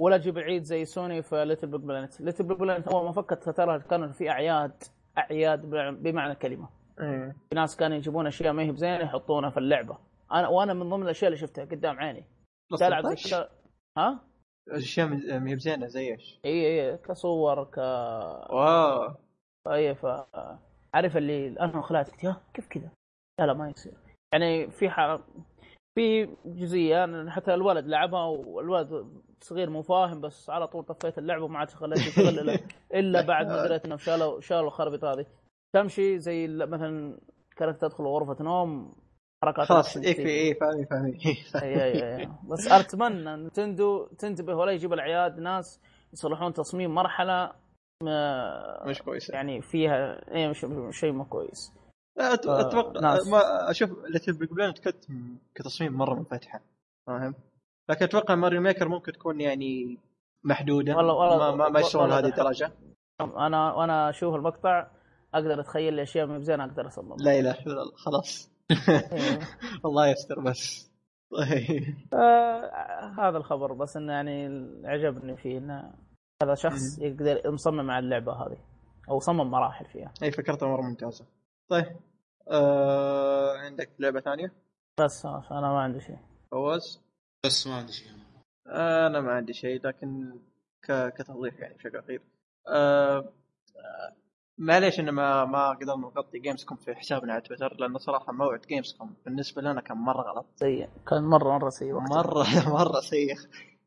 ولا 0.00 0.18
تجيب 0.18 0.38
العيد 0.38 0.62
زي 0.62 0.84
سوني 0.84 1.22
في 1.22 1.44
Little 1.44 1.66
Big 1.66 1.80
Planet 1.80 2.20
Little 2.20 2.44
Big 2.44 2.58
Planet 2.58 2.88
اول 2.88 3.04
ما 3.04 3.12
فكت 3.12 3.48
ترى 3.48 3.78
كانوا 3.78 4.12
في 4.12 4.30
أعياد 4.30 4.82
أعياد 5.18 5.70
بمعنى 6.02 6.32
الكلمة 6.32 6.68
إيه. 7.00 7.36
في 7.50 7.54
ناس 7.54 7.76
كانوا 7.76 7.96
يجيبون 7.96 8.26
أشياء 8.26 8.52
ما 8.52 8.62
هي 8.62 8.72
بزينة 8.72 8.98
يحطونها 8.98 9.50
في 9.50 9.56
اللعبة. 9.56 9.98
أنا 10.32 10.48
وأنا 10.48 10.74
من 10.74 10.90
ضمن 10.90 11.02
الأشياء 11.02 11.28
اللي 11.28 11.40
شفتها 11.40 11.64
قدام 11.64 11.98
عيني. 11.98 12.24
تلعب 12.78 13.06
زي 13.06 13.46
ها؟ 13.98 14.20
أشياء 14.68 15.08
ما 15.08 15.50
هي 15.50 15.54
بزينة 15.54 15.86
زي 15.86 16.12
إيش؟ 16.12 16.40
إي 16.44 16.90
إي 16.90 16.96
كصور 16.96 17.64
ك 17.64 17.78
واو. 18.50 19.14
أي 19.68 19.94
ف 19.94 20.06
عارف 20.94 21.16
اللي 21.16 21.60
أنا 21.60 21.82
خلعت 21.82 22.24
يا 22.24 22.36
كيف 22.54 22.68
كذا؟ 22.68 22.90
لا 23.40 23.46
لا 23.46 23.52
ما 23.52 23.70
يصير. 23.70 23.94
يعني 24.32 24.70
في 24.70 24.90
ح... 24.90 25.18
في 25.94 26.28
جزئية 26.46 27.04
أنا 27.04 27.30
حتى 27.30 27.54
الولد 27.54 27.86
لعبها 27.86 28.24
والولد 28.24 29.06
صغير 29.40 29.70
مو 29.70 29.82
فاهم 29.82 30.20
بس 30.20 30.50
على 30.50 30.66
طول 30.66 30.84
طفيت 30.84 31.18
اللعبة 31.18 31.44
وما 31.44 31.58
عاد 31.58 31.70
خليته 31.70 32.06
يشتغل 32.08 32.58
إلا 33.00 33.22
بعد 33.22 33.46
ما 33.46 33.66
دريت 33.66 33.84
إنه 33.84 33.96
شالوا 33.96 34.40
شالوا 34.40 34.66
الخربطه 34.66 35.12
هذه. 35.12 35.26
تمشي 35.74 36.18
زي 36.18 36.48
مثلا 36.48 37.18
كانت 37.56 37.80
تدخل 37.80 38.04
غرفة 38.04 38.44
نوم 38.44 38.94
حركات 39.44 39.66
خلاص 39.66 39.96
يكفي 39.96 40.54
فاهمي 40.54 40.86
فاهمي 40.86 41.18
اي 41.62 41.84
اي 41.84 42.16
اي 42.16 42.28
بس 42.50 42.68
اتمنى 42.68 43.36
نتندو 43.36 44.06
تنتبه 44.06 44.54
ولا 44.54 44.72
يجيب 44.72 44.92
الاعياد 44.92 45.38
ناس 45.38 45.80
يصلحون 46.12 46.52
تصميم 46.52 46.94
مرحلة 46.94 47.52
ما 48.02 48.86
مش 48.86 49.02
كويسة. 49.02 49.34
يعني 49.34 49.60
فيها 49.60 50.34
اي 50.34 50.48
مش 50.48 50.66
شيء 50.90 51.12
مو 51.12 51.24
كويس. 51.24 51.72
أتوقع 52.18 53.00
ناس. 53.00 53.26
ما 53.28 53.70
أشوف 53.70 53.90
Little 54.12 54.32
Big 54.32 54.48
Planet 54.50 54.78
كت 54.78 55.06
كتصميم 55.54 55.92
مرة 55.92 56.14
منفتحة. 56.14 56.60
فاهم؟ 57.06 57.34
لكن 57.88 58.04
أتوقع 58.04 58.34
Mario 58.34 58.60
Maker 58.60 58.88
ممكن 58.88 59.12
تكون 59.12 59.40
يعني 59.40 59.98
محدودة. 60.44 60.96
والله- 60.96 61.14
والله- 61.14 61.38
ما 61.38 61.56
ما, 61.56 61.68
ما 61.68 61.80
يوصلون 61.80 62.04
والله 62.04 62.18
هذه 62.18 62.28
دخل. 62.30 62.40
الدرجة. 62.42 62.72
أنا 63.20 63.72
وأنا 63.74 64.10
أشوف 64.10 64.34
المقطع 64.34 64.86
أقدر 65.34 65.60
أتخيل 65.60 65.94
لي 65.94 66.02
أشياء 66.02 66.26
مو 66.26 66.38
بزينه 66.38 66.64
أقدر 66.64 66.86
اصممها 66.86 67.16
لا 67.20 67.38
إله 67.38 67.50
إلا 67.50 67.82
الله 67.82 67.92
خلاص. 67.96 68.50
إيه. 68.70 69.38
الله 69.86 70.08
يستر 70.08 70.40
بس. 70.40 70.90
طيب. 71.30 71.96
آه 72.14 72.70
هذا 73.18 73.36
الخبر 73.38 73.72
بس 73.72 73.96
إنه 73.96 74.12
يعني 74.12 74.46
عجبني 74.84 75.36
فيه 75.36 75.58
إنه 75.58 75.94
هذا 76.42 76.54
شخص 76.54 76.98
يقدر 76.98 77.40
مصمم 77.50 77.90
على 77.90 78.04
اللعبة 78.04 78.32
هذه 78.32 78.58
أو 79.10 79.18
صمم 79.20 79.50
مراحل 79.50 79.84
فيها. 79.84 80.12
اي 80.22 80.30
فكرته 80.30 80.66
مرة 80.68 80.82
ممتازة. 80.82 81.24
طيب. 81.72 81.96
آه 82.50 83.56
عندك 83.58 83.90
لعبة 83.98 84.20
ثانية؟ 84.20 84.52
بس 85.00 85.22
خلاص 85.22 85.52
أنا 85.52 85.60
ما 85.72 85.80
عندي 85.80 86.00
شيء. 86.00 86.18
فواز؟ 86.50 87.00
بس 87.46 87.66
ما 87.66 87.74
عندي 87.74 87.92
شيء. 87.92 88.08
آه 88.66 89.06
أنا 89.06 89.20
ما 89.20 89.32
عندي 89.32 89.52
شيء 89.52 89.86
لكن 89.86 90.38
ك... 90.82 91.14
كتوضيح 91.18 91.54
يعني 91.60 91.74
بشكل 91.74 91.96
أخير. 91.98 92.22
آه 92.68 93.24
معليش 94.58 95.00
ان 95.00 95.10
ما 95.10 95.44
ما 95.44 95.70
قدرنا 95.70 95.96
نغطي 96.06 96.38
Gamescom 96.38 96.76
في 96.76 96.94
حسابنا 96.94 97.32
على 97.32 97.42
تويتر 97.42 97.76
لأنه 97.80 97.98
صراحة 97.98 98.32
موعد 98.32 98.60
Gamescom 98.60 99.14
بالنسبة 99.24 99.62
لنا 99.62 99.80
كان 99.80 99.96
مرة 99.96 100.22
غلط. 100.32 100.46
سيء. 100.56 100.88
كان 101.08 101.22
مرة 101.24 101.52
مرة 101.58 101.70
سيء 101.70 101.92
وقتها. 101.92 102.08
مرة 102.16 102.44
مرة 102.78 103.00
سيء. 103.00 103.36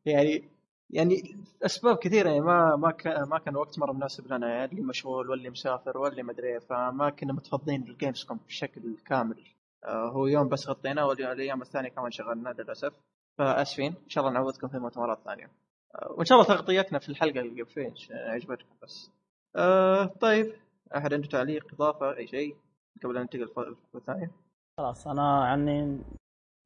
يعني 0.06 0.44
يعني 0.90 1.36
أسباب 1.62 1.96
كثيرة 1.96 2.28
يعني 2.28 2.40
ما 2.40 2.76
ما 2.76 2.90
كان 2.90 3.28
ما 3.28 3.38
كان 3.38 3.56
وقت 3.56 3.78
مرة 3.78 3.92
مناسب 3.92 4.32
لنا 4.32 4.48
يعني 4.48 4.72
اللي 4.72 4.82
مشغول 4.82 5.30
واللي 5.30 5.50
مسافر 5.50 5.98
واللي 5.98 6.22
مدري 6.22 6.48
إيه، 6.48 6.58
فما 6.58 7.10
كنا 7.10 7.32
متفضين 7.32 7.84
لل 7.84 8.24
Gamescom 8.24 8.40
بشكل 8.46 8.96
كامل. 9.06 9.44
آه 9.84 10.08
هو 10.10 10.26
يوم 10.26 10.48
بس 10.48 10.68
غطيناه 10.68 11.06
والايام 11.06 11.62
الثانية 11.62 11.88
كمان 11.88 12.10
شغلنا 12.10 12.48
للأسف. 12.48 12.92
فأسفين 13.38 13.94
إن 14.04 14.08
شاء 14.08 14.24
الله 14.24 14.34
نعوضكم 14.34 14.68
في 14.68 14.78
مؤتمرات 14.78 15.18
ثانية. 15.24 15.50
آه 15.94 16.12
وإن 16.12 16.24
شاء 16.24 16.38
الله 16.38 16.48
تغطيتنا 16.48 16.98
في 16.98 17.08
الحلقة 17.08 17.40
اللي 17.40 17.62
قبل 17.62 17.70
فيه 17.72 17.94
عجبتكم 18.10 18.74
بس. 18.82 19.10
آه 19.56 20.04
طيب 20.04 20.52
أحد 20.96 21.14
عنده 21.14 21.28
تعليق 21.28 21.74
إضافة 21.74 22.16
أي 22.16 22.26
شيء 22.26 22.56
قبل 23.04 23.16
أن 23.16 23.22
ننتقل 23.22 23.40
للفقرة 23.40 23.76
الثانية؟ 23.94 24.30
خلاص 24.78 25.06
أنا 25.06 25.44
عني. 25.44 25.98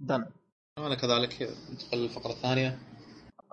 done 0.01 0.27
أنا 0.79 0.95
كذلك 0.95 1.43
ندخل 1.73 2.05
الفقره 2.05 2.31
الثانية. 2.31 2.79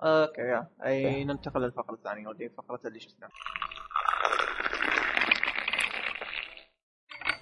okay 0.00 0.40
يا 0.40 0.68
أي 0.84 1.24
ننتقل 1.24 1.60
للفقرة 1.60 1.94
الثانية. 1.94 2.28
ودي 2.28 2.48
فقرة 2.48 2.80
اللي 2.84 3.00
شفناه 3.00 3.28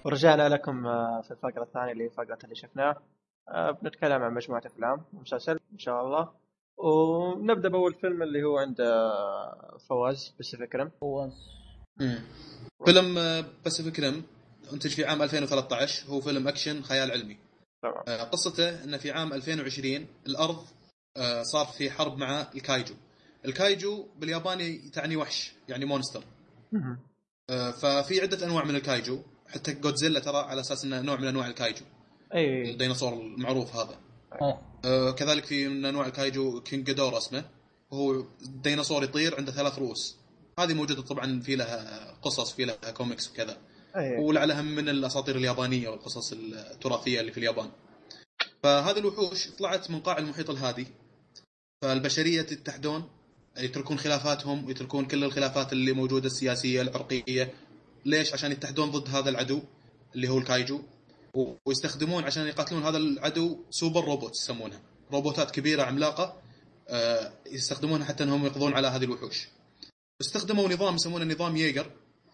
ورجعنا 0.05 0.49
لكم 0.49 0.87
آه، 0.87 1.21
في 1.21 1.31
الفقرة 1.31 1.63
الثانية 1.63 1.93
اللي 1.93 2.05
هي 2.05 2.11
فقرة 2.11 2.39
اللي 2.45 2.55
شفناه 2.55 2.97
آه، 3.49 3.71
بنتكلم 3.71 4.23
عن 4.23 4.35
مجموعة 4.35 4.63
أفلام 4.67 5.05
ومسلسل 5.13 5.59
إن 5.73 5.79
شاء 5.79 6.05
الله. 6.05 6.29
ونبدأ 6.79 7.69
بأول 7.69 7.95
فيلم 7.95 8.23
اللي 8.23 8.43
هو 8.45 8.59
عند 8.59 8.81
آه، 8.81 9.77
فواز 9.89 10.35
Pacific 10.39 10.75
Rim 10.75 10.91
مم. 12.01 12.19
فيلم 12.85 13.15
Pacific 13.65 14.01
Rim 14.01 14.27
انتج 14.73 14.91
في 14.91 15.05
عام 15.05 15.23
2013 15.23 16.09
هو 16.09 16.21
فيلم 16.21 16.49
أكشن 16.49 16.83
خيال 16.83 17.11
علمي. 17.11 17.37
آه، 18.09 18.23
قصته 18.23 18.85
إنه 18.85 18.97
في 18.97 19.11
عام 19.11 19.33
2020 19.33 20.07
الأرض 20.27 20.65
صار 21.43 21.67
في 21.67 21.91
حرب 21.91 22.19
مع 22.19 22.51
الكايجو. 22.55 22.95
الكايجو 23.45 24.07
بالياباني 24.19 24.79
تعني 24.79 25.17
وحش 25.17 25.53
يعني 25.69 25.85
monster. 25.85 26.25
آه، 27.51 27.71
ففي 27.71 28.21
عدة 28.21 28.47
أنواع 28.47 28.65
من 28.65 28.77
الكايجو. 28.77 29.23
حتى 29.49 29.73
جودزيلا 29.73 30.21
ترى 30.21 30.37
على 30.37 30.61
أساس 30.61 30.85
إنه 30.85 31.01
نوع 31.01 31.17
من 31.17 31.27
أنواع 31.27 31.47
الكايجو. 31.47 31.85
أي. 32.35 32.71
الديناصور 32.71 33.13
المعروف 33.13 33.77
هذا. 33.77 33.99
آه، 34.85 35.11
كذلك 35.11 35.45
في 35.45 35.69
من 35.69 35.85
أنواع 35.85 36.07
الكايجو 36.07 36.61
King 36.61 36.87
Ghidorah 36.87 37.19
اسمه. 37.19 37.45
وهو 37.91 38.25
ديناصور 38.43 39.05
يطير 39.05 39.37
عنده 39.37 39.53
ثلاث 39.53 39.79
رؤوس. 39.79 40.17
هذه 40.59 40.75
موجودة 40.75 41.03
طبعا 41.03 41.41
في 41.41 41.57
لها 41.57 42.11
قصص 42.23 42.53
في 42.53 42.65
لها 42.65 42.91
كوميكس 42.97 43.31
وكذا. 43.31 43.59
ولعلها 44.19 44.63
من 44.63 44.89
الأساطير 44.89 45.37
اليابانية 45.37 45.89
والقصص 45.89 46.33
التراثية 46.33 47.21
اللي 47.21 47.33
في 47.33 47.39
اليابان. 47.39 47.71
فهذه 48.63 48.99
الوحوش 48.99 49.49
طلعت 49.49 49.91
من 49.91 50.01
قاع 50.01 50.19
المحيط 50.19 50.51
الهادي. 50.51 50.87
فالبشرية 51.87 52.41
يتحدون 52.41 53.09
يتركون 53.59 53.99
خلافاتهم 53.99 54.67
ويتركون 54.67 55.05
كل 55.05 55.25
الخلافات 55.25 55.73
اللي 55.73 55.93
موجودة 55.93 56.27
السياسية 56.27 56.83
العرقية. 56.83 57.55
ليش؟ 58.05 58.33
عشان 58.33 58.53
يتحدون 58.53 58.91
ضد 58.91 59.09
هذا 59.09 59.31
العدو 59.31 59.63
اللي 60.15 60.29
هو 60.29 60.39
الكايجو 60.39 60.83
ويستخدمون 61.67 62.25
عشان 62.25 62.47
يقاتلون 62.47 62.83
هذا 62.83 62.97
العدو 62.97 63.65
super 63.71 64.05
robot 64.05 64.33
يسمونها. 64.37 64.81
روبوتات 65.13 65.51
كبيرة 65.51 65.83
عملاقة 65.83 66.43
آه، 66.89 67.33
يستخدمونها 67.53 68.07
حتى 68.07 68.25
إنهم 68.25 68.47
يقضون 68.47 68.73
على 68.73 68.89
هذه 68.89 69.05
الوحوش. 69.05 69.49
استخدموا 70.21 70.69
نظام 70.69 70.95
يسمونه 70.95 71.25
نظام 71.25 71.57
Jaeger 71.57 71.91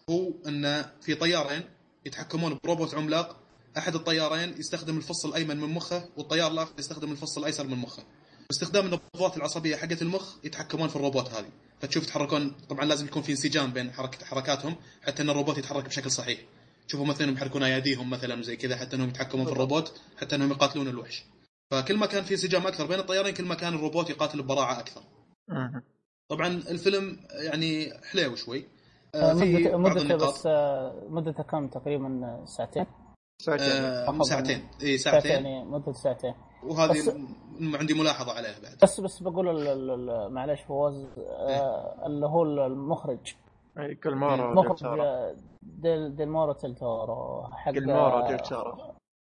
هو 0.09 0.31
ان 0.47 0.85
في 1.01 1.15
طيارين 1.15 1.63
يتحكمون 2.05 2.59
بروبوت 2.63 2.95
عملاق. 2.95 3.39
أحد 3.77 3.95
الطيارين 3.95 4.55
يستخدم 4.59 4.97
الفص 4.97 5.25
الأيمن 5.25 5.57
من 5.57 5.69
مخه 5.69 6.09
والطيار 6.17 6.51
الآخر 6.51 6.73
يستخدم 6.79 7.11
الفص 7.11 7.37
الأيسر 7.37 7.67
من 7.67 7.77
مخه. 7.77 8.03
باستخدام 8.49 8.85
النبضات 8.85 9.37
العصبية 9.37 9.75
حقت 9.75 10.01
المخ 10.01 10.35
يتحكمون 10.43 10.87
في 10.87 10.95
الروبوت 10.95 11.29
هذه. 11.29 11.49
فتشوف 11.79 12.03
يتحركون 12.03 12.55
طبعا 12.69 12.85
لازم 12.85 13.05
يكون 13.05 13.21
في 13.21 13.31
انسجام 13.31 13.73
بين 13.73 13.91
حركه 13.91 14.25
حركاتهم 14.25 14.75
حتى 15.01 15.23
إن 15.23 15.29
الروبوت 15.29 15.57
يتحرك 15.57 15.85
بشكل 15.85 16.11
صحيح. 16.11 16.39
تشوفوا 16.87 17.05
مثلا 17.05 17.31
يحركون 17.31 17.63
أياديهم 17.63 18.09
مثلا 18.09 18.43
زي 18.43 18.55
كذا 18.55 18.75
حتى 18.75 18.95
إنهم 18.95 19.09
يتحكمون 19.09 19.45
في 19.45 19.51
الروبوت 19.51 20.01
حتى 20.17 20.35
إنهم 20.35 20.51
يقاتلون 20.51 20.87
الوحش. 20.87 21.23
فكل 21.71 21.97
ما 21.97 22.05
كان 22.05 22.23
في 22.23 22.31
انسجام 22.33 22.67
أكثر 22.67 22.85
بين 22.85 22.99
الطيارين 22.99 23.33
كل 23.33 23.45
ما 23.45 23.55
كان 23.55 23.73
الروبوت 23.73 24.09
يقاتل 24.09 24.41
ببراعة 24.41 24.79
أكثر. 24.79 25.01
طبعا 26.29 26.47
الفيلم 26.47 27.19
يعني 27.31 27.93
حلو 28.11 28.35
شوي. 28.35 28.65
آه، 29.15 29.33
في 29.33 29.55
مدته 29.55 29.77
مدته 29.77 30.15
بس 30.15 30.45
آه، 30.45 31.07
مدته 31.09 31.43
كم؟ 31.43 31.67
تقريبا 31.67 32.43
ساعتين. 32.45 32.85
ساعتين 33.41 33.83
آه،. 33.83 34.21
ساعتين 34.21 34.67
اي 34.83 34.97
ساعتين 34.97 35.21
ساعتين 35.31 35.45
يعني 35.45 35.65
مدة 35.65 35.91
ساعتين 35.91 36.33
وهذه 36.63 36.91
بس- 36.91 37.15
عندي 37.79 37.93
ملاحظه 37.93 38.31
عليها 38.31 38.59
بعد 38.63 38.77
بس 38.83 38.99
بس 38.99 39.23
بقول 39.23 39.49
ال- 39.49 39.67
ال- 39.67 40.09
ال- 40.09 40.33
معلش 40.33 40.61
فواز 40.61 41.05
آه، 41.17 42.05
اللي 42.05 42.25
هو 42.25 42.43
المخرج 42.43 43.33
إي، 43.79 43.95
جلمورو 43.95 44.53
مخرج 44.53 44.79
ديل 44.79 45.01
آه، 45.01 46.07
ديل 46.07 46.29
مورو 46.29 46.53
ديل 46.53 46.75
تورو 46.75 47.43
حق 47.51 47.71
جلمورو 47.71 47.99
آه، 48.19 48.27
ديل 48.27 48.39
تورو 48.39 48.77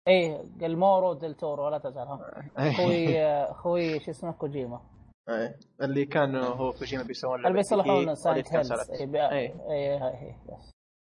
إيه 0.07 0.43
جلمورو 0.57 1.13
ديل 1.13 1.33
تورو 1.33 1.69
لا 1.69 1.77
تزعلها 1.77 2.43
إي. 2.59 2.73
خوي 2.73 3.19
آه، 3.21 3.53
خوي 3.53 3.99
شو 3.99 4.11
اسمه 4.11 4.31
كوجيما 4.31 4.81
إي. 5.29 5.55
اللي 5.81 6.05
كان 6.05 6.35
هو 6.35 6.71
كوجيما 6.73 7.03
بيسوون 7.03 7.45
اللي 7.45 7.57
بيصلحون 7.57 8.15
Silent 8.15 8.53
Hills 8.55 8.71
اي. 8.71 9.53
اي 9.71 10.35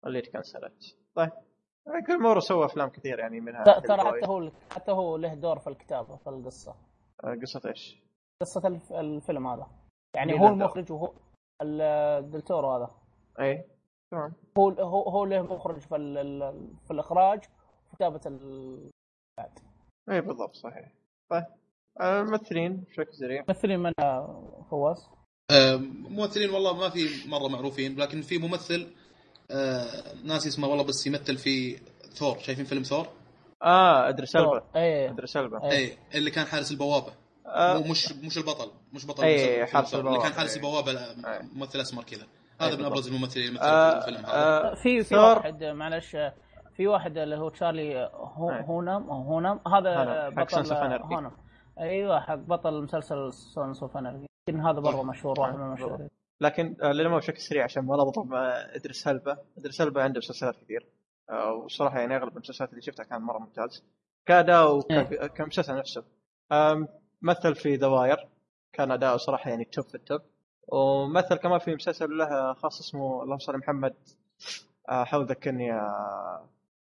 اللي 0.05 0.21
تكنسلت 0.21 0.73
طيب 1.15 1.31
جلمورو 2.07 2.39
سوى 2.39 2.65
أفلام 2.65 2.89
كثير 2.89 3.19
يعني 3.19 3.39
منها 3.39 3.63
ترى. 3.63 4.01
حتى 4.01 4.27
هو 4.27 4.51
حتى 4.71 4.91
هو 4.91 5.17
له 5.17 5.33
دور 5.33 5.59
في 5.59 5.67
الكتابة 5.67 6.15
في 6.15 6.29
القصة. 6.29 6.75
آه، 7.23 7.35
قصة 7.41 7.69
إيش؟ 7.69 7.97
قصة 8.41 8.67
الف- 8.67 8.93
الفيلم 8.93 9.47
هذا. 9.47 9.67
يعني 10.15 10.31
مين 10.33 10.41
هو؟ 10.41 10.47
المخرج 10.47 10.91
وهو 10.91 11.13
ال- 11.61 12.31
ديل 12.31 12.48
تورو 12.48 12.71
هذا. 12.75 12.91
اي 13.39 13.63
تمام. 14.11 14.33
هو 14.57 14.69
هو 14.69 15.09
هو 15.09 15.25
له 15.25 15.41
مخرج 15.41 15.79
في 15.79 15.95
ال- 15.95 16.17
ال- 16.17 16.73
في 16.85 16.91
الإخراج 16.91 17.43
وكتابه 17.93 18.21
ال... 18.25 18.89
اي 20.09 20.21
بالضبط 20.21 20.55
صحيح. 20.55 20.91
طيب. 21.31 21.45
آه، 22.01 22.21
الممثلين 22.21 22.77
بشكل 22.77 23.13
سريع. 23.13 23.43
ممثلين 23.47 23.79
من 23.79 23.91
فواز؟ 24.69 25.09
آه، 25.51 25.75
ممثلين 26.09 26.49
والله 26.49 26.77
ما 26.77 26.89
في 26.89 27.29
مرة 27.29 27.47
معروفين 27.47 27.95
لكن 27.99 28.21
في 28.21 28.37
ممثل 28.37 28.93
آه، 29.51 29.85
ناسي 30.23 30.49
اسمه 30.49 30.67
والله 30.67 30.83
بس 30.83 31.07
يمثل 31.07 31.37
في 31.37 31.77
ثور 32.13 32.37
شايفين 32.39 32.65
فيلم 32.65 32.83
ثور؟ 32.83 33.07
آه 33.63 34.09
ادريس 34.09 34.35
البا 34.35 34.63
إيه 34.75 35.09
ادريس 35.09 35.37
البا 35.37 35.63
إيه. 35.63 35.71
اي 35.71 35.97
اللي 36.15 36.31
كان 36.31 36.45
حارس 36.45 36.71
البوابة 36.71 37.13
آه، 37.47 37.77
مش 37.79 38.11
مش 38.11 38.37
البطل 38.37 38.71
مش 38.93 39.07
بطل 39.07 39.23
إيه، 39.23 39.55
فيلم 39.55 39.67
حارس 39.67 39.91
ثور. 39.91 39.99
اللي 39.99 40.09
البوابة، 40.09 40.29
كان 40.29 40.37
حارس 40.37 40.49
إيه. 40.49 40.57
البوابة 40.57 40.91
إيه. 40.91 41.41
ممثل 41.53 41.79
أسمر 41.81 42.03
كذا 42.03 42.21
إيه، 42.61 42.67
هذا 42.67 42.75
من 42.75 42.85
أبرز. 42.85 43.07
الممثلين 43.07 43.47
اللي 43.47 43.57
يمثلون 43.57 43.73
آه، 43.73 43.99
في 43.99 44.07
الفيلم 44.07 44.25
هذا 44.25 44.33
آه، 44.35 44.75
في 44.75 45.03
في 45.03 45.03
ثور. 45.03 45.19
واحد 45.37 45.63
معلش 45.63 46.17
في 46.75 46.87
واحد 46.87 47.17
اللي 47.17 47.35
هو 47.37 47.49
تشارلي 47.49 48.09
هو 48.13 48.51
إيه. 48.51 48.61
هونام 48.61 49.09
أو 49.09 49.21
هونام 49.21 49.59
هذا 49.67 50.29
بطل. 50.29 50.83
هونام 51.13 51.31
أيوه 51.79 52.19
حق 52.19 52.35
بطل 52.35 52.83
مسلسل 52.83 53.33
Sons 53.33 53.81
of 53.83 53.97
Anarchy 53.97 54.27
هذا 54.49 54.79
برضه 54.79 55.03
مشهور 55.03 55.39
واحد 55.39 55.55
من 55.55 55.65
المشهورين 55.65 56.09
لكن 56.41 56.75
آه، 56.81 56.91
للأمانة 56.91 57.17
بشكل 57.17 57.37
سريع 57.41 57.63
عشان 57.63 57.83
ما 57.85 57.95
نضرب 57.95 58.27
مع 58.27 58.47
إدريس 58.75 59.07
هلبا 59.07 59.37
إدريس 59.57 59.81
هلبا 59.81 60.03
عنده 60.03 60.17
مسلسلات 60.17 60.55
كثير. 60.63 60.85
آه، 61.29 61.53
وصراحة 61.53 61.99
يعني 61.99 62.15
أغلب 62.17 62.37
المسلسلات 62.37 62.69
اللي 62.69 62.81
شفتها 62.81 63.03
كان 63.03 63.21
مرة 63.21 63.37
ممتاز. 63.39 63.83
كاداء 64.25 64.75
وك- 64.75 65.25
كمسلسل 65.25 65.75
نفسه. 65.77 66.03
مثل 67.21 67.55
في 67.55 67.77
The 67.77 67.98
Wire 67.98 68.27
كان 68.73 68.91
اداؤه 68.91 69.17
صراحة 69.17 69.49
يعني 69.49 69.65
top 69.65 69.85
في 69.85 69.95
ال 69.95 70.02
top 70.02 70.21
ومثل 70.67 71.35
كمان 71.35 71.59
في 71.59 71.75
مسلسل 71.75 72.17
له 72.17 72.53
خاص 72.53 72.79
اسمه 72.79 73.23
اللهم 73.23 73.39
صل 73.39 73.51
على 73.51 73.59
محمد. 73.59 73.93
آه، 74.89 75.03
حاول 75.03 75.25
ذكرني 75.25 75.65
يا 75.65 75.81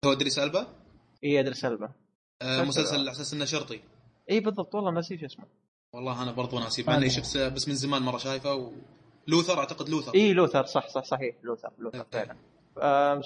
هو 0.06 0.12
إدريس 0.12 0.40
البا 0.40 0.68
إي 1.24 1.40
إدريس 1.40 1.66
هلبا 1.66 1.92
آه، 2.42 2.64
مسلسل 2.64 3.00
على 3.00 3.12
أساس 3.12 3.34
إنه 3.34 3.46
شرطي. 3.46 3.80
إي 4.32 4.40
بالضبط. 4.40 4.76
والله 4.76 4.92
نسيت 4.92 5.24
اسمه. 5.24 5.46
والله 5.94 6.24
أنا 6.24 6.32
برضو 6.32 6.60
ناسي. 6.60 6.84
مع 6.84 6.96
إني 6.98 7.10
شفت 7.10 7.38
بس 7.38 7.68
من 7.68 7.76
زمان 7.76 8.02
مرة 8.02 8.18
شايفه 8.18 8.54
و... 8.56 8.72
Luther 9.28 9.60
أعتقد 9.60 9.90
Luther. 9.90 10.14
اي 10.16 10.34
Luther. 10.34 10.66
صح 10.66 10.88
صح 10.88 11.04
صحيح. 11.04 11.36
Luther 11.44 11.70
Luther 11.78 11.98
إيه. 11.98 12.04
فعلا. 12.12 12.36
آه، 12.78 13.22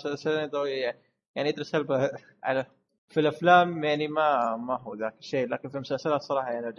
يعني 1.36 1.50
ادريس 1.50 1.76
هلبا 1.76 2.12
على 2.44 2.66
في 3.10 3.20
الأفلام 3.20 3.84
يعني 3.84 4.08
ما 4.08 4.56
ما 4.56 4.80
هو 4.80 4.96
ذاك 4.96 5.14
الشيء. 5.20 5.48
لكن 5.48 5.70
في 5.70 5.76
المسلسلات 5.76 6.22
صراحة 6.22 6.52
يعني 6.52 6.74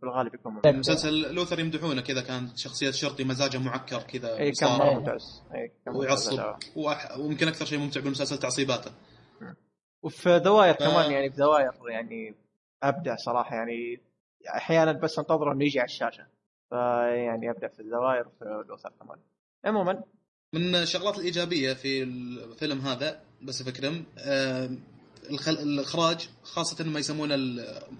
في 0.00 0.06
الغالب 0.06 0.34
يكون 0.34 0.52
ممتاز. 0.52 0.74
مسلسل 0.74 1.34
Luther 1.34 1.60
يمدحونه 1.60 2.00
كذا 2.00 2.20
كان 2.20 2.56
شخصية 2.56 2.90
شرطي 2.90 3.24
مزاجه 3.24 3.58
معكر 3.58 4.02
كذا 4.02 4.38
اي 4.38 4.50
كان 4.50 4.78
مرة 4.78 4.94
ممتاز. 4.94 5.42
اي 5.54 5.72
كان 5.84 5.94
ممتاز. 5.94 6.28
ويعصب. 6.28 6.54
وأح... 6.76 7.18
ويمكن 7.18 7.48
أكثر 7.48 7.64
شيء 7.64 7.78
ممتع 7.78 8.00
بالمسلسل 8.00 8.38
تعصيباته. 8.38 8.90
وفي 10.02 10.38
The 10.38 10.53
Wire 10.53 10.74
ف- 10.74 10.78
كمان 10.78 11.12
يعني 11.12 11.30
في 11.30 11.36
The 11.36 11.51
Wire 11.51 11.70
يعني 11.88 12.34
أبدع 12.82 13.16
صراحة. 13.16 13.56
يعني 13.56 14.00
أحيانا 14.56 14.92
بس 14.92 15.18
أنتظره 15.18 15.52
إنه 15.52 15.64
يجي 15.64 15.80
على 15.80 15.86
الشاشة. 15.86 16.26
فيعني 16.70 17.50
ابدع 17.50 17.68
في 17.68 17.80
The 17.80 18.01
Wire 18.01 18.28
وفي 18.28 18.64
Luther 18.68 18.92
كمان. 19.00 19.18
عموما. 19.64 20.04
من 20.52 20.74
الشغلات 20.74 21.18
الإيجابية 21.18 21.72
في 21.72 22.02
الفيلم 22.02 22.80
هذا 22.80 23.20
بس 23.42 23.62
فكرم 23.62 24.04
آه. 24.18 24.70
الإخراج 25.48 26.28
خاصة 26.42 26.84
ما 26.84 26.98
يسمونه 26.98 27.36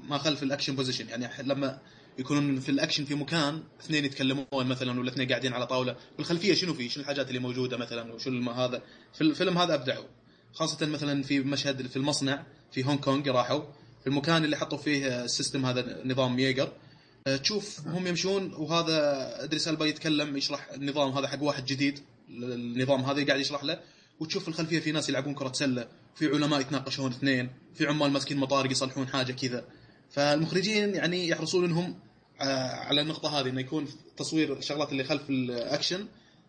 ما 0.08 0.18
خلف 0.18 0.42
ال 0.42 0.47
action 0.47 0.76
position 0.76 1.08
يعني 1.08 1.48
لما 1.48 1.78
يكونون 2.18 2.60
في 2.60 2.68
الأكشن 2.68 3.04
في 3.04 3.14
مكان 3.14 3.62
اثنين 3.80 4.04
يتكلمون 4.04 4.46
مثلا 4.52 5.00
ولا 5.00 5.10
اثنين 5.10 5.28
قاعدين 5.28 5.52
على 5.52 5.66
طاولة. 5.66 5.96
بالخلفية 6.16 6.54
شنو 6.54 6.74
في؟ 6.74 6.88
شنو 6.88 7.02
الحاجات 7.02 7.28
اللي 7.28 7.38
موجودة 7.38 7.76
مثلا؟ 7.76 8.12
وشو 8.12 8.50
هذا؟ 8.50 8.82
في 9.12 9.20
الفيلم 9.20 9.58
هذا 9.58 9.74
أبدعوا. 9.74 10.06
خاصة 10.52 10.86
مثلا 10.86 11.22
في 11.22 11.40
مشهد 11.40 11.86
في 11.86 11.96
المصنع 11.96 12.46
في 12.72 12.84
هونغ 12.84 13.00
كونغ 13.00 13.30
راحوا. 13.30 13.62
في 14.00 14.06
المكان 14.06 14.44
اللي 14.44 14.56
حطوا 14.56 14.78
فيه 14.78 15.24
ال 15.24 15.30
system 15.30 15.66
هذا 15.66 16.02
نظام 16.04 16.38
Jaeger 16.38 16.72
تشوف 17.42 17.80
هم 17.86 18.06
يمشون 18.06 18.54
وهذا 18.54 19.44
إدريس 19.44 19.68
ألبا 19.68 19.86
يتكلم 19.86 20.36
يشرح 20.36 20.70
النظام 20.72 21.12
هذا 21.12 21.28
حق 21.28 21.42
واحد 21.42 21.64
جديد 21.64 22.00
النظام 22.30 23.00
هذا 23.00 23.26
قاعد 23.26 23.40
يشرح 23.40 23.64
له. 23.64 23.80
وتشوف 24.20 24.42
في 24.42 24.48
الخلفية 24.48 24.80
في 24.80 24.92
ناس 24.92 25.08
يلعبون 25.08 25.34
كرة 25.34 25.52
سلة 25.52 25.88
في 26.14 26.26
علماء 26.26 26.60
يتناقشون 26.60 27.12
اثنين 27.12 27.50
في 27.74 27.86
عمال 27.86 28.10
ماسكين 28.10 28.36
مطارق 28.36 28.72
يصلحون 28.72 29.08
حاجة 29.08 29.32
كذا. 29.32 29.64
فالمخرجين 30.10 30.94
يعني 30.94 31.28
يحرصون 31.28 31.64
إنهم 31.64 31.98
آه، 32.40 32.74
على 32.74 33.00
النقطة 33.00 33.40
هذه 33.40 33.48
إنه 33.48 33.60
يكون 33.60 33.88
تصوير 34.16 34.58
الشغلات 34.58 34.92
اللي 34.92 35.04
خلف 35.04 35.30
الأكشن 35.30 36.06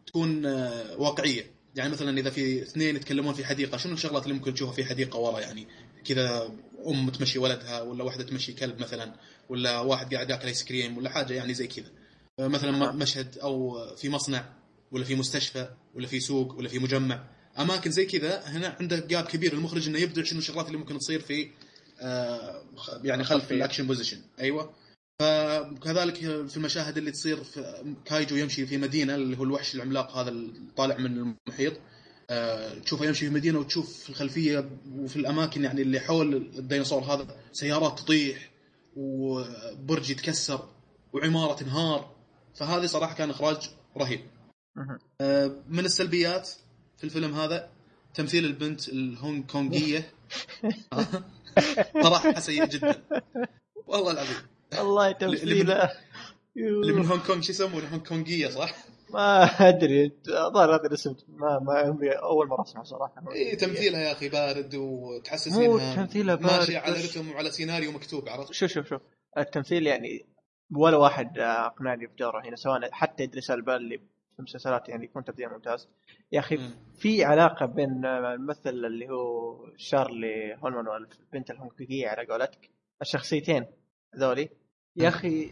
تكون 0.08 0.46
آه، 0.46 0.98
واقعية. 0.98 1.52
يعني 1.76 1.92
مثلا 1.92 2.18
إذا 2.18 2.30
في 2.30 2.62
اثنين 2.62 2.96
يتكلمون 2.96 3.34
في 3.34 3.46
حديقة 3.46 3.78
شنو 3.78 3.94
الشغلات 3.94 4.24
اللي 4.24 4.34
ممكن 4.34 4.54
تشوفها 4.54 4.74
في 4.74 4.86
حديقة 4.86 5.20
ورا؟ 5.20 5.40
يعني 5.40 5.68
كذا 6.06 6.52
أم 6.88 7.10
تمشي 7.10 7.40
ولدها 7.40 7.82
ولا 7.82 8.04
واحدة 8.04 8.24
تمشي 8.24 8.54
كلب 8.54 8.80
مثلا. 8.80 9.16
ولا 9.52 9.80
واحد 9.80 10.14
قاعد 10.14 10.30
ياكل 10.30 10.48
ايس 10.48 10.64
كريم 10.64 10.98
ولا 10.98 11.10
حاجة 11.10 11.34
يعني 11.34 11.54
زي 11.54 11.68
كذا. 11.68 11.92
مثلا 12.40 12.92
مشهد 12.92 13.38
أو 13.38 13.78
في 13.96 14.10
مصنع 14.10 14.46
ولا 14.92 15.04
في 15.04 15.16
مستشفى 15.16 15.70
ولا 15.96 16.08
في 16.08 16.20
سوق 16.20 16.58
ولا 16.58 16.70
في 16.70 16.80
مجمع. 16.80 17.24
أماكن 17.60 17.92
زي 17.92 18.06
كذا 18.06 18.40
هنا 18.40 18.78
عنده 18.80 19.00
gap 19.00 19.26
كبير. 19.26 19.54
المخرج 19.54 19.88
إنه 19.88 20.00
يبدع 20.00 20.24
شنو 20.24 20.40
الشغلات 20.40 20.68
اللي 20.68 20.78
ممكن 20.78 20.98
تصير 20.98 21.20
في 21.20 21.50
آه، 22.02 22.64
يعني 23.04 23.24
خلف. 23.24 23.52
ال 23.52 23.57
action 23.57 23.88
position 23.88 24.22
أيوه. 24.40 24.74
فكذلك 25.20 26.16
في 26.48 26.58
المشاهد 26.58 26.98
اللي 26.98 27.12
تصير 27.12 27.44
في 27.44 27.96
Kaiju 28.06 28.36
يمشي 28.36 28.66
في 28.66 28.78
مدينة 28.78 29.16
اللي 29.16 29.38
هو 29.38 29.44
الوحش 29.44 29.76
العملاق 29.76 30.18
هذا 30.18 30.36
طالع 30.78 30.98
من 30.98 31.36
المحيط. 31.48 31.74
آه، 32.30 32.80
تشوفه 32.80 33.06
يمشي 33.06 33.26
في 33.26 33.34
مدينة 33.34 33.60
وتشوف 33.60 34.04
في 34.04 34.10
الخلفية 34.10 34.70
وفي 34.92 35.16
الأماكن 35.16 35.64
يعني 35.64 35.82
اللي 35.82 36.00
حول 36.00 36.36
الديناصور 36.36 37.04
هذا 37.04 37.36
سيارات 37.52 38.00
تطيح 38.00 38.51
وبرج 38.96 40.10
يتكسر 40.10 40.70
وعمارة 41.14 41.54
تنهار 41.54 42.12
فهذه 42.56 42.86
صراحة 42.86 43.16
كان 43.16 43.30
إخراج 43.30 43.70
رهيب. 43.98 44.22
آه، 45.22 45.52
من 45.70 45.86
السلبيات 45.86 46.50
في 46.98 47.04
الفيلم 47.04 47.34
هذا؟ 47.36 47.70
تمثيل 48.14 48.46
البنت 48.46 48.90
الهونغ 48.90 49.42
كونغيه 49.44 50.12
صراحة 52.04 52.40
سيء 52.40 52.66
جدا. 52.66 53.04
والله 53.88 54.12
العظيم. 54.12 54.36
من- 55.32 55.38
تمثيله. 55.40 55.92
اللي 56.58 56.94
من 56.94 57.06
هونغ 57.06 57.26
كونغ 57.28 57.42
شو 57.42 57.52
يسمونه؟ 57.52 57.88
هونغ 57.88 58.04
كونغيه 58.04 58.50
صح؟ 58.50 58.76
ما 59.14 59.44
أدري 59.44 60.12
الظاهر 60.28 60.76
هذا 60.76 60.88
الاسم 60.88 61.16
ما 61.28 61.60
ما 61.60 61.74
عمري 61.74 62.12
أول 62.12 62.48
مرة 62.48 62.62
أسمعه 62.62 62.84
صراحة. 62.84 63.24
اي 63.32 63.56
تمثيلها 63.56 64.02
يا 64.02 64.12
أخي 64.12 64.30
بارد 64.30 64.76
وتحسس 64.76 65.54
مو 65.54 65.78
إنها 65.78 65.96
تمثيلها 65.96 66.36
بارد 66.36 66.54
ماشيه 66.54 66.78
على 66.80 66.94
رتم 66.94 67.32
وعلى 67.32 67.52
سيناريو 67.52 67.92
مكتوب 67.92 68.30
عرفت؟ 68.30 68.54
شوف 68.54 68.72
شوف 68.72 68.88
شوف. 68.88 69.02
التمثيل 69.38 69.88
يعني 69.88 70.26
ولا 70.76 70.98
واحد 70.98 71.40
أقنعني 71.40 72.08
في 72.08 72.16
دوره 72.20 72.46
هنا 72.46 72.56
سواء 72.56 72.92
حتى 72.92 73.24
إدريس 73.24 73.52
البال 73.52 73.76
اللي 73.76 73.98
في 73.98 74.40
المسلسلات 74.40 74.90
يعني 74.90 75.06
يكون 75.06 75.24
تمثيل 75.24 75.50
ممتاز. 75.50 75.88
يا 76.32 76.40
أخي. 76.40 76.60
في 76.98 77.24
علاقة 77.24 77.66
بين 77.66 78.06
الممثل 78.06 78.70
اللي 78.70 79.10
هو 79.10 79.56
شارلي 79.78 80.58
هولمان 80.64 80.88
والبنت 80.88 81.52
الهونكوكيه 81.52 82.08
على 82.08 82.28
قولتك 82.28 82.70
الشخصيتين 83.02 83.66
ذولي 84.18 84.50
يا 84.96 85.08
أخي 85.08 85.52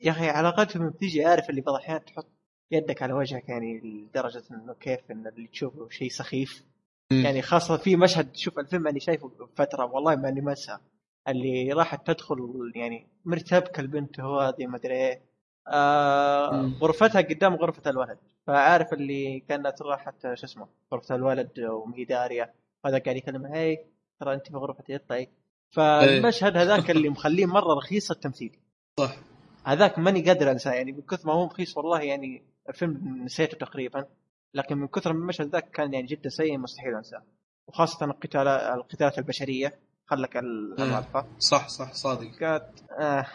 يا 0.00 0.10
أخي 0.10 0.28
علاقتهم 0.28 0.90
بتيجي 0.90 1.24
عارف 1.24 1.50
اللي 1.50 1.60
بعض 1.60 1.74
الأحيان 1.74 2.04
تحط 2.04 2.35
يدك 2.70 3.02
على 3.02 3.12
وجهك 3.12 3.48
يعني 3.48 3.80
لدرجة 3.80 4.42
إنه 4.50 4.74
كيف 4.74 5.00
إن 5.10 5.26
اللي 5.26 5.48
تشوفه 5.48 5.88
شيء 5.88 6.08
سخيف. 6.08 6.64
مم. 7.12 7.24
يعني 7.24 7.42
خاصة 7.42 7.76
في 7.76 7.96
مشهد 7.96 8.36
شوف 8.36 8.58
الفيلم 8.58 8.86
اني 8.86 9.00
شايفه 9.00 9.30
فترة 9.56 9.84
والله 9.84 10.16
ما 10.16 10.28
اني 10.28 10.40
ما 10.40 10.50
انساه 10.50 10.80
اللي 11.28 11.72
راحت 11.72 12.06
تدخل 12.06 12.72
يعني 12.74 13.06
مرتبكة 13.24 13.80
البنت 13.80 14.20
هذه 14.20 14.66
ما 14.66 14.76
أدري 14.76 14.94
إيه. 14.94 15.20
آه. 15.68 16.72
غرفتها 16.80 17.20
قدام 17.20 17.54
غرفة 17.54 17.90
الولد. 17.90 18.18
فعارف 18.46 18.92
اللي 18.92 19.40
كانت 19.48 19.82
راحت 19.82 20.34
شو 20.34 20.46
اسمه 20.46 20.68
غرفة 20.92 21.14
الولد 21.14 21.60
ومهي 21.60 22.04
دارية. 22.04 22.54
هذا 22.86 22.98
قاعد 22.98 23.16
يكلمها 23.16 23.56
هي 23.56 23.84
ترى 24.20 24.34
أنت 24.34 24.46
في 24.46 24.56
غرفتي 24.56 24.98
طيب 24.98 25.28
فالمشهد 25.70 26.56
هذاك 26.56 26.90
اللي 26.90 27.08
مخليه 27.08 27.46
مرة 27.46 27.74
رخيص 27.74 28.10
التمثيل. 28.10 28.58
صح. 29.00 29.16
هذاك 29.64 29.98
ماني 29.98 30.22
قادر 30.22 30.50
أنساه 30.50 30.72
يعني 30.72 30.92
من 30.92 31.02
كثر 31.02 31.26
ما 31.28 31.34
هو 31.34 31.44
رخيص 31.44 31.76
والله 31.76 32.00
يعني 32.00 32.42
الفيلم 32.68 33.24
نسيته 33.24 33.58
تقريبا 33.58 34.06
لكن 34.54 34.78
من 34.78 34.88
كثر 34.88 35.12
من 35.12 35.20
المشهد 35.20 35.48
ذاك 35.52 35.70
كان 35.70 35.94
يعني 35.94 36.06
جدا 36.06 36.28
سيء 36.28 36.58
مستحيل 36.58 36.94
أنساه. 36.94 37.22
وخاصة 37.68 38.06
القتال 38.06 38.48
القتالات 38.48 39.18
البشرية 39.18 39.78
خلك 40.06 40.36
المعرفه 40.36 41.26
صح 41.38 41.68
صح 41.68 41.92
صادق. 41.92 42.30
كانت 42.30 42.68
آه 43.00 43.26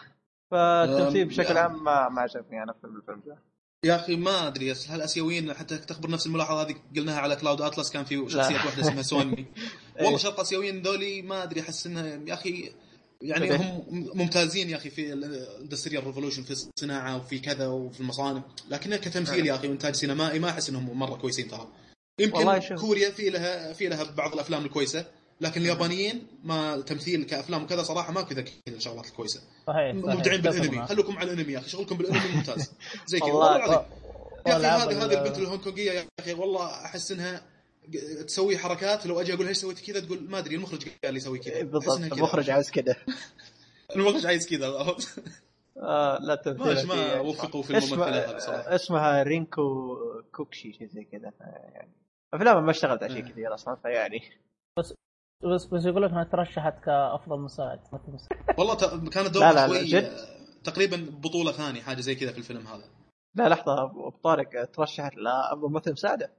فالتمثيل 0.51 1.25
بشكل 1.27 1.57
عام 1.57 1.83
ما 1.83 2.09
ما 2.09 2.21
عجبني 2.21 2.63
أنا 2.63 2.73
في 2.73 2.83
الفيلم 2.83 3.21
ذا. 3.27 3.37
يا 3.85 3.95
أخي 3.95 4.15
ما 4.15 4.47
أدري 4.47 4.71
أصل 4.71 4.95
الاسيويين 4.95 5.53
حتى 5.53 5.77
تخبر 5.77 6.09
نفس 6.09 6.27
الملاحظة 6.27 6.61
هذه 6.61 6.75
قلناها 6.95 7.19
على 7.19 7.35
Cloud 7.35 7.61
Atlas 7.61 7.91
كان 7.91 8.03
في 8.03 8.29
شخصية. 8.29 8.55
واحدة 8.55 8.81
اسمها 8.81 9.01
سوني 9.11 9.37
إيه. 9.37 10.05
والله 10.05 10.17
شرق 10.17 10.39
أسيويين 10.39 10.81
ذولي 10.81 11.21
ما 11.21 11.43
أدري 11.43 11.61
أحس 11.61 11.87
انها 11.87 12.05
يا 12.05 12.33
أخي 12.33 12.71
يعني 13.21 13.51
إيه. 13.51 13.57
هم 13.57 14.09
ممتازين 14.13 14.69
يا 14.69 14.77
أخي 14.77 14.89
في 14.89 15.13
ال 15.13 15.22
industrial 15.22 16.07
revolution 16.07 16.43
في 16.43 16.51
الصناعة 16.51 17.17
وفي 17.17 17.39
كذا 17.39 17.67
وفي 17.67 17.99
المصانع 17.99 18.43
لكن 18.69 18.95
كتمثيل 18.95 19.45
يا 19.45 19.55
أخي 19.55 19.67
وإنتاج 19.67 19.95
سينمائي 19.95 20.39
ما 20.39 20.49
أحس 20.49 20.69
إنهم 20.69 20.99
مرة 20.99 21.15
كويسين 21.15 21.47
ترى 21.47 21.67
يمكن. 22.19 22.75
كوريا 22.75 23.09
في 23.09 23.29
لها 23.29 23.73
في 23.73 23.87
لها 23.87 24.03
بعض 24.03 24.33
الأفلام 24.33 24.65
الكويسة 24.65 25.05
لكن 25.41 25.61
اليابانيين 25.61 26.27
ما 26.43 26.81
تمثيل 26.81 27.23
كأفلام 27.23 27.63
وكذا 27.63 27.83
صراحة 27.83 28.13
ماكو 28.13 28.33
ذاك 28.33 28.51
الشغلات 28.67 29.07
الكويسة 29.07 29.41
صحيح. 29.67 29.95
مبدعين 29.95 30.41
بالأنمي. 30.41 30.87
خلوكم 30.87 31.17
على 31.17 31.31
الأنمي 31.31 31.53
يا 31.53 31.59
أخي 31.59 31.69
شغلكم 31.69 31.97
بالأنمي 31.97 32.35
ممتاز 32.35 32.71
زي 33.07 33.19
كذا 33.19 33.27
والله 33.27 33.55
العظيم 33.55 33.85
يا 34.47 34.57
أخي 34.57 34.65
هذه 34.65 35.05
هذه 35.05 35.19
البنت 35.19 35.37
الهونغ 35.37 35.63
كونغيه 35.63 35.91
يا 35.91 36.05
أخي 36.19 36.33
والله 36.33 36.85
أحس 36.85 37.11
إنها 37.11 37.41
تسوي 38.27 38.57
حركات 38.57 39.05
لو 39.05 39.21
أجي 39.21 39.33
أقول 39.33 39.45
ليش 39.45 39.57
سويت 39.57 39.79
كذا 39.79 39.99
تقول 39.99 40.29
ما 40.29 40.37
أدري 40.37 40.55
المخرج 40.55 40.87
قال 41.03 41.13
لي 41.13 41.19
سوي 41.19 41.39
كذا 41.39 41.53
أحس 41.53 41.63
بالضبط. 41.63 42.13
المخرج 42.13 42.49
عاوز 42.49 42.69
كذا 42.69 42.95
المخرج 43.95 44.25
عايز 44.25 44.47
كذا؟ 44.47 44.67
آه 45.77 46.17
لا 46.21 46.35
تمثيل 46.35 46.87
ما 46.87 47.19
وفقوا 47.19 47.63
في 47.63 47.69
الممثلات 47.69 48.29
هذه 48.29 48.37
صراحة 48.37 48.75
اسمها 48.75 49.23
رينكو 49.23 49.97
كوكشي 50.35 50.73
شيء 50.73 50.87
زي 50.87 51.03
كذا 51.03 51.31
يعني 51.73 51.91
أفلام 52.33 52.65
ما 52.65 52.71
اشتغلت 52.71 53.03
على 53.03 53.13
شيء 53.13 53.25
إيه. 53.25 53.31
كثير 53.31 53.53
أصلا 53.53 53.75
فيعني 53.75 54.21
بس 54.77 54.93
بس 55.43 55.85
يقول 55.85 56.03
لك 56.03 56.09
انها 56.09 56.23
ترشحت 56.23 56.83
كأفضل 56.83 57.39
مساعد. 57.39 57.79
والله 58.57 58.73
ت... 58.73 58.83
كانت 58.83 59.17
لا، 59.17 59.27
دورها 59.27 59.53
لا، 59.53 59.67
شوي 59.67 59.85
جد؟ 59.85 60.03
آه، 60.03 60.41
تقريبا 60.63 61.09
بطولة 61.23 61.51
ثانية 61.51 61.81
حاجة 61.81 62.01
زي 62.01 62.15
كذا 62.15 62.31
في 62.31 62.37
الفيلم 62.37 62.67
هذا 62.67 62.83
لا 63.35 63.49
لحظة 63.49 63.83
أبو 63.83 64.09
طارق 64.09 64.71
ترشحت 64.71 65.15
لأفضل 65.15 65.69
ممثل 65.69 65.91
مساعدة 65.91 66.31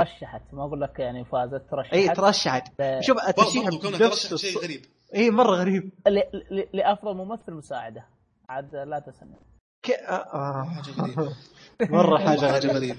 ترشحت 0.00 0.42
ما 0.52 0.64
أقول 0.64 0.80
لك 0.80 0.98
يعني 0.98 1.24
فازت 1.24 1.62
ترشحت. 1.70 1.94
إي 1.94 2.08
ترشحت. 2.08 2.68
شوف 3.00 3.16
الترشيح 3.28 3.68
ترشح 3.98 4.34
شيء 4.36 4.58
غريب. 4.58 4.82
إي 5.14 5.30
مرة 5.30 5.56
غريب. 5.56 5.90
ل- 6.08 6.18
ل- 6.50 6.68
لأفضل 6.72 7.14
ممثل 7.16 7.52
مساعدة. 7.52 8.06
عاد 8.48 8.74
لا 8.76 8.98
تسمع. 8.98 9.36
ك... 9.82 9.90
آه. 9.90 10.64
حاجة 10.64 10.90
غريبه 11.02 11.36
مرة 11.80 12.18
حاجة 12.18 12.40
حاجة 12.52 12.66
غريبه 12.72 12.98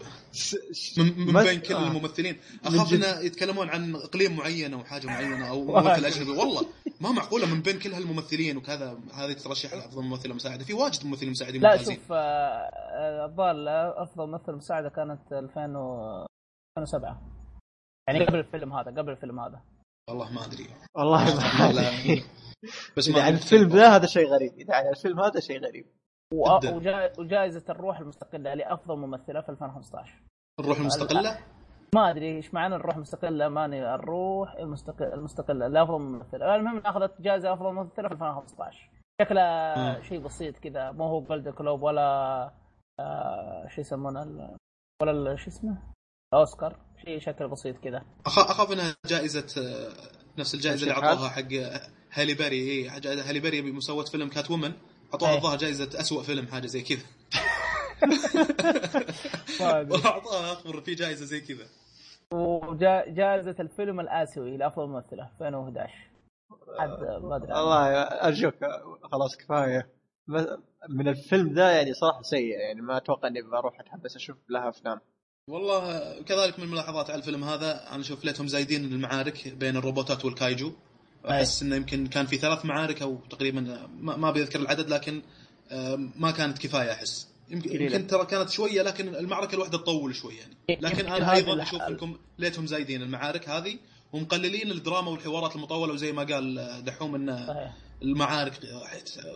من, 0.98 1.20
من 1.34 1.44
بين 1.44 1.60
كل 1.60 1.74
آه. 1.74 1.88
الممثلين. 1.88 2.38
أخاف. 2.66 2.94
إنه 2.94 3.08
يتكلمون 3.20 3.70
عن 3.70 3.96
إقليم 3.96 4.36
معين 4.36 4.74
أو 4.74 4.84
حاجة 4.84 5.08
معينة 5.08 5.50
أو 5.50 5.64
ممثل 5.82 6.06
اجنبي 6.06 6.32
والله 6.32 6.66
ما 7.02 7.12
معقولة 7.12 7.46
من 7.56 7.62
بين 7.62 7.80
كل 7.80 7.94
هالممثلين 7.94 8.58
وكذا 8.58 8.98
هذه 9.14 9.34
ترشح 9.34 9.74
لافضل 9.74 10.02
ممثلة 10.04 10.34
مساعدة. 10.36 10.64
في 10.64 10.74
واجد 10.74 11.06
ممثلين 11.06 11.32
مساعدين 11.32 11.62
لا 11.62 11.72
ممتازين. 11.72 11.96
شوف 11.96 12.12
آه، 12.12 12.16
آه، 12.16 13.26
الظاهر 13.26 14.04
أفضل 14.04 14.28
ممثل 14.28 14.52
مساعدة 14.52 14.90
كانت 14.90 15.20
2000 15.32 15.78
و 15.78 16.26
2007 16.78 17.22
يعني 18.08 18.26
قبل 18.26 18.40
الفيلم 18.40 18.74
هذا 18.74 18.92
قبل 18.92 19.10
الفيلم 19.10 19.40
هذا. 19.40 19.62
والله 20.10 20.34
ما 20.34 20.46
أدري. 20.46 20.68
والله 20.98 21.24
ما 21.36 21.72
لا، 21.74 21.90
أدري. 21.90 22.24
بس 22.98 23.08
إذا 23.10 23.18
ما 23.20 23.24
عن 23.26 23.34
الفيلم 23.34 23.70
ذا 23.70 23.96
هذا 23.96 24.06
شيء 24.06 24.28
غريب. 24.28 24.54
إذا 24.54 24.76
عن 24.76 24.88
الفيلم 24.88 25.20
هذا 25.20 25.40
شيء 25.40 25.60
غريب. 25.60 25.86
وجائزة 27.20 27.66
الروح 27.70 28.00
المستقلة 28.00 28.54
لأفضل 28.54 28.98
ممثلة 28.98 29.42
في 29.42 29.50
2015 29.50 30.14
الروح 30.60 30.80
المستقلة؟ 30.80 31.38
ما 31.96 32.10
أدري 32.10 32.36
إيش 32.36 32.54
معنى 32.54 32.76
الروح 32.76 32.96
المستقلة. 32.96 33.50
ماني 33.50 33.96
الروح 33.96 34.54
المستقله 34.54 35.14
المستقلة 35.14 35.68
لأفضل 35.68 36.00
ممثلة. 36.00 36.56
المهم 36.56 36.78
أخذت 36.78 37.22
جائزة 37.22 37.54
أفضل 37.54 37.74
ممثلة 37.74 38.08
في 38.08 38.14
2015 38.14 38.90
شكلها. 39.22 40.02
شيء 40.02 40.20
بسيط 40.20 40.58
كذا. 40.58 40.92
ما 40.92 41.06
هو 41.06 41.22
Golden 41.22 41.50
Globe 41.50 41.82
ولا 41.82 42.44
آه 43.00 43.68
شو 43.68 43.82
يسمونه 43.82 44.56
ولا 45.02 45.12
ال- 45.12 45.40
شو 45.40 45.50
اسمه؟ 45.50 45.78
أوسكار؟ 46.34 46.78
شيء 47.06 47.20
شكل 47.20 47.48
بسيط 47.48 47.78
كذا 47.78 48.00
أخ- 48.00 48.50
أخاف 48.50 48.72
إنها 48.72 48.96
جائزة 49.06 49.62
آه، 49.62 49.94
نفس 50.40 50.56
الجائزة 50.56 50.84
اللي 50.84 50.94
أعطوها 51.08 51.30
حق 51.30 51.54
آه، 51.54 51.82
هالي 52.14 52.34
باري 52.34 52.72
إي 52.72 52.90
حاجة- 52.90 53.28
هالي 53.28 53.40
باري 53.40 53.62
مسوت 53.62 54.08
فيلم 54.10 54.30
Catwoman 54.30 54.72
أعطوها 55.14 55.32
إيه. 55.32 55.38
الظاهر 55.38 55.58
جائزة 55.58 56.00
اسوء 56.00 56.24
فيلم 56.24 56.48
حاجة 56.48 56.66
زي 56.68 56.82
كذا. 56.82 57.06
اعطوها 60.06 60.54
أخبر 60.54 60.82
في 60.82 60.96
جائزة 60.96 61.26
زي 61.26 61.42
كذا. 61.42 61.66
وجائزة 62.34 63.56
الفيلم 63.60 64.00
الآسيوي 64.00 64.58
لأفضل 64.58 64.88
ممثلة 64.88 65.30
2011 65.42 65.94
حد 66.80 66.90
ما 67.24 67.36
أدري. 67.36 67.54
والله 67.54 68.02
أرجوك 68.02 68.56
خلاص 69.12 69.38
كفاية. 69.38 69.90
من 70.90 71.08
الفيلم 71.08 71.54
ذا 71.54 71.72
يعني 71.72 71.94
صراحة 71.94 72.22
سيء 72.22 72.60
يعني 72.60 72.82
ما 72.82 72.98
أتوقع 72.98 73.28
إني 73.28 73.42
بروح 73.42 73.80
أتحمس 73.80 74.16
أشوف 74.16 74.38
لها 74.50 74.70
أفلام. 74.70 75.00
والله 75.48 76.16
كذلك 76.22 76.60
من 76.60 76.66
الملاحظات 76.66 77.10
على 77.10 77.20
الفيلم 77.20 77.44
هذا 77.44 77.88
أنا 77.92 78.02
أشوف 78.02 78.26
ليتهم 78.26 78.48
زايدين 78.48 78.86
المعارك 78.86 79.48
بين 79.48 79.78
الروبوتات 79.78 80.26
والكايجو. 80.26 80.74
أحس 81.30 81.62
إنه 81.62 81.76
يمكن 81.76 82.08
كان 82.08 82.26
في 82.26 82.38
ثلاث 82.38 82.66
معارك 82.66 83.02
أو 83.02 83.20
تقريبا 83.30 83.88
ما, 84.00 84.32
بذكر 84.32 84.60
العدد 84.60 84.90
لكن 84.90 85.22
آه، 85.72 86.10
ما 86.16 86.32
كانت 86.32 86.58
كفاية 86.58 86.92
أحس. 86.92 87.28
يمكن. 87.50 87.82
يمكن 87.82 88.08
ترى 88.08 88.26
كانت 88.26 88.50
شوية 88.50 88.82
لكن 88.82 89.16
المعركة 89.16 89.56
الواحدة 89.56 89.78
تطول 89.78 90.16
شوي 90.16 90.34
يعني. 90.36 90.82
لكن 90.82 91.00
يمكن 91.00 91.12
أنا 91.12 91.34
أيضا 91.34 91.64
أشوف 91.64 91.82
إنكم 91.82 92.18
ليتهم 92.40 92.68
زايدين 92.68 93.02
المعارك 93.02 93.50
هذه 93.50 93.78
ومقللين 94.14 94.72
الدراما 94.72 95.12
والحوارات 95.12 95.56
المطولة 95.56 95.94
وزي 95.94 96.12
ما 96.12 96.24
قال 96.24 96.82
دحوم 96.86 97.16
انه 97.16 97.72
المعارك 98.02 98.54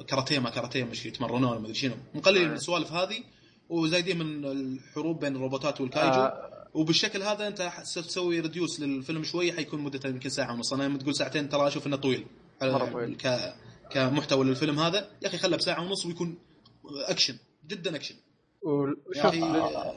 كاراتيه 0.07 0.39
ما 0.39 0.49
كاراتيه 0.49 0.83
مش 0.83 1.05
يتمرنون 1.05 1.57
ما 1.57 1.65
أدري 1.65 1.73
شنو. 1.73 1.95
مقللين 2.13 2.49
آه. 2.49 2.53
السوالف 2.53 2.91
هذه 2.91 3.23
وزايدين 3.69 4.17
من 4.19 4.45
الحروب 4.45 5.19
بين 5.19 5.35
الروبوتات 5.35 5.81
وال 5.81 5.91
Kaiju. 5.91 6.21
آه. 6.21 6.67
وبالشكل 6.73 7.23
هذا 7.23 7.47
انت 7.47 7.71
تسوي 7.95 8.39
reduce 8.39 8.79
للفيلم 8.79 9.23
شوي 9.23 9.53
حيكون 9.53 9.81
مدته 9.81 10.09
يمكن 10.09 10.29
ساعة 10.29 10.53
ونص. 10.53 10.73
أنا 10.73 10.83
لما 10.83 10.97
تقول 10.97 11.15
ساعتين 11.15 11.49
ترى 11.49 11.67
أشوف 11.67 11.87
إنه 11.87 11.95
طويل. 11.95 12.25
مرة 12.61 12.85
طويل. 12.85 13.17
ك 13.17 13.53
كمحتوى 13.89 14.45
للفيلم 14.45 14.79
هذا. 14.79 15.07
يا 15.21 15.27
أخي 15.27 15.37
خله 15.37 15.57
بساعة 15.57 15.81
ونص 15.81 16.05
ويكون 16.05 16.37
أكشن 17.07 17.37
جدا 17.67 17.95
أكشن. 17.95 18.15
وشوف 18.63 19.15
يا 19.15 19.29
أخي، 19.29 19.41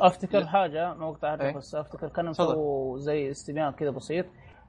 أفتكر 0.00 0.46
حاجة 0.46 0.94
مقطع 0.94 1.34
إيه. 1.40 1.56
بس 1.56 1.74
أفتكر 1.74 2.08
كانوا. 2.08 2.30
مسووا 2.30 2.98
زي 2.98 3.30
استبيان 3.30 3.72
كذا 3.72 3.90
بسيط. 3.90 4.26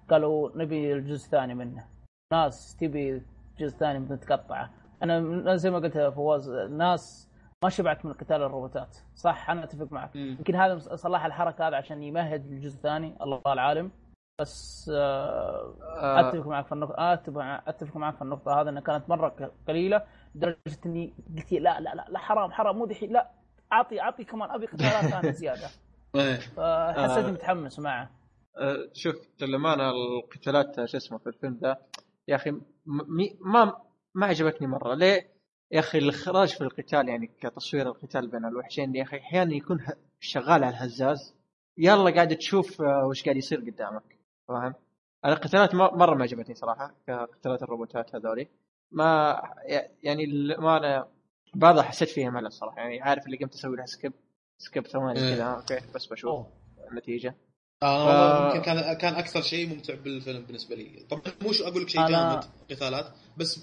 قالوا 0.09 0.57
نبي 0.57 0.93
الجزء 0.93 1.25
الثاني 1.25 1.55
منه. 1.55 1.85
ناس 2.31 2.75
تبي 2.79 3.21
جزء 3.59 3.77
ثاني 3.77 3.99
متقطعه 3.99 4.73
أنا 5.03 5.55
زي 5.55 5.69
ما 5.69 5.79
قلت 5.79 5.95
يا 5.95 6.09
فواز 6.09 6.49
ناس 6.49 7.28
ما 7.63 7.69
شبعت 7.69 8.05
من 8.05 8.13
قتال 8.13 8.41
الروبوتات. 8.41 8.97
صح 9.15 9.49
أنا 9.49 9.63
أتفق 9.63 9.91
معك. 9.91 10.15
يمكن 10.15 10.55
هذا 10.55 10.79
صلح 10.95 11.25
الحركة 11.25 11.67
هذا 11.67 11.75
عشان 11.75 12.03
يمهد 12.03 12.47
للجزء 12.47 12.75
الثاني 12.77 13.17
الله 13.21 13.41
العالم. 13.47 13.91
بس 14.41 14.89
آه، 14.93 15.75
آه. 15.81 16.29
أتفق 16.29 16.47
معك 16.47 16.65
في 16.65 16.71
النقطة 16.71 17.13
أتفق 17.13 17.33
مع- 17.37 17.63
أتفق 17.67 17.97
معك 17.97 18.15
في 18.15 18.21
النقطة 18.21 18.61
هذه 18.61 18.69
انها 18.69 18.81
كانت 18.81 19.09
مرة 19.09 19.51
قليلة 19.67 20.03
لدرجة 20.35 20.57
إني 20.85 21.13
قلت 21.37 21.51
لا 21.51 21.79
لا 21.79 21.95
لا 21.95 22.05
لا 22.09 22.19
حرام 22.19 22.51
حرام 22.51 22.77
مو 22.77 22.85
دحين 22.85 23.11
لا 23.13 23.29
أعطي 23.73 24.01
أعطي 24.01 24.23
كمان 24.23 24.49
أبي 24.51 24.65
قتالات 24.65 25.05
ثانية 25.05 25.31
زيادة. 25.41 25.67
إيه. 26.15 26.35
فحسيت 26.35 27.25
آه. 27.25 27.31
متحمس 27.31 27.79
معه. 27.79 28.09
آه، 28.57 28.89
شوف 28.93 29.15
للأمانة 29.41 29.89
القتالات 29.91 30.85
شو 30.85 30.97
اسمه 30.97 31.17
في 31.17 31.27
الفيلم 31.27 31.59
ذا. 31.63 31.77
يا 32.27 32.39
مي- 32.85 33.37
ما 33.41 33.73
ما 34.15 34.25
عجبتني 34.25 34.67
مرة. 34.67 34.93
ليه؟ 34.95 35.38
يا 35.71 35.79
أخي 35.79 35.97
الإخراج 35.97 36.49
في 36.49 36.61
القتال 36.61 37.09
يعني 37.09 37.27
كتصوير 37.41 37.87
القتال 37.87 38.27
بين 38.27 38.45
الوحشين 38.45 38.95
يا 38.95 39.03
أخي 39.03 39.17
أحيانا 39.17 39.53
يكون 39.55 39.85
شغال 40.19 40.63
على 40.63 40.69
الهزاز. 40.69 41.35
يلا 41.77 42.09
قاعد 42.15 42.37
تشوف 42.37 42.81
آه، 42.81 43.05
وش 43.05 43.23
قاعد 43.23 43.37
يصير 43.37 43.59
قدامك. 43.59 44.17
فاهم؟ 44.47 44.73
القتالات 45.25 45.75
مرة 45.75 46.15
ما 46.15 46.23
عجبتني 46.23 46.55
صراحة 46.55 46.93
كقتالات 47.07 47.63
الروبوتات 47.63 48.15
هذولي. 48.15 48.47
ما 48.91 49.41
يعني 50.03 50.25
ما 50.59 50.77
أنا 50.77 51.07
بعضها 51.55 51.83
حسيت 51.83 52.09
فيها 52.09 52.29
ملل 52.29 52.51
صراحة. 52.51 52.77
يعني 52.77 53.01
عارف 53.01 53.25
اللي 53.25 53.37
قمت 53.37 53.53
أسوي 53.53 53.75
لها 53.77 53.85
skip 53.85 54.13
skip 54.57 54.87
ثواني 54.87 55.19
إيه. 55.19 55.35
كذا 55.35 55.43
okay 55.43 55.79
بس 55.95 56.05
بشوف 56.05 56.29
أوه. 56.31 56.51
النتيجة. 56.91 57.35
آه 57.83 58.49
ف- 58.51 58.55
يمكن 58.55 58.65
كان 58.65 58.93
كان 58.97 59.13
أكثر 59.13 59.41
شيء 59.41 59.69
ممتع 59.69 59.95
بالفيلم 59.95 60.45
بالنسبة 60.45 60.75
لي. 60.75 61.05
طبعا 61.09 61.21
مو 61.41 61.51
شو 61.51 61.63
أقول 61.67 61.81
لك 61.81 61.89
شيء 61.89 62.05
أنا- 62.05 62.09
جامد 62.09 62.43
قتالات. 62.71 63.05
بس 63.39 63.57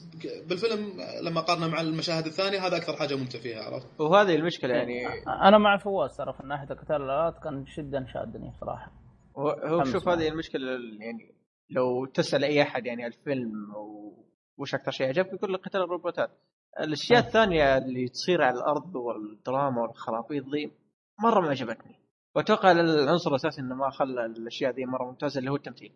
بالفيلم 0.48 1.00
لما 1.22 1.40
قارنه 1.40 1.68
مع 1.68 1.80
المشاهد 1.80 2.26
الثانية 2.26 2.66
هذا 2.66 2.76
أكثر 2.76 2.96
حاجة 2.96 3.14
ممتع 3.14 3.38
فيها 3.38 3.62
عرفت 3.62 4.00
وهذه 4.00 4.34
المشكلة 4.34 4.74
يعني 4.74 5.06
أنا 5.48 5.58
مع 5.58 5.76
فواز 5.76 6.16
ترى 6.16 6.34
من 6.42 6.48
ناحية 6.48 6.66
قتال 6.74 6.96
الالات 6.96 7.38
كان 7.42 7.64
جدا 7.78 8.06
شادني 8.14 8.52
صراحة 8.60 8.92
هو 9.38 9.84
شوف. 9.84 10.08
هذه 10.08 10.28
المشكلة 10.28 10.74
ال- 10.74 10.98
يعني 11.02 11.34
لو 11.70 12.06
تسأل 12.06 12.44
أي 12.44 12.62
أحد 12.62 12.86
يعني 12.86 13.06
الفيلم 13.06 13.52
وش 14.58 14.74
أكثر 14.74 14.90
شيء 14.90 15.06
عجبك 15.08 15.32
يقول 15.32 15.52
لك 15.54 15.60
قتال 15.60 15.80
الروبوتات 15.82 16.30
الأشياء 16.80 17.18
آه. 17.22 17.26
الثانية 17.26 17.78
اللي 17.78 18.08
تصير 18.08 18.42
على 18.42 18.58
الأرض 18.58 18.96
والدراما 18.96 19.82
والخرابيط 19.82 20.44
ذي 20.48 20.70
مرة 21.22 21.40
ما 21.40 21.48
عجبتني 21.48 21.94
وأتوقع 22.34 22.70
العنصر 22.70 23.30
الأساسي 23.30 23.60
إنه 23.60 23.74
ما 23.74 23.90
خلى 23.90 24.26
الأشياء 24.26 24.72
ذي 24.72 24.84
مرة 24.86 25.04
ممتازة 25.04 25.38
اللي 25.38 25.50
هو 25.50 25.56
التمثيل. 25.56 25.92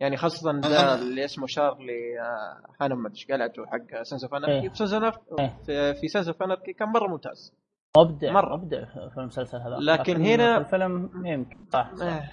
يعني 0.00 0.16
خاصة 0.16 0.52
ده 0.52 0.94
اللي 0.94 1.24
اسمه 1.24 1.46
شارلي 1.46 2.20
آه، 2.20 2.74
هانم 2.80 3.12
قلعته 3.30 3.66
حق 3.66 4.02
Sons 4.02 4.24
of 4.24 4.34
Anarchy 4.34 4.62
إيه. 4.62 4.68
في 4.68 4.76
Sons 4.76 4.92
of 4.92 5.14
إيه. 5.38 5.92
في, 5.92 6.08
Sons 6.08 6.28
of 6.28 6.42
Anarchy 6.42 6.72
كان 6.72 6.88
مرة 6.88 7.08
ممتاز 7.08 7.52
مبدع 7.96 8.32
مرة. 8.32 8.56
مبدع 8.56 8.84
في 8.84 9.20
المسلسل 9.20 9.58
هذا 9.58 9.76
لكن 9.80 10.22
هنا- 10.22 10.62
في 10.62 10.74
الفيلم 10.76 11.26
يمكن 11.26 11.56
صح, 11.72 11.94
صح. 11.94 12.04
آه، 12.06 12.28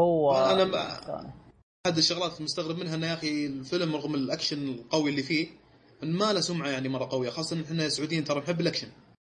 هو 0.00 0.34
ثاني. 0.34 1.32
احد 1.86 1.96
الشغلات 1.96 2.40
مستغرب 2.40 2.78
منها 2.78 2.94
إنه 2.94 3.06
يا 3.06 3.14
أخي 3.14 3.46
الفيلم 3.46 3.94
رغم 3.96 4.14
الأكشن 4.14 4.68
القوي 4.68 5.10
اللي 5.10 5.22
فيه 5.22 5.48
إن 6.02 6.12
ما 6.12 6.32
له 6.32 6.40
سمعة 6.40 6.68
يعني 6.68 6.88
مرة 6.88 7.08
قوية 7.10 7.30
خاصة 7.30 7.56
ان 7.56 7.62
إحنا 7.62 7.88
سعوديين 7.88 8.24
ترى 8.24 8.40
نحب 8.40 8.60
الأكشن 8.60 8.88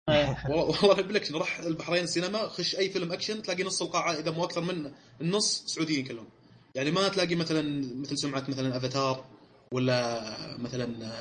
إيه. 0.08 0.36
والله 0.48 0.64
والله 0.84 0.94
نحب 0.94 1.10
الأكشن 1.10 1.36
راح 1.36 1.58
البحرين 1.60 2.04
السينما 2.04 2.38
خش 2.38 2.78
أي 2.78 2.88
فيلم 2.88 3.12
أكشن 3.12 3.42
تلاقي 3.42 3.64
نص 3.64 3.82
القاعة 3.82 4.12
إذا 4.12 4.30
مو 4.30 4.44
أكثر 4.44 4.60
من 4.60 4.90
النص 5.20 5.64
سعوديين 5.66 6.04
كلهم 6.06 6.26
يعني 6.74 6.90
ما 6.90 7.08
تلاقي 7.08 7.34
مثلا 7.34 7.62
مثل 8.00 8.18
سمعه 8.18 8.44
مثلا 8.48 8.76
افاتار 8.76 9.24
ولا 9.72 10.20
مثلا 10.58 11.12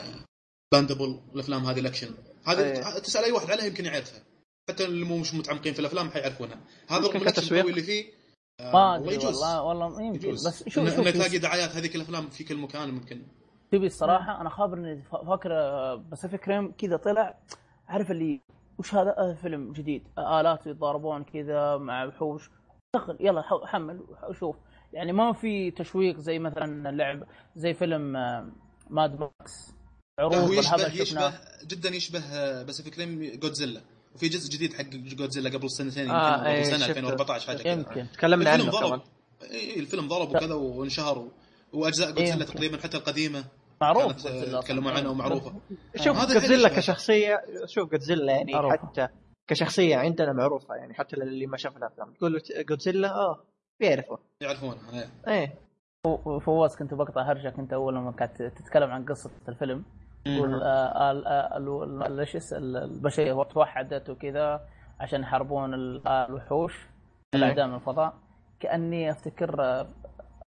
Expendables 0.73 1.19
الأفلام 1.35 1.65
هذه 1.65 1.79
الأكشن. 1.79 2.13
هذه 2.47 2.59
إيه. 2.59 2.99
تسأل 2.99 3.23
أي 3.23 3.31
واحد 3.31 3.51
عليها 3.51 3.65
يمكن 3.65 3.85
يعرفها. 3.85 4.23
حتى 4.69 4.85
اللي 4.85 5.05
مو 5.05 5.17
مش 5.17 5.33
متعمقين 5.33 5.73
في 5.73 5.79
الأفلام 5.79 6.09
حيعرفونها. 6.09 6.59
هذا 6.87 7.07
رغم 7.07 7.21
الاكشن. 7.21 7.55
القوي 7.55 7.71
اللي 7.71 7.83
فيه 7.83 8.05
آه، 8.59 8.71
ما 8.73 8.93
والله 8.93 9.13
يجوز. 9.13 9.25
والله 9.43 9.61
والله 9.63 10.01
يمكن. 10.01 10.19
يجوز. 10.19 10.47
بس 10.47 10.69
شوف 10.69 10.95
شوف 10.95 11.07
تلاقي 11.07 11.37
دعايات 11.37 11.69
هذيك 11.75 11.95
الأفلام 11.95 12.29
في 12.29 12.43
كل 12.43 12.57
مكان 12.57 12.89
ممكن. 12.89 13.21
تبي 13.71 13.85
الصراحة 13.85 14.41
أنا 14.41 14.49
خابر 14.49 14.77
إني 14.77 15.01
فا- 15.01 15.25
فاكر 15.25 15.49
Pacific 15.95 16.47
Rim 16.47 16.71
كذا 16.71 16.97
طلع. 16.97 17.37
عارف 17.87 18.11
اللي 18.11 18.41
وش 18.79 18.95
هذا؟ 18.95 19.15
هذا 19.19 19.35
فيلم 19.41 19.73
جديد. 19.73 20.07
آلات 20.17 20.67
يتضاربون 20.67 21.23
كذا 21.23 21.77
مع 21.77 22.05
وحوش. 22.05 22.49
دخل 22.95 23.17
يلا 23.19 23.43
حمل 23.65 24.03
وشوف 24.29 24.55
يعني 24.93 25.13
ما 25.13 25.33
في 25.33 25.71
تشويق 25.71 26.17
زي 26.17 26.39
مثلا 26.39 26.89
اللعب 26.89 27.23
زي 27.55 27.73
فيلم 27.73 28.15
آه، 28.15 28.51
Mad 28.89 29.19
Max 29.19 29.73
لا 30.19 30.23
عروض 30.25 30.53
يشبه 30.53 31.01
يشبه 31.01 31.33
جدا 31.67 31.89
يشبه 31.89 32.19
باسيفيك 32.63 32.99
ريم 32.99 33.31
جودزيلا 33.39 33.81
وفي 34.15 34.27
جزء 34.27 34.51
جديد 34.51 34.73
حق 34.73 34.83
جودزيلا 34.93 35.49
قبل 35.49 35.71
سنتين 35.71 36.03
يمكن 36.03 36.15
آه، 36.15 36.37
قبل 36.37 36.47
إيه، 36.47 36.63
سنة 36.63 36.77
شفته. 36.77 36.89
2014 36.91 37.47
حاجة 37.47 37.57
كذا. 37.57 37.73
يمكن. 37.73 38.07
تكلمنا 38.13 38.55
الفيلم 38.55 38.69
عنه 38.75 38.79
ضرب. 38.79 38.89
كمان 38.89 39.01
اي 39.51 39.79
الفيلم 39.79 40.07
ضرب 40.07 40.29
وكذا 40.29 40.53
وانشهر 40.53 41.27
وأجزاء 41.73 42.11
جودزيلا. 42.11 42.45
تقريبا 42.45 42.77
حتى 42.77 42.97
القديمة 42.97 43.43
معروف 43.81 44.25
يتكلمون 44.25 44.91
أصلاً. 44.91 44.99
عنها 44.99 45.09
ومعروفة. 45.11 45.53
شوف 45.95 46.17
جودزيلا 46.17 46.67
الحين 46.67 46.77
كشخصية 46.77 47.41
شوف 47.65 47.89
جودزيلا 47.91 48.31
يعني 48.31 48.53
معروفة. 48.53 48.77
حتى 48.77 49.07
كشخصية 49.47 49.95
عندنا 49.95 50.33
معروفة 50.33 50.75
يعني 50.75 50.93
حتى 50.93 51.15
اللي 51.15 51.47
ما 51.47 51.57
شاف 51.57 51.77
الأفلام. 51.77 52.13
تقول 52.13 52.41
جودزيلا 52.69 53.13
آه. 53.15 53.43
بيعرفه 53.79 54.19
يعرفونها 54.41 55.01
إيه. 55.27 55.33
إيه. 55.33 55.53
ف- 56.07 56.29
فواز 56.45 56.75
كنت 56.75 56.93
بقطع 56.93 57.21
هرجك 57.31 57.59
أنت 57.59 57.73
أول 57.73 57.95
لما 57.95 58.11
كانت 58.11 58.41
تتكلم 58.41 58.91
عن 58.91 59.05
قصة 59.05 59.31
الفيلم. 59.49 59.85
تقول 60.25 60.63
آه، 60.63 60.65
آه، 60.65 61.57
ال- 61.57 62.77
البشرية 62.77 63.43
توحدت 63.43 64.09
وكذا 64.09 64.67
عشان 64.99 65.21
يحاربون 65.21 65.73
ال- 65.73 66.07
آه، 66.07 66.25
الوحوش 66.27 66.87
الاعداء 67.35 67.67
من 67.67 67.75
الفضاء. 67.75 68.13
كأني 68.59 69.11
أفتكر 69.11 69.85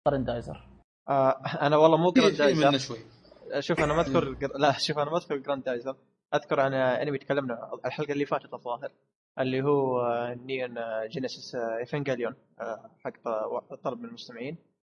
جراندايزر 0.09 0.67
آه 1.09 1.31
أنا 1.63 1.77
والله 1.77 1.97
مو 1.97 2.11
جراندايزر 2.11 2.69
منه 2.69 2.79
شوي. 2.79 2.99
شوف 3.59 3.81
أنا 3.81 3.95
ما 3.95 4.01
أذكر 4.01 4.37
لا 4.59 4.73
شوف 4.73 4.99
أنا 4.99 5.11
ما 5.11 5.17
أذكر 5.17 5.37
جراندايزر 5.37 5.97
أذكر 6.35 6.61
عن 6.61 6.75
أنمي 6.75 7.19
تكلمنا 7.19 7.71
الحلقة 7.85 8.13
اللي 8.13 8.27
فاتت 8.27 8.55
الظاهر. 8.55 8.91
اللي 9.41 9.63
هو 9.63 10.03
نيون 10.47 10.79
آه، 10.79 11.07
Genesis 11.07 11.55
آه، 11.55 11.79
Evangelion 11.79 12.35
آه، 12.61 12.91
حق 13.05 13.13
طلب 13.85 13.99
من 14.01 14.09
المستمعين 14.09 14.57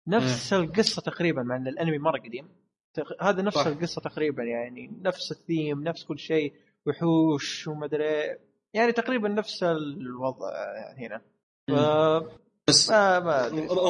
نفس 0.07 0.53
القصة 0.53 1.01
تقريبا 1.01 1.43
مع 1.43 1.55
إن 1.55 1.67
الأنمي 1.67 1.97
مرة 1.97 2.17
قديم 2.19 2.49
تق- 2.93 3.23
هذا 3.23 3.41
نفس 3.41 3.57
صح. 3.57 3.67
القصة 3.67 4.01
تقريبا 4.01 4.43
يعني 4.43 4.91
نفس 5.01 5.31
الثيم 5.31 5.83
نفس 5.83 6.03
كل 6.03 6.19
شيء 6.19 6.53
وحوش 6.85 7.67
ومدري 7.67 8.37
يعني 8.73 8.91
تقريبا 8.91 9.29
نفس 9.29 9.63
الوضع 9.63 10.49
هنا 10.97 11.21
ف- 11.67 12.23
بس 12.67 12.89
ما 12.89 13.19
ما. 13.19 13.47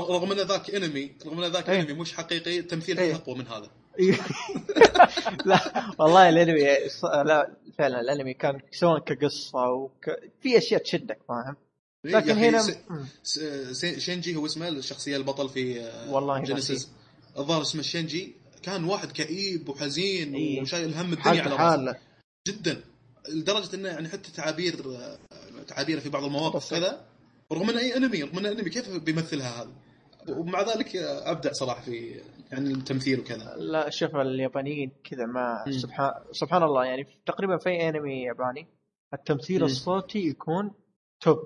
رغم 0.10 0.32
إن 0.32 0.38
ذاك 0.38 0.76
أنمي 0.76 1.16
رغم 1.26 1.44
إن 1.44 1.52
ذاك 1.52 1.70
إيه. 1.70 1.82
أنمي 1.82 1.94
مش 1.94 2.14
حقيقي 2.14 2.62
تمثيل 2.62 3.00
إيه. 3.00 3.16
أقوى 3.16 3.36
من 3.38 3.48
هذا 3.48 3.70
لا 5.46 5.60
والله 6.00 6.30
الانمي 6.30 6.62
لا 7.04 7.52
فعلا 7.78 8.02
الانمي 8.02 8.34
كان 8.34 8.60
سواء 8.72 9.00
كقصة 9.00 9.70
وك... 9.72 10.10
في 10.42 10.58
أشياء 10.58 10.84
تشدك 10.84 11.18
فاهم؟ 11.28 11.56
يا 12.06 12.20
لكن 12.20 12.38
هنا 12.38 12.64
شينجي 13.98 14.36
هو 14.36 14.46
اسمه 14.46 14.68
الشخصية 14.68 15.18
البطل 15.18 15.50
في 15.50 15.82
آه، 15.82 16.12
والله 16.12 16.44
Genesis 16.44 16.90
الظاهر 17.38 17.62
اسمه 17.62 17.82
شينجي. 17.82 18.36
كان 18.64 18.84
واحد 18.84 19.12
كئيب 19.12 19.70
وحزين 19.70 20.36
إيه. 20.36 20.62
وشايل 20.62 20.94
هم 20.94 21.14
الدنيا 21.14 21.42
على 21.42 21.86
رأسه. 21.86 22.00
جدا. 22.48 22.82
لدرجة 23.30 23.76
إنه 23.76 23.90
يعني 23.90 24.10
حتى 24.10 24.32
تعابير 24.32 24.76
تعابيره 25.68 26.00
في 26.00 26.10
بعض 26.10 26.24
المواقف 26.24 26.70
كذا 26.70 27.06
رغم 27.52 27.70
انه 27.70 27.80
أي 27.80 27.98
أنمي 27.98 28.24
رغم 28.24 28.38
انه 28.38 28.52
أنمي 28.52 28.70
كيف 28.70 28.90
بيمثلها 28.90 29.62
هذا؟ 29.62 29.72
ومع 30.30 30.62
ذلك 30.62 30.96
ابدع 30.96 31.52
صراحة 31.52 31.82
في 31.82 32.22
يعني 32.52 32.72
التمثيل 32.72 33.20
وكذا 33.20 33.56
لا 33.58 33.90
شوف 33.90 34.16
اليابانيين 34.16 34.92
كذا 35.04 35.26
ما. 35.26 35.66
سبحان 35.72 36.12
سبحان 36.32 36.64
الله 36.64 36.86
يعني 36.86 37.08
تقريبا 37.26 37.58
في 37.58 37.70
أي 37.70 37.90
أنمي 37.90 38.24
ياباني 38.24 38.68
التمثيل 39.14 39.60
مم. 39.60 39.66
الصوتي 39.66 40.20
يكون 40.20 40.72
توب 41.20 41.38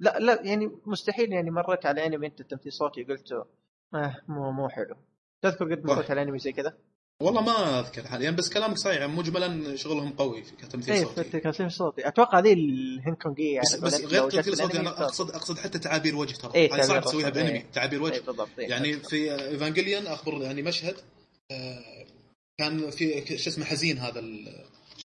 لا 0.00 0.18
لا 0.18 0.42
يعني 0.42 0.70
مستحيل 0.86 1.32
يعني 1.32 1.50
مريت 1.50 1.86
على 1.86 2.06
أنمي 2.06 2.26
أنت 2.26 2.40
التمثيل 2.40 2.68
الصوتي 2.68 3.04
قلت 3.04 3.32
آه 3.94 4.16
مو 4.28 4.50
مو 4.52 4.68
حلو 4.68 4.96
تذكر 5.42 5.74
قد. 5.74 5.84
مريت 5.86 6.10
على 6.10 6.22
أنمي 6.22 6.38
زي 6.38 6.52
كذا؟ 6.52 6.76
والله 7.22 7.42
ما 7.42 7.80
أذكر 7.80 8.08
حاليا 8.08 8.30
بس 8.30 8.50
كلامك 8.50 8.78
صحيح 8.78 9.00
يعني 9.00 9.12
مجملا 9.12 9.76
شغلهم 9.76 10.12
قوي 10.12 10.44
في 10.44 10.56
كتمثيل 10.56 10.94
إيه 10.94 11.04
صوتي. 11.04 11.24
في 11.24 11.36
التمثيل 11.36 11.66
الصوتي 11.66 12.08
أتوقع 12.08 12.38
ذي 12.40 12.52
الهنكونجية 12.52 13.54
يعني 13.54 13.66
بس, 13.66 13.74
بس 13.74 14.00
غير 14.00 14.28
جت 14.28 14.34
تمثيل 14.34 14.56
صوتي 14.56 14.80
أنا 14.80 15.04
اقصد 15.04 15.30
أقصد 15.30 15.58
حتى 15.58 15.78
تعابير 15.78 16.16
وجه 16.16 16.36
ترى. 16.36 16.54
إيه، 16.54 16.74
هاي 16.74 16.82
صعب 16.82 17.02
تسويها. 17.02 17.28
بأنمي 17.28 17.50
إيه. 17.50 17.66
تعابير 17.72 18.02
وجه. 18.02 18.14
إيه 18.14 18.20
بالضبط. 18.20 18.48
إيه. 18.58 18.68
يعني 18.68 18.92
في 18.92 19.34
ايفانجيليون 19.34 20.06
أخبر 20.06 20.42
يعني 20.42 20.62
مشهد 20.62 20.96
آه، 21.50 22.06
كان 22.58 22.90
في 22.90 23.38
شو 23.38 23.50
اسمه 23.50 23.64
حزين 23.64 23.98
هذا 23.98 24.24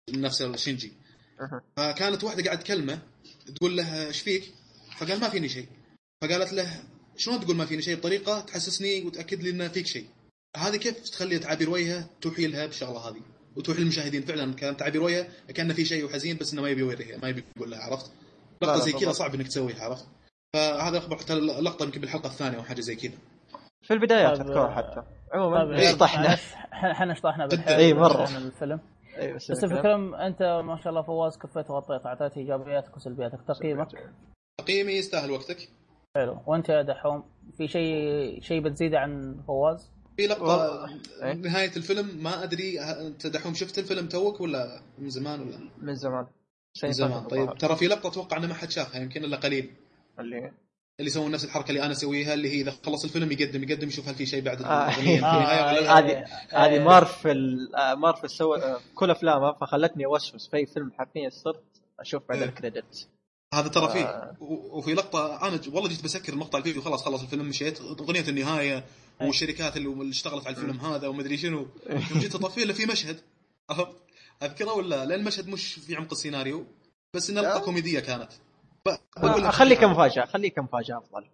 نفس 0.09 0.41
الشينجي 0.41 0.93
أها. 1.41 1.61
فكانت 1.77 2.23
واحدة 2.23 2.43
قاعد 2.43 2.59
تكلمه 2.59 2.99
تقول 3.55 3.77
له 3.77 4.07
إيش 4.07 4.21
فيك؟ 4.21 4.53
فقال 4.97 5.19
ما 5.19 5.29
فيني 5.29 5.49
شيء. 5.49 5.67
فقالت 6.21 6.53
له 6.53 6.83
شلون 7.17 7.39
تقول 7.39 7.55
ما 7.55 7.65
فيني 7.65 7.81
شيء؟ 7.81 7.95
بطريقة 7.95 8.39
تحسسني 8.39 9.01
وتأكد 9.01 9.43
لي 9.43 9.49
إن 9.49 9.69
فيك 9.69 9.87
شيء. 9.87 10.05
هذه 10.57 10.75
كيف 10.75 10.99
تخلي 10.99 11.39
تعابير 11.39 11.69
وجهه 11.69 12.05
توحي 12.21 12.47
لها 12.47 12.65
بالشغلة 12.65 13.09
هذه؟ 13.09 13.21
وتوحي 13.57 13.81
للمشاهدين. 13.81 14.21
فعلا 14.21 14.53
كان 14.53 14.77
تعابير 14.77 15.03
وجهه 15.03 15.27
كان 15.55 15.73
في 15.73 15.85
شيء 15.85 16.05
وحزين 16.05 16.37
بس 16.37 16.53
إنه 16.53 16.61
ما 16.61 16.69
يبي 16.69 16.81
يوريها 16.81 17.17
ما 17.17 17.29
يبي 17.29 17.43
يقول 17.57 17.71
لها 17.71 17.79
عرفت؟ 17.79 18.11
لا، 18.61 18.67
لقطة 18.67 18.79
زي 18.79 18.91
كذا. 18.91 19.11
صعب 19.11 19.35
إنك 19.35 19.47
تسويها 19.47 19.83
عرفت؟ 19.83 20.07
فهذا 20.55 20.97
أخبر 20.97 21.17
حتى 21.17 21.33
اللقطه 21.33 21.83
يمكن 21.83 22.01
بالحلقة 22.01 22.27
الثانية 22.27 22.57
أو 22.57 22.63
حاجة 22.63 22.81
زي 22.81 22.95
كذا. 22.95 23.17
في 23.81 23.93
البدايات 23.93 24.37
طيب، 24.37 24.47
اذكرها 24.47 24.71
حتى. 24.75 24.95
طيب، 24.95 25.05
عموما 25.33 25.79
إيه، 25.79 25.91
شطحنا 25.91 26.37
إحنا 26.73 27.13
شطحنا 27.13 27.47
إيه، 27.77 27.93
مرة. 27.93 28.27
عن 28.27 28.35
الفيلم. 28.35 28.79
إي 29.17 29.33
بس 29.33 29.63
الفيلم 29.63 30.15
أنت 30.15 30.41
ما 30.41 30.79
شاء 30.83 30.89
الله 30.89 31.01
فواز 31.01 31.37
كفيت 31.37 31.69
وغطيت 31.69 32.05
أعطيت 32.05 32.37
إيجابياتك 32.37 32.95
وسلبياتك. 32.95 33.39
تقييمك؟ 33.47 33.87
تقييمي 34.57 34.93
يستاهل 34.93 35.31
وقتك. 35.31 35.69
حلو. 36.15 36.39
وأنت 36.47 36.69
يا 36.69 36.81
دحوم 36.81 37.23
في 37.57 37.67
شيء 37.67 38.41
شيء 38.41 38.61
بتزيده 38.61 38.99
عن 38.99 39.41
فواز؟ 39.47 39.91
في 40.17 40.27
لقطة 40.27 40.85
إيه. 41.23 41.33
نهاية 41.33 41.71
الفيلم 41.77 42.23
ما 42.23 42.43
أدري 42.43 42.79
أنت 42.81 43.27
دحوم 43.27 43.53
شفت 43.53 43.79
الفيلم 43.79 44.07
توك 44.07 44.41
ولا 44.41 44.81
من 44.97 45.09
زمان 45.09 45.41
ولا 45.41 45.59
من 45.77 45.95
زمان 45.95 46.27
من 46.83 46.91
زمان 46.91 47.23
طيب 47.23 47.57
ترى 47.57 47.75
في 47.75 47.87
لقطة 47.87 48.07
أتوقع 48.07 48.37
إنه 48.37 48.47
ما 48.47 48.53
حد 48.53 48.71
شافها 48.71 49.01
يمكن 49.01 49.23
إلا 49.23 49.37
قليل 49.37 49.73
اللي 50.19 50.51
اللي 50.99 51.11
يسوون 51.11 51.31
نفس 51.31 51.45
الحركة 51.45 51.69
اللي 51.69 51.83
أنا 51.83 51.91
أسويها 51.91 52.33
اللي 52.33 52.49
هي 52.49 52.61
إذا 52.61 52.73
خلص 52.85 53.03
الفيلم 53.03 53.31
يقدم 53.31 53.63
يقدم 53.63 53.87
يشوف 53.87 54.07
هل 54.09 54.15
في 54.15 54.25
شيء 54.25 54.41
بعد 54.41 54.61
آه. 54.61 54.89
في 54.91 55.15
النهايه 55.15 55.65
ولا 55.65 55.81
لا. 55.81 55.99
هذه 55.99 56.25
هذه 56.49 56.83
مارفل 56.83 57.69
آه، 57.75 57.95
مارفل 57.95 58.29
سوى 58.29 58.63
آه، 58.63 58.79
كل 58.95 59.11
أفلامها 59.11 59.51
فخلتني 59.51 60.05
أوسوس 60.05 60.49
في 60.49 60.57
أي 60.57 60.65
فيلم 60.65 60.91
حرفيا 60.97 61.29
صرت 61.29 61.63
أشوف 61.99 62.23
بعد 62.29 62.37
إيه. 62.37 62.45
الكريدت 62.45 63.07
هذا 63.53 63.67
ترى 63.67 63.89
فيه 63.89 64.05
آه. 64.05 64.35
وفي 64.71 64.93
لقطة 64.93 65.47
أنا 65.47 65.59
والله 65.73 65.89
جيت 65.89 66.03
بسكر 66.03 66.33
المقطع 66.33 66.57
الفيديو 66.57 66.81
خلاص 66.81 67.03
خلص 67.05 67.21
الفيلم 67.21 67.45
مشيت 67.45 67.81
أغنية 67.81 68.29
النهاية 68.29 68.83
والشركات 69.21 69.77
اللي 69.77 69.89
اللي 69.89 70.11
اشتغلت 70.11 70.47
على 70.47 70.55
الفيلم 70.55 70.79
هذا 70.79 71.07
ومدري 71.07 71.37
شنو. 71.37 71.67
جيت 72.17 72.35
اطفيه 72.35 72.63
إلا 72.63 72.73
في 72.73 72.85
مشهد؟ 72.85 73.19
أذكره 74.43 74.73
ولا 74.73 75.05
لأن 75.05 75.19
المشهد 75.19 75.47
مش 75.47 75.73
في 75.73 75.95
عمق 75.95 76.11
السيناريو 76.11 76.65
بس 77.15 77.29
إنها 77.29 77.43
لقطة 77.43 77.65
كوميدية 77.65 77.99
كانت. 77.99 78.29
خليه 79.51 79.75
شيء 79.75 79.81
كمفاجاه 79.87 80.25
خليه 80.25 80.49
كمفاجاه 80.51 80.97
أفضل. 80.97 81.25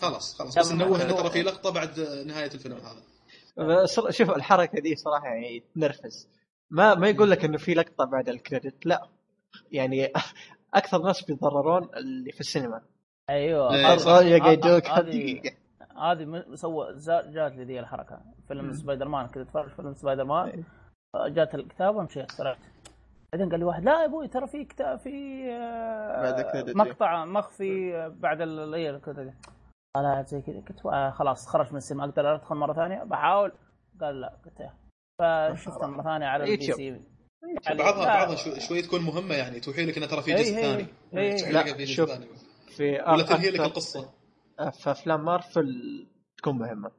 خلاص 0.00 0.34
خلاص. 0.38 0.58
بس 0.58 0.72
نوه 0.72 0.88
هو- 0.88 0.96
انه 0.96 1.12
ترى 1.16 1.30
في 1.30 1.42
لقطة 1.42 1.70
بعد 1.70 2.00
نهاية 2.26 2.50
الفيلم 2.54 2.76
هذا. 2.76 3.02
شوف 4.10 4.30
الحركة 4.30 4.80
دي 4.80 4.96
صراحة 4.96 5.26
يعني 5.26 5.62
تنرفز. 5.74 6.28
ما 6.70 6.94
ما 6.94 7.08
يقول 7.08 7.30
لك 7.30 7.44
إنه 7.44 7.58
في 7.58 7.74
لقطة 7.74 8.04
بعد 8.04 8.28
ال 8.28 8.36
credit 8.36 8.86
لا. 8.86 9.08
يعني 9.72 10.12
أكثر 10.74 11.02
ناس 11.02 11.22
بيتضررون 11.22 11.88
اللي 11.96 12.32
في 12.32 12.40
السينما. 12.40 12.82
أيوه. 13.30 13.74
إيه، 13.74 13.94
دقيقه 15.02 15.56
هذه 15.98 16.44
سوى 16.54 16.94
زا- 16.94 17.30
جات 17.30 17.52
لي 17.52 17.64
ذي 17.64 17.80
الحركة 17.80 18.20
فيلم. 18.48 18.72
سبايدر 18.72 19.08
مان 19.08 19.26
كنت 19.26 19.36
اتفرج 19.36 19.68
فيلم 19.70 19.94
سبايدر 19.94 20.24
مان 20.24 20.48
إيه. 20.48 20.64
جات 21.28 21.54
الكتابه 21.54 22.02
مشيت 22.02 22.30
سرعت 22.30 22.58
بعدين 23.32 23.50
قال 23.50 23.58
لي 23.58 23.64
واحد 23.64 23.84
لا 23.84 24.00
يا 24.00 24.04
أبوي 24.04 24.28
ترى 24.28 24.46
في 24.46 24.64
كتاب 24.64 24.98
في 24.98 25.44
آه، 25.52 26.22
بعد 26.22 26.38
ال 26.40 26.44
credit. 26.44 26.76
مقطع 26.76 27.24
مخفي 27.24 27.96
آه، 27.96 28.08
بعد 28.08 28.40
ال 28.40 28.74
إيه،. 28.74 29.00
قال 29.96 30.24
زي 30.26 30.40
كذا 30.42 30.60
قلت 30.68 30.86
آه، 30.86 31.10
خلاص 31.10 31.46
خرج 31.46 31.70
من 31.70 31.76
السينما 31.76 32.04
أقدر 32.04 32.34
أدخل 32.34 32.54
مرة 32.56 32.72
ثانية 32.72 33.02
بحاول 33.04 33.52
قال 34.00 34.20
لا 34.20 34.36
قلت 34.44 34.60
إيه. 34.60 34.74
فشفته 35.18 35.86
مرة 35.86 36.02
ثانية 36.02 36.26
على 36.26 36.44
ال 36.44 36.62
PC 36.72 37.00
بعضها 37.78 38.04
بعضها 38.04 38.36
شو- 38.36 38.58
شوي 38.58 38.82
تكون 38.82 39.00
مهمة 39.02 39.34
يعني 39.34 39.60
توحي 39.60 39.86
لك 39.86 39.96
انه 39.98 40.06
ترى 40.06 40.22
في 40.22 40.34
جزء 40.34 40.54
ثاني 40.54 40.86
لا، 41.12 41.58
لك 41.58 41.76
في 41.76 41.84
جزء 41.84 41.94
شوف. 41.94 42.10
ثاني 42.10 42.26
في 42.76 42.92
ولا 42.92 43.22
تنهي 43.22 43.50
لك 43.50 43.60
القصة 43.60 44.10
في 44.56 44.90
افلام 44.90 45.24
مارفل 45.24 45.66
تكون 46.38 46.58
مهمة 46.58 46.90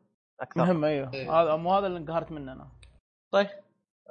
أكثر. 0.41 0.61
مهم 0.65 0.85
أيوه. 0.85 1.13
إيه. 1.13 1.31
هذا 1.41 1.55
مو 1.55 1.73
هذا 1.73 1.87
اللي 1.87 1.97
انقهرت 1.99 2.31
منه 2.31 2.51
أنا. 2.53 2.71
طيب. 3.31 3.47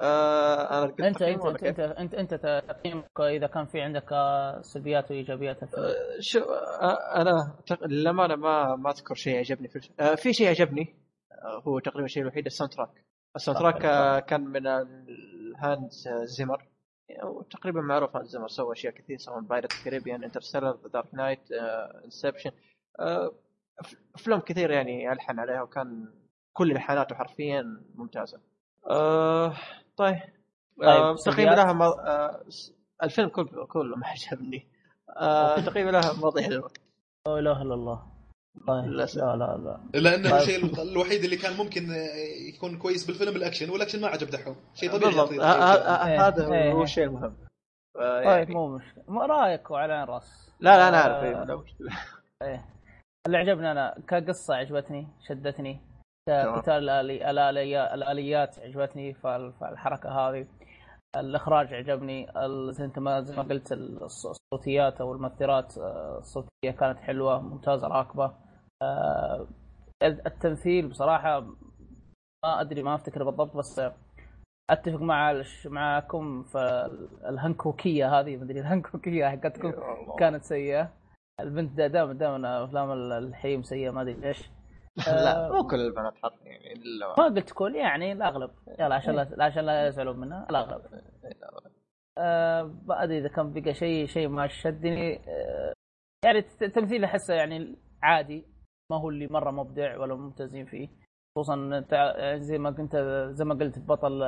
آه 0.01 0.79
أنا 0.79 0.87
قلت 0.87 1.01
انت 1.01 1.23
انت 1.23 1.45
انت؟ 1.47 1.63
انت 1.81 2.15
انت, 2.15 2.15
أنت 2.35 2.63
تقييمك 2.69 3.21
إذا 3.21 3.47
كان 3.47 3.67
في 3.67 3.81
عندك 3.81 4.13
آه، 4.13 4.61
سلبيات 4.61 5.11
وإيجابيات. 5.11 5.63
آه، 5.63 5.95
شو 6.21 6.39
آه 6.41 7.21
أنا 7.23 7.57
تق- 7.67 7.85
للأمانة 7.87 8.37
ما 8.37 8.77
ما 8.77 8.91
أذكر 8.91 9.15
شيء 9.15 9.39
عجبني 9.39 9.69
في 9.69 9.91
آه 10.01 10.15
في 10.15 10.33
شيء 10.33 10.49
عجبني 10.49 10.95
آه 11.33 11.63
هو 11.69 11.79
تقريبا 11.79 12.05
الشيء 12.05 12.23
الوحيد 12.23 12.47
ال 12.47 12.73
soundtrack 12.73 13.05
ال 13.37 13.61
soundtrack 13.61 13.85
آه 13.85 14.19
كان 14.21 14.41
من 14.41 14.67
الهانز 14.67 16.09
زيمر. 16.25 16.69
وتقريبا 17.25 17.81
معروف 17.81 18.17
هانز 18.17 18.29
زيمر 18.29 18.49
سوى 18.49 18.73
أشياء 18.73 18.93
كثير 18.95 19.17
سواء 19.19 19.41
Pirates 19.41 19.85
Caribbean 19.85 20.25
Interstellar 20.25 20.73
Dark 20.93 21.15
Knight 21.15 21.53
Inception 22.05 22.51
أفلام 24.15 24.41
كثير 24.41 24.71
يعني 24.71 25.13
ألحن 25.13 25.39
عليها 25.39 25.63
وكان 25.63 26.09
كل 26.53 26.71
الحاناته 26.71 27.15
حرفيا 27.15 27.81
ممتازة. 27.95 28.41
آه 28.91 29.55
طيب. 29.97 30.21
آه 30.83 31.13
طيب، 31.13 31.17
تقييم 31.17 31.17
سلبيات؟ 31.17 31.57
لها 31.57 31.73
ما 31.73 31.85
آه 31.87 32.45
الفيلم 33.03 33.29
كله 33.29 33.67
كله 33.67 33.97
ما 33.97 34.07
عجبني. 34.07 34.67
آه 35.17 35.61
تقييم 35.61 35.89
لها 35.89 36.13
مضيع 36.13 36.47
الوقت 36.47 36.81
لا 37.27 37.39
إله 37.39 37.63
إلا 37.63 37.75
الله. 37.75 38.03
طيب. 38.69 38.85
لا 38.85 39.05
لا 39.15 39.81
لا 39.93 40.01
لأنه 40.01 40.31
طيب. 40.31 40.41
الشيء 40.41 40.83
الوحيد 40.83 41.25
اللي 41.25 41.37
كان 41.37 41.57
ممكن 41.57 41.83
يكون 42.55 42.79
كويس 42.79 43.07
بالفيلم 43.07 43.37
الأكشن 43.37 43.71
والأكشن 43.71 44.01
ما 44.01 44.09
عجب 44.09 44.31
دحوم. 44.31 44.57
شيء 44.75 44.93
طبيعي 44.93 45.13
إيه، 45.21 46.27
هذا 46.29 46.53
إيه. 46.53 46.73
هو 46.73 46.83
الشيء 46.83 47.05
المهم 47.05 47.37
آه، 47.97 48.25
طيب 48.25 48.49
يعني- 48.49 48.55
مو 48.55 48.77
مشكلة. 48.77 49.27
رأيك 49.27 49.71
وعلى 49.71 50.05
رأس. 50.05 50.53
لا 50.61 50.77
لا 50.77 50.89
أنا 50.89 50.97
عارف 50.97 51.25
اللي 53.27 53.39
عجبني 53.39 53.71
أنا 53.71 53.95
كقصة 54.09 54.55
عجبتني 54.55 55.07
شدتني. 55.29 55.81
كقتال 56.29 56.75
الآلي... 56.75 57.31
الآلي... 57.31 57.95
الآليات 57.95 58.59
عجبتني 58.59 59.15
فال- 59.15 59.53
فالحركة 59.53 60.11
هذه. 60.11 60.47
الإخراج 61.17 61.75
عجبني 61.75 62.31
أنت 62.81 62.99
ما 62.99 63.21
زي 63.21 63.37
ما 63.37 63.43
قلت 63.43 63.69
الص- 63.75 64.35
الصوتيات 64.55 65.01
أو 65.01 65.13
المؤثرات 65.13 65.79
آه، 65.79 66.19
الصوتية 66.19 66.71
كانت 66.81 66.99
حلوة 66.99 67.41
ممتازة 67.41 67.89
راكبة. 67.89 68.33
آه، 68.83 69.47
التمثيل 70.03 70.89
بصراحة 70.89 71.41
ما 72.45 72.61
أدري 72.61 72.83
ما 72.83 72.95
أفتكر 72.95 73.25
بالضبط 73.25 73.57
بس 73.57 73.81
أتفق 74.71 75.01
مع 75.01 75.43
معكم 75.67 76.43
في 76.43 76.91
الهنكوكية 77.29 78.21
هذه. 78.21 78.37
ما 78.37 78.45
أدري 78.45 78.61
الهنكوكية 78.61 79.29
حقتكم 79.29 79.73
كانت 80.19 80.45
سيئة. 80.45 80.93
البنت 81.43 81.73
دا- 81.77 81.87
دائما 81.87 82.13
دائما 82.13 82.65
أفلام 82.65 82.93
ال- 82.93 83.13
الحريم 83.13 83.63
سيئة 83.63 83.91
ما 83.91 84.03
أدري 84.03 84.15
ليش 84.15 84.51
لا 85.07 85.47
آه، 85.49 85.53
مو 85.53 85.67
كل 85.69 85.81
البنات 85.81 86.15
حق 86.23 86.35
يعني 86.43 86.73
إلا 86.73 87.07
ما 87.09 87.15
قلت 87.15 87.51
كل 87.53 87.75
يعني 87.77 88.13
الأغلب. 88.13 88.51
يلا 88.79 88.95
عشان 88.95 89.15
لا 89.15 89.45
عشان 89.45 89.65
لا 89.67 89.87
يزعلون 89.89 90.21
منها 90.21 90.47
الأغلب. 90.51 90.83
آه 92.19 92.63
ما 92.87 93.03
أدري 93.03 93.19
إذا 93.19 93.29
كان 93.29 93.53
بقى 93.53 93.75
شيء 93.75 94.07
شيء 94.07 94.29
ما 94.29 94.47
شدني. 94.47 95.17
آه 95.29 95.73
يعني 96.25 96.39
الت- 96.39 96.63
التمثيل 96.63 97.05
أحسه 97.05 97.35
يعني 97.35 97.77
عادي. 98.03 98.45
ما 98.91 98.97
هو 99.01 99.09
اللي 99.11 99.27
مرة 99.27 99.51
مبدع 99.51 99.99
ولا 99.99 100.15
ممتازين 100.15 100.67
فيه. 100.67 100.89
خصوصا 101.37 101.85
زي 102.37 102.59
ما 102.59 102.71
كنت 102.71 102.97
زي 103.33 103.45
ما 103.45 103.55
قلت 103.55 103.79
بطل 103.79 104.23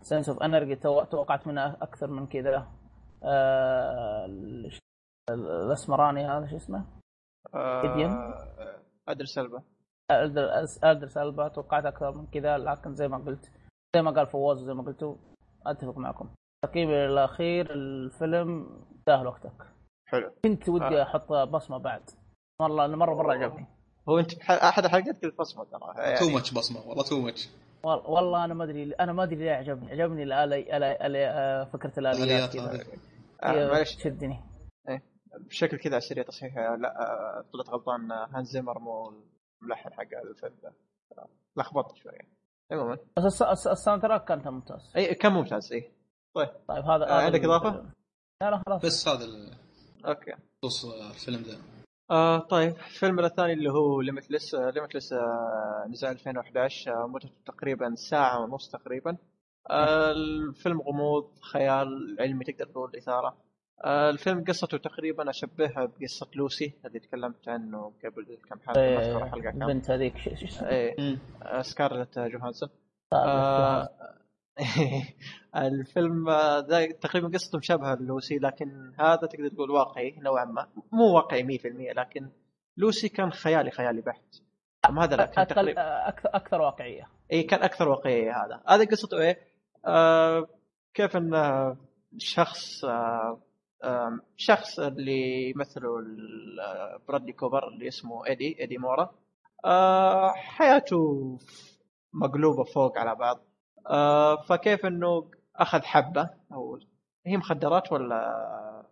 Sons 0.00 0.28
of 0.28 0.42
Anarchy 0.42 0.76
توقعت 1.10 1.46
منه 1.46 1.76
أكثر 1.82 2.06
من 2.10 2.26
كذا. 2.26 2.66
الأسمراني 5.30 6.26
هذا 6.26 6.46
شو 6.46 6.56
اسمه؟ 6.56 6.84
إديم؟ 7.54 8.10
آه، 8.10 8.78
ادريس 9.08 9.26
البا 9.26 9.62
ادر 10.10 10.48
ادريس 10.84 11.06
البا 11.08 11.48
توقعت 11.48 11.84
أكثر 11.86 12.12
من 12.12 12.26
كذا 12.26 12.58
لكن 12.58 12.94
زي 12.94 13.08
ما 13.08 13.18
قلت 13.18 13.50
زي 13.96 14.02
ما 14.02 14.10
قال 14.10 14.26
فواز 14.26 14.62
وزي 14.62 14.74
ما 14.74 14.82
قلتوا 14.82 15.14
أتفق 15.66 15.98
معكم. 15.98 16.28
تقييمي 16.64 17.06
الأخير 17.06 17.70
الفيلم 17.70 18.66
يستاهل 18.98 19.26
وقتك. 19.26 19.52
حلو. 20.06 20.30
كنت 20.44 20.68
ودي 20.68 20.84
آه. 20.84 21.02
أحط 21.02 21.32
بصمة 21.32 21.78
بعد. 21.78 22.02
والله 22.60 22.84
أنا 22.84 22.96
مره 22.96 23.14
مرة 23.14 23.32
عجبني. 23.32 23.66
هو 24.08 24.18
أنت 24.18 24.34
أحد 24.50 24.84
الحلقات 24.84 25.24
قلت 25.24 25.38
بصمة 25.38 25.64
ترى 25.64 25.80
too 25.94 26.00
يعني 26.02 26.34
much 26.34 26.52
بصمة 26.54 26.80
والله 26.88 27.02
too 27.04 27.20
much 27.20 27.48
وال- 27.84 28.02
والله 28.06 28.44
أنا 28.44 28.54
ما 28.54 28.64
أدري 28.64 28.92
أنا 28.92 29.12
ما 29.12 29.22
أدري 29.22 29.36
ليه 29.36 29.52
عجبني. 29.52 29.90
عجبني 29.92 30.22
الالي 30.22 30.76
الي 30.76 31.06
الي 31.06 31.26
آه، 31.28 31.64
فكرة 31.64 31.92
الآليات 31.98 32.56
كذا. 32.56 32.84
آه، 33.42 33.72
معلش 33.72 33.94
تشدني. 33.96 34.40
بشكل 35.38 35.76
كذا 35.78 35.90
على 35.92 35.98
السريع 35.98 36.22
تصحيح. 36.24 36.58
آه، 36.58 36.76
لا 36.76 37.00
آه، 37.00 37.44
طلعت 37.52 37.68
غلطان 37.70 38.12
آه، 38.12 38.26
هانز 38.32 38.48
زيمر 38.50 38.78
مو 38.78 39.12
الملحن 39.62 39.92
حق 39.92 40.02
الفيلم 40.28 40.54
ده. 40.62 40.72
لخبطت 41.56 41.96
شوية. 41.96 42.38
عموما 42.72 42.98
بس 43.16 43.24
الس- 43.24 43.42
الس- 43.42 43.66
ال 43.66 44.02
soundtrack 44.02 44.24
كان 44.24 44.52
ممتاز. 44.52 44.92
إي 44.96 45.14
كان 45.14 45.32
ممتاز 45.32 45.72
إي. 45.72 45.92
طيب. 46.36 46.48
هذا 46.70 46.80
آه، 46.90 46.96
هذا 46.96 47.12
عندك 47.24 47.44
إضافة؟ 47.44 47.70
لا 48.42 48.50
لا 48.50 48.62
خلاص. 48.66 48.82
بس 48.82 49.08
هذا 49.08 49.24
ال- 49.24 49.54
okay. 50.06 50.32
خصوص 50.64 50.84
الفيلم 50.84 51.42
ذا 51.42 51.58
آه 52.10 52.38
طيب. 52.38 52.70
الفيلم 52.76 53.20
الثاني 53.20 53.52
اللي 53.52 53.70
هو 53.72 54.00
Limitless 54.00 54.54
آه 54.54 54.70
Limitless 54.70 55.12
آه 55.12 55.86
نزل 55.88 56.08
2011 56.08 56.92
آه 57.02 57.06
مدته 57.06 57.30
تقريبا 57.46 57.94
ساعة 57.94 58.40
ونص 58.40 58.70
تقريبا. 58.70 59.16
آه 59.70 60.10
الفيلم 60.10 60.80
غموض 60.80 61.30
خيال 61.40 62.16
علمي 62.20 62.44
تقدر 62.44 62.66
تقول 62.66 62.96
إثارة. 62.96 63.28
آه 63.28 63.36
الفيلم 63.86 64.44
قصته 64.44 64.78
تقريبا 64.78 65.30
أشبهها 65.30 65.84
بقصة 65.84 66.28
لوسي 66.34 66.72
اللي 66.84 66.98
تكلمت 66.98 67.48
عنه 67.48 67.92
قبل 68.04 68.38
كم 68.48 68.58
ما 68.66 68.72
أذكر 68.72 69.24
إيه، 69.24 69.30
حلقة 69.30 69.50
كم 69.50 69.62
البنت 69.62 69.90
هذيك 69.90 70.18
شو 70.18 70.30
اسمها؟ 70.30 70.70
إيه 70.70 71.18
آه 71.42 71.62
سكارلت 71.62 72.18
جوهانسون. 72.18 72.68
آه، 73.12 73.16
آه 73.16 73.88
الفيلم 75.66 76.28
آه، 76.28 76.58
ذا 76.58 76.86
تقريبا 76.86 77.28
قصته 77.28 77.58
مشابهة 77.58 77.94
للوسي 77.94 78.38
لكن 78.38 78.92
هذا 79.00 79.16
تقدر 79.16 79.48
تقول 79.48 79.70
واقعي 79.70 80.14
نوعا 80.18 80.44
ما. 80.44 80.66
مو 80.92 81.14
واقعي 81.14 81.58
100% 81.58 81.66
لكن 81.96 82.28
لوسي 82.76 83.08
كان 83.08 83.32
خيالي 83.32 83.70
خيالي 83.70 84.00
بحت. 84.00 84.42
اما 84.88 85.04
هذا 85.04 85.16
لا 85.16 85.26
كان 85.26 85.46
تقريبا 85.46 86.08
أكثر 86.08 86.28
أكثر 86.34 86.60
واقعية. 86.60 87.08
اي 87.32 87.42
كان 87.42 87.62
أكثر 87.62 87.88
واقعية 87.88 88.44
هذا. 88.44 88.62
هذا 88.68 88.84
قصته 88.84 89.20
إيه؟ 89.20 89.38
آه 89.86 90.48
كيف 90.94 91.16
ان 91.16 91.34
آه، 91.34 91.76
شخص 92.18 92.84
آه 92.84 92.88
آه 92.88 93.47
شخص 94.36 94.78
اللي 94.80 95.50
يمثله 95.50 95.88
آه، 96.62 97.00
برادلي 97.08 97.32
كوبر 97.32 97.68
اللي 97.68 97.88
اسمه 97.88 98.26
إيدي 98.26 98.60
إيدي 98.60 98.78
مورا. 98.78 99.10
آه 99.64 100.30
حياته 100.32 101.38
مقلوبة 102.12 102.64
فوق 102.64 102.98
على 102.98 103.14
بعض. 103.14 103.40
آه 103.90 104.36
فكيف 104.42 104.86
إنه 104.86 105.30
أخذ 105.56 105.82
حبة؟ 105.82 106.30
أو 106.52 106.78
هي 107.26 107.36
مخدرات 107.36 107.92
ولا 107.92 108.16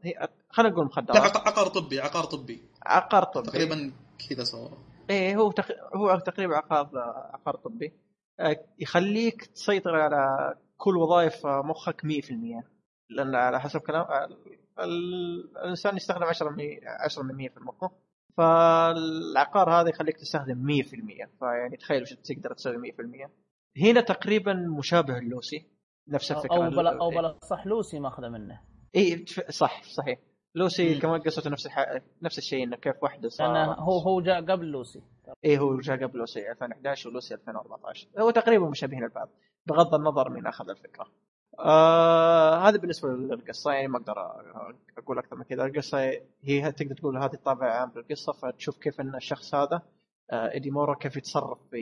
هي 0.02 0.28
خلينا 0.50 0.72
نقول 0.72 0.86
مخدرات. 0.86 1.16
عق- 1.22 1.48
عقار 1.48 1.66
طبي 1.66 2.00
عقار 2.00 2.24
طبي. 2.24 2.62
عقار 2.82 3.24
طبي. 3.24 3.46
تقريبا 3.50 3.92
كذا 4.30 4.44
سوا 4.44 4.68
إيه 5.10 5.36
هو 5.36 5.50
تق... 5.52 5.66
هو 5.96 6.18
تقريبا 6.18 6.56
عقار 6.56 6.88
عقار 7.34 7.56
طبي. 7.56 7.92
يخليك 8.78 9.46
تسيطر 9.46 9.94
على 9.96 10.54
كل 10.76 10.96
وظائف 10.96 11.46
مخك 11.46 12.00
100% 12.06 12.64
لأن 13.10 13.34
على 13.34 13.60
حسب 13.60 13.80
كلام 13.80 14.04
الإنسان 14.80 15.96
يستخدم 15.96 16.24
10 16.24 16.50
من 16.50 16.64
10 17.04 17.22
من 17.22 17.34
100 17.34 17.48
في 17.48 17.60
مخه 17.60 17.90
فالعقار 18.36 19.70
هذا 19.70 19.88
يخليك 19.88 20.16
تستخدم 20.16 20.82
100% 20.82 21.38
فيعني 21.38 21.76
تخيل 21.76 22.02
وش 22.02 22.12
تقدر 22.12 22.52
تسوي 22.52 22.92
100% 22.92 23.30
هنا 23.82 24.00
تقريبا 24.00 24.52
مشابه 24.78 25.18
لوسي 25.18 25.66
نفس 26.08 26.32
الفكرة. 26.32 26.54
أو 26.56 26.70
بلا 26.70 27.00
أو 27.00 27.10
بلا 27.10 27.38
صح 27.42 27.66
لوسي 27.66 28.00
ماخذة 28.00 28.28
منه. 28.28 28.60
اي 28.96 29.24
صح 29.48 29.82
صحيح. 29.82 30.18
لوسي 30.54 30.94
مم. 30.94 31.00
كمان 31.00 31.20
قصته 31.20 31.50
نفس 31.50 31.66
الح... 31.66 32.00
نفس 32.22 32.38
الشيء 32.38 32.64
إنه 32.64 32.76
كيف 32.76 33.02
واحدة 33.02 33.28
صار 33.28 33.52
لأنه 33.52 33.72
هو 33.72 33.98
هو 33.98 34.20
جاء 34.20 34.44
قبل 34.44 34.66
لوسي. 34.66 35.02
اي 35.44 35.58
هو 35.58 35.80
جاء 35.80 35.96
قبل 36.04 36.18
لوسي 36.18 36.50
2011 36.50 37.08
ولوسي 37.08 37.34
2014 37.34 38.08
هو 38.18 38.30
تقريبا 38.30 38.68
مشابهين 38.68 39.04
البعض 39.04 39.28
بغض 39.66 39.94
النظر 39.94 40.30
من 40.30 40.46
أخذ 40.46 40.70
الفكرة. 40.70 41.06
آه 41.58 42.68
هذا 42.68 42.76
بالنسبة 42.78 43.08
للقصة 43.08 43.72
يعني 43.72 43.88
ما 43.88 43.98
أقدر 43.98 44.14
أقول 44.98 45.18
أكثر 45.18 45.36
من 45.36 45.42
كذا. 45.44 45.64
القصة 45.66 45.98
هي 46.42 46.72
تقدر 46.72 46.94
تقول 46.94 47.16
هذه 47.18 47.34
الطابع 47.34 47.66
عام 47.70 47.92
للقصة 47.96 48.32
فتشوف 48.32 48.78
كيف 48.78 49.00
إن 49.00 49.14
الشخص 49.14 49.54
هذا 49.54 49.82
آه 50.32 50.50
إيدي 50.52 50.70
مورا 50.70 50.94
كيف 50.94 51.16
يتصرف 51.16 51.58
ب 51.72 51.76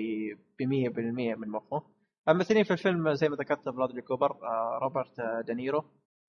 100% 0.62 0.98
من 1.38 1.48
مخه. 1.48 1.82
الممثلين 2.28 2.64
في 2.64 2.70
الفيلم 2.70 3.14
زي 3.14 3.28
ما 3.28 3.36
ذكرت 3.36 3.68
برادلي 3.68 4.02
كوبر 4.02 4.30
آه 4.32 4.78
روبرت 4.82 5.20
دانيرو. 5.46 5.84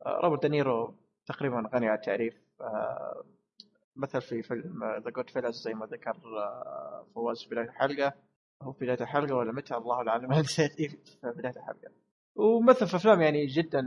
آه 0.06 0.20
روبرت 0.24 0.42
دانيرو 0.44 0.94
تقريبا 1.28 1.70
غني 1.74 1.90
عن 1.90 1.96
التعريف 1.98 2.34
آه 2.62 3.24
مثل 3.96 4.22
في 4.22 4.42
فيلم 4.42 4.84
The 4.84 5.10
Goodfellas 5.10 5.62
زي 5.64 5.74
ما 5.74 5.86
ذكر 5.86 6.12
آه، 6.38 7.08
فواز 7.16 7.44
في 7.44 7.50
بداية 7.50 7.66
الحلقة 7.66 8.14
هو 8.62 8.72
في 8.74 8.86
بداية 8.86 9.02
الحلقة 9.02 9.36
ولا 9.36 9.52
متى؟ 9.52 9.76
الله 9.76 10.10
أعلم. 10.10 10.32
نسيت 10.40 10.72
في 10.74 10.98
بداية 11.24 11.54
الحلقة. 11.58 12.05
ومثل 12.36 12.88
في 12.88 12.96
أفلام 12.96 13.22
يعني 13.22 13.46
جدا 13.46 13.84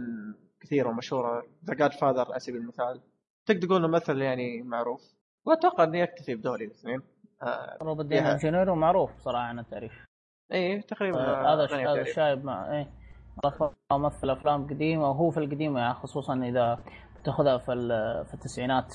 كثيرة 0.61 0.89
ومشهورة 0.89 1.43
ذا 1.65 1.75
جاد 1.75 1.93
فاذر 1.93 2.27
على 2.31 2.41
سبيل 2.41 2.61
المثال. 2.61 3.01
تقدر 3.47 3.67
تقول 3.67 3.79
إنه 3.85 3.89
مثل 3.89 4.21
يعني 4.21 4.63
معروف. 4.63 5.01
وأتوقع 5.47 5.85
إنه 5.85 5.99
يكتفي 5.99 6.35
بدوري 6.35 6.65
الاثنين 6.65 7.03
آه 7.43 7.79
روبرت 7.83 8.07
دينيرو 8.07 8.37
جونيرو 8.37 8.75
معروف 8.75 9.11
صراحة 9.19 9.45
عن 9.45 9.59
التاريخ. 9.59 10.05
اي 10.53 10.81
تقريبا 10.81 11.19
آه، 11.19 11.55
هذا 11.55 11.65
غني 11.67 11.83
هذا 11.83 11.93
التعريف. 11.93 12.17
شايب 12.17 12.45
مع 12.45 12.79
إيه. 12.79 12.91
مثل 13.93 14.31
أفلام 14.31 14.67
قديمه 14.67 15.11
وهو 15.11 15.31
في 15.31 15.39
القديمة 15.41 15.81
يعني 15.81 15.95
خصوصا 15.95 16.35
إذا 16.35 16.79
بتاخذها 17.21 17.59
في 17.59 17.65
في 18.29 18.35
التسعينات. 18.35 18.95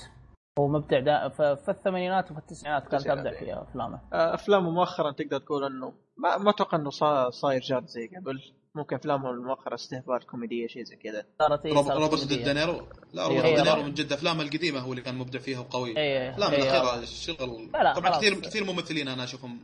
هو 0.58 0.68
مبدع 0.68 1.00
دا 1.00 1.28
في, 1.28 1.68
الثمانينات 1.68 2.30
وفي 2.30 2.40
التسعينات 2.40 2.88
كان 2.88 3.26
إيه. 3.26 3.38
في 3.38 3.62
أفلامه. 3.62 4.00
آه، 4.12 4.34
أفلامه 4.34 4.70
مؤخرا 4.70 5.12
تقدر 5.12 5.38
تقول 5.38 5.64
إنه 5.64 5.92
ما 6.16 6.36
ما 6.38 6.50
أتوقع 6.50 6.78
إنه 6.78 6.90
صا- 6.90 7.30
صاير 7.30 7.60
جاد 7.60 7.86
زي 7.86 8.06
قبل. 8.16 8.40
ممكن 8.74 8.96
افلامه 8.96 9.30
المؤخرة 9.30 9.74
استهبال 9.74 10.26
كوميديه 10.26 10.66
شيء 10.66 10.84
زي 10.84 10.96
كذا 10.96 11.26
صارت 11.38 11.66
إيه 11.66 11.74
روبرت. 11.74 12.24
دينيرو 12.24 12.86
لا 13.12 13.22
إيه، 13.22 13.28
روبرت 13.28 13.44
إيه، 13.44 13.56
دينيرو 13.56 13.82
من 13.82 13.94
جد 13.94 14.12
افلامه 14.12 14.42
القديمة 14.42 14.80
هو 14.80 14.90
اللي 14.90 15.02
كان 15.02 15.14
مبدع 15.14 15.38
فيها 15.38 15.60
وقوي 15.60 15.96
إيه 15.96 16.30
أفلام 16.30 16.50
إيه، 16.52 16.62
الأخيرة 16.62 16.98
الشغل 17.02 17.68
لا، 17.72 17.82
لا، 17.82 17.94
طبعا 17.94 18.10
خلاص. 18.10 18.18
كثير 18.18 18.40
كثير 18.40 18.64
ممثلين 18.64 19.08
أنا 19.08 19.24
أشوفهم 19.24 19.58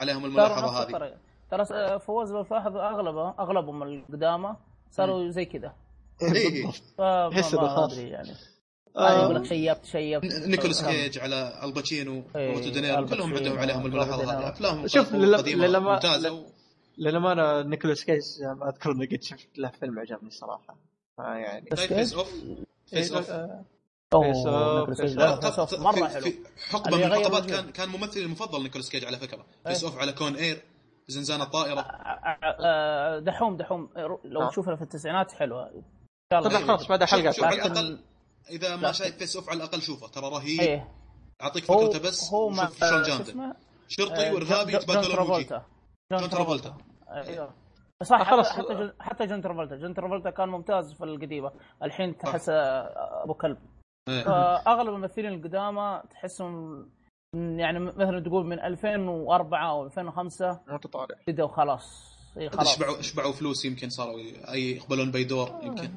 عليهم 0.00 0.24
الملاحظه 0.24 0.82
هذه. 0.82 1.14
ترى 1.50 1.98
فواز 1.98 2.32
لو 2.32 2.42
تلاحظ 2.42 2.76
اغلبه 2.76 3.34
أغلبهم 3.38 3.82
القدامى 3.82 4.56
صاروا 4.90 5.30
زي 5.30 5.44
كذا 5.44 5.72
إيه. 6.22 6.66
فما 6.98 7.30
تحس 7.30 7.54
ما. 7.54 7.84
أدري 7.84 8.08
يعني 8.08 8.30
آه، 8.96 9.22
يقول 9.22 9.34
لك 9.34 9.44
شيبت 9.44 9.84
شيبت 9.84 10.24
نيكولاس 10.46 10.84
آه. 10.84 10.90
كيج 10.90 11.18
على 11.18 11.60
ألباتشينو 11.64 12.22
إيه، 12.36 12.48
روبرت 12.48 12.68
دينيرو 12.68 13.06
كلهم 13.06 13.34
عندهم 13.34 13.58
عليهم 13.58 13.86
الملاحظه. 13.86 14.38
هذه 14.38 14.48
أفلامهم 14.48 14.86
شوف، 14.86 15.08
صراحة 15.08 16.51
لل- 16.98 17.08
قديمه 17.08 17.34
للما- 17.34 17.34
ممتازه 17.34 17.36
و... 17.36 17.38
لأن 17.38 17.38
أنا 17.38 17.62
نيكولاس 17.62 18.04
كيج 18.04 18.22
ما 18.42 18.68
أذكر 18.68 18.92
إني 18.92 19.06
قد 19.06 19.22
شفت 19.22 19.58
له 19.58 19.68
فيلم 19.80 19.98
عجبني 19.98 20.30
صراحة. 20.30 20.76
يعني. 21.18 21.68
بس 21.72 21.80
Face؟ 21.80 22.14
Off. 22.14 22.32
أوف. 24.14 24.46
آه، 24.46 24.78
أوه 24.78 24.94
Face 24.94 25.00
في- 25.00 25.78
مرة 25.78 26.08
حلو. 26.08 26.22
في 26.22 26.34
حقبة 26.70 26.96
من 26.96 27.04
الحقبات. 27.04 27.46
كان 27.50 27.70
كان 27.70 27.88
ممثلي 27.88 28.22
المفضل 28.24 28.62
نيكولاس 28.62 28.90
كيج 28.90 29.04
على 29.04 29.16
فكرة. 29.18 29.46
إيه. 29.66 29.72
Face 29.72 29.84
Off 29.84 29.98
على 29.98 30.12
Con 30.12 30.36
Air 30.36 30.62
زنزان 31.08 31.40
الطائرة. 31.42 31.80
آه، 31.80 33.18
دحوم 33.18 33.56
دحوم. 33.56 33.88
لو 34.24 34.42
آه. 34.42 34.50
تشوفها 34.50 34.76
في 34.76 34.82
التسعينات 34.82 35.32
حلوة. 35.32 35.66
إن 35.66 35.82
شاء 36.32 36.38
الله 36.40 36.66
خلاص 36.66 36.88
بعد 36.88 37.04
حلقه 37.04 37.30
شوف 37.30 37.44
على 37.44 37.54
الأقل 37.56 38.00
إذا 38.50 38.76
ما. 38.76 38.92
شايف 38.92 39.16
Face 39.16 39.36
Off 39.36 39.48
على 39.50 39.56
الأقل 39.56 39.82
شوفه. 39.82 40.08
ترى 40.08 40.28
رهيب. 40.28 40.60
إيه. 40.60 40.88
أعطيك 41.42 41.64
فكرته 41.64 41.98
بس 41.98 42.30
هو 42.30 42.52
شلون 42.80 43.02
جامده 43.02 43.56
شرطي 43.88 44.28
آه، 44.28 44.34
وارهابي 44.34 44.74
يتبادلون 44.76 45.42
جون 46.12 46.28
ترافولتا. 46.30 46.76
أيوه. 47.10 47.54
صح 48.02 48.18
حتى 48.22 48.30
خلاص. 48.30 48.48
حتى 48.50 48.74
جون, 48.74 48.92
حتى 49.00 49.26
جون 49.26 49.42
ترافولتا. 49.42 49.76
جون 49.76 49.94
ترافولتا 49.94 50.30
كان 50.30 50.48
ممتاز 50.48 50.92
في 50.92 51.04
القديمة. 51.04 51.52
الحين 51.82 52.18
تحس 52.18 52.48
أبو 52.48 53.34
كلب. 53.34 53.58
إيه. 54.08 54.22
فأغلب 54.24 54.88
الممثلين 54.94 55.32
القدامى 55.32 56.02
تحسهم 56.10 56.86
من- 57.34 57.60
يعني 57.60 57.78
مثلا 57.80 58.20
تقول 58.20 58.46
من 58.46 58.60
2004 58.60 59.70
أو 59.70 59.84
2005 59.84 60.60
وطالع 60.68 61.16
بدأوا 61.28 61.48
خلاص. 61.48 62.12
إيه 62.36 62.48
خلاص. 62.48 62.72
اشبعوا 62.72 62.98
اشبعوا 63.00 63.32
فلوس 63.32 63.64
يمكن 63.64 63.88
صاروا 63.90 64.18
أي 64.52 64.70
يقبلون 64.76 65.10
بأي 65.10 65.24
دور 65.24 65.48
يمكن. 65.62 65.90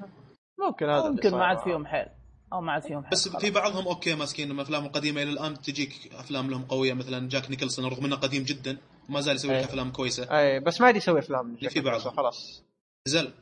ممكن 0.59 0.90
هذا 0.90 1.09
ممكن. 1.09 1.32
ما 1.32 1.45
عاد 1.45 1.58
فيهم 1.59 1.85
حيل. 1.85 2.06
أو 2.53 2.61
ما 2.61 2.72
عاد 2.72 2.82
فيهم 2.82 3.01
حيل 3.03 3.11
بس 3.11 3.30
خلاص. 3.30 3.42
في 3.42 3.51
بعضهم 3.51 3.88
okay 3.88 4.16
ماسكين 4.16 4.51
من 4.53 4.59
افلامهم 4.59 4.88
القديمه 4.88 5.24
إلى 5.24 5.32
الآن 5.32 5.61
تجيك 5.61 6.14
أفلام 6.14 6.50
لهم 6.50 6.64
قوية 6.66 6.93
مثلا 6.93 7.30
جاك 7.30 7.50
نيكلسون 7.50 7.85
رغم 7.85 8.06
إنه 8.06 8.16
قديم 8.16 8.43
جدا. 8.43 8.77
ما 9.09 9.22
زال 9.22 9.35
يسوي 9.35 9.51
لك 9.51 9.58
إيه. 9.58 9.66
أفلام 9.66 9.92
كويسة. 9.92 10.40
اي 10.40 10.59
بس 10.59 10.82
ما 10.82 10.88
عاد 10.88 10.95
يسوي 10.95 11.19
أفلام 11.19 11.56
في 11.56 11.80
بعض. 11.82 12.00
خلاص. 12.00 12.64
زل. 13.08 13.34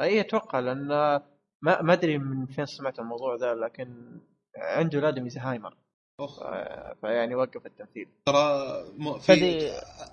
اي 0.00 0.20
أتوقع 0.20 0.58
لأن 0.58 0.88
ما 1.62 1.82
ما 1.82 1.92
أدري 1.92 2.18
من 2.18 2.46
فين 2.46 2.66
سمعت 2.66 2.98
الموضوع 2.98 3.36
ذا 3.36 3.54
لكن 3.54 4.18
عنده 4.56 4.98
أولاد 4.98 5.28
زهايمر 5.28 5.76
اخ 6.20 6.40
فيعني 7.00 7.34
وقف 7.34 7.66
التمثيل. 7.66 8.08
ترى 8.26 8.64
م- 8.98 9.18
في 9.18 9.26
فدي- 9.36 9.70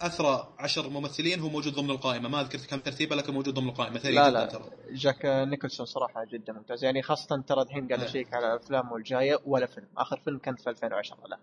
أثرى 0.08 0.54
عشر 0.60 0.90
ممثلين 0.90 1.40
هو 1.40 1.50
موجود 1.50 1.74
ضمن 1.74 1.90
القائمة. 1.92 2.30
ما 2.30 2.42
أذكر 2.42 2.58
كم 2.70 2.80
ترتيبه 2.80 3.16
لكن 3.16 3.34
موجود 3.34 3.54
ضمن 3.54 3.70
القائمة. 3.70 4.00
ثري 4.00 4.14
لا 4.16 4.30
لا. 4.30 4.46
ترى. 4.46 4.64
جاك 4.92 5.26
نيكلسون 5.26 5.86
صراحة 5.86 6.26
جدا 6.26 6.54
ممتاز. 6.54 6.84
يعني 6.84 7.02
خاصة 7.02 7.42
ترى 7.48 7.62
الحين 7.62 7.88
قاعد 7.88 8.00
إيه. 8.00 8.08
أشيك 8.10 8.34
على 8.34 8.56
أفلامه 8.56 8.96
الجاية 8.96 9.40
ولا 9.46 9.66
فيلم. 9.66 9.88
آخر 9.98 10.18
فيلم 10.26 10.38
كان 10.38 10.56
في 10.56 10.70
2010 10.70 11.28
له. 11.28 11.38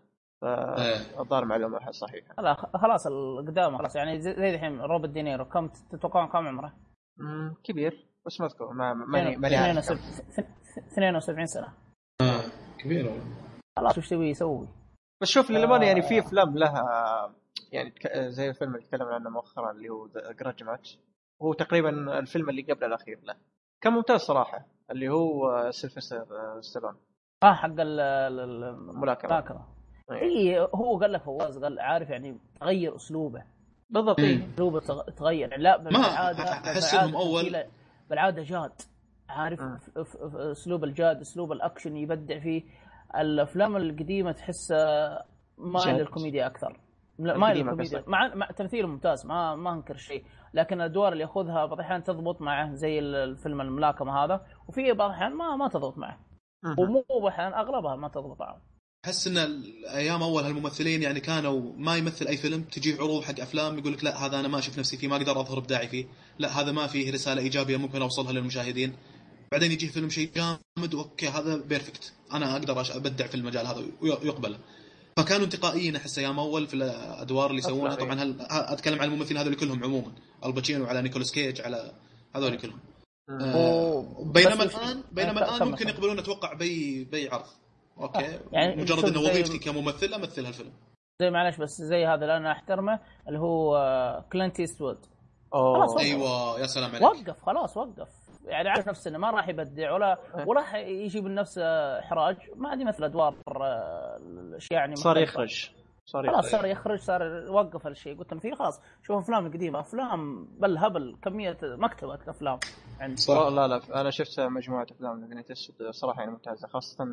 فالظاهر 0.45 1.45
معلومة 1.45 1.91
صحيحة 1.91 2.43
لا 2.43 2.55
خ- 2.55 2.77
خلاص 2.77 3.07
القدامى 3.07 3.79
خلاص 3.79 3.97
يعني 3.97 4.21
زي 4.21 4.35
زي 4.35 4.55
الحين 4.55 4.81
روبرت 4.81 5.11
دينيرو 5.11 5.45
كم 5.45 5.69
تتوقعون 5.69 6.29
كم 6.29 6.39
عمره؟ 6.49 6.73
كبير 7.65 8.07
بس 8.27 8.41
ما 8.41 8.47
أذكر 8.47 8.73
ما 8.73 8.95
ماني 8.95 9.37
ماني 9.37 9.57
عارف 9.57 9.89
كم. 9.89 9.95
72 10.77 11.47
سنة 11.47 11.69
كبير 12.79 13.07
والله. 13.07 13.25
خلاص 13.79 13.99
وش 13.99 14.09
تبي 14.09 14.29
يسوي؟ 14.31 14.69
بس 15.23 15.29
شوف 15.29 15.51
للأمانة 15.51 15.87
يعني 15.87 16.03
في 16.03 16.17
آه. 16.19 16.21
أفلام 16.21 16.59
لها 16.59 16.85
يعني 17.73 17.95
زي 18.31 18.49
الفيلم 18.49 18.75
اللي 18.75 18.87
تكلمنا 18.87 19.15
عنه 19.15 19.31
مؤخرا 19.31 19.71
اللي 19.71 19.89
هو 19.89 20.09
Grudge 20.41 20.65
Match 20.65 20.99
هو 21.43 21.53
تقريبا 21.53 22.19
الفيلم 22.19 22.49
اللي 22.51 22.63
قبل 22.63 22.85
الأخير 22.85 23.21
له 23.25 23.35
كان 23.81 23.93
ممتاز 23.93 24.21
صراحة 24.21 24.67
اللي 24.91 25.09
هو 25.09 25.71
سيلفستر 25.71 26.27
ستالون 26.61 26.97
آه 27.43 27.53
حق 27.55 27.67
ال- 27.69 28.01
ال- 28.01 28.41
ال- 28.41 28.65
الملاكمة. 28.65 29.31
الملاكمه 29.31 29.59
إيه. 29.59 29.74
اي 30.13 30.61
هو 30.75 30.99
قال 30.99 31.13
لك 31.13 31.23
فواز 31.23 31.59
قال 31.59 31.81
عارف 31.81 32.11
يعني 32.11 32.39
تغير 32.61 32.97
أسلوبه. 32.97 33.43
بالضبط. 33.91 34.21
إيه. 34.21 34.49
أسلوبه 34.55 34.81
تغ- 34.81 35.15
تغير. 35.17 35.51
يعني 35.51 35.63
لا 35.63 35.77
بالعادة 35.77 36.45
أول- 37.13 37.45
تمثيله- 37.45 37.67
بالعادة 38.11 38.43
جاد. 38.43 38.73
عارف 39.29 39.61
ف- 39.63 40.27
أسلوب 40.37 40.85
الجاد 40.85 41.21
أسلوب 41.21 41.53
الأكشن 41.53 41.97
يبدع 41.97 42.39
فيه. 42.39 42.63
الأفلام 43.17 43.77
القديمة 43.77 44.33
تحسها 44.33 45.25
مايل 45.59 45.87
جاد. 45.87 46.01
للكوميديا 46.01 46.47
أكثر. 46.47 46.81
مايل 47.19 47.37
القديمة 47.37 47.71
للكوميديا. 47.71 48.05
مع, 48.07 48.35
مع 48.35 48.47
تمثيله 48.47 48.89
ممتاز 48.89 49.27
ما 49.27 49.55
ما 49.57 49.73
أنكر 49.73 49.97
شيء. 49.97 50.25
لكن 50.55 50.81
الادوار 50.81 51.13
اللي 51.13 51.23
ياخذها 51.23 51.67
بعض 51.67 51.73
الأحيان 51.73 52.03
تضبط 52.03 52.41
معه 52.43 52.75
زي 52.75 52.99
الفيلم 52.99 53.61
الملاكمة 53.61 54.25
هذا. 54.25 54.47
وفي 54.69 54.93
بعض 54.93 55.11
الأحيان 55.11 55.33
ما 55.35 55.57
ما 55.57 55.69
تضبط 55.69 55.99
معه. 55.99 56.19
ومو 56.79 57.05
بعض 57.11 57.21
الأحيان 57.23 57.55
أغلبها 57.55 57.97
ما 57.97 58.09
تضبط 58.09 58.41
معه. 58.41 58.61
أحس 59.05 59.27
إن 59.27 59.39
أيام 59.87 60.23
أول 60.23 60.45
هالممثلين 60.45 61.03
يعني 61.03 61.21
كانوا 61.21 61.73
ما 61.77 61.97
يمثل 61.97 62.27
أي 62.27 62.37
فيلم 62.37 62.63
تجي 62.63 62.95
عروض 62.95 63.23
حق 63.23 63.41
أفلام 63.41 63.79
يقول 63.79 63.93
لك 63.93 64.05
لا 64.05 64.27
هذا 64.27 64.41
أنا 64.41 64.49
ما 64.49 64.59
أشوف 64.59 64.79
نفسي 64.79 64.97
فيه 64.97 65.09
ما 65.09 65.17
أقدر 65.17 65.41
أظهر 65.41 65.59
إبداعي 65.59 65.89
فيه. 65.89 66.07
لا 66.39 66.61
هذا 66.61 66.73
ما 66.73 66.87
فيه 66.87 67.13
رسالة 67.13 67.43
إيجابية 67.43 67.77
ممكن 67.77 68.03
أوصلها 68.03 68.33
للمشاهدين. 68.33 68.93
بعدين 69.53 69.73
يجي 69.73 69.89
فيلم 69.89 70.11
شيء 70.11 70.31
جامد 70.35 70.95
okay 70.95 71.29
هذا 71.29 71.57
perfect 71.57 72.13
أنا 72.33 72.53
أقدر 72.53 72.81
أبدع 72.97 73.27
في 73.27 73.35
المجال 73.35 73.67
هذا 73.67 73.85
ويقبل 74.01 74.57
فكانوا 75.17 75.45
انتقائيين 75.45 75.97
أحس 75.97 76.19
أيام 76.19 76.39
أول 76.39 76.67
في 76.67 76.75
الأدوار 76.75 77.51
اللي 77.51 77.59
يسوونها. 77.59 77.95
طبعا 77.95 78.23
هل 78.23 78.37
أتكلم 78.51 79.03
عن 79.03 79.09
الممثلين 79.09 79.37
هذول 79.37 79.55
كلهم 79.55 79.85
عموما. 79.85 80.13
الباتشينو 80.45 80.87
على 80.87 81.03
نيكولاس 81.03 81.33
كيج 81.33 81.61
على 81.61 81.93
هذول 82.37 82.57
كلهم. 82.57 82.79
مم. 83.29 83.41
آه، 83.41 84.25
بينما 84.35 84.63
الان 84.63 85.03
بينما 85.13 85.55
الآن 85.55 85.69
ممكن. 85.69 85.89
يقبلون 85.89 86.19
أتوقع 86.19 86.53
بأي 86.53 87.05
بأي 87.05 87.29
عرض. 87.29 87.47
okay. 88.01 88.39
يعني 88.53 88.77
مجرد 88.77 89.05
إنه 89.05 89.21
وظيفتي 89.21 89.59
كممثل 89.59 90.15
امثل 90.15 90.47
هالفيلم. 90.47 90.73
زي 91.23 91.31
معلش 91.31 91.57
بس 91.57 91.83
زي 91.83 92.07
هذا 92.07 92.23
اللي 92.23 92.37
أنا 92.37 92.53
أحترمه 92.53 93.01
اللي 93.29 93.39
هو 93.39 93.77
آه، 93.77 94.25
كلينت 94.33 94.61
ايستوود 94.61 95.07
أوه. 95.55 95.79
خلاص، 95.79 95.91
وقف. 95.91 96.01
أيوه 96.05 96.61
يا 96.61 96.67
سلام 96.67 96.91
عليك. 96.91 97.03
وقف 97.03 97.43
خلاص 97.43 97.77
وقف. 97.77 98.09
يعني 98.45 98.69
عارف 98.69 98.89
نفسه 98.89 99.09
إنه 99.09 99.19
ما 99.19 99.31
راح 99.31 99.49
يبدع 99.49 99.93
ولا. 99.93 100.19
ولا 100.47 100.79
يجيب 100.79 101.27
لنفسه 101.27 101.63
إحراج. 101.99 102.37
ما 102.57 102.69
عندي 102.69 102.85
مثل 102.85 103.05
أدوار 103.05 103.35
آه، 103.49 104.17
الأشياء 104.17 104.81
يعني 104.81 104.97
صار. 104.97 105.19
يخرج. 105.19 105.71
صار 106.07 106.27
خلاص 106.27 106.47
يخرج. 106.47 106.61
صار 106.61 106.67
يخرج 106.67 106.99
صار 106.99 107.23
وقف 107.51 107.87
هالشيء. 107.87 108.19
قلت 108.19 108.31
تمثيل 108.31 108.57
خلاص 108.57 108.81
شوف 109.03 109.17
أفلام 109.17 109.47
القديمه 109.47 109.81
أفلام 109.81 110.45
بل 110.45 110.79
هبل 110.79 111.17
كمية 111.23 111.59
مكتبة 111.63 112.19
افلام 112.29 112.59
عندي 113.01 113.21
صح. 113.21 113.35
لا 113.35 113.69
لا 113.69 114.01
أنا 114.01 114.11
شفت 114.11 114.41
مجموعة 114.41 114.87
أفلام 114.91 115.43
صراحة 115.91 116.21
يعني 116.21 116.33
ممتازة 116.33 116.69
خاصة 116.69 117.05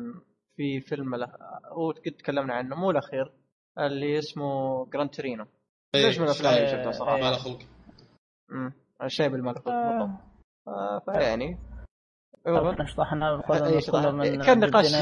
في 0.56 0.80
فيلم 0.80 1.14
له 1.14 1.32
هو 1.66 1.90
قد 1.90 2.12
تكلمنا 2.12 2.54
عنه 2.54 2.76
مو 2.76 2.90
الأخير 2.90 3.32
اللي 3.78 4.18
اسمه 4.18 4.84
جراند 4.86 5.10
ترينو 5.10 5.46
إيه، 5.94 6.06
ليش 6.06 6.18
من 6.18 6.24
الأفلام 6.24 6.54
اللي 6.54 6.66
إيه، 6.66 6.76
شفتها 6.76 6.92
صراحة؟ 6.92 7.16
ما 7.16 7.30
له 7.30 7.36
خلق. 7.36 7.58
امم 8.52 8.72
الشيب 9.02 9.34
الملك 9.34 9.64
بالضبط. 9.64 10.10
آه، 10.68 10.98
فيعني 11.04 11.58
كان 14.44 14.60
نقاش. 14.60 14.92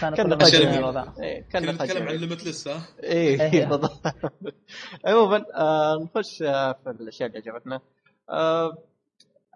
كان 0.00 0.28
نقاش 0.28 0.54
إيه، 1.20 1.42
كان 1.42 1.66
نتكلم 1.74 2.08
عن. 2.08 2.14
Limitless 2.14 2.68
ها 2.68 2.86
إيه. 3.02 3.66
بالضبط. 3.66 4.00
عموما 5.06 5.44
آه 5.54 5.94
نخش 6.04 6.42
آه 6.42 6.72
في 6.72 6.90
الأشياء 6.90 7.28
اللي 7.28 7.38
عجبتنا. 7.38 7.80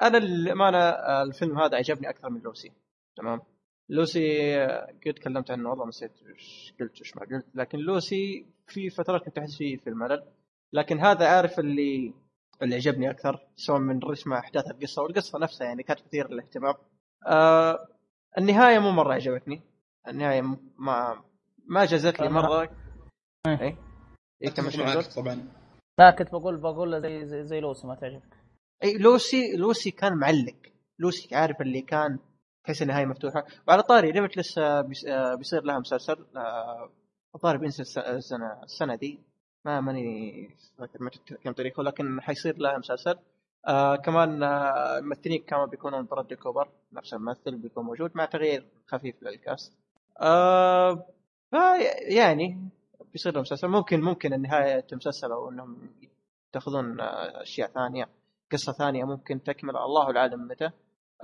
أنا 0.03 0.17
للامانه 0.17 0.79
آه 0.79 1.23
الفيلم 1.23 1.59
هذا 1.61 1.77
عجبني 1.77 2.11
أكثر 2.11 2.31
من 2.31 2.41
لوسي. 2.41 2.73
تمام؟ 3.17 3.41
لوسي 3.89 4.57
قد 5.07 5.15
تكلمت 5.15 5.51
عنه؟ 5.51 5.71
والله 5.71 5.87
نسيت 5.89 6.13
إيش 6.29 6.75
قلت 6.81 6.99
إيش 6.99 7.17
ما 7.17 7.23
قلت. 7.23 7.47
لكن 7.55 7.79
لوسي 7.79 8.47
في 8.67 8.91
فترات 8.91 9.25
كنت 9.25 9.39
أحس 9.39 9.57
فيه 9.57 9.77
في 9.77 9.91
الملل. 9.91 10.25
لكن 10.73 10.99
هذا 11.01 11.29
عارف 11.29 11.59
اللي 11.59 12.15
اللي 12.63 12.75
عجبني 12.75 13.11
أكثر 13.11 13.47
سواء 13.57 13.79
من 13.79 13.99
رسم 14.03 14.33
أحداث 14.33 14.71
القصة 14.71 15.03
والقصة 15.03 15.39
نفسها 15.39 15.67
يعني 15.67 15.83
كانت 15.83 16.01
مثيره 16.07 16.29
للاهتمام 16.29 16.75
آه 17.27 17.89
النهاية 18.39 18.79
مو 18.79 18.91
مرة 18.91 19.15
عجبتني. 19.15 19.61
النهاية 20.09 20.41
م- 20.43 20.71
ما 20.79 21.23
ما 21.67 21.85
جازت 21.85 22.21
لي 22.21 22.29
مرة. 22.29 22.63
إيه. 23.47 23.77
كم 24.41 24.67
اتفق 24.67 24.79
معك 24.79 25.05
طبعا. 25.17 25.49
لا 25.99 26.11
كنت 26.11 26.29
بقول 26.33 26.57
بقول 26.57 27.03
زي 27.03 27.27
زي, 27.27 27.45
زي 27.45 27.61
لوسي 27.61 27.87
ما 27.87 27.95
تعجبك. 27.95 28.37
اي 28.85 28.99
لوسي 28.99 29.57
لوسي 29.57 29.91
كان 29.91 30.17
معلق. 30.17 30.57
لوسي 30.99 31.35
عارف 31.37 31.61
اللي 31.61 31.81
كان 31.81 32.19
تحس 32.69 32.83
النهايه 32.83 33.07
مفتوحة. 33.07 33.45
وعلى 33.69 33.83
طاري 33.83 34.13
Limitless 34.13 34.59
آه، 34.59 34.81
بيس- 34.81 35.05
آه، 35.07 35.35
بيصير 35.35 35.63
لها 35.65 35.79
مسلسل 35.79 36.27
آه، 36.37 36.91
الظاهر 37.35 37.57
بينزل 37.57 37.81
الس- 37.81 37.99
السنة 37.99 38.63
السنة 38.63 38.95
دي. 38.95 39.21
ما 39.65 39.81
ماني 39.81 40.51
فاكر 40.79 41.05
متى 41.05 41.19
كم 41.45 41.53
تاريخه 41.53 41.83
لكن 41.83 42.21
حيصير 42.21 42.59
لها 42.59 42.79
مسلسل. 42.79 43.19
آه 43.69 43.97
كمان 43.97 44.43
آه 44.43 44.99
الممثلين 44.99 45.43
كمان 45.43 45.67
بيكونون 45.69 46.07
برادلي 46.07 46.37
كوبر 46.37 46.69
نفس 46.93 47.15
الممثل 47.15 47.57
بيكون 47.57 47.85
موجود 47.85 48.11
مع 48.15 48.25
تغيير 48.25 48.65
خفيف 48.87 49.23
للكاست. 49.23 49.73
آه 50.21 51.07
فا- 51.53 51.77
يعني 52.15 52.69
بيصير 53.13 53.35
له 53.35 53.41
مسلسل. 53.41 53.69
ممكن 53.69 54.01
ممكن 54.01 54.33
النهايه 54.35 54.85
مسلسل 54.93 55.33
أو 55.33 55.51
إنهم 55.51 55.91
يتخذون 56.55 57.01
آه، 57.01 57.43
أشياء 57.43 57.69
ثانية 57.71 58.09
قصة 58.53 58.73
ثانية 58.73 59.05
ممكن 59.05 59.43
تكمل. 59.43 59.77
الله 59.77 60.17
اعلم 60.17 60.49
متى. 60.49 60.65
آه 60.65 60.73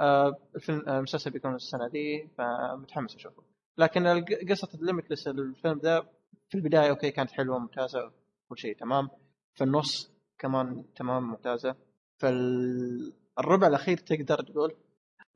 الفيلم 0.00 0.82
آه، 0.88 0.98
المسلسل 0.98 1.30
بيكون 1.30 1.54
السنة 1.54 1.88
دي 1.88 2.28
فمتحمس 2.38 3.14
أشوفه. 3.14 3.42
لكن 3.78 4.24
قصة 4.50 4.68
ال 4.74 4.80
Limitless 4.80 5.28
الفيلم 5.28 5.78
ذا 5.78 6.00
في 6.48 6.54
البداية 6.54 6.90
أوكي 6.90 7.10
كانت 7.10 7.30
حلوة 7.30 7.58
ممتازه 7.58 8.12
كل 8.48 8.58
شيء 8.58 8.76
تمام. 8.76 9.08
في 9.54 9.64
النص 9.64 10.12
كمان 10.38 10.84
تمام 10.96 11.22
ممتازة. 11.22 11.74
في 12.18 12.28
ال- 12.28 13.12
الربع 13.38 13.66
الأخير 13.66 13.96
تقدر 13.96 14.42
تقول. 14.42 14.74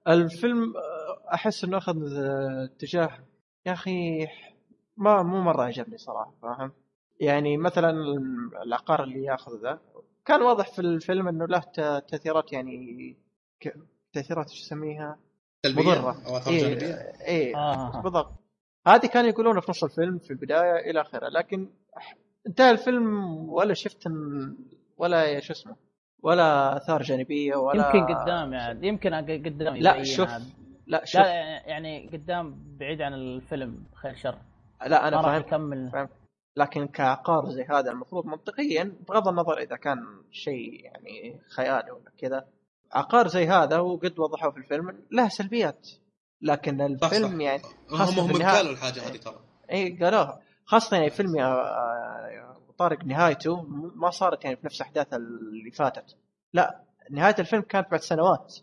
الفيلم 0.08 0.76
آه، 0.76 1.34
أحس 1.34 1.64
إنه 1.64 1.76
أخذ 1.76 2.16
آه، 2.16 2.64
اتجاه 2.64 3.18
يا 3.66 3.72
أخي 3.72 4.26
ما 4.96 5.22
مو 5.22 5.40
مرة 5.40 5.62
عجبني 5.62 5.98
صراحة 5.98 6.34
فاهم؟ 6.42 6.72
يعني 7.20 7.56
مثلا 7.56 7.90
العقار 8.62 9.04
اللي 9.04 9.24
ياخذ 9.24 9.62
ذا 9.62 9.80
كان 10.24 10.42
واضح 10.42 10.72
في 10.74 10.78
الفيلم 10.78 11.28
إنه 11.28 11.46
له 11.46 11.58
تأثيرات 12.08 12.52
يعني. 12.52 13.16
تأثيرات 14.22 14.48
شو 14.50 14.62
اسميها 14.62 15.18
سلبية 15.66 15.82
مضرة. 15.82 16.16
أو 16.26 16.36
اثار 16.36 16.52
إيه 16.54 16.60
جانبيه 16.60 16.94
إيه 17.26 17.56
آه. 17.56 18.02
بالضبط. 18.02 18.32
هذه 18.86 19.06
كانوا 19.06 19.28
يقولونها 19.30 19.60
في 19.60 19.70
نص 19.70 19.84
الفيلم 19.84 20.18
في 20.18 20.30
البداية 20.30 20.90
إلى 20.90 21.00
آخره 21.00 21.28
لكن 21.28 21.68
انتهى 22.46 22.70
الفيلم 22.70 23.24
ولا 23.48 23.74
شفت 23.74 24.08
ولا 24.96 25.40
شو 25.40 25.52
اسمه 25.52 25.76
ولا 26.22 26.76
آثار 26.76 27.02
جانبية 27.02 27.56
ولا 27.56 27.86
يمكن 27.86 28.14
قدام 28.14 28.52
يعني 28.52 28.88
يمكن 28.88 29.10
أق- 29.10 29.46
قدام 29.46 29.76
لا 29.76 30.02
شوف. 30.02 30.30
لا 30.86 31.04
شوف. 31.04 31.20
لا 31.20 31.26
يعني 31.68 32.08
قدام 32.12 32.56
بعيد 32.78 33.02
عن 33.02 33.14
الفيلم 33.14 33.84
خير 33.94 34.14
شر. 34.14 34.38
لا 34.86 35.00
ما 35.02 35.08
أنا 35.08 35.16
راح 35.16 35.24
فاهم 35.24 35.72
يكمل. 35.72 36.08
لكن 36.56 36.86
كعقار 36.86 37.50
زي 37.50 37.64
هذا 37.64 37.90
المفروض 37.90 38.26
منطقيا 38.26 38.92
بغض 39.08 39.28
النظر 39.28 39.58
إذا 39.58 39.76
كان 39.76 39.98
شيء 40.30 40.84
يعني 40.84 41.40
خيالي 41.56 41.90
ولا 41.90 42.10
كذا 42.18 42.46
عقار 42.92 43.28
زي 43.28 43.46
هذا 43.46 43.78
وقد 43.78 44.18
وضحوه 44.18 44.50
في 44.50 44.58
الفيلم 44.58 45.04
له 45.10 45.28
سلبيات 45.28 45.88
لكن 46.42 46.80
الفيلم 46.80 47.28
صح. 47.28 47.40
يعني 47.40 47.62
هم 47.90 47.98
خاصة 47.98 48.22
هم. 48.22 48.42
قالوا 48.42 48.72
الحاجة 48.72 49.08
هذه 49.08 49.16
ترى. 49.16 49.40
اي 49.72 49.98
قالوها. 50.02 50.40
خاصة 50.64 50.96
يعني 50.96 51.10
فيلم 51.10 51.32
طارق 52.78 53.04
نهايته 53.04 53.62
ما 53.96 54.10
صارت 54.10 54.44
يعني 54.44 54.56
في 54.56 54.66
نفس 54.66 54.80
أحداث 54.80 55.14
اللي 55.14 55.70
فاتت. 55.70 56.16
لا 56.52 56.84
نهاية 57.10 57.34
الفيلم 57.38 57.62
كانت 57.62 57.90
بعد 57.90 58.00
سنوات 58.00 58.56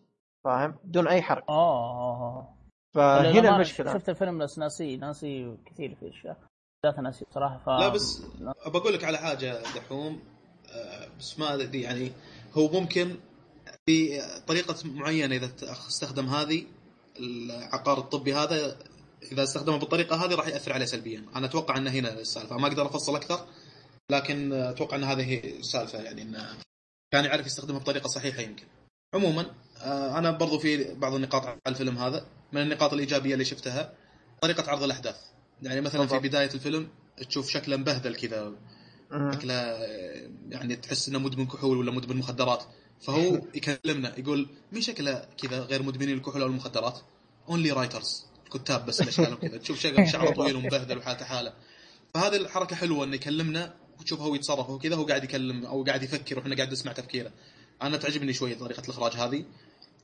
فاهم؟ 0.44 0.76
بدون 0.84 1.08
أي 1.08 1.22
حرق. 1.22 1.52
اوه 1.52 2.56
فهنا 2.94 3.28
للأمانة 3.28 3.56
المشكلة. 3.56 3.94
شفت 3.94 4.10
الفيلم 4.10 4.38
بس 4.38 4.60
ناسي 4.60 4.98
ناسي 4.98 5.58
كثير 5.66 5.96
في 5.96 6.10
أشياء. 6.10 6.38
ذات 6.86 7.00
ناسي 7.00 7.26
بصراحة 7.32 7.58
ف 7.58 7.70
لا 7.70 7.90
بس 7.90 8.26
بقول 8.68 8.94
لك 8.94 9.04
على 9.04 9.18
حاجة 9.18 9.62
دحوم. 9.76 10.20
آه، 10.76 11.08
بس 11.20 11.40
ما 11.40 11.54
أدري 11.54 11.82
يعني 11.82 12.12
هو 12.58 12.68
ممكن 12.68 13.16
في 13.86 14.22
طريقه 14.48 14.76
معينة 14.86 15.36
إذا 15.36 15.52
استخدم 15.88 16.30
هذه 16.30 16.64
العقار 17.20 17.98
الطبي 17.98 18.34
هذا 18.34 18.78
إذا 19.32 19.44
استخدمه 19.44 19.78
بالطريقة 19.78 20.26
هذه 20.26 20.36
راح 20.36 20.48
يأثر 20.48 20.74
عليه 20.74 20.86
سلبيا. 20.86 21.26
أنا 21.36 21.46
أتوقع 21.46 21.78
ان 21.78 21.88
هنا 21.88 22.20
السالفة. 22.20 22.58
ما 22.58 22.68
أقدر 22.68 22.86
أفصل 22.86 23.16
أكثر 23.16 23.48
لكن 24.12 24.54
أتوقع 24.54 24.98
إن 24.98 25.04
هذه 25.04 25.24
هي 25.24 25.58
السالفة 25.60 26.00
يعني 26.00 26.22
انه 26.22 26.58
كان 27.14 27.26
يعرف 27.26 27.46
يستخدمها 27.46 27.80
بطريقة 27.80 28.08
صحيحة 28.08 28.42
يمكن. 28.42 28.66
عموما 29.14 29.56
آه، 29.82 30.18
أنا 30.18 30.32
برضو 30.32 30.60
في 30.60 30.94
بعض 30.94 31.14
النقاط 31.14 31.46
على 31.46 31.60
الفيلم 31.68 31.98
هذا. 31.98 32.26
من 32.52 32.62
النقاط 32.62 32.94
الإيجابية 32.94 33.34
اللي 33.34 33.46
شفتها 33.46 33.94
طريقة 34.42 34.72
عرض 34.72 34.84
الأحداث. 34.84 35.18
يعني 35.62 35.82
مثلا 35.82 36.08
في. 36.08 36.20
بداية 36.20 36.50
الفيلم 36.54 36.90
تشوف 37.30 37.50
شكله 37.50 37.78
مبهدل 37.78 38.16
كذا. 38.16 38.54
شكله 39.34 39.54
يعني 40.50 40.76
تحس 40.76 41.10
إنه 41.10 41.20
مدمن 41.20 41.48
كحول 41.48 41.78
ولا 41.78 41.92
مدمن 41.92 42.18
مخدرات. 42.18 42.64
فهو 43.02 43.42
يكلمنا 43.56 44.20
يقول 44.20 44.48
مين 44.72 44.82
شكله 44.82 45.26
كذا 45.38 45.60
غير 45.60 45.84
مدمنين 45.84 46.18
الكحول 46.18 46.42
أو 46.42 46.48
المخدرات؟ 46.48 47.00
only 47.50 47.72
writers 47.72 48.26
الكتاب 48.46 48.86
بس 48.86 49.02
الاشكال 49.02 49.34
وكذا 49.34 49.58
تشوف 49.58 49.80
شكله 49.80 50.06
شعره 50.12 50.32
طويل 50.32 50.56
ومبهدل 50.56 50.98
وحالته 50.98 51.26
حالة. 51.26 51.54
فهذه 52.14 52.36
الحركة 52.36 52.76
حلوة 52.76 53.06
إنه 53.06 53.16
يكلمنا 53.16 53.74
وتشوف 54.00 54.22
هو 54.22 54.36
يتصرف 54.36 54.70
وكذا 54.70 54.96
هو 54.96 55.04
قاعد 55.06 55.24
يكلم 55.24 55.66
أو 55.66 55.84
قاعد 55.84 56.04
يفكر 56.04 56.38
وإحنا 56.38 56.56
قاعد 56.56 56.72
نسمع 56.72 56.92
تفكيره. 56.92 57.32
أنا 57.82 57.98
تعجبني 57.98 58.34
شوية 58.34 58.56
طريقة 58.56 58.84
الإخراج 58.84 59.14
هذه. 59.14 59.46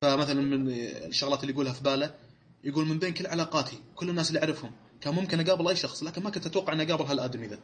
فمثلا 0.02 0.42
من 0.42 0.70
الشغلات 1.08 1.42
اللي 1.42 1.54
يقولها 1.54 1.74
في 1.74 1.84
باله 1.84 2.16
يقول 2.64 2.86
من 2.86 3.00
بين 3.00 3.14
كل 3.14 3.28
علاقاتي 3.28 3.80
كل 3.96 4.10
الناس 4.10 4.30
اللي 4.30 4.40
أعرفهم 4.40 4.72
كان 5.02 5.14
ممكن 5.14 5.40
أقابل 5.40 5.68
أي 5.68 5.76
شخص 5.76 6.04
لكن 6.04 6.24
ما 6.24 6.30
كنت 6.30 6.46
أتوقع 6.46 6.74
اني 6.74 6.84
أقابل 6.84 7.06
هالآدمي 7.06 7.48
ذا. 7.48 7.60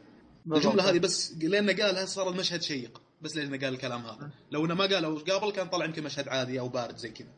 الجملة 0.52 0.90
هذه 0.90 0.98
بس 0.98 1.32
لأنه 1.32 1.72
قالها 1.72 2.04
صار 2.04 2.28
المشهد 2.28 2.62
شيق. 2.62 3.00
بس 3.20 3.36
لأنه 3.36 3.58
قال 3.58 3.74
الكلام 3.74 4.00
هذا. 4.00 4.30
لو 4.50 4.64
إنه 4.64 4.74
ما 4.74 4.86
قال 4.86 5.04
أو 5.04 5.16
قابل 5.16 5.52
كان 5.52 5.68
طلع 5.68 5.84
يمكن 5.84 6.04
مشهد 6.04 6.28
عادي 6.28 6.60
أو 6.60 6.68
بارد 6.68 6.96
زي 6.96 7.10
كذا. 7.10 7.28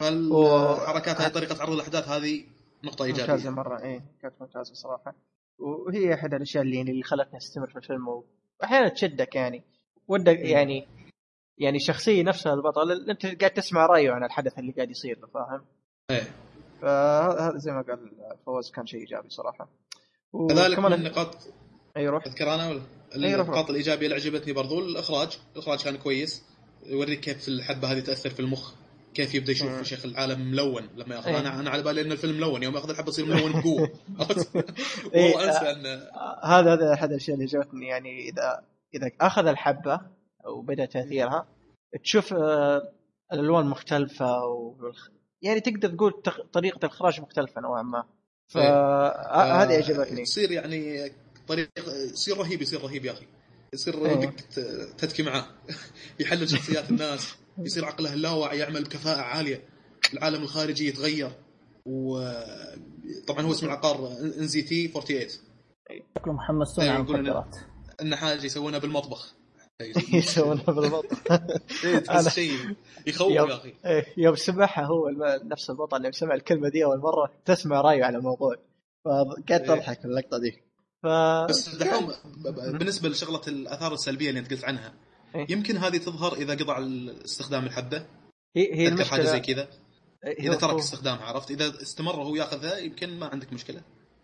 فالحركات 0.00 1.20
هذه 1.20 1.32
طريقة 1.32 1.62
عرض 1.62 1.72
الأحداث 1.72 2.08
هذه 2.08 2.44
نقطة 2.84 3.04
إيجابية. 3.04 3.50
مرة 3.50 3.82
إيه 3.82 4.04
كانت 4.22 4.34
ممتازة 4.40 4.74
صراحة. 4.74 5.14
وهي 5.58 6.14
أحد 6.14 6.34
الأشياء 6.34 6.64
اللي 6.64 6.76
يعني 6.76 6.90
اللي 6.90 7.02
خلتني 7.02 7.36
أستمر 7.36 7.66
في 7.66 7.76
الفيلم 7.76 8.08
وأحيانا 8.08 8.88
تشدك 8.88 9.34
يعني. 9.34 9.62
ودك 10.08 10.38
يعني 10.38 10.86
يعني 11.58 11.78
شخصية 11.78 12.22
نفسها 12.22 12.54
البطل 12.54 13.10
أنت 13.10 13.26
قاعد 13.26 13.50
تسمع 13.50 13.86
رأيه 13.86 14.10
عن 14.10 14.24
الحدث 14.24 14.58
اللي 14.58 14.72
قاعد 14.72 14.90
يصير 14.90 15.18
له 15.20 15.26
فاهم؟ 15.26 15.64
إيه. 16.10 16.30
فهذا 16.82 17.58
زي 17.58 17.72
ما 17.72 17.82
قال 17.82 18.10
فواز 18.46 18.70
كان 18.70 18.86
شيء 18.86 19.00
إيجابي 19.00 19.28
صراحة. 19.28 19.68
كذلك 20.48 20.78
من 20.78 20.92
النقاط 20.92 21.36
أي 21.96 22.08
روح 22.08 22.26
أذكر 22.26 22.54
أنا 22.54 22.68
ولا. 22.68 22.80
النقاط 23.16 23.70
الإيجابية 23.70 24.06
اللي 24.06 24.16
عجبتني 24.16 24.52
برضو 24.52 24.80
الإخراج 24.80 25.38
الإخراج 25.54 25.84
كان 25.84 25.96
كويس 25.96 26.42
يوريك 26.86 27.20
كيف 27.20 27.48
الحبه 27.48 27.92
هذه 27.92 28.00
تأثر 28.00 28.30
في 28.30 28.40
المخ 28.40 28.72
كيف 29.14 29.34
يبدأ 29.34 29.52
يشوف 29.52 29.68
مم. 29.68 29.82
شيخ 29.82 30.04
العالم 30.04 30.40
ملون 30.50 30.88
لما 30.96 31.14
يأخذ 31.14 31.30
إيه. 31.30 31.38
أنا 31.38 31.60
أنا 31.60 31.70
على 31.70 31.82
بالي 31.82 32.00
ان 32.00 32.12
الفيلم 32.12 32.36
ملون 32.36 32.62
يوم 32.62 32.74
ياخذ 32.74 32.90
الحبه 32.90 33.08
يصير 33.08 33.26
ملون 33.26 33.52
بقوه؟ 33.52 33.88
إيه، 35.14 35.34
والله 35.34 35.48
أنسى 35.48 35.70
ان 35.70 35.86
هذا 36.44 36.74
هذا 36.74 36.94
أحد 36.94 37.10
الأشياء 37.10 37.36
اللي 37.36 37.48
عجبتني 37.48 37.86
يعني 37.86 38.28
اذا 38.28 38.64
إذا 38.94 39.10
أخذ 39.20 39.46
الحبة 39.46 40.00
وبدا 40.44 40.84
تأثيرها 40.84 41.46
تشوف 42.02 42.34
آه، 42.34 42.92
الألوان 43.32 43.66
مختلفة 43.66 44.44
والخ... 44.44 45.08
يعني 45.42 45.60
تقدر 45.60 45.88
تقول. 45.88 46.22
طريقة 46.52 46.78
الإخراج 46.86 47.20
مختلفة 47.20 47.60
نوعا 47.60 47.82
ما 47.82 48.04
إيه. 48.56 48.62
فهذه 48.62 49.76
عجبتني 49.76 50.24
تصير 50.24 50.52
يعني 50.52 51.10
طريق 51.48 51.68
يصير 52.12 52.38
رهيب 52.38 52.62
يصير 52.62 52.82
رهيب 52.82 53.04
يا 53.04 53.12
أخي. 53.12 53.26
يصير 53.74 54.06
إيه. 54.06 54.26
ت- 54.26 54.60
تتكي 54.98 55.22
معاه 55.22 55.46
يحلل 56.20 56.48
شخصيات 56.48 56.90
الناس. 56.90 57.34
يصير 57.58 57.84
عقله 57.84 58.14
اللاواعي 58.14 58.58
يعمل 58.58 58.84
بكفاءه 58.84 59.20
عالية. 59.20 59.62
العالم 60.14 60.42
الخارجي 60.42 60.88
يتغير. 60.88 61.30
وطبعا 61.86 63.42
هو 63.46 63.50
اسم 63.50 63.66
العقار 63.66 64.12
ان 64.20 64.46
زي 64.46 64.62
تي 64.62 64.88
48 64.88 65.28
شكلهم 66.18 66.36
محمسون 66.36 66.84
إيه، 66.84 66.90
على 66.90 67.02
يقولون- 67.04 67.26
المخدرات 67.26 67.56
إن 68.02 68.16
حاجة 68.16 68.44
يسوونها 68.44 68.78
بالمطبخ. 68.78 69.34
يسوونها 70.14 70.64
بالضبط 70.64 71.06
إيه، 71.84 71.98
تحس 71.98 72.28
أنا- 72.28 72.32
شيء 72.32 72.52
يخوف 73.06 73.32
يا 73.32 73.54
أخي. 73.54 73.74
إيه، 73.86 74.06
يوم 74.16 74.34
سمعها 74.34 74.84
هو 74.86 75.08
نفس 75.44 75.70
البطل 75.70 76.02
يوم 76.04 76.12
سمع 76.12 76.34
الكلمة 76.34 76.68
دي 76.68 76.84
أول 76.84 76.98
مرة 76.98 77.32
تسمع 77.44 77.80
رأيه 77.80 78.04
على 78.04 78.18
الموضوع. 78.18 78.56
فقعدت 79.04 79.50
إيه. 79.50 79.72
أضحك 79.72 80.04
اللقطة 80.04 80.38
دي. 80.38 80.62
ف 81.04 81.06
بس 81.48 81.74
دحوم 81.74 82.12
بالنسبة 82.78 83.08
لشغلة 83.08 83.40
الآثار 83.48 83.92
السلبية 83.92 84.28
اللي 84.28 84.40
أنت 84.40 84.50
قلت 84.52 84.64
عنها 84.64 84.94
إيه. 85.34 85.46
يمكن 85.50 85.76
هذه 85.76 85.96
تظهر 85.96 86.32
إذا 86.32 86.54
قطع 86.54 86.78
استخدام 87.24 87.64
الحبة؟ 87.64 88.06
هي 88.56 88.74
هي 88.74 88.90
تذكر 88.90 89.04
حاجة 89.04 89.20
المشكلة. 89.20 89.24
زي 89.24 89.54
كذا؟ 89.54 89.68
هي- 90.24 90.32
إذا 90.32 90.54
ترك 90.54 90.70
هو- 90.70 90.78
استخدامها 90.78 91.22
عرفت؟ 91.24 91.50
إذا 91.50 91.66
استمر 91.82 92.18
وهو 92.20 92.34
ياخذها 92.36 92.78
يمكن 92.78 93.18
ما 93.18 93.26
عندك 93.26 93.52
مشكلة. 93.52 93.80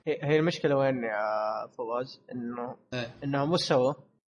هي 0.07 0.39
المشكلة 0.39 0.77
وين 0.77 0.95
يا 1.05 1.67
فواز؟ 1.79 2.21
انه 2.33 2.77
إيه. 2.95 3.15
إنه 3.25 3.45
مو 3.45 3.57
سوا. 3.57 3.93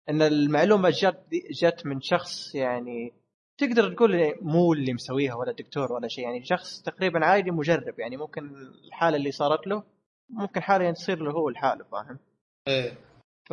إن 0.08 0.22
المعلومة 0.22 0.90
جت 0.90 1.24
جت 1.62 1.86
من 1.86 2.00
شخص 2.00 2.54
يعني 2.54 3.12
تقدر 3.58 3.94
تقول 3.94 4.34
مو 4.42 4.72
اللي 4.72 4.92
مسويها 4.92 5.34
ولا 5.34 5.52
دكتور 5.52 5.92
ولا 5.92 6.08
شيء 6.08 6.24
يعني 6.24 6.44
شخص 6.44 6.82
تقريبا 6.82 7.24
عادي 7.26 7.50
مجرب 7.50 7.98
يعني 7.98 8.16
ممكن 8.16 8.42
الحالة 8.88 9.16
اللي 9.16 9.30
صارت 9.32 9.66
له 9.66 9.82
ممكن 10.30 10.60
حاله 10.62 10.90
تصير 10.92 11.18
له 11.22 11.30
هو 11.32 11.48
لحاله 11.48 11.84
فاهم؟ 11.92 12.18
إيه. 12.68 12.98
ف 13.44 13.50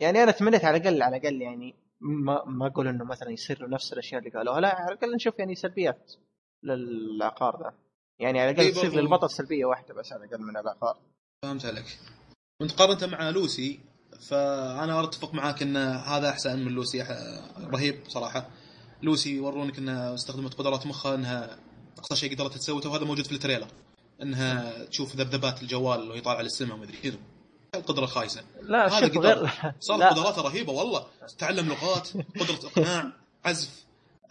يعني 0.00 0.22
أنا 0.22 0.30
تمنيت 0.32 0.64
على 0.64 0.76
الأقل 0.76 1.02
على 1.02 1.16
الأقل 1.16 1.42
يعني 1.42 1.74
ما 2.00 2.44
ما 2.46 2.66
أقول 2.66 2.88
إنه 2.88 3.04
مثلا 3.04 3.30
يصير 3.30 3.62
له 3.62 3.68
نفس 3.68 3.92
الأشياء 3.92 4.18
اللي 4.18 4.30
قالوها 4.30 4.60
لا 4.60 4.74
على 4.74 4.92
الأقل 4.92 5.14
نشوف 5.14 5.38
يعني 5.38 5.54
سلبيات 5.54 6.12
للعقار 6.62 7.62
ذا. 7.62 7.74
يعني 8.18 8.40
على 8.40 8.50
الأقل 8.50 8.64
إيه 8.64 8.72
تصير 8.72 8.90
برضو. 8.90 9.00
للبطل 9.00 9.30
سلبية 9.30 9.64
واحدة 9.64 9.94
بس 9.94 10.12
على 10.12 10.24
الأقل 10.24 10.42
من 10.42 10.56
العقار. 10.56 10.96
فهمت 11.42 11.66
عليك. 11.66 11.98
وانت 12.60 12.72
قارنته 12.72 13.06
مع 13.06 13.30
لوسي 13.30 13.80
فأنا 14.20 15.04
أتفق 15.04 15.34
معاك 15.34 15.62
إن 15.62 15.76
هذا 15.76 16.30
أحسن 16.30 16.58
من 16.64 16.72
لوسي 16.72 17.02
رهيب 17.60 18.00
صراحة. 18.08 18.50
لوسي 19.02 19.36
يورونك 19.36 19.78
إنها 19.78 20.14
استخدمت 20.14 20.54
قدرات 20.54 20.86
مخها 20.86 21.14
إنها 21.14 21.58
أقصى 21.98 22.16
شيء 22.16 22.34
قدرت 22.34 22.54
تسويه 22.54 22.90
وهذا 22.90 23.04
موجود 23.04 23.26
في 23.26 23.32
ال 23.32 23.36
trailer. 23.36 23.68
إنها 24.22 24.84
تشوف 24.84 25.16
ذبذبات 25.16 25.62
الجوال 25.62 26.10
وهي 26.10 26.20
طالعة 26.20 26.42
للسماء 26.42 26.76
ومدري 26.76 26.96
كذا 26.96 27.18
القدره 27.78 28.06
خايسة. 28.06 28.42
لا 28.62 28.98
هذا 28.98 29.08
شوف. 29.08 29.18
غير 29.18 29.50
صارت 29.80 30.00
لا. 30.00 30.10
قدراته 30.10 30.42
رهيبة 30.42 30.72
والله. 30.72 31.06
تعلم 31.38 31.68
لغات 31.68 32.08
قدرة 32.40 32.68
إقناع 32.68 33.12
عزف 33.44 33.70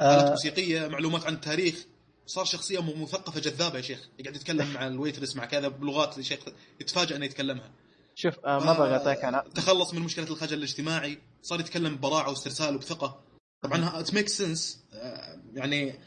آلات 0.02 0.26
آه 0.26 0.30
موسيقية 0.30 0.88
معلومات 0.88 1.26
عن 1.26 1.34
التاريخ. 1.34 1.86
صار 2.26 2.46
شخصية 2.46 2.80
مثقفة 2.80 3.40
جذابة 3.40 3.78
يا 3.78 3.82
شيخ. 3.82 4.00
يقعد 4.20 4.36
يتكلم 4.36 4.74
مع 4.74 4.88
ال 4.88 4.93
waitress 4.93 5.36
مع 5.36 5.46
كذا 5.46 5.68
بلغات 5.68 6.18
يا 6.18 6.24
شيخ. 6.24 6.40
يتفاجئ 6.82 7.16
إنه 7.16 7.26
يتكلمها. 7.26 7.72
شوف 8.16 8.34
آه 8.46 8.60
ما 8.60 8.74
بغى 8.74 8.92
اعطيك 8.92 9.26
أنا. 9.26 9.44
تخلص 9.56 9.94
من 9.94 10.02
مشكلة 10.02 10.28
الخجل 10.28 10.58
الاجتماعي. 10.58 11.20
صار 11.42 11.60
يتكلم 11.60 11.96
ببراعه 11.96 12.30
واسترسال 12.30 12.76
وبثقه 12.76 13.20
طبعا 13.62 14.00
it 14.00 14.14
makes 14.14 14.30
sense 14.30 14.84
يعني 15.54 16.00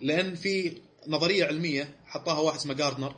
لأن 0.00 0.34
في 0.34 0.80
نظرية 1.08 1.44
علمية 1.44 1.96
حطاها 2.06 2.38
واحد 2.38 2.56
اسمه 2.58 2.74
Gardner 2.74 3.14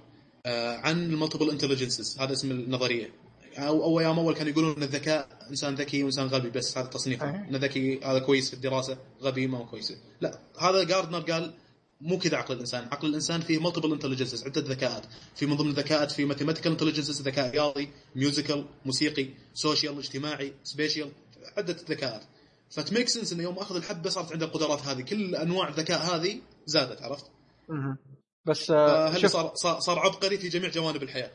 آه، 0.47 0.76
عن 0.76 1.05
ال 1.05 1.10
multiple 1.10 1.51
intelligences 1.51 2.19
هذا 2.18 2.33
اسم 2.33 2.51
النظرية. 2.51 3.22
أو 3.59 3.85
أو 3.85 4.01
أيام 4.01 4.19
أول 4.19 4.35
كانوا 4.35 4.53
يقولون 4.53 4.77
إن 4.77 4.83
الذكاء 4.83 5.29
إنسان 5.51 5.75
ذكي 5.75 6.03
وإنسان 6.03 6.27
غبي 6.27 6.51
بس 6.51 6.79
هذا 6.79 6.87
تصنيفه 6.87 7.29
آه. 7.28 7.47
إن 7.51 7.57
ذكي 7.57 8.01
هذا 8.05 8.19
كويس 8.19 8.49
في 8.49 8.55
الدراسة 8.55 8.99
غبي 9.23 9.47
ما 9.47 9.59
هو 9.59 9.67
كويس. 9.67 9.93
لا 10.21 10.39
هذا 10.59 10.83
Gardner 10.83 11.20
قال 11.21 11.55
مو 12.01 12.19
كذا 12.19 12.37
عقل 12.37 12.55
الإنسان. 12.55 12.85
عقل 12.85 13.09
الإنسان 13.09 13.41
فيه 13.41 13.59
multiple 13.59 13.93
intelligences 13.93 14.44
عدة 14.45 14.61
ذكاءات. 14.61 15.03
في 15.35 15.47
من 15.47 15.57
ضمن 15.57 15.71
الذكاءات 15.71 16.13
في 16.13 16.25
mathematical 16.25 16.73
intelligences 16.73 17.23
ذكاء 17.23 17.51
رياضي 17.51 17.89
musical 18.17 18.65
موسيقي 18.85 19.29
social 19.55 19.99
اجتماعي 19.99 20.53
spatial 20.65 21.12
عدة 21.57 21.77
ذكاءات. 21.89 22.23
ف 22.70 22.75
it 22.75 22.85
makes 22.85 23.09
sense 23.09 23.33
انه 23.33 23.43
يوم 23.43 23.59
أخذ 23.59 23.77
الحبة 23.77 24.11
صارت 24.11 24.33
عنده 24.33 24.47
القدرات 24.47 24.83
هذه. 24.83 25.03
كل 25.03 25.35
أنواع 25.37 25.69
الذكاء 25.69 26.01
هذه 26.01 26.41
زادت 26.67 27.03
عرفت؟ 27.03 27.25
مهم. 27.69 27.97
بس 28.45 28.71
آه 28.71 29.17
شوف 29.17 29.33
صار 29.55 29.81
صار 29.81 29.99
عبقري 29.99 30.39
في 30.39 30.49
جميع 30.49 30.71
جوانب 30.71 31.03
الحياة. 31.03 31.31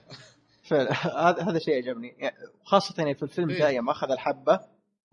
فعلا. 0.67 0.93
هذا 1.29 1.43
هذا 1.43 1.59
شيء 1.59 1.75
عجبني 1.75 2.15
يعني 2.17 2.35
خاصة 2.63 2.95
يعني 2.97 3.15
في 3.15 3.23
الفيلم 3.23 3.49
إيه. 3.49 3.59
ذا 3.59 3.69
يوم 3.69 3.89
أخذ 3.89 4.11
الحبة 4.11 4.59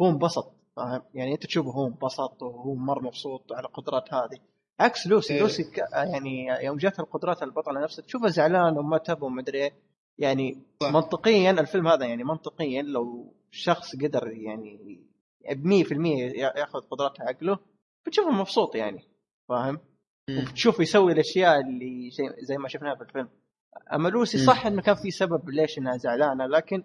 هو 0.01 0.09
انبسط. 0.09 0.53
فاهم؟ 0.77 1.03
يعني 1.15 1.33
أنت 1.33 1.47
تشوفه 1.47 1.71
هو 1.71 1.87
انبسط 1.87 2.43
وهو 2.43 2.75
مره 2.75 3.01
مبسوط 3.01 3.53
على 3.53 3.67
القدرات 3.67 4.15
هذه. 4.15 4.39
عكس 4.81 5.07
لوسي. 5.07 5.35
إيه. 5.35 5.41
لوسي 5.41 5.65
ك... 5.65 5.79
يعني 5.93 6.47
يوم 6.65 6.77
جات 6.77 7.01
القدرات 7.01 7.43
البطله 7.43 7.81
نفسها 7.81 8.05
تشوفه 8.05 8.29
زعلان 8.29 8.79
وما 8.79 8.99
تب 8.99 9.23
ومدري 9.23 9.63
إيه. 9.63 9.73
يعني 10.19 10.63
صح. 10.83 10.93
منطقيا 10.93 11.51
الفيلم 11.51 11.89
هذا 11.89 12.07
يعني 12.07 12.25
منطقيا 12.25 12.83
لو 12.83 13.35
شخص 13.51 13.97
قدر 13.97 14.29
يعني 14.29 15.01
ب 15.51 15.85
100% 15.85 15.93
ياخذ 16.37 16.81
قدرات 16.81 17.21
عقله 17.21 17.59
بتشوفه 18.07 18.31
مبسوط 18.31 18.75
يعني. 18.75 19.05
فاهم؟ 19.49 19.81
وبتشوف 20.31 20.81
يسوي 20.81 21.13
الأشياء 21.13 21.61
اللي 21.61 22.11
زي, 22.11 22.25
زي 22.39 22.57
ما 22.57 22.69
شفناها 22.69 22.95
في 22.95 23.03
الفيلم. 23.03 23.29
أما 23.93 24.09
لوسي. 24.09 24.39
صح 24.39 24.67
إنه 24.67 24.83
كان 24.83 24.95
في 24.95 25.11
سبب 25.11 25.51
ليش 25.51 25.79
إنها 25.79 25.97
زعلانة 25.97 26.47
لكن 26.47 26.85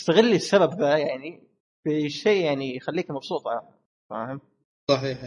استغلي 0.00 0.36
السبب 0.36 0.80
ذا 0.80 0.96
يعني 0.96 1.42
في 1.84 2.10
شيء 2.10 2.44
يعني 2.44 2.76
يخليك 2.76 3.10
مبسوطه 3.10 3.62
فاهم؟ 4.10 4.40
صحيح 4.90 5.18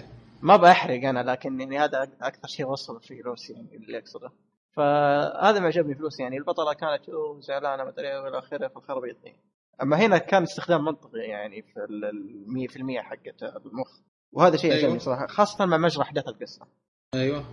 ما 0.41 0.57
بحرق 0.57 1.09
أنا 1.09 1.31
لكن 1.31 1.61
يعني 1.61 1.79
هذا 1.79 2.03
أكثر 2.21 2.47
شيء 2.47 2.65
وصل 2.67 3.01
في 3.01 3.15
لوسي 3.15 3.53
يعني 3.53 3.75
اللي 3.75 3.97
أقصده 3.97 4.31
فهذا 4.75 5.59
ما 5.59 5.65
عجبني 5.67 5.95
في 5.95 6.01
لوسي 6.01 6.23
يعني 6.23 6.37
البطلة 6.37 6.73
كانت 6.73 7.09
أوه 7.09 7.39
زعلانة 7.39 7.83
ما 7.83 7.89
أدري 7.89 8.17
والى 8.17 8.37
آخره 8.37 9.01
دي 9.23 9.35
أما 9.81 9.97
هنا 9.97 10.17
كان 10.17 10.43
استخدام 10.43 10.85
منطقي 10.85 11.19
يعني 11.19 11.61
في 11.61 11.79
ال 11.89 12.99
100% 12.99 13.03
حقت 13.03 13.43
المخ 13.43 13.99
وهذا 14.31 14.57
شيء 14.57 14.71
أيوة. 14.71 14.83
عجبني 14.83 14.99
صراحة 14.99 15.27
خاصة 15.27 15.65
مع 15.65 15.77
مجرى 15.77 16.03
أحداث 16.03 16.27
القصة 16.27 16.67
أيوه 17.13 17.43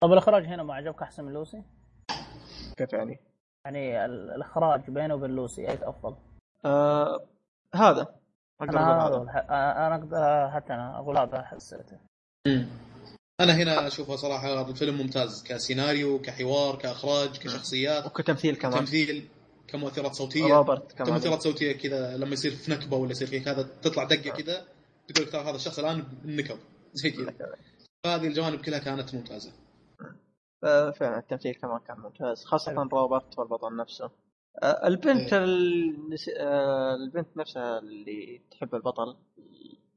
طب 0.00 0.12
الأخراج 0.12 0.44
هنا 0.44 0.62
ما 0.62 0.74
عجبك 0.74 1.02
أحسن 1.02 1.24
من 1.24 1.32
لوسي؟ 1.32 1.62
كيف 2.80 2.92
يعني؟ 2.92 3.18
يعني 3.64 4.04
ال- 4.04 4.30
الإخراج 4.30 4.90
بينه 4.90 5.14
وبين 5.14 5.30
لوسي 5.30 5.68
أي 5.68 5.78
أفضل؟ 5.82 6.16
آه 6.64 7.20
هذا. 7.74 8.06
أقدر 8.60 8.78
أقول 8.78 8.78
أنا 8.78 9.06
هذا. 9.06 9.94
أقدر 9.94 10.50
حتى 10.50 10.72
أنا 10.72 10.98
أقول 10.98 11.18
هذا 11.18 11.42
حسيته 11.42 11.98
أنا 13.40 13.52
هنا 13.52 13.86
أشوفه 13.86 14.16
صراحة 14.16 14.68
الفيلم 14.70 14.98
ممتاز 14.98 15.44
كسيناريو 15.44 16.18
كحوار 16.18 16.76
كإخراج 16.76 17.38
كشخصيات. 17.38 18.06
وكتمثيل 18.06 18.56
كمان. 18.56 18.78
تمثيل 18.78 19.28
كمؤثرات 19.68 20.14
صوتية. 20.14 20.44
روبرت 20.54 20.92
كمان. 20.92 21.08
كمؤثرات 21.10 21.42
صوتية 21.42 21.72
كذا 21.72 22.16
لما 22.16 22.32
يصير 22.32 22.50
في 22.52 22.70
نكبة 22.70 22.96
ولا 22.96 23.10
يصير 23.10 23.28
في 23.28 23.40
كذا 23.40 23.62
تطلع 23.82 24.04
دقة 24.04 24.30
كذا 24.30 24.64
تقول 25.08 25.26
لك 25.26 25.32
ترى 25.32 25.42
هذا 25.42 25.56
الشخص 25.56 25.78
الآن 25.78 26.04
نكب 26.24 26.58
زي 26.92 27.10
كذا. 27.10 27.34
فهذه 28.04 28.26
الجوانب 28.26 28.60
كلها 28.60 28.78
كانت 28.78 29.14
ممتازة. 29.14 29.50
آه، 29.50 29.69
فعلا 30.62 31.18
التمثيل 31.18 31.54
كمان 31.54 31.78
كان 31.78 32.00
ممتاز 32.00 32.44
خاصة 32.44 32.88
روبرت 32.92 33.38
والبطل 33.38 33.76
نفسه 33.76 34.10
آه، 34.62 34.86
البنت 34.86 35.32
إيه. 35.32 35.76
آه، 36.38 36.94
البنت 36.94 37.36
نفسها 37.36 37.78
اللي 37.78 38.40
تحب 38.50 38.74
البطل 38.74 39.16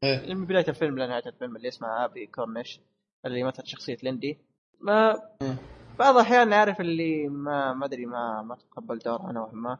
إيه 0.03 0.33
من 0.33 0.45
بداية 0.45 0.67
الفيلم 0.67 0.99
لنهاية 0.99 1.25
الفيلم 1.25 1.55
اللي 1.55 1.67
اسمها 1.67 2.05
ابي 2.05 2.25
كورنيش 2.25 2.79
اللي 3.25 3.43
مثل 3.43 3.67
شخصية 3.67 3.97
ليندي 4.03 4.37
ما 4.79 5.13
مم. 5.41 5.55
بعض 5.99 6.15
الأحيان 6.15 6.53
عارف 6.53 6.81
اللي 6.81 7.27
ما 7.27 7.73
ما 7.73 7.85
أدري 7.85 8.05
ما 8.05 8.41
ما 8.41 8.55
تقبل 8.55 8.99
دورها 8.99 9.31
نوعا 9.31 9.51
ما 9.51 9.77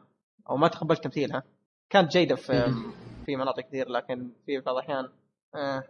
أو 0.50 0.56
ما 0.56 0.68
تقبل 0.68 0.96
تمثيلها 0.96 1.42
كانت 1.90 2.12
جيدة 2.12 2.36
في. 2.36 2.74
في 3.26 3.36
مناطق 3.36 3.60
كثير 3.60 3.88
لكن 3.88 4.30
في 4.46 4.60
بعض 4.60 4.76
الأحيان 4.76 5.08
آه 5.54 5.84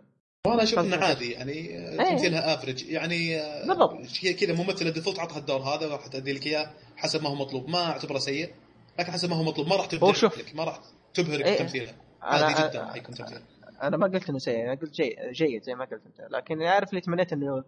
وأنا 0.46 0.62
أشوف 0.62 0.78
إنه. 0.78 0.96
عادي 0.96 1.32
يعني 1.32 1.78
آه، 1.78 2.10
تمثيلها 2.10 2.54
افرج 2.54 2.84
يعني 2.88 3.40
آه، 3.40 3.66
بالضبط. 3.66 3.96
كذا 4.40 4.52
ممثلة 4.52 4.90
ديفولت 4.90 5.18
عطها 5.18 5.38
الدور 5.38 5.60
هذا 5.60 5.86
وراح 5.86 6.06
تأدي 6.06 6.32
لك 6.32 6.46
إياه 6.46 6.70
حسب 6.96 7.22
ما 7.22 7.28
هو 7.28 7.34
مطلوب. 7.34 7.68
ما 7.68 7.84
اعتبره 7.84 8.18
سيء 8.18 8.54
لكن 8.98 9.12
حسب 9.12 9.30
ما 9.30 9.36
هو 9.36 9.42
مطلوب. 9.42 9.68
ما 9.68 9.76
راح. 9.76 9.94
لك 10.38 10.54
ما 10.54 10.64
راح 10.64 10.80
تبهرك 11.14 11.46
إيه. 11.46 11.54
بتمثيلها 11.54 11.94
عادي 12.22 12.68
جدا 12.68 12.92
حيكون 12.92 13.14
تمثيل 13.14 13.38
أنا 13.82 13.96
ما 13.96 14.06
قلت 14.06 14.28
إنه 14.30 14.38
سيء 14.38 14.64
أنا 14.64 14.74
قلت 14.74 14.92
جيد 14.92 15.16
جيد 15.32 15.62
زي 15.62 15.74
ما 15.74 15.84
قلت 15.84 16.02
أنت. 16.06 16.26
لكن 16.30 16.62
عارف 16.62 16.90
اللي 16.90 17.00
تمنيت 17.00 17.32
إنه. 17.32 17.64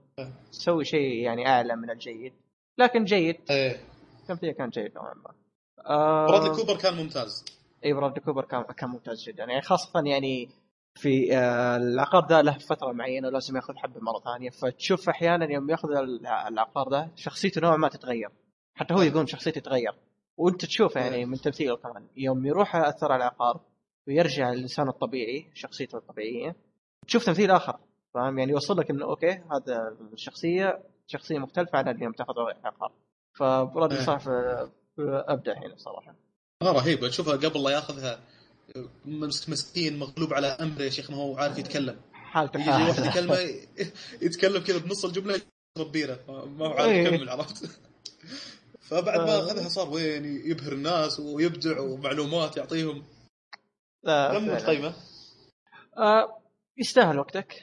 تسوي 0.52 0.84
شيء 0.84 1.24
يعني 1.24 1.48
أعلى 1.48 1.76
من 1.76 1.90
الجيد. 1.90 2.32
لكن 2.78 3.04
جيد. 3.04 3.36
إيه. 3.50 3.80
كان 4.58 4.68
جيد 4.68 4.94
نوعا 4.94 5.14
ما 5.14 5.30
آه. 5.86 6.26
برادلي 6.26 6.50
كوبر 6.50 6.76
كان 6.76 6.94
ممتاز. 6.94 7.44
اي 7.84 7.92
برادلي 7.92 8.20
كوبر 8.20 8.44
كان 8.44 8.62
كان 8.62 8.90
ممتاز 8.90 9.24
جدا. 9.24 9.44
يعني 9.44 9.62
خاصة 9.62 10.02
يعني 10.06 10.48
في 10.96 11.36
آه، 11.36 11.76
العقار 11.76 12.26
ذا 12.28 12.42
له 12.42 12.58
فترة 12.58 12.92
معينة 12.92 13.28
ولازم 13.28 13.56
ياخذ 13.56 13.76
حبة 13.76 14.00
مرة 14.00 14.20
ثانية. 14.20 14.50
فتشوف 14.50 15.08
أحيانا 15.08 15.52
يوم 15.52 15.70
ياخذ 15.70 15.88
الع- 15.90 16.48
العقار 16.48 16.90
ذا 16.90 17.10
شخصيته 17.16 17.60
نوعا 17.60 17.76
ما 17.76 17.88
تتغير. 17.88 18.28
حتى 18.74 18.94
هو 18.94 19.02
يقول 19.02 19.28
شخصيته 19.28 19.60
تتغير. 19.60 19.92
وأنت 20.36 20.64
تشوف 20.64 20.96
يعني 20.96 21.24
من 21.24 21.36
تمثيله 21.36 21.76
كمان. 21.76 22.06
يوم 22.16 22.46
يروح 22.46 22.76
اثر 22.76 23.12
على 23.12 23.16
العقار 23.24 23.60
ويرجع 24.08 24.52
الانسان 24.52 24.88
الطبيعي 24.88 25.50
شخصيته 25.54 25.98
الطبيعية 25.98 26.56
تشوف 27.06 27.24
تمثيل 27.26 27.50
آخر. 27.50 27.78
فاهم؟ 28.14 28.38
يعني 28.38 28.52
يوصل 28.52 28.78
لك 28.78 28.90
إنه 28.90 29.04
أوكي 29.04 29.30
هذا 29.30 29.96
الشخصية 30.12 30.78
شخصية 31.06 31.38
مختلفة 31.38 31.78
عن 31.78 31.88
اللي 31.88 32.04
يوم 32.04 32.12
تاخذ 32.12 32.34
العقار. 32.60 32.92
فبرد 33.38 33.92
إيه. 33.92 34.00
صح 34.00 34.18
أبدع 34.98 35.52
هنا 35.52 35.76
صراحة 35.76 36.14
آه 36.62 36.72
رهيبه 36.72 37.08
تشوفها 37.08 37.36
قبل 37.36 37.62
لا 37.62 37.70
يأخذها 37.70 38.18
مسكين 39.48 39.98
مغلوب 39.98 40.34
على 40.34 40.46
امره 40.46 40.82
يا 40.82 40.90
شيخ 40.90 41.10
ما 41.10 41.16
هو 41.16 41.36
عارف 41.38 41.58
يتكلم 41.58 42.00
حالته 42.12 42.60
يجي 42.60 42.70
واحد. 42.70 43.04
يكلمه 43.06 43.38
يتكلم 44.22 44.62
كذا 44.62 44.78
بنص 44.78 45.04
الجملة 45.04 45.40
يشرب 45.76 45.92
بيرة 45.92 46.20
ما 46.58 46.66
هو 46.66 46.72
عارف 46.72 46.90
إيه. 46.90 47.04
يكمل 47.08 47.28
عرفت 47.28 47.70
فبعد 48.80 49.20
ما 49.20 49.38
اخذها 49.38 49.68
صار 49.68 49.90
وين 49.90 50.24
يبهر 50.50 50.72
الناس 50.72 51.20
ويبدع 51.20 51.80
ومعلومات 51.80 52.56
يعطيهم 52.56 53.04
لا، 54.02 54.32
كم 54.38 54.46
فعلاً. 54.46 54.58
تقيمه؟ 54.60 54.94
آه 55.98 56.42
يستاهل 56.78 57.18
وقتك 57.18 57.62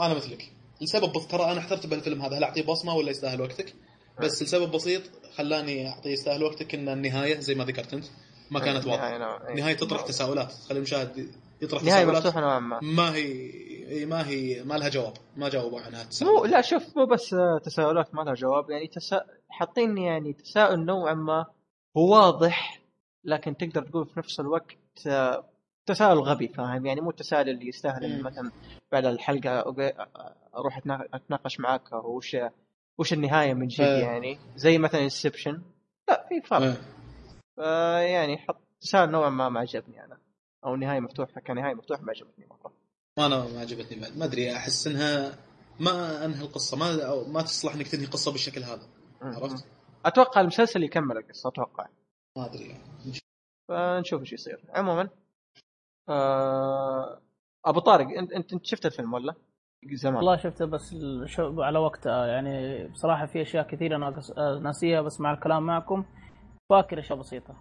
أنا 0.00 0.14
مثلك 0.14 0.52
لسبب 0.82 1.12
ترى 1.30 1.52
أنا 1.52 1.58
احترت 1.60 1.86
بالفيلم 1.86 2.22
هذا 2.22 2.38
هل 2.38 2.44
أعطيه 2.44 2.62
بصمة 2.62 2.94
ولا 2.94 3.10
يستاهل 3.10 3.40
وقتك؟ 3.40 3.74
بس 4.20 4.42
لسبب 4.42 4.70
بسيط 4.70 5.02
خلاني 5.36 5.88
أعطيه 5.88 6.10
يستاهل 6.10 6.42
وقتك 6.44 6.74
إن 6.74 6.88
النهاية 6.88 7.40
زي 7.40 7.54
ما 7.54 7.64
ذكرت 7.64 7.94
أنت 7.94 8.04
ما 8.50 8.60
كانت 8.60 8.86
واضحة. 8.86 9.18
نهاية 9.18 9.42
إيه. 9.46 9.52
النهايه 9.54 9.74
تطرح 9.76 10.00
تساؤلات. 10.00 10.52
تخلي 10.52 10.78
المشاهد 10.78 11.30
يطرح 11.62 11.82
نهاية 11.82 12.02
تساؤلات. 12.02 12.16
مفتوحة 12.26 12.40
نوعا 12.40 12.58
ما. 12.58 12.80
ما 12.82 13.14
هي 13.14 13.50
إي 13.88 14.06
ما 14.06 14.28
هي 14.28 14.62
ما 14.64 14.74
لها 14.74 14.88
جواب. 14.88 15.12
ما 15.36 15.48
جاوبوا 15.48 15.80
عنها 15.80 16.06
مو 16.22 16.44
لا 16.44 16.60
شوف 16.60 16.96
مو 16.96 17.06
بس 17.06 17.34
آه، 17.34 17.58
تساؤلات 17.58 18.14
ما 18.14 18.22
لها 18.22 18.34
جواب. 18.34 18.70
يعني 18.70 18.86
تسا... 18.86 19.20
حاطين 19.48 19.98
يعني 19.98 20.32
تساؤل 20.32 20.84
نوعا 20.84 21.14
ما 21.14 21.46
هو 21.96 22.12
واضح 22.12 22.80
لكن 23.24 23.56
تقدر 23.56 23.82
تقول 23.82 24.06
في 24.06 24.18
نفس 24.18 24.40
الوقت 24.40 24.76
آه، 25.06 25.44
تساؤل 25.86 26.18
غبي 26.18 26.48
فاهم؟ 26.48 26.86
يعني 26.86 27.00
مو 27.00 27.10
التساؤل 27.10 27.48
اللي 27.48 27.68
يستاهل. 27.68 28.22
مثلا 28.22 28.50
بعد 28.92 29.06
الحلقة 29.06 29.50
أوكي، 29.50 29.92
أروح 30.56 30.78
أتنا- 30.78 31.08
أتناقش 31.14 31.60
معاك 31.60 31.92
وش 31.92 32.36
وش 32.98 33.12
النهاية 33.12 33.54
من 33.54 33.66
جد 33.68 33.80
إيه. 33.80 34.02
يعني؟ 34.02 34.38
زي 34.56 34.78
مثلا 34.78 35.02
Inception 35.02 35.62
لا 36.08 36.26
في 36.28 36.40
فرق. 36.40 36.76
إيه. 37.58 37.64
آه 37.64 37.98
يعني 37.98 38.38
حط 38.38 38.60
تساؤل 38.80 39.10
نوعا 39.10 39.30
ما 39.30 39.48
ما 39.48 39.60
عجبني 39.60 40.04
أنا. 40.04 40.18
أو 40.64 40.76
نهاية 40.76 41.00
مفتوحة 41.00 41.40
كنهايه 41.40 41.74
مفتوحة 41.74 42.02
ما 42.02 42.10
عجبتني 42.10 42.46
مرة. 42.46 42.72
ما 43.18 43.26
أنا 43.26 43.44
ما 43.54 43.60
عجبتني 43.60 44.00
بعد. 44.00 44.16
ما 44.18 44.24
أدري 44.24 44.56
أحس 44.56 44.86
إنها 44.86 45.38
ما 45.80 46.24
انهى 46.24 46.44
القصة. 46.44 46.76
ما 46.76 47.06
أو 47.08 47.24
ما 47.24 47.42
تصلح 47.42 47.74
إنك 47.74 47.88
تنهي 47.88 48.06
قصه 48.06 48.32
بالشكل 48.32 48.62
هذا. 48.62 48.88
عرفت؟ 49.22 49.66
أتوقع 50.06 50.40
المسلسل 50.40 50.82
يكمل 50.82 51.16
القصة 51.16 51.48
أتوقع. 51.48 51.86
ما 52.36 52.46
أدري 52.46 52.64
يعني. 52.68 52.82
فنشوف 53.68 54.20
إيش 54.20 54.32
يصير. 54.32 54.60
عموما 54.74 55.08
آه 56.08 57.20
أبو 57.64 57.80
طارق 57.80 58.06
أنت 58.18 58.32
أنت 58.32 58.52
أنت 58.52 58.66
شفت 58.66 58.86
الفيلم 58.86 59.14
ولا؟ 59.14 59.34
زمان. 59.92 60.14
والله 60.16 60.36
شفته 60.36 60.64
بس 60.64 60.96
على 61.58 61.78
وقتها 61.78 62.26
يعني 62.26 62.84
بصراحة 62.88 63.26
في 63.26 63.42
أشياء 63.42 63.66
كثيرة 63.66 63.96
ناقص 63.96 64.30
آه، 64.30 64.58
ناسيها 64.58 65.00
بس 65.02 65.20
مع 65.20 65.32
الكلام 65.32 65.62
معكم. 65.66 66.04
فاكر 66.70 66.98
أشياء 66.98 67.18
بسيطة. 67.18 67.54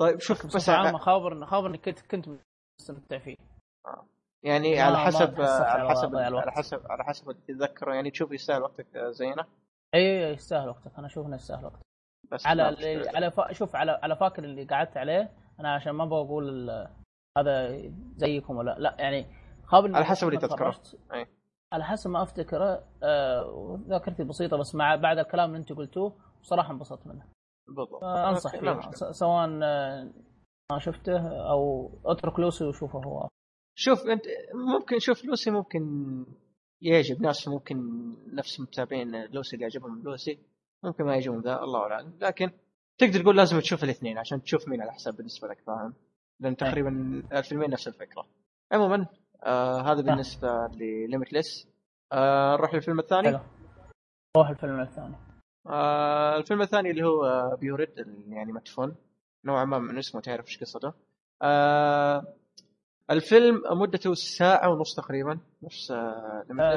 طيب 0.00 0.20
شوف 0.20 0.46
بس 0.46 0.56
بس 0.56 0.68
عامة 0.68 0.98
خابر 0.98 1.46
خابر 1.46 1.66
إني 1.66 1.78
كنت 1.78 2.00
كنت 2.00 2.28
مستمتع 2.80 3.18
فيه. 3.18 3.36
يعني 4.42 4.74
ما- 4.74 4.82
على 4.82 4.92
ما 4.96 4.98
حسب 5.04 5.40
على 5.40 5.90
حسب. 5.90 6.16
على 6.16 6.52
حسب 6.52 6.82
على 6.90 7.04
حسب 7.04 7.32
تتذكره. 7.32 7.94
يعني 7.94 8.10
تشوف 8.10 8.32
يستاهل 8.32 8.62
وقتك 8.62 8.96
آه، 8.96 9.10
زينا 9.10 9.46
إي 9.94 10.32
يستاهل 10.32 10.68
وقتك. 10.68 10.92
أنا 10.98 11.06
أشوف 11.06 11.26
إنه 11.26 11.36
يستاهل 11.36 11.64
وقتك. 11.64 11.86
بس 12.32 12.46
على. 12.46 12.62
على 13.14 13.30
فا... 13.30 13.52
شوف 13.52 13.76
على 13.76 13.90
على 14.02 14.16
فاكر 14.16 14.44
اللي 14.44 14.64
قعدت 14.64 14.96
عليه 14.96 15.30
أنا 15.60 15.74
عشان 15.74 15.92
ما 15.92 16.04
أبغى 16.04 16.20
أقول 16.20 16.48
ال- 16.70 16.88
هذا 17.38 17.82
زيكم 18.16 18.56
ولا 18.56 18.76
لا. 18.78 18.96
يعني 18.98 19.26
خابر 19.64 19.96
على 19.96 20.04
حسب 20.04 20.28
اللي 20.28 20.38
تذكره. 20.38 20.80
أي. 21.12 21.26
على 21.72 21.84
حسب 21.84 22.10
ما 22.10 22.22
أفتكره 22.22 22.84
آه 23.02 23.78
ذاكرتي 23.88 24.24
بسيطة 24.24 24.56
بس 24.56 24.74
مع 24.74 24.96
بعد 24.96 25.18
الكلام 25.18 25.48
اللي 25.50 25.58
أنت 25.58 25.72
قلتوه 25.72 26.12
بصراحه 26.42 26.72
انبسطت 26.72 27.06
منه. 27.06 27.24
بالضبط. 27.70 28.04
انصح 28.04 28.50
فيه 28.50 28.90
سواء 29.10 29.48
آه، 29.62 30.10
ما 30.72 30.78
شفته 30.78 31.18
أو 31.50 31.90
اترك 32.06 32.38
لوسي 32.38 32.64
وشوفه 32.64 32.98
هو. 32.98 33.28
شوف 33.74 34.06
أنت 34.06 34.22
ممكن 34.54 34.98
شوف 34.98 35.24
لوسي 35.24 35.50
ممكن 35.50 35.82
يعجب 36.82 37.22
ناس 37.22 37.48
ممكن 37.48 37.76
نفس 38.34 38.60
متابعين 38.60 39.24
لوسي 39.24 39.56
اللي 39.56 39.62
يعجبهم 39.62 40.02
لوسي 40.02 40.38
ممكن 40.84 41.04
ما 41.04 41.12
يعجبهم 41.14 41.40
ذا 41.40 41.62
الله 41.62 41.80
أعلم. 41.80 42.18
لكن 42.20 42.50
تقدر 42.98 43.20
تقول 43.20 43.36
لازم 43.36 43.60
تشوف 43.60 43.84
الاثنين 43.84 44.18
عشان 44.18 44.42
تشوف 44.42 44.68
مين 44.68 44.80
على 44.82 44.92
حساب 44.92 45.16
بالنسبة 45.16 45.48
لك 45.48 45.60
فاهم؟ 45.66 45.94
لأن 46.40 46.56
تقريبا 46.56 47.22
الفيلمين 47.32 47.70
نفس 47.70 47.88
الفكرة. 47.88 48.26
عموما 48.72 49.06
آه 49.44 49.80
هذا 49.80 50.00
بالنسبة 50.00 50.48
ل 50.66 50.76
Limitless 50.76 51.68
آه 52.12 52.56
نروح 52.56 52.74
للفيلم 52.74 52.98
الثاني؟ 52.98 53.28
حلو. 53.28 53.38
روح 54.36 54.48
الفيلم 54.48 54.80
الثاني. 54.80 55.16
آه 55.66 56.36
الفيلم 56.36 56.62
الثاني 56.62 56.90
اللي 56.90 57.02
هو 57.06 57.24
آه، 57.24 57.54
Buried 57.60 58.06
يعني 58.28 58.52
مدفون 58.52 58.94
نوعا 59.44 59.64
ما 59.64 59.78
من 59.78 59.98
اسمه 59.98 60.20
تعرف 60.20 60.46
إيش 60.46 60.60
قصته. 60.60 60.92
آه 61.42 62.24
الفيلم 63.10 63.62
مدته 63.70 64.14
ساعة 64.14 64.68
ونص 64.70 64.94
تقريبا. 64.94 65.38
نفس 65.62 65.90
آه 65.90 66.44
لا 66.50 66.72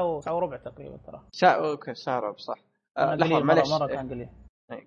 و- 0.00 0.20
ساعة 0.20 0.34
وربع 0.36 0.56
تقريبا 0.56 0.96
ترى. 1.06 1.22
ساعة 1.32 1.70
أوكي 1.70 1.94
ساعة 1.94 2.20
وربع 2.20 2.36
صح. 2.38 2.58
آه 2.98 3.14
لحظة 3.14 3.40
معلش. 3.40 3.70
مرة 3.70 3.86
كان 3.86 4.10
قليل. 4.10 4.28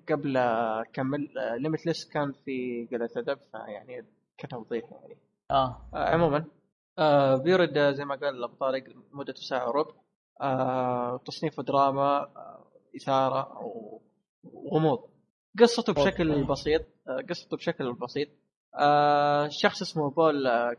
قبل 0.09 0.33
لا 0.33 0.82
اكمل 0.82 1.30
Limitless 1.57 2.05
كان 2.06 2.33
في 2.45 2.88
قلة 2.91 3.09
ادب 3.17 3.40
فيعني 3.51 4.06
كتوضيح 4.38 4.91
يعني. 4.91 5.17
آه. 5.51 5.82
آه 5.93 6.09
عموما 6.09 6.45
آه 6.99 7.35
Buried 7.35 7.77
آه، 7.77 7.91
زي 7.91 8.06
ما 8.06 8.16
قال 8.16 8.43
ابو 8.43 8.56
طارق 8.56 8.83
مدته 9.11 9.41
ساعة 9.41 9.67
وربع. 9.67 9.91
آه 10.41 11.17
تصنيفه 11.25 11.64
دراما 11.64 12.17
آه 12.22 12.66
إثارة 12.95 13.61
و- 13.63 13.99
وغموض 14.43 14.99
قصته 15.59 15.93
بشكل. 15.93 16.43
بسيط 16.43 16.81
آه 17.07 17.21
قصته 17.29 17.57
بشكل 17.57 17.93
بسيط. 17.93 18.27
آه 18.79 19.47
شخص 19.47 19.81
اسمه 19.81 20.09
بول 20.09 20.47
آه 20.47 20.75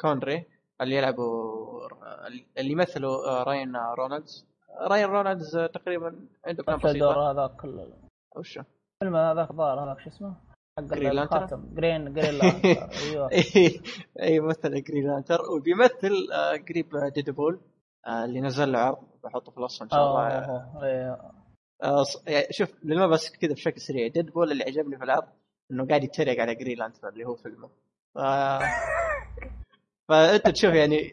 كونروي 0.00 0.44
اللي 0.80 0.96
يلعبه 0.96 1.22
آه، 1.22 2.26
اللي 2.58 2.72
يمثله 2.72 3.08
آه 3.28 3.42
راين 3.42 3.76
رينولدز. 3.76 4.46
راين 4.80 5.04
رينولدز 5.06 5.56
آه، 5.56 5.66
تقريبا 5.66 6.06
عنده 6.46 6.62
أفلام 6.62 6.76
مثل 6.78 6.98
دور 6.98 7.08
بسيطة 7.12 7.30
هذاك 7.30 7.64
ال- 7.64 7.92
وش؟ 8.36 8.58
الفيلم 8.58 9.16
هذاك 9.16 9.52
ظاهر 9.52 9.84
هذاك 9.84 10.00
شو 10.00 10.08
اسمه؟ 10.10 10.34
حق 10.78 10.84
Green؟ 10.84 11.18
الخاتم. 11.18 11.74
Green 11.74 12.12
Green 12.14 12.34
Lantern 12.38 12.88
أيوه. 13.10 13.30
اي 14.22 14.40
مثل 14.40 14.82
Green 14.82 15.06
Lantern 15.10 15.38
وبيمثل 15.50 16.28
آه، 16.32 16.52
قريب 16.68 16.88
Deadpool 17.14 17.54
آه، 17.54 17.60
اللي 18.08 18.40
نزل 18.40 18.72
له 18.72 18.78
عرض 18.78 18.98
بحطه 19.24 19.52
في 19.52 19.58
الوصف 19.58 19.82
إن 19.82 19.90
شاء 19.90 20.00
الله. 20.00 20.28
آه 20.28 20.80
إيه. 20.84 21.30
آه، 21.82 22.02
ص- 22.02 22.22
يعني 22.26 22.46
شوف 22.50 22.68
لما 22.84 23.06
بس 23.06 23.30
كذا 23.36 23.52
بشكل 23.54 23.80
سريع. 23.80 24.08
Deadpool 24.08 24.52
اللي 24.52 24.64
عجبني 24.64 24.98
في 24.98 25.04
العرض 25.04 25.28
إنه 25.70 25.86
قاعد 25.88 26.04
يتريق 26.04 26.40
على 26.40 26.54
Green 26.54 26.78
Lantern 26.78 27.08
اللي 27.08 27.24
هو 27.24 27.34
فيلمه. 27.34 27.68
ف... 28.14 28.18
فأنت 30.08 30.48
تشوف 30.48 30.74
يعني 30.74 31.12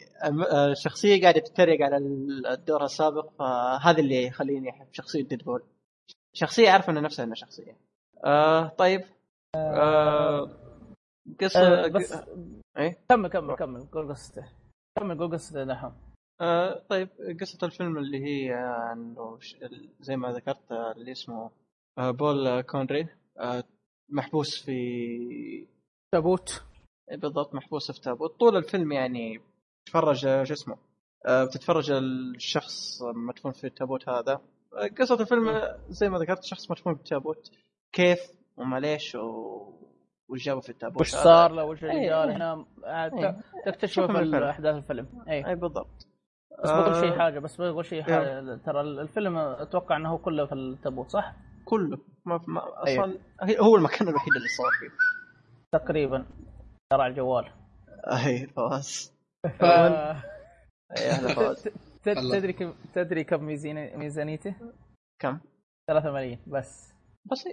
آه، 0.51 0.72
الشخصيه 0.72 1.22
قاعدة 1.22 1.40
تتريق 1.40 1.82
على 1.85 1.98
الدور 2.53 2.83
السابق 2.83 3.30
فهذا 3.40 3.99
اللي 3.99 4.24
يخليني 4.27 4.69
أحب 4.69 4.88
شخصية 4.91 5.24
Deadpool 5.24 5.64
شخصية 6.33 6.69
عارفه 6.69 6.91
إنه 6.91 6.99
نفسها 7.01 7.25
انها 7.25 7.35
شخصية. 7.35 7.77
آه 8.25 8.67
طيب. 8.67 9.01
آه 9.56 10.49
قصه 11.41 11.59
آه، 11.85 11.88
بس 11.88 12.17
إيه؟ 12.77 12.98
كمل 13.09 13.27
كمل 13.30 13.56
كمل. 13.56 13.82
قول 13.91 14.09
قصته. 14.14 14.45
كمل 14.99 15.17
قول 15.19 15.32
قصته 15.32 15.64
دحوم 15.64 15.93
آه 16.41 16.82
طيب 16.90 17.09
قصة 17.41 17.66
الفيلم 17.67 17.98
اللي 17.98 18.24
هي 18.25 18.53
آه، 18.56 18.93
إنه 18.93 19.40
زي 19.99 20.17
ما 20.17 20.32
ذكرت 20.32 20.72
آه، 20.72 20.91
اللي 20.91 21.11
اسمه 21.11 21.51
آه 21.98 22.11
بول 22.11 22.61
كونروي 22.61 23.08
آه 23.40 23.64
محبوس 24.09 24.64
في 24.66 25.67
تابوت 26.11 26.64
بالضبط 27.11 27.53
محبوس 27.56 27.91
في 27.91 28.01
تابوت 28.01 28.40
طول 28.40 28.57
الفيلم 28.57 28.91
يعني 28.91 29.41
تتفرج 29.85 30.19
شو 30.43 30.53
اسمه 30.53 30.77
آه 31.25 31.43
بتتفرج 31.45 31.91
الشخص 31.91 33.01
مدفون 33.03 33.51
في 33.51 33.67
التابوت 33.67 34.09
هذا 34.09 34.41
قصة 34.99 35.22
الفيلم 35.22 35.61
زي 35.90 36.09
ما 36.09 36.17
ذكرت 36.19 36.43
شخص 36.43 36.72
مدفون 36.72 36.95
في 36.95 36.99
التابوت 36.99 37.51
كيف 37.91 38.19
وما 38.57 38.80
ليش 38.80 39.16
و... 39.16 39.74
وش 40.30 40.43
جابه 40.45 40.59
في 40.61 40.69
التابوت 40.69 41.01
وش. 41.01 41.11
صار 41.16 41.51
له 41.51 41.64
وش 41.66 41.83
اللي 41.83 41.93
إيه، 41.93 42.24
إيه. 42.24 42.35
هنا 42.35 42.66
ت- 43.09 43.14
إيه. 43.14 43.41
تكتشفه 43.66 44.07
شوف 44.07 44.11
في. 44.17 44.49
احداث 44.49 44.75
الفيلم 44.75 45.07
اي 45.30 45.48
اي 45.48 45.56
بالضبط 45.56 46.07
بس 46.64 46.69
بقول 46.72 46.94
آه، 46.94 47.02
شيء 47.02 47.19
حاجة 47.19 47.40
بس 47.40 47.61
بقول 47.61 47.86
شيء 47.86 48.03
حاجة 48.03 48.56
ترى 48.66 48.82
الفيلم 48.82 49.38
أتوقع 49.38 49.95
إنه 49.98 50.18
كله 50.18 50.45
في 50.45 50.53
التابوت 50.56 51.10
صح؟ 51.10 51.34
كله. 51.66 51.98
ما, 52.26 52.40
ما 52.48 52.61
أيوه. 52.88 53.03
أصلا 53.06 53.18
هي- 53.42 53.60
هو 53.60 53.76
المكان 53.76 54.08
الوحيد 54.08 54.34
اللي 54.36 54.48
صار 54.48 54.72
فيه. 54.80 54.90
تقريبا. 55.80 56.26
ترى 56.92 57.02
على 57.03 57.11
الجوال. 57.11 57.45
أي 58.08 58.48
فواز. 58.48 59.14
ف... 59.60 59.64
تدري 62.03 62.53
كم 62.53 62.74
تدري 62.94 63.24
كم 63.24 63.45
ميزاني- 63.48 63.98
ميزانيته؟ 63.98 64.56
كم؟ 65.22 65.40
3 65.88 66.11
ملايين 66.11 66.40
بس. 66.48 66.94
بس 67.32 67.44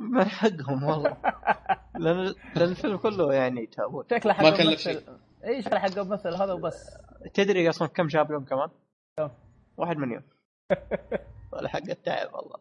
ما 0.00 0.24
حقهم 0.24 0.82
والله. 0.82 1.16
لأن 1.98 2.34
لأن 2.56 2.68
الفيلم 2.68 2.96
كله 2.96 3.34
يعني 3.34 3.66
تابوت. 3.66 4.10
شكله 4.14 4.32
ما 4.32 4.38
حق 4.50 4.74
شيء. 4.74 5.00
اي 5.44 5.62
شكله 5.62 5.78
حق 5.78 5.98
ممثل 5.98 6.34
هذا 6.34 6.52
وبس. 6.52 6.90
تدري 7.34 7.70
أصلا 7.70 7.88
كم 7.88 8.06
جاب 8.06 8.32
لهم 8.32 8.44
كمان؟ 8.44 8.68
كم؟ 9.18 9.30
واحد 9.76 9.96
مليون. 9.96 10.22
ولا 11.52 11.68
حق 11.68 11.82
التعب 11.90 12.34
والله. 12.34 12.56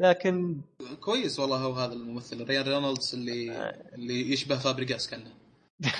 لكن 0.00 0.60
كويس 1.00 1.38
والله 1.38 1.56
هو 1.56 1.72
هذا 1.72 1.92
الممثل. 1.92 2.44
ريان 2.46 2.62
رينولدز 2.64 3.14
اللي 3.14 3.70
اللي 3.94 4.32
يشبه 4.32 4.58
فابريجاس 4.58 5.10
كانه 5.10 5.30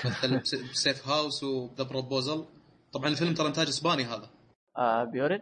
مثل 0.05 0.39
بس- 0.39 0.55
ب 0.55 0.65
Safe 0.65 1.07
House 1.07 1.43
و 1.43 1.53
The 1.53 1.83
Proposal 1.83 2.45
طبعا 2.93 3.07
الفيلم 3.09 3.33
ترى 3.33 3.47
إنتاج 3.47 3.67
إسباني 3.67 4.03
هذا. 4.03 4.29
آه 4.77 5.03
بيورد 5.03 5.41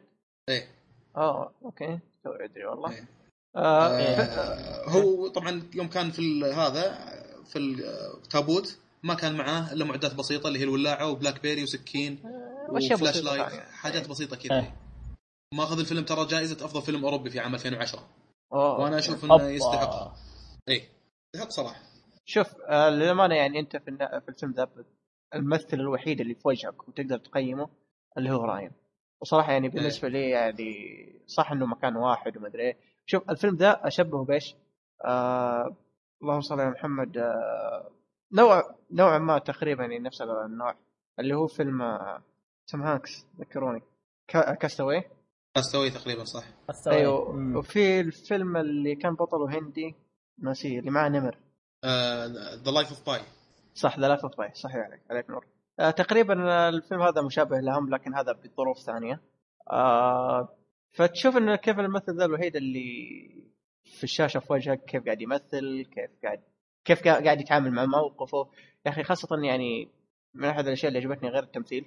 إيه. 0.50 0.68
آه 1.16 1.52
أوكي. 1.66 2.00
تو 2.24 2.32
أدري 2.32 2.66
والله. 2.66 2.92
إيه. 2.92 3.08
آه 3.56 3.88
آه 3.88 4.90
هو 4.90 5.28
طبعا 5.28 5.70
يوم 5.76 5.88
كان 5.88 6.12
في 6.12 6.20
ال- 6.20 6.44
هذا 6.54 6.98
في 7.46 7.60
التابوت 7.60 8.78
ما 9.04 9.14
كان 9.14 9.38
معاه 9.38 9.74
إلا 9.74 9.86
معدات 9.86 10.16
بسيطة 10.16 10.48
اللي 10.48 10.60
هي 10.60 10.64
الولاعة 10.64 11.12
و 11.12 11.42
BlackBerry 11.42 11.64
وسكين 11.64 12.20
وأشياء 12.70 12.94
و 12.94 13.24
flashlight 13.24 13.50
ثانية. 13.50 13.62
حاجات 13.62 14.10
بسيطة 14.10 14.36
كذا 14.36 14.60
إيه. 14.60 14.76
ماخذ 15.54 15.80
الفيلم 15.80 16.04
ترى 16.04 16.26
جائزة 16.26 16.66
أفضل 16.66 16.82
فيلم 16.82 17.06
أوروبي 17.06 17.30
في 17.30 17.40
عام 17.40 17.54
2010 17.56 18.00
أوه. 18.54 18.80
وأنا 18.80 18.98
أشوف 18.98 19.26
إنه. 19.26 19.44
يستحق 19.50 20.14
اي 20.70 20.82
يستحق 21.36 21.50
صراحة 21.50 21.82
شوف 22.26 22.48
آه 22.62 22.90
للأمانة 22.90 23.36
يعني 23.36 23.60
أنت 23.60 23.78
في, 23.78 23.98
في 24.26 24.30
الفيلم 24.30 24.52
ذا 24.52 24.70
الممثل 25.36 25.74
الوحيد 25.80 26.22
اللي 26.22 26.36
في 26.36 26.48
وجهك 26.48 26.88
وتقدر 26.88 27.18
تقيمه 27.18 27.70
اللي 28.18 28.32
هو 28.32 28.46
ريان 28.46 28.72
وصراحة 29.22 29.52
يعني 29.52 29.70
بالنسبة 29.70 30.08
لي 30.08 30.30
يعني 30.30 30.74
صح 31.28 31.52
إنه 31.52 31.66
مكان 31.66 31.96
واحد 31.96 32.38
وما 32.38 32.48
أدري 32.48 32.64
إيه 32.64 32.78
شوف 33.06 33.30
الفيلم 33.30 33.56
ذا 33.56 33.88
أشبهه 33.88 34.24
بإيش؟ 34.24 34.56
آه 35.06 35.76
اللهم 36.22 36.42
صل 36.42 36.60
على 36.60 36.70
محمد 36.70 37.18
آه 37.18 37.92
نوع 38.32 38.76
نوعا 38.92 39.18
ما 39.18 39.40
تقريبا 39.40 39.82
يعني 39.84 40.00
نفس 40.00 40.22
النوع 40.22 40.76
اللي 41.20 41.34
هو 41.36 41.48
فيلم 41.48 41.82
آه 41.82 42.24
توم 42.68 42.82
هانكس 42.82 43.26
ذكروني. 43.40 43.82
كا- 44.28 44.54
Cast 44.54 44.76
Away. 44.76 45.04
استوي 45.58 45.90
تقريبا 45.90 46.24
صح. 46.24 46.44
أستوعب. 46.70 46.98
أيوه. 46.98 47.32
مم. 47.32 47.56
وفي 47.56 48.00
الفيلم 48.00 48.58
اللي 48.58 48.96
كان 48.96 49.14
بطله 49.16 49.58
هندي 49.60 49.96
ناسيه 50.40 50.80
اللي 50.80 50.92
معاه 50.92 51.10
نمر. 51.10 51.38
The 52.66 52.72
Life 52.72 52.90
of 52.90 53.06
Pi 53.06 53.20
صح 53.74 54.00
The 54.00 54.08
Life 54.08 54.22
of 54.26 54.38
Pi 54.38 54.52
صحيح 54.54 54.76
عليك 54.76 55.02
عليك 55.10 55.30
نور. 55.30 55.46
آه 55.80 55.92
تقريبا 55.92 56.70
الفيلم 56.70 57.02
هذا 57.02 57.22
مشابه 57.22 57.60
لهم 57.60 57.90
لكن 57.90 58.16
هذا 58.16 58.32
بظروف 58.32 58.78
ثانية. 58.80 59.22
آه 59.72 60.50
فتشوف 60.92 61.38
إنه 61.38 61.56
كيف 61.56 61.80
الممثل 61.80 62.18
ذا 62.18 62.26
الوحيد 62.26 62.56
اللي 62.56 62.88
في 63.84 64.04
الشاشة 64.04 64.40
في 64.40 64.54
وجهك 64.54 64.86
كيف 64.86 65.06
قاعد 65.06 65.22
يمثل 65.22 65.86
كيف 65.96 66.12
قاعد 66.24 66.42
كيف 66.88 67.00
قا- 67.02 67.24
قاعد 67.24 67.42
يتعامل 67.42 67.72
مع 67.72 67.86
موقفه. 67.86 68.48
يا 68.86 68.92
أخي 68.92 69.04
خاصة 69.04 69.38
يعني 69.44 69.88
من 70.34 70.46
أحد 70.46 70.66
الأشياء 70.68 70.88
اللي 70.88 71.00
عجبتني 71.00 71.30
غير 71.30 71.44
التمثيل 71.44 71.86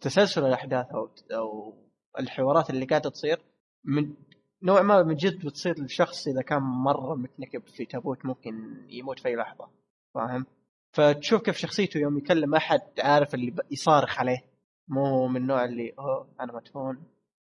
تسلسل 0.00 0.46
الاحداث 0.46 0.86
أو 1.34 1.74
الحوارات 2.18 2.70
اللي 2.70 2.84
قاعدة 2.86 3.10
تصير 3.10 3.40
من 3.84 4.14
نوع 4.62 4.82
ما 4.82 5.02
من 5.02 5.14
جد 5.14 5.46
بتصير 5.46 5.78
الشخص 5.78 6.28
إذا 6.28 6.42
كان 6.42 6.62
مرة 6.62 7.14
متنكب 7.14 7.62
في 7.66 7.84
تابوت 7.84 8.26
ممكن 8.26 8.86
يموت 8.88 9.18
في 9.18 9.28
أي 9.28 9.36
لحظة 9.36 9.68
فاهم؟ 10.14 10.46
فتشوف 10.92 11.42
كيف 11.42 11.56
شخصيته 11.56 11.98
يوم 11.98 12.18
يكلم 12.18 12.54
أحد 12.54 12.80
عارف 12.98 13.34
اللي 13.34 13.54
يصارخ 13.70 14.18
عليه 14.18 14.44
مو 14.88 15.28
من 15.28 15.36
النوع 15.36 15.64
اللي 15.64 15.92
أوه 15.98 16.28
أنا 16.40 16.52
مدفون 16.52 17.02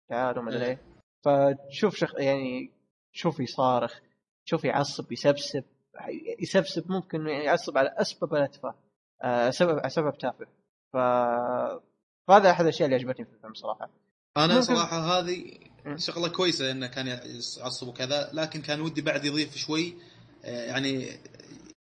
تعالوا 0.10 0.44
ما 0.44 0.50
أدري 0.50 0.66
إيه. 0.66 0.82
فتشوف 1.24 1.96
شخ... 1.96 2.16
يعني 2.18 2.72
تشوف 3.14 3.40
يصارخ 3.40 4.00
تشوف 4.50 4.64
يعصب 4.64 5.12
يسبسب 5.12 5.64
يسبسب 6.40 6.92
ممكن 6.92 7.28
يعصب 7.28 7.78
على 7.78 7.90
أسباب 7.98 8.36
الاتفه 8.36 8.76
آه 9.24 9.50
سبب 9.50 9.88
سبب 9.88 10.18
تافه 10.18 10.46
ف 10.94 10.98
فهذا 12.28 12.52
أحد 12.52 12.62
الأشياء 12.64 12.86
اللي 12.86 12.96
عجبتني 12.96 13.26
في 13.26 13.32
الفيلم 13.34 13.54
صراحة 13.54 13.90
أنا 14.38 14.48
ممكن- 14.54 14.62
صراحة 14.62 14.98
هذه 15.20 15.58
مم. 15.86 15.98
شغلة 15.98 16.28
كويسة 16.28 16.72
إنه 16.72 16.88
كان 16.88 17.08
يعصب 17.08 17.88
وكذا 17.88 18.30
لكن 18.34 18.62
كان 18.62 18.82
ودي 18.82 19.02
بعد 19.02 19.26
يضيف 19.26 19.58
شوي 19.58 19.94
آه، 20.46 20.64
يعني 20.66 21.08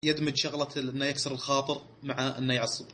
يدمج 0.05 0.37
شغلة 0.37 0.69
إنه 0.77 1.05
يكسر 1.05 1.33
الخاطر 1.33 1.83
مع 2.03 2.39
إنه 2.39 2.55
يعصب 2.55 2.87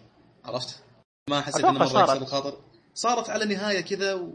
عرفت؟ 0.45 0.83
ما 1.31 1.41
حسيت 1.41 1.65
إنه 1.65 1.73
مرة. 1.79 1.85
يكسر 2.03 2.13
الخاطر 2.23 2.61
صارت 2.95 3.31
على 3.31 3.45
نهايه 3.45 3.81
كذا. 3.81 4.33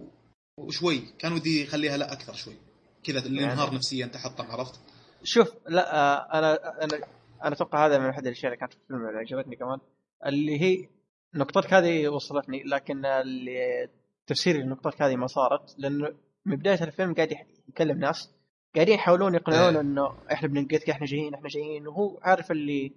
وشوي 0.60 1.00
كان 1.20 1.34
ودي 1.34 1.64
يخليها 1.64 1.98
لا 1.98 2.14
أكثر 2.14 2.34
شوي 2.34 2.56
كذا 3.04 3.20
اللي 3.20 3.42
يعني- 3.42 3.54
انهار 3.54 3.74
نفسيا 3.74 4.06
تحطم 4.06 4.46
عرفت؟ 4.52 4.80
شوف 5.24 5.54
لا 5.68 5.96
آه، 5.96 6.38
أنا 6.40 6.84
أنا 6.84 7.00
أنا 7.44 7.54
أتوقع 7.54 7.86
هذا 7.86 8.00
من 8.00 8.10
أحد 8.10 8.26
الأشياء 8.26 8.54
اللي 8.54 8.60
كانت 8.60 8.74
في 8.74 8.80
الفيلم 8.80 9.08
اللي 9.08 9.20
عجبتني 9.20 9.56
كمان 9.56 9.80
اللي 10.26 10.62
هي 10.62 10.88
نقطتك 11.36 11.74
هذه 11.74 12.08
وصلتني 12.08 12.64
لكن 12.64 13.06
اللي 13.06 13.90
تفسيري 14.28 14.64
لنقطتك 14.64 15.02
هذه 15.02 15.16
ما 15.16 15.28
صارت 15.28 15.76
لأنه 15.78 16.14
من 16.46 16.56
بداية 16.56 16.84
الفيلم 16.84 17.14
قاعد 17.14 17.38
يكلم 17.70 17.98
ناس 17.98 18.34
قاعدين 18.76 18.96
يحاولون 18.96 19.36
يقنعون 19.36 19.74
إيه. 19.74 19.82
إنه 19.82 20.16
إحنا 20.32 20.48
بننقذك 20.48 20.90
إحنا 20.90 21.06
جايين 21.06 21.34
إحنا 21.34 21.48
جايين 21.48 21.88
وهو 21.88 22.20
عارف 22.22 22.52
اللي 22.52 22.92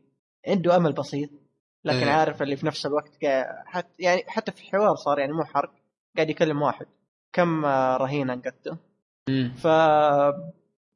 عنده 0.49 0.77
أمل 0.77 0.93
بسيط 0.93 1.31
لكن 1.85 2.07
إيه. 2.09 2.11
عارف 2.11 2.43
اللي 2.43 2.57
في 2.57 2.67
نفس 2.67 2.87
الوقت 2.87 3.11
حتى 3.67 3.89
يعني 3.99 4.25
حتى 4.29 4.53
في 4.53 4.63
الحوار 4.63 4.95
صار 4.95 5.19
يعني 5.19 5.33
مو 5.33 5.45
حرق 5.45 5.73
قاعد 6.17 6.31
يكلم 6.31 6.63
واحد 6.63 6.87
كم 7.33 7.67
رهينة 7.97 8.33
أنقذته 8.33 8.77
ف 9.63 9.67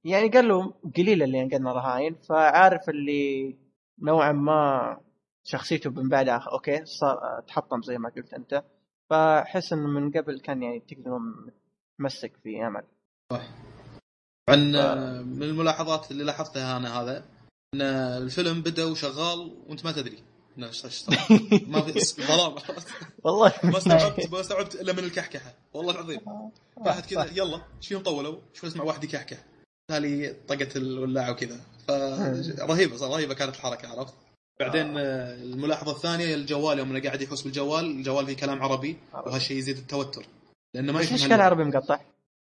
يعني 0.05 0.29
قال 0.29 0.49
له 0.49 0.75
قليل 0.97 1.23
اللي 1.23 1.43
انقذنا 1.43 1.73
رهاين 1.73 2.15
فعارف 2.29 2.89
اللي 2.89 3.57
نوعا 4.03 4.33
ما 4.33 5.01
شخصيته 5.45 5.91
من 5.91 6.09
بعدها 6.09 6.45
أوكي 6.53 6.85
صار 6.85 7.45
تحطم 7.47 7.83
زي 7.83 7.99
ما 7.99 8.09
قلت 8.17 8.35
أنت. 8.35 8.65
فأحس 9.11 9.73
إنه 9.73 9.89
من 9.89 10.11
قبل 10.11 10.41
كان 10.41 10.63
يعني 10.63 10.81
تقدر 10.81 11.19
متمسك 11.99 12.33
في 12.43 12.67
أمل. 12.67 12.83
عن 14.49 14.77
آه، 14.77 15.23
من 15.23 15.43
الملاحظات 15.43 16.11
اللي 16.11 16.25
لاحظتها 16.25 16.77
أنا 16.77 17.01
هذا 17.01 17.25
إن 17.75 17.83
الفيلم 17.83 18.63
بدأ 18.63 18.85
وشغال 18.85 19.57
وأنت 19.67 19.85
ما 19.85 19.93
تدري. 19.93 20.19
ما 20.57 20.71
في 21.81 21.99
ظلام. 22.29 22.55
والله. 23.25 23.53
ما 23.73 23.79
استوعبت 23.79 24.33
ما 24.33 24.41
استوعبت 24.41 24.75
إلا 24.75 24.93
من 24.93 24.99
الكحكحة. 24.99 25.55
والله 25.75 25.93
العظيم. 25.93 26.21
واحد 26.77 27.07
كذا 27.07 27.27
يلا 27.33 27.61
إيش 27.77 27.89
فيهم 27.89 28.03
طولوا 28.03 28.39
شو 28.53 28.67
اسمع 28.67 28.85
واحد 28.85 29.05
يكحكح. 29.05 29.45
تالي 29.93 30.35
طقت 30.49 30.77
الولاعة 30.77 31.31
وكذا. 31.31 31.61
فرهيبة 32.69 32.97
صار 32.97 33.11
رهيبة 33.11 33.35
كانت 33.35 33.55
الحركة 33.57 33.89
عرفت؟ 33.89 34.15
بعدين 34.61 34.99
آه، 34.99 35.35
الملاحظة 35.35 35.93
الثانية 35.93 36.35
الجوال 36.35 36.79
يوم 36.79 36.91
انه 36.91 37.03
قاعد 37.03 37.23
يحوس 37.23 37.43
بالجوال 37.43 37.85
الجوال 37.85 38.27
فيه 38.27 38.37
كلام 38.37 38.63
عربي 38.63 38.97
وهالشيء 39.15 39.57
يزيد 39.57 39.77
التوتر. 39.77 40.27
لأنه 40.75 40.93
ما 40.93 40.99
ليش 40.99 41.13
يفهم 41.13 41.29
كان 41.29 41.33
هال- 41.33 41.41
عربي 41.41 41.65
مقطع؟ 41.65 42.01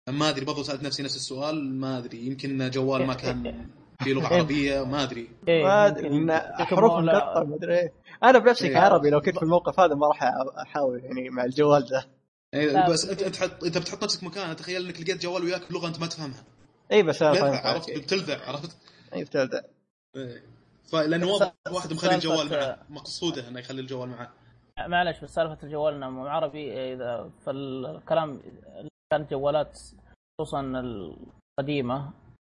ما 0.08 0.28
أدري 0.28 0.44
برضو 0.44 0.62
سألت 0.62 0.82
نفسي 0.82 1.02
نفس 1.02 1.16
السؤال 1.16 1.74
ما 1.74 1.98
أدري. 1.98 2.26
يمكن 2.26 2.70
جوال 2.70 3.06
ما 3.06 3.14
كان 3.14 3.68
في 4.04 4.12
لغة 4.12 4.28
إيه. 4.30 4.36
عربية 4.38 4.84
ما 4.84 5.02
أدري. 5.02 5.28
إيه، 5.48 5.64
ما 5.64 5.86
أدري. 5.86 6.32
حروف 6.66 6.92
مقطع 6.92 7.42
ما 7.44 7.56
أدري 7.56 7.78
إيه. 7.78 7.92
أنا 8.22 8.38
بنفسي 8.38 8.66
إيه. 8.66 8.72
كعربي 8.72 9.10
لو 9.10 9.20
كنت 9.20 9.36
في 9.36 9.42
الموقف 9.42 9.80
هذا 9.80 9.94
ما 9.94 10.06
راح 10.06 10.22
أحاول 10.62 11.00
يعني 11.04 11.30
مع 11.30 11.44
الجوال 11.44 11.86
ده. 11.86 12.06
إيه،. 12.54 12.88
بس 12.90 13.04
انت 13.08 13.22
أنت 13.22 13.36
حط 13.36 13.64
أنت 13.64 13.78
بتحط 13.78 14.04
نفسك 14.04 14.24
مكانه. 14.24 14.52
تخيل 14.52 14.84
إنك 14.86 15.00
لقيت 15.00 15.22
جوال 15.22 15.42
وياك 15.44 15.70
بلغة 15.72 15.88
أنت 15.88 16.00
ما 16.00 16.06
تفهمها. 16.06 16.44
اي 16.92 17.02
بس 17.02 17.22
أنا 17.22 17.34
فاهم. 17.34 17.66
عرفت؟ 17.66 17.98
بتلذع 17.98 18.48
عرفت؟ 18.48 18.76
اي 19.14 19.24
بتلذع 19.24 19.60
إيه. 20.16 20.42
فلأنه 20.92 21.26
واضح 21.26 21.52
واحد 21.70 21.92
مخلي 21.92 22.14
الجوال 22.14 22.50
معه 22.50 22.78
مقصوده 22.88 23.48
إنه 23.48 23.60
يخلي 23.60 23.80
الجوال 23.80 24.08
معه. 24.08 24.32
معلش 24.88 25.20
بس 25.20 25.34
سالفة 25.34 25.58
الجوال 25.62 25.94
إنه 25.94 26.10
مو 26.10 26.26
عربي 26.26 26.92
إذا 26.94 27.30
فالكلام 27.46 28.40
كانت 29.12 29.30
جوالات 29.30 29.80
خصوصا 30.40 30.60
القديمة 30.60 32.12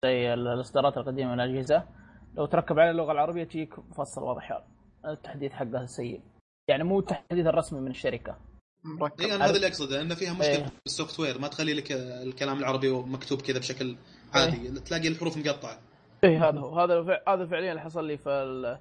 زي 0.04 0.34
الإصدارات 0.34 0.96
القديمة 0.96 1.34
من 1.34 1.40
الأجهزة. 1.40 1.88
لو 2.34 2.46
تركب 2.46 2.78
عليه 2.78 2.90
اللغة 2.90 3.12
العربية 3.12 3.44
تجيك 3.44 3.78
مفصل 3.78 4.22
واضح. 4.22 4.62
التحديث 5.06 5.52
حقها 5.52 5.86
سيء. 5.86 6.20
يعني 6.68 6.84
مو 6.84 6.98
التحديث 6.98 7.46
الرسمي 7.46 7.80
من 7.80 7.90
الشركة. 7.90 8.36
مركب 8.84 9.20
اي 9.20 9.34
أنا 9.34 9.44
هذا 9.44 9.56
اللي 9.56 9.66
أقصده 9.66 10.00
إنه 10.00 10.14
فيها 10.14 10.32
مشكلة 10.32 10.46
إيه. 10.48 10.64
في 10.64 10.86
ال 10.86 11.20
software. 11.20 11.38
ما 11.38 11.48
تخلي 11.48 11.74
لك 11.74 11.92
الكلام 11.92 12.58
العربي 12.58 12.90
مكتوب 12.92 13.42
كذا 13.42 13.58
بشكل 13.58 13.96
عادي 14.34 14.80
تلاقي 14.80 15.08
الحروف 15.08 15.36
مقطعة. 15.38 15.78
إيه 16.24 16.48
هذا 16.48 16.58
هو. 16.60 16.80
هذا 16.80 17.02
فع- 17.04 17.32
هذا 17.34 17.46
فعليا 17.46 17.70
اللي 17.70 17.80
حصل 17.82 18.04
لي 18.06 18.16
في 18.18 18.78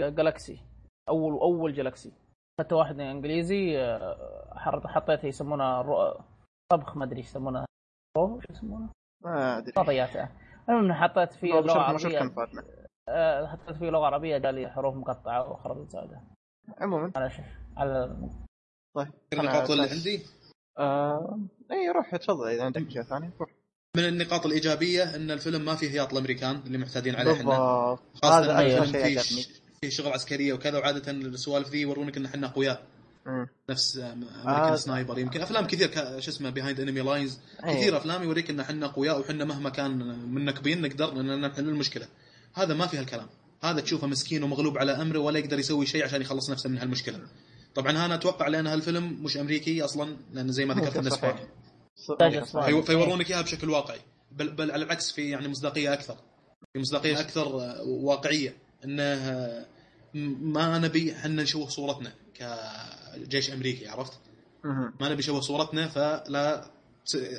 الجلاكسي 0.00 0.60
اول 1.08 1.32
أول 1.32 1.74
جلاكسي 1.74 2.12
اخذت 2.60 2.72
واحد 2.72 3.00
إنجليزي 3.00 3.78
آه، 3.78 4.54
حر- 4.56 4.88
حطيت 4.88 5.24
يسمونه 5.24 5.80
رو- 5.82 6.20
طبخ 6.72 6.96
ما 6.96 7.04
أدري 7.04 7.16
إيش 7.18 7.26
يسمونه. 7.26 7.64
رو 8.18 8.40
شو 8.40 8.46
يسمونه؟ 8.52 8.88
ما 9.24 9.58
أدري. 9.58 9.72
المهم 10.68 10.92
حطيت 10.92 11.32
فيه 11.32 11.52
لغة 11.52 11.78
عربية. 11.80 12.32
آه، 13.08 13.46
حطيت 13.46 13.76
فيه 13.76 13.90
لغة 13.90 14.06
عربية 14.06 14.38
قال 14.38 14.54
لي 14.54 14.70
حروف 14.70 14.94
مقطعة 14.94 15.50
وخربط 15.50 15.90
زاده 15.90 16.20
عموما. 16.78 17.12
معلش 17.16 17.40
على 17.76 18.16
طيب 18.96 19.12
النقاط 19.32 19.70
اللي 19.70 19.82
عندي؟ 19.82 20.26
آه... 20.78 21.38
اي 21.70 21.90
روح 21.90 22.16
تفضل 22.16 22.48
إذا 22.48 22.64
عندك 22.64 22.90
شيء 22.90 23.02
ثاني 23.02 23.30
روح. 23.40 23.50
من 23.96 24.04
النقاط 24.04 24.46
الإيجابية 24.46 25.16
إن 25.16 25.30
الفيلم 25.30 25.64
ما 25.64 25.74
فيه 25.74 25.90
هياط 25.90 26.12
الأمريكان 26.12 26.60
اللي 26.66 26.78
معتادين 26.78 27.16
عليه 27.16 27.32
إحنا 27.32 27.52
خاصة 28.22 28.60
إن 28.60 28.82
الفيلم 28.82 29.02
فيه 29.02 29.20
في 29.80 29.90
شغل 29.90 30.12
عسكرية 30.12 30.52
وكذا 30.52 30.78
وعادة 30.78 31.12
السوالف 31.12 31.68
ذي 31.68 31.80
يورونك 31.80 32.16
إن 32.16 32.24
إحنا 32.24 32.46
أقوياء. 32.46 32.82
نفس 33.70 33.96
أمريكان 33.96 34.48
آه. 34.48 34.76
Sniper 34.76 35.18
يمكن 35.18 35.40
أفلام 35.40 35.66
كثير 35.66 35.90
شو 36.20 36.30
اسمه 36.30 36.50
Behind 36.50 36.80
Enemy 36.80 37.00
Lines. 37.00 37.38
كثير 37.68 37.96
أفلام 37.96 38.22
يوريك 38.22 38.50
إن 38.50 38.60
إحنا 38.60 38.86
أقوياء 38.86 39.20
وحنا 39.20 39.44
مهما 39.44 39.70
كان 39.70 40.18
منكبين 40.34 40.82
نقدر 40.82 41.20
إن 41.20 41.40
نحل 41.40 41.68
المشكلة 41.68 42.06
هذا 42.54 42.74
ما 42.74 42.86
في 42.86 42.98
هالكلام 42.98 43.26
هذا 43.62 43.80
تشوفه 43.80 44.06
مسكين 44.06 44.42
ومغلوب 44.42 44.78
على 44.78 44.92
أمره 44.92 45.18
ولا 45.18 45.38
يقدر 45.38 45.58
يسوي 45.58 45.86
شيء 45.86 46.04
عشان 46.04 46.20
يخلص 46.20 46.50
نفسه 46.50 46.68
من 46.70 46.78
هالمشكلة 46.78 47.20
طبعا 47.74 47.90
أنا 47.90 48.14
أتوقع 48.14 48.48
لأن 48.48 48.66
هالفيلم 48.66 49.22
مش 49.22 49.36
أمريكي 49.36 49.84
أصلا 49.84 50.16
لأن 50.32 50.52
زي 50.52 50.64
ما 50.64 50.74
ذكرت 50.74 50.96
انه. 50.96 51.08
اسباني. 51.08 51.40
فيورونك 52.82 53.30
إياها 53.30 53.42
بشكل 53.42 53.70
واقعي. 53.70 54.00
بل, 54.32 54.50
بل 54.50 54.70
على 54.70 54.84
العكس 54.84 55.12
في 55.12 55.30
يعني 55.30 55.48
مصداقية 55.48 55.92
أكثر. 55.92 56.16
في 56.72 56.78
مصداقية 56.78 57.20
أكثر 57.20 57.60
آه، 57.60 57.82
واقعية. 57.82 58.56
انه 58.84 59.02
آه، 59.02 59.66
ما 60.14 60.78
نبي 60.78 61.12
إحنا 61.12 61.42
نشوه 61.42 61.68
صورتنا 61.68 62.12
كجيش 62.34 63.50
أمريكي 63.50 63.88
عرفت؟ 63.88 64.12
ما 64.64 65.08
نبي 65.08 65.14
نشوه 65.14 65.40
صورتنا 65.40 65.88
فلا 65.88 66.70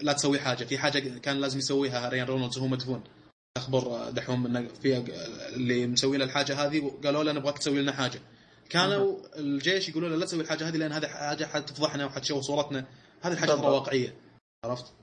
لا 0.01 0.13
تسوي 0.13 0.39
حاجة. 0.39 0.63
في 0.63 0.77
حاجة 0.77 1.19
كان 1.19 1.37
لازم 1.37 1.57
يسويها 1.57 2.09
ريان 2.09 2.27
رونالدز 2.27 2.57
وهو 2.57 2.67
مدفون. 2.67 3.03
أخبر 3.57 4.09
دحوم 4.09 4.45
إنه 4.45 4.67
في 4.81 4.97
اللي 5.55 5.87
مسوي 5.87 6.17
له 6.17 6.25
الحاجة 6.25 6.65
هذه 6.65 6.79
وقالوا 6.79 7.23
له 7.23 7.31
نبغاك 7.31 7.57
تسوي 7.57 7.81
لنا 7.81 7.91
حاجة. 7.91 8.21
كانوا 8.69 9.17
الجيش 9.35 9.89
يقولوا 9.89 10.09
له 10.09 10.15
لا 10.15 10.25
تسوي 10.25 10.41
الحاجة 10.41 10.67
هذه 10.67 10.77
لأن 10.77 10.91
هذه 10.91 11.07
حاجة 11.07 11.45
حتفضحنا 11.45 12.05
وحتشوه 12.05 12.41
صورتنا. 12.41 12.85
هذه 13.21 13.33
الحاجة. 13.33 13.55
واقعية. 13.55 14.15
عرفت؟ 14.65 14.93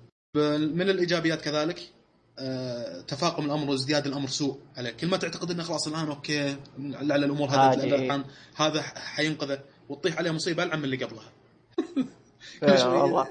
من 0.75 0.91
الإيجابيات 0.91 1.41
كذلك 1.43 1.93
آه، 2.39 3.01
تفاقم 3.01 3.45
الأمر 3.45 3.71
وازدياد 3.71 4.07
الأمر 4.07 4.29
سوء 4.29 4.61
عليك. 4.77 4.97
كل 4.97 5.07
ما 5.07 5.17
تعتقد 5.17 5.51
إنه 5.51 5.63
خلاص 5.63 5.89
الآن 5.89 6.07
أوكي 6.09 6.57
لعل 6.79 7.25
الأمور 7.25 7.49
هذا 8.57 8.83
ح- 8.83 8.99
حينقذه 8.99 9.61
وتطيح 9.89 10.19
عليه 10.19 10.31
مصيبة 10.31 10.63
ألعن 10.63 10.79
من 10.79 10.85
اللي 10.85 11.05
قبلها. 11.05 11.33
والله. 13.03 13.29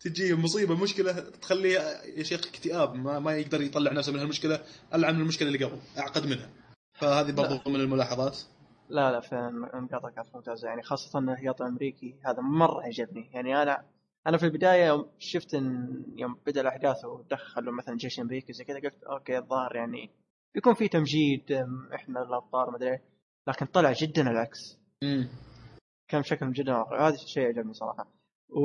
تجي 0.00 0.34
مصيبة 0.34 0.74
مشكلة 0.74 1.12
تخليه 1.12 1.78
يا 2.16 2.22
شيخ 2.22 2.46
اكتئاب 2.46 2.94
ما, 2.94 3.18
ما 3.18 3.32
يقدر 3.36 3.60
يطلع 3.62 3.92
نفسه 3.92 4.12
من 4.12 4.18
هالمشكلة 4.18 4.60
ألعن 4.94 5.14
من 5.14 5.20
المشكلة 5.20 5.48
اللي 5.48 5.64
قبل 5.64 5.78
أعقد 5.98 6.26
منها. 6.26 6.50
فهذه 6.94 7.32
برضو 7.32 7.60
من 7.70 7.80
الملاحظات. 7.80 8.38
لا 8.88 9.10
لا 9.12 9.20
فعلا 9.20 9.50
نقاطها 9.74 10.10
كانت 10.10 10.26
ممتازه 10.34 10.68
يعني 10.68 10.82
خاصة 10.82 11.18
إنه 11.18 11.32
الهياط 11.32 11.62
الامريكي 11.62 12.14
هذا 12.26 12.40
مرة 12.40 12.82
عجبني. 12.82 13.30
يعني 13.34 13.62
أنا 13.62 13.84
أنا 14.26 14.38
في 14.38 14.46
البداية 14.46 14.86
يوم 14.86 15.10
شفت 15.18 15.54
إن 15.54 16.02
يوم 16.16 16.36
بدأ 16.46 16.60
الأحداث 16.60 17.04
ودخلوا 17.04 17.74
مثلا 17.74 17.96
جيش 17.96 18.20
أمريكي 18.20 18.52
زي 18.52 18.64
كذا 18.64 18.80
قلت 18.80 19.02
أوكي 19.04 19.38
الظاهر 19.38 19.76
يعني 19.76 20.10
بيكون 20.54 20.74
في 20.74 20.88
تمجيد 20.88 21.52
إحنا 21.94 22.22
الأبطال 22.22 22.70
ما 22.70 22.76
أدري. 22.76 22.98
لكن 23.48 23.66
طلع 23.66 23.92
جدا 23.92 24.30
العكس. 24.30 24.78
امم 25.02 25.28
كان 26.08 26.20
بشكل 26.20 26.52
جدا 26.52 26.72
هذا 27.00 27.14
الشيء 27.14 27.46
عجبني 27.46 27.74
صراحة. 27.74 28.06
و... 28.48 28.62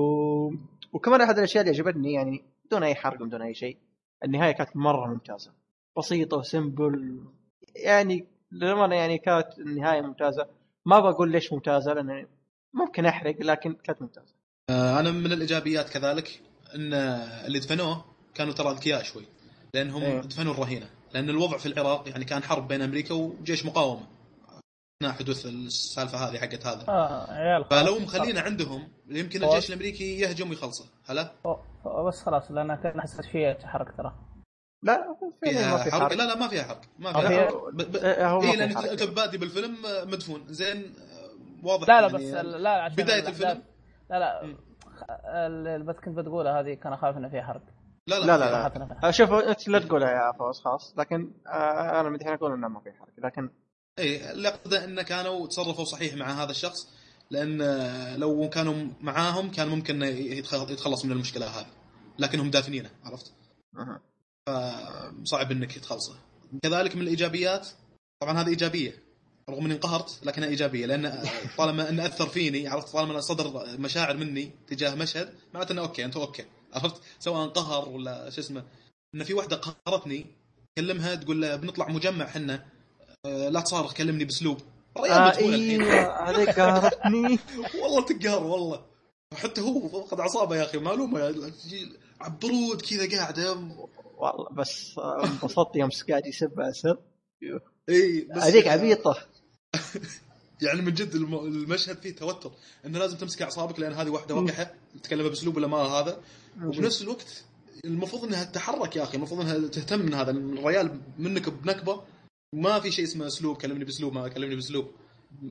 وكمان 0.93 1.21
أحد 1.21 1.37
الأشياء 1.37 1.63
اللي 1.63 1.75
عجبتني 1.75 2.13
يعني 2.13 2.43
بدون 2.65 2.83
أي 2.83 2.95
حرق 2.95 3.23
بدون 3.23 3.41
أي 3.41 3.53
شيء 3.53 3.77
النهاية 4.23 4.51
كانت 4.51 4.77
مرة 4.77 5.07
ممتازة. 5.07 5.53
بسيطة 5.97 6.37
وسمبل 6.37 7.23
يعني 7.75 8.27
للأمانة 8.51 8.95
يعني 8.95 9.17
كانت 9.17 9.59
النهاية 9.59 10.01
ممتازة. 10.01 10.47
ما 10.85 10.99
بقول 10.99 11.31
ليش 11.31 11.53
ممتازة 11.53 11.93
لأن 11.93 12.27
ممكن 12.73 13.05
أحرق 13.05 13.35
لكن 13.41 13.73
كانت 13.73 14.01
ممتازة. 14.01 14.36
أنا 14.69 15.11
من 15.11 15.31
الإيجابيات 15.31 15.89
كذلك 15.89 16.41
إن 16.75 16.93
اللي 17.45 17.59
دفنوه 17.59 18.05
كانوا 18.33 18.53
ترى 18.53 18.71
أذكياء 18.71 19.03
شوي 19.03 19.25
لأنهم 19.73 20.03
إيه. 20.03 20.19
دفنوا 20.21 20.53
الرهينة 20.53 20.89
لأن 21.13 21.29
الوضع 21.29 21.57
في 21.57 21.65
العراق 21.65 22.09
يعني 22.09 22.25
كان 22.25 22.43
حرب 22.43 22.67
بين 22.67 22.81
أمريكا 22.81 23.13
وجيش 23.13 23.65
مقاومة. 23.65 24.07
اثناء 25.03 25.13
حدوث 25.19 25.45
السالفة 25.45 26.17
هذه 26.17 26.37
حقت 26.37 26.65
هذا. 26.65 26.85
آه 26.87 27.31
عيال 27.31 27.65
فلو 27.69 27.99
مخلينا 27.99 28.41
عندهم 28.41 28.87
يمكن 29.09 29.39
خلاص. 29.39 29.53
الجيش 29.53 29.69
الأمريكي 29.69 30.19
يهجم 30.19 30.49
ويخلصه 30.49 30.85
هلا؟ 31.05 31.31
بس 32.07 32.21
خلاص 32.21 32.51
لأن 32.51 32.75
كان 32.75 33.01
حسيت 33.01 33.25
فيه 33.25 33.51
تحرك 33.53 33.97
ترى. 33.97 34.15
لا 34.83 35.15
فيها 35.43 35.71
ما 35.77 35.83
في 35.83 35.91
حرق؟ 35.91 36.01
حرق. 36.01 36.13
لا 36.13 36.23
لا 36.23 36.35
ما 36.35 36.47
فيها 36.47 36.63
حرق 36.63 36.81
ما 36.99 37.13
فيها 37.13 37.27
فيها- 37.27 37.45
حرق. 37.45 37.69
ب- 37.73 37.91
ب- 37.91 37.95
إيه، 37.95 38.29
هو 38.29 38.41
في 38.41 38.55
لأن. 38.57 38.77
انت 38.77 39.03
بادي 39.03 39.37
بالفيلم 39.37 39.85
آه، 39.85 40.03
مدفون. 40.03 40.43
زين 40.47 40.77
آه، 40.77 41.29
واضح 41.63 41.87
لا 41.87 42.01
لا 42.01 42.19
يعني 42.19 42.31
بس 42.31 42.45
لا 42.61 42.69
عشان 42.69 42.95
بداية 42.95 43.27
الفيلم؟ 43.27 43.63
لا 44.09 44.19
لا. 44.19 45.77
بس 45.77 45.95
كنت 45.95 46.17
بتقولها 46.17 46.59
هذه 46.59 46.73
كان 46.73 46.93
اخاف 46.93 47.17
انه 47.17 47.29
فيها 47.29 47.43
حرق 47.43 47.61
لا 48.07 48.19
لا, 48.19 48.25
لا، 48.25 48.37
لا، 48.37 48.77
لا. 49.01 49.07
آه، 49.07 49.11
شوف 49.11 49.31
أنت 49.31 49.67
لا 49.67 49.79
تقولها 49.79 50.09
يا 50.09 50.31
فوز 50.39 50.59
خلاص. 50.61 50.93
لكن 50.97 51.31
آه 51.47 51.99
أنا 52.01 52.09
مدحين 52.09 52.33
أقول 52.33 52.53
إنه 52.53 52.67
ما 52.67 52.79
في 52.79 52.91
حرق. 52.91 53.09
لكن 53.17 53.49
اي 53.99 54.31
اللي 54.31 54.47
اقصده 54.47 54.83
انه 54.83 55.01
كانوا 55.01 55.47
تصرفوا 55.47 55.85
صحيح 55.85 56.13
مع 56.15 56.43
هذا 56.43 56.51
الشخص 56.51 56.77
لأن 57.31 57.61
آه، 57.61 58.17
لو 58.17 58.49
كانوا 58.49 58.87
معاهم 59.01 59.51
كان 59.51 59.67
ممكن 59.67 60.01
يتخ- 60.03 60.71
يتخلص 60.71 61.05
من 61.05 61.11
المشكلة 61.11 61.45
هذه. 61.45 61.67
لكنهم 62.19 62.49
دافنينه 62.49 62.89
عرفت؟ 63.05 63.33
فصعب 64.47 65.51
إنك 65.51 65.71
تخلصه 65.79 66.15
كذلك 66.63 66.95
من 66.95 67.01
الإيجابيات. 67.01 67.67
طبعا 68.21 68.41
هذه 68.41 68.47
إيجابية. 68.49 69.06
رغم 69.49 69.65
إني 69.65 69.73
انقهرت 69.73 70.19
لكنها 70.23 70.47
إيجابية. 70.47 70.85
لأن 70.85 71.23
طالما 71.57 71.89
انه 71.89 72.05
أثر 72.05 72.27
فيني 72.27 72.67
عرفت؟ 72.67 72.93
طالما 72.93 73.19
صدر 73.19 73.77
مشاعر 73.79 74.17
مني 74.17 74.51
تجاه 74.67 74.95
مشهد 74.95 75.33
معناته 75.53 75.71
إنه 75.71 75.81
أوكي 75.81 76.05
انت 76.05 76.17
أوكي. 76.17 76.45
عرفت؟ 76.73 77.01
سواء 77.19 77.47
قهر 77.47 77.89
ولا 77.89 78.29
شو 78.29 78.41
اسمه. 78.41 78.63
إن 79.15 79.23
في 79.23 79.33
واحدة 79.33 79.55
قهرتني 79.55 80.25
كلمها 80.77 81.15
تقول 81.15 81.41
له 81.41 81.55
بنطلع 81.55 81.89
مجمع 81.89 82.25
حنا 82.25 82.65
آه، 83.25 83.49
لا 83.49 83.59
تصارخ 83.59 83.93
كلمني 83.93 84.25
باسلوب 84.25 84.57
آه. 84.97 85.37
أيوه 85.37 86.29
هذيك 86.29 86.49
قهرتني. 86.49 87.39
والله 87.81 88.05
تقهر 88.05 88.43
والله. 88.43 88.85
حتى 89.33 89.61
هو 89.61 89.89
فقد 89.89 90.19
أعصابه 90.19 90.55
يا 90.55 90.63
أخي 90.63 90.77
معلومة. 90.77 91.19
يا 91.19 91.31
تجي 91.31 91.89
برود 92.41 92.81
كذا 92.81 93.17
قاعدة. 93.17 93.51
والله 94.17 94.49
بس 94.51 94.95
انبسطت 94.99 95.75
يوم 95.75 95.89
قاعد 96.09 96.25
يسب 96.25 96.59
اسر 96.59 96.97
اي 97.89 98.27
بس 98.35 98.43
هذيك 98.43 98.67
عبيطة. 98.67 99.17
يعني 100.61 100.81
من 100.81 100.93
جد 100.93 101.15
الم- 101.15 101.35
المشهد 101.45 101.97
فيه 101.97 102.15
توتر. 102.15 102.51
إنه 102.85 102.99
لازم 102.99 103.17
تمسك 103.17 103.41
أعصابك 103.41 103.79
لأن 103.79 103.93
هذه 103.93 104.09
واحدة 104.09 104.35
وقحه 104.35 104.71
تتكلم 104.93 105.27
بأسلوب 105.29 105.55
ولا 105.57 105.67
ما 105.67 105.77
هذا. 105.77 106.17
وبنفس 106.63 107.01
الوقت 107.01 107.43
المفروض 107.85 108.23
إنها 108.23 108.43
تتحرك 108.43 108.95
يا 108.95 109.03
أخي. 109.03 109.17
المفروض 109.17 109.41
إنها 109.41 109.67
تهتم 109.67 109.99
من 109.99 110.13
هذا. 110.13 110.31
الريال 110.31 110.99
منك 111.19 111.49
بنكبة. 111.49 112.01
ما 112.53 112.79
في 112.79 112.91
شيء 112.91 113.05
اسمه 113.05 113.27
أسلوب. 113.27 113.57
كلمني 113.57 113.83
بأسلوب 113.85 114.13
ما 114.13 114.27
كلمني 114.27 114.55
بأسلوب. 114.55 114.91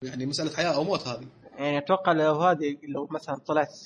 يعني 0.02 0.26
مسألة 0.26 0.56
حياة 0.56 0.74
أو 0.74 0.84
موت 0.84 1.08
هذه. 1.08 1.26
يعني 1.58 1.78
أتوقع 1.78 2.12
لو 2.12 2.34
هذه 2.34 2.76
لو 2.88 3.08
مثلا 3.10 3.36
طلعت 3.46 3.78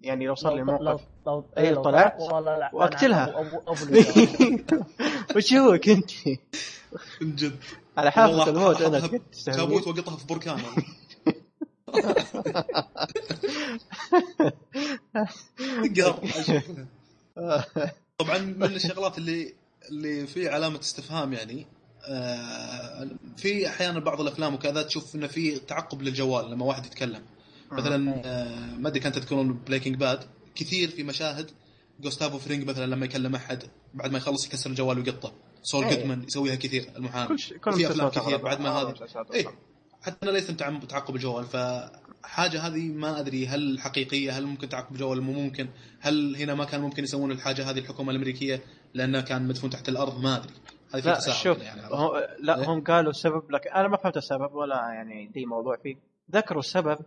يعني 0.00 0.26
لو 0.26 0.34
صار 0.34 0.54
لي 0.54 0.64
موقف. 0.64 1.00
لو 1.26 1.44
إيه، 1.58 1.70
لو 1.70 1.82
طلعت؟ 1.82 2.16
أبو- 3.34 3.70
وش 5.36 5.52
هو 5.54 5.78
كنت؟ 5.78 6.10
من 7.20 7.36
جد. 7.36 7.56
على 7.96 8.10
حافه 8.12 8.48
الموت 8.48 8.82
أنا. 8.82 9.20
تابوت 9.44 9.86
وقطها 9.86 10.16
في 10.16 10.26
بركان. 10.26 10.60
طبعا 18.18 18.38
من 18.38 18.64
الشغلات 18.64 19.18
اللي 19.18 19.54
اللي 19.90 20.26
في 20.26 20.48
علامة 20.48 20.80
استفهام 20.80 21.32
يعني 21.32 21.66
آه، 22.06 23.08
في 23.36 23.68
أحيانا 23.68 24.00
بعض 24.00 24.20
الأفلام 24.20 24.54
وكذا 24.54 24.82
تشوف 24.82 25.14
إنه 25.14 25.26
في 25.26 25.58
تعقب 25.58 26.02
للجوال 26.02 26.50
لما 26.50 26.64
واحد 26.64 26.86
يتكلم. 26.86 27.22
مثلا 27.72 28.22
آه، 28.24 28.76
ما 28.76 28.88
أدري 28.88 29.00
كان 29.00 29.12
تذكرون 29.12 29.60
Breaking 29.66 29.96
Bad 29.96 30.24
كثير 30.54 30.90
في 30.90 31.02
مشاهد 31.02 31.50
جوستافو 32.00 32.38
فرينج 32.38 32.64
مثلا 32.64 32.86
لما 32.86 33.04
يكلم 33.04 33.34
أحد 33.34 33.62
بعد 33.94 34.12
ما 34.12 34.18
يخلص 34.18 34.46
يكسر 34.46 34.70
الجوال 34.70 34.98
ويقطه. 34.98 35.32
سول 35.64 35.84
أي. 35.84 35.96
جودمان 35.96 36.22
يسويها 36.22 36.54
كثير 36.54 36.90
المحامي 36.96 37.28
كل 37.28 37.38
شيء 37.38 37.58
كل 37.58 37.72
في 37.72 37.86
أفلام 37.86 38.08
كثير. 38.08 38.36
بعد 38.36 38.60
ما 38.60 38.70
هذه 38.70 38.94
إيه 39.34 39.46
أغلبها. 39.46 39.52
حتى 40.02 40.16
أنا 40.22 40.30
ليس 40.30 40.46
تعقب 40.88 41.14
الجوال 41.14 41.44
فحاجة 41.44 42.60
هذه 42.60 42.88
ما 42.88 43.20
أدري 43.20 43.46
هل 43.46 43.80
حقيقية 43.80 44.38
هل 44.38 44.46
ممكن 44.46 44.68
تعقب 44.68 44.92
الجوال 44.92 45.20
مو 45.20 45.32
ممكن 45.32 45.68
هل 46.00 46.36
هنا 46.36 46.54
ما 46.54 46.64
كان 46.64 46.80
ممكن 46.80 47.02
يسوون 47.02 47.32
الحاجة 47.32 47.70
هذه 47.70 47.78
الحكومة 47.78 48.10
الأمريكية 48.10 48.60
لأنه 48.94 49.20
كان 49.20 49.48
مدفون 49.48 49.70
تحت 49.70 49.88
الأرض 49.88 50.20
ما 50.20 50.36
أدري 50.36 50.52
هذه 50.94 51.00
في 51.00 51.08
لا 51.08 51.34
شوف 51.34 51.62
يعني؟ 51.62 51.80
هو 51.84 52.28
لا 52.38 52.60
إيه؟ 52.60 52.66
هم 52.66 52.84
قالوا 52.84 53.12
سبب 53.12 53.50
لكن 53.50 53.70
أنا 53.70 53.88
ما 53.88 53.96
فهمت 53.96 54.16
السبب 54.16 54.54
ولا 54.54 54.76
يعني 54.76 55.26
دي 55.26 55.46
موضوع 55.46 55.76
فيه 55.76 55.96
ذكروا 56.30 56.60
السبب 56.60 56.98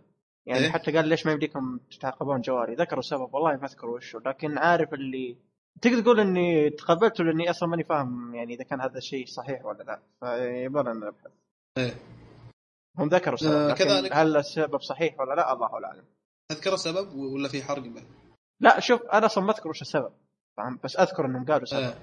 يعني 0.46 0.64
إيه؟ 0.64 0.70
حتى 0.70 0.92
قال 0.92 1.08
ليش 1.08 1.26
ما 1.26 1.32
يمديكم 1.32 1.78
تتعاقبون 1.90 2.40
جواري 2.40 2.74
ذكروا 2.74 3.00
السبب 3.00 3.34
والله 3.34 3.56
ما 3.56 3.64
أذكر 3.64 3.86
وشه 3.86 4.22
لكن 4.26 4.58
عارف 4.58 4.94
اللي 4.94 5.36
تقدر 5.82 6.00
تقول 6.00 6.20
إني 6.20 6.70
تقبلته 6.70 7.24
لاني 7.24 7.50
أصلا 7.50 7.68
ماني 7.68 7.84
فاهم 7.84 8.34
يعني 8.34 8.54
إذا 8.54 8.64
كان 8.64 8.80
هذا 8.80 8.98
الشيء 8.98 9.26
صحيح 9.26 9.64
ولا 9.64 9.82
لا 9.82 10.00
فيبغى 10.20 10.92
نبحث 10.92 11.32
إيه. 11.78 11.94
هم 12.98 13.08
ذكروا 13.08 13.34
السبب 13.34 13.52
آه، 13.52 13.74
كذلك. 13.74 14.12
هل 14.12 14.36
السبب 14.36 14.80
صحيح 14.80 15.20
ولا 15.20 15.34
لا 15.34 15.52
الله 15.52 15.66
أعلم 15.66 16.04
تذكر 16.52 16.74
السبب 16.74 17.14
ولا 17.14 17.48
في 17.48 17.62
حرق 17.62 17.82
به؟ 17.82 18.02
لا 18.60 18.80
شوف 18.80 19.02
أنا 19.02 19.26
أصلا 19.26 19.44
ما 19.44 19.52
أذكر 19.52 19.68
وش 19.68 19.82
السبب 19.82 20.12
فاهم 20.56 20.78
بس 20.84 20.96
أذكر 20.96 21.26
إنهم 21.26 21.44
قالوا 21.44 21.66
سبب 21.66 21.82
آه. 21.82 21.94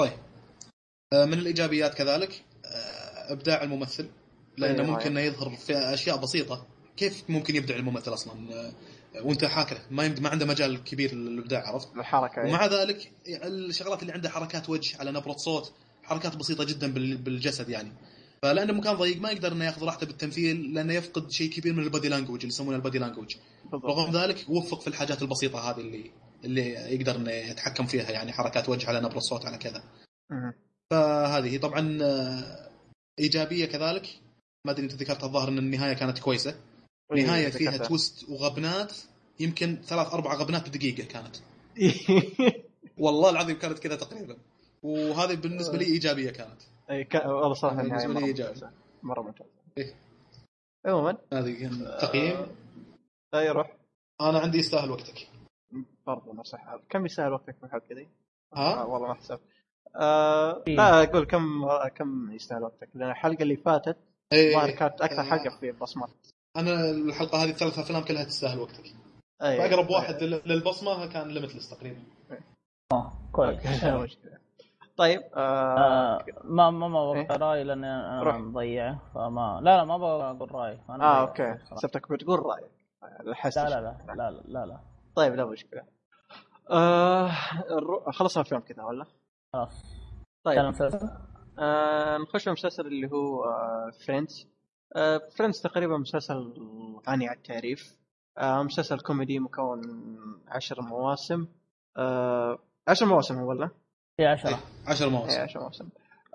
طيب 0.00 0.12
آه، 1.12 1.24
من 1.24 1.34
الإيجابيات 1.34 1.94
كذلك 1.94 2.44
آه، 2.64 3.32
إبداع 3.32 3.62
الممثل 3.62 4.10
لأنه 4.58 4.82
أيوة. 4.82 4.90
ممكن 4.90 5.06
انه 5.06 5.20
يظهر 5.20 5.56
في 5.56 5.76
أشياء 5.76 6.16
بسيطة 6.16 6.66
كيف 6.96 7.30
ممكن 7.30 7.56
يبدع 7.56 7.76
الممثل 7.76 8.12
أصلا 8.12 8.54
آه، 8.54 8.72
وانت 9.20 9.44
حاكره 9.44 9.78
ما 9.90 10.04
يمد- 10.04 10.20
ما 10.20 10.28
عنده 10.28 10.46
مجال 10.46 10.84
كبير 10.84 11.14
للإبداع 11.14 11.68
عرفت؟ 11.68 11.88
الحركة 11.96 12.42
ومع 12.42 12.66
ذلك 12.66 13.12
الشغلات 13.28 14.02
اللي 14.02 14.12
عنده 14.12 14.28
حركات 14.28 14.70
وجه 14.70 14.98
على 14.98 15.12
نبرة 15.12 15.32
صوت 15.36 15.72
حركات 16.02 16.36
بسيطة 16.36 16.64
جدا 16.64 16.92
بال- 16.92 17.16
بالجسد 17.16 17.68
يعني. 17.68 17.92
فلأنه 18.42 18.72
مكان 18.72 18.94
ضيق 18.94 19.20
ما 19.20 19.30
يقدر 19.30 19.52
إنه 19.52 19.64
يأخذ 19.64 19.84
راحته 19.84 20.06
بالتمثيل 20.06 20.74
لأنه 20.74 20.94
يفقد 20.94 21.30
شيء 21.30 21.50
كبير 21.50 21.72
من 21.72 21.82
ال 21.82 21.87
body 21.87 22.08
language 22.08 22.36
اللي 22.36 22.48
يسمونه 22.48 22.76
ال 22.76 22.80
body 22.80 22.98
language. 22.98 23.36
رغم 23.74 24.12
ذلك 24.16 24.44
وفق 24.48 24.80
في 24.80 24.86
الحاجات 24.88 25.22
البسيطة 25.22 25.70
هذه 25.70 25.80
اللي 25.80 26.10
اللي 26.44 26.70
يقدر 26.70 27.16
إنه 27.16 27.30
يتحكم 27.30 27.86
فيها 27.86 28.10
يعني 28.10 28.32
حركات 28.32 28.68
وجه 28.68 28.88
على 28.88 29.00
نبرة 29.00 29.18
صوت 29.18 29.46
على 29.46 29.58
كذا. 29.58 29.84
فهذه 30.90 31.56
طبعا 31.58 31.98
آه، 32.02 32.70
إيجابية 33.18 33.66
كذلك. 33.66 34.06
ما 34.66 34.72
أدري 34.72 34.84
انت 34.84 34.94
ذكرتها 34.94 35.26
الظاهر 35.26 35.48
إن 35.48 35.58
النهاية 35.58 35.92
كانت 35.92 36.18
كويسة. 36.18 36.54
النهايه 37.20 37.48
فيها 37.48 37.70
ذكرتها. 37.70 37.88
تويست 37.88 38.28
وغبنات 38.28 38.92
يمكن 39.40 39.78
ثلاث 39.84 40.12
أربع 40.12 40.34
غبنات 40.34 40.68
بدقيقة 40.68 41.04
كانت 41.04 41.36
والله 42.98 43.30
العظيم 43.30 43.58
كانت 43.58 43.78
كذا 43.78 43.96
تقريبا 43.96 44.36
وهذه 44.82 45.34
بالنسبة 45.34 45.78
لي 45.78 45.84
إيجابية 45.84 46.30
كانت 46.30 46.62
أي 46.90 47.04
ك... 47.04 47.14
والله 47.14 47.54
صراحة 47.54 47.76
بالنسبة 47.76 48.12
لي. 48.14 48.20
ممتازة. 48.26 48.70
مرة 49.02 49.22
ممتازة 49.22 49.50
إيه. 49.78 49.94
عموما 50.86 51.18
هذه 51.32 51.52
كان 51.60 51.96
تقييم 52.00 52.46
أي 53.34 53.48
روح 53.48 53.76
أنا 54.20 54.38
عندي 54.38 54.58
يستاهل 54.58 54.90
وقتك 54.90 55.28
برضه 56.06 56.34
نفس 56.34 56.54
الحال 56.54 56.80
كم 56.88 57.06
يستاهل 57.06 57.32
وقتك 57.32 57.56
في 57.58 57.66
الحلقة 57.66 57.94
ذي؟ 57.94 58.08
ها؟ 58.54 58.82
آه 58.82 58.86
والله 58.86 59.08
ما 59.08 59.14
حسب 59.14 59.38
آه 59.96 60.62
إيه. 60.68 60.76
لا 60.76 61.02
أقول 61.02 61.24
كم 61.24 61.66
كم 61.94 62.32
يستاهل 62.32 62.62
وقتك 62.62 62.88
لأن 62.94 63.10
الحلقة 63.10 63.42
اللي 63.42 63.56
فاتت 63.56 63.96
إيه. 64.32 64.76
كانت 64.76 65.00
أكثر 65.00 65.20
آه. 65.20 65.24
حلقة 65.24 65.58
في 65.60 65.72
بصمات 65.72 66.26
أنا 66.56 66.90
الحلقة 66.90 67.44
هذه 67.44 67.50
الثلاث 67.50 67.78
أفلام 67.78 68.04
كلها 68.04 68.24
تستاهل 68.24 68.58
وقتك. 68.60 68.84
أي. 69.42 69.58
فاقرب 69.58 69.90
واحد 69.90 70.22
لل- 70.22 70.42
للبصمة 70.46 71.06
كان 71.06 71.28
Limitless 71.28 71.70
تقريبا. 71.70 72.00
آه 72.92 73.12
كويس. 73.32 73.60
طيب 74.96 75.20
آه 75.36 75.78
آه 75.78 76.24
ما 76.44 76.70
ما 76.70 76.88
ما 76.88 77.14
إيه؟ 77.14 77.26
بقول 77.26 77.40
رأي 77.42 77.64
لاني 77.64 77.86
أنا 77.86 78.22
روح. 78.22 78.36
مضيعه 78.36 78.98
فما 79.14 79.60
لا 79.62 79.76
لا 79.76 79.84
ما 79.84 79.96
بقول 80.32 80.52
رأي. 80.54 80.78
أنا 80.90 81.04
آه 81.04 81.20
أوكي. 81.20 81.54
حسبتك 81.70 82.12
بتقول 82.12 82.40
الحس 83.20 83.58
لا 83.58 83.68
لا 83.68 83.80
لا 83.80 84.14
لا 84.14 84.30
لا 84.44 84.66
لا. 84.66 84.80
طيب 85.16 85.34
لا 85.34 85.44
مشكلة. 85.44 85.82
آه 86.70 87.30
الرو- 87.70 88.10
خلصنا 88.12 88.42
الفيلم 88.42 88.60
كذا 88.60 88.82
ولا؟ 88.82 89.04
خلاص. 89.52 89.84
طيب. 90.44 90.58
آه 91.58 92.18
نخش 92.18 92.48
المسلسل 92.48 92.86
اللي 92.86 93.10
هو 93.12 93.44
آه 93.44 93.90
Friends 94.06 94.46
آه 94.46 94.51
Friends 95.36 95.60
تقريبا 95.60 95.96
مسلسل 95.96 96.52
غني 97.08 97.28
عن 97.28 97.36
التعريف. 97.36 97.96
آه 98.38 98.62
مسلسل 98.62 99.00
كوميدي 99.00 99.38
مكون 99.38 99.80
عشر 100.48 100.82
مواسم. 100.82 101.46
آه 101.96 102.58
عشر 102.88 103.06
مواسم 103.06 103.38
هو 103.38 103.48
ولا؟ 103.48 103.70
في 104.16 104.26
عشرة. 104.26 104.58
10 104.86 105.06
اي 105.06 105.12
مواسم. 105.12 105.40
عشر 105.40 105.60
مواسم. 105.60 105.88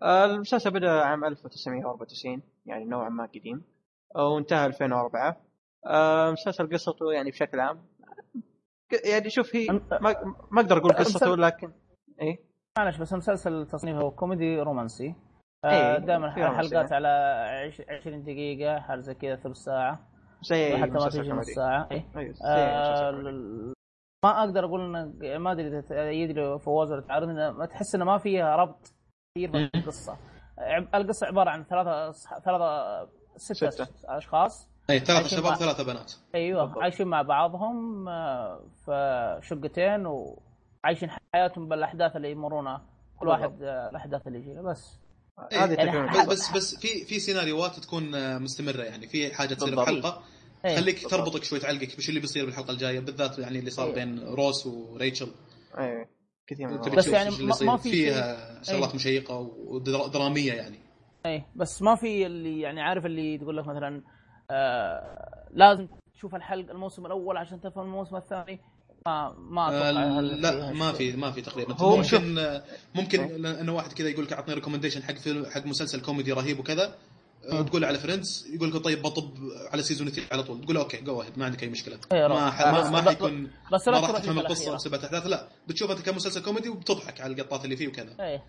آه 0.03 0.25
المسلسل 0.25 0.71
بدأ 0.71 0.91
عام 0.91 1.25
1994 1.25 2.41
يعني 2.65 2.85
نوعا 2.85 3.09
ما 3.09 3.25
قديم. 3.25 3.61
آه، 4.15 4.27
وانتهى 4.29 4.65
2004 4.65 5.41
آه 5.87 6.31
مسلسل 6.31 6.73
قصته 6.73 7.11
يعني 7.13 7.31
بشكل 7.31 7.59
عام 7.59 7.85
يعني 9.05 9.29
شوف 9.29 9.55
هي 9.55 9.67
ما, 9.71 10.15
ما 10.51 10.61
أقدر 10.61 10.77
أقول 10.77 10.93
قصته 10.93 11.35
لكن 11.35 11.71
إيه؟ 12.21 12.39
معلش 12.77 12.97
بس 12.97 13.13
مسلسل 13.13 13.67
تصنيفه 13.67 14.09
كوميدي 14.09 14.59
رومانسي. 14.59 15.15
إيه، 15.69 15.95
آه 15.95 15.97
دائما. 15.97 16.31
حلقات 16.57 16.93
على 16.93 17.07
عش- 17.67 17.81
20 17.89 18.23
دقيقة 18.23 18.79
حال 18.79 19.01
زي 19.03 19.13
كذا 19.13 19.35
ثلث 19.35 19.57
ساعة 19.57 19.99
زي 20.43 20.77
حتى 20.77 20.91
ما 20.91 21.09
تجي 21.09 21.31
نص. 21.31 21.45
ساعة 21.55 21.87
إيه. 21.91 22.05
أيوه 22.17 22.33
زي 22.33 22.45
آه 22.45 23.11
ما 24.25 24.39
أقدر 24.39 24.65
أقول 24.65 24.81
إنه 24.95 25.37
ما 25.37 25.51
أدري 25.51 25.67
إذا 25.67 25.81
تأيد 25.81 26.31
لي 26.31 26.59
فواز 26.59 26.91
ولا 26.91 27.01
تعارض 27.01 27.27
ما 27.29 27.65
تحس 27.65 27.95
إنه 27.95 28.05
ما 28.05 28.17
فيها 28.17 28.55
ربط 28.55 28.93
كثير 29.37 29.51
في 29.51 29.69
القصة 29.77 30.17
عب- 30.57 30.95
القصة 30.95 31.27
عبارة 31.27 31.49
عن 31.49 31.63
ثلاثة 31.63 32.11
أصح- 32.11 32.39
ثلاثة 32.41 33.07
ستة, 33.37 33.69
ستة. 33.69 33.87
أشخاص 34.17 34.69
اي 34.89 34.99
ثلاثة 34.99 35.27
شباب 35.27 35.43
مع- 35.51 35.55
ثلاثة 35.55 35.83
بنات 35.85 36.13
أيوه 36.35 36.63
بالضبط. 36.63 36.81
عايشين 36.83 37.07
مع 37.07 37.21
بعضهم 37.21 38.07
آه، 38.09 38.59
في 38.85 39.39
شقتين 39.41 40.05
وعايشين 40.05 41.09
حياتهم 41.33 41.67
بالأحداث 41.67 42.15
اللي 42.15 42.31
يمرونها 42.31 42.81
كل. 43.19 43.27
واحد 43.27 43.63
آه، 43.63 43.89
الأحداث 43.89 44.27
اللي 44.27 44.39
يجيها 44.39 44.61
بس 44.61 44.99
إيه، 45.51 45.63
هذه 45.63 45.73
يعني 45.73 46.09
حلقة. 46.09 46.25
بس 46.27 46.51
بس 46.51 46.75
في 46.75 47.05
في 47.05 47.19
سيناريوهات 47.19 47.79
تكون 47.79 48.15
آه، 48.15 48.37
مستمرة 48.37 48.83
يعني 48.83 49.07
في 49.07 49.33
حاجة 49.33 49.53
تصير 49.53 49.69
بالضبط. 49.75 49.85
بحلقة 49.89 50.23
إيه. 50.65 50.75
خليك 50.75 50.95
بالضبط. 50.95 51.11
تربطك 51.11 51.43
شوي 51.43 51.59
تعلقك 51.59 51.97
بش 51.97 52.09
اللي 52.09 52.19
بيصير 52.19 52.45
بالحلقة 52.45 52.71
الجاية 52.71 52.99
بالذات 52.99 53.39
يعني 53.39 53.59
اللي 53.59 53.69
صار 53.69 53.87
إيه. 53.87 53.93
بين 53.93 54.19
روس 54.19 54.65
وريتشل 54.65 55.31
إيه 55.77 56.09
كثير 56.47 56.67
من. 56.67 56.77
بس 56.95 57.07
يعني 57.07 57.29
ما- 57.61 57.77
في 57.77 57.89
فيها 57.91 58.63
شغلات. 58.63 58.95
مشيقة 58.95 59.39
ودراميه 59.67 60.53
يعني 60.53 60.79
إيه 61.25 61.45
بس 61.55 61.81
ما 61.81 61.95
في 61.95 62.25
اللي 62.25 62.59
يعني 62.61 62.81
عارف 62.81 63.05
اللي 63.05 63.37
تقول 63.37 63.57
لك 63.57 63.67
مثلا 63.67 64.03
آه 64.51 65.47
لازم 65.51 65.87
تشوف 66.13 66.35
الحلقة 66.35 66.71
الموسم 66.71 67.05
الأول 67.05 67.37
عشان 67.37 67.61
تفهم 67.61 67.85
الموسم 67.85 68.15
الثاني 68.15 68.59
ما 69.07 69.35
ما 69.49 69.61
آه، 69.61 69.89
أتوقع 69.89 70.19
لا 70.19 70.73
ما. 70.73 70.91
في 70.91 71.11
ما 71.15 71.31
في 71.31 71.41
تقريبا 71.41 71.73
هو. 71.73 71.97
ممكن 71.97 72.59
ممكن 72.95 73.45
إنه 73.45 73.75
واحد 73.75 73.93
كذا 73.93 74.09
يقول 74.09 74.25
لك 74.25 74.33
اعطني 74.33 74.53
recommendation 74.53 75.03
حق 75.03 75.13
فيلم 75.13 75.45
حق 75.45 75.65
مسلسل 75.65 76.01
كوميدي 76.01 76.31
رهيب 76.31 76.59
وكذا 76.59 76.95
تقول 77.67 77.85
على 77.85 77.97
فريندز 77.97 78.47
يقول 78.53 78.69
لك 78.71 78.83
طيب 78.83 79.01
بطب 79.01 79.29
على 79.71 79.83
season 79.83 80.07
2 80.07 80.27
على 80.31 80.43
طول 80.43 80.61
تقول 80.61 80.77
أوكي 80.77 81.01
جو 81.01 81.23
ما 81.37 81.45
عندك 81.45 81.63
أي 81.63 81.69
مشكلة 81.69 81.97
إيه، 82.13 82.27
ما. 82.27 82.51
ح- 82.51 82.67
ما, 82.67 82.79
بس- 82.81 82.85
ما 82.91 82.99
بس- 83.01 83.07
حيكون 83.07 83.51
بس 83.73 83.87
ما 83.87 83.91
لا 83.93 83.99
راح 83.99 84.11
تفهم 84.19 84.39
القصة. 84.39 84.73
وتتبع 84.73 84.99
أحداث 85.05 85.25
لا 85.27 85.47
بتشوفها 85.67 85.95
كمسلسل 85.95 86.41
كوميدي 86.43 86.69
وبتضحك 86.69 87.21
على 87.21 87.33
القطات 87.33 87.65
اللي 87.65 87.75
فيه 87.75 87.87
وكذا 87.87 88.15
إيه 88.19 88.43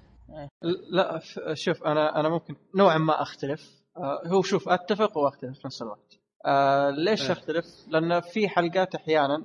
لا 0.92 1.18
ف- 1.18 1.40
شوف 1.54 1.82
أنا 1.82 2.20
أنا 2.20 2.28
ممكن 2.28 2.56
نوعا 2.74 2.98
ما 2.98 3.22
أختلف 3.22 3.70
آه 3.96 4.22
هو 4.28 4.42
شوف 4.42 4.68
أتفق 4.68 5.18
وأختلف 5.18 5.58
في 5.58 5.66
نفس 5.66 5.82
الوقت 5.82 6.18
آه 6.46 6.90
ليش 6.90 7.22
إيه. 7.22 7.32
أختلف؟ 7.32 7.64
لأن 7.88 8.20
في 8.20 8.48
حلقات 8.48 8.94
أحيانا 8.94 9.44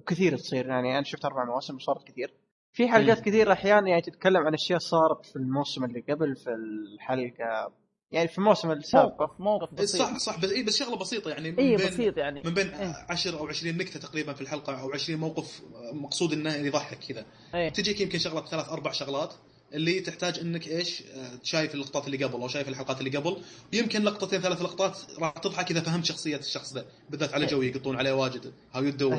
وكثير 0.00 0.36
تصير. 0.36 0.66
يعني 0.66 0.94
أنا 0.98 1.04
شفت 1.04 1.24
أربع 1.24 1.44
مواسم 1.44 1.74
وصارت 1.76 2.08
كثير. 2.08 2.34
في 2.72 2.88
حلقات 2.88 3.18
مم. 3.18 3.24
كثير 3.24 3.52
أحيانا 3.52 3.88
يعني 3.88 4.02
تتكلم 4.02 4.46
عن 4.46 4.54
أشياء 4.54 4.78
صارت 4.78 5.26
في 5.26 5.36
الموسم 5.36 5.84
اللي 5.84 6.00
قبل 6.00 6.36
في 6.36 6.50
الحلقة 6.50 7.72
يعني 8.12 8.28
في 8.28 8.38
الموسم 8.38 8.70
السابق. 8.70 9.20
موقف 9.20 9.40
موقف 9.40 9.68
إيه، 9.72 9.84
بسيط. 9.84 10.00
صح 10.02 10.16
صح 10.18 10.40
بس 10.40 10.50
اي 10.52 10.62
بس 10.62 10.76
شغلة 10.78 10.96
بسيطة 10.96 11.30
يعني 11.30 11.50
من 11.50 11.58
اي 11.58 11.76
بين 11.76 11.86
بسيط 11.86 12.18
يعني. 12.18 12.42
من 12.44 12.54
بين 12.54 12.68
إيه. 12.68 13.06
10 13.08 13.38
أو 13.38 13.46
20 13.48 13.76
نكتة 13.76 14.00
تقريبا 14.00 14.32
في 14.32 14.40
الحلقة 14.40 14.80
أو 14.80 14.92
20 14.92 15.20
موقف 15.20 15.62
مقصود 15.92 16.32
إنه 16.32 16.54
يضحك 16.54 16.98
كذا. 17.08 17.24
إيه. 17.54 17.68
تجيك 17.68 18.00
يمكن 18.00 18.18
شغلة 18.18 18.46
ثلاث 18.46 18.68
أربع 18.68 18.92
شغلات. 18.92 19.34
اللي 19.74 20.00
تحتاج 20.00 20.38
إنك 20.38 20.68
إيش 20.68 21.02
آه، 21.02 21.30
شايف 21.42 21.74
اللقطات 21.74 22.06
اللي 22.06 22.24
قبل 22.24 22.32
أو 22.40 22.48
شايف 22.48 22.68
الحلقات 22.68 23.00
اللي 23.00 23.16
قبل. 23.18 23.36
يمكن 23.72 24.02
لقطتين 24.02 24.40
ثلاث 24.40 24.62
لقطات 24.62 24.98
راح 25.18 25.30
تضحك 25.32 25.70
إذا 25.70 25.80
فهمت 25.80 26.04
شخصية 26.04 26.36
الشخص 26.36 26.74
ذا. 26.74 26.84
بالذات 27.10 27.34
على 27.34 27.46
جوي 27.46 27.66
يقطون 27.68 27.96
عليه 27.96 28.12
واجد. 28.12 28.52
how 28.74 28.84
you 28.84 28.90
doin 28.90 29.10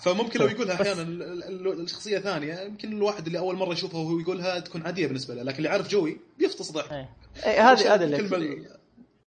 فممكن 0.00 0.40
لو 0.40 0.46
يقولها 0.46 0.74
أحيانا 0.74 1.02
ال- 1.02 1.22
ال- 1.22 1.80
الشخصية 1.80 2.18
ثانية 2.18 2.60
يمكن 2.60 2.92
الواحد 2.92 3.26
اللي 3.26 3.38
أول 3.38 3.56
مرة 3.56 3.72
يشوفها 3.72 4.00
وهو 4.00 4.18
يقولها 4.20 4.58
تكون 4.58 4.82
عادية 4.82 5.06
بالنسبة 5.06 5.34
له. 5.34 5.42
لكن 5.42 5.56
اللي 5.58 5.68
عارف 5.68 5.88
جوي 5.88 6.20
بيفطس 6.38 6.72
ضحك 6.72 7.08
هذه 7.44 7.94
هذه 7.94 8.04
اللي 8.04 8.66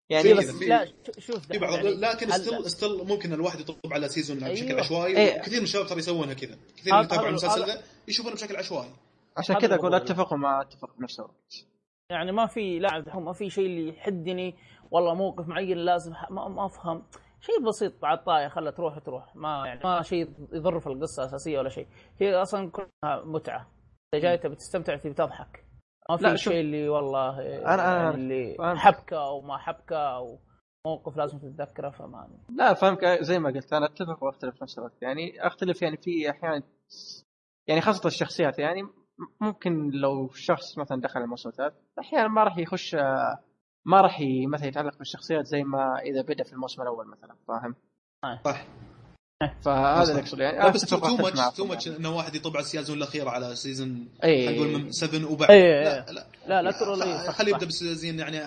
يعني 0.10 0.34
بس 0.34 0.46
لا 0.50 0.88
شوف 1.20 1.48
في 1.48 1.58
بعض. 1.58 1.74
يعني 1.74 1.90
لكن 1.90 2.32
still 2.32 2.70
still 2.72 2.90
ممكن 3.04 3.34
الواحد 3.34 3.60
يطب 3.60 3.76
على 3.94 4.10
season 4.10 4.38
بشكل 4.40 4.68
أيوة. 4.68 4.80
عشوائي. 4.80 5.18
إيه. 5.18 5.40
وكثير 5.40 5.58
من 5.58 5.64
الشباب 5.64 5.88
ترى 5.88 6.00
يسوونها 6.00 6.34
كذا. 6.34 6.58
كثير 6.78 6.94
هذا- 6.94 7.00
اللي 7.02 7.06
يتابعوا 7.06 7.22
هذا- 7.24 7.30
المسلسل 7.30 7.64
هذا- 7.64 7.74
ذا 7.74 7.82
يشوفونه 8.08 8.36
بشكل 8.36 8.56
عشوائي. 8.56 8.92
عشان 9.38 9.56
كذا 9.56 9.76
أقول. 9.76 9.94
أتفق 9.96 10.34
وما 10.34 10.62
أتفق 10.62 10.98
بنفس 10.98 11.20
الوقت. 11.20 11.66
يعني 12.12 12.32
ما 12.32 12.46
في 12.46 12.80
لا 12.80 13.00
دحوم 13.00 13.26
ما 13.26 13.34
في 13.34 13.50
شيء 13.50 13.66
اللي 13.66 13.90
يحدني. 13.90 14.56
والله 14.92 15.14
موقف 15.14 15.48
معين 15.48 15.78
لازم 15.78 16.14
ما, 16.30 16.48
ما 16.48 16.66
أفهم. 16.66 17.04
شيء 17.42 17.62
بسيط 17.68 18.06
على 18.06 18.20
الطاير 18.20 18.48
خلها 18.48 18.72
تروح 18.72 19.00
تروح. 19.00 19.36
ما 19.36 19.64
يعني 19.68 19.80
ما 19.84 20.02
شيء 20.02 20.30
يضر 20.54 20.80
في 20.80 20.88
القصة 20.88 21.24
الأساسية 21.24 21.60
ولا 21.60 21.70
شيء. 21.70 21.88
هي 22.20 22.36
أصلا 22.36 22.72
كلها 22.72 23.24
متعة. 23.26 23.68
إذا 24.14 24.22
جاي 24.22 24.38
تبي 24.38 24.56
تستمتع 24.56 24.96
تبي 24.98 25.14
تضحك 25.14 25.66
ما 26.10 26.18
في. 26.18 26.38
شيء 26.38 26.60
اللي 26.60 26.90
والله 26.90 27.36
أنا- 27.38 27.40
يعني 27.40 27.82
أنا 27.82 28.10
اللي 28.10 28.56
فهمت. 28.58 28.78
حبكة 28.78 29.18
أو 29.28 29.42
ما 29.42 29.58
حبكة 29.58 29.98
أو 29.98 30.40
موقف 30.88 31.18
لازم 31.18 31.38
تتذكره 31.40 31.90
فما 31.90 32.30
لا 32.58 32.74
فاهمك 32.74 33.06
زي 33.06 33.40
ما 33.40 33.50
قلت 33.50 33.74
أنا 33.74 33.86
أتفق 33.86 34.24
وأختلف 34.24 34.56
في 34.56 34.64
نفس 34.64 34.78
الوقت. 34.78 35.02
يعني 35.02 35.48
أختلف 35.48 35.82
يعني 35.82 35.98
في 35.98 36.30
أحيانا 36.30 36.64
يعني 37.68 37.82
خاصة 37.82 38.08
الشخصيات 38.08 38.60
يعني 38.60 38.88
ممكن 39.42 39.90
لو 39.90 40.30
شخص 40.34 40.78
مثلا 40.78 41.02
دخل 41.02 41.20
الموسم 41.20 41.50
الثالث 41.50 41.74
أحيانا 42.00 42.28
ما 42.28 42.44
راح 42.44 42.58
يخش 42.58 42.96
ما 43.86 44.02
راح 44.02 44.22
مثلا 44.48 44.68
يتعلق 44.68 44.98
بالشخصيات 44.98 45.46
زي 45.46 45.64
ما 45.64 46.00
إذا 46.00 46.22
بدأ 46.22 46.44
في 46.44 46.54
الموسم 46.54 46.82
الأول 46.82 47.08
مثلا 47.08 47.36
فاهم؟ 47.48 47.76
صح 48.46 48.66
فهذا. 49.62 50.12
اللي 50.12 50.22
أقصده 50.22 50.44
يعني 50.44 50.58
لا 50.58 50.70
بس 50.70 50.82
too 50.82 50.98
much 50.98 51.58
too 51.58 51.66
much. 51.66 51.88
إنه 51.88 52.16
واحد 52.16 52.36
يطب 52.36 52.52
على 52.52 52.64
ال 52.64 52.69
season 52.69 52.98
الاخير 52.98 53.30
على 53.30 53.56
season 53.56 54.08
اي 54.24 54.56
نقول 54.56 54.68
من 54.68 54.92
7 54.92 55.32
وبعد 55.32 55.52
إيه، 55.52 55.84
لا 55.84 56.08
إيه. 56.08 56.14
لا 56.14 56.28
لا 56.48 56.62
لا 56.62 56.72
ترى 56.72 57.32
خليه. 57.32 57.52
يبدأ 57.52 57.66
بال 57.66 57.79
season 57.79 58.20
يعني 58.20 58.38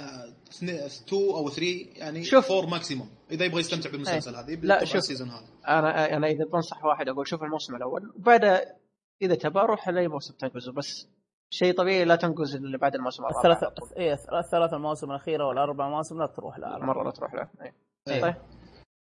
2 0.51 0.79
أو 1.13 1.49
3 1.49 1.87
يعني 1.97 2.25
شوف. 2.25 2.53
4 2.53 2.71
maximum 2.71 3.09
إذا 3.31 3.45
يبغى 3.45 3.61
يستمتع 3.61 3.91
بالمسلسل 3.91 4.37
هذا 4.37 4.51
يبدا 4.51 4.67
لا، 4.67 4.85
شوف. 4.85 4.97
ال 4.97 5.01
season 5.01 5.29
هذا 5.29 5.47
أنا 5.69 6.17
أنا 6.17 6.27
إذا 6.27 6.45
بنصح 6.45 6.85
واحد 6.85 7.09
أقول 7.09 7.29
شوف 7.29 7.43
الموسم 7.43 7.77
الأول 7.77 8.13
وبعدها 8.17 8.77
إذا 9.23 9.35
تبى 9.35 9.61
روح 9.61 9.89
لاي 9.89 10.09
موسم 10.09 10.35
تنقزه 10.35 10.73
بس 10.73 11.09
شيء 11.51 11.75
طبيعي 11.75 12.05
لا 12.05 12.17
تنقز 12.17 12.55
اللي 12.57 12.79
بعد 12.79 12.95
الموسم 12.95 13.25
الرابع 13.25 13.53
الثلاث. 13.53 13.93
إيه 13.97 14.13
الثلاث 14.13 14.75
المواسم 14.75 15.11
الأخيرة 15.11 15.45
والاربع 15.49 15.89
مواسم 15.89 16.19
لا 16.19 16.27
تروح 16.27 16.59
لا 16.59 16.69
على 16.69 16.87
مرة. 16.87 17.05
لا 17.05 17.11
تروح 17.11 17.35
له 17.35 17.49
إيه. 17.63 17.75
إيه. 18.09 18.21
طيب 18.23 18.35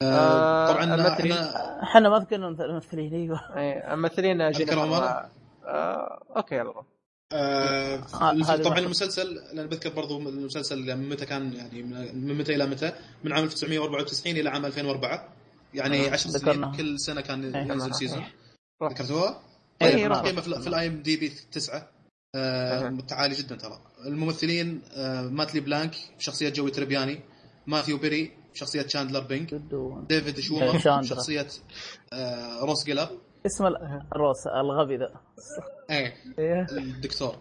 آه، 0.03 0.71
طبعا 0.73 0.83
الممثلين. 0.83 1.31
إحنا 1.31 1.83
إحنا 1.83 2.09
ما 2.09 2.19
ذكرنا 2.19 2.47
الممثلين 2.47 3.13
أيوه 3.13 3.57
إيه، 3.57 3.93
الممثلين 3.93 4.51
جينيفر 4.51 4.85
مرة؟ 4.85 5.29
آه، 5.65 6.23
أوكي 6.35 6.55
يلا 6.55 6.71
روح. 6.71 6.85
آه 7.33 7.95
آه، 7.95 8.55
طبعا. 8.63 8.79
المسلسل 8.79 9.35
لأن 9.53 9.67
بذكر 9.67 9.89
برضو 9.89 10.17
المسلسل 10.17 10.95
من 10.97 11.09
متى 11.09 11.25
كان 11.25 11.53
يعني 11.53 11.83
من 11.83 12.27
من 12.27 12.37
متى 12.37 12.55
إلى 12.55 12.65
متى 12.65 12.93
من 13.23 13.33
عام 13.33 13.43
1994 13.43 14.35
إلى 14.35 14.49
عام 14.49 14.65
2004 14.65 15.27
يعني 15.73 16.07
آه، 16.07 16.11
10 16.11 16.31
ذكرنا. 16.31 16.71
سنين 16.71 16.77
كل 16.77 16.99
سنة 16.99 17.21
كان 17.21 17.55
إيه. 17.55 17.61
ينزل 17.61 17.95
season. 17.95 18.23
ذكرتوها؟ 18.83 19.41
إيه، 19.81 20.07
طيب. 20.07 20.13
تقييمه 20.13 20.41
في- 20.41 20.61
في 20.61 20.67
الاي 20.67 20.87
ام 20.87 21.01
دي 21.01 21.17
بي 21.17 21.29
9 21.51 21.89
آه 22.35 22.79
أها. 22.87 22.97
عالي 23.11 23.35
جدا 23.35 23.55
ترى. 23.55 23.79
الممثلين 24.05 24.81
آه 24.93 25.21
مات 25.21 25.40
لي 25.40 25.59
بلانك 25.61 25.95
بشخصيه 26.17 26.49
جوي 26.49 26.71
تريبياني 26.71 27.19
ماثيو 27.67 27.97
بيري 27.97 28.31
بشخصيه 28.53 28.87
شاندلر 28.87 29.19
بينج. 29.19 29.53
ديفيد 30.09 30.35
إيه، 30.35 30.41
شومر. 30.43 30.99
بشخصيه 31.01 31.47
آه 32.13 32.59
روس 32.65 32.85
جيلر. 32.85 33.09
اسم 33.45 33.65
ال- 33.65 34.01
الروس 34.15 34.47
الغبي 34.47 34.97
ذا. 34.97 35.13
إيه. 35.89 36.13
إيه. 36.39 36.67
الدكتور. 36.71 37.35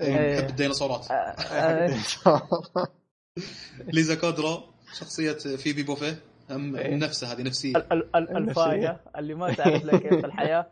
إيه. 0.00 0.34
يحب 0.38 0.48
الديناصورات. 0.50 1.06
آه، 1.10 1.98
ليزا 3.94 4.14
كودرو 4.14 4.62
شخصية 4.98 5.32
فيبي 5.32 5.82
بوفيه. 5.82 6.18
هم 6.50 6.76
إيه. 6.76 6.94
نفسها 6.96 7.32
هذه 7.32 7.42
نفسية. 7.42 7.76
ال- 7.76 7.92
ال- 7.92 8.16
ال- 8.16 8.36
الفاية 8.36 9.00
اللي 9.18 9.34
ما 9.34 9.52
تعرف 9.54 9.84
لها 9.84 9.98
كيف 9.98 10.24
الحياة. 10.24 10.66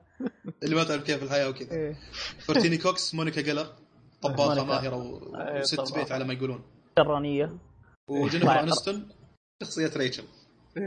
اللي 0.62 0.76
ما 0.76 0.84
تعرف 0.84 1.02
كيف 1.02 1.22
الحياة 1.22 1.48
وكذا 1.48 1.72
إيه. 1.72 1.96
كورتيني 2.46 2.78
كوكس 2.78 3.14
مونيكا 3.14 3.40
جيلر 3.40 3.66
مونيكا. 4.24 4.62
ماهرة 4.62 4.96
و- 4.96 5.36
إيه، 5.36 5.60
وست. 5.60 5.94
بيت 5.94 6.12
على 6.12 6.24
ما 6.24 6.32
يقولون 6.32 6.62
شرانية 6.98 7.58
وجينيفر. 8.08 8.60
انستون 8.60 9.08
شخصية 9.62 9.90
ريتشل 9.96 10.24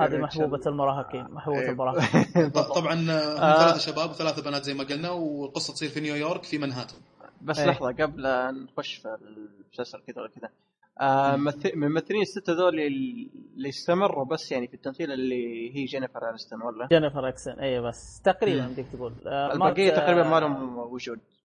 هذه 0.01 0.17
محبوبة 0.17 0.61
المراهقين 0.67 1.23
محبوبة 1.31 1.69
المراهقين 1.69 2.49
طبعا 2.75 2.93
هم 2.93 3.09
آه. 3.09 3.59
ثلاثة 3.59 3.77
شباب 3.77 4.09
وثلاثة 4.09 4.41
بنات 4.41 4.63
زي 4.63 4.73
ما 4.73 4.83
قلنا 4.83 5.09
والقصة 5.09 5.73
تصير 5.73 5.89
في 5.89 5.99
نيويورك 5.99 6.43
في 6.43 6.57
منهاتن 6.57 6.97
بس 7.41 7.59
إيه. 7.59 7.65
لحظة 7.67 7.91
قبل 7.91 8.25
أن 8.25 8.63
نخش 8.63 8.95
في 8.95 9.17
المسلسل 9.65 9.99
كذا 10.07 10.21
ولا 10.21 10.29
كذا 10.31 10.49
آه، 11.01 11.35
ممث- 11.35 11.75
من 11.75 11.83
الممثلين 11.83 12.21
الستة 12.21 12.53
ذول 12.53 12.79
اللي 12.79 13.69
استمروا 13.69 14.25
بس 14.25 14.51
يعني 14.51 14.67
في 14.67 14.73
التمثيل 14.73 15.11
اللي 15.11 15.75
هي 15.75 15.85
جينيفر 15.85 16.29
انستون 16.29 16.61
ولا؟ 16.61 16.87
جينيفر 16.87 17.27
انستون 17.29 17.51
اي 17.51 17.81
بس 17.81 18.21
تقريبا. 18.23 18.67
بدك 18.67 18.85
تقول. 18.93 19.13
آه، 19.27 19.53
البقية 19.53 19.87
مات- 19.91 19.95
تقريبا 19.97 20.23
ما 20.23 20.37
آه، 20.37 20.39
لهم 20.39 20.77
وجود. 20.77 21.19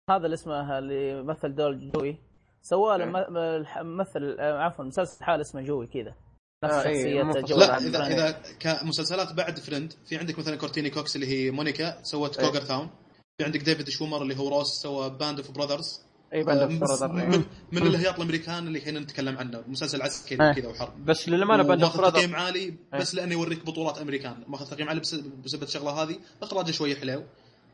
هذا 0.10 0.26
اللي 0.26 0.34
اسمه 0.34 0.78
اللي 0.80 1.24
مثل 1.24 1.56
دول 1.56 1.92
جوي. 1.92 2.18
سوى 2.62 2.98
له 2.98 3.06
م- 3.06 3.38
الح- 3.38 3.82
ممثل 3.82 4.38
آه، 4.40 4.58
عفوا 4.60 4.86
مسلسل 4.86 5.24
حال 5.26 5.42
اسمه 5.42 5.62
جوي 5.62 5.88
كذا. 5.88 6.16
نفس 6.64 6.74
آه، 6.74 6.88
إيه، 6.90 7.24
شخصية. 7.24 7.42
جوي. 7.42 7.60
لا 7.60 7.78
اذا. 7.78 8.08
إذا 8.08 8.42
كمسلسلات 8.60 9.34
بعد 9.34 9.60
Friends 9.60 9.94
في 10.06 10.18
عندك 10.18 10.40
مثلا 10.40 10.56
كورتيني 10.56 10.90
كوكس 10.90 11.16
اللي 11.16 11.28
هي 11.28 11.52
مونيكا 11.52 12.04
سوت 12.04 12.40
إيه. 12.40 12.46
Cougar 12.50 12.62
Town 12.62 12.90
في 13.38 13.46
عندك 13.46 13.60
ديفيد 13.60 13.90
شومر 13.90 14.22
اللي 14.22 14.38
هو 14.38 14.50
روس 14.60 14.68
سوى 14.82 15.10
Band 15.10 15.38
of 15.40 15.52
Brothers. 15.52 16.06
اي 16.36 16.44
Band 16.44 16.60
of 16.62 16.72
من, 16.72 16.80
Brothers 16.80 17.08
من, 17.08 17.44
من 17.72 17.82
الهياط 17.88 18.16
الأمريكان 18.16 18.68
اللي 18.68 18.80
الحين 18.80 18.98
نتكلم 18.98 19.38
عنه. 19.38 19.64
مسلسل 19.68 20.02
عسكري 20.02 20.46
إيه. 20.48 20.54
كذا 20.54 20.68
وحرب 20.70 21.06
بس 21.06 21.30
للأمانة 21.30 21.64
Band 21.64 21.84
of 21.84 21.98
Brothers 21.98 22.12
تقييم 22.14 22.36
عالي 22.36 22.74
بس 22.94 23.16
لأنه 23.16 23.34
يوريك 23.34 23.66
بطولات 23.66 23.98
أمريكان. 23.98 24.44
ماخذ 24.48 24.70
تقييم 24.70 24.90
عالي 24.90 25.00
بس- 25.00 25.16
بسبب 25.16 25.64
الشغلة 25.64 25.92
هذه. 25.92 26.20
إخراجه 26.42 26.72
شوي 26.72 26.96
حلو. 26.96 27.24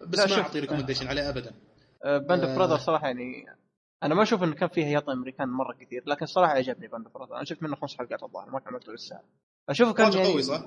بس 0.07 0.19
ما. 0.19 0.41
أعطي 0.41 0.59
recommendation 0.59 1.07
عليه 1.07 1.29
ابدا. 1.29 1.51
Band 2.05 2.41
of 2.43 2.49
آه. 2.49 2.55
Brothers 2.55 2.77
صراحة 2.77 3.07
يعني 3.07 3.45
أنا 4.03 4.15
ما 4.15 4.23
أشوف 4.23 4.43
انه 4.43 4.55
كان 4.55 4.69
فيه 4.69 4.85
هياط 4.85 5.09
أمريكان 5.09 5.47
مرة 5.49 5.73
كثير 5.73 6.03
لكن 6.07 6.25
صراحة 6.25 6.53
عجبني 6.53 6.87
Band 6.87 7.05
of 7.05 7.13
Brothers 7.13 7.35
أنا 7.35 7.43
شفت 7.45 7.63
منه 7.63 7.75
خمس 7.75 7.97
حلقات 7.97 8.23
الظاهر 8.23 8.49
ما 8.49 8.59
كملته 8.59 8.93
لسه. 8.93 9.19
أشوفه 9.69 9.93
كان 9.93 10.13
يعني 10.13 10.31
قوي 10.33 10.41
صح؟ 10.41 10.61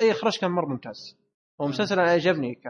اي 0.00 0.10
اخراج 0.10 0.38
كان 0.38 0.50
مرة 0.50 0.66
ممتاز. 0.66 1.16
ومسلسل 1.58 2.00
أنا 2.00 2.10
عجبني 2.10 2.54
ك... 2.54 2.68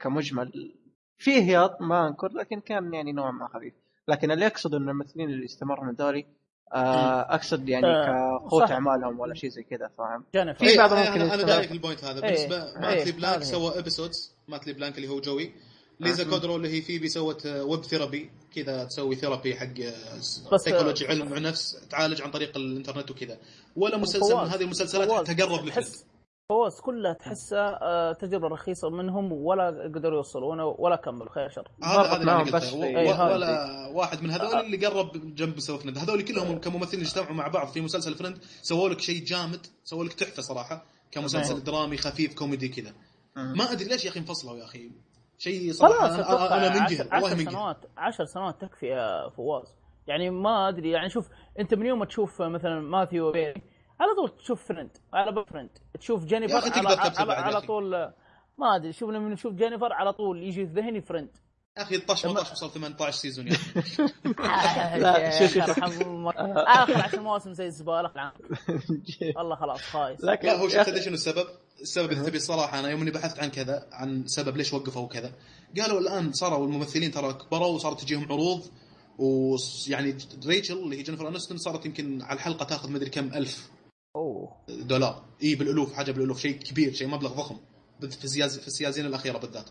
كمجمل. 0.00 0.74
فيه 1.18 1.42
هياط 1.42 1.80
ما 1.80 2.08
أنكر 2.08 2.32
لكن 2.32 2.60
كان 2.60 2.94
يعني 2.94 3.12
نوعا 3.12 3.30
ما 3.30 3.48
خفيف. 3.48 3.74
لكن 4.08 4.30
اللي 4.30 4.46
اقصد 4.46 4.74
إن 4.74 4.88
الممثلين 4.88 5.30
اللي 5.30 5.44
استمروا 5.44 5.84
من 5.84 5.92
ذولي 5.92 6.26
آه 6.74 7.34
أقصد 7.34 7.68
يعني 7.68 7.86
آه، 7.86 8.38
كقوه 8.38 8.66
صح. 8.66 8.72
أعمالهم 8.72 9.20
ولا 9.20 9.34
شيء 9.34 9.50
زي 9.50 9.62
كذا 9.62 9.90
فاهم؟ 9.98 10.24
في 10.32 10.38
إيه، 10.38 10.70
إيه، 10.70 11.10
ممكن 11.10 11.20
أنا. 11.20 11.46
جايك 11.46 11.72
ال 11.72 11.77
point 11.77 12.04
هذا. 12.04 12.14
إيه، 12.14 12.20
بالنسبة 12.20 12.56
إيه، 12.56 12.78
مات 12.78 12.95
لي 12.95 13.12
بلانك. 13.12 13.42
سوى 13.42 13.78
Episodes 13.78 14.34
مات 14.48 14.60
لي 14.60 14.72
بلانك 14.72 14.96
اللي 14.96 15.08
هو 15.08 15.20
جوي. 15.20 15.52
ليزا 16.00 16.24
أه. 16.24 16.30
كودرو 16.30 16.56
اللي 16.56 16.68
هي 16.68 16.82
فيبي 16.82 17.08
سوت 17.08 17.46
Web 17.46 17.84
Therapy 17.84 18.30
كذا 18.54 18.84
تسوي 18.84 19.14
therapy 19.14 19.56
حق 19.56 19.74
سيكولوجي 20.56 21.06
علم 21.06 21.34
نفس 21.34 21.86
تعالج 21.90 22.22
عن 22.22 22.30
طريق 22.30 22.56
الإنترنت 22.56 23.10
وكذا. 23.10 23.38
ولا 23.76 23.96
مسلسل 23.96 24.34
من 24.34 24.48
هذه 24.48 24.62
المسلسلات 24.62 25.30
تقرب 25.30 25.64
لفيلم 25.64 25.86
فواز 26.52 26.80
كلها 26.80 27.12
تحسها 27.12 27.78
آه، 27.82 28.12
تجربة 28.12 28.48
رخيصة 28.48 28.90
منهم 28.90 29.32
ولا 29.32 29.66
قدروا 29.94 30.16
يوصلونه 30.16 30.66
ولا 30.66 30.96
كملوا. 30.96 31.32
خير 31.32 31.48
شر. 31.48 31.68
هذا 31.84 32.00
هذا 32.00 32.40
اللي 32.40 32.52
بس 32.52 32.74
إيه، 32.74 33.12
هذا. 33.14 33.34
ولا 33.34 33.86
واحد 33.94 34.22
من 34.22 34.30
هذول 34.30 34.60
اللي 34.60 34.86
قرب 34.86 35.34
جنب 35.34 35.60
سوى 35.60 35.78
Friends 35.78 35.98
هذول 35.98 36.22
كلهم 36.22 36.58
كممثلين 36.58 37.02
اجتمعوا 37.02 37.34
مع 37.34 37.48
بعض 37.48 37.68
في 37.68 37.80
مسلسل 37.80 38.14
Friends 38.14 38.38
سووا 38.62 38.88
لك 38.88 39.00
شيء 39.00 39.24
جامد 39.24 39.66
سووا 39.84 40.04
لك 40.04 40.12
تحفة 40.12 40.42
صراحة 40.42 40.84
كمسلسل 41.10 41.54
نعم. 41.54 41.62
درامي 41.62 41.96
خفيف 41.96 42.34
كوميدي 42.34 42.68
كذا. 42.68 42.92
مم. 43.36 43.54
ما 43.56 43.72
أدري 43.72 43.88
ليش 43.88 44.04
يا 44.04 44.10
أخي 44.10 44.20
انفصلوا 44.20 44.56
يا 44.56 44.64
أخي. 44.64 44.90
شيء 45.38 45.72
صراحة 45.72 46.22
خلاص 46.22 46.40
أنا, 46.40 46.56
أنا 46.56 46.80
منجهل 46.80 47.08
عشر, 47.12 47.24
والله 47.24 47.36
منجهل 47.36 47.52
سنوات 47.52 47.76
عشر 47.96 48.24
سنوات 48.24 48.60
تكفي 48.60 48.86
يا 48.86 49.28
فواز. 49.36 49.74
يعني 50.06 50.30
ما 50.30 50.68
أدري 50.68 50.90
يعني 50.90 51.08
شوف 51.08 51.28
أنت 51.58 51.74
من 51.74 51.86
يوم 51.86 51.98
ما 51.98 52.04
تشوف 52.04 52.42
مثلا 52.42 52.80
ماثيو 52.80 53.32
بيري 53.32 53.62
على 54.00 54.14
طول 54.14 54.38
تشوف 54.38 54.64
Friends 54.68 54.90
على 55.12 55.32
باب 55.32 55.46
Friends 55.48 55.70
تشوف 56.00 56.24
جينيفر 56.24 56.56
على, 56.56 56.88
على, 57.16 57.32
على. 57.32 57.60
طول 57.60 58.12
ما 58.58 58.76
أدري 58.76 58.92
شوف 58.92 59.10
لما 59.10 59.28
نشوف 59.28 59.54
جينيفر 59.54 59.92
على 59.92 60.12
طول 60.12 60.42
يجي 60.42 60.66
في 60.66 60.72
ذهني 60.72 61.00
Friends 61.00 61.28
يا 61.78 61.82
أخي 61.82 61.98
طاش 61.98 62.26
ما 62.26 62.32
طاش 62.32 62.52
وصل 62.52 62.70
18 62.70 63.16
season 63.16 63.46
يا. 63.48 63.52
لا، 64.96 65.46
شوف-. 65.46 65.58
آخر 65.58 67.02
عشر 67.02 67.20
مواسم 67.20 67.52
زي 67.52 67.66
الزبالة 67.66 68.10
والله 69.36 69.56
خلاص 69.56 69.80
خايس 69.80 70.24
لكن 70.24 70.48
لا 70.48 70.56
هو 70.56 70.68
شوف 70.68 70.88
شنو 70.88 71.14
السبب؟ 71.14 71.46
السبب 71.80 72.10
اذا 72.10 72.22
تبي 72.22 72.36
الصراحه 72.36 72.78
أنا 72.78 72.90
يوم 72.90 73.00
إني 73.00 73.10
بحثت 73.10 73.38
عن 73.40 73.50
كذا 73.50 73.86
عن 73.92 74.26
سبب 74.26 74.56
ليش 74.56 74.72
وقفوا 74.72 75.02
وكذا 75.02 75.32
قالوا 75.80 76.00
الآن 76.00 76.32
صاروا 76.32 76.66
الممثلين 76.66 77.10
ترى 77.10 77.32
كبروا 77.32 77.66
وصارت 77.66 78.00
تجيهم 78.00 78.32
عروض 78.32 78.66
ويعني 79.18 80.16
ريتشل 80.46 80.78
اللي 80.78 80.98
هي 80.98 81.02
جينيفر 81.02 81.28
أنيستون 81.28 81.58
صارت 81.58 81.86
يمكن 81.86 82.22
على 82.22 82.36
الحلقة 82.36 82.64
تاخذ 82.64 82.90
مدري 82.90 83.10
كم 83.10 83.34
ألف 83.34 83.70
أوه. 84.16 84.56
دولار. 84.68 85.24
إي 85.42 85.54
بالألوف 85.54 85.94
حاجة 85.94 86.12
بالألوف 86.12 86.40
شيء 86.40 86.58
كبير 86.58 86.92
شيء 86.92 87.08
مبلغ 87.08 87.32
ضخم. 87.34 87.56
في 88.00 88.24
السياز 88.24 88.58
في 88.58 88.66
السيازين 88.66 89.06
الأخيرة 89.06 89.38
بالذات. 89.38 89.70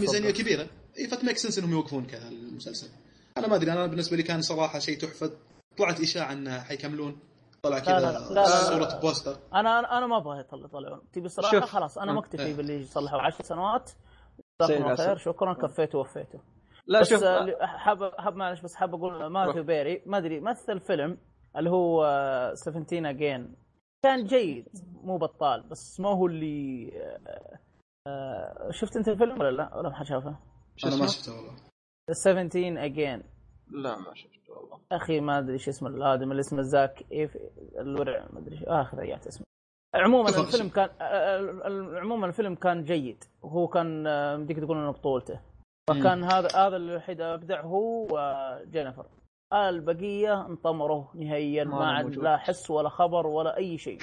ميزانيه. 0.00 0.30
كبيرة. 0.30 0.66
إي 0.98 1.06
فت 1.06 1.16
make 1.16 1.36
sense 1.36 1.58
إنهم 1.58 1.72
يوقفون 1.72 2.06
كذا 2.06 2.28
المسلسل 2.28 2.88
أنا 3.38 3.48
ما 3.48 3.56
أدري 3.56 3.72
أنا 3.72 3.86
بالنسبة 3.86 4.16
لي 4.16 4.22
كان 4.22 4.42
صراحة 4.42 4.78
شيء 4.78 4.98
تحفة. 4.98 5.30
طلعت 5.78 6.00
إشاعة 6.00 6.32
إنه 6.32 6.60
حيكملون. 6.60 7.18
طلع 7.62 7.78
كذا 7.78 8.00
لا، 8.00 8.12
لا، 8.12 8.34
لا. 8.34 8.46
صورة 8.46 9.00
بوستر. 9.00 9.36
أنا 9.54 9.78
أنا 9.78 9.98
أنا 9.98 10.06
ما 10.06 10.16
أبغى 10.16 10.40
يطلع 10.40 10.64
يطلعون. 10.64 11.00
تبي 11.12 11.28
صراحة؟ 11.28 11.60
شوف. 11.60 11.64
خلاص 11.64 11.98
أنا 11.98 12.12
مم. 12.12 12.18
مكتفي 12.18 12.42
إيه. 12.42 12.54
باللي 12.54 12.84
صلحوا 12.84 13.20
عشر 13.20 13.44
سنوات. 13.44 13.90
زي 14.62 14.74
جزاكم 14.74 14.84
الله. 14.84 14.96
خير. 14.96 15.16
شكرا 15.16 15.54
كفيته 15.54 15.98
ووفيته 15.98 16.40
لا 16.86 17.00
بس 17.00 17.08
شوف. 17.10 17.22
آه، 17.22 17.66
حاب 17.66 18.12
حاب 18.18 18.36
معلش 18.36 18.60
بس 18.60 18.74
حاب 18.74 18.94
أقول 18.94 19.26
ماثيو 19.26 19.62
بيري 19.62 20.02
ما 20.06 20.18
أدري 20.18 20.40
مثل 20.40 20.80
فيلم 20.80 21.18
اللي 21.56 21.70
هو 21.70 22.04
17 22.54 23.10
again 23.10 23.54
كان 24.04 24.24
جيد 24.24 24.68
مو 25.04 25.16
بطال 25.16 25.62
بس 25.62 26.00
ما 26.00 26.08
هو 26.08 26.26
اللي 26.26 26.90
آه، 27.26 27.58
آه، 28.08 28.70
شفت 28.70 28.96
انت 28.96 29.08
الفيلم 29.08 29.40
ولا 29.40 29.50
لا؟ 29.50 29.76
ولا 29.76 29.88
ما 29.88 29.94
حد 29.94 30.06
شافه؟ 30.06 30.36
أنا 30.84 30.96
ما؟ 30.96 31.06
شفته 31.06 31.32
والله. 31.32 31.56
17 32.10 32.84
again 32.84 33.22
لا 33.70 33.98
ما 33.98 34.14
شفته 34.14 34.52
والله. 34.52 34.80
أخي 34.92 35.20
ما 35.20 35.38
أدري 35.38 35.52
إيش 35.52 35.68
اسمه 35.68 35.88
الآدمي 35.88 36.30
اللي 36.30 36.40
اسمه 36.40 36.62
زاك 36.62 37.04
إيف 37.12 37.36
الورع 37.78 38.26
ما 38.32 38.38
أدري 38.38 38.64
آخر 38.66 38.98
رجعت 38.98 39.26
اسمه. 39.26 39.46
عموما. 39.94 40.28
الفيلم 40.28 40.68
كان 40.68 40.88
آه، 41.00 41.98
عموما 42.00 42.26
الفيلم 42.26 42.54
كان 42.54 42.84
جيد. 42.84 43.24
وهو 43.42 43.68
كان 43.68 44.04
بدك 44.44 44.56
تقول 44.56 44.76
إنه 44.78 44.90
بطولته. 44.90 45.40
فكان 45.90 46.24
هذا 46.24 46.48
هذا 46.56 46.76
الوحيد 46.76 47.20
أبدع 47.20 47.60
هو 47.60 48.06
وجينيفر. 48.10 49.06
البقيه 49.54 50.46
انطمروا 50.46 51.04
نهائيا 51.14 51.64
ما 51.64 51.86
عاد. 51.86 52.16
لا 52.16 52.36
حس 52.36 52.70
ولا 52.70 52.88
خبر 52.88 53.26
ولا 53.26 53.56
أي 53.56 53.78
شيء 53.78 53.98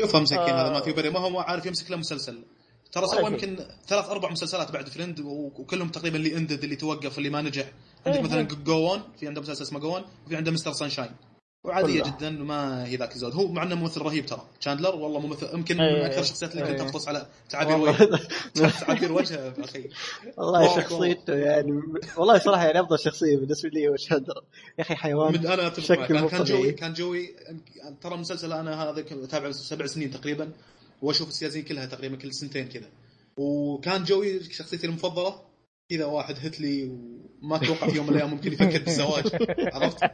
شوفها 0.00 0.20
مسكين 0.20 0.38
آه. 0.38 0.62
هذا 0.62 0.72
ماثيو 0.72 0.94
بيري 0.94 1.10
ما 1.10 1.18
هو 1.18 1.38
عارف 1.38 1.66
يمسك 1.66 1.90
له 1.90 1.96
مسلسل 1.96 2.44
ترى 2.92 3.06
سوى. 3.06 3.30
يمكن 3.30 3.56
ثلاث 3.86 4.08
أربع 4.08 4.30
مسلسلات 4.30 4.72
بعد 4.72 4.88
Friends 4.88 5.20
وكلهم 5.20 5.88
تقريبا 5.88 6.16
اللي 6.16 6.36
ended 6.36 6.64
اللي 6.64 6.76
توقف 6.76 7.18
اللي 7.18 7.30
ما 7.30 7.42
نجح 7.42 7.72
عندك 8.06 8.18
إيه، 8.18 8.24
مثلا 8.24 8.40
إيه. 8.40 8.64
جو 8.64 8.98
في 9.20 9.26
عنده 9.26 9.40
مسلسل 9.40 9.62
اسمه 9.62 9.78
Go 9.80 9.96
On 9.96 10.04
وفي 10.26 10.36
عنده 10.36 10.50
Mr. 10.50 10.72
Sunshine 10.72 11.10
وعادية. 11.68 12.02
كلها. 12.02 12.16
جدا 12.16 12.30
ما 12.30 12.86
هي 12.86 12.96
ذاك 12.96 13.14
الزود 13.14 13.34
هو 13.34 13.48
مع 13.48 13.62
إنه 13.62 13.74
ممثل 13.74 14.00
رهيب 14.00 14.26
ترى. 14.26 14.42
تشاندلر 14.60 14.96
والله 14.96 15.20
ممثل. 15.20 15.54
يمكن 15.54 15.80
إيه، 15.80 15.94
من 15.94 16.00
أكثر 16.00 16.14
إيه. 16.14 16.20
الشخصيات 16.20 16.52
اللي 16.52 16.66
كنت 16.66 16.80
إيه. 16.80 16.88
افطس 16.88 17.08
على 17.08 17.26
تعابير 17.50 17.76
وجهه 17.78 18.20
تعابير 18.80 19.12
وجهه 19.12 19.54
أخي. 19.58 19.88
والله 20.36 20.80
شخصيته 20.80 21.34
يعني 21.34 21.82
والله 22.16 22.38
صراحة 22.38 22.64
يعني 22.66 22.80
أفضل 22.80 22.98
شخصية 22.98 23.36
بالنسبة 23.36 23.68
لي 23.68 23.88
هو 23.88 23.96
تشاندلر 23.96 24.44
يا 24.78 24.84
أخي 24.84 24.94
حيوان 24.94 25.32
من 25.32 25.46
أنا 25.46 25.66
أتفق 25.66 26.06
كان. 26.06 26.44
جوي 26.44 26.72
كان 26.72 26.92
جوي. 26.92 27.34
ترى 28.00 28.14
المسلسل 28.14 28.52
أنا 28.52 28.82
هذا 28.82 29.04
أتابعه 29.24 29.52
سبع 29.52 29.86
سنين 29.86 30.10
تقريبا. 30.10 30.52
وأشوف 31.02 31.28
السياسيين 31.28 31.64
كلها 31.64 31.86
تقريبا 31.86 32.16
كل 32.16 32.34
سنتين 32.34 32.68
كذا. 32.68 32.88
وكان 33.36 34.04
جوي 34.04 34.44
شخصيتي 34.44 34.86
المفضلة. 34.86 35.48
كذا 35.90 36.04
واحد 36.04 36.34
هتلي 36.38 36.84
وما 37.42 37.56
أتوقع 37.56 37.88
في 37.88 37.96
يوم 37.96 38.06
من 38.06 38.12
الأيام 38.12 38.30
ممكن 38.30 38.52
يفكر 38.52 38.82
بالزواج. 38.84 39.24
عرفت؟ 39.74 40.04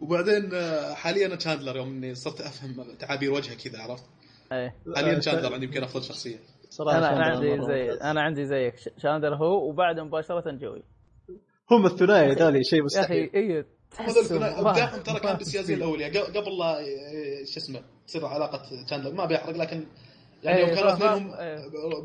وبعدين 0.00 0.50
آه، 0.54 0.94
حاليا 0.94 1.36
تشاندلر 1.36 1.76
يوم 1.76 1.88
إني 1.88 2.14
صرت 2.14 2.40
أفهم 2.40 2.84
تعابير 2.98 3.32
وجهه 3.32 3.54
كذا 3.64 3.82
عرفت؟ 3.82 4.04
إيه. 4.52 4.74
حاليا 4.96 5.18
تشاندلر 5.18 5.52
عندي 5.54 5.66
يمكن 5.66 5.82
أفضل 5.82 6.02
شخصيه 6.02 6.36
صراحة 6.70 6.98
أنا 6.98 7.24
عندي 7.24 7.62
زي. 7.62 7.90
أنا 7.92 8.20
عندي 8.22 8.44
زيك 8.46 8.74
شاندر 8.98 9.34
هو 9.34 9.68
وبعد 9.68 10.00
مباشرة 10.00 10.50
جوي. 10.50 10.82
هم 11.70 11.86
الثنائي 11.86 12.32
ذولي 12.34 12.64
شيء 12.64 12.78
يا 12.78 12.84
أخي 12.84 13.00
مستحيل. 13.00 13.30
اي 13.34 13.64
هذا 13.98 14.20
الثنائي 14.20 14.60
ابداعهم 14.60 15.02
ترى 15.02 15.20
كان 15.20 15.36
بالسياسيين 15.36 15.78
الاولياء 15.78 16.10
قبل- 16.10 16.38
قبل 16.40 16.58
لا 16.58 16.80
آه، 16.80 17.44
شو 17.44 17.60
اسمه 17.60 17.80
تصير 18.06 18.26
علاقة 18.26 18.62
تشاندلر 18.86 19.14
ما 19.14 19.26
بيحرق 19.26 19.56
لكن 19.56 19.86
يعني 20.42 20.60
يوم 20.60 20.68
إيه، 20.68 20.74
كانوا 20.76 20.94
فاهم- 20.94 21.30
اثنينهم 21.32 21.34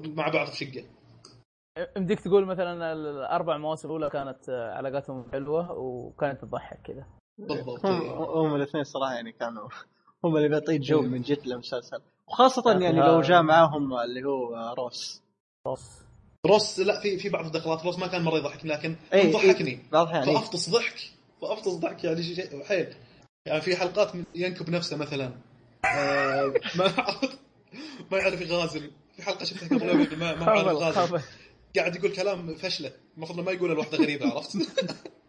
إيه. 0.06 0.14
مع 0.16 0.28
بعض 0.30 0.48
في 0.48 0.58
شقة. 0.66 0.84
يمديك 1.98 2.20
تقول 2.20 2.46
مثلا 2.46 2.94
الأربع 2.94 3.58
مواسم 3.58 3.88
الأولى 3.88 4.10
كانت 4.10 4.50
آه، 4.50 4.74
علاقاتهم 4.74 5.32
حلوة 5.32 5.72
وكانت 5.72 6.42
تضحك 6.42 6.80
كذا. 6.84 7.06
بالضبط 7.38 7.86
هم, 7.86 8.02
إيه. 8.02 8.12
هم 8.12 8.56
الاثنين 8.56 8.84
صراحة 8.84 9.14
يعني 9.14 9.32
كانوا 9.32 9.68
هم 10.24 10.38
اللي 10.38 10.50
بيعطيك 10.50 10.82
جو 10.82 11.02
مم. 11.02 11.12
من 11.12 11.22
جد 11.22 11.48
للمسلسل. 11.48 12.02
وخاصة 12.28 12.72
يعني 12.72 13.00
هذا- 13.02 13.08
لو 13.08 13.22
جاء 13.22 13.42
معاهم 13.42 13.94
اللي 13.94 14.24
هو 14.24 14.74
روس. 14.78 15.22
خلاص 15.66 16.02
روس 16.46 16.80
لا 16.80 17.00
في 17.02 17.18
في 17.18 17.30
بعض 17.30 17.46
الدخلات 17.46 17.86
روس 17.86 18.00
ما 18.00 18.08
كان 18.08 18.22
مرة 18.24 18.38
يضحكني 18.38 18.72
لكن 18.72 18.96
إيه، 19.14 19.32
ضحكني. 19.34 19.70
إيه، 19.70 19.80
الأحيان 19.94 20.24
إيه. 20.24 20.36
فأفطس 20.36 20.70
ضحك 20.70 20.96
فأفطس 21.42 21.72
ضحك 21.74 22.04
يعني 22.04 22.24
شيء 22.24 22.64
حيل. 22.64 22.96
يعني 23.46 23.62
في 23.62 23.76
حلقات 23.76 24.12
ينكب 24.36 24.70
نفسه 24.70 24.98
مثلا. 24.98 25.32
آه، 25.86 26.54
ما 26.78 26.94
ما 28.12 28.18
يعرف 28.18 28.42
يغازل. 28.42 28.92
في 29.16 29.24
حلقة 29.24 29.46
شفتها 29.46 29.68
قبل 29.80 30.18
ما 30.18 30.36
ما 30.36 30.46
عارف 30.46 30.68
خابل 30.68 30.72
يغازل. 30.82 31.22
قاعد 31.76 31.96
يقول 31.96 32.12
كلام 32.12 32.56
فشلة. 32.56 32.92
المفروض 33.18 33.40
ما 33.40 33.52
يقوله 33.52 33.74
لوحده 33.74 33.98
غريبة 33.98 34.34
عرفت؟ 34.34 34.58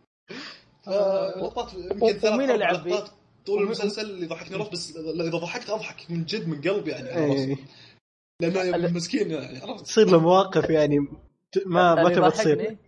فلقطات 0.86 1.74
يمكن 1.74 1.98
ثلاث 2.12 2.24
ومين 2.24 2.50
اللي 2.50 2.64
أربع 2.64 2.76
يعبي؟ 2.76 2.90
لقطات 2.90 3.10
طول 3.46 3.54
ومين- 3.56 3.66
المسلسل 3.66 4.10
اللي 4.10 4.26
ضحكني 4.26 4.56
روس 4.56 4.68
بس 4.68 4.96
إذا 4.96 5.38
ضحكت 5.38 5.70
أضحك 5.70 6.10
من 6.10 6.24
جد 6.24 6.48
من 6.48 6.60
قلبي 6.60 6.90
يعني 6.90 7.08
على 7.10 7.24
إيه. 7.24 7.56
لأنه 8.40 8.92
مسكين 8.92 9.30
يعني 9.30 9.58
عرفت؟ 9.58 9.84
تصير 9.84 10.10
له 10.10 10.18
مواقف 10.20 10.70
يعني 10.70 10.98
ما 11.66 11.94
ما 11.94 12.08
تبغى 12.10 12.30
تصير 12.30 12.56
ضحكني؟ 12.58 12.78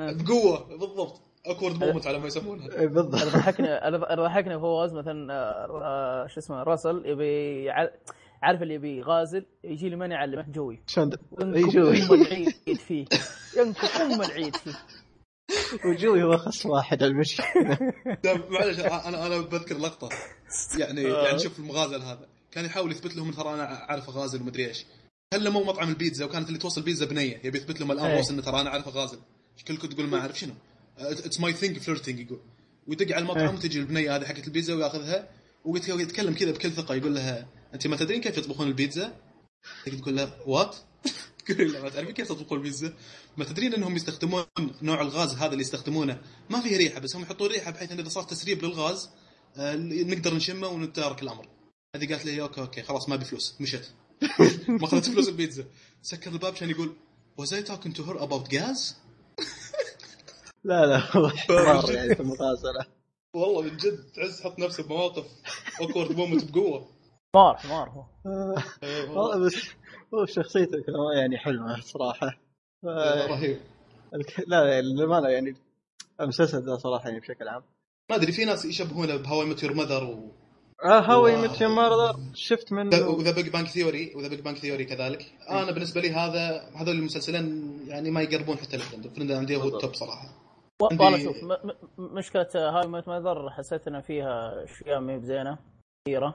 بقوة 0.00 0.64
بالضبط. 0.76 1.20
أكورد 1.46 1.84
مومنت 1.84 2.06
على 2.06 2.18
ما 2.18 2.26
يسمونها 2.26 2.68
بالضبط. 2.86 3.14
اللي 3.22 3.32
ضحكني 3.32 3.88
اللي 3.88 3.98
ضحكني 4.24 4.58
فواز 4.60 4.92
مثلا 4.94 5.32
آه، 5.32 5.82
آه، 5.82 6.26
شو 6.26 6.40
اسمه 6.40 6.62
راسل 6.62 7.02
يبي 7.06 7.70
عارف 8.42 8.62
اللي 8.62 8.74
يبي 8.74 8.98
يغازل 8.98 9.46
يجي 9.64 9.88
لي 9.88 9.96
من 9.96 10.10
يعلمه؟ 10.10 10.44
جوي. 10.48 10.80
شاندر 10.86 11.18
ينكب 11.40 11.56
يجوي. 11.56 12.02
ام 12.02 12.12
العيد 12.22 12.76
فيه. 12.76 13.04
ينكب 13.58 13.88
ام 14.00 14.22
العيد 14.22 14.56
فيه. 14.56 14.72
وجوي 15.84 16.22
هو 16.22 16.36
خص 16.36 16.66
واحد 16.66 17.02
المشي 17.02 17.42
لا، 18.24 18.50
معلش 18.50 18.78
أنا 18.78 19.26
أنا 19.26 19.38
بذكر 19.38 19.78
لقطة. 19.78 20.08
يعني 20.78 21.02
يعني 21.02 21.38
شوف 21.38 21.58
المغازل 21.58 22.02
هذا. 22.02 22.28
كان 22.50 22.64
يحاول 22.64 22.92
يثبت 22.92 23.16
لهم 23.16 23.32
ترى 23.32 23.54
أنا 23.54 23.62
عارف 23.62 24.08
اغازل 24.08 24.40
ومدري 24.42 24.68
إيش. 24.68 24.84
كلموا 25.32 25.64
مطعم 25.64 25.88
البيتزا 25.88 26.24
وكانت 26.24 26.48
اللي 26.48 26.58
توصل 26.58 26.82
بيتزا 26.82 27.06
بنية. 27.06 27.40
يبي 27.44 27.58
يثبت 27.58 27.80
لهم 27.80 27.92
الآن 27.92 28.06
إيه. 28.06 28.30
انه 28.30 28.42
ترى 28.42 28.60
أنا 28.60 28.70
عارف 28.70 28.88
اغازل 28.88 29.18
كلكم 29.68 29.88
تقول 29.88 30.06
ما 30.06 30.20
أعرف 30.20 30.38
شنو؟ 30.38 30.52
It's 30.98 31.40
my 31.40 31.52
thing 31.52 31.78
flirting 31.78 32.08
يقول. 32.08 32.40
ويدق 32.86 33.14
على 33.14 33.22
المطعم 33.22 33.48
إيه. 33.48 33.54
وتجي 33.54 33.78
البنية 33.80 34.16
هذه 34.16 34.24
حقت 34.24 34.46
البيتزا 34.46 34.74
وياخذها 34.74 35.28
ويتكلم 35.64 36.34
كذا 36.34 36.50
بكل 36.50 36.70
ثقة 36.70 36.94
يقول 36.94 37.14
لها 37.14 37.48
أنت 37.74 37.86
ما 37.86 37.96
تدرين 37.96 38.20
كيف 38.20 38.38
يطبخون 38.38 38.68
البيتزا؟ 38.68 39.12
تقول 39.86 40.16
له 40.16 40.32
what؟ 40.46 40.76
ما 41.50 41.88
تعرفين 41.88 42.14
كيف 42.14 42.28
تطبخون 42.28 42.58
البيتزا؟ 42.58 42.92
ما 43.36 43.44
تدرين 43.44 43.74
إنهم 43.74 43.96
يستخدمون 43.96 44.44
نوع 44.82 45.00
الغاز 45.00 45.34
هذا 45.34 45.52
اللي 45.52 45.60
يستخدمونه. 45.60 46.20
ما 46.50 46.60
فيه 46.60 46.76
ريحة 46.76 47.00
بس 47.00 47.16
هم 47.16 47.22
يحطون 47.22 47.48
ريحة 47.48 47.70
بحيث 47.70 47.92
إن 47.92 47.98
إذا 48.00 48.08
صار 48.08 48.22
تسريب 48.22 48.64
للغاز 48.64 49.10
آه، 49.56 49.76
نقدر 49.76 50.34
نشمه 50.34 50.68
ونتدارك 50.68 51.22
الأمر. 51.22 51.48
هذه 51.96 52.08
قالت 52.08 52.24
لي 52.24 52.42
okay 52.42 52.60
okay 52.60 52.82
خلاص 52.82 53.08
ما 53.08 53.14
ابي 53.14 53.24
فلوس 53.24 53.54
مشت 53.60 53.92
ما 54.68 54.84
أخذت 54.84 55.10
فلوس 55.10 55.28
البيتزا. 55.28 55.64
سكر 56.02 56.30
الباب 56.30 56.52
عشان 56.52 56.70
يقول 56.70 56.92
was 57.40 57.52
I 57.52 57.62
talking 57.62 57.92
to 57.92 58.02
her 58.02 58.16
about 58.16 58.48
gas؟ 58.48 58.94
لا 60.64 60.86
لا 60.86 60.98
حوار 61.00 61.94
يعني 61.94 62.14
في 62.14 62.22
والله 63.34 63.62
من 63.62 63.76
جد 63.76 64.04
تحس 64.14 64.38
تحط 64.40 64.58
نفسه 64.58 64.82
بمواقف 64.82 65.24
awkward 65.80 66.12
moment 66.12 66.50
بقوة. 66.50 66.88
حمار 67.34 67.56
حمار 67.56 67.88
هو 67.88 68.04
والله 69.08 69.46
بس 69.46 69.54
هو 70.14 70.26
شخصيته 70.26 70.78
يعني 71.20 71.38
حلوة 71.38 71.80
صراحة. 71.80 72.38
آه، 72.84 73.26
رهيب. 73.26 73.60
الك- 74.14 74.40
لا 74.48 74.64
لا 74.64 74.80
للأمانة 74.80 75.28
يعني 75.28 75.54
المسلسل 76.20 76.62
ذا 76.62 76.76
صراحة 76.76 77.08
يعني 77.08 77.20
بشكل 77.20 77.48
عام. 77.48 77.62
ما 78.10 78.16
أدري 78.16 78.32
في 78.32 78.44
ناس 78.44 78.64
يشبهونه 78.64 79.16
ب 79.16 79.44
How 79.46 79.53
I 79.53 79.55
Met 79.55 79.62
Your 79.62 79.74
Mother 79.74 80.04
و 80.04 80.30
آه 80.84 81.00
How 81.00 81.32
I 81.32 81.40
wow. 81.42 81.53
Met 81.53 81.62
Mother 81.62 82.16
شفت 82.34 82.72
منه. 82.72 83.08
و 83.08 83.14
The 83.14 83.30
Big 83.34 83.48
Bang 83.48 83.66
Theory 83.68 84.12
و 84.16 84.19
The 84.19 84.28
Big 84.28 84.40
Bang 84.40 84.56
Theory 84.58 84.84
كذلك. 84.84 85.32
أنا 85.50 85.72
بالنسبة 85.72 86.00
لي 86.00 86.10
هذا 86.10 86.70
هذول 86.76 86.94
المسلسلين 86.96 87.78
يعني 87.88 88.10
ما 88.10 88.22
يقربون 88.22 88.56
حتى 88.56 88.76
ال 88.76 88.80
Friends 88.80 89.04
ال 89.04 89.08
Friends 89.08 89.32
عندي 89.32 89.56
هو 89.56 89.68
ال 89.68 89.75
top 89.75 89.94
صراحة. 89.94 90.28
و- 90.82 90.86
عندي- 90.90 91.04
والله 91.04 91.24
شوف 91.24 91.36
م- 91.44 91.52
م- 91.98 92.14
مشكلة 92.18 92.48
How 92.54 92.88
I 92.88 92.93
Met 92.93 93.08
Mother 93.08 93.50
حسيت 93.50 93.88
ان 93.88 94.00
فيها 94.00 94.64
أشياء 94.64 95.00
ما 95.00 95.12
هي 95.12 95.18
بزينة 95.18 95.58
كثيرة. 96.06 96.34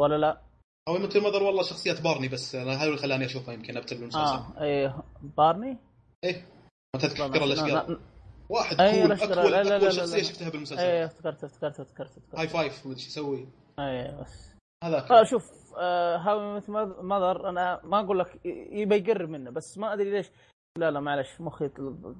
ولا 0.00 0.18
لا؟ 0.18 0.40
Met 0.88 1.14
Your 1.14 1.24
Mother 1.24 1.42
والله 1.42 1.62
شخصيات 1.62 2.00
بارني 2.02 2.28
بس 2.28 2.54
أنا 2.54 2.72
هذا 2.72 2.84
اللي 2.84 2.96
خلاني 2.96 3.24
اشوفها 3.24 3.54
يمكن 3.54 3.76
أبتل 3.76 3.96
بالمسلسل 3.96 4.20
آه 4.20 4.62
إيه 4.62 5.02
بارني؟ 5.22 5.78
إيه 6.24 6.46
ما 6.94 7.00
تذكر 7.00 7.28
لا، 7.28 7.44
الاشقر 7.44 7.66
لا، 7.66 8.00
واحد 8.48 8.80
أي 8.80 9.02
كول 9.02 9.12
اكول 9.12 9.52
لا، 9.52 9.62
لا، 9.62 9.78
لا، 9.78 9.90
شخصية 9.90 10.16
لا. 10.16 10.22
شفتها 10.22 10.48
بالمسلسل. 10.48 10.82
إيه 10.82 11.04
افتكرت 11.04 11.44
افتكرت 11.44 11.80
افتكرت 11.80 12.10
هاي 12.36 12.48
فايف 12.48 12.86
مدري 12.86 12.98
إيش 12.98 13.06
يسوي. 13.06 13.48
إيه 13.78 14.20
بس. 14.20 14.54
هذاك 14.84 15.10
آه 15.12 15.24
شوف 15.24 15.74
آه 15.78 16.16
هاوي 16.16 16.54
ميت 16.54 16.70
ماذر 17.00 17.48
أنا 17.48 17.80
ما 17.84 18.00
أقول 18.00 18.18
لك 18.18 18.40
يبي 18.72 18.96
يقرب 18.96 19.28
منه 19.28 19.50
بس 19.50 19.78
ما 19.78 19.92
أدري 19.92 20.10
ليش. 20.10 20.30
لا 20.78 20.90
لا 20.90 21.00
معلش 21.00 21.40
مخي 21.40 21.70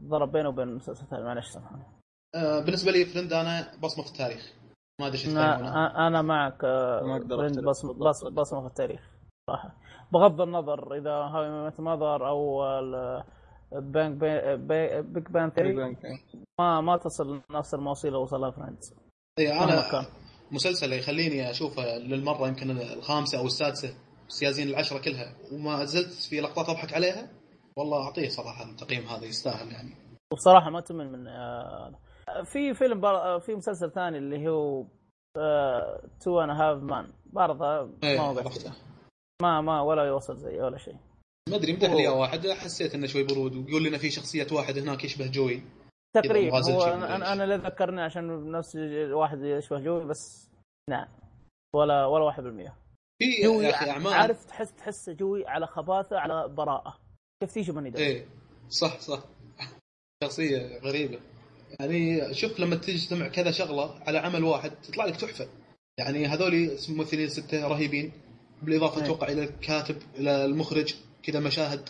ضرب 0.08 0.32
بينه 0.32 0.48
وبين 0.48 0.68
المسلسل 0.68 1.06
معلش. 1.12 1.48
سامحني 1.48 1.82
آه 2.34 2.60
بالنسبة 2.60 2.92
لي 2.92 3.04
فريند 3.04 3.32
أنا 3.32 3.76
بصمة 3.82 4.04
في 4.04 4.10
التاريخ. 4.10 4.52
ما 5.00 5.06
أدري 5.06 5.18
إيش 5.18 5.28
أنا 5.28 6.06
أنا 6.06 6.22
معك 6.22 6.64
آه، 6.64 7.00
ما 7.02 7.16
أختلف. 7.16 7.64
بصمه 7.64 7.92
بص- 7.94 8.24
بصمة 8.24 8.60
في 8.60 8.66
التاريخ 8.66 9.00
صراحة. 9.50 9.74
بغض 10.12 10.40
النظر 10.40 10.94
إذا 10.94 11.28
Met 11.64 11.80
Mother 11.80 12.28
أو 12.28 12.62
Bang 13.72 14.16
بي- 14.16 14.56
بي- 14.56 15.02
Big 15.02 15.28
Bang 15.28 15.50
Theory 15.50 15.96
ما 16.60 16.80
ما 16.80 16.96
تصل 16.96 17.40
نفس 17.50 17.74
المواصيل 17.74 18.08
اللي 18.08 18.22
وصلها 18.22 18.50
Friends. 18.50 18.94
كان. 19.38 19.58
أنا 19.62 20.06
مسلسل 20.52 20.92
يخليني 20.92 21.50
أشوفه 21.50 21.82
للمرة 21.98 22.48
يمكن 22.48 22.70
الخامسة 22.70 23.38
أو 23.38 23.46
السادسة 23.46 23.94
سيازين 24.28 24.68
العشرة 24.68 24.98
كلها 24.98 25.34
وما 25.52 25.84
زلت 25.84 26.12
في 26.30 26.40
لقطات 26.40 26.68
أضحك 26.68 26.92
عليها 26.94 27.28
والله 27.76 28.04
أعطيه 28.06 28.28
صراحة 28.28 28.64
التقييم 28.70 29.02
هذا 29.06 29.24
يستاهل 29.24 29.72
يعني. 29.72 29.94
وبصراحة 30.32 30.70
ما 30.70 30.80
تمل 30.80 31.12
من 31.12 31.28
آه، 31.28 31.92
في 32.44 32.74
فيلم 32.74 33.00
بر... 33.00 33.16
آه، 33.16 33.38
في 33.38 33.54
مسلسل 33.54 33.90
ثاني 33.90 34.18
اللي 34.18 34.48
هو 34.48 34.84
Two 36.20 36.40
and 36.40 36.62
a 36.62 36.66
Half 36.66 36.82
Men 36.82 37.12
برضه 37.26 37.90
ما. 38.02 38.32
بحث. 38.32 38.66
ما 39.42 39.60
ما 39.60 39.80
ولا 39.80 40.04
يوصل 40.04 40.36
زي 40.36 40.60
ولا 40.60 40.78
شيء. 40.78 40.96
ما 41.48 41.56
أدري 41.56 41.72
مدح 41.72 41.90
لي 41.90 42.08
واحد. 42.08 42.48
حسيت 42.48 42.94
إنه 42.94 43.06
شوي 43.06 43.24
برود. 43.24 43.56
ويقول 43.56 43.84
لنا 43.84 43.98
في 43.98 44.10
شخصية 44.10 44.46
واحد 44.52 44.78
هناك 44.78 45.04
يشبه 45.04 45.26
جوي. 45.26 45.62
تقريبا. 46.14 46.72
هو 46.72 46.82
أنا 46.82 47.32
أنا, 47.32 47.44
اللي 47.44 47.56
ذكرني 47.56 48.02
عشان 48.02 48.50
نفس 48.50 48.76
واحد 49.10 49.42
يشبه 49.42 49.80
جوي 49.80 50.04
بس 50.04 50.50
نعم. 50.90 51.08
ولا 51.74 52.06
ولا 52.06 52.32
1% 52.32 52.72
في 53.18 53.42
جوي 53.42 53.64
يا 53.64 53.70
أخي 53.70 53.90
أعمال. 53.90 54.12
عارف 54.12 54.44
تحس 54.44 54.72
تحس 54.72 55.10
جوي 55.10 55.46
على 55.46 55.66
خباثة 55.66 56.18
على 56.18 56.48
براءة. 56.48 56.98
كيف 57.42 57.52
تيجي 57.52 57.72
من 57.72 57.86
يدري؟ 57.86 58.02
إيه. 58.02 58.26
صح 58.68 59.00
صح. 59.00 59.20
شخصية 60.24 60.78
غريبة. 60.78 61.20
يعني 61.80 62.34
شوف 62.34 62.60
لما 62.60 62.76
تجتمع 62.76 63.28
كذا 63.28 63.50
شغلة 63.50 64.02
على 64.06 64.18
عمل 64.18 64.44
واحد 64.44 64.70
تطلع 64.70 65.04
لك 65.04 65.16
تحفة. 65.16 65.48
يعني 65.98 66.26
هذول 66.26 66.70
ممثلين 66.88 67.28
ستة 67.28 67.68
رهيبين. 67.68 68.12
بالإضافة 68.62 69.00
أي. 69.00 69.04
أتوقع 69.04 69.28
إلى 69.28 69.44
الكاتب 69.44 69.96
إلى 70.18 70.44
المخرج 70.44 70.94
كذا 71.22 71.40
مشاهد. 71.40 71.88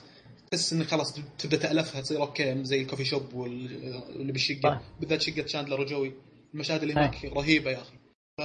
تحس 0.51 0.73
انك 0.73 0.87
خلاص 0.87 1.15
تبدأ 1.39 1.57
تألفها 1.57 2.01
تصير 2.01 2.21
okay 2.21 2.65
زي 2.65 2.83
ال 2.83 2.86
coffee 2.86 3.05
shop 3.05 3.35
واللي 3.35 4.33
بالشقة. 4.33 4.81
بالذات 5.01 5.23
شقة 5.23 5.47
شاندلر 5.47 5.81
وجوي. 5.81 6.13
المشاهد 6.55 6.83
اللي 6.83 6.95
هناك 6.95 7.25
رهيبة 7.25 7.71
يا 7.71 7.81
أخي. 7.81 7.97
ف 8.39 8.41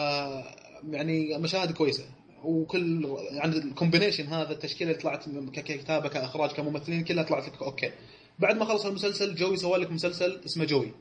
يعني 0.89 1.37
مشاهد 1.37 1.71
كويسة. 1.71 2.03
وكل 2.43 3.17
يعني 3.31 3.57
ال 3.57 3.63
combination 3.63 4.25
هذا 4.25 4.51
التشكيلة 4.51 4.91
اللي 4.91 5.01
طلعت 5.01 5.29
ككتابة 5.53 6.09
كإخراج 6.09 6.51
كممثلين 6.51 7.03
كلها 7.03 7.23
طلعت 7.23 7.47
لك 7.47 7.61
okay. 7.61 7.91
بعد 8.39 8.57
ما 8.57 8.65
خلص 8.65 8.85
المسلسل 8.85 9.35
جوي 9.35 9.57
سوى 9.57 9.77
لك 9.77 9.91
مسلسل 9.91 10.41
اسمه 10.45 10.65
جوي. 10.65 10.91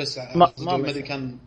بس 0.00 0.18
ما- 0.18 0.52
ما. 0.58 0.74
ادري 0.90 1.02
كان 1.02 1.38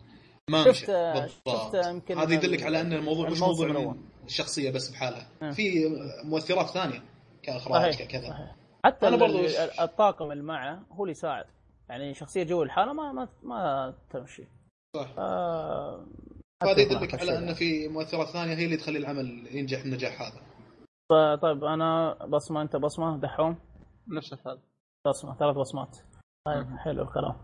ما 0.49 0.63
شفت- 0.71 0.89
بالضبط. 0.91 1.75
شفت 1.75 1.85
يمكن 1.87 2.17
هذا 2.17 2.33
يدلك 2.33 2.63
على 2.63 2.81
أن 2.81 2.93
الموضوع 2.93 3.29
مش 3.29 3.39
موضوع. 3.41 3.67
من 3.67 3.95
الشخصيه 4.25 4.71
بس 4.71 4.89
بحالها 4.89 5.27
آه. 5.41 5.51
في 5.51 5.85
مؤثرات 6.23 6.65
ثانية 6.69 7.03
كإخراج 7.43 7.95
ككذا. 7.97 8.55
حتى 8.85 9.07
أنا 9.07 9.15
برضو- 9.17 9.39
الطاقم 9.81 10.31
اللي 10.31 10.43
معه 10.43 10.83
هو 10.91 11.03
اللي 11.03 11.11
يساعد. 11.11 11.45
يعني 11.89 12.13
شخصية 12.13 12.43
جو 12.43 12.63
الحالة 12.63 12.93
ما 12.93 13.11
ما 13.11 13.27
ما 13.43 13.93
تمشي. 14.09 14.43
صح. 14.95 15.09
آه 15.17 16.05
فهذا 16.63 16.81
يدلك 16.81 17.19
على 17.19 17.37
أن 17.37 17.53
في 17.53 17.87
مؤثرات 17.87 18.27
ثانية 18.27 18.53
هي 18.55 18.65
اللي 18.65 18.77
تخلي 18.77 18.97
العمل 18.97 19.47
ينجح 19.51 19.81
النجاح 19.81 20.21
هذا. 20.21 20.41
طيب 21.35 21.63
أنا 21.63 22.13
بصمة. 22.25 22.61
أنت 22.61 22.75
بصمة 22.75 23.17
دحوم؟ 23.17 23.57
نفس 24.07 24.33
الحال. 24.33 24.59
بصمة 25.07 25.35
ثلاث 25.37 25.55
بصمات. 25.55 25.97
طيب 26.47 26.67
حلو 26.77 27.03
الكلام. 27.03 27.35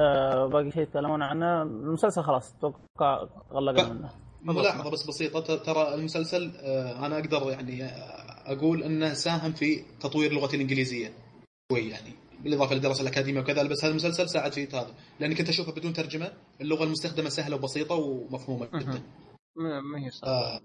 آه 0.00 0.46
باقي 0.46 0.70
شيء 0.70 0.82
يتكلمون 0.82 1.22
عنه؟ 1.22 1.62
المسلسل 1.62 2.22
خلاص 2.22 2.54
أتوقع 2.54 3.28
غلقنا 3.52 3.92
منه. 3.92 4.10
ملاحظة 4.42 4.90
بس 4.90 5.06
بسيطة 5.06 5.56
ترى 5.56 5.94
المسلسل 5.94 6.52
آه، 6.56 7.06
أنا 7.06 7.18
أقدر 7.18 7.50
يعني 7.50 7.84
آه، 7.84 8.52
أقول 8.52 8.82
إنه 8.82 9.14
ساهم 9.14 9.52
في 9.52 9.84
تطوير 10.00 10.30
اللغة 10.30 10.54
الإنجليزية 10.54 11.12
شوي 11.72 11.88
يعني 11.88 12.12
بالإضافة 12.44 12.74
للدراسه 12.74 13.02
الأكاديمية 13.02 13.40
وكذا 13.40 13.62
بس 13.62 13.84
هذا 13.84 13.90
المسلسل 13.90 14.28
ساعد 14.28 14.52
في 14.52 14.66
هذا. 14.66 14.94
لانك 15.20 15.40
انت 15.40 15.48
تشوفه 15.48 15.72
بدون 15.72 15.92
ترجمة 15.92 16.32
اللغة 16.60 16.84
المستخدمة 16.84 17.28
سهلة 17.28 17.56
وبسيطة 17.56 17.94
ومفهومة 17.94 18.68
جدا. 18.74 19.02
ما 19.56 19.98
هي 19.98 20.10
آه، 20.24 20.60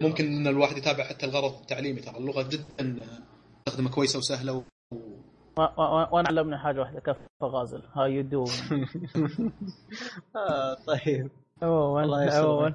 ممكن 0.00 0.26
إن 0.26 0.46
الواحد 0.46 0.76
يتابع 0.76 1.04
حتى 1.04 1.26
الغرض 1.26 1.60
التعليمي 1.60 2.00
ترى 2.00 2.18
اللغة 2.18 2.42
جدا 2.42 2.98
مستخدمة 3.68 3.90
كويسة 3.90 4.18
وسهلة 4.18 4.64
وأنا 5.56 6.28
علمني 6.28 6.58
حاجة 6.58 6.80
واحدة 6.80 7.00
كيف 7.00 7.16
غازل. 7.42 7.82
how 7.92 8.06
you 8.06 8.22
do 8.22 8.44
طيب. 10.86 11.30
عموما. 11.62 12.30
عموما. 12.34 12.74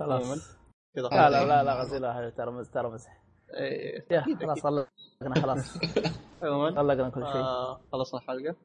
خلاص. 0.00 0.56
لا 0.96 1.30
لا 1.30 1.44
لا 1.44 1.64
لا 1.64 1.74
غازل 1.74 2.02
لا، 2.02 2.30
ترى 2.30 2.64
ترى 2.64 2.90
مزح. 2.90 3.22
إيه، 3.54 4.04
خلاص. 4.40 4.66
غلقنا 4.66 5.34
خلاص. 5.42 5.78
عموما 6.42 6.68
غلقنا 6.70 7.10
كل 7.10 7.26
شيء. 7.26 7.42
آه 7.42 7.80
خلصنا 7.92 8.20
الحلقة. 8.20 8.56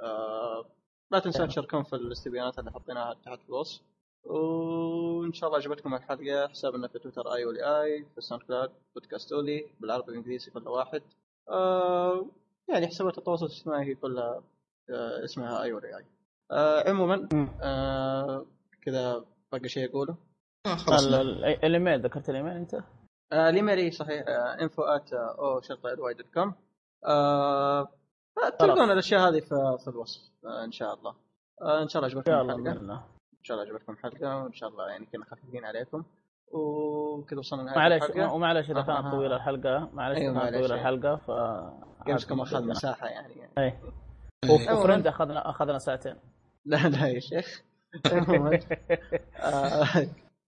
آه 0.00 0.64
لا 1.12 1.18
تنسون 1.18 1.48
تشاركون 1.48 1.82
في 1.82 1.96
الاستبيانات 1.96 2.58
اللي 2.58 2.70
حطيناها 2.70 3.14
تحت 3.14 3.42
في 3.42 3.48
الوصف 3.48 3.82
وإن 4.24 5.32
شاء 5.32 5.48
الله 5.48 5.58
عجبتكم 5.58 5.94
الحلقة 5.94 6.48
حسابنا 6.48 6.88
في 6.88 6.98
تويتر 6.98 7.34
اي 7.34 7.44
ولي 7.44 7.82
اي 7.82 8.04
في 8.12 8.18
الساوند 8.18 8.42
كلاود 8.42 8.70
بودكاست 8.94 9.32
أولي 9.32 9.66
بالعربي 9.80 10.06
والإنجليزي 10.10 10.50
كل 10.50 10.68
واحد. 10.68 11.02
آه 11.48 12.26
يعني 12.68 12.86
حسابات 12.86 13.18
التواصل 13.18 13.46
الاجتماعي 13.46 13.86
هي 13.86 13.94
كلها 13.94 14.42
آه 14.90 15.24
اسمها 15.24 15.62
اي 15.62 15.72
ولي 15.72 15.96
اي 15.98 16.04
آه 16.50 16.88
عموما. 16.90 17.28
آه 17.62 18.46
كذا 18.82 19.24
باقي 19.52 19.68
شيء 19.68 19.90
أقوله. 19.90 20.16
خلاص. 20.66 21.06
ال- 21.06 21.14
ال- 21.14 21.44
الإيميل 21.64 22.00
ذكرت 22.00 22.30
الإيميل 22.30 22.52
أنت؟ 22.52 22.80
الإيميل 23.32 23.92
صحيح 23.92 24.24
انفو 24.62 24.82
ات 24.82 25.12
أو 25.12 25.60
شرطه 25.60 25.92
ال 25.92 26.00
واي 26.00 26.14
دوت 26.14 26.26
كوم 26.34 26.54
تلقون 28.58 28.90
الأشياء 28.90 29.20
هذه 29.28 29.40
في, 29.40 29.78
في 29.84 29.88
الوصف 29.88 30.20
إن 30.64 30.72
شاء 30.72 30.94
الله. 30.94 31.14
إن 31.82 31.88
شاء 31.88 32.02
الله 32.04 32.14
عجبتكم 32.14 32.32
الحلقة. 32.50 33.04
إن 33.38 33.44
شاء 33.44 33.56
الله 33.56 33.68
عجبتكم 33.70 33.92
الحلقة 33.92 34.42
وإن 34.44 34.52
شاء 34.52 34.68
الله 34.68 34.88
يعني 34.88 35.06
كنا 35.06 35.24
خفيفين 35.24 35.64
عليكم. 35.64 36.04
وكذا 36.52 37.38
وصلنا 37.38 37.62
لنهايه 37.62 37.78
معلش 37.78 38.02
الحلقة. 38.04 38.32
ومعلش 38.32 38.70
إذا 38.70 38.82
كانت. 38.82 39.06
طويلة 39.12 39.36
الحلقة. 39.36 39.88
معلش 39.92 40.18
أيوة، 40.18 40.32
اذا 40.32 40.40
كانت 40.40 40.54
معلش، 40.54 40.66
طويلة 40.68 40.74
أيوة. 40.74 40.88
الحلقة 40.88 41.16
ف 41.16 41.30
Gamescom 42.06 42.40
اخذ 42.40 42.64
مساحة 42.66 43.06
يعني, 43.06 43.34
يعني. 43.34 43.52
أي. 43.58 43.64
إيه. 43.64 44.72
و 44.74 44.78
Friends 44.78 45.06
اخذنا 45.06 45.50
أخذنا 45.50 45.78
ساعتين. 45.78 46.16
لا 46.64 46.88
لا 46.88 47.06
يا 47.06 47.20
شيخ. 47.20 47.62
آه، 49.40 49.84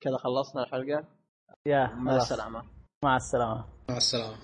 كذا 0.00 0.16
خلصنا 0.16 0.62
الحلقة. 0.62 1.04
يا 1.66 1.86
مع. 1.86 2.16
السلامة. 2.16 2.62
مع 3.04 3.16
السلامة. 3.16 3.64
مع 3.90 3.96
السلامة. 3.96 4.36